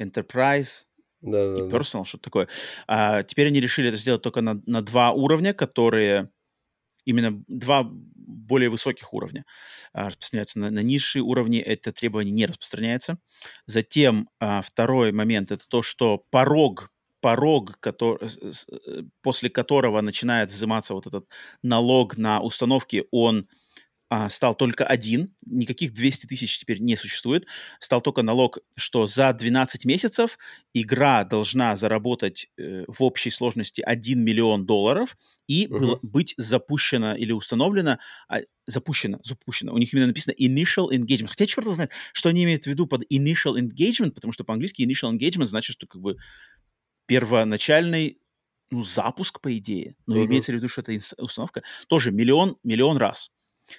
enterprise, 0.00 0.84
да, 1.20 1.56
да, 1.56 1.64
и 1.64 1.68
personal, 1.68 2.04
что-то 2.04 2.24
такое. 2.24 2.48
А 2.86 3.22
теперь 3.22 3.48
они 3.48 3.60
решили 3.60 3.88
это 3.88 3.96
сделать 3.96 4.22
только 4.22 4.40
на, 4.40 4.62
на 4.66 4.82
два 4.82 5.12
уровня, 5.12 5.54
которые 5.54 6.30
именно 7.06 7.42
два 7.48 7.88
более 7.88 8.68
высоких 8.68 9.14
уровня 9.14 9.44
а, 9.92 10.08
распространяются 10.08 10.58
на, 10.58 10.70
на 10.70 10.80
низшие 10.80 11.22
уровни, 11.22 11.58
это 11.58 11.92
требование 11.92 12.32
не 12.32 12.46
распространяется. 12.46 13.18
Затем 13.64 14.28
а, 14.40 14.60
второй 14.62 15.12
момент 15.12 15.50
это 15.50 15.66
то, 15.66 15.82
что 15.82 16.18
порог 16.30 16.92
порог, 17.20 17.80
который, 17.80 18.28
э, 18.28 19.02
после 19.22 19.50
которого 19.50 20.00
начинает 20.00 20.52
взиматься 20.52 20.94
вот 20.94 21.06
этот 21.08 21.26
налог 21.62 22.16
на 22.16 22.40
установки, 22.40 23.06
он 23.10 23.48
а, 24.08 24.28
стал 24.28 24.54
только 24.54 24.84
один, 24.84 25.34
никаких 25.44 25.92
200 25.92 26.26
тысяч 26.26 26.58
теперь 26.58 26.78
не 26.78 26.94
существует, 26.94 27.46
стал 27.80 28.00
только 28.00 28.22
налог, 28.22 28.58
что 28.76 29.08
за 29.08 29.32
12 29.32 29.84
месяцев 29.84 30.38
игра 30.74 31.24
должна 31.24 31.74
заработать 31.74 32.48
э, 32.56 32.84
в 32.86 33.02
общей 33.02 33.30
сложности 33.30 33.80
1 33.80 34.22
миллион 34.22 34.64
долларов 34.64 35.16
и 35.48 35.66
uh-huh. 35.66 35.98
быть 36.02 36.34
запущена 36.36 37.16
или 37.16 37.32
установлена, 37.32 37.98
а, 38.28 38.42
запущена, 38.66 39.18
запущена, 39.24 39.72
у 39.72 39.78
них 39.78 39.92
именно 39.92 40.06
написано 40.06 40.34
initial 40.38 40.90
engagement, 40.90 41.28
хотя 41.28 41.46
черт 41.46 41.66
знает, 41.74 41.90
что 42.12 42.28
они 42.28 42.44
имеют 42.44 42.64
в 42.64 42.66
виду 42.68 42.86
под 42.86 43.02
initial 43.10 43.58
engagement, 43.58 44.12
потому 44.12 44.30
что 44.30 44.44
по-английски 44.44 44.82
initial 44.82 45.12
engagement 45.12 45.46
значит, 45.46 45.74
что 45.74 45.88
как 45.88 46.00
бы 46.00 46.16
первоначальный 47.06 48.20
ну, 48.70 48.82
запуск, 48.82 49.40
по 49.40 49.56
идее, 49.56 49.96
но 50.06 50.16
uh-huh. 50.16 50.26
имеется 50.26 50.52
в 50.52 50.54
виду, 50.54 50.68
что 50.68 50.80
это 50.80 50.96
установка, 51.18 51.62
тоже 51.88 52.12
миллион, 52.12 52.56
миллион 52.62 52.98
раз. 52.98 53.30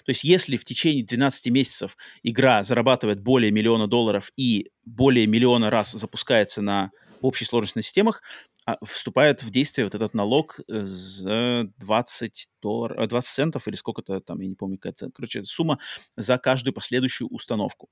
То 0.06 0.10
есть 0.10 0.24
если 0.24 0.58
в 0.58 0.66
течение 0.66 1.04
12 1.04 1.52
месяцев 1.52 1.98
игра 2.24 2.64
зарабатывает 2.64 3.22
более 3.22 3.52
миллиона 3.52 3.88
долларов 3.88 4.32
и 4.36 4.70
более 4.86 5.28
миллиона 5.28 5.70
раз 5.70 5.92
запускается 5.92 6.62
на 6.62 6.92
общей 7.22 7.46
сложности 7.46 7.78
на 7.78 7.82
системах, 7.82 8.22
а, 8.66 8.78
вступает 8.84 9.44
в 9.44 9.50
действие 9.50 9.86
вот 9.86 9.96
этот 9.96 10.14
налог 10.14 10.60
э, 10.60 10.84
за 10.84 11.70
20 11.78 12.50
долларов, 12.62 13.08
20 13.08 13.34
центов 13.34 13.68
или 13.68 13.76
сколько-то 13.76 14.20
там, 14.20 14.42
я 14.42 14.50
не 14.50 14.56
помню, 14.56 14.78
какая-то, 14.78 15.10
короче, 15.12 15.46
сумма 15.46 15.80
за 16.18 16.38
каждую 16.38 16.74
последующую 16.74 17.30
установку. 17.30 17.88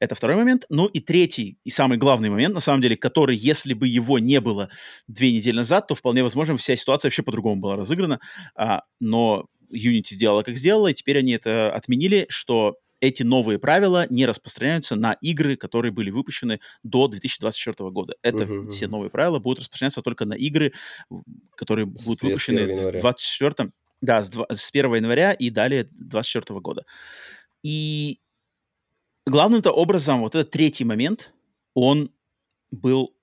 Это 0.00 0.16
второй 0.16 0.34
момент. 0.34 0.64
Ну 0.70 0.86
и 0.86 0.98
третий, 0.98 1.58
и 1.62 1.70
самый 1.70 1.98
главный 1.98 2.30
момент, 2.30 2.52
на 2.52 2.60
самом 2.60 2.82
деле, 2.82 2.96
который, 2.96 3.36
если 3.36 3.74
бы 3.74 3.86
его 3.86 4.18
не 4.18 4.40
было 4.40 4.70
две 5.06 5.32
недели 5.32 5.58
назад, 5.58 5.86
то 5.86 5.94
вполне 5.94 6.24
возможно 6.24 6.56
вся 6.56 6.74
ситуация 6.74 7.08
вообще 7.08 7.22
по-другому 7.22 7.60
была 7.60 7.76
разыграна. 7.76 8.18
А, 8.56 8.82
но 8.98 9.46
Unity 9.72 10.14
сделала, 10.14 10.42
как 10.42 10.56
сделала, 10.56 10.88
и 10.88 10.94
теперь 10.94 11.18
они 11.18 11.32
это 11.32 11.72
отменили, 11.72 12.26
что 12.28 12.78
эти 13.00 13.22
новые 13.22 13.58
правила 13.58 14.06
не 14.10 14.26
распространяются 14.26 14.96
на 14.96 15.12
игры, 15.12 15.56
которые 15.56 15.92
были 15.92 16.10
выпущены 16.10 16.60
до 16.82 17.08
2024 17.08 17.90
года. 17.90 18.14
Это 18.22 18.44
uh-huh, 18.44 18.70
все 18.70 18.88
новые 18.88 19.10
правила 19.10 19.38
будут 19.38 19.60
распространяться 19.60 20.02
только 20.02 20.24
на 20.24 20.34
игры, 20.34 20.72
которые 21.56 21.86
будут 21.86 22.22
выпущены 22.22 22.64
в 22.64 22.90
2024 22.90 23.70
да, 24.00 24.22
с, 24.22 24.28
2, 24.28 24.46
с 24.50 24.70
1 24.70 24.94
января 24.94 25.32
и 25.32 25.50
далее 25.50 25.84
2024 25.84 26.60
года. 26.60 26.84
И 27.62 28.20
главным-то 29.26 29.72
образом 29.72 30.20
вот 30.20 30.34
этот 30.34 30.50
третий 30.50 30.84
момент, 30.84 31.32
он 31.74 32.12
был 32.70 33.14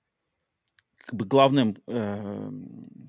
как 1.06 1.14
бы 1.14 1.24
главным, 1.24 1.76
э, 1.86 2.50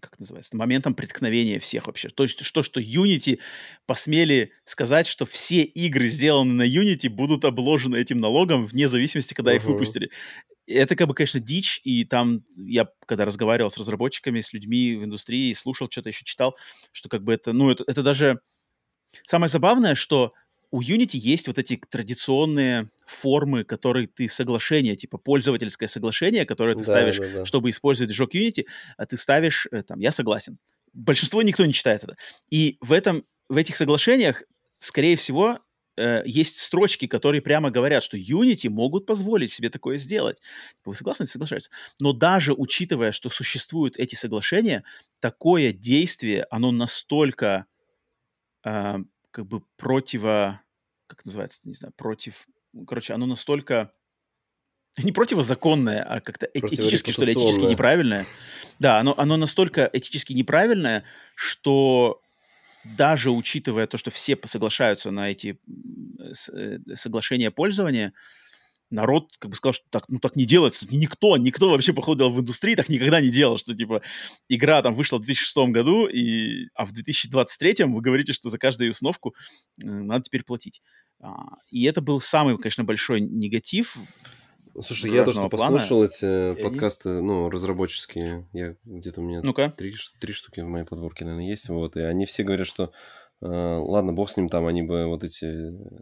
как 0.02 0.19
называется, 0.19 0.56
моментом 0.56 0.94
преткновения 0.94 1.60
всех 1.60 1.88
вообще. 1.88 2.10
То 2.10 2.24
есть 2.24 2.40
то, 2.53 2.61
что 2.61 2.80
Unity 2.80 3.40
посмели 3.88 4.52
сказать, 4.64 5.07
что 5.07 5.26
все 5.26 5.64
игры, 5.64 6.06
сделанные 6.06 6.56
на 6.56 6.72
Unity, 6.72 7.10
будут 7.10 7.44
обложены 7.44 7.98
этим 7.98 8.19
налогом 8.19 8.68
вне 8.68 8.88
зависимости, 8.88 9.34
когда 9.34 9.52
uh-huh. 9.52 9.57
их 9.57 9.65
выпустили. 9.65 10.11
Это 10.68 10.95
как 10.95 11.07
бы, 11.07 11.15
конечно, 11.15 11.40
дичь, 11.40 11.82
и 11.84 12.06
там 12.06 12.44
я, 12.56 12.88
когда 13.07 13.26
разговаривал 13.26 13.72
с 13.72 13.78
разработчиками, 13.78 14.41
с 14.41 14.53
людьми 14.53 14.95
в 14.95 15.03
индустрии, 15.03 15.53
слушал, 15.53 15.90
что-то 15.90 16.10
еще 16.10 16.24
читал, 16.24 16.56
что 16.91 17.10
как 17.10 17.24
бы 17.24 17.34
это, 17.34 17.52
ну, 17.52 17.71
это, 17.71 17.84
это 17.88 18.04
даже... 18.04 18.39
Самое 19.23 19.49
забавное, 19.49 19.96
что 19.96 20.34
у 20.71 20.81
Unity 20.81 21.18
есть 21.18 21.47
вот 21.47 21.57
эти 21.57 21.79
традиционные 21.89 22.89
формы, 23.05 23.63
которые 23.63 24.07
ты 24.07 24.28
соглашение, 24.28 24.96
типа 24.96 25.18
пользовательское 25.18 25.87
соглашение, 25.87 26.46
которое 26.46 26.73
ты 26.73 26.79
да, 26.79 26.86
ставишь, 26.86 27.18
да, 27.18 27.28
да. 27.28 27.46
чтобы 27.46 27.70
использовать 27.70 28.10
движок 28.10 28.36
Unity, 28.36 28.65
а 28.97 29.05
ты 29.05 29.18
ставишь 29.18 29.68
э, 29.71 29.84
там 29.84 29.99
«я 29.99 30.12
согласен». 30.12 30.57
Большинство 30.94 31.41
никто 31.41 31.65
не 31.65 31.73
читает 31.73 32.04
это. 32.04 32.18
И 32.49 32.78
в, 32.81 32.91
этом, 32.91 33.23
в 33.49 33.57
этих 33.57 33.78
соглашениях, 33.78 34.44
скорее 34.78 35.15
всего, 35.15 35.60
э, 35.96 36.23
есть 36.26 36.60
строчки, 36.60 37.07
которые 37.07 37.41
прямо 37.41 37.71
говорят, 37.71 38.04
что 38.04 38.18
Unity 38.18 38.70
могут 38.70 39.05
позволить 39.05 39.54
себе 39.54 39.70
такое 39.70 39.97
сделать. 39.97 40.41
Вы 40.84 40.96
согласны? 40.96 41.28
Соглашаются. 41.28 41.70
Но 41.99 42.12
даже 42.12 42.54
учитывая, 42.54 43.12
что 43.12 43.29
существуют 43.29 43.96
эти 43.97 44.15
соглашения, 44.15 44.84
такое 45.21 45.71
действие, 45.71 46.46
оно 46.49 46.71
настолько 46.71 47.68
э, 48.65 48.97
как 49.31 49.46
бы 49.46 49.62
противо... 49.78 50.62
Как 51.07 51.26
называется? 51.26 51.62
Не 51.64 51.73
знаю, 51.73 51.94
против... 51.96 52.47
Короче, 52.86 53.14
оно 53.14 53.26
настолько 53.26 53.91
не 55.04 55.12
противозаконное, 55.12 56.04
а 56.04 56.22
как-то 56.22 56.49
этически, 56.54 57.12
что 57.12 57.26
ли, 57.26 57.34
этически 57.34 57.65
неправильное. 57.65 58.26
Да, 58.80 58.99
оно, 58.99 59.14
оно 59.18 59.38
настолько 59.38 59.89
этически 59.94 60.34
неправильное, 60.34 61.04
что 61.36 62.22
даже 62.84 63.31
учитывая 63.31 63.88
то, 63.88 63.97
что 63.97 64.12
все 64.12 64.38
соглашаются 64.46 65.12
на 65.12 65.30
эти 65.31 65.60
э, 66.54 66.80
соглашения 66.96 67.52
пользования, 67.52 68.14
народ 68.90 69.30
как 69.40 69.52
бы 69.52 69.57
сказал, 69.57 69.74
что 69.74 69.86
так, 69.90 70.07
ну 70.10 70.20
так 70.20 70.36
не 70.36 70.46
делается. 70.46 70.86
Никто, 70.90 71.38
никто 71.38 71.70
вообще, 71.70 71.94
походу, 71.94 72.30
в 72.30 72.40
индустрии 72.40 72.76
так 72.76 72.90
никогда 72.90 73.22
не 73.22 73.30
делал, 73.30 73.57
что 73.57 73.76
типа 73.76 74.02
игра 74.49 74.82
там 74.82 74.94
вышла 74.94 75.18
в 75.18 75.22
2006 75.22 75.57
году, 75.70 76.07
и, 76.07 76.68
а 76.74 76.86
в 76.86 76.94
2023 76.94 77.86
вы 77.86 78.02
говорите, 78.02 78.34
что 78.34 78.49
за 78.49 78.57
каждую 78.57 78.91
установку 78.91 79.36
э, 79.82 79.88
надо 79.88 80.24
теперь 80.24 80.44
платить. 80.44 80.82
А, 81.20 81.57
и 81.70 81.84
это 81.86 82.02
был 82.02 82.22
самый, 82.22 82.57
конечно, 82.57 82.84
большой 82.84 83.22
негатив. 83.22 83.98
Слушай, 84.80 85.12
я 85.12 85.26
тоже 85.26 85.49
послушал 85.49 86.04
эти 86.04 86.60
и 86.60 86.64
подкасты, 86.64 87.10
они... 87.10 87.22
ну, 87.22 87.49
разработческие. 87.49 88.48
Я 88.54 88.76
где-то 88.86 89.22
у 89.22 89.24
меня 89.24 89.41
ну-ка. 89.41 89.74
три, 89.76 89.94
три 90.20 90.34
штуки 90.34 90.60
в 90.60 90.68
моей 90.68 90.86
подборке, 90.86 91.26
наверное, 91.26 91.49
есть. 91.49 91.68
Вот, 91.70 91.98
и 91.98 92.02
они 92.02 92.26
все 92.26 92.44
говорят, 92.44 92.68
что 92.68 92.91
ладно, 93.41 94.14
бог 94.14 94.30
с 94.30 94.38
ним, 94.38 94.49
там 94.49 94.66
они 94.66 94.82
бы 94.82 95.06
вот 95.06 95.24
эти, 95.24 95.46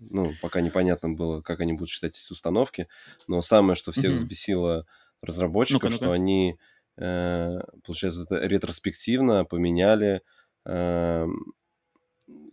ну, 0.10 0.32
пока 0.42 0.62
непонятно 0.62 1.10
было, 1.10 1.42
как 1.42 1.60
они 1.60 1.74
будут 1.74 1.90
считать 1.90 2.20
эти 2.20 2.32
установки, 2.32 2.88
но 3.28 3.42
самое, 3.42 3.76
что 3.76 3.92
всех 3.92 4.12
mm-hmm. 4.12 4.16
взбесило 4.16 4.86
разработчиков, 5.22 5.84
ну-ка, 5.84 5.94
ну-ка. 5.94 6.06
что 6.06 6.12
они, 6.14 6.58
uh, 7.00 7.62
получается, 7.86 8.24
это 8.24 8.38
ретроспективно 8.46 9.46
поменяли 9.46 10.22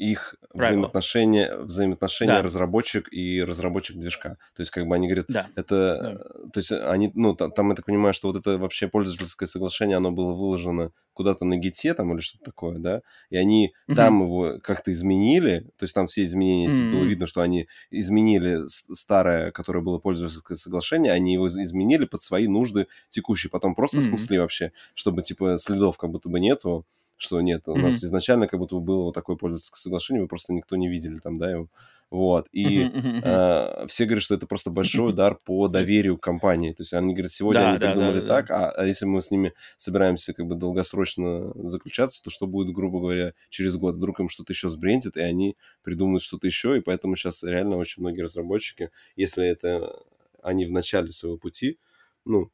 их 0.02 0.34
взаимоотношения, 0.52 1.56
взаимоотношения 1.56 2.34
да. 2.34 2.42
разработчик 2.42 3.12
и 3.12 3.42
разработчик 3.42 3.96
движка. 3.96 4.36
То 4.54 4.60
есть, 4.60 4.70
как 4.70 4.86
бы 4.86 4.94
они 4.94 5.06
говорят, 5.06 5.26
да. 5.28 5.48
это... 5.54 6.18
Да. 6.44 6.50
То 6.50 6.58
есть, 6.60 6.72
они, 6.72 7.12
ну, 7.14 7.34
там, 7.34 7.68
я 7.68 7.74
так 7.74 7.86
понимаю, 7.86 8.12
что 8.12 8.28
вот 8.28 8.36
это 8.36 8.58
вообще 8.58 8.88
пользовательское 8.88 9.46
соглашение, 9.46 9.96
оно 9.96 10.10
было 10.10 10.34
выложено 10.34 10.90
куда-то 11.14 11.44
на 11.44 11.56
гите 11.56 11.94
там 11.94 12.12
или 12.12 12.20
что-то 12.20 12.44
такое, 12.44 12.78
да, 12.78 13.02
и 13.30 13.36
они 13.36 13.72
mm-hmm. 13.88 13.94
там 13.94 14.22
его 14.22 14.58
как-то 14.62 14.92
изменили, 14.92 15.70
то 15.76 15.84
есть 15.84 15.94
там 15.94 16.06
все 16.06 16.24
изменения, 16.24 16.68
mm-hmm. 16.68 16.92
было 16.92 17.04
видно, 17.04 17.26
что 17.26 17.42
они 17.42 17.68
изменили 17.90 18.60
старое, 18.66 19.50
которое 19.50 19.82
было 19.82 19.98
пользовательское 19.98 20.56
соглашение, 20.56 21.12
они 21.12 21.34
его 21.34 21.48
изменили 21.48 22.04
под 22.04 22.20
свои 22.20 22.48
нужды 22.48 22.86
текущие, 23.08 23.50
потом 23.50 23.74
просто 23.74 23.98
mm-hmm. 23.98 24.00
снесли 24.00 24.38
вообще, 24.38 24.72
чтобы, 24.94 25.22
типа, 25.22 25.58
следов 25.58 25.98
как 25.98 26.10
будто 26.10 26.28
бы 26.28 26.40
нету, 26.40 26.86
что 27.16 27.40
нет, 27.40 27.68
у 27.68 27.76
нас 27.76 28.02
изначально 28.02 28.48
как 28.48 28.58
будто 28.58 28.76
бы 28.76 28.80
было 28.80 29.04
вот 29.04 29.14
такое 29.14 29.36
пользовательское 29.36 29.78
соглашение, 29.78 29.91
вы 30.20 30.28
просто 30.28 30.52
никто 30.52 30.76
не 30.76 30.88
видели 30.88 31.18
там, 31.18 31.38
да, 31.38 31.50
его. 31.50 31.68
Вот. 32.12 32.46
И 32.52 32.90
э, 32.92 33.86
все 33.88 34.04
говорят, 34.04 34.22
что 34.22 34.34
это 34.34 34.46
просто 34.46 34.68
большой 34.68 35.10
удар 35.10 35.34
по 35.34 35.66
доверию 35.68 36.18
к 36.18 36.22
компании. 36.22 36.72
То 36.72 36.82
есть 36.82 36.92
они 36.92 37.14
говорят, 37.14 37.32
сегодня 37.32 37.62
да, 37.62 37.70
они 37.70 37.78
да, 37.78 37.92
придумали 37.92 38.20
да, 38.20 38.26
так, 38.26 38.50
А, 38.50 38.68
а 38.68 38.84
если 38.84 39.06
мы 39.06 39.22
с 39.22 39.30
ними 39.30 39.54
собираемся 39.78 40.34
как 40.34 40.46
бы 40.46 40.54
долгосрочно 40.54 41.52
заключаться, 41.66 42.22
то 42.22 42.28
что 42.28 42.46
будет, 42.46 42.74
грубо 42.74 43.00
говоря, 43.00 43.32
через 43.48 43.76
год? 43.76 43.96
Вдруг 43.96 44.20
им 44.20 44.28
что-то 44.28 44.52
еще 44.52 44.68
сбрендит, 44.68 45.16
и 45.16 45.22
они 45.22 45.56
придумают 45.82 46.22
что-то 46.22 46.46
еще, 46.46 46.76
и 46.76 46.80
поэтому 46.80 47.16
сейчас 47.16 47.42
реально 47.44 47.78
очень 47.78 48.02
многие 48.02 48.20
разработчики, 48.20 48.90
если 49.16 49.46
это 49.46 49.98
они 50.42 50.66
в 50.66 50.70
начале 50.70 51.12
своего 51.12 51.38
пути, 51.38 51.78
ну, 52.26 52.50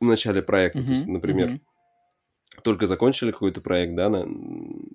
в 0.00 0.04
начале 0.06 0.40
проекта, 0.40 0.82
то 0.82 0.90
есть, 0.90 1.06
например, 1.06 1.58
только 2.62 2.86
закончили 2.86 3.30
какой-то 3.30 3.60
проект, 3.60 3.94
да, 3.94 4.08
на, 4.08 4.26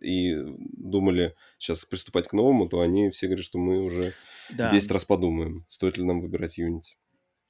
и 0.02 0.36
думали 0.36 1.36
сейчас 1.58 1.86
приступать 1.86 2.28
к 2.28 2.34
новому, 2.34 2.68
то 2.68 2.82
они 2.82 3.10
все 3.10 3.28
говорят, 3.28 3.46
что 3.46 3.60
мы 3.60 3.82
уже 3.82 4.14
да. 4.52 4.72
10 4.72 4.92
раз 4.92 5.06
подумаем, 5.06 5.66
стоит 5.68 5.98
ли 5.98 6.04
нам 6.04 6.22
выбирать 6.22 6.60
Unity. 6.60 6.96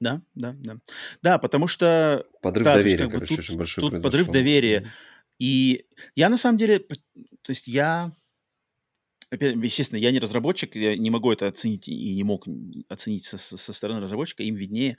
Да, 0.00 0.22
да, 0.34 0.54
да. 0.58 0.78
Да, 1.22 1.38
потому 1.38 1.66
что... 1.66 2.26
Подрыв 2.42 2.64
да, 2.64 2.74
доверия, 2.74 3.04
есть, 3.04 3.12
короче, 3.12 3.28
тут, 3.28 3.38
очень 3.38 3.56
большой 3.56 3.82
тут 3.82 3.90
произошел. 3.90 4.10
подрыв 4.10 4.32
доверия. 4.32 4.90
И 5.38 5.86
я 6.14 6.28
на 6.28 6.36
самом 6.36 6.58
деле, 6.58 6.80
то 6.80 7.48
есть 7.48 7.66
я, 7.66 8.12
естественно, 9.30 9.98
я 9.98 10.10
не 10.10 10.18
разработчик, 10.18 10.74
я 10.76 10.96
не 10.96 11.10
могу 11.10 11.30
это 11.32 11.48
оценить 11.48 11.88
и 11.88 12.14
не 12.14 12.24
мог 12.24 12.46
оценить 12.88 13.24
со, 13.24 13.38
со 13.38 13.72
стороны 13.72 14.00
разработчика, 14.00 14.42
им 14.42 14.54
виднее, 14.54 14.96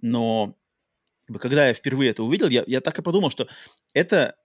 но 0.00 0.56
когда 1.40 1.68
я 1.68 1.74
впервые 1.74 2.10
это 2.10 2.22
увидел, 2.22 2.48
я, 2.48 2.64
я 2.66 2.80
так 2.80 2.98
и 2.98 3.02
подумал, 3.02 3.30
что 3.30 3.48
это 3.94 4.36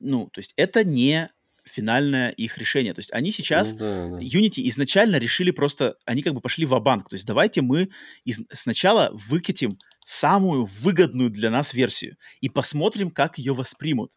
ну, 0.00 0.28
то 0.32 0.38
есть 0.38 0.52
это 0.56 0.84
не 0.84 1.30
финальное 1.66 2.30
их 2.30 2.58
решение. 2.58 2.94
То 2.94 3.00
есть 3.00 3.12
они 3.12 3.32
сейчас, 3.32 3.72
ну, 3.72 3.78
да, 3.78 4.08
да. 4.08 4.18
Unity 4.18 4.66
изначально 4.68 5.16
решили 5.16 5.50
просто, 5.50 5.96
они 6.04 6.22
как 6.22 6.32
бы 6.32 6.40
пошли 6.40 6.64
в 6.64 6.78
банк 6.78 7.08
То 7.08 7.14
есть 7.14 7.26
давайте 7.26 7.60
мы 7.60 7.90
из, 8.24 8.40
сначала 8.52 9.10
выкатим 9.12 9.78
самую 10.04 10.64
выгодную 10.64 11.30
для 11.30 11.50
нас 11.50 11.74
версию 11.74 12.16
и 12.40 12.48
посмотрим, 12.48 13.10
как 13.10 13.38
ее 13.38 13.52
воспримут. 13.52 14.12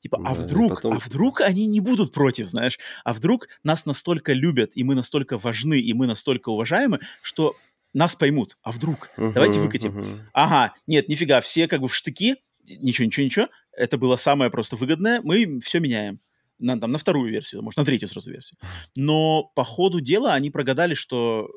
Типа, 0.00 0.18
а 0.18 0.22
да, 0.22 0.30
а 0.30 0.34
вдруг, 0.34 0.74
потом... 0.76 0.94
а 0.94 0.98
вдруг 0.98 1.40
они 1.40 1.66
не 1.66 1.80
будут 1.80 2.12
против, 2.12 2.48
знаешь? 2.48 2.78
А 3.04 3.12
вдруг 3.12 3.48
нас 3.62 3.86
настолько 3.86 4.32
любят, 4.32 4.72
и 4.74 4.84
мы 4.84 4.94
настолько 4.94 5.38
важны, 5.38 5.78
и 5.78 5.92
мы 5.94 6.06
настолько 6.06 6.50
уважаемы, 6.50 7.00
что 7.22 7.54
нас 7.94 8.14
поймут. 8.16 8.58
А 8.62 8.70
вдруг? 8.70 9.08
Uh-huh, 9.16 9.32
Давайте 9.32 9.60
выкатим. 9.60 9.96
Uh-huh. 9.96 10.20
Ага, 10.32 10.74
нет, 10.86 11.08
нифига, 11.08 11.40
все 11.40 11.68
как 11.68 11.80
бы 11.80 11.88
в 11.88 11.94
штыки, 11.94 12.36
ничего, 12.66 13.06
ничего, 13.06 13.24
ничего 13.24 13.48
это 13.76 13.98
было 13.98 14.16
самое 14.16 14.50
просто 14.50 14.76
выгодное, 14.76 15.20
мы 15.22 15.60
все 15.60 15.80
меняем. 15.80 16.20
На, 16.58 16.78
там, 16.78 16.92
на 16.92 16.98
вторую 16.98 17.32
версию, 17.32 17.62
может, 17.62 17.78
на 17.78 17.84
третью 17.84 18.08
сразу 18.08 18.30
версию. 18.30 18.58
Но 18.96 19.50
по 19.56 19.64
ходу 19.64 20.00
дела 20.00 20.34
они 20.34 20.50
прогадали, 20.50 20.94
что 20.94 21.50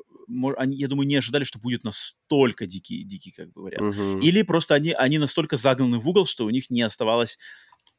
они, 0.56 0.76
я 0.76 0.88
думаю, 0.88 1.06
не 1.06 1.14
ожидали, 1.14 1.44
что 1.44 1.58
будет 1.60 1.84
настолько 1.84 2.66
дикий, 2.66 3.04
дикий 3.04 3.30
как 3.30 3.52
бы 3.52 3.62
вариант. 3.62 3.94
Uh-huh. 3.94 4.20
Или 4.20 4.42
просто 4.42 4.74
они, 4.74 4.90
они 4.90 5.18
настолько 5.18 5.56
загнаны 5.56 5.98
в 5.98 6.08
угол, 6.08 6.26
что 6.26 6.44
у 6.44 6.50
них 6.50 6.68
не 6.68 6.82
оставалось 6.82 7.38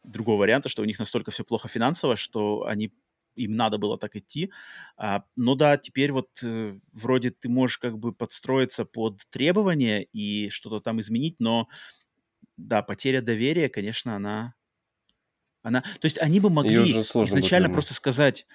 другого 0.03 0.41
варианта, 0.41 0.69
что 0.69 0.81
у 0.81 0.85
них 0.85 0.99
настолько 0.99 1.31
все 1.31 1.43
плохо 1.43 1.67
финансово, 1.67 2.15
что 2.15 2.65
они 2.65 2.91
им 3.35 3.56
надо 3.56 3.77
было 3.77 3.98
так 3.98 4.15
идти. 4.15 4.51
А, 4.98 5.23
но 5.38 5.56
да, 5.56 5.77
теперь 5.77 6.11
вот 6.11 6.30
э, 6.43 6.77
вроде 6.91 7.31
ты 7.31 7.48
можешь 7.49 7.77
как 7.77 7.98
бы 7.98 8.11
подстроиться 8.14 8.85
под 8.85 9.22
требования 9.30 10.03
и 10.03 10.49
что-то 10.49 10.80
там 10.81 10.99
изменить, 10.99 11.35
но 11.39 11.67
да, 12.60 12.82
потеря 12.82 13.22
доверия, 13.22 13.70
конечно, 13.70 14.16
она... 14.16 14.54
она... 15.64 15.82
То 15.82 16.06
есть 16.06 16.18
они 16.20 16.40
бы 16.40 16.50
могли 16.50 16.84
изначально 16.84 17.70
просто 17.70 17.94
сказать... 17.94 18.46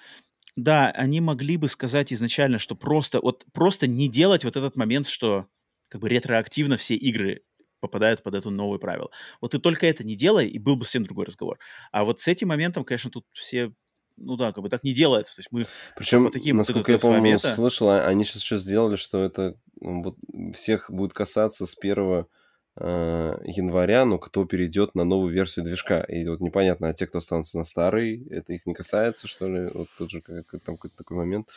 Да, 0.55 0.89
они 0.91 1.19
могли 1.19 1.57
бы 1.57 1.67
сказать 1.67 2.13
изначально, 2.13 2.59
что 2.59 2.75
просто, 2.75 3.19
вот, 3.19 3.45
просто 3.51 3.87
не 3.87 4.07
делать 4.07 4.45
вот 4.45 4.55
этот 4.55 4.77
момент, 4.77 5.05
что 5.05 5.47
как 5.89 5.99
бы 5.99 6.07
ретроактивно 6.07 6.77
все 6.77 6.95
игры 6.95 7.43
попадают 7.81 8.23
под 8.23 8.35
это 8.35 8.49
новое 8.49 8.79
правило. 8.79 9.09
Вот 9.41 9.51
ты 9.51 9.59
только 9.59 9.85
это 9.85 10.05
не 10.05 10.15
делай, 10.15 10.47
и 10.47 10.57
был 10.57 10.77
бы 10.77 10.85
совсем 10.85 11.03
другой 11.03 11.25
разговор. 11.25 11.59
А 11.91 12.05
вот 12.05 12.21
с 12.21 12.29
этим 12.29 12.47
моментом, 12.47 12.85
конечно, 12.85 13.11
тут 13.11 13.25
все 13.33 13.73
ну 14.17 14.37
да, 14.37 14.53
как 14.53 14.63
бы 14.63 14.69
так 14.69 14.83
не 14.85 14.93
делается. 14.93 15.35
То 15.35 15.39
есть 15.41 15.51
мы 15.51 15.65
Причем, 15.97 16.27
по 16.27 16.31
таким 16.31 16.55
насколько 16.55 16.91
я 16.93 16.99
помню, 16.99 17.17
момента... 17.17 17.53
слышал, 17.53 17.89
а, 17.89 18.07
они 18.07 18.23
сейчас 18.23 18.41
еще 18.41 18.57
сделали, 18.57 18.95
что 18.95 19.23
это 19.25 19.59
вот 19.81 20.15
всех 20.53 20.89
будет 20.89 21.11
касаться 21.11 21.65
с 21.65 21.75
первого 21.75 22.29
января, 22.77 24.05
но 24.05 24.17
кто 24.17 24.45
перейдет 24.45 24.95
на 24.95 25.05
новую 25.05 25.31
версию 25.31 25.65
движка. 25.65 26.01
И 26.01 26.27
вот 26.27 26.41
непонятно, 26.41 26.89
а 26.89 26.93
те, 26.93 27.07
кто 27.07 27.19
останутся 27.19 27.57
на 27.57 27.63
старый, 27.63 28.27
это 28.29 28.53
их 28.53 28.65
не 28.65 28.73
касается, 28.73 29.27
что 29.27 29.47
ли? 29.47 29.69
Вот 29.73 29.87
тут 29.97 30.11
же 30.11 30.21
как, 30.21 30.49
там 30.63 30.75
какой-то 30.75 30.97
такой 30.97 31.17
момент 31.17 31.49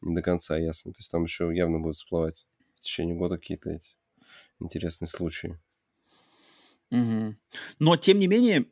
не 0.00 0.14
до 0.14 0.22
конца 0.22 0.56
ясно. 0.56 0.92
То 0.92 0.98
есть 0.98 1.10
там 1.10 1.24
еще 1.24 1.50
явно 1.52 1.80
будет 1.80 1.96
всплывать 1.96 2.46
в 2.76 2.80
течение 2.80 3.16
года 3.16 3.36
какие-то 3.36 3.70
эти 3.70 3.96
интересные 4.60 5.08
случаи. 5.08 5.58
Угу. 6.90 7.36
Но, 7.78 7.96
тем 7.96 8.18
не 8.18 8.26
менее, 8.26 8.66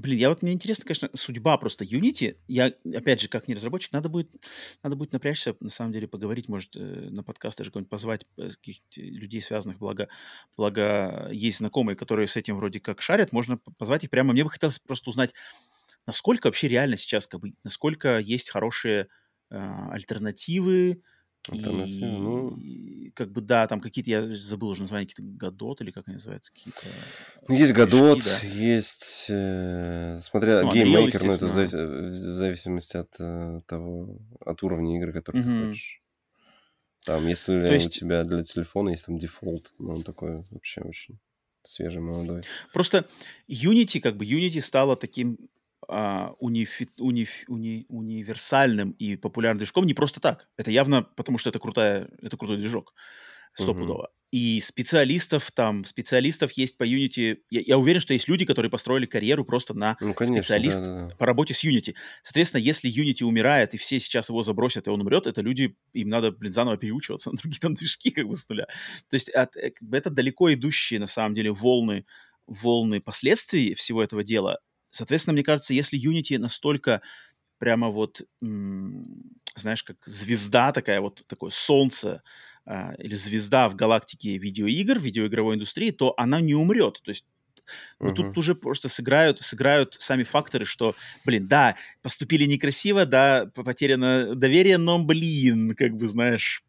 Блин, 0.00 0.18
я 0.18 0.30
вот 0.30 0.40
мне 0.40 0.52
интересно, 0.52 0.86
конечно, 0.86 1.10
судьба 1.12 1.58
просто 1.58 1.84
Unity. 1.84 2.38
Я, 2.48 2.72
опять 2.94 3.20
же, 3.20 3.28
как 3.28 3.48
не 3.48 3.54
разработчик, 3.54 3.92
надо 3.92 4.08
будет, 4.08 4.30
надо 4.82 4.96
будет 4.96 5.12
напрячься, 5.12 5.54
на 5.60 5.68
самом 5.68 5.92
деле, 5.92 6.08
поговорить, 6.08 6.48
может, 6.48 6.74
э, 6.74 6.78
на 7.10 7.22
подкаст 7.22 7.58
даже 7.58 7.70
кого-нибудь 7.70 7.90
позвать 7.90 8.24
э, 8.38 8.48
каких-то 8.48 8.98
людей, 9.02 9.42
связанных, 9.42 9.78
благо, 9.78 10.08
благо 10.56 11.28
есть 11.30 11.58
знакомые, 11.58 11.96
которые 11.96 12.28
с 12.28 12.36
этим 12.36 12.56
вроде 12.56 12.80
как 12.80 13.02
шарят, 13.02 13.32
можно 13.32 13.58
позвать 13.76 14.04
их 14.04 14.10
прямо. 14.10 14.32
Мне 14.32 14.42
бы 14.42 14.48
хотелось 14.48 14.78
просто 14.78 15.10
узнать, 15.10 15.34
насколько 16.06 16.46
вообще 16.46 16.68
реально 16.68 16.96
сейчас, 16.96 17.26
как 17.26 17.40
бы, 17.40 17.52
насколько 17.62 18.18
есть 18.18 18.48
хорошие 18.48 19.08
э, 19.50 19.56
альтернативы, 19.90 21.02
Альтернатива, 21.48 22.06
и, 22.06 22.18
ну... 22.18 23.12
как 23.14 23.32
бы, 23.32 23.40
да, 23.40 23.66
там 23.66 23.80
какие-то, 23.80 24.10
я 24.10 24.30
забыл 24.34 24.68
уже 24.68 24.82
название, 24.82 25.08
какие-то 25.08 25.32
Godot 25.36 25.80
или 25.80 25.90
как 25.90 26.06
они 26.06 26.16
называются, 26.16 26.52
какие-то... 26.52 26.82
Ну, 27.48 27.54
есть 27.56 27.72
Godot, 27.72 28.22
да. 28.22 28.46
есть, 28.46 29.26
э, 29.28 30.18
смотря, 30.20 30.62
ну, 30.62 30.72
GameMaker, 30.72 31.24
но 31.24 31.32
это 31.32 31.46
в, 31.46 31.52
завис... 31.52 31.72
в 31.72 32.36
зависимости 32.36 32.96
от 32.96 33.14
э, 33.18 33.60
того, 33.66 34.18
от 34.40 34.62
уровня 34.62 34.98
игры, 34.98 35.12
который 35.12 35.40
mm-hmm. 35.40 35.60
ты 35.62 35.66
хочешь. 35.68 36.02
Там, 37.06 37.26
если 37.26 37.54
есть... 37.54 37.86
у 37.86 37.90
тебя 37.90 38.24
для 38.24 38.44
телефона 38.44 38.90
есть 38.90 39.06
там 39.06 39.18
дефолт, 39.18 39.72
но 39.78 39.94
он 39.94 40.02
такой 40.02 40.44
вообще 40.50 40.82
очень 40.82 41.18
свежий, 41.62 42.02
молодой. 42.02 42.42
Просто 42.72 43.06
Unity, 43.48 44.00
как 44.00 44.16
бы, 44.16 44.26
Unity 44.26 44.60
стала 44.60 44.96
таким 44.96 45.38
а, 45.90 46.34
унифи, 46.38 46.88
униф, 46.98 47.44
уни, 47.48 47.86
универсальным 47.88 48.92
и 48.92 49.16
популярным 49.16 49.58
движком 49.58 49.86
не 49.86 49.94
просто 49.94 50.20
так. 50.20 50.48
Это 50.56 50.70
явно 50.70 51.02
потому, 51.02 51.38
что 51.38 51.50
это 51.50 51.58
крутая, 51.58 52.08
это 52.22 52.36
крутой 52.36 52.58
движок 52.58 52.94
стопудово. 53.54 54.04
Uh-huh. 54.04 54.16
И 54.32 54.60
специалистов 54.60 55.50
там, 55.50 55.84
специалистов 55.84 56.52
есть 56.52 56.78
по 56.78 56.84
Unity. 56.84 57.38
Я, 57.50 57.62
я 57.66 57.78
уверен, 57.78 57.98
что 57.98 58.12
есть 58.12 58.28
люди, 58.28 58.44
которые 58.44 58.70
построили 58.70 59.04
карьеру 59.06 59.44
просто 59.44 59.74
на 59.74 59.96
ну, 60.00 60.14
конечно, 60.14 60.36
специалист 60.36 60.78
да, 60.78 60.86
да, 60.86 61.06
да. 61.08 61.14
по 61.16 61.26
работе 61.26 61.52
с 61.52 61.64
Unity. 61.64 61.94
Соответственно, 62.22 62.60
если 62.60 62.88
Unity 62.88 63.24
умирает, 63.24 63.74
и 63.74 63.78
все 63.78 63.98
сейчас 63.98 64.28
его 64.28 64.44
забросят, 64.44 64.86
и 64.86 64.90
он 64.90 65.00
умрет, 65.00 65.26
это 65.26 65.40
люди, 65.40 65.76
им 65.94 66.08
надо, 66.08 66.30
блин, 66.30 66.52
заново 66.52 66.76
переучиваться 66.76 67.32
на 67.32 67.38
другие 67.38 67.58
там 67.58 67.74
движки 67.74 68.10
как 68.10 68.28
бы 68.28 68.36
с 68.36 68.48
нуля. 68.48 68.66
То 69.08 69.14
есть 69.14 69.30
от, 69.30 69.56
э, 69.56 69.70
как 69.70 69.88
бы 69.88 69.96
это 69.96 70.10
далеко 70.10 70.52
идущие, 70.52 71.00
на 71.00 71.08
самом 71.08 71.34
деле, 71.34 71.50
волны, 71.50 72.06
волны 72.46 73.00
последствий 73.00 73.74
всего 73.74 74.00
этого 74.00 74.22
дела. 74.22 74.60
Соответственно, 74.90 75.34
мне 75.34 75.42
кажется, 75.42 75.74
если 75.74 76.00
Unity 76.00 76.38
настолько 76.38 77.02
прямо 77.58 77.90
вот, 77.90 78.22
знаешь, 78.40 79.82
как 79.84 79.96
звезда 80.04 80.72
такая, 80.72 81.00
вот 81.00 81.22
такое 81.26 81.50
солнце, 81.50 82.22
а, 82.66 82.94
или 82.98 83.14
звезда 83.14 83.68
в 83.68 83.76
галактике 83.76 84.38
видеоигр, 84.38 84.98
видеоигровой 84.98 85.56
индустрии, 85.56 85.90
то 85.90 86.14
она 86.16 86.40
не 86.40 86.54
умрет. 86.54 87.00
То 87.02 87.10
есть 87.10 87.24
uh-huh. 88.00 88.14
тут 88.14 88.38
уже 88.38 88.54
просто 88.54 88.88
сыграют, 88.88 89.40
сыграют 89.42 89.96
сами 89.98 90.22
факторы, 90.22 90.64
что, 90.64 90.94
блин, 91.24 91.48
да, 91.48 91.76
поступили 92.02 92.44
некрасиво, 92.44 93.06
да, 93.06 93.50
потеряно 93.54 94.34
доверие, 94.34 94.78
но, 94.78 95.02
блин, 95.02 95.74
как 95.74 95.96
бы, 95.96 96.06
знаешь, 96.06 96.62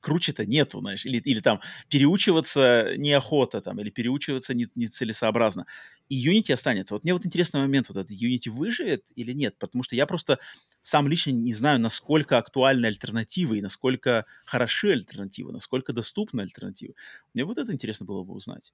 круче-то 0.00 0.46
нету, 0.46 0.80
знаешь, 0.80 1.04
или, 1.04 1.18
или 1.18 1.40
там 1.40 1.60
переучиваться 1.88 2.94
неохота, 2.96 3.60
там, 3.60 3.80
или 3.80 3.90
переучиваться 3.90 4.54
не, 4.54 4.68
нецелесообразно. 4.74 5.66
И 6.08 6.28
Unity 6.28 6.52
останется. 6.52 6.94
Вот 6.94 7.04
мне 7.04 7.12
вот 7.12 7.26
интересный 7.26 7.60
момент, 7.60 7.88
вот 7.88 7.98
этот 7.98 8.10
Unity 8.10 8.50
выживет 8.50 9.04
или 9.16 9.32
нет, 9.32 9.58
потому 9.58 9.82
что 9.82 9.96
я 9.96 10.06
просто 10.06 10.38
сам 10.82 11.08
лично 11.08 11.30
не 11.30 11.52
знаю, 11.52 11.80
насколько 11.80 12.38
актуальны 12.38 12.86
альтернативы 12.86 13.58
и 13.58 13.62
насколько 13.62 14.24
хороши 14.44 14.92
альтернативы, 14.92 15.52
насколько 15.52 15.92
доступны 15.92 16.40
альтернативы. 16.42 16.94
Мне 17.34 17.44
вот 17.44 17.58
это 17.58 17.72
интересно 17.72 18.06
было 18.06 18.22
бы 18.22 18.34
узнать. 18.34 18.72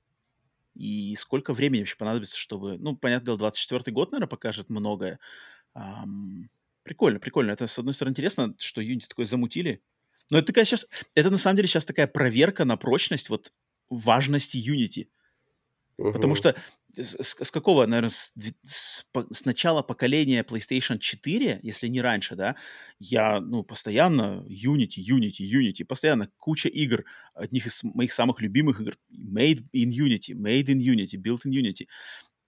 И 0.74 1.14
сколько 1.16 1.54
времени 1.54 1.80
вообще 1.80 1.96
понадобится, 1.96 2.36
чтобы... 2.36 2.78
Ну, 2.78 2.96
понятно 2.96 3.26
дело, 3.26 3.48
24-й 3.48 3.92
год, 3.92 4.10
наверное, 4.12 4.28
покажет 4.28 4.68
многое. 4.70 5.20
Прикольно, 6.82 7.18
прикольно. 7.18 7.52
Это, 7.52 7.66
с 7.66 7.78
одной 7.78 7.94
стороны, 7.94 8.12
интересно, 8.12 8.54
что 8.58 8.82
Unity 8.82 9.06
такое 9.08 9.24
замутили. 9.24 9.82
Но 10.30 10.38
это 10.38 10.48
такая 10.48 10.64
сейчас... 10.64 10.86
Это, 11.14 11.30
на 11.30 11.38
самом 11.38 11.56
деле, 11.56 11.68
сейчас 11.68 11.84
такая 11.84 12.06
проверка 12.06 12.64
на 12.64 12.76
прочность 12.76 13.28
вот 13.28 13.52
важности 13.88 14.56
Unity. 14.56 15.08
Потому 15.96 16.34
что 16.34 16.56
с, 16.96 17.34
с 17.44 17.50
какого, 17.50 17.86
наверное, 17.86 18.10
с, 18.10 18.32
с, 18.64 19.06
с 19.30 19.44
начала 19.44 19.82
поколения 19.82 20.42
PlayStation 20.42 20.98
4, 20.98 21.60
если 21.62 21.86
не 21.88 22.00
раньше, 22.00 22.34
да, 22.34 22.56
я, 22.98 23.40
ну, 23.40 23.62
постоянно 23.62 24.44
Unity, 24.48 24.98
Unity, 25.08 25.40
Unity, 25.40 25.84
постоянно 25.84 26.30
куча 26.38 26.68
игр, 26.68 27.04
одних 27.34 27.66
из 27.66 27.84
моих 27.84 28.12
самых 28.12 28.40
любимых 28.40 28.80
игр, 28.80 28.96
made 29.12 29.64
in 29.72 29.90
Unity, 29.90 30.34
made 30.34 30.66
in 30.66 30.78
Unity, 30.78 31.16
built 31.16 31.42
in 31.46 31.52
Unity. 31.52 31.86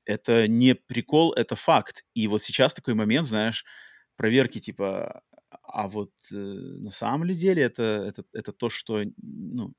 Это 0.05 0.49
не 0.49 0.75
прикол, 0.75 1.33
это 1.33 1.55
факт. 1.55 2.05
И 2.15 2.27
вот 2.27 2.43
сейчас 2.43 2.75
такой 2.75 2.95
момент, 2.95 3.27
знаешь, 3.29 3.65
проверки 4.17 4.59
типа, 4.59 5.23
а 5.77 5.89
вот 5.89 6.11
э, 6.33 6.37
на 6.37 6.91
самом 6.91 7.25
ли 7.25 7.35
деле 7.35 7.63
это, 7.63 7.83
это, 7.83 8.25
это 8.33 8.53
то, 8.55 8.71
что, 8.71 9.03
ну, 9.19 9.75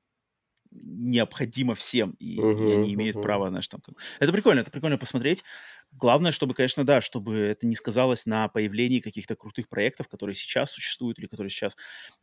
необходимо 0.70 1.74
всем, 1.74 2.12
и, 2.20 2.38
uh-huh, 2.38 2.70
и 2.70 2.72
они 2.74 2.94
имеют 2.94 3.16
uh-huh. 3.16 3.22
право, 3.22 3.48
знаешь, 3.48 3.66
там... 3.66 3.80
Это 4.20 4.32
прикольно, 4.32 4.60
это 4.60 4.70
прикольно 4.70 4.96
посмотреть. 4.96 5.42
Главное, 5.90 6.30
чтобы, 6.30 6.54
конечно, 6.54 6.84
да, 6.84 7.00
чтобы 7.00 7.34
это 7.34 7.66
не 7.66 7.74
сказалось 7.74 8.26
на 8.26 8.46
появлении 8.46 9.00
каких-то 9.00 9.34
крутых 9.34 9.68
проектов, 9.68 10.06
которые 10.06 10.36
сейчас 10.36 10.70
существуют 10.70 11.18
или 11.18 11.26
которые 11.26 11.50
сейчас, 11.50 11.76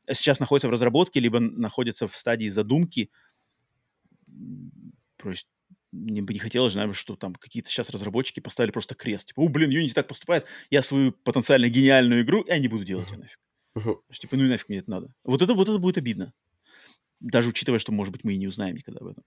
сейчас 0.10 0.40
находятся 0.40 0.70
в 0.70 0.72
разработке, 0.72 1.20
либо 1.20 1.42
находятся 1.42 2.08
в 2.08 2.16
стадии 2.16 2.48
задумки. 2.48 3.12
То 5.18 5.32
есть 5.32 5.50
мне 5.92 6.22
бы 6.22 6.32
не 6.32 6.40
хотелось, 6.40 6.74
знаешь, 6.74 6.96
что 6.96 7.18
там 7.18 7.36
какие-то 7.36 7.70
сейчас 7.70 7.90
разработчики 7.90 8.40
поставили 8.40 8.72
просто 8.72 8.96
крест. 8.96 9.28
Типа, 9.28 9.42
о, 9.42 9.50
блин, 9.50 9.70
Unity 9.70 9.92
так 9.92 10.08
поступает, 10.08 10.46
я 10.70 10.82
свою 10.82 11.12
потенциально 11.12 11.68
гениальную 11.68 12.22
игру, 12.22 12.46
я 12.48 12.58
не 12.58 12.70
буду 12.70 12.86
делать 12.86 13.12
ее 13.12 13.18
нафиг. 13.18 13.40
Uh-huh. 13.76 13.98
Типа, 14.12 14.36
ну 14.36 14.46
и 14.46 14.48
нафиг 14.48 14.70
мне 14.70 14.80
это 14.80 14.90
надо. 14.90 15.14
Вот 15.24 15.42
это, 15.42 15.54
вот 15.54 15.68
это 15.68 15.78
будет 15.78 15.98
обидно 15.98 16.34
даже 17.20 17.50
учитывая, 17.50 17.80
что, 17.80 17.92
может 17.92 18.12
быть, 18.12 18.24
мы 18.24 18.34
и 18.34 18.38
не 18.38 18.48
узнаем 18.48 18.76
никогда 18.76 19.00
об 19.02 19.08
этом. 19.08 19.24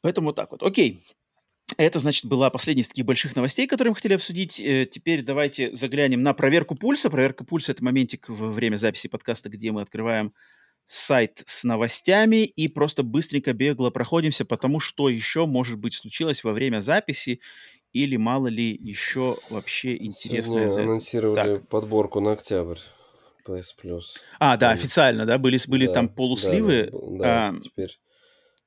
Поэтому 0.00 0.28
вот 0.28 0.36
так 0.36 0.50
вот. 0.50 0.62
Окей. 0.62 1.02
Это, 1.78 1.98
значит, 1.98 2.26
была 2.26 2.50
последняя 2.50 2.82
из 2.82 2.88
таких 2.88 3.06
больших 3.06 3.34
новостей, 3.36 3.66
которые 3.66 3.92
мы 3.92 3.96
хотели 3.96 4.14
обсудить. 4.14 4.60
Э, 4.60 4.86
теперь 4.86 5.22
давайте 5.22 5.74
заглянем 5.74 6.22
на 6.22 6.34
проверку 6.34 6.74
пульса. 6.74 7.10
Проверка 7.10 7.44
пульса– 7.44 7.72
это 7.72 7.82
моментик 7.82 8.28
во 8.28 8.50
время 8.50 8.76
записи 8.76 9.08
подкаста, 9.08 9.48
где 9.48 9.72
мы 9.72 9.80
открываем 9.80 10.34
сайт 10.86 11.42
с 11.46 11.64
новостями 11.64 12.44
и 12.44 12.68
просто 12.68 13.02
быстренько 13.02 13.54
бегло 13.54 13.88
проходимся, 13.88 14.44
потому 14.44 14.78
что 14.78 15.08
еще, 15.08 15.46
может 15.46 15.78
быть, 15.78 15.94
случилось 15.94 16.44
во 16.44 16.52
время 16.52 16.82
записи 16.82 17.40
или 17.92 18.16
мало 18.16 18.48
ли 18.48 18.76
еще 18.78 19.38
вообще 19.48 19.96
интересное. 19.96 20.68
Сегодня 20.68 20.82
анонсировали 20.82 21.54
так. 21.56 21.68
подборку 21.68 22.20
на 22.20 22.32
октябрь. 22.32 22.78
PS 23.46 23.74
Plus. 23.82 24.02
А, 24.38 24.56
да, 24.56 24.70
официально, 24.70 25.26
да, 25.26 25.38
были, 25.38 25.58
были 25.68 25.86
да, 25.86 25.92
там 25.92 26.08
полусливы. 26.08 26.90
Да, 26.92 27.18
да, 27.18 27.48
а... 27.48 27.60
теперь, 27.60 27.98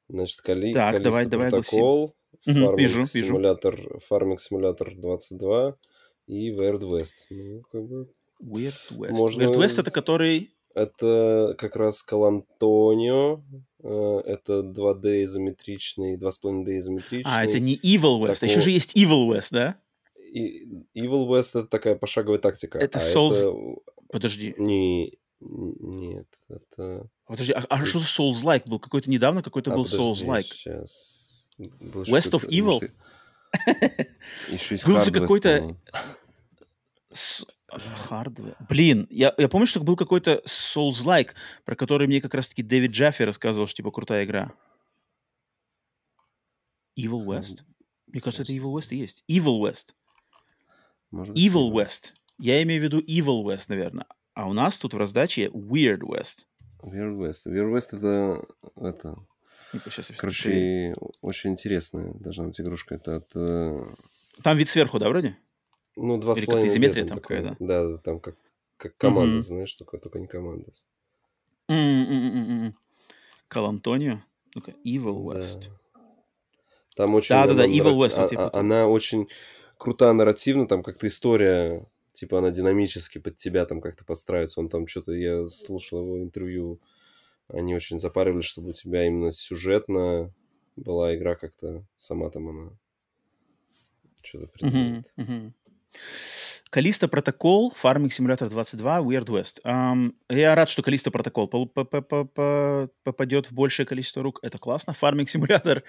значит, 0.10 0.42
Кали, 0.42 0.74
так, 0.74 1.02
давай, 1.02 1.26
давай 1.26 1.50
протокол, 1.50 2.16
Farming 2.48 2.78
вижу, 2.78 3.02
Simulator, 3.02 4.00
Farming 4.10 4.38
Simulator 4.38 4.96
22 4.96 5.76
и 6.28 6.52
Weird 6.52 6.82
West. 6.82 7.26
Ну, 7.30 7.62
как 7.72 7.88
бы... 7.88 8.10
Weird 8.42 8.92
West. 8.92 9.12
Можно... 9.12 9.44
Weird 9.44 9.58
West 9.58 9.80
это 9.80 9.92
который... 9.92 10.54
Это 10.76 11.56
как 11.58 11.76
раз 11.76 12.04
Калантонио, 12.04 13.42
э, 13.82 14.22
это 14.28 14.60
2D 14.60 15.24
изометричный, 15.24 16.18
2,5D 16.18 16.78
изометричный. 16.78 17.24
А, 17.26 17.44
это 17.44 17.60
не 17.60 17.78
Evil 17.78 18.20
West, 18.20 18.42
такого... 18.42 18.50
еще 18.50 18.62
же 18.62 18.70
есть 18.70 18.96
Evil 18.96 19.28
West, 19.28 19.48
да? 19.52 19.78
И 20.32 20.68
Evil 20.96 21.28
West 21.28 21.60
это 21.60 21.64
такая 21.64 21.96
пошаговая 21.96 22.38
тактика. 22.38 22.78
Это 22.78 23.00
а 23.00 23.02
Souls... 23.02 23.38
Это... 23.38 23.82
Подожди. 24.12 24.56
Не, 24.58 25.18
нет, 25.40 26.28
это... 26.50 27.10
Подожди, 27.26 27.54
а, 27.54 27.64
а 27.70 27.86
что 27.86 28.00
за 28.00 28.06
Souls-like 28.06 28.68
был? 28.68 28.80
Какой-то 28.80 29.10
недавно 29.10 29.44
какой-то 29.44 29.72
а, 29.72 29.76
был 29.76 29.84
Souls-like. 29.86 30.44
сейчас. 30.44 31.50
Был 31.58 32.04
West 32.04 32.32
of 32.32 32.48
Evil? 32.48 32.90
Был 34.86 35.04
же 35.04 35.12
какой-то... 35.12 35.78
Хардвер. 37.70 38.56
Блин, 38.70 39.08
я, 39.10 39.34
я 39.38 39.50
помню, 39.50 39.68
что 39.68 39.82
был 39.82 39.96
какой-то 39.96 40.42
Souls-like, 40.46 41.34
про 41.66 41.76
который 41.76 42.08
мне 42.08 42.22
как 42.22 42.34
раз-таки 42.34 42.64
Дэвид 42.64 42.92
Джаффи 42.92 43.24
рассказывал, 43.24 43.68
что 43.68 43.78
типа 43.78 43.92
крутая 43.92 44.24
игра. 44.24 44.54
Evil 46.98 47.26
West? 47.26 47.64
Мне 48.08 48.22
кажется, 48.22 48.44
это 48.44 48.54
Evil 48.54 48.74
West 48.74 48.88
и 48.92 48.98
есть. 48.98 49.24
Evil 49.30 49.60
West. 49.60 49.96
Evil 51.12 51.72
West. 51.72 52.14
Я 52.40 52.62
имею 52.64 52.82
в 52.82 52.84
виду 52.84 53.00
Evil 53.00 53.44
West, 53.44 53.66
наверное. 53.70 54.06
А 54.34 54.48
у 54.48 54.54
нас 54.54 54.78
тут 54.78 54.94
в 54.94 54.98
раздаче 54.98 55.48
Weird 55.48 56.02
West. 56.02 56.46
Weird 56.84 57.18
West. 57.18 57.46
Weird 57.48 57.74
West 57.74 57.98
это... 57.98 58.46
это... 58.76 59.18
Сейчас 59.86 60.12
Короче, 60.16 60.94
очень 61.22 61.52
интересная 61.52 62.14
должна 62.14 62.46
быть 62.46 62.62
игрушка. 62.62 62.96
Это 62.96 63.18
от... 63.18 63.32
Э, 63.36 63.86
там 64.44 64.58
вид 64.58 64.70
сверху, 64.70 65.00
да, 65.00 65.10
вроде? 65.10 65.36
Ну, 65.96 66.18
два 66.18 66.36
с 66.36 66.42
половиной. 66.42 66.70
изометрия 66.70 67.06
там 67.06 67.20
какая-то. 67.20 67.58
Да, 67.60 67.98
там 67.98 68.20
как, 68.20 68.36
как 68.78 68.96
команда, 68.98 69.40
mm-hmm. 69.40 69.42
знаешь, 69.42 69.74
только, 69.74 69.98
только 69.98 70.20
не 70.20 70.28
команда. 70.28 70.72
Mm-mm-mm-mm. 71.70 72.74
Кал 73.48 73.66
Антонио. 73.66 74.22
Ну-ка, 74.56 74.74
Evil 74.86 75.24
West. 75.24 75.66
Да. 75.66 76.02
Там 76.96 77.16
очень... 77.16 77.36
Да-да-да, 77.36 77.66
Evil 77.66 77.98
West. 77.98 78.18
А, 78.18 78.48
а, 78.48 78.60
она 78.60 78.88
очень 78.88 79.28
крутая 79.78 80.14
нарративно, 80.14 80.68
там 80.68 80.84
как-то 80.84 81.08
история 81.08 81.86
типа 82.18 82.40
она 82.40 82.50
динамически 82.50 83.20
под 83.20 83.38
тебя 83.38 83.66
там 83.66 83.80
как-то 83.80 84.04
подстраивается. 84.04 84.60
Он 84.60 84.70
там 84.70 84.88
что-то, 84.88 85.12
я 85.12 85.48
слушал 85.48 86.02
его 86.02 86.24
интервью, 86.24 86.82
они 87.48 87.76
очень 87.76 88.00
запаривались, 88.00 88.46
чтобы 88.46 88.72
у 88.72 88.74
тебя 88.74 89.06
именно 89.06 89.32
сюжетно 89.32 90.34
была 90.76 91.16
игра 91.16 91.36
как-то 91.36 91.86
сама 91.96 92.32
там 92.32 92.50
она 92.50 92.72
что-то 94.24 94.48
придумает. 94.48 95.06
Uh-huh, 95.16 95.28
uh-huh. 95.28 95.52
Калиста 96.72 97.08
Протокол, 97.08 97.72
Farming 97.82 98.10
Simulator 98.10 98.50
22, 98.50 99.00
Weird 99.00 99.28
West. 99.28 99.62
Um, 99.64 100.16
я 100.28 100.56
рад, 100.56 100.70
что 100.70 100.82
Калиста 100.82 101.12
Протокол 101.12 101.48
попадет 101.68 103.48
в 103.48 103.52
большее 103.54 103.86
количество 103.86 104.24
рук. 104.24 104.40
Это 104.42 104.58
классно. 104.58 104.96
Farming 105.00 105.28
Simulator. 105.28 105.84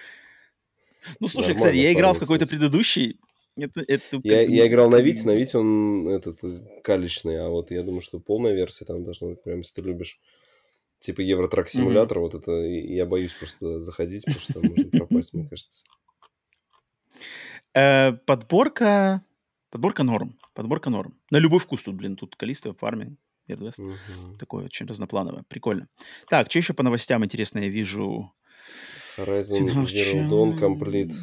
Ну, 1.19 1.27
слушай, 1.27 1.49
Нормально, 1.49 1.55
кстати, 1.55 1.75
я 1.75 1.93
играл 1.93 2.13
в 2.13 2.19
какой-то 2.19 2.45
предыдущий, 2.45 3.19
это, 3.59 3.83
это 3.87 4.19
я, 4.23 4.41
я 4.41 4.67
играл 4.67 4.89
на 4.89 5.01
Вите, 5.01 5.25
на 5.25 5.35
Вите 5.35 5.57
он 5.57 6.07
этот 6.07 6.39
калечный, 6.83 7.43
а 7.43 7.49
вот 7.49 7.71
я 7.71 7.83
думаю, 7.83 8.01
что 8.01 8.19
полная 8.19 8.53
версия 8.53 8.85
там 8.85 9.03
должна 9.03 9.29
быть, 9.29 9.43
прям, 9.43 9.59
если 9.59 9.75
ты 9.75 9.81
любишь 9.81 10.19
типа 10.99 11.21
Евротрак 11.21 11.69
симулятор, 11.69 12.17
mm-hmm. 12.17 12.21
вот 12.21 12.35
это 12.35 12.51
я 12.51 13.05
боюсь 13.05 13.33
просто 13.33 13.79
заходить, 13.79 14.25
потому 14.25 14.41
что 14.41 14.59
можно 14.61 14.89
пропасть, 14.91 15.33
мне 15.33 15.47
кажется. 15.47 15.85
Э, 17.73 18.13
подборка 18.13 19.23
Подборка 19.69 20.03
норм. 20.03 20.37
Подборка 20.53 20.89
норм. 20.89 21.13
На 21.29 21.37
любой 21.37 21.59
вкус 21.59 21.83
тут, 21.83 21.95
блин. 21.95 22.15
Тут 22.15 22.35
Калиста, 22.35 22.73
Фарминг, 22.73 23.19
Эрдвест. 23.47 23.79
Мгм. 23.79 24.37
Такое 24.39 24.65
очень 24.65 24.87
разноплановое. 24.87 25.43
Прикольно. 25.47 25.87
Так, 26.27 26.49
что 26.49 26.59
еще 26.59 26.73
по 26.73 26.83
новостям 26.83 27.23
интересно 27.23 27.59
я 27.59 27.69
вижу? 27.69 28.33
Horizon 29.17 29.83
Zero 29.85 30.27
Dawn 30.27 30.57
Complete. 30.57 31.13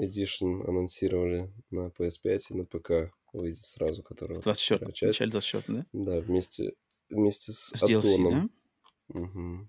Edition 0.00 0.66
анонсировали 0.68 1.52
на 1.70 1.88
PS5 1.88 2.40
и 2.50 2.54
на 2.54 2.64
ПК. 2.64 3.12
Выйдет 3.32 3.60
сразу, 3.60 4.02
которого 4.02 4.40
24 4.40 4.76
вторая 4.78 4.92
в 4.92 4.96
часть. 4.96 5.20
начале 5.20 5.30
24 5.30 5.78
да? 5.78 5.86
Да, 5.92 6.20
вместе, 6.20 6.72
вместе 7.10 7.52
с, 7.52 7.72
С 7.76 7.82
DLC, 7.82 8.30
да? 8.30 8.48
Мгм. 9.08 9.68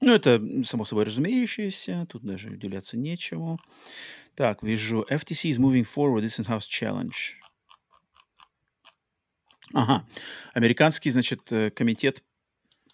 Ну, 0.00 0.12
это 0.12 0.42
само 0.64 0.84
собой 0.84 1.04
разумеющееся. 1.04 2.06
Тут 2.10 2.24
даже 2.24 2.50
удивляться 2.50 2.96
нечему. 2.96 3.58
Так, 4.34 4.62
вижу. 4.62 5.06
FTC 5.08 5.50
is 5.50 5.58
moving 5.58 5.84
forward 5.86 6.22
this 6.24 6.38
in-house 6.40 6.66
challenge. 6.68 7.36
Ага. 9.72 10.06
Американский, 10.54 11.10
значит, 11.10 11.50
э, 11.52 11.70
комитет 11.70 12.22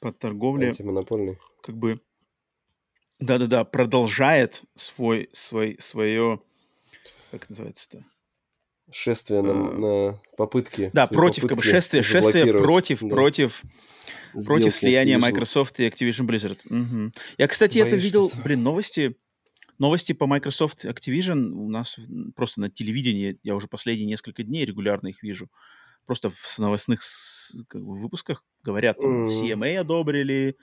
по 0.00 0.12
торговле 0.12 0.68
Антимонопольный. 0.68 1.38
как 1.62 1.76
бы 1.76 2.00
да-да-да, 3.20 3.64
продолжает 3.64 4.62
свой, 4.74 5.28
свой, 5.32 5.76
свое, 5.80 6.40
как 7.30 7.44
это 7.44 7.52
называется-то? 7.52 8.04
Шествие 8.90 9.42
на, 9.42 9.50
Э, 9.50 9.54
на 9.54 10.20
попытки. 10.36 10.90
Да, 10.94 11.06
против, 11.06 11.42
как 11.42 11.50
бы 11.50 11.56
попытки 11.56 11.70
шествие, 11.70 12.02
шествие 12.02 12.54
против, 12.54 13.02
да, 13.02 13.08
против, 13.08 13.62
против 14.32 14.42
сделки 14.42 14.70
слияния 14.70 15.16
Activision. 15.18 15.20
Microsoft 15.20 15.80
и 15.80 15.86
Activision 15.86 16.26
Blizzard. 16.26 16.58
Мгм. 16.64 17.12
Я, 17.36 17.48
кстати, 17.48 17.78
это 17.78 17.90
Боюсь, 17.90 18.04
видел, 18.04 18.28
что-то. 18.28 18.42
блин, 18.44 18.62
новости, 18.62 19.16
новости 19.78 20.12
по 20.12 20.26
Microsoft 20.26 20.84
Activision 20.86 21.50
у 21.50 21.68
нас 21.68 21.96
просто 22.34 22.60
на 22.60 22.70
телевидении, 22.70 23.38
я 23.42 23.56
уже 23.56 23.68
последние 23.68 24.06
несколько 24.06 24.42
дней 24.42 24.64
регулярно 24.64 25.08
их 25.08 25.22
вижу. 25.22 25.50
Просто 26.06 26.30
в 26.30 26.58
новостных 26.58 27.00
как 27.68 27.82
бы, 27.84 28.00
выпусках 28.00 28.42
говорят, 28.62 28.98
там. 28.98 29.26
CMA 29.26 29.76
одобрили, 29.76 30.56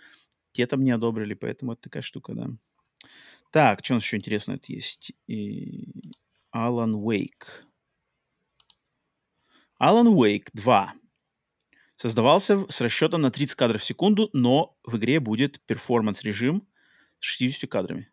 те 0.56 0.66
там 0.67 0.84
не 0.84 0.92
одобрили, 0.92 1.34
поэтому 1.34 1.74
это 1.74 1.84
такая 1.84 2.01
штука, 2.01 2.34
да. 2.34 2.48
Так, 3.51 3.84
что 3.84 3.93
у 3.93 3.95
нас 3.95 4.03
еще 4.03 4.17
интересно 4.17 4.58
тут 4.58 4.69
есть? 4.69 5.14
И... 5.27 5.93
Alan 6.56 6.93
Wake. 6.93 7.48
Alan 9.82 10.14
Wake 10.16 10.48
2 10.53 10.93
создавался 11.98 12.66
с 12.69 12.80
расчетом 12.80 13.22
на 13.22 13.32
30 13.32 13.56
кадров 13.56 13.82
в 13.82 13.85
секунду, 13.85 14.30
но 14.32 14.77
в 14.84 14.95
игре 14.98 15.19
будет 15.19 15.61
перформанс-режим 15.66 16.66
с 17.19 17.25
60 17.25 17.69
кадрами. 17.69 18.09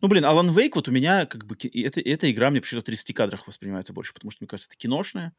Ну, 0.00 0.08
блин, 0.08 0.24
Alan 0.24 0.48
Wake, 0.54 0.72
вот 0.74 0.88
у 0.88 0.92
меня 0.92 1.26
как 1.26 1.46
бы... 1.46 1.56
Это, 1.56 2.00
эта 2.00 2.30
игра 2.30 2.50
мне 2.50 2.60
почему-то 2.60 2.84
в 2.84 2.86
30 2.86 3.14
кадрах 3.14 3.46
воспринимается 3.46 3.92
больше, 3.92 4.14
потому 4.14 4.30
что, 4.30 4.42
мне 4.42 4.48
кажется, 4.48 4.70
это 4.70 4.78
киношная, 4.78 5.34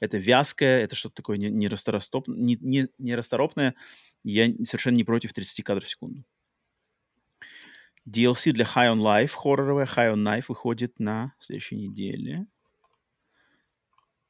это 0.00 0.16
вязкое, 0.16 0.82
это 0.82 0.96
что-то 0.96 1.16
такое 1.16 1.36
не, 1.38 1.50
не, 1.50 1.68
не, 1.68 2.88
не, 2.98 3.14
не. 3.14 3.74
Я 4.22 4.48
совершенно 4.64 4.96
не 4.96 5.04
против 5.04 5.32
30 5.32 5.64
кадров 5.64 5.84
в 5.84 5.88
секунду. 5.88 6.24
DLC 8.08 8.52
для 8.52 8.64
High 8.64 8.94
on 8.94 9.00
Life, 9.00 9.34
хорроровая 9.34 9.86
High 9.86 10.14
on 10.14 10.24
Life 10.24 10.46
выходит 10.48 10.98
на 10.98 11.34
следующей 11.38 11.76
неделе. 11.76 12.46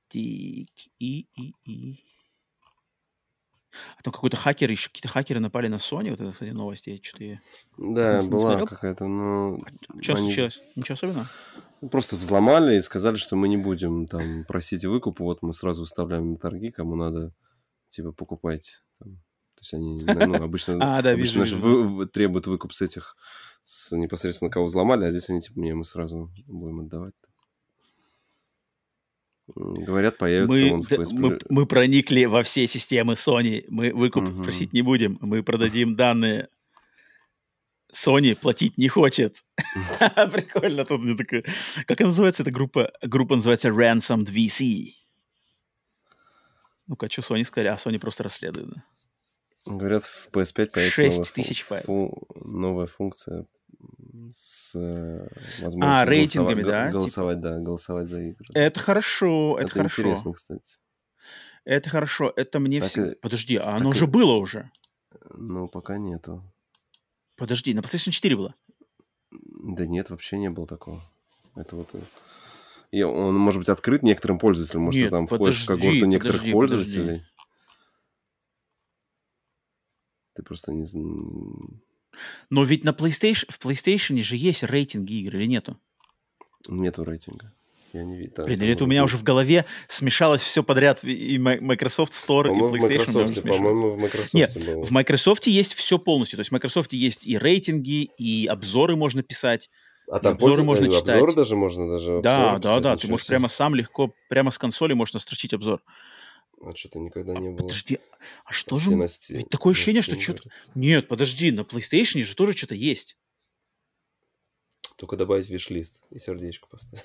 Тик, 0.09 0.69
и, 0.99 1.29
и, 1.37 1.55
и. 1.65 2.05
А 3.99 4.03
там 4.03 4.13
какой-то 4.13 4.37
хакер, 4.37 4.71
еще 4.71 4.89
какие-то 4.89 5.09
хакеры 5.09 5.39
напали 5.39 5.69
на 5.69 5.77
Sony. 5.77 6.11
Вот 6.11 6.21
это, 6.21 6.33
кстати, 6.33 6.51
новость. 6.51 6.89
Я 6.89 6.97
что-то... 6.97 7.25
Я... 7.25 7.41
Да, 7.79 8.21
Не 8.21 8.29
была 8.29 8.67
какая-то, 8.67 9.07
ну... 9.07 9.61
Что 10.01 10.15
они 10.15 10.27
случилось? 10.27 10.63
Ничего 10.75 10.95
особенного? 10.95 11.29
Просто 11.91 12.17
взломали 12.17 12.77
и 12.77 12.81
сказали, 12.81 13.17
что 13.17 13.37
мы 13.37 13.49
не 13.49 13.57
будем 13.57 14.07
там 14.07 14.45
просить 14.45 14.85
выкуп, 14.85 15.21
вот 15.21 15.43
мы 15.43 15.53
сразу 15.53 15.83
выставляем 15.83 16.33
на 16.33 16.37
торги, 16.37 16.71
кому 16.71 16.97
надо, 16.97 17.33
типа, 17.89 18.13
покупайте. 18.13 18.79
Там. 18.99 19.19
То 19.61 19.63
есть 19.63 19.75
они, 19.75 20.03
ну, 20.27 20.43
обычно, 20.43 20.77
А, 20.81 21.03
да, 21.03 21.13
вижу, 21.13 21.41
обычно 21.41 21.45
же 21.45 21.55
вижу. 21.57 21.89
вы- 21.89 22.07
требуют 22.07 22.47
выкуп 22.47 22.73
с 22.73 22.81
этих, 22.81 23.17
с 23.63 23.95
непосредственно 23.97 24.51
кого 24.51 24.67
взломали, 24.67 25.05
а 25.05 25.11
здесь 25.11 25.29
они, 25.29 25.41
типа, 25.41 25.59
не, 25.61 25.75
мы 25.75 25.85
сразу 25.85 26.31
будем 26.47 26.81
отдавать. 26.81 27.15
Говорят, 29.55 30.17
появится 30.17 30.53
Мы, 30.55 30.73
он 30.73 30.83
в 30.83 30.93
PSP. 30.93 31.13
мы, 31.13 31.39
мы 31.49 31.67
проникли 31.67 32.25
во 32.25 32.43
все 32.45 32.67
системы 32.69 33.15
Sony. 33.15 33.65
Мы 33.69 33.93
выкуп 33.93 34.29
Мгм. 34.29 34.43
просить 34.45 34.73
не 34.73 34.83
будем. 34.83 35.19
Мы 35.21 35.43
продадим 35.43 35.97
данные. 35.97 36.49
Sony 37.93 38.37
платить 38.37 38.79
не 38.79 38.87
хочет. 38.87 39.45
Прикольно. 40.33 40.85
Тут 40.85 41.01
мне 41.03 41.17
такое... 41.17 41.45
Как 41.87 41.99
называется, 41.99 42.45
эта 42.45 42.53
группа? 42.53 42.93
Группа 43.03 43.35
называется 43.35 43.71
Ransomed 43.71 44.27
VC. 44.33 44.93
Ну-ка, 46.87 47.11
что 47.11 47.23
Sony 47.23 47.43
сказали? 47.43 47.69
А 47.69 47.75
Sony 47.75 47.99
просто 47.99 48.23
расследует. 48.23 48.69
да. 48.69 48.85
Говорят, 49.67 50.05
в 50.05 50.29
PS5 50.33 50.67
появится 50.67 50.95
Шесть 50.97 51.17
новая, 51.19 51.25
фу- 51.27 51.35
тысяч 51.35 51.63
файлов. 51.63 51.85
фу- 51.87 52.27
новая 52.45 52.87
функция 52.87 53.47
с 54.33 54.73
э, 54.75 55.27
А, 55.29 55.63
возможностью 55.63 56.09
рейтингами, 56.09 56.63
голосова- 56.63 56.71
да, 56.71 56.83
го- 56.85 56.89
типа? 56.89 56.99
Голосовать, 56.99 57.41
да, 57.41 57.59
голосовать 57.59 58.09
за 58.09 58.21
игры. 58.21 58.47
Это 58.55 58.81
хорошо, 58.81 59.59
это, 59.59 59.73
хорошо. 59.73 60.03
интересно, 60.03 60.33
кстати. 60.33 60.77
Это 61.65 61.91
хорошо. 61.91 62.33
Это 62.37 62.59
мне 62.59 62.81
Так 62.81 62.89
всегда... 62.89 63.13
и- 63.13 63.15
Подожди, 63.17 63.57
а 63.57 63.65
так 63.65 63.75
оно 63.77 63.91
и- 63.91 63.95
же 63.95 64.07
было 64.07 64.33
уже. 64.37 64.71
Ну, 65.35 65.69
пока 65.69 65.99
нету. 65.99 66.43
Подожди, 67.37 67.75
на 67.75 67.81
PlayStation 67.81 68.11
4 68.13 68.37
было. 68.37 68.55
Да 69.31 69.87
нет, 69.87 70.11
вообще 70.11 70.39
не 70.39 70.51
было 70.51 70.67
такого. 70.67 71.03
Это 71.55 71.77
вот... 71.77 71.89
э, 71.95 72.01
и 72.93 73.03
он 73.03 73.37
может 73.37 73.61
быть 73.61 73.69
открыт 73.69 74.03
некоторым 74.03 74.39
пользователям. 74.39 74.83
Может, 74.83 74.99
Нет, 74.99 75.07
ты 75.09 75.11
там 75.11 75.27
входишь 75.27 75.63
в 75.63 75.67
подожди, 75.67 75.87
когорту 75.87 76.07
некоторых 76.07 76.37
подожди, 76.39 76.53
пользователей. 76.53 77.25
Ты 80.35 80.43
просто 80.43 80.73
не. 80.73 80.85
Но 82.51 82.65
ведь 82.65 82.85
на 82.85 82.91
PlayStation, 82.91 83.47
в 83.49 83.59
PlayStation 83.59 84.21
же 84.23 84.37
есть 84.37 84.63
рейтинги 84.63 85.15
игр 85.21 85.37
или 85.37 85.47
нету? 85.47 85.79
Нету 86.69 87.05
рейтинга. 87.05 87.53
Я 87.93 88.05
не 88.05 88.17
видел. 88.17 88.45
Блин, 88.45 88.63
или 88.63 88.73
это 88.73 88.85
у 88.85 88.87
меня 88.87 89.03
уже 89.03 89.17
в 89.17 89.25
голове 89.25 89.65
смешалось 89.89 90.41
все 90.43 90.63
подряд, 90.63 91.03
и 91.03 91.39
Microsoft 91.39 92.13
Store, 92.13 92.45
и 92.45 92.49
По-моему, 92.49 92.69
в 92.69 92.75
PlayStation. 92.75 93.49
по-моему, 93.49 93.91
в 93.91 93.99
Microsoft 93.99 94.35
Нет, 94.35 94.57
было. 94.65 94.85
В 94.85 94.91
Microsoft 94.91 95.47
есть 95.49 95.75
все 95.75 95.99
полностью. 95.99 96.37
То 96.37 96.41
есть 96.41 96.51
в 96.51 96.53
Microsoft 96.53 96.93
есть 96.93 97.27
и 97.27 97.37
рейтинги, 97.37 98.11
и 98.17 98.47
обзоры 98.47 98.95
можно 98.97 99.23
писать. 99.23 99.71
А 100.09 100.21
там 100.21 100.35
обзоры 100.35 100.55
пользов- 100.55 100.65
можно 100.65 100.85
э, 100.87 100.91
читать. 100.91 101.17
Обзоры 101.17 101.35
даже 101.35 101.57
можно, 101.57 101.89
даже 101.89 102.21
да, 102.23 102.59
да, 102.59 102.81
да. 102.81 102.97
Ты 102.97 103.09
можешь 103.09 103.27
прямо 103.27 103.49
сам 103.49 103.75
легко, 103.75 104.13
прямо 104.29 104.51
с 104.51 104.59
консоли 104.59 104.93
можешь 104.93 105.15
настрочить 105.15 105.53
обзор. 105.53 105.83
А 106.61 106.75
что-то 106.75 106.99
никогда 106.99 107.35
не 107.35 107.49
было. 107.49 107.69
Подожди, 107.69 107.99
а 108.45 108.53
что 108.53 108.79
же... 108.79 108.95
на 108.95 109.05
Steam- 109.05 109.39
Ведь 109.39 109.49
такое 109.49 109.73
на 109.73 109.77
ощущение, 109.77 110.03
что 110.03 110.21
что-то... 110.21 110.51
Нет, 110.75 111.09
подожди, 111.09 111.51
на 111.51 111.61
PlayStation 111.61 112.23
же 112.23 112.35
тоже 112.35 112.57
что-то 112.57 112.75
есть. 112.75 113.17
Только 114.97 115.17
добавить 115.17 115.49
виш-лист 115.49 116.03
и 116.11 116.19
сердечко 116.19 116.67
поставить. 116.69 117.05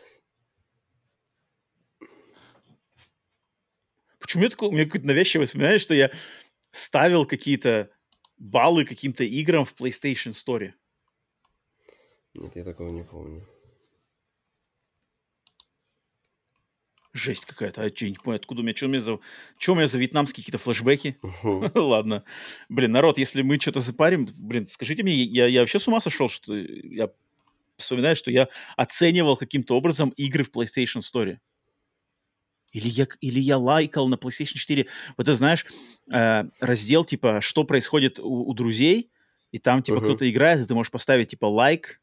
Почему 4.19 4.43
я 4.43 4.49
такое, 4.49 4.69
у 4.69 4.71
меня 4.73 4.85
какое-то 4.85 5.07
навязчивое 5.07 5.45
воспоминание, 5.45 5.79
что 5.79 5.93
я 5.93 6.11
ставил 6.71 7.25
какие-то 7.25 7.89
баллы 8.37 8.83
каким-то 8.83 9.23
играм 9.23 9.63
в 9.63 9.73
PlayStation 9.73 10.31
Store. 10.31 10.73
Нет, 12.33 12.55
я 12.55 12.65
такого 12.65 12.89
не 12.89 13.03
помню. 13.03 13.47
Жесть 17.15 17.45
какая-то. 17.45 17.81
А 17.81 17.85
я 17.85 18.09
не 18.09 18.17
понимаю, 18.17 18.41
откуда 18.41 18.59
у 18.59 18.63
меня, 18.65 18.75
что 18.75 18.87
у 18.87 18.89
меня 18.89 18.99
за, 18.99 19.19
что 19.57 19.71
у 19.71 19.75
меня 19.75 19.87
за 19.87 19.97
вьетнамские 19.97 20.43
какие-то 20.43 20.57
флешбеки? 20.57 21.17
Ладно. 21.73 22.25
Блин, 22.67 22.91
народ, 22.91 23.17
если 23.17 23.41
мы 23.41 23.57
что-то 23.57 23.79
запарим, 23.79 24.27
блин, 24.35 24.67
скажите 24.67 25.01
мне, 25.01 25.13
я, 25.23 25.47
я 25.47 25.61
вообще 25.61 25.79
с 25.79 25.87
ума 25.87 26.01
сошел, 26.01 26.27
что 26.27 26.53
я 26.53 27.09
вспоминаю, 27.77 28.17
что 28.17 28.31
я 28.31 28.49
оценивал 28.75 29.37
каким-то 29.37 29.77
образом 29.77 30.09
игры 30.17 30.43
в 30.43 30.51
PlayStation 30.51 30.99
Store. 30.99 31.37
Или 32.73 32.89
я, 32.89 33.07
или 33.21 33.39
я 33.39 33.57
лайкал 33.57 34.09
на 34.09 34.15
PlayStation 34.15 34.57
4. 34.57 34.85
Вот 35.15 35.25
ты 35.25 35.33
знаешь, 35.35 35.65
э, 36.11 36.43
раздел 36.59 37.05
типа 37.05 37.39
«Что 37.39 37.63
происходит 37.63 38.19
у, 38.19 38.43
у 38.43 38.53
друзей?» 38.53 39.09
И 39.53 39.57
там 39.57 39.81
типа 39.81 39.99
Мгм. 39.99 40.03
кто-то 40.03 40.29
играет, 40.29 40.59
и 40.59 40.65
ты 40.65 40.75
можешь 40.75 40.91
поставить 40.91 41.29
типа 41.29 41.45
лайк, 41.45 42.01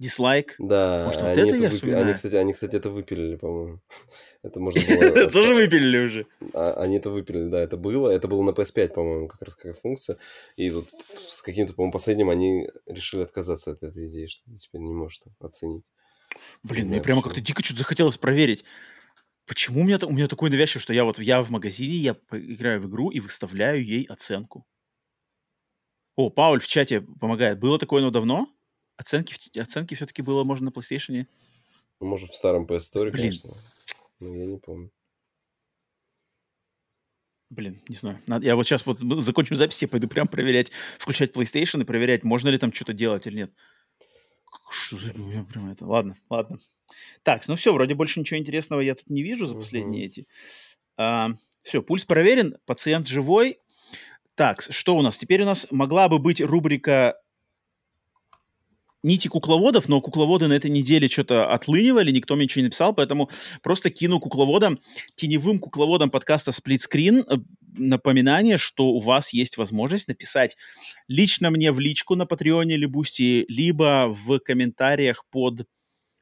дислайк. 0.00 0.56
Да, 0.58 1.04
Может, 1.04 1.20
вот 1.20 1.30
они, 1.30 1.40
это 1.42 1.56
это 1.56 1.86
я 1.86 1.98
они, 1.98 2.14
кстати, 2.14 2.34
они, 2.34 2.52
кстати, 2.54 2.74
это 2.74 2.88
выпилили, 2.88 3.36
по-моему. 3.36 3.80
Это 4.42 4.58
можно 4.58 4.80
было... 4.80 5.30
Тоже 5.30 5.54
выпилили 5.54 5.98
уже. 5.98 6.26
А, 6.54 6.72
Они 6.82 6.96
это 6.96 7.10
выпилили, 7.10 7.50
да, 7.50 7.60
это 7.60 7.76
было. 7.76 8.08
Это 8.08 8.26
было 8.26 8.42
на 8.42 8.52
PS5, 8.52 8.88
по-моему, 8.88 9.28
как 9.28 9.42
раз 9.42 9.54
какая 9.54 9.74
функция. 9.74 10.16
И 10.56 10.70
тут 10.70 10.88
с 11.28 11.42
каким-то, 11.42 11.74
по-моему, 11.74 11.92
последним 11.92 12.30
они 12.30 12.70
решили 12.86 13.20
отказаться 13.20 13.72
от 13.72 13.82
этой 13.82 14.08
идеи, 14.08 14.28
что 14.28 14.42
ты 14.50 14.56
теперь 14.56 14.80
не 14.80 14.94
можешь 14.94 15.20
оценить. 15.40 15.84
Блин, 16.62 16.88
мне 16.88 17.02
прямо 17.02 17.20
как-то 17.20 17.42
дико 17.42 17.62
что-то 17.62 17.80
захотелось 17.80 18.16
проверить. 18.16 18.64
Почему 19.46 19.82
у 19.82 19.84
меня, 19.84 19.98
у 20.02 20.10
меня 20.10 20.26
такой 20.26 20.48
навязчивый, 20.48 20.80
что 20.80 20.94
я 20.94 21.04
вот 21.04 21.18
я 21.18 21.42
в 21.42 21.50
магазине, 21.50 21.96
я 21.96 22.16
играю 22.32 22.80
в 22.80 22.88
игру 22.88 23.10
и 23.10 23.20
выставляю 23.20 23.84
ей 23.84 24.04
оценку. 24.04 24.64
О, 26.16 26.30
Пауль 26.30 26.60
в 26.60 26.66
чате 26.66 27.02
помогает. 27.02 27.58
Было 27.58 27.78
такое, 27.78 28.00
но 28.00 28.10
давно? 28.10 28.48
Оценки, 29.00 29.58
оценки 29.58 29.94
все-таки 29.94 30.20
было 30.20 30.44
можно 30.44 30.66
на 30.66 30.70
PlayStation? 30.70 31.26
Ну, 32.00 32.06
может, 32.06 32.30
в 32.30 32.34
старом 32.34 32.66
PS 32.66 32.80
Store, 32.92 33.10
Блин. 33.10 33.12
конечно. 33.14 33.50
Но 34.18 34.36
я 34.36 34.44
не 34.44 34.58
помню. 34.58 34.90
Блин, 37.48 37.80
не 37.88 37.96
знаю. 37.96 38.20
Надо- 38.26 38.44
я 38.44 38.56
вот 38.56 38.66
сейчас 38.66 38.84
вот 38.84 39.00
мы 39.00 39.22
закончим 39.22 39.56
запись, 39.56 39.80
я 39.80 39.88
пойду 39.88 40.06
прям 40.06 40.28
проверять, 40.28 40.70
включать 40.98 41.34
PlayStation 41.34 41.80
и 41.80 41.84
проверять, 41.84 42.24
можно 42.24 42.50
ли 42.50 42.58
там 42.58 42.74
что-то 42.74 42.92
делать 42.92 43.26
или 43.26 43.36
нет. 43.36 43.52
Что 44.70 44.98
за... 44.98 45.16
ну, 45.16 45.32
я 45.32 45.44
прям 45.44 45.70
это... 45.70 45.86
Ладно, 45.86 46.14
ладно. 46.28 46.58
Так, 47.22 47.48
ну 47.48 47.56
все, 47.56 47.72
вроде 47.72 47.94
больше 47.94 48.20
ничего 48.20 48.38
интересного 48.38 48.80
я 48.80 48.94
тут 48.94 49.08
не 49.08 49.22
вижу 49.22 49.46
за 49.46 49.54
последние 49.54 50.04
эти. 50.04 50.26
все, 51.62 51.82
пульс 51.82 52.04
проверен, 52.04 52.58
пациент 52.66 53.06
живой. 53.08 53.60
Так, 54.34 54.60
что 54.60 54.94
у 54.94 55.00
нас? 55.00 55.16
Теперь 55.16 55.40
у 55.42 55.46
нас 55.46 55.66
могла 55.70 56.10
бы 56.10 56.18
быть 56.18 56.42
рубрика 56.42 57.18
нити 59.02 59.28
кукловодов, 59.28 59.88
но 59.88 60.00
кукловоды 60.00 60.48
на 60.48 60.52
этой 60.52 60.70
неделе 60.70 61.08
что-то 61.08 61.50
отлынивали, 61.50 62.10
никто 62.10 62.36
мне 62.36 62.44
ничего 62.44 62.60
не 62.60 62.66
написал, 62.66 62.94
поэтому 62.94 63.30
просто 63.62 63.90
кину 63.90 64.20
кукловодам, 64.20 64.80
теневым 65.14 65.58
кукловодам 65.58 66.10
подкаста 66.10 66.50
Screen 66.50 67.24
э, 67.26 67.38
напоминание, 67.76 68.58
что 68.58 68.88
у 68.88 69.00
вас 69.00 69.32
есть 69.32 69.56
возможность 69.56 70.08
написать 70.08 70.56
лично 71.08 71.50
мне 71.50 71.72
в 71.72 71.80
личку 71.80 72.14
на 72.14 72.26
Патреоне 72.26 72.74
или 72.74 72.86
Бусти, 72.86 73.44
либо 73.48 74.08
в 74.08 74.38
комментариях 74.40 75.24
под 75.30 75.66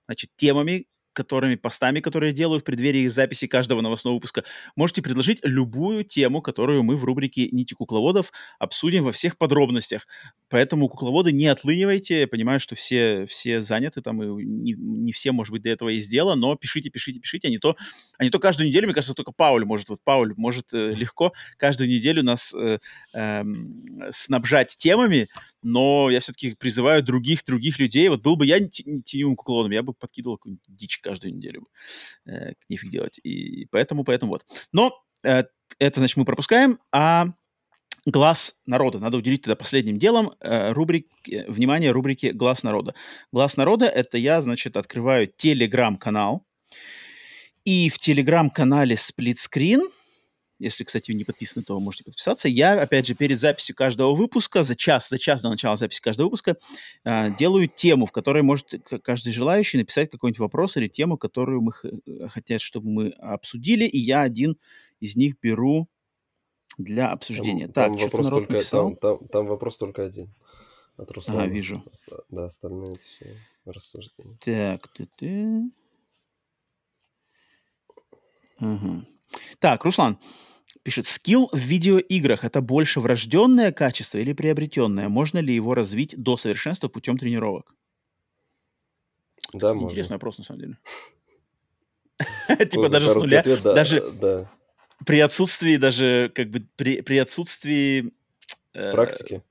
значит, 0.06 0.30
темами, 0.36 0.86
которыми, 1.18 1.56
постами, 1.56 2.00
которые 2.00 2.30
я 2.30 2.36
делаю 2.36 2.60
в 2.60 2.64
преддверии 2.64 3.08
записи 3.08 3.46
каждого 3.48 3.80
новостного 3.80 4.14
выпуска, 4.14 4.44
можете 4.76 5.02
предложить 5.02 5.40
любую 5.42 6.04
тему, 6.04 6.40
которую 6.40 6.84
мы 6.84 6.96
в 6.96 7.04
рубрике 7.04 7.48
«Нити 7.50 7.74
кукловодов» 7.74 8.32
обсудим 8.58 9.04
во 9.04 9.12
всех 9.12 9.36
подробностях. 9.36 10.06
Поэтому, 10.48 10.88
кукловоды, 10.88 11.32
не 11.32 11.46
отлынивайте. 11.48 12.20
Я 12.20 12.28
понимаю, 12.28 12.60
что 12.60 12.74
все, 12.74 13.26
все 13.26 13.60
заняты, 13.60 14.00
там, 14.00 14.22
и 14.22 14.44
не, 14.44 14.72
не 14.72 15.12
все, 15.12 15.32
может 15.32 15.52
быть, 15.52 15.62
до 15.62 15.70
этого 15.70 15.90
есть 15.90 16.10
дело, 16.10 16.36
но 16.36 16.54
пишите, 16.54 16.88
пишите, 16.88 17.20
пишите, 17.20 17.48
а 17.48 17.50
не 17.50 17.58
то, 17.58 17.76
а 18.16 18.24
не 18.24 18.30
то 18.30 18.38
каждую 18.38 18.68
неделю, 18.68 18.86
мне 18.86 18.94
кажется, 18.94 19.14
только 19.14 19.32
Пауль 19.32 19.64
может, 19.64 19.88
вот 19.88 20.00
Пауль 20.04 20.34
может 20.36 20.72
э, 20.72 20.94
легко 20.94 21.32
каждую 21.56 21.90
неделю 21.90 22.22
нас 22.22 22.54
э, 22.54 22.78
эм, 23.12 24.08
снабжать 24.10 24.76
темами, 24.76 25.26
но 25.62 26.08
я 26.10 26.20
все-таки 26.20 26.54
призываю 26.54 27.02
других, 27.02 27.44
других 27.44 27.78
людей. 27.78 28.08
Вот 28.08 28.22
был 28.22 28.36
бы 28.36 28.46
я 28.46 28.60
те- 28.60 28.84
теневым 29.04 29.36
кукловодом, 29.36 29.72
я 29.72 29.82
бы 29.82 29.92
подкидывал 29.92 30.36
какую-нибудь 30.36 30.64
дичь 30.68 30.98
каждую 31.08 31.34
неделю. 31.34 31.68
Э, 32.26 32.52
нефиг 32.68 32.90
делать. 32.90 33.18
И 33.22 33.66
поэтому, 33.70 34.04
поэтому 34.04 34.32
вот. 34.32 34.44
Но 34.72 34.92
э, 35.24 35.44
это, 35.78 36.00
значит, 36.00 36.16
мы 36.16 36.24
пропускаем, 36.24 36.78
а 36.92 37.26
Глаз 38.06 38.54
народа. 38.64 38.98
Надо 39.00 39.18
уделить 39.18 39.42
тогда 39.42 39.56
последним 39.56 39.98
делом 39.98 40.32
э, 40.40 40.72
рубрик, 40.72 41.08
э, 41.30 41.44
внимание 41.50 41.90
рубрике 41.90 42.32
Глаз 42.32 42.62
народа. 42.62 42.94
Глаз 43.32 43.56
народа 43.56 43.86
это 43.86 44.16
я, 44.16 44.40
значит, 44.40 44.76
открываю 44.76 45.26
телеграм-канал. 45.26 46.46
И 47.64 47.90
в 47.90 47.98
телеграм-канале 47.98 48.96
Screen, 48.96 49.80
если, 50.58 50.84
кстати, 50.84 51.10
вы 51.10 51.16
не 51.16 51.24
подписаны, 51.24 51.64
то 51.64 51.78
можете 51.78 52.04
подписаться. 52.04 52.48
Я, 52.48 52.80
опять 52.80 53.06
же, 53.06 53.14
перед 53.14 53.38
записью 53.38 53.76
каждого 53.76 54.14
выпуска, 54.14 54.62
за 54.62 54.74
час, 54.74 55.08
за 55.08 55.18
час 55.18 55.42
до 55.42 55.50
начала 55.50 55.76
записи 55.76 56.00
каждого 56.00 56.26
выпуска, 56.26 56.56
э, 57.04 57.34
делаю 57.36 57.68
тему, 57.68 58.06
в 58.06 58.12
которой 58.12 58.42
может 58.42 58.74
каждый 59.02 59.32
желающий 59.32 59.78
написать 59.78 60.10
какой-нибудь 60.10 60.40
вопрос 60.40 60.76
или 60.76 60.88
тему, 60.88 61.16
которую 61.16 61.62
мы 61.62 61.72
хотят, 62.28 62.60
чтобы 62.60 62.90
мы 62.90 63.08
обсудили, 63.10 63.84
и 63.84 63.98
я 63.98 64.22
один 64.22 64.56
из 65.00 65.14
них 65.16 65.36
беру 65.40 65.88
для 66.76 67.10
обсуждения. 67.10 67.68
Там, 67.68 67.92
так, 67.92 67.92
там 67.92 67.96
вопрос 67.96 68.28
только, 68.28 68.52
написал? 68.54 68.96
там, 68.96 68.96
там, 68.96 69.28
там 69.28 69.46
вопрос 69.46 69.76
только 69.76 70.04
один. 70.04 70.32
От 70.96 71.12
Руслана. 71.12 71.46
вижу. 71.46 71.84
Оста- 71.92 72.24
Да, 72.28 72.46
остальные 72.46 72.94
это 72.94 73.04
все 73.04 73.36
рассуждения. 73.64 74.36
Так, 74.44 74.88
ты-ты. 74.88 75.70
Ага. 78.58 79.04
Так, 79.60 79.84
Руслан 79.84 80.18
пишет, 80.82 81.06
скилл 81.06 81.48
в 81.52 81.58
видеоиграх 81.58 82.44
это 82.44 82.60
больше 82.60 83.00
врожденное 83.00 83.72
качество 83.72 84.18
или 84.18 84.32
приобретенное? 84.32 85.08
Можно 85.08 85.38
ли 85.38 85.54
его 85.54 85.74
развить 85.74 86.14
до 86.16 86.36
совершенства 86.36 86.88
путем 86.88 87.18
тренировок? 87.18 87.74
Да, 89.52 89.58
Кстати, 89.58 89.72
можно. 89.74 89.86
интересный 89.86 90.14
вопрос, 90.14 90.38
на 90.38 90.44
самом 90.44 90.60
деле. 90.60 90.78
Типа 92.70 92.88
даже 92.88 93.08
с 93.08 93.14
нуля, 93.14 93.42
даже 93.62 94.10
да. 94.20 94.50
при 95.06 95.20
отсутствии, 95.20 95.76
даже 95.76 96.30
как 96.34 96.50
бы 96.50 96.66
при 96.76 97.18
отсутствии... 97.18 98.12
э, 98.74 98.92
Практики. 98.92 99.42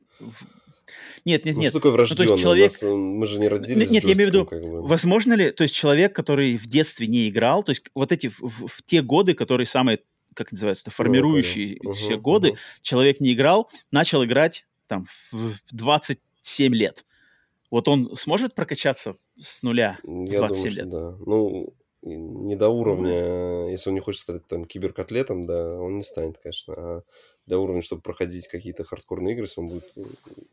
Нет, 1.25 1.43
нет, 1.45 1.55
Ну, 1.55 1.61
нет. 1.61 1.69
что 1.71 1.79
такое 1.79 1.91
то 1.93 2.01
есть 2.01 2.15
врожденное? 2.15 2.33
У 2.35 2.37
человек- 2.37 2.71
нас, 2.71 2.83
э, 2.83 2.93
мы 2.93 3.27
же 3.27 3.39
не 3.39 3.47
родились 3.49 3.89
Нет, 3.89 4.03
с 4.03 4.07
я 4.07 4.13
имею 4.13 4.29
в 4.29 4.33
виду, 4.33 4.45
как 4.45 4.61
бы. 4.61 4.81
Возможно 4.87 5.33
ли, 5.33 5.51
то 5.51 5.63
есть 5.63 5.75
человек, 5.75 6.15
который 6.15 6.55
в 6.57 6.67
детстве 6.67 7.07
не 7.07 7.27
играл, 7.29 7.63
то 7.63 7.71
есть 7.71 7.83
вот 7.93 8.11
эти 8.11 8.27
в- 8.27 8.67
в 8.67 8.81
те 8.83 9.01
годы, 9.01 9.33
которые 9.33 9.67
самые, 9.67 9.99
как 10.37 10.51
называется, 10.51 10.85
Ну, 10.85 10.91
я 10.91 10.95
формирующиеся. 10.95 12.13
Мгм, 12.13 12.21
годы, 12.21 12.49
мгм. 12.49 12.57
человек 12.81 13.19
не 13.19 13.33
играл, 13.33 13.69
начал 13.91 14.23
играть 14.23 14.67
там 14.85 15.05
в, 15.05 15.33
в 15.33 15.59
27 15.73 16.73
лет. 16.73 17.05
Вот 17.71 17.87
он 17.87 18.15
сможет 18.15 18.53
прокачаться 18.55 19.17
с 19.37 19.63
нуля 19.63 19.99
в 20.03 20.31
Я 20.31 20.39
27 20.39 20.71
думаю, 20.71 20.75
лет? 20.75 20.89
да. 20.89 21.25
Ну, 21.25 21.73
не 22.03 22.55
до 22.55 22.69
уровня, 22.69 23.69
если 23.69 23.89
он 23.89 23.95
не 23.95 23.99
хочет 23.99 24.21
стать 24.21 24.47
там 24.47 24.65
киберкотлетом, 24.65 25.45
да, 25.45 25.75
он 25.75 25.97
не 25.97 26.03
станет, 26.03 26.37
конечно. 26.37 26.73
А 26.77 27.01
для 27.47 27.57
уровня, 27.57 27.81
чтобы 27.81 28.01
проходить 28.01 28.47
какие-то 28.47 28.83
хардкорные 28.83 29.33
игры, 29.33 29.45
если 29.45 29.59
он 29.59 29.67
будет 29.67 29.91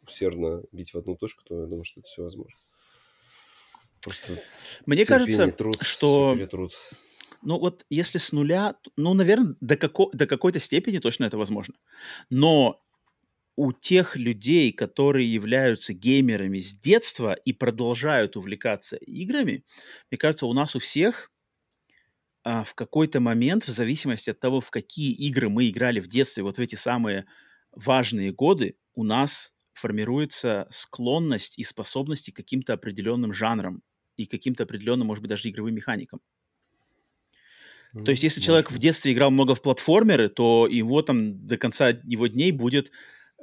усердно 0.07 0.63
бить 0.73 0.95
в 0.95 0.99
одну 0.99 1.15
точку, 1.17 1.45
то 1.45 1.61
я 1.61 1.67
думаю, 1.67 1.85
что 1.85 2.01
это 2.01 2.09
все 2.09 2.23
возможно. 2.23 2.59
Просто 4.03 4.33
Мне 4.87 5.05
терпение, 5.05 5.37
кажется, 5.37 5.57
труд, 5.57 5.79
что 5.83 6.35
перетрут. 6.35 6.73
Ну 7.45 7.59
вот 7.59 7.85
если 7.91 8.19
с 8.19 8.33
нуля, 8.33 8.77
ну, 8.97 9.15
наверное, 9.15 9.57
до, 9.61 9.77
како- 9.77 10.11
до 10.13 10.27
какой-то 10.27 10.59
степени 10.59 10.99
точно 10.99 11.25
это 11.27 11.39
возможно. 11.39 11.75
Но 12.31 12.81
у 13.57 13.73
тех 13.73 14.17
людей, 14.17 14.73
которые 14.73 15.33
являются 15.33 15.95
геймерами 15.95 16.61
с 16.61 16.75
детства 16.75 17.35
и 17.35 17.53
продолжают 17.53 18.37
увлекаться 18.37 18.97
играми, 18.97 19.65
мне 20.11 20.19
кажется, 20.19 20.47
у 20.47 20.55
нас 20.55 20.77
у 20.77 20.81
всех 20.81 21.31
а, 22.43 22.65
в 22.65 22.75
какой-то 22.75 23.21
момент, 23.21 23.65
в 23.65 23.71
зависимости 23.71 24.31
от 24.31 24.41
того, 24.41 24.61
в 24.61 24.71
какие 24.71 25.13
игры 25.13 25.49
мы 25.49 25.69
играли 25.69 26.01
в 26.01 26.07
детстве, 26.09 26.43
вот 26.43 26.57
в 26.59 26.61
эти 26.61 26.75
самые 26.75 27.27
важные 27.73 28.33
годы, 28.33 28.77
у 28.95 29.03
нас 29.05 29.55
формируется 29.73 30.67
склонность 30.71 31.59
и 31.59 31.65
способности 31.65 32.31
к 32.31 32.37
каким-то 32.37 32.75
определенным 32.75 33.33
жанрам 33.33 33.83
и 34.17 34.27
каким-то 34.27 34.63
определенным, 34.65 35.09
может 35.09 35.23
быть, 35.23 35.31
даже 35.31 35.49
игровым 35.49 35.75
механикам. 35.75 36.21
То 38.03 38.11
есть, 38.11 38.23
если 38.23 38.41
человек 38.41 38.71
в 38.71 38.79
детстве 38.79 39.13
играл 39.13 39.31
много 39.31 39.55
в 39.55 39.63
платформеры, 39.63 40.29
то 40.29 40.67
его 40.67 41.01
там 41.03 41.47
до 41.47 41.57
конца 41.57 41.89
его 41.89 42.27
дней 42.27 42.53
будет, 42.53 42.91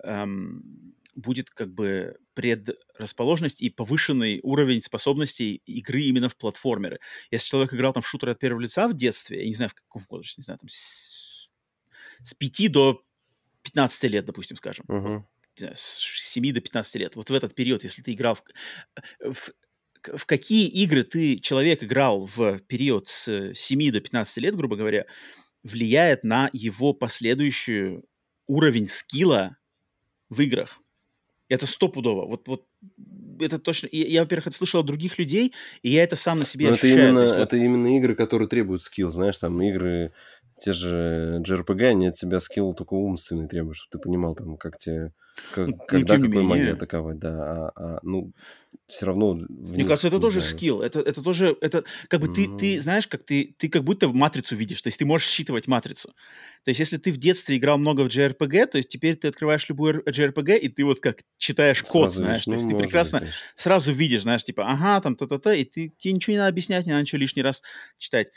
эм, 0.04 0.96
будет 1.16 1.50
как 1.50 1.74
бы 1.74 2.18
предрасположенность 2.36 3.62
и 3.62 3.70
повышенный 3.70 4.40
уровень 4.44 4.82
способностей 4.82 5.56
игры 5.66 6.02
именно 6.04 6.30
в 6.30 6.38
платформеры. 6.38 7.00
Если 7.32 7.50
человек 7.50 7.74
играл 7.74 7.94
там 7.94 8.04
в 8.04 8.08
шутеры 8.08 8.34
от 8.34 8.40
первого 8.40 8.62
лица 8.62 8.88
в 8.88 8.94
детстве, 8.96 9.42
я 9.42 9.48
не 9.48 9.54
знаю, 9.56 9.72
в 9.72 9.74
каком 9.76 10.06
возрасте, 10.10 10.42
не 10.42 10.44
знаю, 10.44 10.60
там 10.60 10.70
с, 10.70 11.50
с 12.24 12.34
5 12.36 12.70
до 12.70 13.04
15 13.64 14.04
лет, 14.10 14.26
допустим, 14.26 14.58
скажем, 14.58 14.88
знаю, 15.56 15.76
с 15.78 16.00
7 16.22 16.54
до 16.54 16.62
15 16.62 16.96
лет, 16.96 17.16
вот 17.16 17.30
в 17.30 17.34
этот 17.34 17.56
период, 17.56 17.84
если 17.84 18.02
ты 18.04 18.14
играл 18.14 18.36
в, 18.36 18.44
в 19.34 19.52
к- 19.52 19.54
в 20.16 20.26
какие 20.26 20.68
игры 20.68 21.04
ты, 21.04 21.40
человек, 21.40 21.84
играл 21.84 22.26
в 22.26 22.60
период 22.68 23.08
с 23.08 23.54
7 23.54 23.92
до 23.92 24.00
15 24.02 24.38
лет, 24.38 24.56
грубо 24.56 24.76
говоря, 24.76 25.06
влияет 25.64 26.24
на 26.24 26.50
его 26.54 26.94
последующий 26.94 28.02
уровень 28.48 28.88
скилла 28.88 29.58
в 30.30 30.42
играх. 30.42 30.80
Это 31.50 31.68
стопудово. 31.68 32.26
Вот, 32.26 32.48
вот 32.48 32.66
это 33.40 33.60
точно. 33.60 33.88
И 33.88 34.10
я, 34.12 34.22
во-первых, 34.22 34.48
это 34.48 34.56
слышал 34.56 34.80
от 34.80 34.86
других 34.86 35.20
людей, 35.20 35.54
и 35.82 35.90
я 35.90 36.04
это 36.04 36.16
сам 36.16 36.40
на 36.40 36.46
себе 36.46 36.68
Но 36.68 36.74
это 36.74 36.86
ощущаю. 36.86 36.96
То 36.96 37.10
именно, 37.10 37.20
есть 37.22 37.36
вот- 37.36 37.44
это 37.44 37.58
именно 37.58 37.98
игры, 37.98 38.16
которые 38.16 38.48
требуют 38.48 38.82
скилл, 38.82 39.10
знаешь, 39.10 39.38
там 39.38 39.62
игры, 39.62 40.14
те 40.62 40.74
же 40.74 41.42
JRPG, 41.44 41.86
они 41.88 42.08
от 42.08 42.16
тебя 42.16 42.40
скилл 42.40 42.74
только 42.74 42.94
умственный 42.94 43.48
требуют, 43.48 43.78
чтобы 43.78 43.92
ты 43.92 44.00
понимал, 44.00 44.36
там, 44.36 44.58
как 44.58 44.78
тебе, 44.78 45.12
как- 45.54 45.68
Ну, 45.68 45.74
ну, 45.78 45.86
когда 45.88 46.16
какой 46.16 46.30
магией 46.30 46.48
менее. 46.60 46.74
атаковать, 46.74 47.18
да, 47.18 47.32
а, 47.32 47.72
а, 47.76 48.00
ну, 48.04 48.32
все 48.88 49.08
равно... 49.08 49.32
в 49.32 49.38
Мне 49.50 49.78
них, 49.78 49.88
кажется, 49.88 50.10
это 50.10 50.20
тоже 50.20 50.42
знаю. 50.42 50.56
скилл. 50.56 50.82
Это, 50.82 51.00
это 51.00 51.24
тоже, 51.24 51.58
это 51.62 51.84
как 52.10 52.22
бы 52.22 52.28
ты, 52.28 52.46
ты 52.46 52.76
Ну. 52.76 52.82
знаешь, 52.82 53.08
как 53.08 53.24
ты, 53.24 53.56
ты 53.58 53.70
как 53.70 53.84
будто 53.84 54.10
матрицу 54.10 54.56
видишь. 54.56 54.82
То 54.82 54.88
есть 54.88 55.00
ты 55.00 55.06
можешь 55.06 55.28
считывать 55.30 55.68
матрицу. 55.68 56.10
То 56.64 56.70
есть 56.70 56.80
если 56.80 56.98
ты 56.98 57.12
в 57.12 57.18
детстве 57.18 57.58
играл 57.58 57.78
много 57.78 58.02
в 58.02 58.08
JRPG, 58.08 58.68
то 58.68 58.78
есть 58.78 58.90
теперь 58.90 59.16
ты 59.16 59.30
открываешь 59.30 59.68
любой 59.68 59.94
р- 59.94 60.04
JRPG, 60.08 60.58
и 60.60 60.70
ты 60.70 60.84
вот 60.86 61.00
как 61.00 61.22
читаешь 61.38 61.82
код, 61.84 62.12
Сразу 62.12 62.18
знаешь. 62.20 62.34
видишь, 62.34 62.46
То 62.46 62.52
есть 62.52 62.64
ну, 62.66 62.70
ты 62.70 62.76
быть, 62.76 62.84
прекрасно 62.86 63.20
конечно. 63.20 63.38
сразу 63.56 63.94
видишь, 63.94 64.22
знаешь, 64.22 64.44
типа, 64.44 64.66
ага, 64.68 65.02
там, 65.02 65.16
та-та-та, 65.16 65.54
и 65.56 65.64
ты, 65.64 65.92
тебе 65.98 66.14
ничего 66.14 66.34
не 66.34 66.38
надо 66.38 66.50
объяснять, 66.50 66.86
не 66.86 66.92
надо 66.92 67.02
ничего 67.02 67.20
лишний 67.20 67.42
раз 67.42 67.64
читать. 67.98 68.28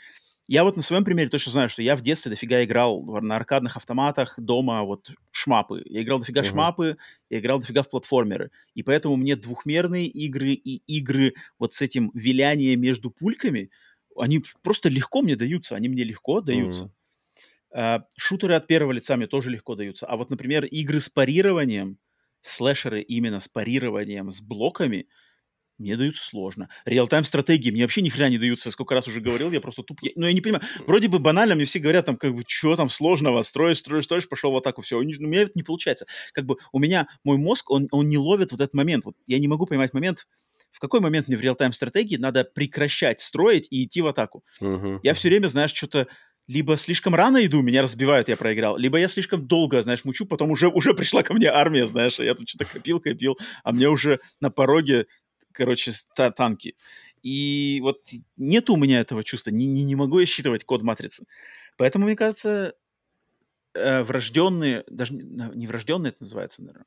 Я 0.47 0.63
вот 0.63 0.75
на 0.75 0.83
своем 0.83 1.03
примере 1.03 1.29
точно 1.29 1.51
знаю, 1.51 1.69
что 1.69 1.81
я 1.81 1.95
в 1.95 2.01
детстве 2.01 2.29
дофига 2.29 2.63
играл 2.63 3.01
на 3.03 3.35
аркадных 3.35 3.77
автоматах 3.77 4.39
дома 4.39 4.83
вот 4.83 5.11
шмапы. 5.31 5.81
Я 5.85 6.03
играл 6.03 6.19
дофига 6.19 6.41
uh-huh. 6.41 6.49
шмапы, 6.49 6.97
я 7.29 7.39
играл 7.39 7.59
дофига 7.59 7.81
в 7.81 7.89
платформеры. 7.89 8.51
И 8.75 8.83
поэтому 8.83 9.15
мне 9.15 9.35
двухмерные 9.35 10.05
игры 10.05 10.51
и 10.51 10.83
игры 10.85 11.33
вот 11.57 11.73
с 11.73 11.81
этим 11.81 12.11
вилянием 12.13 12.79
между 12.79 13.09
пульками, 13.09 13.71
они 14.15 14.43
просто 14.61 14.89
легко 14.89 15.21
мне 15.21 15.35
даются, 15.35 15.75
они 15.75 15.89
мне 15.89 16.03
легко 16.03 16.41
даются. 16.41 16.91
Uh-huh. 17.75 18.03
шутеры 18.15 18.53
от 18.53 18.67
первого 18.67 18.91
лица 18.91 19.17
мне 19.17 19.27
тоже 19.27 19.49
легко 19.49 19.75
даются. 19.75 20.05
А 20.05 20.15
вот, 20.15 20.29
например, 20.29 20.65
игры 20.65 20.99
с 20.99 21.09
парированием, 21.09 21.97
слэшеры 22.41 23.01
именно 23.01 23.39
с 23.39 23.47
парированием, 23.47 24.31
с 24.31 24.41
блоками– 24.41 25.07
мне 25.77 25.97
даются 25.97 26.23
сложно. 26.23 26.69
Реал-тайм 26.85 27.23
стратегии 27.23 27.71
мне 27.71 27.83
вообще 27.83 28.01
ни 28.01 28.09
хрена 28.09 28.29
не 28.29 28.37
даются. 28.37 28.71
Сколько 28.71 28.95
раз 28.95 29.07
уже 29.07 29.21
говорил, 29.21 29.51
я 29.51 29.59
просто 29.59 29.83
туп. 29.83 29.99
Ну, 30.15 30.25
я 30.25 30.33
не 30.33 30.41
понимаю. 30.41 30.63
Вроде 30.87 31.07
бы 31.07 31.19
банально, 31.19 31.55
мне 31.55 31.65
все 31.65 31.79
говорят, 31.79 32.05
там, 32.05 32.17
как 32.17 32.33
бы, 32.33 32.43
что 32.47 32.75
там 32.75 32.89
сложного, 32.89 33.41
строишь, 33.43 33.79
строишь, 33.79 34.05
строишь, 34.05 34.29
пошел 34.29 34.51
в 34.51 34.57
атаку, 34.57 34.81
все. 34.81 34.97
У 34.97 35.03
меня 35.03 35.41
это 35.41 35.51
не 35.55 35.63
получается. 35.63 36.05
Как 36.33 36.45
бы 36.45 36.57
у 36.71 36.79
меня, 36.79 37.07
мой 37.23 37.37
мозг, 37.37 37.69
он, 37.71 37.87
он 37.91 38.07
не 38.07 38.17
ловит 38.17 38.51
вот 38.51 38.61
этот 38.61 38.73
момент. 38.73 39.05
Вот 39.05 39.15
я 39.27 39.39
не 39.39 39.47
могу 39.47 39.65
поймать 39.65 39.93
момент, 39.93 40.27
в 40.71 40.79
какой 40.79 40.99
момент 40.99 41.27
мне 41.27 41.37
в 41.37 41.41
реал-тайм 41.41 41.71
стратегии 41.71 42.17
надо 42.17 42.43
прекращать 42.43 43.21
строить 43.21 43.67
и 43.69 43.85
идти 43.85 44.01
в 44.01 44.07
атаку. 44.07 44.43
Uh-huh. 44.61 44.99
Я 45.03 45.13
все 45.13 45.29
время, 45.29 45.47
знаешь, 45.47 45.73
что-то 45.73 46.07
либо 46.47 46.77
слишком 46.77 47.15
рано 47.15 47.43
иду, 47.45 47.61
меня 47.61 47.81
разбивают, 47.81 48.27
я 48.27 48.37
проиграл, 48.37 48.77
либо 48.77 48.99
я 48.99 49.07
слишком 49.07 49.47
долго, 49.47 49.81
знаешь, 49.81 50.03
мучу, 50.03 50.25
потом 50.25 50.51
уже, 50.51 50.67
уже 50.67 50.93
пришла 50.93 51.23
ко 51.23 51.33
мне 51.33 51.47
армия, 51.47 51.85
знаешь, 51.85 52.19
я 52.19 52.35
тут 52.35 52.47
что-то 52.47 52.65
копил, 52.65 52.99
копил, 52.99 53.37
а 53.63 53.71
мне 53.71 53.89
уже 53.89 54.19
на 54.41 54.51
пороге 54.51 55.07
короче, 55.55 55.91
танки. 56.35 56.75
И 57.23 57.79
вот 57.81 58.07
нет 58.37 58.69
у 58.69 58.75
меня 58.77 58.99
этого 58.99 59.23
чувства, 59.23 59.49
не, 59.49 59.65
не, 59.65 59.83
не 59.83 59.95
могу 59.95 60.19
я 60.19 60.25
считывать 60.25 60.63
код 60.63 60.83
матрицы. 60.83 61.25
Поэтому, 61.77 62.05
мне 62.05 62.15
кажется, 62.15 62.75
э, 63.73 64.03
врожденные, 64.03 64.83
даже 64.87 65.13
не 65.13 65.67
врожденные 65.67 66.11
это 66.11 66.23
называется, 66.23 66.61
наверное, 66.61 66.85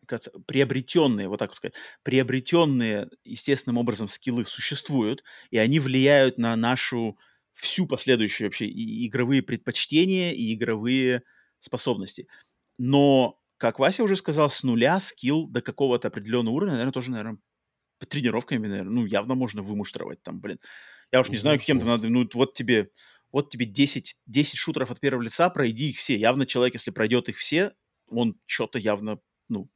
мне 0.00 0.06
кажется, 0.06 0.32
приобретенные, 0.46 1.28
вот 1.28 1.38
так 1.38 1.54
сказать, 1.54 1.74
приобретенные 2.02 3.08
естественным 3.24 3.78
образом 3.78 4.08
скиллы 4.08 4.44
существуют, 4.44 5.24
и 5.50 5.58
они 5.58 5.80
влияют 5.80 6.38
на 6.38 6.54
нашу 6.56 7.18
всю 7.54 7.86
последующую 7.86 8.48
вообще 8.48 8.66
и 8.66 9.06
игровые 9.06 9.42
предпочтения, 9.42 10.32
и 10.32 10.54
игровые 10.54 11.22
способности. 11.58 12.26
Но, 12.78 13.38
как 13.58 13.78
Вася 13.78 14.02
уже 14.02 14.16
сказал, 14.16 14.50
с 14.50 14.62
нуля 14.62 14.98
скилл 15.00 15.46
до 15.48 15.60
какого-то 15.60 16.08
определенного 16.08 16.54
уровня, 16.54 16.72
наверное, 16.72 16.92
тоже, 16.92 17.10
наверное, 17.10 17.38
тренировками, 18.06 18.66
наверное, 18.66 18.92
ну, 18.92 19.06
явно 19.06 19.34
можно 19.34 19.62
вымуштровать 19.62 20.22
там, 20.22 20.40
блин. 20.40 20.58
Я 21.12 21.20
уж 21.20 21.28
не 21.28 21.36
знаю, 21.36 21.58
кем 21.58 21.78
там 21.78 21.88
надо, 21.88 22.08
ну, 22.08 22.28
вот 22.34 22.54
тебе, 22.54 22.90
вот 23.30 23.50
тебе 23.50 23.66
10, 23.66 24.20
10 24.26 24.56
шутеров 24.56 24.90
от 24.90 25.00
первого 25.00 25.22
лица, 25.22 25.50
пройди 25.50 25.90
их 25.90 25.98
все. 25.98 26.16
Явно 26.16 26.46
человек, 26.46 26.74
если 26.74 26.90
пройдет 26.90 27.28
их 27.28 27.36
все, 27.36 27.72
он 28.08 28.36
что-то 28.46 28.78
явно, 28.78 29.18
ну, 29.48 29.68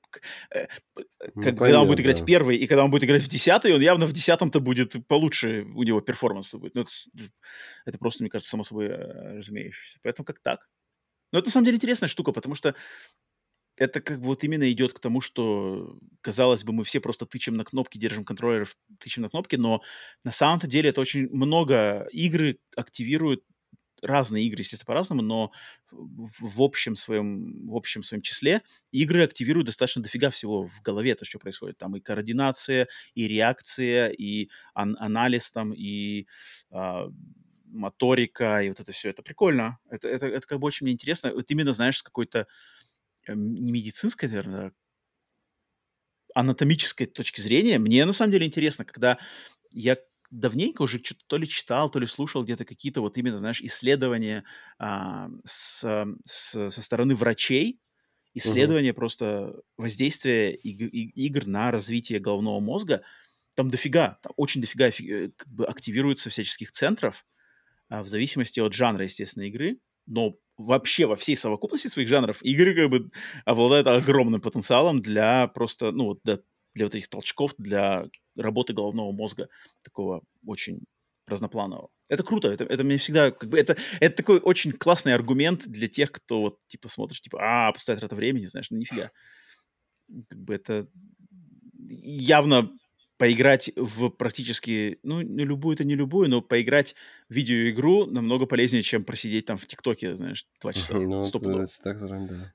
э, 0.50 0.60
э, 0.60 0.66
как, 0.94 1.04
ну, 1.34 1.42
когда 1.42 1.58
понятно, 1.58 1.80
он 1.82 1.86
будет 1.88 2.00
играть 2.00 2.24
первый, 2.24 2.56
и 2.56 2.66
когда 2.66 2.84
он 2.84 2.90
будет 2.90 3.04
играть 3.04 3.22
в 3.22 3.28
десятый, 3.28 3.74
он 3.74 3.80
явно 3.80 4.06
в 4.06 4.12
десятом-то 4.12 4.60
будет 4.60 5.06
получше 5.06 5.66
у 5.74 5.82
него 5.82 6.00
перформанс 6.00 6.54
будет. 6.54 6.74
Ну, 6.74 6.82
это, 6.82 6.90
это 7.84 7.98
просто, 7.98 8.22
мне 8.22 8.30
кажется, 8.30 8.50
само 8.50 8.64
собой 8.64 8.86
э, 8.86 9.36
разумеющееся. 9.36 9.98
Поэтому 10.02 10.24
как 10.24 10.40
так. 10.40 10.68
Но 11.32 11.40
это 11.40 11.48
на 11.48 11.52
самом 11.52 11.64
деле 11.66 11.76
интересная 11.76 12.08
штука, 12.08 12.32
потому 12.32 12.54
что 12.54 12.74
это 13.76 14.00
как 14.00 14.18
бы 14.20 14.26
вот 14.26 14.44
именно 14.44 14.70
идет 14.70 14.92
к 14.92 15.00
тому, 15.00 15.20
что, 15.20 15.98
казалось 16.22 16.64
бы, 16.64 16.72
мы 16.72 16.84
все 16.84 17.00
просто 17.00 17.26
тычем 17.26 17.56
на 17.56 17.64
кнопки, 17.64 17.98
держим 17.98 18.24
контроллер, 18.24 18.68
тычем 18.98 19.22
на 19.22 19.28
кнопки, 19.28 19.56
но 19.56 19.82
на 20.24 20.30
самом-то 20.32 20.66
деле 20.66 20.90
это 20.90 21.00
очень 21.00 21.28
много 21.30 22.08
игры 22.12 22.58
активируют 22.76 23.42
разные 24.02 24.44
игры, 24.44 24.60
естественно, 24.60 24.86
по-разному, 24.86 25.22
но 25.22 25.52
в, 25.90 26.62
общем 26.62 26.94
своем, 26.94 27.66
в 27.68 27.74
общем 27.74 28.02
своем 28.02 28.22
числе 28.22 28.62
игры 28.92 29.24
активируют 29.24 29.66
достаточно 29.66 30.02
дофига 30.02 30.30
всего 30.30 30.66
в 30.66 30.82
голове, 30.82 31.14
то, 31.14 31.24
что 31.24 31.38
происходит. 31.38 31.78
Там 31.78 31.96
и 31.96 32.00
координация, 32.00 32.88
и 33.14 33.26
реакция, 33.26 34.08
и 34.08 34.48
ан- 34.74 34.96
анализ 35.00 35.50
там, 35.50 35.72
и 35.72 36.26
а, 36.70 37.08
моторика, 37.64 38.62
и 38.62 38.68
вот 38.68 38.80
это 38.80 38.92
все. 38.92 39.10
Это 39.10 39.22
прикольно. 39.22 39.78
Это, 39.90 40.08
это, 40.08 40.26
это 40.26 40.46
как 40.46 40.58
бы 40.60 40.66
очень 40.66 40.84
мне 40.84 40.92
интересно. 40.92 41.32
Вот 41.32 41.50
именно, 41.50 41.72
знаешь, 41.72 41.98
с 41.98 42.02
какой-то 42.02 42.46
не 43.28 43.72
медицинской, 43.72 44.28
наверное, 44.28 44.72
анатомической 46.34 47.06
точки 47.06 47.40
зрения, 47.40 47.78
мне 47.78 48.04
на 48.04 48.12
самом 48.12 48.32
деле 48.32 48.46
интересно, 48.46 48.84
когда 48.84 49.18
я 49.72 49.96
давненько 50.30 50.82
уже 50.82 51.02
что-то 51.02 51.24
то 51.26 51.36
ли 51.36 51.48
читал, 51.48 51.88
то 51.88 51.98
ли 51.98 52.06
слушал 52.06 52.44
где-то 52.44 52.64
какие-то 52.64 53.00
вот 53.00 53.16
именно, 53.16 53.38
знаешь, 53.38 53.62
исследования 53.62 54.44
а, 54.78 55.28
с, 55.44 56.06
с, 56.24 56.70
со 56.70 56.82
стороны 56.82 57.14
врачей, 57.14 57.80
исследования 58.34 58.90
угу. 58.90 58.96
просто 58.96 59.54
воздействия 59.76 60.54
иг- 60.54 60.92
игр 60.92 61.46
на 61.46 61.70
развитие 61.70 62.18
головного 62.18 62.60
мозга. 62.60 63.02
Там 63.54 63.70
дофига, 63.70 64.18
там 64.22 64.32
очень 64.36 64.60
дофига 64.60 64.88
э, 64.88 65.30
как 65.34 65.48
бы 65.48 65.64
активируется 65.64 66.28
всяческих 66.28 66.70
центров 66.72 67.24
а, 67.88 68.02
в 68.02 68.08
зависимости 68.08 68.60
от 68.60 68.74
жанра, 68.74 69.04
естественно, 69.04 69.44
игры. 69.44 69.78
Но 70.06 70.36
вообще 70.56 71.06
во 71.06 71.16
всей 71.16 71.36
совокупности 71.36 71.88
своих 71.88 72.08
жанров 72.08 72.42
игры 72.42 72.74
как 72.74 72.90
бы 72.90 73.10
обладают 73.44 73.86
огромным 73.86 74.40
потенциалом 74.40 75.02
для 75.02 75.48
просто, 75.48 75.92
ну, 75.92 76.06
вот 76.06 76.20
для, 76.24 76.40
для 76.74 76.86
вот 76.86 76.94
этих 76.94 77.08
толчков, 77.08 77.54
для 77.58 78.06
работы 78.36 78.72
головного 78.72 79.12
мозга, 79.12 79.48
такого 79.84 80.22
очень 80.46 80.80
разнопланового. 81.26 81.90
Это 82.08 82.22
круто, 82.22 82.48
это, 82.48 82.64
это 82.64 82.84
мне 82.84 82.98
всегда, 82.98 83.32
как 83.32 83.50
бы, 83.50 83.58
это, 83.58 83.76
это 84.00 84.16
такой 84.16 84.38
очень 84.38 84.72
классный 84.72 85.14
аргумент 85.14 85.66
для 85.66 85.88
тех, 85.88 86.12
кто 86.12 86.40
вот, 86.40 86.58
типа, 86.68 86.88
смотришь, 86.88 87.20
типа, 87.20 87.38
а, 87.40 87.72
пустая 87.72 87.96
трата 87.96 88.14
времени, 88.14 88.46
знаешь, 88.46 88.70
ну, 88.70 88.78
нифига. 88.78 89.10
Как 90.28 90.38
бы 90.38 90.54
это 90.54 90.86
явно 91.88 92.70
поиграть 93.18 93.70
в 93.76 94.10
практически, 94.10 94.98
ну, 95.02 95.22
не 95.22 95.44
любую-то 95.44 95.84
не 95.84 95.94
любую, 95.94 96.28
но 96.28 96.42
поиграть 96.42 96.94
в 97.28 97.34
видеоигру 97.34 98.06
намного 98.06 98.46
полезнее, 98.46 98.82
чем 98.82 99.04
просидеть 99.04 99.46
там 99.46 99.58
в 99.58 99.66
ТикТоке, 99.66 100.16
знаешь, 100.16 100.46
два 100.60 100.72
часа. 100.72 100.94
Ну, 100.94 101.22
так, 101.30 102.06
да. 102.06 102.52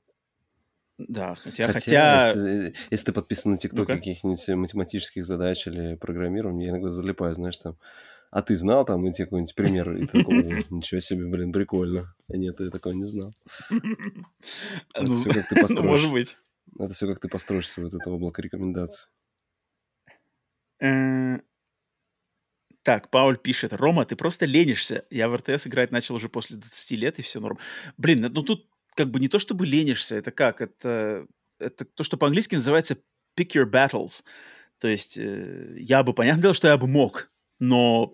Да, 1.08 1.36
хотя... 1.36 1.68
хотя, 1.68 1.74
хотя... 1.74 2.28
Если, 2.30 2.74
если 2.92 3.06
ты 3.06 3.14
подписан 3.14 3.54
на 3.54 3.58
ТикТок 3.58 3.88
ну 3.90 3.96
каких-нибудь 3.96 4.48
математических 4.50 5.26
задач 5.26 5.66
или 5.68 5.96
программирования, 5.96 6.66
я 6.66 6.72
иногда 6.72 6.90
залипаю, 6.90 7.34
знаешь, 7.34 7.58
там, 7.58 7.78
а 8.30 8.42
ты 8.42 8.56
знал 8.56 8.86
там, 8.86 9.06
и 9.06 9.12
тебе 9.12 9.26
какой-нибудь 9.26 9.56
пример, 9.56 9.92
и 9.98 10.06
ты 10.06 10.20
такой, 10.20 10.66
ничего 10.70 11.00
себе, 11.02 11.26
блин, 11.26 11.52
прикольно. 11.52 12.14
А 12.30 12.38
нет, 12.38 12.60
я 12.60 12.70
такого 12.70 12.94
не 12.94 13.06
знал. 13.06 13.32
Это 14.94 15.04
ну, 15.04 15.16
все 15.16 15.30
как 15.34 15.50
ты 15.50 15.56
построишь. 15.56 15.90
Может 15.90 16.12
быть. 16.12 16.38
Это 16.80 16.94
все 16.94 17.08
как 17.08 17.20
ты 17.20 17.28
построишь 17.28 17.70
свое 17.70 17.90
вот 17.90 18.00
это 18.00 18.10
облако 18.10 18.42
рекомендаций. 18.42 19.10
Э, 20.82 21.40
так, 22.84 23.12
Пауль 23.12 23.38
пишет, 23.38 23.74
Рома, 23.74 24.06
ты 24.06 24.16
просто 24.16 24.46
ленишься. 24.46 25.06
Я 25.12 25.30
в 25.30 25.36
РТС 25.36 25.68
играть 25.68 25.92
начал 25.92 26.16
уже 26.16 26.30
после 26.30 26.58
20 26.58 26.92
лет, 26.98 27.20
и 27.20 27.22
все 27.22 27.40
норм. 27.40 27.60
Блин, 27.98 28.22
ну 28.22 28.42
тут 28.42 28.68
как 28.96 29.12
бы 29.12 29.20
не 29.20 29.28
то, 29.28 29.38
чтобы 29.40 29.68
ленишься, 29.68 30.16
это 30.16 30.32
как? 30.32 30.62
Это, 30.62 31.28
это 31.60 31.86
то, 31.86 32.04
что 32.04 32.18
по-английски 32.18 32.56
называется 32.56 32.98
pick 33.38 33.50
your 33.54 33.70
battles. 33.70 34.24
То 34.80 34.88
есть 34.88 35.18
э, 35.18 35.76
я 35.78 36.04
бы, 36.04 36.14
понятно 36.14 36.42
дело, 36.42 36.54
что 36.56 36.68
я 36.68 36.78
бы 36.78 36.88
мог, 36.88 37.32
но 37.60 38.14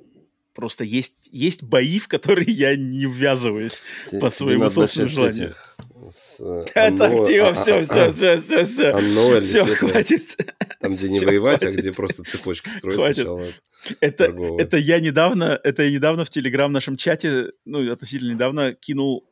Просто 0.57 0.83
есть, 0.83 1.13
есть 1.31 1.61
бои, 1.61 1.99
в 1.99 2.07
которые 2.07 2.51
я 2.51 2.75
не 2.75 3.05
ввязываюсь 3.05 3.83
Тебе, 4.09 4.19
по 4.19 4.31
своему 4.31 4.67
собственному 4.71 5.13
желанию. 5.13 5.53
С, 6.09 6.41
э, 6.41 6.63
так, 6.73 7.27
тихо, 7.27 7.53
все, 7.53 7.83
все, 7.83 8.09
все, 8.09 8.37
все, 8.37 8.63
все. 8.63 9.41
Все, 9.41 9.65
хватит. 9.67 10.23
Там, 10.81 10.95
где 10.95 11.09
не 11.09 11.19
воевать, 11.19 11.63
а 11.63 11.69
где 11.69 11.93
просто 11.93 12.23
цепочки 12.23 12.69
строить 12.69 13.17
сначала. 13.17 13.45
Это, 13.99 14.35
это 14.57 14.77
я 14.77 14.99
недавно, 14.99 15.59
это 15.63 15.83
я 15.83 15.91
недавно 15.91 16.25
в 16.25 16.31
Телеграм 16.31 16.71
нашем 16.71 16.97
чате, 16.97 17.51
ну, 17.65 17.91
относительно 17.91 18.31
недавно 18.31 18.73
кинул 18.73 19.29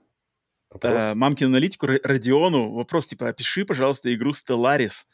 э, 0.80 1.16
мамкину 1.16 1.50
аналитику 1.50 1.88
Родиону 2.04 2.72
вопрос, 2.72 3.08
типа, 3.08 3.30
опиши, 3.30 3.66
пожалуйста, 3.66 4.14
игру 4.14 4.30
Stellaris. 4.30 5.06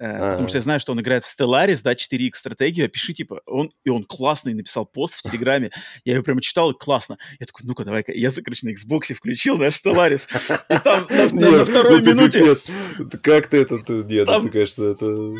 А-а-а. 0.00 0.32
Потому 0.32 0.48
что 0.48 0.58
я 0.58 0.62
знаю, 0.62 0.80
что 0.80 0.92
он 0.92 1.00
играет 1.00 1.22
в 1.24 1.38
Stellaris, 1.38 1.80
да, 1.82 1.92
4X 1.92 2.34
стратегию, 2.34 2.88
пиши, 2.88 3.12
типа, 3.12 3.42
он, 3.46 3.72
и 3.84 3.90
он 3.90 4.04
классный 4.04 4.54
написал 4.54 4.86
пост 4.86 5.14
в 5.14 5.22
Телеграме, 5.30 5.70
я 6.04 6.14
его 6.14 6.24
прямо 6.24 6.40
читал, 6.40 6.70
и 6.70 6.78
классно. 6.78 7.18
Я 7.38 7.46
такой, 7.46 7.66
ну-ка, 7.66 7.84
давай-ка, 7.84 8.12
я, 8.12 8.30
короче, 8.30 8.66
на 8.66 8.70
Xbox 8.70 9.14
включил, 9.14 9.56
знаешь, 9.56 9.74
Stellaris, 9.74 10.28
и 10.68 10.78
там 10.82 11.06
на 11.32 11.64
второй 11.64 12.00
ну 12.00 12.14
минуте... 12.14 12.56
Как 13.22 13.48
ты 13.48 13.58
это, 13.58 13.74
нет, 13.76 14.28
ты, 14.42 14.48
конечно, 14.48 14.84
это... 14.84 15.34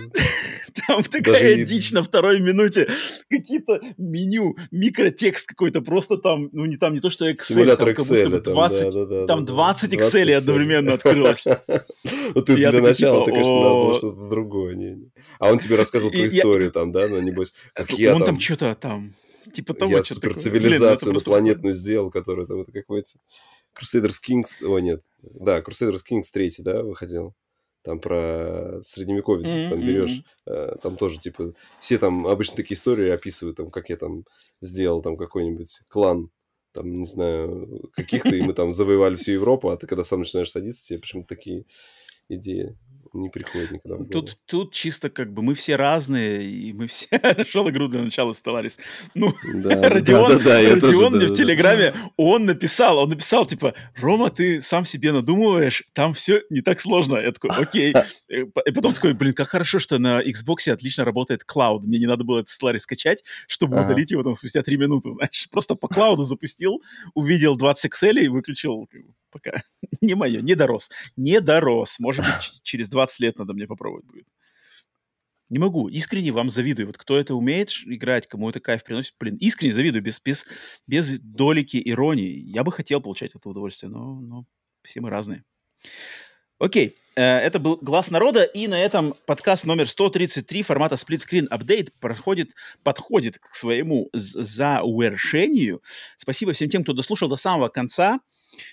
Там 0.89 1.05
такая 1.05 1.64
дичь 1.64 1.92
на 1.92 2.02
второй 2.02 2.40
минуте, 2.40 2.89
какие-то 3.28 3.81
меню, 3.98 4.56
микротекст 4.70 5.47
какой-то, 5.47 5.82
просто 5.82 6.16
там, 6.16 6.48
ну, 6.52 6.64
не 6.64 6.78
там 6.78 6.94
не 6.94 7.00
то, 7.00 7.10
что 7.10 7.28
Excel, 7.28 7.42
Симулятор 7.42 7.90
Excel, 7.90 8.40
там 8.40 8.55
20, 8.55 9.26
там 9.26 9.44
20 9.44 9.92
Excel 9.92 10.32
одновременно 10.32 10.94
открылось. 10.94 11.44
Ну, 12.34 12.40
ты 12.40 12.56
для 12.56 12.72
начала, 12.72 13.22
ты, 13.26 13.32
конечно, 13.32 13.55
надо 13.55 13.68
было 13.68 13.94
что-то 13.97 14.28
другое 14.31 14.41
другое. 14.42 14.74
Не, 14.74 14.94
не. 14.94 15.12
А 15.38 15.50
он 15.50 15.58
тебе 15.58 15.76
рассказывал 15.76 16.12
про 16.12 16.26
историю 16.26 16.70
там, 16.70 16.92
да? 16.92 17.08
Ну, 17.08 17.20
небось, 17.20 17.54
как 17.74 17.90
я 17.92 18.14
Он 18.14 18.24
там 18.24 18.38
что-то 18.38 18.74
там 18.74 19.12
Типа 19.52 19.74
того, 19.74 19.92
Я 19.92 20.02
суперцивилизацию 20.02 21.12
инопланетную 21.12 21.74
сделал, 21.74 22.10
которая 22.10 22.46
там, 22.46 22.60
это 22.60 22.72
какой-то... 22.72 23.10
Crusaders 23.78 24.16
Kings... 24.26 24.64
О, 24.64 24.78
нет. 24.78 25.02
Да, 25.22 25.60
Crusaders 25.60 26.00
Kings 26.08 26.26
3, 26.32 26.54
да, 26.58 26.82
выходил 26.82 27.34
там 27.82 27.98
про 28.00 28.80
средневековье, 28.82 29.48
mm-hmm. 29.48 29.70
там 29.70 29.80
берешь, 29.80 30.22
э, 30.46 30.76
там 30.80 30.96
тоже, 30.96 31.18
типа, 31.18 31.52
все 31.80 31.98
там 31.98 32.28
обычно 32.28 32.54
такие 32.54 32.76
истории 32.76 33.08
описывают, 33.08 33.56
там, 33.56 33.72
как 33.72 33.88
я 33.88 33.96
там 33.96 34.24
сделал 34.60 35.02
там 35.02 35.16
какой-нибудь 35.16 35.80
клан, 35.88 36.30
там, 36.72 37.00
не 37.00 37.06
знаю, 37.06 37.90
каких-то, 37.92 38.28
и 38.28 38.42
мы 38.42 38.52
там 38.52 38.72
завоевали 38.72 39.16
всю 39.16 39.32
Европу, 39.32 39.68
а 39.68 39.76
ты 39.76 39.88
когда 39.88 40.04
сам 40.04 40.20
начинаешь 40.20 40.52
садиться, 40.52 40.86
тебе 40.86 41.00
почему-то 41.00 41.34
такие 41.34 41.64
идеи 42.28 42.78
не 43.15 43.28
приходит 43.28 43.70
никогда 43.70 44.05
Тут, 44.05 44.39
тут 44.47 44.73
чисто 44.73 45.10
как 45.10 45.32
бы 45.32 45.42
мы 45.42 45.55
все 45.55 45.76
разные, 45.76 46.44
и 46.44 46.73
мы 46.73 46.86
все... 46.86 47.08
Нашел 47.39 47.68
игру 47.68 47.89
для 47.89 48.02
начала 48.02 48.32
Stellaris. 48.32 48.78
Ну, 49.15 49.32
да, 49.55 49.89
Родион, 49.89 50.39
да, 50.39 50.39
да, 50.39 50.44
да, 50.44 50.74
Родион 50.74 50.81
тоже, 50.81 51.10
мне 51.16 51.26
да, 51.26 51.34
в 51.34 51.36
Телеграме, 51.36 51.92
да. 51.92 52.10
он 52.16 52.47
написал, 52.47 52.99
он 52.99 53.10
написал, 53.10 53.47
типа, 53.47 53.74
Рома, 53.97 54.31
ты 54.31 54.60
сам 54.60 54.84
себе 54.84 55.12
надумываешь, 55.12 55.84
там 55.92 56.15
все 56.15 56.42
не 56.50 56.60
так 56.62 56.81
сложно. 56.81 57.16
Я 57.16 57.32
такой, 57.32 57.50
окей. 57.50 57.94
И 58.28 58.44
потом 58.73 58.92
такой, 58.92 59.15
блин, 59.15 59.34
как 59.34 59.49
хорошо, 59.49 59.78
что 59.78 59.99
на 59.99 60.23
Xbox 60.23 60.70
отлично 60.70 61.05
работает 61.05 61.44
клауд. 61.44 61.84
Мне 61.84 61.99
не 61.99 62.07
надо 62.07 62.24
было 62.24 62.41
этот 62.41 62.50
Stellaris 62.50 62.81
скачать, 62.81 63.24
чтобы 63.47 63.76
ага. 63.76 63.86
удалить 63.86 64.10
его 64.10 64.23
там 64.23 64.34
спустя 64.34 64.62
три 64.62 64.76
минуты, 64.76 65.10
знаешь. 65.10 65.49
Просто 65.50 65.74
по 65.74 65.89
клауду 65.89 66.24
запустил, 66.24 66.82
увидел 67.15 67.57
20 67.57 67.92
Excel 67.92 68.20
и 68.20 68.28
выключил 68.28 68.89
пока. 69.32 69.62
не 70.00 70.14
мое, 70.14 70.40
не 70.42 70.54
дорос. 70.54 70.90
Не 71.16 71.40
дорос. 71.40 71.98
Может 71.98 72.24
быть, 72.24 72.60
через 72.62 72.88
20 72.88 73.20
лет 73.20 73.38
надо 73.38 73.54
мне 73.54 73.66
попробовать 73.66 74.04
будет. 74.04 74.26
Не 75.52 75.58
могу. 75.58 75.88
Искренне 75.88 76.32
вам 76.32 76.48
завидую. 76.48 76.86
Вот 76.86 76.96
кто 76.96 77.18
это 77.18 77.34
умеет 77.34 77.70
играть, 77.84 78.26
кому 78.26 78.48
это 78.48 78.60
кайф 78.60 78.84
приносит, 78.84 79.14
блин, 79.20 79.36
искренне 79.36 79.74
завидую, 79.74 80.02
без, 80.02 80.18
без, 80.20 80.46
без 80.86 81.20
долики 81.20 81.82
иронии. 81.84 82.38
Я 82.38 82.64
бы 82.64 82.72
хотел 82.72 83.02
получать 83.02 83.34
это 83.34 83.48
удовольствие, 83.48 83.90
но, 83.90 84.20
но 84.20 84.46
все 84.82 85.02
мы 85.02 85.10
разные. 85.10 85.44
Окей, 86.58 86.96
э, 87.16 87.22
это 87.22 87.58
был 87.58 87.76
«Глаз 87.82 88.10
народа», 88.10 88.44
и 88.44 88.66
на 88.68 88.80
этом 88.80 89.14
подкаст 89.26 89.64
номер 89.64 89.88
133 89.88 90.62
формата 90.62 90.94
Split 90.94 91.18
Screen 91.18 91.48
Update 91.48 91.90
проходит, 92.00 92.52
подходит 92.82 93.38
к 93.38 93.54
своему 93.54 94.08
завершению. 94.12 95.82
Спасибо 96.16 96.52
всем 96.52 96.70
тем, 96.70 96.82
кто 96.84 96.92
дослушал 96.92 97.28
до 97.28 97.36
самого 97.36 97.68
конца. 97.68 98.20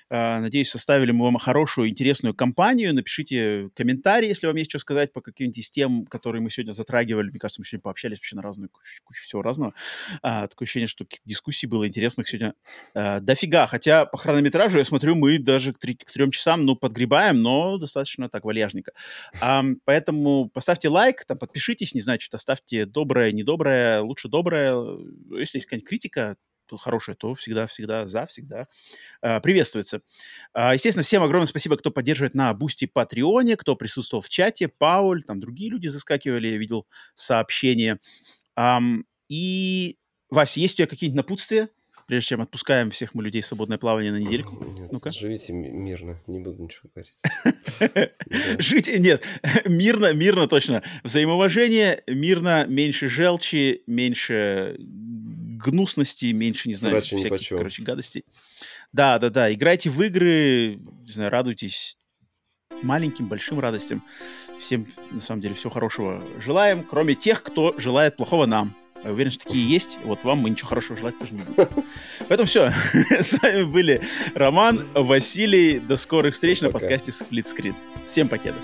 А, 0.09 0.40
надеюсь, 0.40 0.69
составили 0.69 1.11
мы 1.11 1.25
вам 1.25 1.38
хорошую, 1.38 1.90
интересную 1.90 2.33
компанию. 2.33 2.93
Напишите 2.93 3.69
комментарии, 3.75 4.27
если 4.27 4.48
вам 4.48 4.56
есть 4.56 4.69
что 4.69 4.80
сказать 4.80 5.14
по 5.14 5.22
каким-нибудь 5.22 5.72
тем, 5.72 6.06
которые 6.06 6.41
мы 6.41 6.49
сегодня 6.49 6.74
затрагивали. 6.74 7.30
Мне 7.30 7.40
кажется, 7.40 7.61
мы 7.61 7.66
сегодня 7.66 7.83
пообщались 7.83 8.17
вообще 8.17 8.35
на 8.35 8.41
разную 8.41 8.69
кучу, 8.69 9.01
кучу 9.03 9.24
всего 9.24 9.41
разного. 9.41 9.74
А, 10.22 10.48
такое 10.48 10.66
ощущение, 10.66 10.88
что 10.88 11.06
дискуссий 11.25 11.67
было 11.67 11.88
интересных 11.88 12.27
сегодня 12.27 12.53
а, 12.93 13.19
дофига. 13.19 13.67
Хотя 13.67 14.06
по 14.06 14.17
хронометражу, 14.17 14.77
я 14.77 14.85
смотрю, 14.85 15.16
мы 15.16 15.38
даже 15.38 15.74
к, 15.74 15.80
три, 15.80 15.95
к 15.95 16.11
трем 16.11 16.32
часам, 16.32 16.66
ну, 16.66 16.75
подгребаем, 16.75 17.41
но 17.41 17.77
достаточно 17.77 18.30
так 18.30 18.45
вальяжненько. 18.45 18.93
А, 19.41 19.64
поэтому 19.85 20.49
поставьте 20.49 20.90
лайк, 20.90 21.25
там, 21.25 21.38
подпишитесь, 21.38 21.93
не 21.93 22.01
знаю, 22.01 22.19
что-то 22.19 22.38
ставьте 22.38 22.85
доброе, 22.85 23.32
недоброе, 23.32 24.01
лучше 24.01 24.27
доброе. 24.27 24.75
Если 25.32 25.58
есть 25.58 25.66
какая-нибудь 25.66 25.88
критика, 25.88 26.35
хорошее, 26.77 27.15
то 27.17 27.35
всегда-всегда 27.35 28.07
за, 28.07 28.25
всегда 28.25 28.67
э, 29.22 29.39
приветствуется. 29.41 30.01
Э, 30.53 30.72
естественно, 30.73 31.03
всем 31.03 31.23
огромное 31.23 31.48
спасибо, 31.48 31.77
кто 31.77 31.91
поддерживает 31.91 32.35
на 32.35 32.53
Бусти 32.53 32.85
Патреоне, 32.85 33.56
кто 33.57 33.75
присутствовал 33.75 34.22
в 34.22 34.30
чате, 34.30 34.67
Пауль, 34.67 35.23
там 35.23 35.39
другие 35.39 35.72
люди 35.72 35.88
заскакивали, 35.88 36.48
я 36.48 36.57
видел 36.57 36.88
сообщения. 37.15 37.99
Um, 38.57 39.03
и, 39.30 39.98
Вася, 40.30 40.59
есть 40.59 40.73
у 40.75 40.77
тебя 40.77 40.88
какие-нибудь 40.88 41.17
напутствия, 41.17 41.69
прежде 42.09 42.30
чем 42.30 42.41
отпускаем 42.41 42.89
всех 42.89 43.14
мы 43.14 43.23
людей 43.23 43.41
в 43.41 43.45
свободное 43.45 43.77
плавание 43.77 44.11
на 44.11 44.17
недельку? 44.17 44.65
Нет, 44.65 44.91
Ну-ка. 44.91 45.11
живите 45.11 45.53
мирно, 45.53 46.19
не 46.25 46.39
буду 46.39 46.64
ничего 46.64 46.89
говорить. 46.93 47.14
Жить, 48.59 48.99
нет, 48.99 49.23
мирно, 49.65 50.11
мирно 50.14 50.48
точно. 50.48 50.81
Взаимоуважение, 51.03 52.03
мирно, 52.07 52.65
меньше 52.67 53.07
желчи, 53.07 53.83
меньше 53.85 54.75
гнусности, 55.59 56.31
меньше, 56.31 56.69
не 56.69 56.75
знаю, 56.75 57.01
Срача 57.01 57.17
всяких, 57.17 57.49
короче, 57.49 57.83
гадостей. 57.83 58.25
Да, 58.91 59.19
да, 59.19 59.29
да. 59.29 59.53
Играйте 59.53 59.89
в 59.89 60.01
игры, 60.01 60.79
не 61.05 61.11
знаю, 61.11 61.29
радуйтесь 61.29 61.97
маленьким, 62.81 63.27
большим 63.27 63.59
радостям. 63.59 64.03
Всем, 64.59 64.88
на 65.11 65.21
самом 65.21 65.41
деле, 65.41 65.55
всего 65.55 65.69
хорошего 65.69 66.23
желаем, 66.39 66.83
кроме 66.83 67.15
тех, 67.15 67.43
кто 67.43 67.75
желает 67.77 68.17
плохого 68.17 68.45
нам. 68.45 68.75
Я 69.03 69.11
уверен, 69.11 69.31
что 69.31 69.45
такие 69.45 69.67
есть. 69.67 69.97
Вот 70.03 70.23
вам 70.25 70.39
мы 70.39 70.49
ничего 70.49 70.67
хорошего 70.67 70.97
желать 70.97 71.17
тоже 71.17 71.33
не 71.33 71.43
будем. 71.43 71.69
Поэтому 72.27 72.47
все. 72.47 72.71
С 73.09 73.41
вами 73.41 73.63
были 73.63 74.01
Роман, 74.35 74.85
Василий. 74.93 75.79
До 75.79 75.95
скорых 75.95 76.33
встреч 76.33 76.59
на 76.61 76.69
подкасте 76.69 77.11
Split 77.11 77.45
Screen. 77.45 77.75
Всем 78.05 78.27
покеда. 78.27 78.57